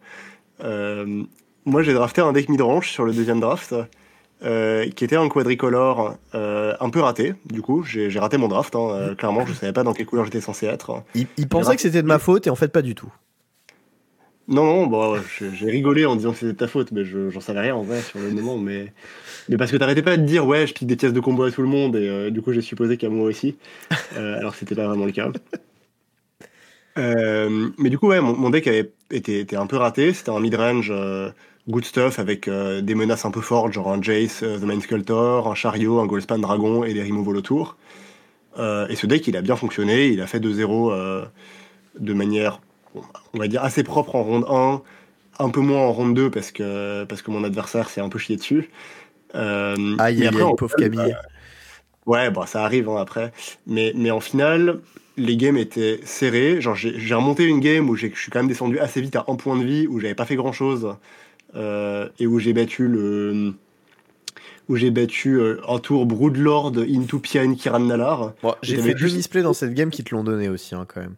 Euh, 0.63 1.23
moi, 1.65 1.83
j'ai 1.83 1.93
drafté 1.93 2.21
un 2.21 2.31
deck 2.31 2.47
midrange 2.47 2.89
sur 2.89 3.03
le 3.03 3.11
deuxième 3.11 3.41
draft, 3.41 3.75
euh, 4.43 4.89
qui 4.91 5.03
était 5.03 5.17
un 5.17 5.27
quadricolore 5.27 6.15
euh, 6.35 6.75
un 6.79 6.89
peu 6.89 7.01
raté. 7.01 7.33
Du 7.45 7.61
coup, 7.61 7.83
j'ai, 7.83 8.09
j'ai 8.09 8.19
raté 8.19 8.37
mon 8.37 8.47
draft. 8.47 8.73
hein. 8.73 8.87
Euh, 8.91 9.15
clairement, 9.15 9.45
je 9.45 9.51
savais 9.51 9.73
pas 9.73 9.83
dans 9.83 9.91
quelle 9.91 10.05
couleur 10.05 10.23
j'étais 10.23 10.39
censé 10.39 10.65
être. 10.67 11.03
Il, 11.13 11.27
il 11.35 11.49
pensait 11.49 11.75
que 11.75 11.81
c'était 11.81 12.01
de 12.01 12.07
ma 12.07 12.19
faute 12.19 12.47
et 12.47 12.49
en 12.49 12.55
fait 12.55 12.69
pas 12.71 12.81
du 12.81 12.95
tout. 12.95 13.11
Non, 14.49 14.63
non, 14.65 14.87
bon, 14.87 15.13
ouais, 15.13 15.19
j'ai 15.53 15.69
rigolé 15.69 16.07
en 16.07 16.15
disant 16.15 16.31
que 16.31 16.39
c'était 16.39 16.55
ta 16.55 16.67
faute, 16.67 16.91
mais 16.91 17.05
je, 17.05 17.29
j'en 17.29 17.39
savais 17.39 17.59
rien 17.59 17.75
en 17.75 17.83
vrai 17.83 18.01
sur 18.01 18.17
le 18.17 18.31
moment. 18.31 18.57
Mais, 18.57 18.93
mais 19.47 19.57
parce 19.57 19.71
que 19.71 19.77
t'arrêtais 19.77 20.01
pas 20.01 20.17
de 20.17 20.23
dire, 20.23 20.47
ouais, 20.47 20.65
je 20.65 20.73
pique 20.73 20.87
des 20.87 20.95
pièces 20.95 21.13
de 21.13 21.19
combo 21.19 21.43
à 21.43 21.51
tout 21.51 21.61
le 21.61 21.67
monde, 21.67 21.95
et 21.95 22.09
euh, 22.09 22.31
du 22.31 22.41
coup, 22.41 22.51
j'ai 22.51 22.61
supposé 22.61 22.97
qu'à 22.97 23.09
moi 23.09 23.27
aussi. 23.27 23.57
Euh, 24.17 24.37
alors 24.39 24.53
que 24.53 24.57
c'était 24.57 24.73
pas 24.73 24.87
vraiment 24.87 25.05
le 25.05 25.11
cas. 25.11 25.31
Euh, 26.97 27.69
mais 27.77 27.91
du 27.91 27.99
coup, 27.99 28.07
ouais, 28.07 28.21
mon, 28.21 28.35
mon 28.35 28.49
deck 28.49 28.65
avait 28.67 28.91
été, 29.11 29.39
était 29.41 29.55
un 29.55 29.67
peu 29.67 29.77
raté. 29.77 30.13
C'était 30.13 30.31
un 30.31 30.39
mid-range 30.39 30.91
good 31.69 31.85
stuff 31.85 32.17
avec 32.17 32.49
des 32.49 32.95
menaces 32.95 33.25
un 33.25 33.31
peu 33.31 33.41
fortes, 33.41 33.73
genre 33.73 33.91
un 33.91 34.01
Jace, 34.01 34.39
The 34.39 34.63
Mind 34.63 34.81
Sculptor, 34.81 35.47
un 35.47 35.53
Chariot, 35.53 35.99
un 35.99 36.07
Goldspan 36.07 36.39
Dragon 36.39 36.83
et 36.83 36.95
des 36.95 37.03
removals 37.03 37.37
autour. 37.37 37.77
Et 38.57 38.95
ce 38.95 39.05
deck, 39.05 39.27
il 39.27 39.37
a 39.37 39.41
bien 39.41 39.55
fonctionné. 39.55 40.07
Il 40.07 40.21
a 40.21 40.27
fait 40.27 40.39
2-0 40.39 40.91
euh, 40.91 41.25
de 41.99 42.13
manière, 42.13 42.61
on 42.95 43.37
va 43.37 43.47
dire, 43.47 43.63
assez 43.63 43.83
propre 43.83 44.15
en 44.15 44.23
ronde 44.23 44.45
1, 44.47 44.81
un 45.43 45.49
peu 45.49 45.61
moins 45.61 45.81
en 45.81 45.91
ronde 45.91 46.15
2 46.15 46.29
parce 46.29 46.51
que, 46.51 47.03
parce 47.05 47.21
que 47.21 47.31
mon 47.31 47.43
adversaire 47.43 47.89
s'est 47.89 48.01
un 48.01 48.09
peu 48.09 48.19
chié 48.19 48.35
dessus. 48.35 48.69
Euh, 49.35 49.95
Aïe, 49.99 50.21
aïe, 50.21 50.27
après, 50.27 50.43
pauvre 50.57 50.75
Camille. 50.75 51.15
Ouais, 52.05 52.31
bah, 52.31 52.45
ça 52.47 52.63
arrive 52.63 52.89
hein, 52.89 52.97
après. 52.99 53.31
Mais, 53.67 53.93
mais 53.95 54.09
en 54.09 54.19
finale, 54.19 54.79
les 55.17 55.37
games 55.37 55.57
étaient 55.57 55.99
serrés. 56.03 56.59
Genre, 56.61 56.75
j'ai 56.75 57.13
remonté 57.13 57.45
une 57.45 57.59
game 57.59 57.89
où 57.89 57.95
j'ai- 57.95 58.11
je 58.13 58.19
suis 58.19 58.31
quand 58.31 58.39
même 58.39 58.47
descendu 58.47 58.79
assez 58.79 59.01
vite 59.01 59.15
à 59.15 59.25
un 59.27 59.35
point 59.35 59.57
de 59.57 59.63
vie, 59.63 59.85
où 59.85 59.99
j'avais 59.99 60.15
pas 60.15 60.25
fait 60.25 60.35
grand 60.35 60.51
chose, 60.51 60.95
et 61.55 62.25
où 62.27 62.39
j'ai 62.39 62.53
battu 62.53 62.87
le. 62.87 63.53
Où 64.67 64.75
j'ai 64.75 64.91
battu 64.91 65.39
euh, 65.39 65.59
un 65.67 65.79
tour 65.79 66.05
Broodlord 66.05 66.73
into 66.77 67.17
Pian 67.19 67.55
Kiran 67.55 67.79
Nalar. 67.79 68.33
Bon, 68.43 68.53
j'ai 68.61 68.77
fait 68.77 68.93
deux 68.93 69.07
misplays 69.09 69.41
dans 69.41 69.53
cette 69.53 69.73
game 69.73 69.89
qui 69.89 70.03
te 70.03 70.13
l'ont 70.13 70.23
donné 70.23 70.47
aussi, 70.47 70.75
hein, 70.75 70.85
quand 70.87 71.01
même. 71.01 71.15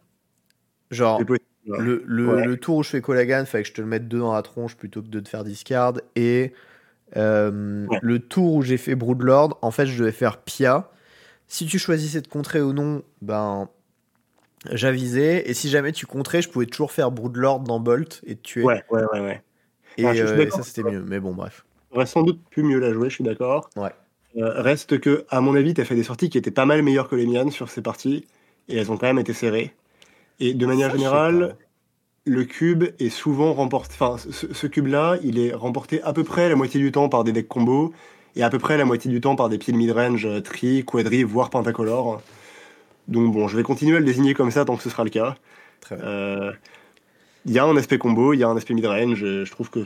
Genre, 0.90 1.20
ouais. 1.66 1.78
le, 1.80 2.02
le, 2.06 2.26
Ouais. 2.28 2.44
le 2.46 2.56
tour 2.56 2.76
où 2.78 2.82
je 2.82 2.90
fais 2.90 3.00
Colagan, 3.00 3.44
fallait 3.46 3.62
que 3.64 3.68
je 3.68 3.74
te 3.74 3.80
le 3.80 3.86
mette 3.86 4.08
deux 4.08 4.18
dans 4.20 4.34
la 4.34 4.42
tronche 4.42 4.76
plutôt 4.76 5.02
que 5.02 5.08
de 5.08 5.20
te 5.20 5.28
faire 5.28 5.44
discard. 5.44 5.94
Et 6.16 6.52
euh, 7.16 7.86
Ouais. 7.86 7.98
le 8.02 8.18
tour 8.18 8.54
où 8.54 8.62
j'ai 8.62 8.78
fait 8.78 8.94
Broodlord, 8.94 9.58
en 9.62 9.70
fait, 9.70 9.86
je 9.86 9.98
devais 9.98 10.12
faire 10.12 10.38
Pia. 10.38 10.90
Si 11.46 11.66
tu 11.66 11.78
choisissais 11.78 12.20
de 12.20 12.28
contrer 12.28 12.60
ou 12.60 12.72
non, 12.72 13.02
ben. 13.20 13.68
J'avisais, 14.70 15.42
et 15.50 15.54
si 15.54 15.68
jamais 15.68 15.90
tu 15.90 16.06
contrais, 16.06 16.40
je 16.40 16.48
pouvais 16.48 16.66
toujours 16.66 16.92
faire 16.92 17.10
Broodlord 17.10 17.60
dans 17.60 17.80
Bolt 17.80 18.20
et 18.24 18.36
te 18.36 18.42
tuer. 18.42 18.62
Ouais, 18.62 18.80
ouais, 18.90 19.02
ouais, 19.12 19.20
ouais. 19.20 19.42
et, 19.98 20.04
je 20.06 20.24
suis 20.24 20.38
euh, 20.38 20.46
et 20.46 20.50
ça, 20.50 20.62
c'était 20.62 20.88
mieux. 20.88 21.04
Mais 21.08 21.18
bon, 21.18 21.32
bref. 21.34 21.64
J'aurais 21.92 22.06
sans 22.06 22.22
doute 22.22 22.40
pu 22.48 22.62
mieux 22.62 22.78
la 22.78 22.92
jouer, 22.92 23.10
je 23.10 23.16
suis 23.16 23.24
d'accord. 23.24 23.68
Ouais. 23.74 23.90
Euh, 24.36 24.62
reste 24.62 25.00
que, 25.00 25.26
à 25.30 25.40
mon 25.40 25.56
avis, 25.56 25.74
tu 25.74 25.80
as 25.80 25.84
fait 25.84 25.96
des 25.96 26.04
sorties 26.04 26.30
qui 26.30 26.38
étaient 26.38 26.52
pas 26.52 26.64
mal 26.64 26.80
meilleures 26.82 27.08
que 27.08 27.16
les 27.16 27.26
miennes 27.26 27.50
sur 27.50 27.68
ces 27.68 27.82
parties, 27.82 28.24
et 28.68 28.76
elles 28.76 28.92
ont 28.92 28.96
quand 28.96 29.08
même 29.08 29.18
été 29.18 29.32
serrées. 29.32 29.74
Et 30.42 30.54
de 30.54 30.66
manière 30.66 30.90
Ça, 30.90 30.96
je 30.96 30.98
sais 30.98 31.04
générale, 31.04 31.56
le 32.24 32.44
cube 32.44 32.84
est 32.98 33.10
souvent 33.10 33.52
remporté. 33.54 33.94
Enfin, 33.98 34.16
ce, 34.18 34.52
ce 34.52 34.66
cube-là, 34.66 35.16
il 35.22 35.38
est 35.38 35.54
remporté 35.54 36.02
à 36.02 36.12
peu 36.12 36.24
près 36.24 36.48
la 36.48 36.56
moitié 36.56 36.80
du 36.80 36.90
temps 36.90 37.08
par 37.08 37.24
des 37.24 37.32
decks 37.32 37.48
combos, 37.48 37.92
et 38.34 38.42
à 38.42 38.50
peu 38.50 38.58
près 38.58 38.76
la 38.76 38.84
moitié 38.84 39.10
du 39.10 39.20
temps 39.20 39.36
par 39.36 39.48
des 39.48 39.58
piles 39.58 39.76
midrange, 39.76 40.26
euh, 40.26 40.40
tri, 40.40 40.84
quadri, 40.84 41.22
voire 41.22 41.48
pentacolore. 41.50 42.20
Donc 43.08 43.32
bon, 43.32 43.46
je 43.48 43.56
vais 43.56 43.62
continuer 43.62 43.96
à 43.96 44.00
le 44.00 44.04
désigner 44.04 44.34
comme 44.34 44.50
ça 44.50 44.64
tant 44.64 44.76
que 44.76 44.82
ce 44.82 44.90
sera 44.90 45.04
le 45.04 45.10
cas. 45.10 45.36
Très 45.80 45.96
bien. 45.96 46.04
Euh, 46.04 46.52
Il 47.46 47.52
y 47.52 47.58
a 47.58 47.64
un 47.64 47.76
aspect 47.76 47.98
combo, 47.98 48.32
il 48.32 48.38
y 48.38 48.44
a 48.44 48.48
un 48.48 48.56
aspect 48.56 48.74
midrange. 48.74 49.22
et 49.22 49.44
Je 49.44 49.50
trouve 49.50 49.70
que, 49.70 49.80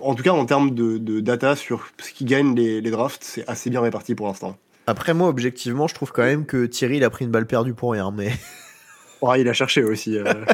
en 0.00 0.14
tout 0.14 0.22
cas, 0.22 0.30
en 0.32 0.44
termes 0.46 0.70
de, 0.72 0.98
de 0.98 1.20
data 1.20 1.56
sur 1.56 1.88
ce 2.00 2.12
qui 2.12 2.24
gagne 2.24 2.54
les, 2.54 2.80
les 2.80 2.90
drafts, 2.90 3.22
c'est 3.22 3.46
assez 3.48 3.70
bien 3.70 3.80
réparti 3.80 4.14
pour 4.14 4.26
l'instant. 4.26 4.56
Après, 4.86 5.14
moi, 5.14 5.28
objectivement, 5.28 5.86
je 5.86 5.94
trouve 5.94 6.10
quand 6.12 6.22
même 6.22 6.46
que 6.46 6.66
Thierry, 6.66 6.96
il 6.96 7.04
a 7.04 7.10
pris 7.10 7.24
une 7.24 7.30
balle 7.30 7.46
perdue 7.46 7.74
pour 7.74 7.92
rien. 7.92 8.10
Mais 8.12 8.30
Oh, 9.22 9.32
il 9.34 9.48
a 9.48 9.52
cherché 9.52 9.82
aussi. 9.84 10.18
euh. 10.18 10.24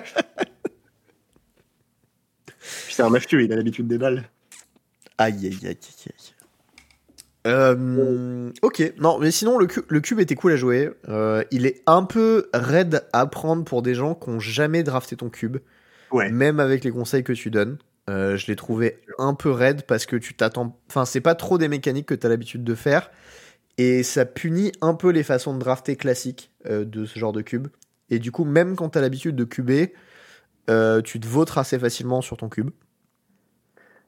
C'est 2.88 3.02
un 3.02 3.10
mafieux, 3.10 3.42
il 3.42 3.52
a 3.52 3.56
l'habitude 3.56 3.86
des 3.86 3.98
balles. 3.98 4.24
Aïe, 5.18 5.46
aïe, 5.46 5.58
aïe, 5.62 5.68
aïe, 5.68 5.76
aïe. 6.06 6.34
Euh, 7.46 8.50
ok, 8.62 8.92
non, 8.98 9.18
mais 9.18 9.30
sinon, 9.30 9.58
le, 9.58 9.66
cu- 9.66 9.84
le 9.88 10.00
cube 10.00 10.20
était 10.20 10.34
cool 10.34 10.52
à 10.52 10.56
jouer. 10.56 10.90
Euh, 11.08 11.44
il 11.50 11.64
est 11.66 11.82
un 11.86 12.04
peu 12.04 12.48
raide 12.52 13.06
à 13.12 13.26
prendre 13.26 13.64
pour 13.64 13.80
des 13.82 13.94
gens 13.94 14.14
qui 14.14 14.28
ont 14.28 14.40
jamais 14.40 14.82
drafté 14.82 15.16
ton 15.16 15.30
cube, 15.30 15.58
Ouais. 16.10 16.30
même 16.30 16.60
avec 16.60 16.84
les 16.84 16.90
conseils 16.90 17.24
que 17.24 17.32
tu 17.32 17.50
donnes. 17.50 17.78
Euh, 18.10 18.36
je 18.36 18.46
l'ai 18.48 18.56
trouvé 18.56 18.98
un 19.18 19.34
peu 19.34 19.50
raide 19.50 19.82
parce 19.86 20.04
que 20.06 20.16
tu 20.16 20.34
t'attends. 20.34 20.78
Enfin, 20.88 21.04
c'est 21.04 21.20
pas 21.20 21.34
trop 21.34 21.58
des 21.58 21.68
mécaniques 21.68 22.06
que 22.06 22.14
tu 22.14 22.26
as 22.26 22.30
l'habitude 22.30 22.64
de 22.64 22.74
faire. 22.74 23.10
Et 23.78 24.02
ça 24.02 24.24
punit 24.24 24.72
un 24.80 24.94
peu 24.94 25.10
les 25.10 25.22
façons 25.22 25.54
de 25.54 25.58
drafter 25.60 25.94
classiques 25.96 26.50
euh, 26.66 26.84
de 26.84 27.06
ce 27.06 27.18
genre 27.18 27.32
de 27.32 27.42
cube. 27.42 27.68
Et 28.10 28.18
du 28.18 28.32
coup, 28.32 28.44
même 28.44 28.76
quand 28.76 28.90
tu 28.90 28.98
as 28.98 29.00
l'habitude 29.00 29.36
de 29.36 29.44
cuber, 29.44 29.94
euh, 30.70 31.02
tu 31.02 31.20
te 31.20 31.26
vautres 31.28 31.58
assez 31.58 31.78
facilement 31.78 32.22
sur 32.22 32.36
ton 32.38 32.48
cube. 32.48 32.70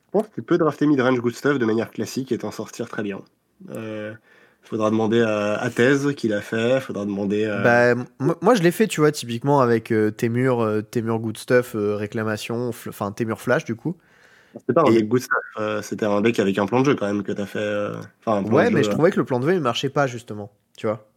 Je 0.07 0.11
pense 0.19 0.29
que 0.29 0.35
tu 0.35 0.43
peux 0.43 0.59
drafter 0.59 0.87
midrange 0.87 1.21
good 1.21 1.35
stuff 1.35 1.59
de 1.59 1.65
manière 1.65 1.91
classique 1.91 2.33
et 2.33 2.39
t'en 2.39 2.51
sortir 2.51 2.89
très 2.89 3.03
bien. 3.03 3.23
Euh, 3.71 4.15
faudra 4.63 4.91
demander 4.91 5.21
à, 5.23 5.55
à 5.55 5.71
Thèse 5.71 6.15
qui 6.15 6.29
l'a 6.29 6.41
fait, 6.41 6.81
faudra 6.81 7.05
demander 7.05 7.45
à... 7.47 7.85
Bah, 7.87 7.95
moi, 8.43 8.55
je 8.55 8.63
l'ai 8.63 8.71
fait, 8.71 8.87
tu 8.87 9.01
vois, 9.01 9.11
typiquement 9.11 9.61
avec 9.61 9.91
euh, 9.91 10.11
tes 10.13 10.29
murs, 10.29 10.61
euh, 10.61 10.83
tes 10.83 11.03
murs 11.03 11.19
good 11.19 11.37
stuff, 11.37 11.75
euh, 11.75 11.97
réclamation, 11.97 12.69
enfin 12.69 13.11
tes 13.13 13.25
murs 13.25 13.41
flash, 13.41 13.65
du 13.65 13.75
coup. 13.75 13.97
C'était 14.59 14.73
pas 14.73 14.83
un 14.83 14.93
et- 14.93 14.93
deck 14.93 15.09
good 15.09 15.21
stuff, 15.23 15.83
c'était 15.83 16.07
un 16.07 16.21
deck 16.21 16.39
avec 16.41 16.59
un 16.59 16.67
plan 16.67 16.81
de 16.81 16.87
jeu 16.87 16.95
quand 16.97 17.07
même 17.07 17.23
que 17.23 17.33
t'as 17.33 17.47
fait. 17.47 17.91
Enfin, 18.21 18.39
un 18.39 18.45
plan 18.45 18.63
Ouais, 18.63 18.65
de 18.65 18.71
mais 18.71 18.83
jeu, 18.83 18.85
je 18.85 18.91
trouvais 18.91 19.11
que 19.11 19.17
le 19.19 19.25
plan 19.25 19.41
de 19.41 19.47
jeu, 19.49 19.55
il 19.55 19.61
marchait 19.61 19.89
pas, 19.91 20.07
justement, 20.07 20.53
tu 20.77 20.87
vois. 20.87 21.09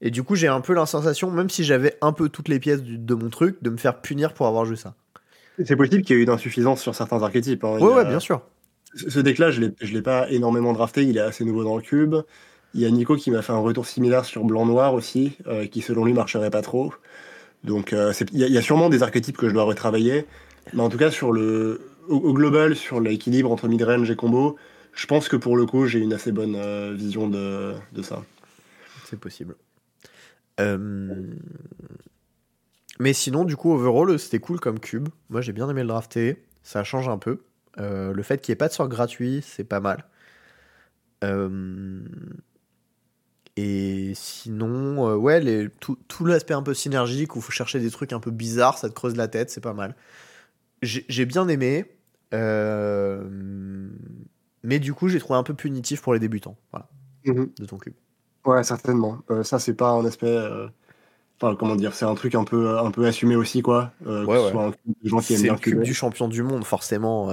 Et 0.00 0.10
du 0.10 0.22
coup, 0.22 0.34
j'ai 0.34 0.48
un 0.48 0.60
peu 0.60 0.72
la 0.74 0.86
sensation, 0.86 1.30
même 1.30 1.50
si 1.50 1.64
j'avais 1.64 1.96
un 2.00 2.12
peu 2.12 2.28
toutes 2.28 2.48
les 2.48 2.58
pièces 2.58 2.82
du- 2.82 2.98
de 2.98 3.14
mon 3.14 3.28
truc, 3.28 3.62
de 3.62 3.70
me 3.70 3.76
faire 3.76 4.00
punir 4.00 4.32
pour 4.32 4.46
avoir 4.46 4.64
joué 4.64 4.76
ça. 4.76 4.94
C'est 5.64 5.76
possible 5.76 6.02
qu'il 6.02 6.16
y 6.16 6.18
ait 6.18 6.22
eu 6.22 6.24
une 6.24 6.30
insuffisance 6.30 6.80
sur 6.80 6.94
certains 6.94 7.22
archétypes. 7.22 7.64
hein. 7.64 7.74
Ouais, 7.74 7.80
y 7.80 7.84
a- 7.84 7.96
ouais, 7.96 8.04
bien 8.06 8.20
sûr. 8.20 8.42
Ce 8.94 9.20
deck-là, 9.20 9.50
je 9.50 9.62
je 9.80 9.92
l'ai 9.92 10.02
pas 10.02 10.28
énormément 10.30 10.72
drafté, 10.72 11.04
il 11.04 11.16
est 11.16 11.20
assez 11.20 11.44
nouveau 11.44 11.62
dans 11.64 11.76
le 11.76 11.82
cube. 11.82 12.16
Il 12.74 12.80
y 12.80 12.86
a 12.86 12.90
Nico 12.90 13.16
qui 13.16 13.30
m'a 13.30 13.42
fait 13.42 13.52
un 13.52 13.58
retour 13.58 13.86
similaire 13.86 14.24
sur 14.24 14.44
blanc-noir 14.44 14.94
aussi, 14.94 15.36
euh, 15.46 15.66
qui 15.66 15.80
selon 15.82 16.04
lui 16.04 16.12
marcherait 16.12 16.50
pas 16.50 16.62
trop. 16.62 16.92
Donc 17.64 17.92
euh, 17.92 18.12
il 18.32 18.38
y, 18.38 18.44
a- 18.44 18.46
il 18.48 18.52
y 18.54 18.58
a 18.58 18.62
sûrement 18.62 18.88
des 18.88 19.02
archétypes 19.02 19.36
que 19.36 19.48
je 19.48 19.54
dois 19.54 19.64
retravailler. 19.64 20.26
Mais 20.72 20.82
en 20.82 20.88
tout 20.88 20.98
cas, 20.98 21.10
sur 21.10 21.32
le, 21.32 21.80
au, 22.08 22.16
au 22.16 22.32
global, 22.34 22.76
sur 22.76 23.00
l'équilibre 23.00 23.50
entre 23.52 23.68
midrange 23.68 24.10
et 24.10 24.16
combo, 24.16 24.56
je 24.94 25.06
pense 25.06 25.28
que 25.28 25.36
pour 25.36 25.56
le 25.56 25.66
coup, 25.66 25.86
j'ai 25.86 26.00
une 26.00 26.12
assez 26.14 26.32
bonne 26.32 26.56
euh, 26.56 26.94
vision 26.94 27.28
de, 27.28 27.74
de 27.92 28.02
ça. 28.02 28.22
C'est 29.04 29.20
possible. 29.20 29.56
Euh, 30.60 31.34
Mais 32.98 33.12
sinon, 33.12 33.44
du 33.44 33.56
coup, 33.56 33.72
overall, 33.72 34.18
c'était 34.18 34.38
cool 34.40 34.60
comme 34.60 34.78
cube. 34.80 35.08
Moi, 35.30 35.40
j'ai 35.40 35.52
bien 35.52 35.68
aimé 35.70 35.82
le 35.82 35.88
drafter. 35.88 36.42
Ça 36.62 36.84
change 36.84 37.08
un 37.08 37.18
peu. 37.18 37.42
Euh, 37.78 38.12
le 38.12 38.22
fait 38.22 38.40
qu'il 38.40 38.52
n'y 38.52 38.54
ait 38.54 38.56
pas 38.56 38.68
de 38.68 38.72
sort 38.72 38.88
gratuit, 38.88 39.42
c'est 39.46 39.64
pas 39.64 39.80
mal. 39.80 40.04
Euh, 41.24 42.00
Et 43.56 44.12
sinon, 44.14 45.08
euh, 45.08 45.16
ouais, 45.16 45.40
les... 45.40 45.68
tout, 45.80 45.98
tout 46.08 46.24
l'aspect 46.24 46.54
un 46.54 46.62
peu 46.62 46.74
synergique 46.74 47.34
où 47.36 47.40
il 47.40 47.42
faut 47.42 47.52
chercher 47.52 47.80
des 47.80 47.90
trucs 47.90 48.12
un 48.12 48.20
peu 48.20 48.30
bizarres, 48.30 48.78
ça 48.78 48.88
te 48.88 48.94
creuse 48.94 49.16
la 49.16 49.28
tête, 49.28 49.50
c'est 49.50 49.60
pas 49.60 49.74
mal. 49.74 49.96
J'ai 50.82 51.26
bien 51.26 51.48
aimé. 51.48 51.86
euh, 52.34 53.28
Mais 54.62 54.78
du 54.78 54.94
coup, 54.94 55.08
j'ai 55.08 55.18
trouvé 55.18 55.38
un 55.38 55.42
peu 55.42 55.54
punitif 55.54 56.00
pour 56.02 56.14
les 56.14 56.20
débutants 56.20 56.56
voilà, 56.72 56.88
de 57.58 57.66
ton 57.66 57.78
cube. 57.78 57.94
Ouais, 58.44 58.62
certainement. 58.64 59.18
Euh, 59.30 59.42
ça, 59.42 59.58
c'est 59.58 59.74
pas 59.74 59.90
un 59.90 60.04
aspect. 60.04 60.26
euh, 60.26 60.68
Enfin, 61.42 61.56
comment 61.56 61.74
dire, 61.76 61.94
c'est 61.94 62.04
un 62.04 62.14
truc 62.14 62.34
un 62.34 62.44
peu, 62.44 62.78
un 62.78 62.90
peu 62.90 63.06
assumé 63.06 63.34
aussi, 63.36 63.62
quoi. 63.62 63.92
Euh, 64.06 64.24
Ouais, 64.26 64.34
que 64.36 64.40
ce 64.40 64.44
ouais. 64.46 64.50
soit 64.52 64.64
un 64.64 64.70
de 64.70 65.08
gens 65.08 65.18
qui 65.20 65.32
aiment 65.34 65.38
C'est 65.38 65.44
bien 65.44 65.52
le 65.54 65.58
cube 65.58 65.72
cuber. 65.74 65.84
du 65.86 65.94
champion 65.94 66.28
du 66.28 66.42
monde, 66.42 66.64
forcément. 66.64 67.32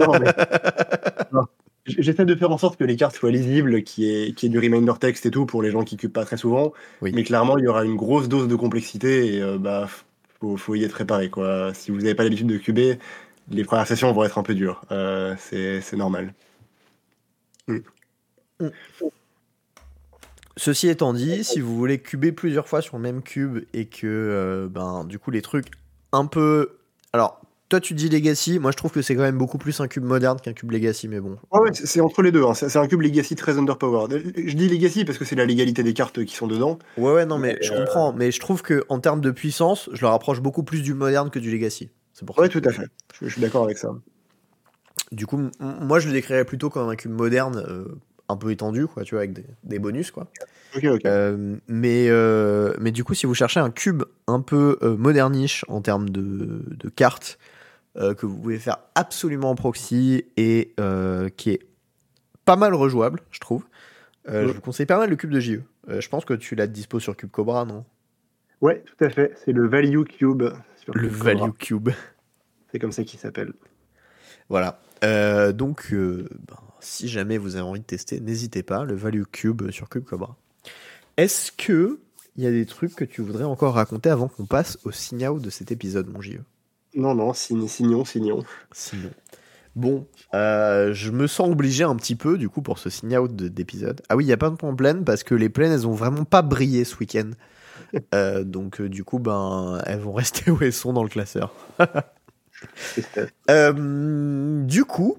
Non, 0.00 0.18
mais- 0.18 0.32
Non. 1.32 1.42
J- 1.86 1.96
J'essaie 2.00 2.24
de 2.24 2.34
faire 2.34 2.50
en 2.50 2.58
sorte 2.58 2.76
que 2.76 2.84
les 2.84 2.96
cartes 2.96 3.14
soient 3.16 3.30
lisibles, 3.30 3.82
qu'il 3.84 4.04
y, 4.04 4.10
ait- 4.28 4.32
qu'il 4.32 4.48
y 4.48 4.56
ait 4.56 4.58
du 4.60 4.64
reminder 4.64 4.94
text 4.98 5.26
et 5.26 5.30
tout 5.30 5.46
pour 5.46 5.62
les 5.62 5.70
gens 5.70 5.84
qui 5.84 5.96
cubent 5.96 6.12
pas 6.12 6.24
très 6.24 6.36
souvent. 6.36 6.72
Oui. 7.02 7.12
Mais 7.14 7.22
clairement, 7.24 7.56
il 7.58 7.64
y 7.64 7.68
aura 7.68 7.84
une 7.84 7.94
grosse 7.96 8.28
dose 8.28 8.48
de 8.48 8.56
complexité 8.56 9.36
et 9.36 9.42
euh, 9.42 9.58
bah, 9.58 9.86
faut, 10.40 10.56
faut 10.56 10.74
y 10.74 10.82
être 10.84 10.92
préparé. 10.92 11.30
Quoi. 11.30 11.72
Si 11.74 11.90
vous 11.92 11.98
n'avez 11.98 12.14
pas 12.16 12.24
l'habitude 12.24 12.46
de 12.48 12.56
cuber, 12.58 12.98
les 13.50 13.64
premières 13.64 13.86
sessions 13.86 14.12
vont 14.12 14.24
être 14.24 14.38
un 14.38 14.42
peu 14.42 14.54
dures. 14.54 14.80
Euh, 14.90 15.34
c'est 15.38 15.80
c'est 15.82 15.96
normal. 15.96 16.34
Ceci 20.56 20.88
étant 20.88 21.12
dit, 21.12 21.42
si 21.42 21.60
vous 21.60 21.76
voulez 21.76 21.98
cuber 21.98 22.32
plusieurs 22.32 22.68
fois 22.68 22.80
sur 22.80 22.96
le 22.96 23.02
même 23.02 23.22
cube 23.22 23.64
et 23.72 23.86
que 23.86 24.06
euh, 24.06 24.68
ben 24.68 25.04
du 25.04 25.18
coup 25.18 25.30
les 25.30 25.42
trucs 25.42 25.66
un 26.12 26.26
peu 26.26 26.78
alors 27.12 27.40
toi 27.68 27.80
tu 27.80 27.94
dis 27.94 28.08
Legacy, 28.08 28.58
moi 28.58 28.70
je 28.70 28.76
trouve 28.76 28.92
que 28.92 29.02
c'est 29.02 29.16
quand 29.16 29.22
même 29.22 29.38
beaucoup 29.38 29.58
plus 29.58 29.80
un 29.80 29.88
cube 29.88 30.04
moderne 30.04 30.38
qu'un 30.40 30.52
cube 30.52 30.70
Legacy, 30.70 31.08
mais 31.08 31.18
bon. 31.18 31.38
Ouais, 31.50 31.60
ouais, 31.60 31.70
c'est 31.72 32.00
entre 32.00 32.22
les 32.22 32.30
deux. 32.30 32.44
Hein. 32.44 32.54
C'est 32.54 32.76
un 32.76 32.86
cube 32.86 33.00
Legacy 33.00 33.34
très 33.34 33.58
underpowered. 33.58 34.32
Je 34.36 34.54
dis 34.54 34.68
Legacy 34.68 35.04
parce 35.04 35.18
que 35.18 35.24
c'est 35.24 35.34
la 35.34 35.44
légalité 35.44 35.82
des 35.82 35.94
cartes 35.94 36.24
qui 36.24 36.36
sont 36.36 36.46
dedans. 36.46 36.78
Ouais, 36.98 37.12
ouais, 37.12 37.26
non, 37.26 37.38
mais, 37.38 37.58
je 37.62 37.72
euh, 37.72 37.78
comprends. 37.78 38.12
Mais 38.12 38.30
je 38.30 38.38
trouve 38.38 38.62
que 38.62 38.84
en 38.88 39.00
termes 39.00 39.20
de 39.20 39.30
puissance, 39.30 39.90
je 39.92 40.02
le 40.02 40.06
rapproche 40.06 40.40
beaucoup 40.40 40.62
plus 40.62 40.82
du 40.82 40.94
moderne 40.94 41.30
que 41.30 41.38
du 41.38 41.50
Legacy. 41.50 41.90
C'est 42.12 42.24
pour 42.24 42.38
Ouais, 42.38 42.48
tout 42.48 42.62
à 42.64 42.70
fait. 42.70 42.86
Je, 43.20 43.28
suis 43.28 43.40
d'accord 43.40 43.64
avec 43.64 43.78
ça. 43.78 43.88
Du 45.10 45.26
coup, 45.26 45.50
moi 45.58 45.98
je 45.98 46.06
le 46.06 46.12
décrirais 46.12 46.44
plutôt 46.44 46.70
comme 46.70 46.88
un 46.88 46.96
cube 46.96 47.12
moderne, 47.12 47.64
euh, 47.68 47.86
un 48.28 48.36
peu 48.36 48.50
étendu, 48.50 48.86
quoi, 48.86 49.04
tu 49.04 49.14
vois, 49.14 49.22
avec 49.22 49.34
des, 49.64 49.78
bonus, 49.78 50.10
quoi. 50.10 50.28
Ok, 50.76 50.84
ok. 50.84 51.04
Euh, 51.04 51.56
mais, 51.68 52.08
mais 52.80 52.90
du 52.90 53.04
coup, 53.04 53.14
si 53.14 53.26
vous 53.26 53.34
cherchez 53.34 53.60
un 53.60 53.70
cube 53.70 54.02
un 54.26 54.40
peu 54.40 54.78
moderniche 54.98 55.64
en 55.68 55.80
termes 55.80 56.08
de, 56.10 56.64
de 56.68 56.88
cartes, 56.88 57.38
euh, 57.96 58.12
que 58.12 58.26
vous 58.26 58.36
pouvez 58.36 58.58
faire 58.58 58.78
absolument 58.96 59.50
en 59.50 59.54
proxy 59.54 60.24
et 60.36 60.74
euh, 60.80 61.28
qui 61.28 61.50
est 61.50 61.60
pas 62.44 62.56
mal 62.56 62.74
rejouable, 62.74 63.20
je 63.30 63.38
trouve. 63.38 63.64
Euh, 64.28 64.48
je 64.48 64.52
vous 64.52 64.60
conseille 64.60 64.86
pas 64.86 64.98
mal 64.98 65.10
le 65.10 65.14
cube 65.14 65.30
de 65.30 65.38
JE. 65.38 65.60
je 65.86 66.08
pense 66.08 66.24
que 66.24 66.34
tu 66.34 66.56
l'as 66.56 66.66
dispo 66.66 66.98
sur 66.98 67.16
Cube 67.16 67.30
Cobra, 67.30 67.64
non? 67.64 67.84
Ouais, 68.60 68.82
tout 68.84 69.04
à 69.04 69.10
fait. 69.10 69.34
C'est 69.44 69.52
le 69.52 69.68
Value 69.68 70.02
Cube. 70.02 70.42
le 70.92 71.08
Value 71.08 71.52
Cube. 71.56 71.90
C'est 72.72 72.80
comme 72.80 72.90
ça 72.90 73.04
qu'il 73.04 73.20
s'appelle. 73.20 73.52
Voilà. 74.48 74.80
Donc, 75.52 75.92
ben, 75.92 76.56
si 76.80 77.08
jamais 77.08 77.38
vous 77.38 77.56
avez 77.56 77.64
envie 77.64 77.80
de 77.80 77.84
tester, 77.84 78.20
n'hésitez 78.20 78.62
pas, 78.62 78.84
le 78.84 78.94
Value 78.94 79.24
Cube 79.30 79.70
sur 79.70 79.88
Cube 79.88 80.04
Cobra. 80.04 80.36
Est-ce 81.16 81.52
que 81.52 82.00
il 82.36 82.42
y 82.42 82.46
a 82.46 82.50
des 82.50 82.66
trucs 82.66 82.96
que 82.96 83.04
tu 83.04 83.22
voudrais 83.22 83.44
encore 83.44 83.74
raconter 83.74 84.10
avant 84.10 84.26
qu'on 84.26 84.46
passe 84.46 84.78
au 84.84 84.90
signal 84.90 85.40
de 85.40 85.50
cet 85.50 85.70
épisode, 85.70 86.08
mon 86.08 86.20
JE 86.20 86.40
non, 86.96 87.14
non, 87.14 87.32
signons, 87.32 88.04
signons. 88.04 88.44
Sinon. 88.72 89.10
Bon, 89.74 90.06
euh, 90.32 90.92
je 90.92 91.10
me 91.10 91.26
sens 91.26 91.50
obligé 91.50 91.82
un 91.82 91.96
petit 91.96 92.14
peu, 92.14 92.38
du 92.38 92.48
coup, 92.48 92.62
pour 92.62 92.78
ce 92.78 92.88
signe-out 92.88 93.34
d'épisode. 93.34 94.00
Ah 94.08 94.16
oui, 94.16 94.24
il 94.24 94.26
n'y 94.28 94.32
a 94.32 94.36
pas 94.36 94.50
de 94.50 94.54
point 94.54 94.74
pleine 94.74 95.04
parce 95.04 95.24
que 95.24 95.34
les 95.34 95.48
plaines, 95.48 95.72
elles 95.72 95.88
ont 95.88 95.94
vraiment 95.94 96.24
pas 96.24 96.42
brillé 96.42 96.84
ce 96.84 96.96
week-end. 96.98 97.30
Euh, 98.14 98.44
donc, 98.44 98.80
euh, 98.80 98.88
du 98.88 99.02
coup, 99.02 99.18
ben, 99.18 99.82
elles 99.86 99.98
vont 99.98 100.12
rester 100.14 100.50
où 100.50 100.58
elles 100.62 100.72
sont 100.72 100.92
dans 100.92 101.02
le 101.02 101.08
classeur. 101.08 101.52
du 104.66 104.84
coup, 104.84 105.18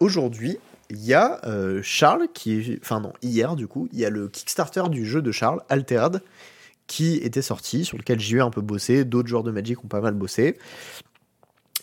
aujourd'hui, 0.00 0.58
il 0.90 1.04
y 1.04 1.14
a 1.14 1.40
Charles 1.82 2.28
qui 2.34 2.52
est. 2.52 2.78
Enfin, 2.82 3.00
non, 3.00 3.12
hier, 3.22 3.56
du 3.56 3.66
coup, 3.66 3.88
il 3.92 3.98
y 3.98 4.04
a 4.04 4.10
le 4.10 4.28
Kickstarter 4.28 4.84
du 4.90 5.06
jeu 5.06 5.22
de 5.22 5.32
Charles, 5.32 5.62
Altered, 5.68 6.22
qui 6.86 7.16
était 7.16 7.42
sorti, 7.42 7.84
sur 7.84 7.96
lequel 7.96 8.20
j'ai 8.20 8.36
eu 8.36 8.42
un 8.42 8.50
peu 8.50 8.60
bossé, 8.60 9.04
d'autres 9.04 9.28
joueurs 9.28 9.42
de 9.42 9.50
Magic 9.50 9.82
ont 9.84 9.88
pas 9.88 10.00
mal 10.00 10.14
bossé. 10.14 10.58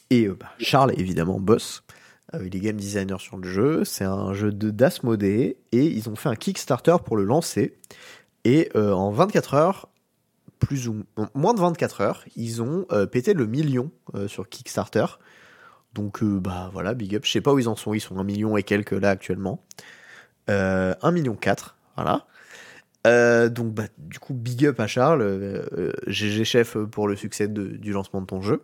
Et 0.09 0.27
euh, 0.27 0.37
bah, 0.39 0.51
Charles, 0.59 0.93
évidemment, 0.97 1.39
boss. 1.39 1.83
Euh, 2.35 2.45
il 2.45 2.55
est 2.55 2.59
game 2.59 2.77
designer 2.77 3.19
sur 3.19 3.37
le 3.37 3.49
jeu. 3.49 3.85
C'est 3.85 4.05
un 4.05 4.33
jeu 4.33 4.51
de 4.51 4.69
d'Asmodée 4.69 5.57
et 5.71 5.85
ils 5.85 6.09
ont 6.09 6.15
fait 6.15 6.29
un 6.29 6.35
Kickstarter 6.35 6.97
pour 7.03 7.17
le 7.17 7.23
lancer. 7.23 7.77
Et 8.45 8.69
euh, 8.75 8.91
en 8.91 9.11
24 9.11 9.53
heures, 9.53 9.88
plus 10.59 10.87
ou 10.87 11.03
moins 11.33 11.53
de 11.53 11.59
24 11.59 12.01
heures, 12.01 12.25
ils 12.35 12.61
ont 12.61 12.85
pété 13.11 13.33
le 13.33 13.45
million 13.45 13.91
sur 14.27 14.49
Kickstarter. 14.49 15.05
Donc 15.93 16.23
bah 16.23 16.69
voilà, 16.73 16.93
big 16.93 17.15
up. 17.15 17.23
Je 17.25 17.31
sais 17.31 17.41
pas 17.41 17.53
où 17.53 17.59
ils 17.59 17.69
en 17.69 17.75
sont. 17.75 17.93
Ils 17.93 18.01
sont 18.01 18.17
un 18.17 18.23
million 18.23 18.57
et 18.57 18.63
quelques 18.63 18.91
là 18.91 19.09
actuellement. 19.09 19.63
1 20.47 20.95
million 21.11 21.35
4, 21.35 21.77
voilà. 21.95 22.25
Euh, 23.07 23.49
donc, 23.49 23.73
bah, 23.73 23.83
du 23.97 24.19
coup, 24.19 24.33
big 24.33 24.65
up 24.65 24.79
à 24.79 24.87
Charles, 24.87 25.23
GG 26.07 26.41
euh, 26.41 26.43
chef 26.43 26.77
pour 26.77 27.07
le 27.07 27.15
succès 27.15 27.47
du 27.47 27.91
lancement 27.91 28.21
de 28.21 28.25
ton 28.25 28.41
jeu. 28.41 28.63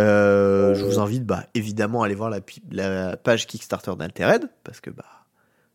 Euh, 0.00 0.74
je 0.74 0.84
vous 0.84 0.98
invite 0.98 1.24
bah, 1.24 1.44
évidemment 1.54 2.02
à 2.02 2.06
aller 2.06 2.16
voir 2.16 2.28
la, 2.28 2.40
la 2.72 3.16
page 3.16 3.46
Kickstarter 3.46 3.92
d'Altered, 3.96 4.48
parce 4.64 4.80
que 4.80 4.90
bah, 4.90 5.04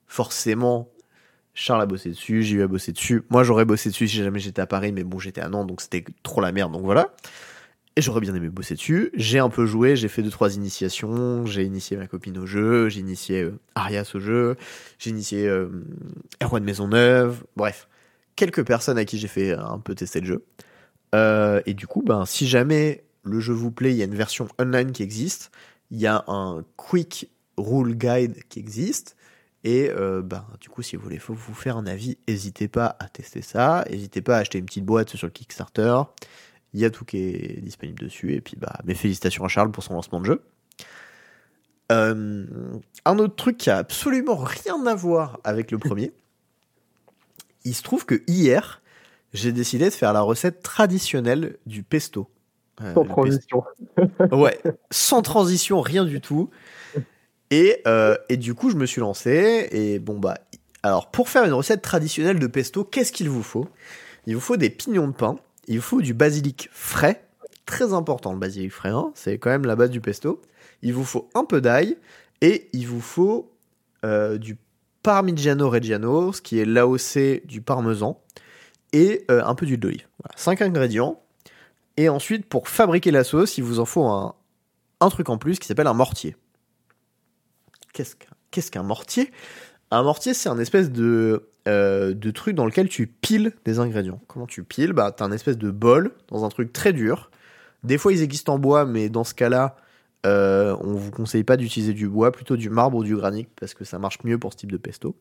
forcément, 0.08 0.90
Charles 1.60 1.82
a 1.82 1.86
bossé 1.86 2.10
dessus, 2.10 2.42
j'ai 2.42 2.56
eu 2.56 2.62
à 2.62 2.68
bosser 2.68 2.94
dessus. 2.94 3.24
Moi, 3.30 3.44
j'aurais 3.44 3.66
bossé 3.66 3.90
dessus 3.90 4.08
si 4.08 4.16
jamais 4.16 4.40
j'étais 4.40 4.62
à 4.62 4.66
Paris, 4.66 4.94
mais 4.94 5.04
bon, 5.04 5.20
j'étais 5.20 5.42
à 5.42 5.50
Nantes, 5.50 5.68
donc 5.68 5.82
c'était 5.82 6.06
trop 6.24 6.40
la 6.40 6.54
merde, 6.54 6.72
donc 6.72 6.84
voilà. 6.84 7.14
Et 7.98 8.02
j'aurais 8.02 8.22
bien 8.22 8.34
aimé 8.34 8.48
bosser 8.48 8.76
dessus. 8.76 9.12
J'ai 9.14 9.40
un 9.40 9.50
peu 9.50 9.66
joué, 9.66 9.98
j'ai 9.98 10.08
fait 10.08 10.22
deux 10.24 10.30
trois 10.30 10.56
initiations, 10.56 11.46
j'ai 11.46 11.64
initié 11.64 11.98
ma 11.98 12.08
copine 12.08 12.38
au 12.38 12.46
jeu, 12.46 12.88
j'ai 12.88 13.02
initié 13.02 13.42
euh, 13.42 13.60
Arias 13.76 14.10
au 14.16 14.22
jeu, 14.22 14.56
j'ai 15.00 15.10
initié 15.10 15.50
euh, 15.50 15.68
Erwan 16.42 16.64
Maisonneuve, 16.64 17.44
bref, 17.58 17.90
quelques 18.38 18.66
personnes 18.66 18.98
à 18.98 19.04
qui 19.04 19.18
j'ai 19.18 19.28
fait 19.28 19.52
un 19.52 19.80
peu 19.80 19.96
tester 19.96 20.22
le 20.22 20.28
jeu. 20.28 20.46
Euh, 21.14 21.62
et 21.66 21.74
du 21.74 21.88
coup, 21.88 22.04
ben 22.04 22.26
si 22.26 22.48
jamais 22.48 23.04
le 23.24 23.42
jeu 23.42 23.54
vous 23.54 23.72
plaît, 23.72 23.92
il 23.92 23.98
y 23.98 24.02
a 24.02 24.06
une 24.06 24.16
version 24.16 24.48
online 24.60 24.94
qui 24.94 25.04
existe, 25.04 25.52
il 25.92 26.00
y 26.00 26.08
a 26.08 26.24
un 26.30 26.64
quick 26.78 27.30
rule 27.58 27.98
guide 27.98 28.44
qui 28.48 28.60
existe. 28.60 29.18
Et 29.64 29.90
euh, 29.90 30.22
ben, 30.22 30.46
du 30.62 30.70
coup, 30.70 30.82
si 30.82 30.96
vous 30.96 31.04
voulez 31.04 31.20
faut 31.20 31.34
vous 31.34 31.54
faire 31.54 31.78
un 31.78 31.86
avis, 31.86 32.18
n'hésitez 32.28 32.68
pas 32.68 32.96
à 33.00 33.10
tester 33.10 33.42
ça. 33.42 33.86
N'hésitez 33.90 34.22
pas 34.22 34.38
à 34.38 34.40
acheter 34.40 34.58
une 34.58 34.66
petite 34.66 34.86
boîte 34.86 35.16
sur 35.16 35.28
le 35.28 35.32
Kickstarter. 35.32 36.02
Il 36.74 36.80
y 36.80 36.86
a 36.86 36.90
tout 36.90 37.04
qui 37.04 37.18
est 37.18 37.62
disponible 37.62 38.00
dessus. 38.00 38.34
Et 38.34 38.42
puis, 38.42 38.56
bah, 38.56 38.80
mes 38.86 38.96
félicitations 38.96 39.44
à 39.44 39.48
Charles 39.48 39.72
pour 39.72 39.84
son 39.84 39.96
lancement 39.96 40.22
de 40.22 40.26
jeu. 40.26 40.42
Euh, 41.92 42.46
un 43.06 43.20
autre 43.20 43.36
truc 43.36 43.58
qui 43.58 43.70
a 43.70 43.78
absolument 43.78 44.38
rien 44.38 44.86
à 44.86 44.96
voir 44.96 45.40
avec 45.44 45.72
le 45.72 45.78
premier. 45.78 46.14
il 47.66 47.74
se 47.76 47.84
trouve 47.84 48.06
que 48.06 48.22
hier, 48.28 48.82
j'ai 49.34 49.52
décidé 49.52 49.86
de 49.86 49.94
faire 49.94 50.14
la 50.14 50.22
recette 50.22 50.62
traditionnelle 50.62 51.58
du 51.66 51.84
pesto. 51.84 52.30
Euh, 52.82 52.94
sans 52.94 53.04
transition. 53.04 53.64
ouais, 54.32 54.62
sans 54.90 55.22
transition, 55.22 55.82
rien 55.82 56.06
du 56.06 56.22
tout. 56.22 56.50
Et, 57.52 57.82
euh, 57.88 58.16
et, 58.30 58.38
du 58.38 58.54
coup, 58.54 58.70
je 58.70 58.76
me 58.76 58.86
suis 58.86 59.02
lancé. 59.02 59.68
Et 59.72 60.00
bon, 60.00 60.20
bah, 60.20 60.38
alors 60.84 61.12
pour 61.12 61.30
faire 61.30 61.44
une 61.44 61.54
recette 61.54 61.82
traditionnelle 61.82 62.40
de 62.40 62.48
pesto, 62.48 62.84
qu'est-ce 62.84 63.12
qu'il 63.12 63.30
vous 63.30 63.44
faut? 63.44 63.68
Il 64.26 64.36
vous 64.36 64.42
faut 64.42 64.58
des 64.58 64.70
pignons 64.70 65.08
de 65.08 65.14
pain, 65.14 65.38
il 65.68 65.78
vous 65.78 65.86
faut 65.86 66.02
du 66.02 66.14
basilic 66.14 66.70
frais, 66.72 67.24
très 67.66 67.94
important 67.94 68.34
le 68.34 68.40
basilic 68.40 68.72
frais, 68.72 68.90
hein, 68.90 69.12
c'est 69.16 69.38
quand 69.38 69.50
même 69.50 69.66
la 69.66 69.76
base 69.76 69.90
du 69.90 70.02
pesto. 70.02 70.42
Il 70.82 70.94
vous 70.94 71.04
faut 71.04 71.30
un 71.34 71.44
peu 71.44 71.62
d'ail 71.62 71.98
et 72.42 72.70
il 72.74 72.88
vous 72.88 73.02
faut 73.02 73.52
euh, 74.06 74.38
du 74.38 74.58
parmigiano 75.04 75.70
reggiano, 75.70 76.32
ce 76.32 76.42
qui 76.42 76.60
est 76.60 76.66
l'AOC 76.66 77.46
du 77.46 77.62
parmesan, 77.62 78.22
et 78.94 79.26
euh, 79.32 79.44
un 79.44 79.56
peu 79.56 79.66
d'huile 79.66 79.80
d'olive. 79.80 80.08
Voilà, 80.24 80.36
5 80.38 80.62
ingrédients. 80.62 81.22
Et 81.98 82.08
ensuite, 82.08 82.46
pour 82.46 82.70
fabriquer 82.70 83.12
la 83.12 83.24
sauce, 83.24 83.58
il 83.58 83.64
vous 83.64 83.80
en 83.80 83.86
faut 83.86 84.06
un, 84.06 84.36
un 85.02 85.10
truc 85.10 85.30
en 85.30 85.38
plus 85.38 85.60
qui 85.60 85.68
s'appelle 85.68 85.88
un 85.88 85.94
mortier. 85.94 86.36
Qu'est-ce 87.94 88.72
qu'un 88.72 88.84
mortier? 88.84 89.32
Un 89.92 90.04
mortier, 90.04 90.34
c'est 90.34 90.50
un 90.50 90.60
espèce 90.60 90.92
de 90.92 91.50
euh, 91.68 92.14
de 92.14 92.32
trucs 92.32 92.56
dans 92.56 92.66
lequel 92.66 92.90
tu 92.90 93.06
piles 93.06 93.54
des 93.66 93.80
ingrédients. 93.80 94.22
Comment 94.28 94.48
tu 94.48 94.64
piles? 94.64 94.94
Bah, 94.94 95.12
t'as 95.12 95.26
un 95.26 95.32
espèce 95.32 95.58
de 95.58 95.70
bol 95.70 96.12
dans 96.30 96.46
un 96.46 96.50
truc 96.50 96.74
très 96.74 96.94
dur. 96.94 97.30
Des 97.84 97.98
fois, 97.98 98.12
ils 98.14 98.22
existent 98.22 98.56
en 98.56 98.60
bois, 98.60 98.86
mais 98.86 99.10
dans 99.10 99.24
ce 99.24 99.34
cas-là, 99.34 99.76
euh, 100.26 100.76
on 100.82 100.94
vous 100.94 101.12
conseille 101.12 101.44
pas 101.44 101.58
d'utiliser 101.58 101.94
du 101.94 102.08
bois, 102.08 102.32
plutôt 102.32 102.58
du 102.58 102.70
marbre 102.70 102.98
ou 102.98 103.04
du 103.04 103.16
granit, 103.16 103.48
parce 103.60 103.74
que 103.74 103.84
ça 103.84 104.00
marche 104.00 104.20
mieux 104.24 104.40
pour 104.40 104.54
ce 104.54 104.58
type 104.58 104.72
de 104.72 104.78
pesto. 104.78 105.16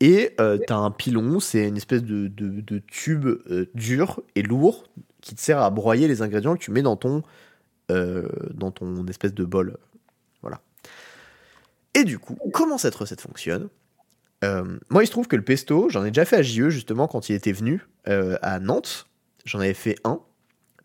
Et 0.00 0.34
euh, 0.40 0.58
t'as 0.64 0.76
un 0.76 0.90
pilon, 0.90 1.40
c'est 1.40 1.66
une 1.66 1.76
espèce 1.76 2.04
de, 2.04 2.28
de 2.28 2.78
tube 2.86 3.26
euh, 3.26 3.66
dur 3.74 4.20
et 4.34 4.42
lourd 4.42 4.84
qui 5.20 5.34
te 5.34 5.40
sert 5.40 5.58
à 5.58 5.70
broyer 5.70 6.06
les 6.06 6.22
ingrédients 6.22 6.54
que 6.54 6.60
tu 6.60 6.70
mets 6.70 6.82
dans 6.82 6.96
ton, 6.96 7.22
dans 7.88 8.70
ton 8.70 9.06
espèce 9.06 9.34
de 9.34 9.44
bol. 9.44 9.78
Et 11.96 12.04
du 12.04 12.18
coup, 12.18 12.36
comment 12.52 12.76
cette 12.76 12.94
recette 12.94 13.22
fonctionne 13.22 13.70
euh, 14.44 14.78
moi, 14.90 15.02
il 15.02 15.06
se 15.06 15.12
trouve 15.12 15.28
que 15.28 15.36
le 15.36 15.42
pesto, 15.42 15.88
j'en 15.88 16.04
ai 16.04 16.10
déjà 16.10 16.26
fait 16.26 16.36
à 16.36 16.42
JE 16.42 16.68
justement 16.68 17.08
quand 17.08 17.30
il 17.30 17.34
était 17.34 17.52
venu 17.52 17.86
euh, 18.06 18.36
à 18.42 18.60
Nantes. 18.60 19.06
J'en 19.46 19.60
avais 19.60 19.72
fait 19.72 19.96
un, 20.04 20.20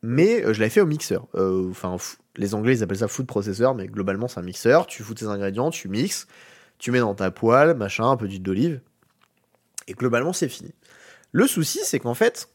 mais 0.02 0.42
euh, 0.46 0.54
je 0.54 0.62
l'avais 0.62 0.70
fait 0.70 0.80
au 0.80 0.86
mixeur. 0.86 1.28
Enfin, 1.34 1.98
les 2.38 2.56
Anglais 2.56 2.78
ils 2.78 2.82
appellent 2.84 3.00
ça 3.00 3.10
food 3.10 3.28
processor, 3.28 3.76
mais 3.76 3.88
globalement 3.88 4.30
c'est 4.30 4.40
un 4.40 4.44
mixeur. 4.44 4.88
Tu 4.88 5.04
fous 5.04 5.16
tes 5.16 5.26
ingrédients, 5.26 5.70
tu 5.70 5.90
mixes, 5.90 6.28
tu 6.78 6.92
mets 6.92 7.00
dans 7.00 7.14
ta 7.14 7.30
poêle, 7.30 7.76
machin, 7.76 8.10
un 8.10 8.16
peu 8.16 8.30
d'huile 8.30 8.42
d'olive, 8.42 8.82
et 9.88 9.94
globalement 9.94 10.32
c'est 10.32 10.48
fini. 10.48 10.74
Le 11.34 11.46
souci, 11.46 11.82
c'est 11.84 12.00
qu'en 12.00 12.14
fait, 12.14 12.48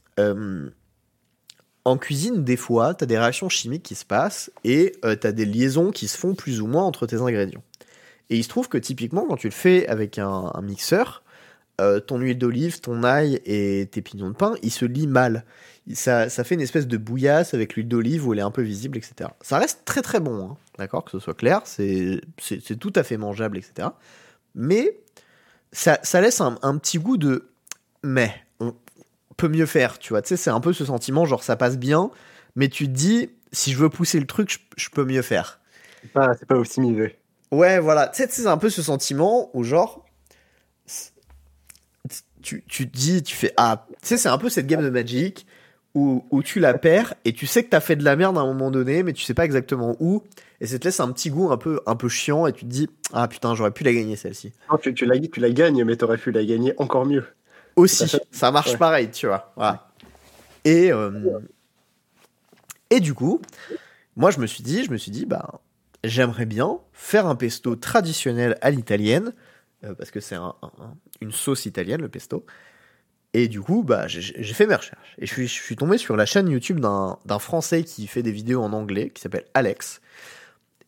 en 1.85 1.99
cuisine, 1.99 2.43
des 2.43 2.57
fois, 2.57 2.95
tu 2.95 3.05
as 3.05 3.07
des 3.07 3.19
réactions 3.19 3.51
chimiques 3.51 3.83
qui 3.83 3.95
se 3.95 4.07
passent 4.07 4.51
et 4.65 4.93
tu 5.03 5.27
as 5.27 5.33
des 5.33 5.45
liaisons 5.45 5.91
qui 5.91 6.09
se 6.09 6.17
font 6.17 6.35
plus 6.35 6.63
ou 6.63 6.67
moins 6.67 6.85
entre 6.85 7.07
tes 7.07 7.17
ingrédients. 7.17 7.63
Et 8.31 8.37
il 8.37 8.45
se 8.45 8.49
trouve 8.49 8.69
que 8.69 8.79
typiquement, 8.79 9.27
quand 9.27 9.37
tu 9.37 9.47
le 9.47 9.53
fais 9.53 9.87
avec 9.89 10.19
un, 10.19 10.53
mixeur, 10.63 11.23
euh, 11.81 12.01
ton 12.01 12.19
huile 12.19 12.39
d'olive, 12.39 12.81
ton 12.81 13.05
ail 13.05 13.41
et 13.45 13.89
tes 13.91 14.03
pignons 14.03 14.31
de 14.31 14.35
pain, 14.35 14.55
ils 14.63 14.71
se 14.71 14.85
lient 14.85 15.07
mal. 15.07 15.45
Ça, 15.93 16.29
ça 16.29 16.43
fait 16.43 16.57
une 16.57 16.61
espèce 16.61 16.89
de 16.89 16.97
bouillasse 16.97 17.55
avec 17.55 17.75
l'huile 17.75 17.87
d'olive 17.87 18.27
où 18.27 18.33
elle 18.33 18.41
est 18.41 18.43
un 18.43 18.51
peu 18.51 18.63
visible, 18.63 18.99
etc. 18.99 19.31
Ça 19.43 19.59
reste 19.59 19.83
très 19.85 20.03
très 20.03 20.19
bon, 20.19 20.51
hein, 20.51 20.57
d'accord, 20.79 21.05
que 21.05 21.13
ce 21.13 21.21
soit 21.21 21.35
clair, 21.35 21.63
c'est 21.65 22.21
tout 22.81 22.93
à 22.97 23.05
fait 23.05 23.17
mangeable, 23.17 23.59
etc. 23.59 23.89
Mais 24.57 24.99
ça, 25.71 26.01
ça 26.03 26.21
laisse 26.21 26.41
un, 26.41 26.79
petit 26.79 26.99
goût 26.99 27.17
de 27.17 27.49
mais 28.03 28.35
on 28.59 28.75
peut 29.37 29.49
mieux 29.49 29.67
faire, 29.67 29.99
tu 29.99 30.13
vois. 30.13 30.23
Tu 30.23 30.29
sais, 30.31 30.37
c'est 30.37 30.51
un 30.51 30.61
peu 30.61 30.73
ce 30.73 30.85
sentiment, 30.85 31.25
genre 31.25 31.45
ça 31.45 31.57
passe 31.57 31.79
bien, 31.79 32.11
mais 32.57 32.69
tu 32.69 32.87
te 32.87 32.93
dis, 32.93 33.31
si 33.53 33.73
je 33.73 33.79
veux 33.79 33.91
pousser 33.91 34.19
le 34.19 34.27
truc, 34.27 34.59
je, 34.77 34.89
peux 34.91 35.05
mieux 35.05 35.23
faire. 35.23 35.61
C'est 36.03 36.13
pas, 36.13 36.35
pas 36.49 36.57
optimisé. 36.57 37.17
Ouais, 37.51 37.79
voilà. 37.79 38.09
Tu 38.09 38.23
sais, 38.23 38.29
c'est 38.31 38.47
un 38.47 38.59
peu 38.59 38.71
ce 38.71 38.83
sentiment 38.83 39.51
où, 39.55 39.63
genre, 39.63 40.05
tu, 42.43 42.65
tu 42.67 42.89
te 42.89 42.97
dis, 42.97 43.23
tu 43.23 43.35
fais, 43.35 43.53
ah, 43.57 43.87
tu 44.03 44.09
sais, 44.09 44.17
c'est 44.17 44.29
un 44.29 44.39
peu 44.39 44.49
cette 44.49 44.67
game 44.67 44.83
de 44.83 44.91
Magic 44.91 45.47
où, 45.95 46.25
où 46.31 46.43
tu 46.43 46.61
la 46.61 46.75
perds 46.75 47.15
et 47.25 47.33
tu 47.33 47.47
sais 47.47 47.65
que 47.65 47.71
t'as 47.71 47.81
fait 47.81 47.97
de 47.97 48.05
la 48.05 48.17
merde 48.17 48.37
à 48.37 48.41
un 48.43 48.47
moment 48.47 48.71
donné, 48.71 49.03
mais 49.03 49.13
tu 49.13 49.25
sais 49.25 49.35
pas 49.35 49.45
exactement 49.45 49.97
où. 49.99 50.23
Et 50.61 50.67
ça 50.67 50.79
te 50.79 50.85
laisse 50.85 51.01
un 51.01 51.11
petit 51.13 51.31
goût 51.31 51.51
un 51.51 51.57
peu, 51.57 51.81
un 51.87 51.97
peu 51.97 52.09
chiant 52.09 52.47
et 52.47 52.53
tu 52.53 52.65
te 52.65 52.71
dis, 52.71 52.89
ah 53.13 53.27
putain, 53.29 53.55
j'aurais 53.55 53.71
pu 53.71 53.85
la 53.85 53.93
gagner 53.93 54.17
celle-ci. 54.17 54.53
Non, 54.71 54.79
tu, 54.79 54.95
tu, 54.95 55.07
la, 55.07 55.19
tu 55.19 55.41
la 55.41 55.51
gagnes, 55.51 55.85
mais 55.85 55.97
t'aurais 55.97 56.19
pu 56.19 56.31
la 56.31 56.45
gagner 56.45 56.75
encore 56.79 57.07
mieux. 57.07 57.25
Aussi, 57.77 58.11
ça 58.31 58.51
marche 58.51 58.77
pareil, 58.79 59.11
tu 59.11 59.27
vois. 59.27 59.53
Voilà. 59.57 59.89
Et, 60.65 60.93
euh, 60.93 61.11
et 62.91 63.01
du 63.01 63.15
coup, 63.15 63.41
moi 64.17 64.31
je 64.31 64.39
me 64.41 64.47
suis 64.47 64.63
dit, 64.63 64.85
je 64.85 64.91
me 64.91 64.97
suis 64.97 65.11
dit, 65.11 65.27
bah, 65.27 65.61
j'aimerais 66.07 66.47
bien 66.47 66.79
faire 66.93 67.27
un 67.27 67.37
pesto 67.37 67.77
traditionnel 67.77 68.57
à 68.61 68.71
l'italienne, 68.71 69.35
euh, 69.85 69.95
parce 69.95 70.11
que 70.11 70.21
c'est 70.21 70.37
une 71.21 71.33
sauce 71.33 71.67
italienne, 71.67 72.01
le 72.01 72.09
pesto. 72.09 72.45
Et 73.33 73.49
du 73.49 73.61
coup, 73.61 73.83
bah, 73.83 74.09
j'ai 74.09 74.55
fait 74.55 74.67
mes 74.67 74.77
recherches. 74.77 75.15
Et 75.19 75.27
je 75.27 75.33
suis, 75.33 75.47
je 75.47 75.75
tombé 75.75 75.99
sur 75.99 76.17
la 76.17 76.25
chaîne 76.25 76.49
YouTube 76.49 76.81
d'un 76.81 77.39
Français 77.39 77.85
qui 77.85 78.07
fait 78.07 78.23
des 78.23 78.33
vidéos 78.33 78.63
en 78.63 78.73
anglais, 78.73 79.11
qui 79.11 79.21
s'appelle 79.21 79.45
Alex, 79.53 80.01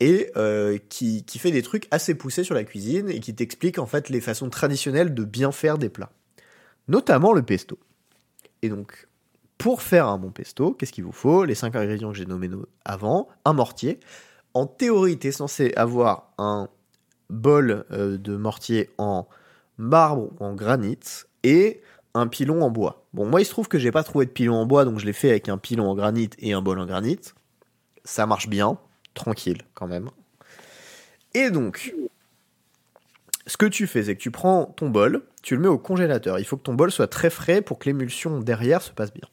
et 0.00 0.30
euh, 0.36 0.78
qui, 0.88 1.24
qui 1.24 1.38
fait 1.38 1.50
des 1.50 1.60
trucs 1.60 1.88
assez 1.90 2.14
poussés 2.14 2.44
sur 2.44 2.54
la 2.54 2.64
cuisine, 2.64 3.10
et 3.10 3.20
qui 3.20 3.34
t'explique 3.34 3.78
en 3.78 3.86
fait 3.86 4.08
les 4.08 4.22
façons 4.22 4.48
traditionnelles 4.48 5.12
de 5.12 5.24
bien 5.24 5.52
faire 5.52 5.76
des 5.76 5.90
plats. 5.90 6.12
Notamment 6.86 7.34
le 7.34 7.42
pesto. 7.42 7.78
Et 8.62 8.70
donc, 8.70 9.08
pour 9.58 9.82
faire 9.82 10.06
un 10.06 10.16
bon 10.16 10.30
pesto, 10.30 10.72
qu'est-ce 10.72 10.92
qu'il 10.92 11.04
vous 11.04 11.12
faut? 11.12 11.44
Les 11.44 11.54
cinq 11.54 11.76
ingrédients 11.76 12.12
que 12.12 12.16
j'ai 12.16 12.26
nommés 12.26 12.48
avant, 12.84 13.28
un 13.44 13.52
mortier. 13.52 14.00
En 14.58 14.66
théorie, 14.66 15.16
tu 15.16 15.28
es 15.28 15.30
censé 15.30 15.72
avoir 15.76 16.32
un 16.36 16.68
bol 17.30 17.84
euh, 17.92 18.18
de 18.18 18.36
mortier 18.36 18.90
en 18.98 19.28
marbre 19.76 20.32
ou 20.32 20.44
en 20.44 20.52
granit 20.52 20.98
et 21.44 21.80
un 22.14 22.26
pilon 22.26 22.62
en 22.62 22.68
bois. 22.68 23.06
Bon, 23.14 23.24
moi, 23.24 23.40
il 23.40 23.44
se 23.44 23.50
trouve 23.50 23.68
que 23.68 23.78
j'ai 23.78 23.92
pas 23.92 24.02
trouvé 24.02 24.26
de 24.26 24.32
pilon 24.32 24.56
en 24.56 24.66
bois, 24.66 24.84
donc 24.84 24.98
je 24.98 25.06
l'ai 25.06 25.12
fait 25.12 25.30
avec 25.30 25.48
un 25.48 25.58
pilon 25.58 25.88
en 25.88 25.94
granit 25.94 26.30
et 26.40 26.54
un 26.54 26.60
bol 26.60 26.80
en 26.80 26.86
granit. 26.86 27.20
Ça 28.02 28.26
marche 28.26 28.48
bien, 28.48 28.78
tranquille 29.14 29.62
quand 29.74 29.86
même. 29.86 30.10
Et 31.34 31.50
donc, 31.50 31.94
ce 33.46 33.56
que 33.56 33.66
tu 33.66 33.86
fais, 33.86 34.02
c'est 34.02 34.16
que 34.16 34.20
tu 34.20 34.32
prends 34.32 34.64
ton 34.64 34.90
bol, 34.90 35.22
tu 35.40 35.54
le 35.54 35.62
mets 35.62 35.68
au 35.68 35.78
congélateur. 35.78 36.40
Il 36.40 36.44
faut 36.44 36.56
que 36.56 36.64
ton 36.64 36.74
bol 36.74 36.90
soit 36.90 37.06
très 37.06 37.30
frais 37.30 37.62
pour 37.62 37.78
que 37.78 37.88
l'émulsion 37.88 38.40
derrière 38.40 38.82
se 38.82 38.90
passe 38.90 39.14
bien. 39.14 39.28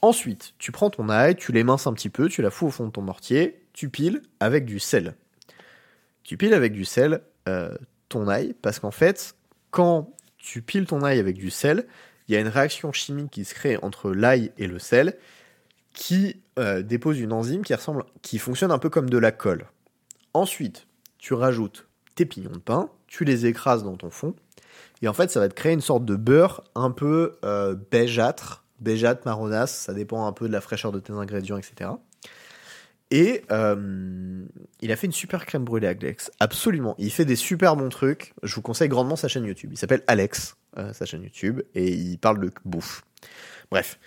Ensuite, 0.00 0.54
tu 0.56 0.72
prends 0.72 0.88
ton 0.88 1.10
ail, 1.10 1.36
tu 1.36 1.52
l'éminces 1.52 1.86
un 1.86 1.92
petit 1.92 2.08
peu, 2.08 2.30
tu 2.30 2.40
la 2.40 2.50
fous 2.50 2.68
au 2.68 2.70
fond 2.70 2.86
de 2.86 2.92
ton 2.92 3.02
mortier, 3.02 3.65
tu 3.76 3.90
piles 3.90 4.22
avec 4.40 4.64
du 4.64 4.80
sel. 4.80 5.14
Tu 6.24 6.36
piles 6.36 6.54
avec 6.54 6.72
du 6.72 6.84
sel 6.84 7.20
euh, 7.46 7.76
ton 8.08 8.26
ail, 8.26 8.54
parce 8.62 8.80
qu'en 8.80 8.90
fait, 8.90 9.36
quand 9.70 10.12
tu 10.38 10.62
piles 10.62 10.86
ton 10.86 11.02
ail 11.02 11.20
avec 11.20 11.36
du 11.36 11.50
sel, 11.50 11.86
il 12.26 12.34
y 12.34 12.38
a 12.38 12.40
une 12.40 12.48
réaction 12.48 12.90
chimique 12.90 13.30
qui 13.30 13.44
se 13.44 13.54
crée 13.54 13.76
entre 13.82 14.10
l'ail 14.10 14.50
et 14.56 14.66
le 14.66 14.78
sel, 14.78 15.18
qui 15.92 16.42
euh, 16.58 16.82
dépose 16.82 17.20
une 17.20 17.34
enzyme 17.34 17.62
qui 17.62 17.74
ressemble, 17.74 18.04
qui 18.22 18.38
fonctionne 18.38 18.72
un 18.72 18.78
peu 18.78 18.88
comme 18.88 19.10
de 19.10 19.18
la 19.18 19.30
colle. 19.30 19.66
Ensuite, 20.32 20.86
tu 21.18 21.34
rajoutes 21.34 21.86
tes 22.14 22.24
pignons 22.24 22.52
de 22.52 22.58
pain, 22.58 22.88
tu 23.06 23.24
les 23.24 23.44
écrases 23.44 23.84
dans 23.84 23.96
ton 23.96 24.08
fond, 24.10 24.34
et 25.02 25.08
en 25.08 25.12
fait, 25.12 25.30
ça 25.30 25.38
va 25.38 25.48
te 25.48 25.54
créer 25.54 25.74
une 25.74 25.82
sorte 25.82 26.06
de 26.06 26.16
beurre 26.16 26.64
un 26.74 26.90
peu 26.90 27.36
euh, 27.44 27.76
beigâtre, 27.90 28.64
béjate, 28.80 29.26
marronasse, 29.26 29.76
ça 29.76 29.92
dépend 29.92 30.26
un 30.26 30.32
peu 30.32 30.48
de 30.48 30.52
la 30.52 30.62
fraîcheur 30.62 30.92
de 30.92 30.98
tes 30.98 31.12
ingrédients, 31.12 31.58
etc. 31.58 31.90
Et 33.10 33.44
euh, 33.52 34.44
il 34.80 34.90
a 34.90 34.96
fait 34.96 35.06
une 35.06 35.12
super 35.12 35.46
crème 35.46 35.64
brûlée 35.64 35.86
Alex, 35.86 36.30
absolument. 36.40 36.94
Il 36.98 37.12
fait 37.12 37.24
des 37.24 37.36
super 37.36 37.76
bons 37.76 37.88
trucs. 37.88 38.34
Je 38.42 38.54
vous 38.54 38.62
conseille 38.62 38.88
grandement 38.88 39.16
sa 39.16 39.28
chaîne 39.28 39.44
YouTube. 39.44 39.70
Il 39.72 39.78
s'appelle 39.78 40.02
Alex, 40.06 40.56
euh, 40.78 40.92
sa 40.92 41.06
chaîne 41.06 41.22
YouTube, 41.22 41.62
et 41.74 41.92
il 41.92 42.18
parle 42.18 42.40
de 42.40 42.50
bouffe. 42.64 43.02
Bref. 43.70 43.98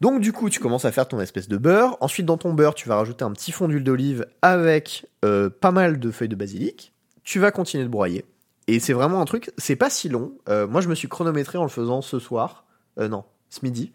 Donc 0.00 0.20
du 0.20 0.32
coup, 0.32 0.50
tu 0.50 0.60
commences 0.60 0.84
à 0.84 0.92
faire 0.92 1.08
ton 1.08 1.20
espèce 1.20 1.48
de 1.48 1.56
beurre. 1.56 1.96
Ensuite, 2.00 2.26
dans 2.26 2.36
ton 2.36 2.54
beurre, 2.54 2.74
tu 2.74 2.88
vas 2.88 2.96
rajouter 2.96 3.24
un 3.24 3.32
petit 3.32 3.52
fond 3.52 3.68
d'huile 3.68 3.84
d'olive 3.84 4.26
avec 4.42 5.06
euh, 5.24 5.48
pas 5.50 5.70
mal 5.70 5.98
de 5.98 6.10
feuilles 6.10 6.28
de 6.28 6.36
basilic. 6.36 6.92
Tu 7.22 7.38
vas 7.38 7.50
continuer 7.50 7.84
de 7.84 7.88
broyer. 7.88 8.24
Et 8.66 8.80
c'est 8.80 8.92
vraiment 8.92 9.20
un 9.20 9.24
truc, 9.24 9.50
c'est 9.58 9.76
pas 9.76 9.90
si 9.90 10.08
long. 10.08 10.32
moi, 10.48 10.80
je 10.80 10.88
me 10.88 10.94
suis 10.94 11.08
chronométré 11.08 11.56
en 11.56 11.62
le 11.62 11.68
faisant 11.68 12.02
ce 12.02 12.18
soir. 12.18 12.64
non, 12.96 13.24
ce 13.48 13.60
midi, 13.62 13.92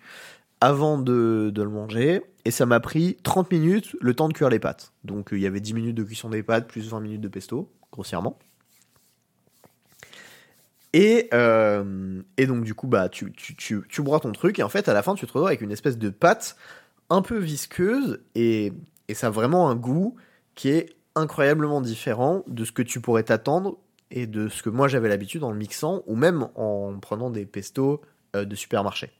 avant 0.61 0.97
de, 0.97 1.51
le 1.55 1.69
manger. 1.69 2.21
Et 2.45 2.51
ça 2.51 2.65
m'a 2.65 2.79
pris 2.79 3.17
30 3.23 3.51
minutes 3.51 3.95
le 3.99 4.13
temps 4.13 4.27
de 4.27 4.33
cuire 4.33 4.49
les 4.49 4.59
pâtes. 4.59 4.93
Donc 5.03 5.33
euh, 5.33 5.37
il 5.37 5.41
y 5.41 5.47
avait 5.47 5.59
10 5.59 5.73
minutes 5.73 5.95
de 5.95 6.03
cuisson 6.03 6.29
des 6.29 6.43
pâtes, 6.43 6.67
plus 6.67 6.89
20 6.89 6.99
minutes 7.01 7.21
de 7.21 7.27
pesto, 7.27 7.71
grossièrement. 7.91 8.39
Et, 10.93 11.29
euh, 11.33 12.21
et 12.37 12.47
donc 12.47 12.63
du 12.63 12.73
coup, 12.73 12.87
bah, 12.87 13.09
tu, 13.09 13.31
tu, 13.33 13.55
tu, 13.55 13.81
tu 13.87 14.01
broies 14.01 14.19
ton 14.19 14.31
truc, 14.31 14.59
et 14.59 14.63
en 14.63 14.69
fait, 14.69 14.89
à 14.89 14.93
la 14.93 15.03
fin, 15.03 15.15
tu 15.15 15.25
te 15.25 15.31
retrouves 15.31 15.47
avec 15.47 15.61
une 15.61 15.71
espèce 15.71 15.97
de 15.97 16.09
pâte 16.09 16.57
un 17.09 17.21
peu 17.21 17.37
visqueuse, 17.37 18.19
et, 18.35 18.73
et 19.07 19.13
ça 19.13 19.27
a 19.27 19.29
vraiment 19.29 19.69
un 19.69 19.75
goût 19.75 20.15
qui 20.55 20.69
est 20.69 20.95
incroyablement 21.15 21.81
différent 21.81 22.43
de 22.47 22.65
ce 22.65 22.71
que 22.71 22.81
tu 22.81 22.99
pourrais 22.99 23.23
t'attendre 23.23 23.77
et 24.11 24.27
de 24.27 24.49
ce 24.49 24.63
que 24.63 24.69
moi 24.69 24.87
j'avais 24.87 25.09
l'habitude 25.09 25.43
en 25.43 25.51
le 25.51 25.57
mixant, 25.57 26.03
ou 26.07 26.15
même 26.15 26.49
en 26.55 26.97
prenant 26.99 27.29
des 27.29 27.45
pestos 27.45 28.01
euh, 28.35 28.43
de 28.43 28.55
supermarché. 28.55 29.11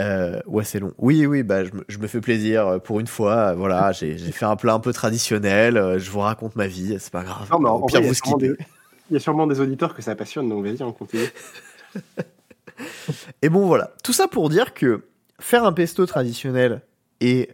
Euh, 0.00 0.40
ouais, 0.46 0.64
c'est 0.64 0.78
long. 0.78 0.92
Oui, 0.98 1.24
oui, 1.26 1.42
bah, 1.42 1.64
je 1.64 1.98
me, 1.98 2.06
fais 2.06 2.20
plaisir 2.20 2.66
euh, 2.66 2.78
pour 2.78 3.00
une 3.00 3.06
fois. 3.06 3.34
Euh, 3.34 3.54
voilà, 3.54 3.92
j'ai 3.92 4.16
fait 4.16 4.44
un 4.44 4.56
plat 4.56 4.74
un 4.74 4.80
peu 4.80 4.92
traditionnel. 4.92 5.98
Je 5.98 6.10
vous 6.10 6.20
raconte 6.20 6.56
ma 6.56 6.66
vie, 6.66 6.96
c'est 6.98 7.12
pas 7.12 7.22
grave. 7.22 7.48
Au 7.50 7.86
pire, 7.86 8.02
vous 8.02 8.12
Il 9.10 9.14
y 9.14 9.16
a 9.16 9.20
sûrement 9.20 9.46
des 9.46 9.60
auditeurs 9.60 9.94
que 9.94 10.02
ça 10.02 10.14
passionne, 10.14 10.48
donc 10.48 10.64
vas-y, 10.64 10.82
on 10.82 10.92
continue. 10.92 11.28
Et 13.42 13.48
bon, 13.48 13.66
voilà. 13.66 13.92
Tout 14.02 14.12
ça 14.12 14.28
pour 14.28 14.50
dire 14.50 14.74
que 14.74 15.04
faire 15.40 15.64
un 15.64 15.72
pesto 15.72 16.04
traditionnel 16.04 16.82
est 17.20 17.50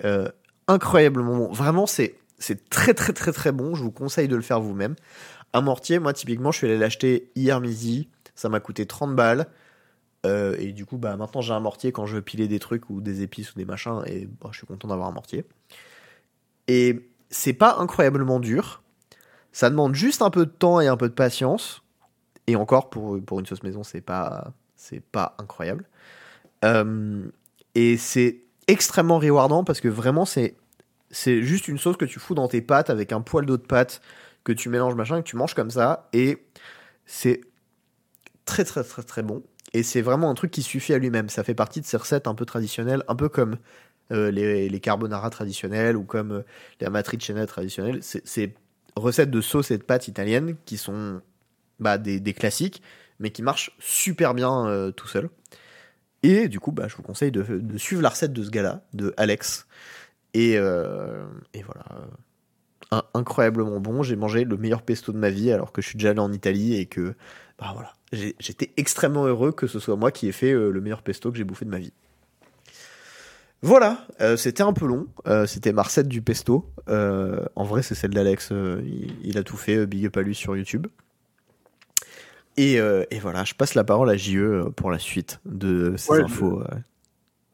incroyablement 0.66 1.36
bon. 1.36 1.52
Vraiment, 1.52 1.86
c'est 1.86 2.16
c'est 2.38 2.68
très 2.70 2.92
très 2.92 3.12
très 3.12 3.30
très 3.30 3.52
bon. 3.52 3.76
Je 3.76 3.84
vous 3.84 3.92
conseille 3.92 4.26
de 4.26 4.34
le 4.34 4.42
faire 4.42 4.60
vous-même. 4.60 4.96
Un 5.52 5.60
mortier, 5.60 6.00
moi 6.00 6.12
typiquement, 6.12 6.50
je 6.50 6.58
suis 6.58 6.66
allé 6.66 6.78
l'acheter 6.78 7.30
hier 7.36 7.60
midi. 7.60 8.08
Ça 8.34 8.48
m'a 8.48 8.58
coûté 8.58 8.86
30 8.86 9.14
balles. 9.14 9.46
Euh, 10.24 10.56
et 10.58 10.72
du 10.72 10.86
coup, 10.86 10.98
bah, 10.98 11.16
maintenant 11.16 11.40
j'ai 11.40 11.52
un 11.52 11.60
mortier 11.60 11.90
quand 11.92 12.06
je 12.06 12.16
veux 12.16 12.22
piler 12.22 12.46
des 12.48 12.58
trucs 12.58 12.90
ou 12.90 13.00
des 13.00 13.22
épices 13.22 13.52
ou 13.52 13.58
des 13.58 13.64
machins, 13.64 14.02
et 14.06 14.28
bah, 14.40 14.48
je 14.52 14.58
suis 14.58 14.66
content 14.66 14.88
d'avoir 14.88 15.08
un 15.08 15.12
mortier. 15.12 15.44
Et 16.68 17.08
c'est 17.30 17.52
pas 17.52 17.76
incroyablement 17.78 18.40
dur. 18.40 18.82
Ça 19.52 19.68
demande 19.70 19.94
juste 19.94 20.22
un 20.22 20.30
peu 20.30 20.46
de 20.46 20.50
temps 20.50 20.80
et 20.80 20.86
un 20.86 20.96
peu 20.96 21.08
de 21.08 21.14
patience. 21.14 21.82
Et 22.46 22.56
encore, 22.56 22.90
pour, 22.90 23.22
pour 23.24 23.40
une 23.40 23.46
sauce 23.46 23.62
maison, 23.62 23.82
c'est 23.82 24.00
pas, 24.00 24.52
c'est 24.76 25.00
pas 25.00 25.36
incroyable. 25.38 25.84
Euh, 26.64 27.28
et 27.74 27.96
c'est 27.96 28.42
extrêmement 28.68 29.18
rewardant 29.18 29.64
parce 29.64 29.80
que 29.80 29.88
vraiment, 29.88 30.24
c'est, 30.24 30.56
c'est 31.10 31.42
juste 31.42 31.68
une 31.68 31.78
sauce 31.78 31.96
que 31.96 32.04
tu 32.04 32.20
fous 32.20 32.34
dans 32.34 32.48
tes 32.48 32.62
pâtes 32.62 32.90
avec 32.90 33.12
un 33.12 33.20
poil 33.20 33.46
d'eau 33.46 33.56
de 33.56 33.62
pâte 33.62 34.00
que 34.44 34.52
tu 34.52 34.68
mélanges 34.68 34.94
machin, 34.94 35.22
que 35.22 35.28
tu 35.28 35.36
manges 35.36 35.54
comme 35.54 35.70
ça. 35.70 36.08
Et 36.12 36.44
c'est 37.06 37.40
très 38.44 38.64
très 38.64 38.84
très 38.84 39.02
très 39.02 39.22
bon. 39.22 39.42
Et 39.74 39.82
c'est 39.82 40.02
vraiment 40.02 40.30
un 40.30 40.34
truc 40.34 40.50
qui 40.50 40.62
suffit 40.62 40.92
à 40.92 40.98
lui-même. 40.98 41.28
Ça 41.28 41.44
fait 41.44 41.54
partie 41.54 41.80
de 41.80 41.86
ces 41.86 41.96
recettes 41.96 42.26
un 42.26 42.34
peu 42.34 42.44
traditionnelles, 42.44 43.02
un 43.08 43.16
peu 43.16 43.28
comme 43.28 43.56
euh, 44.12 44.30
les, 44.30 44.80
carbonara 44.80 45.30
traditionnels 45.30 45.96
ou 45.96 46.04
comme 46.04 46.32
euh, 46.32 46.42
les 46.80 46.86
amatriciana 46.86 47.46
traditionnels. 47.46 48.00
C'est 48.02 48.54
recettes 48.94 49.30
de 49.30 49.40
sauce 49.40 49.70
et 49.70 49.78
de 49.78 49.82
pâtes 49.82 50.08
italiennes 50.08 50.56
qui 50.66 50.76
sont 50.76 51.22
bah, 51.80 51.96
des, 51.96 52.20
classiques, 52.34 52.82
mais 53.20 53.30
qui 53.30 53.42
marchent 53.42 53.74
super 53.78 54.34
bien 54.34 54.66
euh, 54.66 54.90
tout 54.90 55.08
seul. 55.08 55.30
Et 56.22 56.48
du 56.48 56.60
coup, 56.60 56.72
bah, 56.72 56.88
je 56.88 56.96
vous 56.96 57.02
conseille 57.02 57.32
de, 57.32 57.78
suivre 57.78 58.02
la 58.02 58.10
recette 58.10 58.32
de 58.32 58.42
ce 58.42 58.50
gars-là, 58.50 58.84
de 58.92 59.14
Alex. 59.16 59.66
Et, 60.34 60.52
et 60.52 61.62
voilà. 61.62 61.84
Incroyablement 63.14 63.80
bon. 63.80 64.02
J'ai 64.02 64.16
mangé 64.16 64.44
le 64.44 64.56
meilleur 64.56 64.82
pesto 64.82 65.12
de 65.12 65.18
ma 65.18 65.30
vie 65.30 65.50
alors 65.50 65.72
que 65.72 65.80
je 65.80 65.88
suis 65.88 65.96
déjà 65.96 66.10
allé 66.10 66.20
en 66.20 66.32
Italie 66.32 66.74
et 66.74 66.86
que 66.86 67.14
bah 67.62 67.70
voilà, 67.74 67.92
j'étais 68.40 68.72
extrêmement 68.76 69.24
heureux 69.24 69.52
que 69.52 69.68
ce 69.68 69.78
soit 69.78 69.94
moi 69.94 70.10
qui 70.10 70.26
ai 70.26 70.32
fait 70.32 70.50
euh, 70.50 70.70
le 70.70 70.80
meilleur 70.80 71.00
pesto 71.00 71.30
que 71.30 71.38
j'ai 71.38 71.44
bouffé 71.44 71.64
de 71.64 71.70
ma 71.70 71.78
vie. 71.78 71.92
Voilà, 73.60 74.04
euh, 74.20 74.36
c'était 74.36 74.64
un 74.64 74.72
peu 74.72 74.84
long. 74.86 75.06
Euh, 75.28 75.46
c'était 75.46 75.72
ma 75.72 75.84
recette 75.84 76.08
du 76.08 76.22
pesto. 76.22 76.68
en 76.88 77.62
vrai, 77.64 77.82
c'est 77.82 77.94
celle 77.94 78.10
d'Alex. 78.10 78.52
Il, 79.22 79.38
a 79.38 79.44
tout 79.44 79.56
fait. 79.56 79.86
Big 79.86 80.06
up 80.06 80.16
à 80.16 80.22
lui 80.22 80.34
sur 80.34 80.56
YouTube. 80.56 80.88
Et, 82.56 82.74
et, 82.74 83.18
voilà, 83.20 83.44
je 83.44 83.54
passe 83.54 83.74
la 83.74 83.84
parole 83.84 84.10
à 84.10 84.16
JE 84.16 84.68
pour 84.74 84.90
la 84.90 84.98
suite 84.98 85.40
de 85.44 85.94
ces 85.96 86.14
infos. 86.14 86.64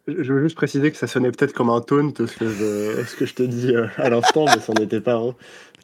Je 0.09 0.33
veux 0.33 0.43
juste 0.43 0.57
préciser 0.57 0.91
que 0.91 0.97
ça 0.97 1.07
sonnait 1.07 1.31
peut-être 1.31 1.53
comme 1.53 1.69
un 1.69 1.81
taunt 1.81 2.13
ce 2.17 2.37
que 2.37 2.49
je, 2.49 3.05
ce 3.05 3.15
que 3.15 3.27
je 3.27 3.35
te 3.35 3.43
dis 3.43 3.75
euh, 3.75 3.87
à 3.99 4.09
l'instant, 4.09 4.47
mais 4.47 4.61
ça 4.61 4.73
n'en 4.73 4.83
était 4.83 5.01
pas 5.01 5.17
un. 5.17 5.35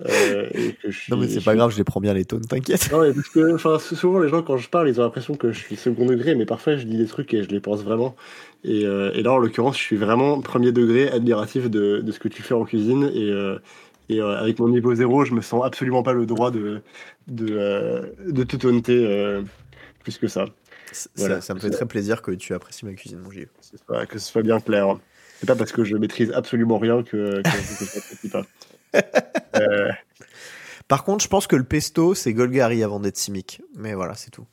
Euh, 0.09 0.49
non 1.09 1.19
mais 1.19 1.29
c'est 1.29 1.45
pas 1.45 1.55
grave, 1.55 1.71
je 1.71 1.77
les 1.77 1.85
prends 1.85 2.01
bien 2.01 2.15
les 2.15 2.25
taunts, 2.25 2.41
t'inquiète. 2.41 2.91
Non, 2.91 3.05
parce 3.63 3.89
que 3.89 3.95
souvent 3.95 4.19
les 4.19 4.29
gens 4.29 4.43
quand 4.43 4.57
je 4.57 4.69
parle, 4.69 4.89
ils 4.89 4.99
ont 4.99 5.05
l'impression 5.05 5.35
que 5.35 5.53
je 5.53 5.59
suis 5.61 5.77
second 5.77 6.07
degré, 6.07 6.35
mais 6.35 6.47
parfois 6.47 6.77
je 6.77 6.85
dis 6.85 6.97
des 6.97 7.07
trucs 7.07 7.33
et 7.35 7.43
je 7.45 7.49
les 7.51 7.61
pense 7.61 7.85
vraiment. 7.85 8.17
Et, 8.65 8.87
euh, 8.87 9.13
et 9.15 9.23
là 9.23 9.33
en 9.33 9.39
l'occurrence, 9.39 9.77
je 9.77 9.83
suis 9.83 9.97
vraiment 9.97 10.41
premier 10.41 10.73
degré 10.73 11.09
admiratif 11.11 11.71
de, 11.71 12.01
de 12.01 12.13
ce 12.13 12.19
que 12.19 12.29
tu 12.29 12.43
fais 12.43 12.55
en 12.55 12.65
cuisine 12.65 13.11
et, 13.15 13.31
et 14.09 14.21
avec 14.21 14.59
mon 14.59 14.69
niveau 14.69 14.95
zéro, 14.95 15.25
je 15.25 15.35
me 15.35 15.43
sens 15.43 15.65
absolument 15.65 16.03
pas 16.03 16.13
le 16.13 16.27
droit 16.27 16.51
de, 16.51 16.81
de, 17.29 18.15
de 18.27 18.43
te 18.43 18.57
taunter 18.57 19.43
plus 20.03 20.19
que 20.19 20.29
ça. 20.29 20.47
Ça, 20.95 21.55
me 21.55 21.61
fait 21.61 21.71
très 21.71 21.87
plaisir 21.87 22.23
que 22.23 22.31
tu 22.31 22.55
apprécies 22.55 22.87
ma 22.87 22.95
cuisine, 22.95 23.19
mon 23.19 23.31
Gilles. 23.31 23.49
Que 24.09 24.19
ce 24.19 24.31
soit 24.31 24.43
bien 24.43 24.61
clair. 24.61 24.97
C'est 25.41 25.47
pas 25.47 25.57
parce 25.57 25.73
que 25.73 25.85
je 25.85 25.97
maîtrise 25.97 26.33
absolument 26.33 26.79
rien 26.79 27.03
que, 27.03 27.43
que, 27.43 27.51
je 28.23 28.29
pas. 28.29 28.43
Euh. 29.57 29.91
Par 30.89 31.05
contre, 31.05 31.23
je 31.23 31.29
pense 31.29 31.47
que 31.47 31.57
le 31.57 31.65
pesto, 31.65 32.15
c'est 32.15 32.33
Golgari 32.33 32.83
avant 32.83 33.01
d'être 33.01 33.17
Simic. 33.17 33.63
Mais 33.77 33.95
voilà, 33.95 34.15
c'est 34.15 34.31
tout. 34.31 34.47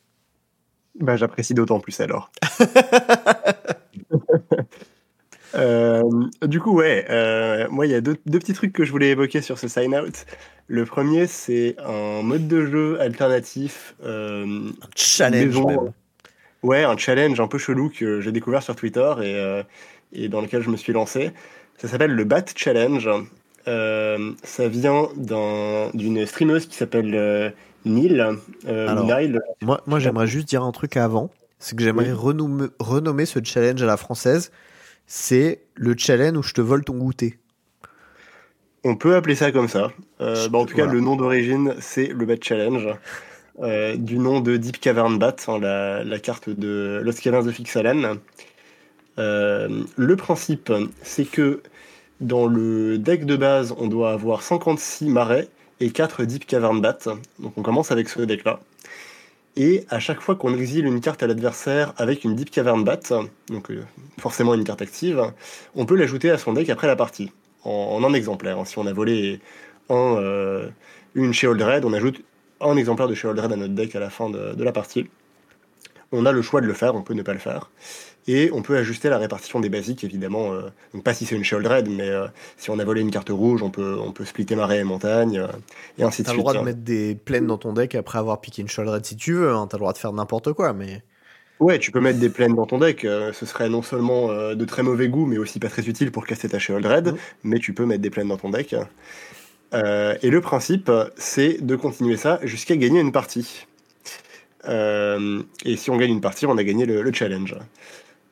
Bah, 1.00 1.16
j'apprécie 1.16 1.54
d'autant 1.54 1.80
plus 1.80 2.00
alors. 2.02 2.32
Euh, 5.54 6.02
du 6.44 6.62
coup, 6.62 6.72
ouais, 6.72 7.06
euh, 7.10 7.68
moi, 7.70 7.86
il 7.86 7.92
y 7.92 7.94
a 7.94 8.00
deux, 8.00 8.16
deux, 8.26 8.40
petits 8.40 8.54
trucs 8.54 8.72
que 8.72 8.86
je 8.86 8.92
voulais 8.92 9.10
évoquer 9.10 9.42
sur 9.42 9.60
ce 9.60 9.68
sign 9.68 9.94
out. 9.94 10.26
Le 10.68 10.86
premier, 10.86 11.28
c'est 11.28 11.76
un 11.86 12.22
mode 12.22 12.48
de 12.48 12.66
jeu 12.66 13.02
alternatif. 13.02 13.96
un 14.02 14.72
challenge. 14.96 15.60
Même. 15.60 15.92
Ouais, 16.64 16.84
un 16.84 16.98
challenge 16.98 17.40
un 17.40 17.48
peu 17.48 17.58
chelou 17.58 17.90
que 17.90 18.22
j'ai 18.22 18.32
découvert 18.32 18.62
sur 18.62 18.76
Twitter 18.76 19.14
et, 19.20 19.36
euh, 19.36 19.64
et, 20.14 20.30
dans 20.30 20.42
lequel 20.42 20.62
je 20.62 20.70
me 20.70 20.78
suis 20.78 20.94
lancé. 20.94 21.32
Ça 21.78 21.88
s'appelle 21.88 22.12
le 22.12 22.24
Bat 22.24 22.46
Challenge. 22.56 23.10
Euh, 23.68 24.32
ça 24.44 24.68
vient 24.68 25.10
d'une 25.16 26.26
streameuse 26.26 26.68
qui 26.68 26.76
s'appelle 26.76 27.14
euh, 27.16 27.50
Neil. 27.86 28.24
Euh, 28.68 29.06
moi, 29.62 29.82
moi 29.86 30.00
j'aimerais 30.00 30.28
juste 30.28 30.48
dire 30.48 30.64
un 30.64 30.72
truc 30.72 30.98
avant. 30.98 31.30
C'est 31.60 31.76
que 31.76 31.84
j'aimerais 31.84 32.12
renommer, 32.12 32.68
renommer 32.80 33.26
ce 33.26 33.40
challenge 33.44 33.82
à 33.84 33.86
la 33.86 33.98
française. 33.98 34.52
C'est 35.06 35.62
le 35.76 35.96
challenge 35.96 36.38
où 36.38 36.44
je 36.44 36.54
te 36.54 36.62
vole 36.62 36.84
ton 36.84 36.96
goûter. 36.96 37.38
On 38.84 38.96
peut 38.96 39.16
appeler 39.16 39.36
ça 39.36 39.52
comme 39.52 39.68
ça. 39.68 39.92
Bah, 40.20 40.48
en 40.54 40.66
tout 40.66 40.76
cas, 40.76 40.88
le 40.88 41.00
nom 41.00 41.16
d'origine, 41.16 41.76
c'est 41.80 42.08
le 42.08 42.26
Bat 42.26 42.38
Challenge. 42.42 42.88
Euh, 43.62 43.96
du 43.96 44.18
nom 44.18 44.40
de 44.40 44.58
Deep 44.58 44.80
Cavern 44.80 45.20
Bat, 45.20 45.36
hein, 45.48 45.60
la, 45.60 46.20
carte 46.20 46.50
de 46.50 47.00
Lost 47.04 47.22
Caverns 47.22 47.46
de 47.46 47.52
Fixalan. 47.52 48.18
Euh, 49.20 49.84
le 49.96 50.16
principe, 50.16 50.74
c'est 51.04 51.26
que 51.26 51.62
dans 52.22 52.48
le 52.48 52.98
deck 52.98 53.26
de 53.26 53.36
base, 53.36 53.76
on 53.78 53.88
doit 53.88 54.14
avoir 54.14 54.42
56 54.42 55.10
marais 55.10 55.48
et 55.80 55.92
4 55.92 56.26
Deep 56.26 56.48
Cavern 56.48 56.82
Bat. 56.82 57.00
Donc 57.38 57.54
on 57.56 57.62
commence 57.62 57.92
avec 57.92 58.10
ce 58.10 58.22
deck-là. 58.22 58.62
Et 59.58 59.86
à 59.90 60.00
chaque 60.00 60.22
fois 60.22 60.36
qu'on 60.36 60.56
exile 60.56 60.86
une 60.86 61.02
carte 61.02 61.22
à 61.22 61.28
l'adversaire 61.28 61.94
avec 61.98 62.24
une 62.24 62.36
Deep 62.36 62.50
Cavern 62.50 62.84
Bat, 62.84 63.14
donc 63.50 63.70
euh, 63.70 63.84
forcément 64.18 64.56
une 64.56 64.64
carte 64.64 64.82
active, 64.82 65.22
on 65.76 65.86
peut 65.86 65.96
l'ajouter 65.96 66.32
à 66.32 66.40
son 66.40 66.54
deck 66.54 66.70
après 66.72 66.88
la 66.88 66.96
partie, 66.96 67.32
en, 67.64 68.04
un 68.04 68.14
exemplaire. 68.14 68.58
Si 68.66 68.80
on 68.80 68.88
a 68.88 68.94
volé 68.94 69.40
une 69.90 71.34
chez 71.34 71.48
Red, 71.48 71.86
on 71.86 71.94
ajoute 71.94 72.24
un 72.62 72.78
exemplaire 72.78 73.08
de 73.08 73.16
Sheoldred 73.16 73.52
à 73.52 73.56
notre 73.56 73.74
deck 73.74 73.96
à 73.96 74.00
la 74.00 74.10
fin 74.10 74.30
de, 74.30 74.64
la 74.64 74.72
partie. 74.72 75.10
On 76.12 76.26
a 76.26 76.32
le 76.32 76.42
choix 76.42 76.62
de 76.62 76.68
le 76.68 76.74
faire, 76.74 76.96
on 76.96 77.02
peut 77.02 77.14
ne 77.14 77.22
pas 77.22 77.34
le 77.34 77.40
faire. 77.40 77.70
Et 78.28 78.52
on 78.54 78.62
peut 78.62 78.78
ajuster 78.78 79.10
la 79.10 79.18
répartition 79.18 79.60
des 79.60 79.70
basiques, 79.70 80.04
évidemment. 80.04 80.54
Euh, 80.54 80.70
donc 80.94 81.04
pas 81.04 81.14
si 81.14 81.26
c'est 81.26 81.36
une 81.36 81.44
Sheoldred, 81.44 81.90
mais 81.90 82.10
euh, 82.10 82.28
si 82.58 82.70
on 82.70 82.78
a 82.78 82.84
volé 82.84 83.02
une 83.02 83.10
carte 83.10 83.30
rouge, 83.30 83.64
on 83.64 83.72
peut, 83.72 83.98
on 84.00 84.12
peut 84.12 84.26
splitter 84.26 84.56
marais 84.56 84.80
et 84.80 84.84
montagne, 84.84 85.40
euh, 85.40 85.48
et 85.98 86.04
ainsi 86.04 86.22
de 86.22 86.28
suite. 86.28 86.28
T'as 86.28 86.34
le 86.34 86.40
droit 86.40 86.54
de 86.54 86.60
mettre 86.60 86.82
des 86.82 87.16
plaines 87.16 87.48
dans 87.48 87.58
ton 87.58 87.74
deck 87.74 87.96
après 87.96 88.20
avoir 88.20 88.40
piqué 88.40 88.62
une 88.62 88.68
Sheoldred 88.68 89.04
si 89.06 89.16
tu 89.16 89.34
veux, 89.34 89.52
hein. 89.52 89.66
t'as 89.68 89.78
le 89.78 89.82
droit 89.82 89.94
de 89.94 89.98
faire 89.98 90.14
n'importe 90.14 90.54
quoi, 90.54 90.74
mais... 90.74 91.02
Ouais, 91.60 91.78
tu 91.78 91.92
peux 91.92 92.00
mettre 92.00 92.20
des 92.20 92.30
plaines 92.30 92.56
dans 92.56 92.66
ton 92.66 92.80
deck. 92.80 93.02
ce 93.02 93.46
serait 93.46 93.70
non 93.70 93.84
seulement 93.84 94.30
de 94.56 94.66
très 94.66 94.82
mauvais 94.82 95.10
goût, 95.10 95.28
mais 95.28 95.38
aussi 95.38 95.60
pas 95.60 95.70
très 95.70 95.88
utile 95.88 96.12
pour 96.12 96.26
casser 96.26 96.50
ta 96.50 96.58
Sheoldred, 96.58 97.10
mmh. 97.10 97.18
mais 97.44 97.60
tu 97.60 97.74
peux 97.74 97.86
mettre 97.86 98.02
des 98.02 98.10
plaines 98.10 98.30
dans 98.30 98.38
ton 98.38 98.50
deck. 98.50 98.76
Euh, 99.74 100.16
et 100.22 100.30
le 100.30 100.42
principe, 100.42 100.92
c'est 101.16 101.66
de 101.66 101.76
continuer 101.76 102.18
ça 102.18 102.40
jusqu'à 102.44 102.76
gagner 102.76 103.00
une 103.00 103.12
partie. 103.12 103.68
Euh, 104.68 105.42
et 105.66 105.76
si 105.76 105.90
on 105.90 105.98
gagne 105.98 106.12
une 106.12 106.22
partie, 106.22 106.46
on 106.46 106.58
a 106.58 106.64
gagné 106.64 106.86
le, 106.86 107.14
challenge. 107.14 107.56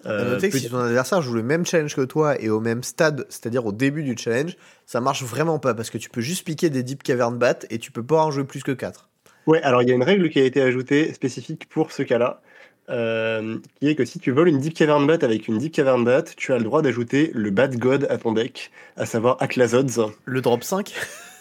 Euh, 0.05 0.33
noter 0.35 0.49
que 0.49 0.57
si 0.57 0.69
ton 0.69 0.79
adversaire 0.79 1.21
joue 1.21 1.33
le 1.33 1.43
même 1.43 1.65
challenge 1.65 1.95
que 1.95 2.01
toi 2.01 2.39
et 2.41 2.49
au 2.49 2.59
même 2.59 2.83
stade, 2.83 3.25
c'est-à-dire 3.29 3.65
au 3.65 3.71
début 3.71 4.03
du 4.03 4.15
challenge, 4.17 4.55
ça 4.85 5.01
marche 5.01 5.23
vraiment 5.23 5.59
pas 5.59 5.73
parce 5.73 5.89
que 5.89 5.97
tu 5.97 6.09
peux 6.09 6.21
juste 6.21 6.45
piquer 6.45 6.69
des 6.69 6.83
Deep 6.83 7.03
Cavern 7.03 7.37
Bat 7.37 7.65
et 7.69 7.79
tu 7.79 7.91
peux 7.91 8.03
pas 8.03 8.23
en 8.23 8.31
jouer 8.31 8.45
plus 8.45 8.63
que 8.63 8.71
4. 8.71 9.09
Ouais, 9.47 9.61
alors 9.63 9.81
il 9.81 9.89
y 9.89 9.91
a 9.91 9.95
une 9.95 10.03
règle 10.03 10.29
qui 10.29 10.39
a 10.39 10.43
été 10.43 10.61
ajoutée 10.61 11.11
spécifique 11.13 11.67
pour 11.69 11.91
ce 11.91 12.03
cas-là, 12.03 12.41
euh, 12.89 13.57
qui 13.79 13.89
est 13.89 13.95
que 13.95 14.05
si 14.05 14.19
tu 14.19 14.31
voles 14.31 14.47
une 14.47 14.59
Deep 14.59 14.73
Cavern 14.73 15.05
Bat 15.05 15.19
avec 15.21 15.47
une 15.47 15.57
Deep 15.57 15.73
Cavern 15.73 16.03
Bat, 16.03 16.23
tu 16.37 16.53
as 16.53 16.57
le 16.57 16.63
droit 16.63 16.81
d'ajouter 16.81 17.31
le 17.33 17.49
Bat 17.49 17.69
God 17.69 18.07
à 18.09 18.17
ton 18.17 18.31
deck, 18.31 18.71
à 18.95 19.05
savoir 19.05 19.37
Aklazods. 19.41 20.11
Le 20.25 20.41
drop 20.41 20.63
5 20.63 20.93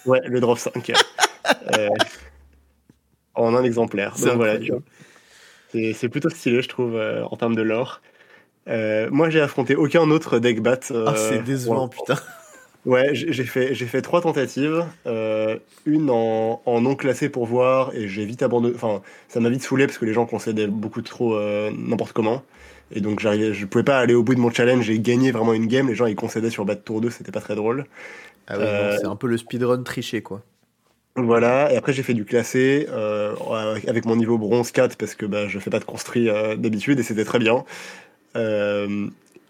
Ouais, 0.06 0.20
le 0.26 0.40
drop 0.40 0.58
5. 0.58 0.92
euh, 1.78 1.88
en 3.34 3.54
un 3.54 3.64
exemplaire. 3.64 4.14
Donc 4.18 4.36
voilà, 4.36 4.58
C'est 5.72 6.08
plutôt 6.08 6.30
stylé, 6.30 6.62
je 6.62 6.68
trouve, 6.68 6.96
euh, 6.96 7.24
en 7.24 7.36
termes 7.36 7.54
de 7.54 7.62
lore. 7.62 8.00
Euh, 8.68 9.08
moi, 9.10 9.30
j'ai 9.30 9.40
affronté 9.40 9.76
aucun 9.76 10.10
autre 10.10 10.38
deck 10.38 10.60
bat. 10.60 10.80
ah, 11.06 11.14
c'est 11.16 11.42
décevant, 11.42 11.88
putain. 11.88 12.16
Ouais, 12.84 13.10
j'ai 13.12 13.44
fait, 13.44 13.74
fait 13.74 14.02
trois 14.02 14.20
tentatives. 14.20 14.84
une 15.86 16.10
en, 16.10 16.62
en, 16.64 16.80
non 16.80 16.94
classé 16.94 17.28
pour 17.28 17.46
voir, 17.46 17.94
et 17.94 18.08
j'ai 18.08 18.24
vite 18.24 18.42
abandonné. 18.42 18.74
Enfin, 18.74 19.02
ça 19.28 19.40
m'a 19.40 19.50
vite 19.50 19.62
saoulé 19.62 19.86
parce 19.86 19.98
que 19.98 20.04
les 20.04 20.12
gens 20.14 20.26
concédaient 20.26 20.66
beaucoup 20.66 21.02
trop 21.02 21.38
n'importe 21.70 22.12
comment. 22.12 22.42
Et 22.90 23.00
donc, 23.00 23.20
je 23.20 23.64
pouvais 23.66 23.84
pas 23.84 23.98
aller 23.98 24.14
au 24.14 24.22
bout 24.22 24.34
de 24.34 24.40
mon 24.40 24.50
challenge 24.50 24.88
et 24.88 24.98
gagner 24.98 25.30
vraiment 25.30 25.52
une 25.52 25.66
game. 25.66 25.88
Les 25.88 25.94
gens, 25.94 26.06
ils 26.06 26.16
concédaient 26.16 26.50
sur 26.50 26.64
bat 26.64 26.76
tour 26.76 27.00
2, 27.00 27.10
c'était 27.10 27.32
pas 27.32 27.40
très 27.40 27.54
drôle. 27.54 27.84
Ah 28.48 28.54
euh, 28.56 28.96
c'est 28.98 29.06
un 29.06 29.16
peu 29.16 29.26
le 29.26 29.36
speedrun 29.36 29.82
triché, 29.82 30.22
quoi. 30.22 30.42
Voilà, 31.16 31.72
et 31.72 31.76
après 31.76 31.92
j'ai 31.92 32.04
fait 32.04 32.14
du 32.14 32.24
classé 32.24 32.86
euh, 32.90 33.34
avec 33.88 34.04
mon 34.04 34.14
niveau 34.14 34.38
bronze 34.38 34.70
4 34.70 34.96
parce 34.96 35.16
que 35.16 35.26
bah, 35.26 35.48
je 35.48 35.58
fais 35.58 35.70
pas 35.70 35.80
de 35.80 35.84
construit 35.84 36.28
euh, 36.28 36.54
d'habitude 36.54 37.00
et 37.00 37.02
c'était 37.02 37.24
très 37.24 37.40
bien. 37.40 37.64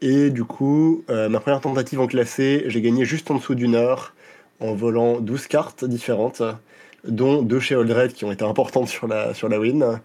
et 0.00 0.30
du 0.30 0.44
coup, 0.44 1.04
ma 1.08 1.40
première 1.40 1.60
tentative 1.60 2.00
en 2.00 2.06
classé, 2.06 2.64
j'ai 2.66 2.80
gagné 2.80 3.04
juste 3.04 3.30
en 3.30 3.34
dessous 3.34 3.54
d'une 3.54 3.74
heure 3.74 4.14
en 4.60 4.74
volant 4.74 5.20
12 5.20 5.46
cartes 5.46 5.84
différentes, 5.84 6.42
dont 7.04 7.42
deux 7.42 7.60
chez 7.60 7.76
Oldred 7.76 8.12
qui 8.12 8.24
ont 8.24 8.32
été 8.32 8.44
importantes 8.44 8.88
sur 8.88 9.06
la, 9.06 9.34
sur 9.34 9.48
la 9.48 9.60
win. 9.60 10.00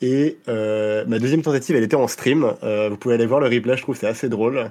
Et 0.00 0.38
ma 0.46 1.18
deuxième 1.18 1.42
tentative, 1.42 1.76
elle 1.76 1.84
était 1.84 1.96
en 1.96 2.08
stream. 2.08 2.54
vous 2.62 2.96
pouvez 2.96 3.14
aller 3.14 3.26
voir 3.26 3.40
le 3.40 3.48
replay, 3.48 3.76
je 3.76 3.82
trouve 3.82 3.96
c'est 3.96 4.08
assez 4.08 4.30
drôle. 4.30 4.70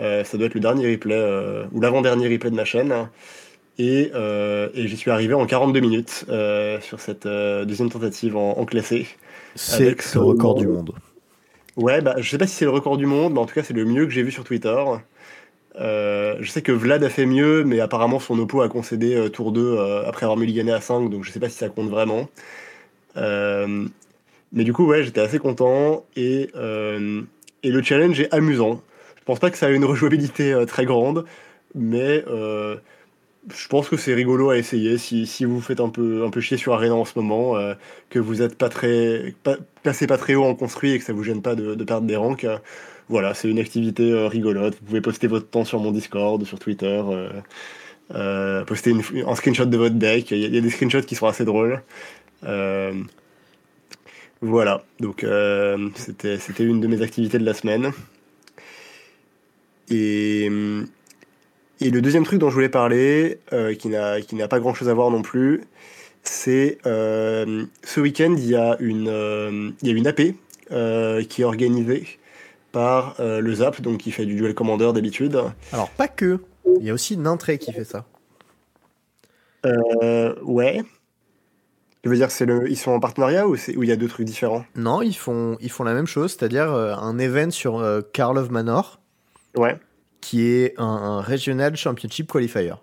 Euh, 0.00 0.24
ça 0.24 0.38
doit 0.38 0.46
être 0.46 0.54
le 0.54 0.60
dernier 0.60 0.90
replay, 0.90 1.14
euh, 1.14 1.64
ou 1.72 1.80
l'avant-dernier 1.80 2.28
replay 2.28 2.50
de 2.50 2.56
ma 2.56 2.64
chaîne. 2.64 3.08
Et, 3.78 4.10
euh, 4.14 4.68
et 4.74 4.88
j'y 4.88 4.96
suis 4.96 5.10
arrivé 5.10 5.34
en 5.34 5.46
42 5.46 5.80
minutes 5.80 6.24
sur 6.80 7.00
cette 7.00 7.26
deuxième 7.26 7.90
tentative 7.90 8.36
en, 8.36 8.64
classé. 8.64 9.06
C'est 9.54 10.14
le 10.14 10.20
record 10.20 10.54
du 10.54 10.66
monde. 10.66 10.92
Ouais, 11.76 12.00
bah, 12.00 12.16
je 12.18 12.28
sais 12.28 12.38
pas 12.38 12.48
si 12.48 12.56
c'est 12.56 12.64
le 12.64 12.72
record 12.72 12.96
du 12.96 13.06
monde, 13.06 13.34
mais 13.34 13.38
en 13.38 13.46
tout 13.46 13.54
cas, 13.54 13.62
c'est 13.62 13.74
le 13.74 13.84
mieux 13.84 14.04
que 14.04 14.10
j'ai 14.10 14.24
vu 14.24 14.32
sur 14.32 14.42
Twitter. 14.42 14.82
je 15.76 16.48
sais 16.48 16.62
que 16.62 16.72
Vlad 16.72 17.04
a 17.04 17.08
fait 17.08 17.26
mieux, 17.26 17.62
mais 17.62 17.78
apparemment 17.78 18.18
son 18.18 18.36
oppo 18.40 18.62
a 18.62 18.68
concédé 18.68 19.30
tour 19.30 19.52
2 19.52 19.78
après 20.06 20.24
avoir 20.24 20.36
mulligané 20.36 20.72
à 20.72 20.80
5, 20.80 21.08
donc 21.08 21.24
je 21.24 21.30
sais 21.30 21.40
pas 21.40 21.48
si 21.48 21.56
ça 21.56 21.68
compte 21.68 21.88
vraiment. 21.88 22.28
mais 23.14 24.64
du 24.64 24.72
coup, 24.72 24.86
ouais, 24.86 25.04
j'étais 25.04 25.20
assez 25.20 25.38
content 25.38 26.04
et, 26.16 26.50
et 26.56 27.70
le 27.70 27.82
challenge 27.82 28.18
est 28.18 28.34
amusant. 28.34 28.82
Pense 29.28 29.40
pas 29.40 29.50
que 29.50 29.58
ça 29.58 29.66
a 29.66 29.68
une 29.68 29.84
rejouabilité 29.84 30.54
euh, 30.54 30.64
très 30.64 30.86
grande, 30.86 31.26
mais 31.74 32.24
euh, 32.28 32.76
je 33.54 33.68
pense 33.68 33.90
que 33.90 33.98
c'est 33.98 34.14
rigolo 34.14 34.48
à 34.48 34.56
essayer 34.56 34.96
si, 34.96 35.44
vous 35.44 35.60
faites 35.60 35.80
un 35.80 35.90
peu, 35.90 36.24
un 36.24 36.30
peu 36.30 36.40
chier 36.40 36.56
sur 36.56 36.72
Arena 36.72 36.94
en 36.94 37.04
ce 37.04 37.12
moment, 37.18 37.54
euh, 37.58 37.74
que 38.08 38.18
vous 38.18 38.40
êtes 38.40 38.56
pas 38.56 38.70
très, 38.70 39.34
pas, 39.42 39.58
pas 39.82 40.16
très 40.16 40.34
haut 40.34 40.44
en 40.44 40.54
construit 40.54 40.92
et 40.92 40.98
que 40.98 41.04
ça 41.04 41.12
vous 41.12 41.24
gêne 41.24 41.42
pas 41.42 41.54
de, 41.54 41.74
perdre 41.84 42.06
des 42.06 42.16
ranks. 42.16 42.46
voilà, 43.10 43.34
c'est 43.34 43.50
une 43.50 43.58
activité 43.58 44.26
rigolote. 44.28 44.76
Vous 44.80 44.86
pouvez 44.86 45.02
poster 45.02 45.26
votre 45.26 45.50
temps 45.50 45.66
sur 45.66 45.78
mon 45.78 45.90
Discord, 45.90 46.42
sur 46.46 46.58
Twitter, 46.58 47.02
poster 48.66 48.94
un 49.26 49.34
screenshot 49.34 49.66
de 49.66 49.76
votre 49.76 49.96
deck. 49.96 50.30
Il 50.30 50.38
y, 50.38 50.56
a 50.56 50.60
des 50.62 50.70
screenshots 50.70 51.02
qui 51.02 51.16
sont 51.16 51.26
assez 51.26 51.44
drôles. 51.44 51.82
voilà, 54.40 54.84
donc 55.00 55.26
c'était 55.96 56.64
une 56.64 56.80
de 56.80 56.86
mes 56.86 57.02
activités 57.02 57.38
de 57.38 57.44
la 57.44 57.52
semaine. 57.52 57.92
Et, 59.90 60.46
et 61.80 61.90
le 61.90 62.00
deuxième 62.00 62.24
truc 62.24 62.38
dont 62.38 62.50
je 62.50 62.54
voulais 62.54 62.68
parler, 62.68 63.40
euh, 63.52 63.74
qui 63.74 63.88
n'a 63.88 64.48
pas 64.48 64.60
grand 64.60 64.74
chose 64.74 64.88
à 64.88 64.94
voir 64.94 65.10
non 65.10 65.22
plus, 65.22 65.62
c'est 66.22 66.78
euh, 66.86 67.64
ce 67.82 68.00
week-end, 68.00 68.34
il 68.36 68.46
y 68.46 68.56
a 68.56 68.76
une, 68.80 69.08
euh, 69.08 69.70
il 69.82 69.88
y 69.88 69.90
a 69.90 69.94
une 69.94 70.06
AP 70.06 70.34
qui 71.28 71.42
est 71.42 71.44
organisée 71.44 72.06
par 72.72 73.16
euh, 73.18 73.40
le 73.40 73.54
Zap, 73.54 73.80
donc 73.80 73.98
qui 73.98 74.10
fait 74.10 74.26
du 74.26 74.34
duel 74.34 74.54
commander 74.54 74.92
d'habitude. 74.92 75.40
Alors, 75.72 75.88
pas 75.90 76.08
que. 76.08 76.38
Il 76.78 76.84
y 76.84 76.90
a 76.90 76.92
aussi 76.92 77.16
Nintré 77.16 77.56
qui 77.58 77.72
fait 77.72 77.84
ça. 77.84 78.04
Euh, 79.64 80.34
ouais. 80.42 80.82
Tu 82.02 82.08
veux 82.08 82.16
dire 82.16 82.30
c'est 82.30 82.46
le, 82.46 82.70
ils 82.70 82.76
sont 82.76 82.92
en 82.92 83.00
partenariat 83.00 83.48
ou 83.48 83.56
c'est 83.56 83.74
où 83.76 83.82
il 83.82 83.88
y 83.88 83.92
a 83.92 83.96
deux 83.96 84.06
trucs 84.06 84.26
différents? 84.26 84.64
Non, 84.76 85.02
ils 85.02 85.16
font, 85.16 85.56
ils 85.60 85.70
font 85.70 85.84
la 85.84 85.94
même 85.94 86.06
chose, 86.06 86.36
c'est-à-dire 86.38 86.72
euh, 86.72 86.94
un 86.94 87.18
event 87.18 87.50
sur 87.50 87.78
euh, 87.78 88.02
Karlov 88.12 88.52
Manor 88.52 89.00
Ouais. 89.58 89.76
qui 90.20 90.42
est 90.46 90.74
un, 90.78 90.84
un 90.84 91.20
Regional 91.20 91.76
Championship 91.76 92.30
Qualifier. 92.30 92.74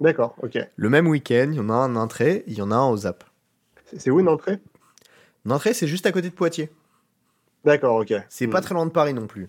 D'accord, 0.00 0.34
ok. 0.42 0.58
Le 0.76 0.88
même 0.88 1.06
week-end, 1.08 1.48
il 1.50 1.56
y 1.56 1.60
en 1.60 1.68
a 1.68 1.74
un 1.74 1.84
à 1.96 2.00
Nintré, 2.00 2.42
il 2.46 2.54
y 2.54 2.62
en 2.62 2.70
a 2.70 2.76
un 2.76 2.88
au 2.88 2.96
Zap. 2.96 3.24
C'est 3.96 4.10
où 4.10 4.20
une 4.20 4.28
entrée? 4.28 4.58
Nintré, 5.44 5.74
c'est 5.74 5.86
juste 5.86 6.06
à 6.06 6.12
côté 6.12 6.28
de 6.30 6.34
Poitiers. 6.34 6.70
D'accord, 7.64 7.96
ok. 7.96 8.14
C'est 8.28 8.46
Hmm. 8.46 8.50
pas 8.50 8.60
très 8.62 8.74
loin 8.74 8.86
de 8.86 8.90
Paris 8.92 9.12
non 9.14 9.26
plus. 9.26 9.48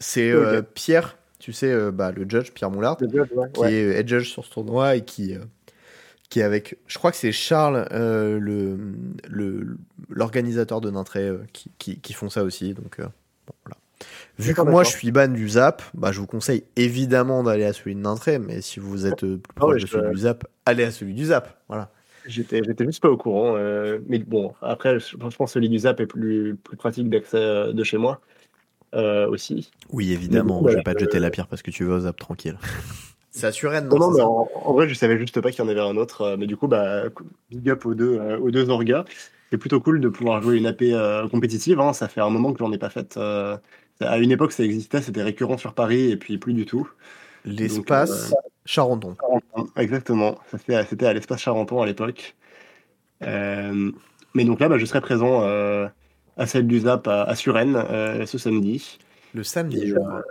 C'est 0.00 0.30
euh, 0.30 0.62
Pierre, 0.62 1.16
tu 1.38 1.52
sais, 1.52 1.70
euh, 1.70 1.92
bah, 1.92 2.10
le 2.10 2.28
judge, 2.28 2.50
Pierre 2.52 2.70
Moulard, 2.70 2.96
Le 3.00 3.08
judge, 3.08 3.28
ouais. 3.36 3.48
qui 3.52 3.60
Ouais. 3.60 3.72
est 3.72 3.98
head 4.00 4.08
judge 4.08 4.28
sur 4.30 4.44
ce 4.44 4.50
tournoi 4.50 4.96
et 4.96 5.04
qui, 5.04 5.36
euh, 5.36 5.44
qui 6.28 6.40
est 6.40 6.42
avec, 6.42 6.78
je 6.88 6.98
crois 6.98 7.12
que 7.12 7.16
c'est 7.16 7.30
Charles, 7.30 7.86
euh, 7.92 8.40
le, 8.40 8.76
le, 9.28 9.76
l'organisateur 10.08 10.80
de 10.80 10.90
Nintré, 10.90 11.28
euh, 11.28 11.38
qui, 11.52 11.70
qui, 11.78 12.00
qui 12.00 12.12
font 12.14 12.30
ça 12.30 12.42
aussi. 12.42 12.74
Donc, 12.74 12.98
euh. 12.98 13.06
Vu 14.38 14.54
que 14.54 14.62
moi 14.62 14.82
je 14.82 14.90
suis 14.90 15.10
ban 15.12 15.28
du 15.28 15.48
Zap, 15.48 15.82
bah, 15.94 16.10
je 16.12 16.20
vous 16.20 16.26
conseille 16.26 16.64
évidemment 16.76 17.42
d'aller 17.42 17.64
à 17.64 17.72
celui 17.72 17.94
de 17.94 18.00
Nintré, 18.00 18.38
mais 18.38 18.60
si 18.60 18.80
vous 18.80 19.06
êtes 19.06 19.24
euh, 19.24 19.38
plus 19.38 19.60
ouais, 19.60 19.78
proche 19.78 19.82
de 19.82 19.86
je- 19.86 19.92
celui 19.92 20.10
du 20.10 20.18
Zap, 20.18 20.46
allez 20.66 20.84
à 20.84 20.90
celui 20.90 21.14
du 21.14 21.26
Zap. 21.26 21.62
Voilà. 21.68 21.90
J'étais, 22.24 22.62
j'étais 22.64 22.84
juste 22.84 23.02
pas 23.02 23.10
au 23.10 23.16
courant. 23.16 23.56
euh, 23.56 23.98
mais 24.08 24.18
bon, 24.20 24.54
après, 24.62 24.98
je 25.00 25.08
je 25.12 25.16
pense 25.16 25.36
que 25.36 25.46
celui 25.46 25.68
du 25.68 25.78
Zap 25.78 26.00
est 26.00 26.06
plus, 26.06 26.56
plus 26.56 26.76
pratique 26.76 27.10
d'accès 27.10 27.36
euh, 27.36 27.72
de 27.72 27.82
chez 27.84 27.98
moi 27.98 28.20
euh, 28.94 29.28
aussi. 29.28 29.70
Oui, 29.90 30.12
évidemment, 30.12 30.66
je 30.66 30.76
vais 30.76 30.82
pas 30.82 30.94
te 30.94 31.00
jeter 31.00 31.18
euh, 31.18 31.20
la 31.20 31.30
pierre 31.30 31.48
parce 31.48 31.62
que 31.62 31.70
tu 31.70 31.84
vas 31.84 31.94
au 31.96 32.00
Zap 32.00 32.18
tranquille. 32.18 32.58
c'est 33.30 33.46
assuré, 33.46 33.80
non, 33.80 33.96
Non, 33.98 33.98
non, 33.98 34.10
mais 34.12 34.22
en, 34.22 34.48
en 34.54 34.72
vrai, 34.74 34.88
je 34.88 34.94
savais 34.94 35.18
juste 35.18 35.40
pas 35.40 35.50
qu'il 35.50 35.64
y 35.64 35.66
en 35.66 35.70
avait 35.70 35.80
un 35.80 35.96
autre. 35.96 36.22
euh, 36.22 36.36
mais 36.36 36.46
du 36.46 36.56
coup, 36.56 36.68
bah, 36.68 37.04
big 37.50 37.68
up 37.70 37.86
aux 37.86 37.94
deux, 37.94 38.18
euh, 38.18 38.38
aux 38.38 38.50
deux 38.50 38.68
orgas. 38.70 39.04
C'est 39.50 39.58
plutôt 39.58 39.80
cool 39.80 40.00
de 40.00 40.08
pouvoir 40.08 40.40
jouer 40.42 40.56
une 40.58 40.66
AP 40.66 40.92
euh, 40.94 41.28
compétitive. 41.28 41.80
hein. 41.80 41.92
Ça 41.92 42.08
fait 42.08 42.20
un 42.20 42.30
moment 42.30 42.52
que 42.52 42.58
j'en 42.58 42.72
ai 42.72 42.78
pas 42.78 42.90
faite. 42.90 43.16
euh, 43.16 43.56
à 44.06 44.18
une 44.18 44.30
époque, 44.30 44.52
ça 44.52 44.64
existait, 44.64 45.00
c'était 45.02 45.22
récurrent 45.22 45.58
sur 45.58 45.74
Paris, 45.74 46.10
et 46.10 46.16
puis 46.16 46.38
plus 46.38 46.54
du 46.54 46.66
tout. 46.66 46.88
L'espace 47.44 48.32
Charenton. 48.64 49.16
Charenton, 49.20 49.70
Exactement. 49.76 50.38
C'était 50.88 51.06
à 51.06 51.12
l'espace 51.12 51.40
Charenton 51.40 51.82
à 51.82 51.86
l'époque. 51.86 52.34
Euh, 53.22 53.90
mais 54.34 54.44
donc 54.44 54.60
là, 54.60 54.68
bah, 54.68 54.78
je 54.78 54.84
serai 54.84 55.00
présent 55.00 55.42
euh, 55.42 55.88
à 56.36 56.46
celle 56.46 56.66
du 56.66 56.80
ZAP 56.80 57.06
à, 57.08 57.22
à 57.22 57.34
Suresnes 57.34 57.76
euh, 57.76 58.26
ce 58.26 58.38
samedi. 58.38 58.98
Le 59.34 59.42
samedi, 59.42 59.82
Et, 59.82 59.86
je 59.88 59.94
euh, 59.94 59.98
crois. 59.98 60.22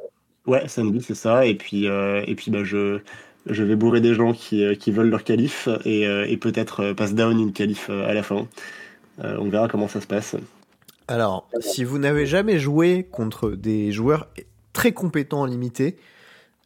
Ouais, 0.47 0.67
samedi, 0.67 1.01
c'est 1.01 1.15
ça. 1.15 1.45
Et 1.45 1.55
puis, 1.55 1.87
euh, 1.87 2.23
et 2.25 2.35
puis 2.35 2.51
bah, 2.51 2.63
je, 2.63 2.99
je 3.45 3.63
vais 3.63 3.75
bourrer 3.75 4.01
des 4.01 4.13
gens 4.13 4.33
qui, 4.33 4.63
euh, 4.63 4.75
qui 4.75 4.91
veulent 4.91 5.09
leur 5.09 5.23
qualif 5.23 5.67
et, 5.85 6.07
euh, 6.07 6.25
et 6.27 6.37
peut-être 6.37 6.79
euh, 6.81 6.93
passe 6.93 7.13
down 7.13 7.39
une 7.39 7.53
qualif 7.53 7.89
euh, 7.89 8.07
à 8.07 8.13
la 8.13 8.23
fin. 8.23 8.47
Euh, 9.23 9.37
on 9.39 9.49
verra 9.49 9.67
comment 9.67 9.87
ça 9.87 10.01
se 10.01 10.07
passe. 10.07 10.35
Alors, 11.11 11.49
si 11.59 11.83
vous 11.83 11.97
n'avez 11.97 12.25
jamais 12.25 12.57
joué 12.57 13.05
contre 13.11 13.51
des 13.51 13.91
joueurs 13.91 14.29
très 14.71 14.93
compétents 14.93 15.41
en 15.41 15.45
limité, 15.45 15.97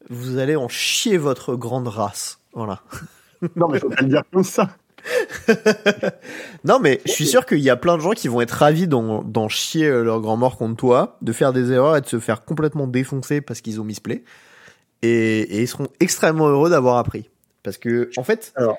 vous 0.09 0.37
allez 0.37 0.55
en 0.55 0.67
chier 0.67 1.17
votre 1.17 1.55
grande 1.55 1.87
race. 1.87 2.39
Voilà. 2.53 2.81
Non, 3.55 3.67
mais 3.67 3.79
faut 3.79 3.89
pas 3.89 4.01
le 4.01 4.07
dire 4.07 4.23
comme 4.31 4.45
ça. 4.45 4.77
Non, 6.63 6.79
mais 6.79 7.01
je 7.05 7.11
suis 7.11 7.27
sûr 7.27 7.45
qu'il 7.45 7.59
y 7.59 7.69
a 7.69 7.75
plein 7.75 7.97
de 7.97 8.01
gens 8.01 8.11
qui 8.11 8.27
vont 8.27 8.41
être 8.41 8.51
ravis 8.51 8.87
d'en 8.87 9.49
chier 9.49 9.87
euh, 9.87 10.03
leur 10.03 10.21
grand 10.21 10.37
mort 10.37 10.57
contre 10.57 10.77
toi, 10.77 11.17
de 11.21 11.31
faire 11.31 11.51
des 11.51 11.71
erreurs 11.71 11.97
et 11.97 12.01
de 12.01 12.07
se 12.07 12.19
faire 12.19 12.43
complètement 12.45 12.87
défoncer 12.87 13.41
parce 13.41 13.61
qu'ils 13.61 13.81
ont 13.81 13.83
misplay. 13.83 14.23
Et, 15.01 15.41
et 15.41 15.61
ils 15.61 15.67
seront 15.67 15.89
extrêmement 15.99 16.47
heureux 16.47 16.69
d'avoir 16.69 16.97
appris. 16.97 17.29
Parce 17.61 17.77
que, 17.77 18.09
en 18.17 18.23
fait, 18.23 18.53
Alors, 18.55 18.77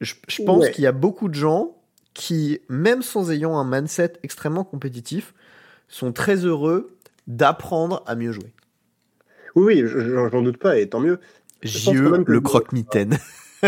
je, 0.00 0.14
je 0.28 0.42
pense 0.42 0.64
ouais. 0.64 0.72
qu'il 0.72 0.84
y 0.84 0.86
a 0.86 0.92
beaucoup 0.92 1.28
de 1.28 1.34
gens 1.34 1.75
qui, 2.16 2.60
même 2.70 3.02
sans 3.02 3.30
ayant 3.30 3.58
un 3.58 3.64
mindset 3.64 4.14
extrêmement 4.22 4.64
compétitif, 4.64 5.34
sont 5.86 6.12
très 6.12 6.36
heureux 6.46 6.96
d'apprendre 7.26 8.02
à 8.06 8.14
mieux 8.16 8.32
jouer. 8.32 8.52
Oui, 9.54 9.82
oui, 9.82 9.82
je- 9.86 10.28
j'en 10.30 10.40
doute 10.42 10.56
pas, 10.56 10.78
et 10.78 10.88
tant 10.88 11.00
mieux. 11.00 11.20
JE, 11.62 12.24
le 12.26 12.40
croque-mitaine. 12.40 13.18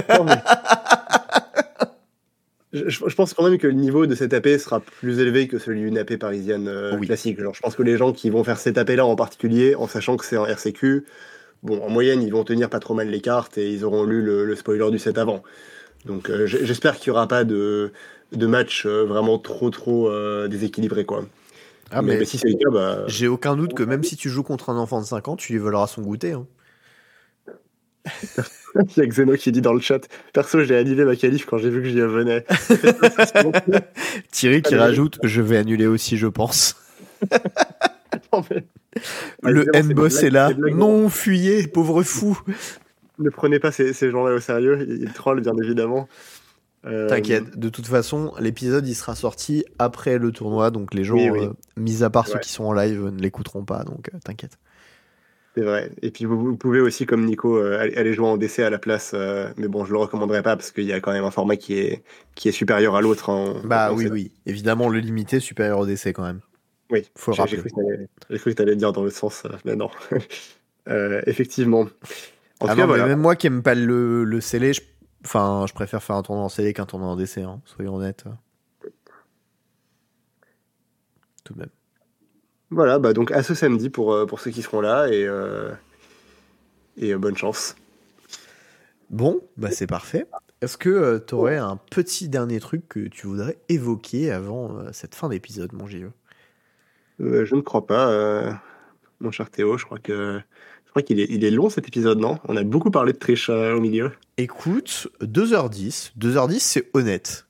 Je, 2.71 2.91
je- 2.91 3.15
pense 3.15 3.33
quand 3.33 3.49
même 3.49 3.57
que 3.57 3.67
le 3.67 3.73
niveau 3.73 4.05
de 4.05 4.15
cette 4.15 4.35
AP 4.35 4.59
sera 4.59 4.81
plus 4.81 5.21
élevé 5.21 5.49
que 5.49 5.59
celui 5.59 5.81
d'une 5.81 5.97
AP 5.97 6.19
parisienne 6.19 6.69
euh, 6.69 6.99
Oui. 6.99 7.07
classique. 7.07 7.41
Genre, 7.41 7.55
je 7.55 7.61
pense 7.61 7.75
que 7.75 7.83
les 7.83 7.97
gens 7.97 8.13
qui 8.13 8.29
vont 8.29 8.45
faire 8.45 8.59
cette 8.59 8.77
AP 8.77 8.91
là 8.97 9.07
en 9.07 9.17
particulier, 9.17 9.75
en 9.75 9.87
sachant 9.89 10.19
que 10.19 10.25
c'est 10.27 10.37
en 10.37 10.45
RCQ, 10.45 11.07
bon, 11.63 11.81
en 11.83 11.89
moyenne, 11.89 12.21
ils 12.23 12.31
vont 12.31 12.45
tenir 12.45 12.69
pas 12.69 12.79
trop 12.79 12.93
mal 12.93 13.09
les 13.09 13.23
cartes 13.23 13.57
et 13.57 13.73
ils 13.73 13.85
auront 13.87 14.05
lu 14.05 14.21
le, 14.21 14.45
le 14.45 14.55
spoiler 14.55 14.91
du 14.91 14.99
set 14.99 15.17
avant. 15.17 15.43
Donc, 16.05 16.29
euh, 16.29 16.47
j'espère 16.47 16.97
qu'il 16.99 17.09
y 17.09 17.11
aura 17.11 17.27
pas 17.27 17.45
de, 17.45 17.91
de 18.33 18.47
match 18.47 18.85
euh, 18.87 19.05
vraiment 19.05 19.39
trop 19.39 19.71
trop 19.71 20.09
euh, 20.09 20.49
déséquilibré 20.49 21.05
quoi. 21.05 21.25
Ah, 21.91 22.03
mais, 22.03 22.13
mais 22.13 22.19
mais 22.21 22.25
si 22.27 22.37
c'est 22.39 22.49
le 22.51 22.55
cas, 22.57 22.71
bah, 22.71 23.05
j'ai 23.07 23.29
aucun 23.29 23.57
doute 23.57 23.73
que 23.75 23.83
même 23.83 24.05
si 24.05 24.17
tu 24.17 24.29
joues 24.29 24.43
contre 24.43 24.69
un 24.71 24.77
enfant 24.77 25.01
de 25.01 25.07
5 25.07 25.29
ans, 25.29 25.37
tu 25.37 25.53
lui 25.53 25.59
voleras 25.59 25.87
son 25.87 26.03
goûter. 26.03 26.33
hein. 26.33 26.47
il 28.75 28.99
y 28.99 29.01
a 29.01 29.07
Xeno 29.07 29.35
qui 29.37 29.53
dit 29.53 29.61
dans 29.61 29.73
le 29.73 29.81
chat, 29.81 30.01
perso, 30.33 30.63
j'ai 30.65 30.77
annulé 30.77 31.05
ma 31.05 31.17
qualif 31.17 31.47
quand 31.47 31.59
j'ai 31.59 31.71
vu 31.71 31.83
que 31.83 31.89
j'y 31.89 32.01
venais. 32.01 32.45
Thierry 34.31 34.63
qui 34.63 34.75
Allez. 34.75 34.83
rajoute 34.83 35.19
Je 35.23 35.41
vais 35.43 35.57
annuler 35.59 35.87
aussi, 35.87 36.17
je 36.17 36.27
pense. 36.27 36.77
Non, 38.33 38.43
mais- 38.51 38.65
Le 39.43 39.65
blagues, 39.95 40.25
est 40.25 40.31
là. 40.31 40.51
Non, 40.75 41.09
fuyez, 41.09 41.67
pauvre 41.67 42.03
fou. 42.03 42.39
Ne 43.19 43.31
prenez 43.31 43.59
pas 43.59 43.73
ces, 43.73 43.93
ces 43.93 44.11
gens-là 44.11 44.35
au 44.35 44.41
sérieux, 44.41 44.85
ils, 44.89 45.03
ils 45.03 45.13
trollent 45.13 45.41
bien 45.41 45.55
évidemment. 45.63 46.09
Euh, 46.87 47.09
T'inquiète, 47.09 47.59
de 47.59 47.69
toute 47.69 47.87
façon, 47.87 48.33
l'épisode 48.39 48.87
il 48.87 48.95
sera 48.95 49.15
sorti 49.17 49.65
après 49.79 50.19
le 50.19 50.31
tournoi, 50.31 50.71
donc 50.71 50.95
les 50.95 51.03
gens, 51.05 51.17
Oui, 51.17 51.29
oui. 51.31 51.41
euh, 51.47 51.53
mis 51.77 52.05
à 52.05 52.11
part 52.11 52.29
ceux 52.29 52.39
qui 52.39 52.51
sont 52.53 52.65
en 52.65 52.73
live, 52.73 53.05
ne 53.07 53.21
l'écouteront 53.21 53.65
pas, 53.65 53.83
donc 53.85 54.11
euh, 54.15 54.19
t'inquiète. 54.25 54.59
C'est 55.57 55.65
vrai. 55.65 55.91
Et 56.03 56.13
puis 56.13 56.25
vous, 56.25 56.39
vous 56.39 56.57
pouvez 56.57 56.81
aussi, 56.81 57.05
comme 57.05 57.25
Nico, 57.25 57.57
euh, 57.57 57.81
aller, 57.81 58.13
jouer 58.13 58.29
en 58.29 58.37
DC 58.37 58.61
à 58.61 58.71
la 58.71 58.79
place. 58.79 59.11
euh, 59.15 59.49
mais 59.57 59.67
bon, 59.67 59.85
je 59.85 59.91
le 59.93 59.99
recommanderais 59.99 60.43
pas 60.45 60.55
parce 60.55 60.71
qu'il 60.71 60.85
y 60.85 60.93
a 60.93 61.01
quand 61.01 61.11
même 61.11 61.25
un 61.25 61.33
format 61.33 61.57
qui 61.57 61.75
est, 61.79 62.05
qui 62.37 62.49
est 62.49 62.53
supérieur 62.53 62.95
à 62.95 63.01
l'autre. 63.01 63.29
en- 63.29 63.59
Bah 63.65 63.91
en- 63.93 63.97
oui, 63.97 64.07
oui, 64.11 64.31
évidemment, 64.47 64.89
le 64.89 65.01
limité 65.01 65.41
supérieur 65.41 65.81
au 65.81 65.87
décès 65.87 66.13
quand 66.13 66.23
même. 66.23 66.41
Oui, 66.91 67.09
Faut 67.17 67.33
le 67.33 67.37
j'ai 67.37 67.43
rappeler. 67.43 67.59
cru 67.59 67.71
que 67.71 67.75
t'allais- 67.75 68.09
j'ai 68.31 68.39
cru 68.39 68.51
que 68.53 68.57
tu 68.57 68.63
allais 68.63 68.77
dire 68.77 68.93
dans 68.93 69.03
le 69.03 69.11
sens, 69.11 69.43
euh, 69.47 69.49
mais 69.65 69.75
non. 69.75 69.91
Euh, 70.89 71.21
effectivement. 71.27 71.81
En 72.61 72.67
ah 72.67 72.71
tout 72.73 72.77
cas, 72.79 72.87
voilà. 72.87 73.07
même 73.07 73.19
moi 73.21 73.37
qui 73.37 73.47
aime 73.47 73.63
pas 73.63 73.75
le, 73.75 74.25
le 74.25 74.41
scellé, 74.41 74.73
je... 74.73 74.81
enfin, 75.25 75.65
je 75.69 75.75
préfère 75.75 76.03
faire 76.03 76.17
un 76.17 76.23
tournoi 76.23 76.45
en 76.45 76.49
scellé 76.49 76.73
qu'un 76.73 76.87
tournoi 76.87 77.09
en 77.09 77.17
décès, 77.17 77.43
hein, 77.43 77.61
soyons 77.65 77.97
honnêtes. 77.97 78.25
Tout 81.45 81.55
de 81.55 81.61
même. 81.61 81.71
Voilà, 82.71 82.99
bah 82.99 83.15
donc 83.15 83.33
à 83.33 83.43
ce 83.43 83.55
samedi 83.55 83.89
pour, 83.89 84.13
euh, 84.13 84.27
pour 84.27 84.41
ceux 84.41 84.51
qui 84.51 84.61
seront 84.61 84.83
là 84.83 85.09
et, 85.09 85.27
euh, 85.27 85.73
et 86.99 87.15
euh, 87.15 87.19
bonne 87.19 87.37
chance. 87.37 87.75
Bon, 89.09 89.41
bah 89.57 89.71
c'est 89.71 89.87
parfait. 89.87 90.27
Est-ce 90.61 90.77
que 90.77 91.25
tu 91.27 91.35
aurais 91.35 91.57
un 91.57 91.77
petit 91.77 92.29
dernier 92.29 92.61
truc 92.61 92.87
que 92.89 93.09
tu 93.09 93.27
voudrais 93.27 93.59
évoquer 93.71 94.31
avant 94.31 94.77
euh, 94.77 94.91
cette 94.93 95.15
fin 95.15 95.29
d'épisode, 95.29 95.73
mon 95.73 95.87
JE 95.87 96.11
je 97.21 97.57
ne 97.57 97.63
crois 97.63 97.85
pas, 97.85 98.63
mon 99.19 99.33
cher 99.33 99.51
Théo. 99.51 99.77
Je 99.77 99.85
crois 99.85 99.99
que 99.99 100.41
je 100.89 100.91
crois 100.91 101.03
qu'il 101.03 101.21
est, 101.21 101.27
il 101.31 101.45
est 101.45 101.51
long 101.51 101.69
cet 101.71 101.87
épisode, 101.87 102.19
non? 102.19 102.39
On 102.49 102.57
a 102.57 102.63
beaucoup 102.65 102.91
parlé 102.91 103.13
de 103.13 103.19
triche 103.19 103.51
euh, 103.51 103.75
au 103.77 103.81
milieu. 103.81 104.11
Écoute, 104.39 105.09
2h10. 105.23 106.13
2h10, 106.19 106.59
c'est 106.61 106.91
honnête. 106.95 107.47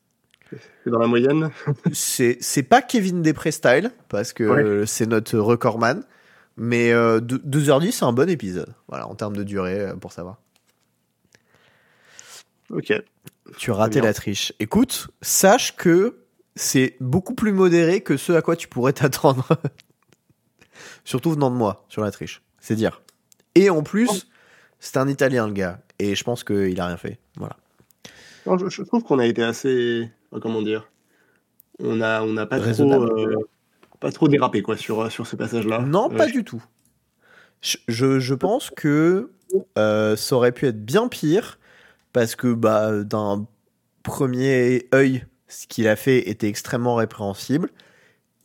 C'est 0.85 0.91
dans 0.91 0.99
la 0.99 1.07
moyenne? 1.07 1.51
C'est 1.93 2.63
pas 2.69 2.83
Kevin 2.83 3.23
Després 3.23 3.51
style, 3.53 3.93
parce 4.09 4.33
que 4.33 4.45
Ouais. 4.81 4.87
c'est 4.87 5.07
notre 5.07 5.39
recordman. 5.39 6.03
Mais 6.57 6.91
euh, 6.93 7.21
deux- 7.21 7.39
2h10, 7.39 7.93
c'est 7.93 8.05
un 8.05 8.13
bon 8.13 8.29
épisode. 8.29 8.75
Voilà, 8.89 9.07
en 9.07 9.15
termes 9.15 9.37
de 9.37 9.45
durée, 9.45 9.81
euh, 9.81 9.95
pour 9.95 10.13
savoir. 10.13 10.39
Ok. 12.71 12.93
Tu 13.57 13.71
as 13.71 13.75
raté 13.75 14.01
la 14.01 14.13
triche. 14.13 14.53
Écoute, 14.59 15.09
sache 15.23 15.77
que 15.77 16.19
c'est 16.57 16.97
beaucoup 17.01 17.35
plus 17.35 17.53
modéré 17.53 18.01
que 18.03 18.17
ce 18.17 18.33
à 18.33 18.43
quoi 18.43 18.57
tu 18.57 18.67
pourrais 18.69 18.93
t'attendre. 18.93 19.47
Surtout 21.05 21.31
venant 21.31 21.51
de 21.51 21.57
moi, 21.57 21.87
sur 21.89 22.03
la 22.03 22.11
triche. 22.11 22.43
C'est 22.61 22.75
dire. 22.75 23.01
Et 23.59 23.71
en 23.71 23.83
plus, 23.83 24.29
c'est 24.81 24.97
un 24.97 25.09
Italien, 25.09 25.47
le 25.47 25.53
gars. 25.53 25.81
Et 25.99 26.15
je 26.15 26.23
pense 26.25 26.45
qu'il 26.45 26.81
a 26.81 26.87
rien 26.87 26.97
fait. 26.97 27.19
Voilà. 27.37 27.57
Non, 28.47 28.57
je, 28.57 28.69
je 28.69 28.83
trouve 28.83 29.03
qu'on 29.03 29.19
a 29.19 29.27
été 29.27 29.43
assez, 29.43 30.09
euh, 30.33 30.41
comment 30.41 30.63
dire, 30.63 30.89
on 31.81 32.01
a, 32.01 32.23
on 32.23 32.33
n'a 32.33 32.47
pas 32.47 32.61
trop, 32.61 32.93
euh, 32.93 33.37
pas 34.01 34.13
trop 34.13 34.29
dérapé 34.29 34.63
quoi 34.63 34.77
sur 34.77 35.11
sur 35.11 35.27
ce 35.27 35.37
passage-là. 35.37 35.81
Non, 35.81 36.11
Euh, 36.13 36.17
pas 36.17 36.27
du 36.27 36.45
tout. 36.45 36.63
Je, 37.61 37.77
je, 37.89 38.21
je 38.21 38.35
pense 38.35 38.71
que 38.71 39.31
euh, 39.77 40.15
ça 40.17 40.37
aurait 40.37 40.53
pu 40.53 40.67
être 40.67 40.85
bien 40.85 41.09
pire 41.09 41.59
parce 42.13 42.37
que 42.37 42.53
bah, 42.55 43.03
d'un 43.03 43.47
premier 44.05 44.89
œil, 44.95 45.25
ce 45.49 45.67
qu'il 45.67 45.89
a 45.89 45.97
fait 45.97 46.29
était 46.31 46.49
extrêmement 46.49 46.95
répréhensible. 46.95 47.71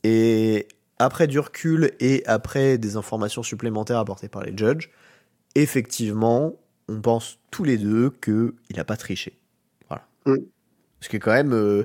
Et 0.02 0.66
après 0.98 1.26
du 1.28 1.38
recul 1.38 1.92
et 2.00 2.24
après 2.26 2.76
des 2.78 2.96
informations 2.96 3.42
supplémentaires 3.42 3.98
apportées 3.98 4.28
par 4.28 4.42
les 4.42 4.56
judges, 4.56 4.90
effectivement, 5.54 6.54
on 6.88 7.00
pense 7.00 7.38
tous 7.50 7.64
les 7.64 7.78
deux 7.78 8.10
qu'il 8.22 8.52
n'a 8.76 8.84
pas 8.84 8.96
triché. 8.96 9.38
Voilà. 9.88 10.04
Mm. 10.26 10.44
Ce 11.00 11.08
qui 11.08 11.16
est 11.16 11.20
quand 11.20 11.32
même 11.32 11.52
euh, 11.52 11.84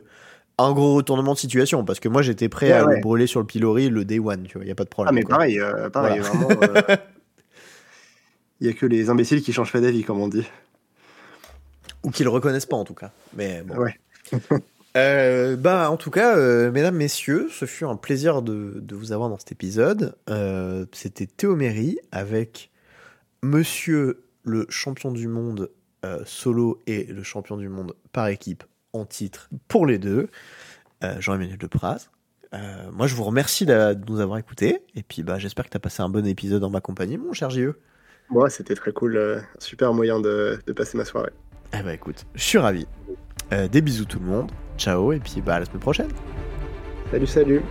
un 0.57 0.71
gros 0.73 0.95
retournement 0.95 1.33
de 1.33 1.37
situation, 1.39 1.83
parce 1.85 1.99
que 1.99 2.09
moi 2.09 2.21
j'étais 2.21 2.49
prêt 2.49 2.71
à 2.71 2.85
Ouais, 2.85 2.95
le 2.95 3.01
brûler 3.01 3.27
sur 3.27 3.39
le 3.39 3.45
pilori 3.45 3.89
le 3.89 4.05
day 4.05 4.19
one, 4.19 4.43
tu 4.43 4.53
vois, 4.53 4.63
il 4.63 4.67
n'y 4.67 4.71
a 4.71 4.75
pas 4.75 4.83
de 4.83 4.89
Ah, 4.91 4.95
problème. 4.95 5.15
mais 5.15 5.23
quoi. 5.23 5.35
pareil, 5.35 5.59
euh, 5.59 5.89
pareil, 5.89 6.19
Voilà. 6.19 6.55
vraiment. 6.55 6.61
euh, 6.89 6.95
Il 8.61 8.67
a 8.67 8.73
que 8.73 8.85
les 8.85 9.09
imbéciles 9.09 9.41
qui 9.41 9.53
changent 9.53 9.71
pas 9.71 9.79
d'avis, 9.79 10.03
comme 10.03 10.19
on 10.19 10.27
dit. 10.27 10.45
Ou 12.03 12.11
qu'ils 12.11 12.25
le 12.25 12.29
reconnaissent 12.29 12.65
pas 12.65 12.75
en 12.75 12.83
tout 12.83 12.93
cas. 12.93 13.11
Mais 13.35 13.61
bon. 13.63 13.75
Ouais. 13.77 13.99
Euh, 14.97 15.55
bah, 15.55 15.91
en 15.91 15.97
tout 15.97 16.09
cas, 16.09 16.35
euh, 16.35 16.71
mesdames, 16.71 16.95
messieurs, 16.95 17.47
ce 17.51 17.65
fut 17.65 17.85
un 17.85 17.95
plaisir 17.95 18.41
de, 18.41 18.79
de 18.81 18.95
vous 18.95 19.11
avoir 19.11 19.29
dans 19.29 19.37
cet 19.37 19.51
épisode. 19.51 20.15
Euh, 20.31 20.87
C'était 20.93 21.27
Théoméry 21.27 21.99
avec 22.11 22.71
monsieur 23.43 24.23
le 24.43 24.65
champion 24.69 25.11
du 25.11 25.27
monde 25.27 25.69
euh, 26.05 26.21
solo 26.25 26.79
et 26.87 27.05
le 27.05 27.23
champion 27.23 27.57
du 27.57 27.69
monde 27.69 27.93
par 28.13 28.27
équipe 28.27 28.63
en 28.93 29.05
titre 29.05 29.49
pour 29.67 29.85
les 29.85 29.99
deux, 29.99 30.29
euh, 31.03 31.19
Jean-Emmanuel 31.19 31.57
Depraz. 31.57 32.09
Euh, 32.53 32.89
moi, 32.91 33.05
je 33.05 33.15
vous 33.15 33.23
remercie 33.23 33.65
de 33.65 33.95
nous 34.07 34.19
avoir 34.19 34.39
écoutés. 34.39 34.81
Et 34.95 35.03
puis, 35.03 35.23
bah, 35.23 35.37
j'espère 35.37 35.65
que 35.65 35.69
tu 35.69 35.77
as 35.77 35.81
passé 35.81 36.01
un 36.01 36.09
bon 36.09 36.25
épisode 36.25 36.63
en 36.63 36.69
ma 36.69 36.81
compagnie, 36.81 37.17
mon 37.17 37.33
cher 37.33 37.49
JE. 37.49 37.73
Moi, 38.29 38.49
c'était 38.49 38.75
très 38.75 38.91
cool. 38.91 39.43
super 39.59 39.93
moyen 39.93 40.19
de, 40.19 40.59
de 40.65 40.73
passer 40.73 40.97
ma 40.97 41.05
soirée. 41.05 41.31
Eh 41.73 41.83
bah, 41.83 41.93
écoute, 41.93 42.25
je 42.33 42.43
suis 42.43 42.57
ravi. 42.57 42.87
Des 43.71 43.81
bisous 43.81 44.05
tout 44.05 44.19
le 44.19 44.25
monde. 44.25 44.51
Ciao, 44.77 45.11
et 45.11 45.19
puis 45.19 45.41
bah, 45.41 45.55
à 45.55 45.59
la 45.59 45.65
semaine 45.65 45.79
prochaine. 45.79 46.09
Salut, 47.11 47.27
salut. 47.27 47.61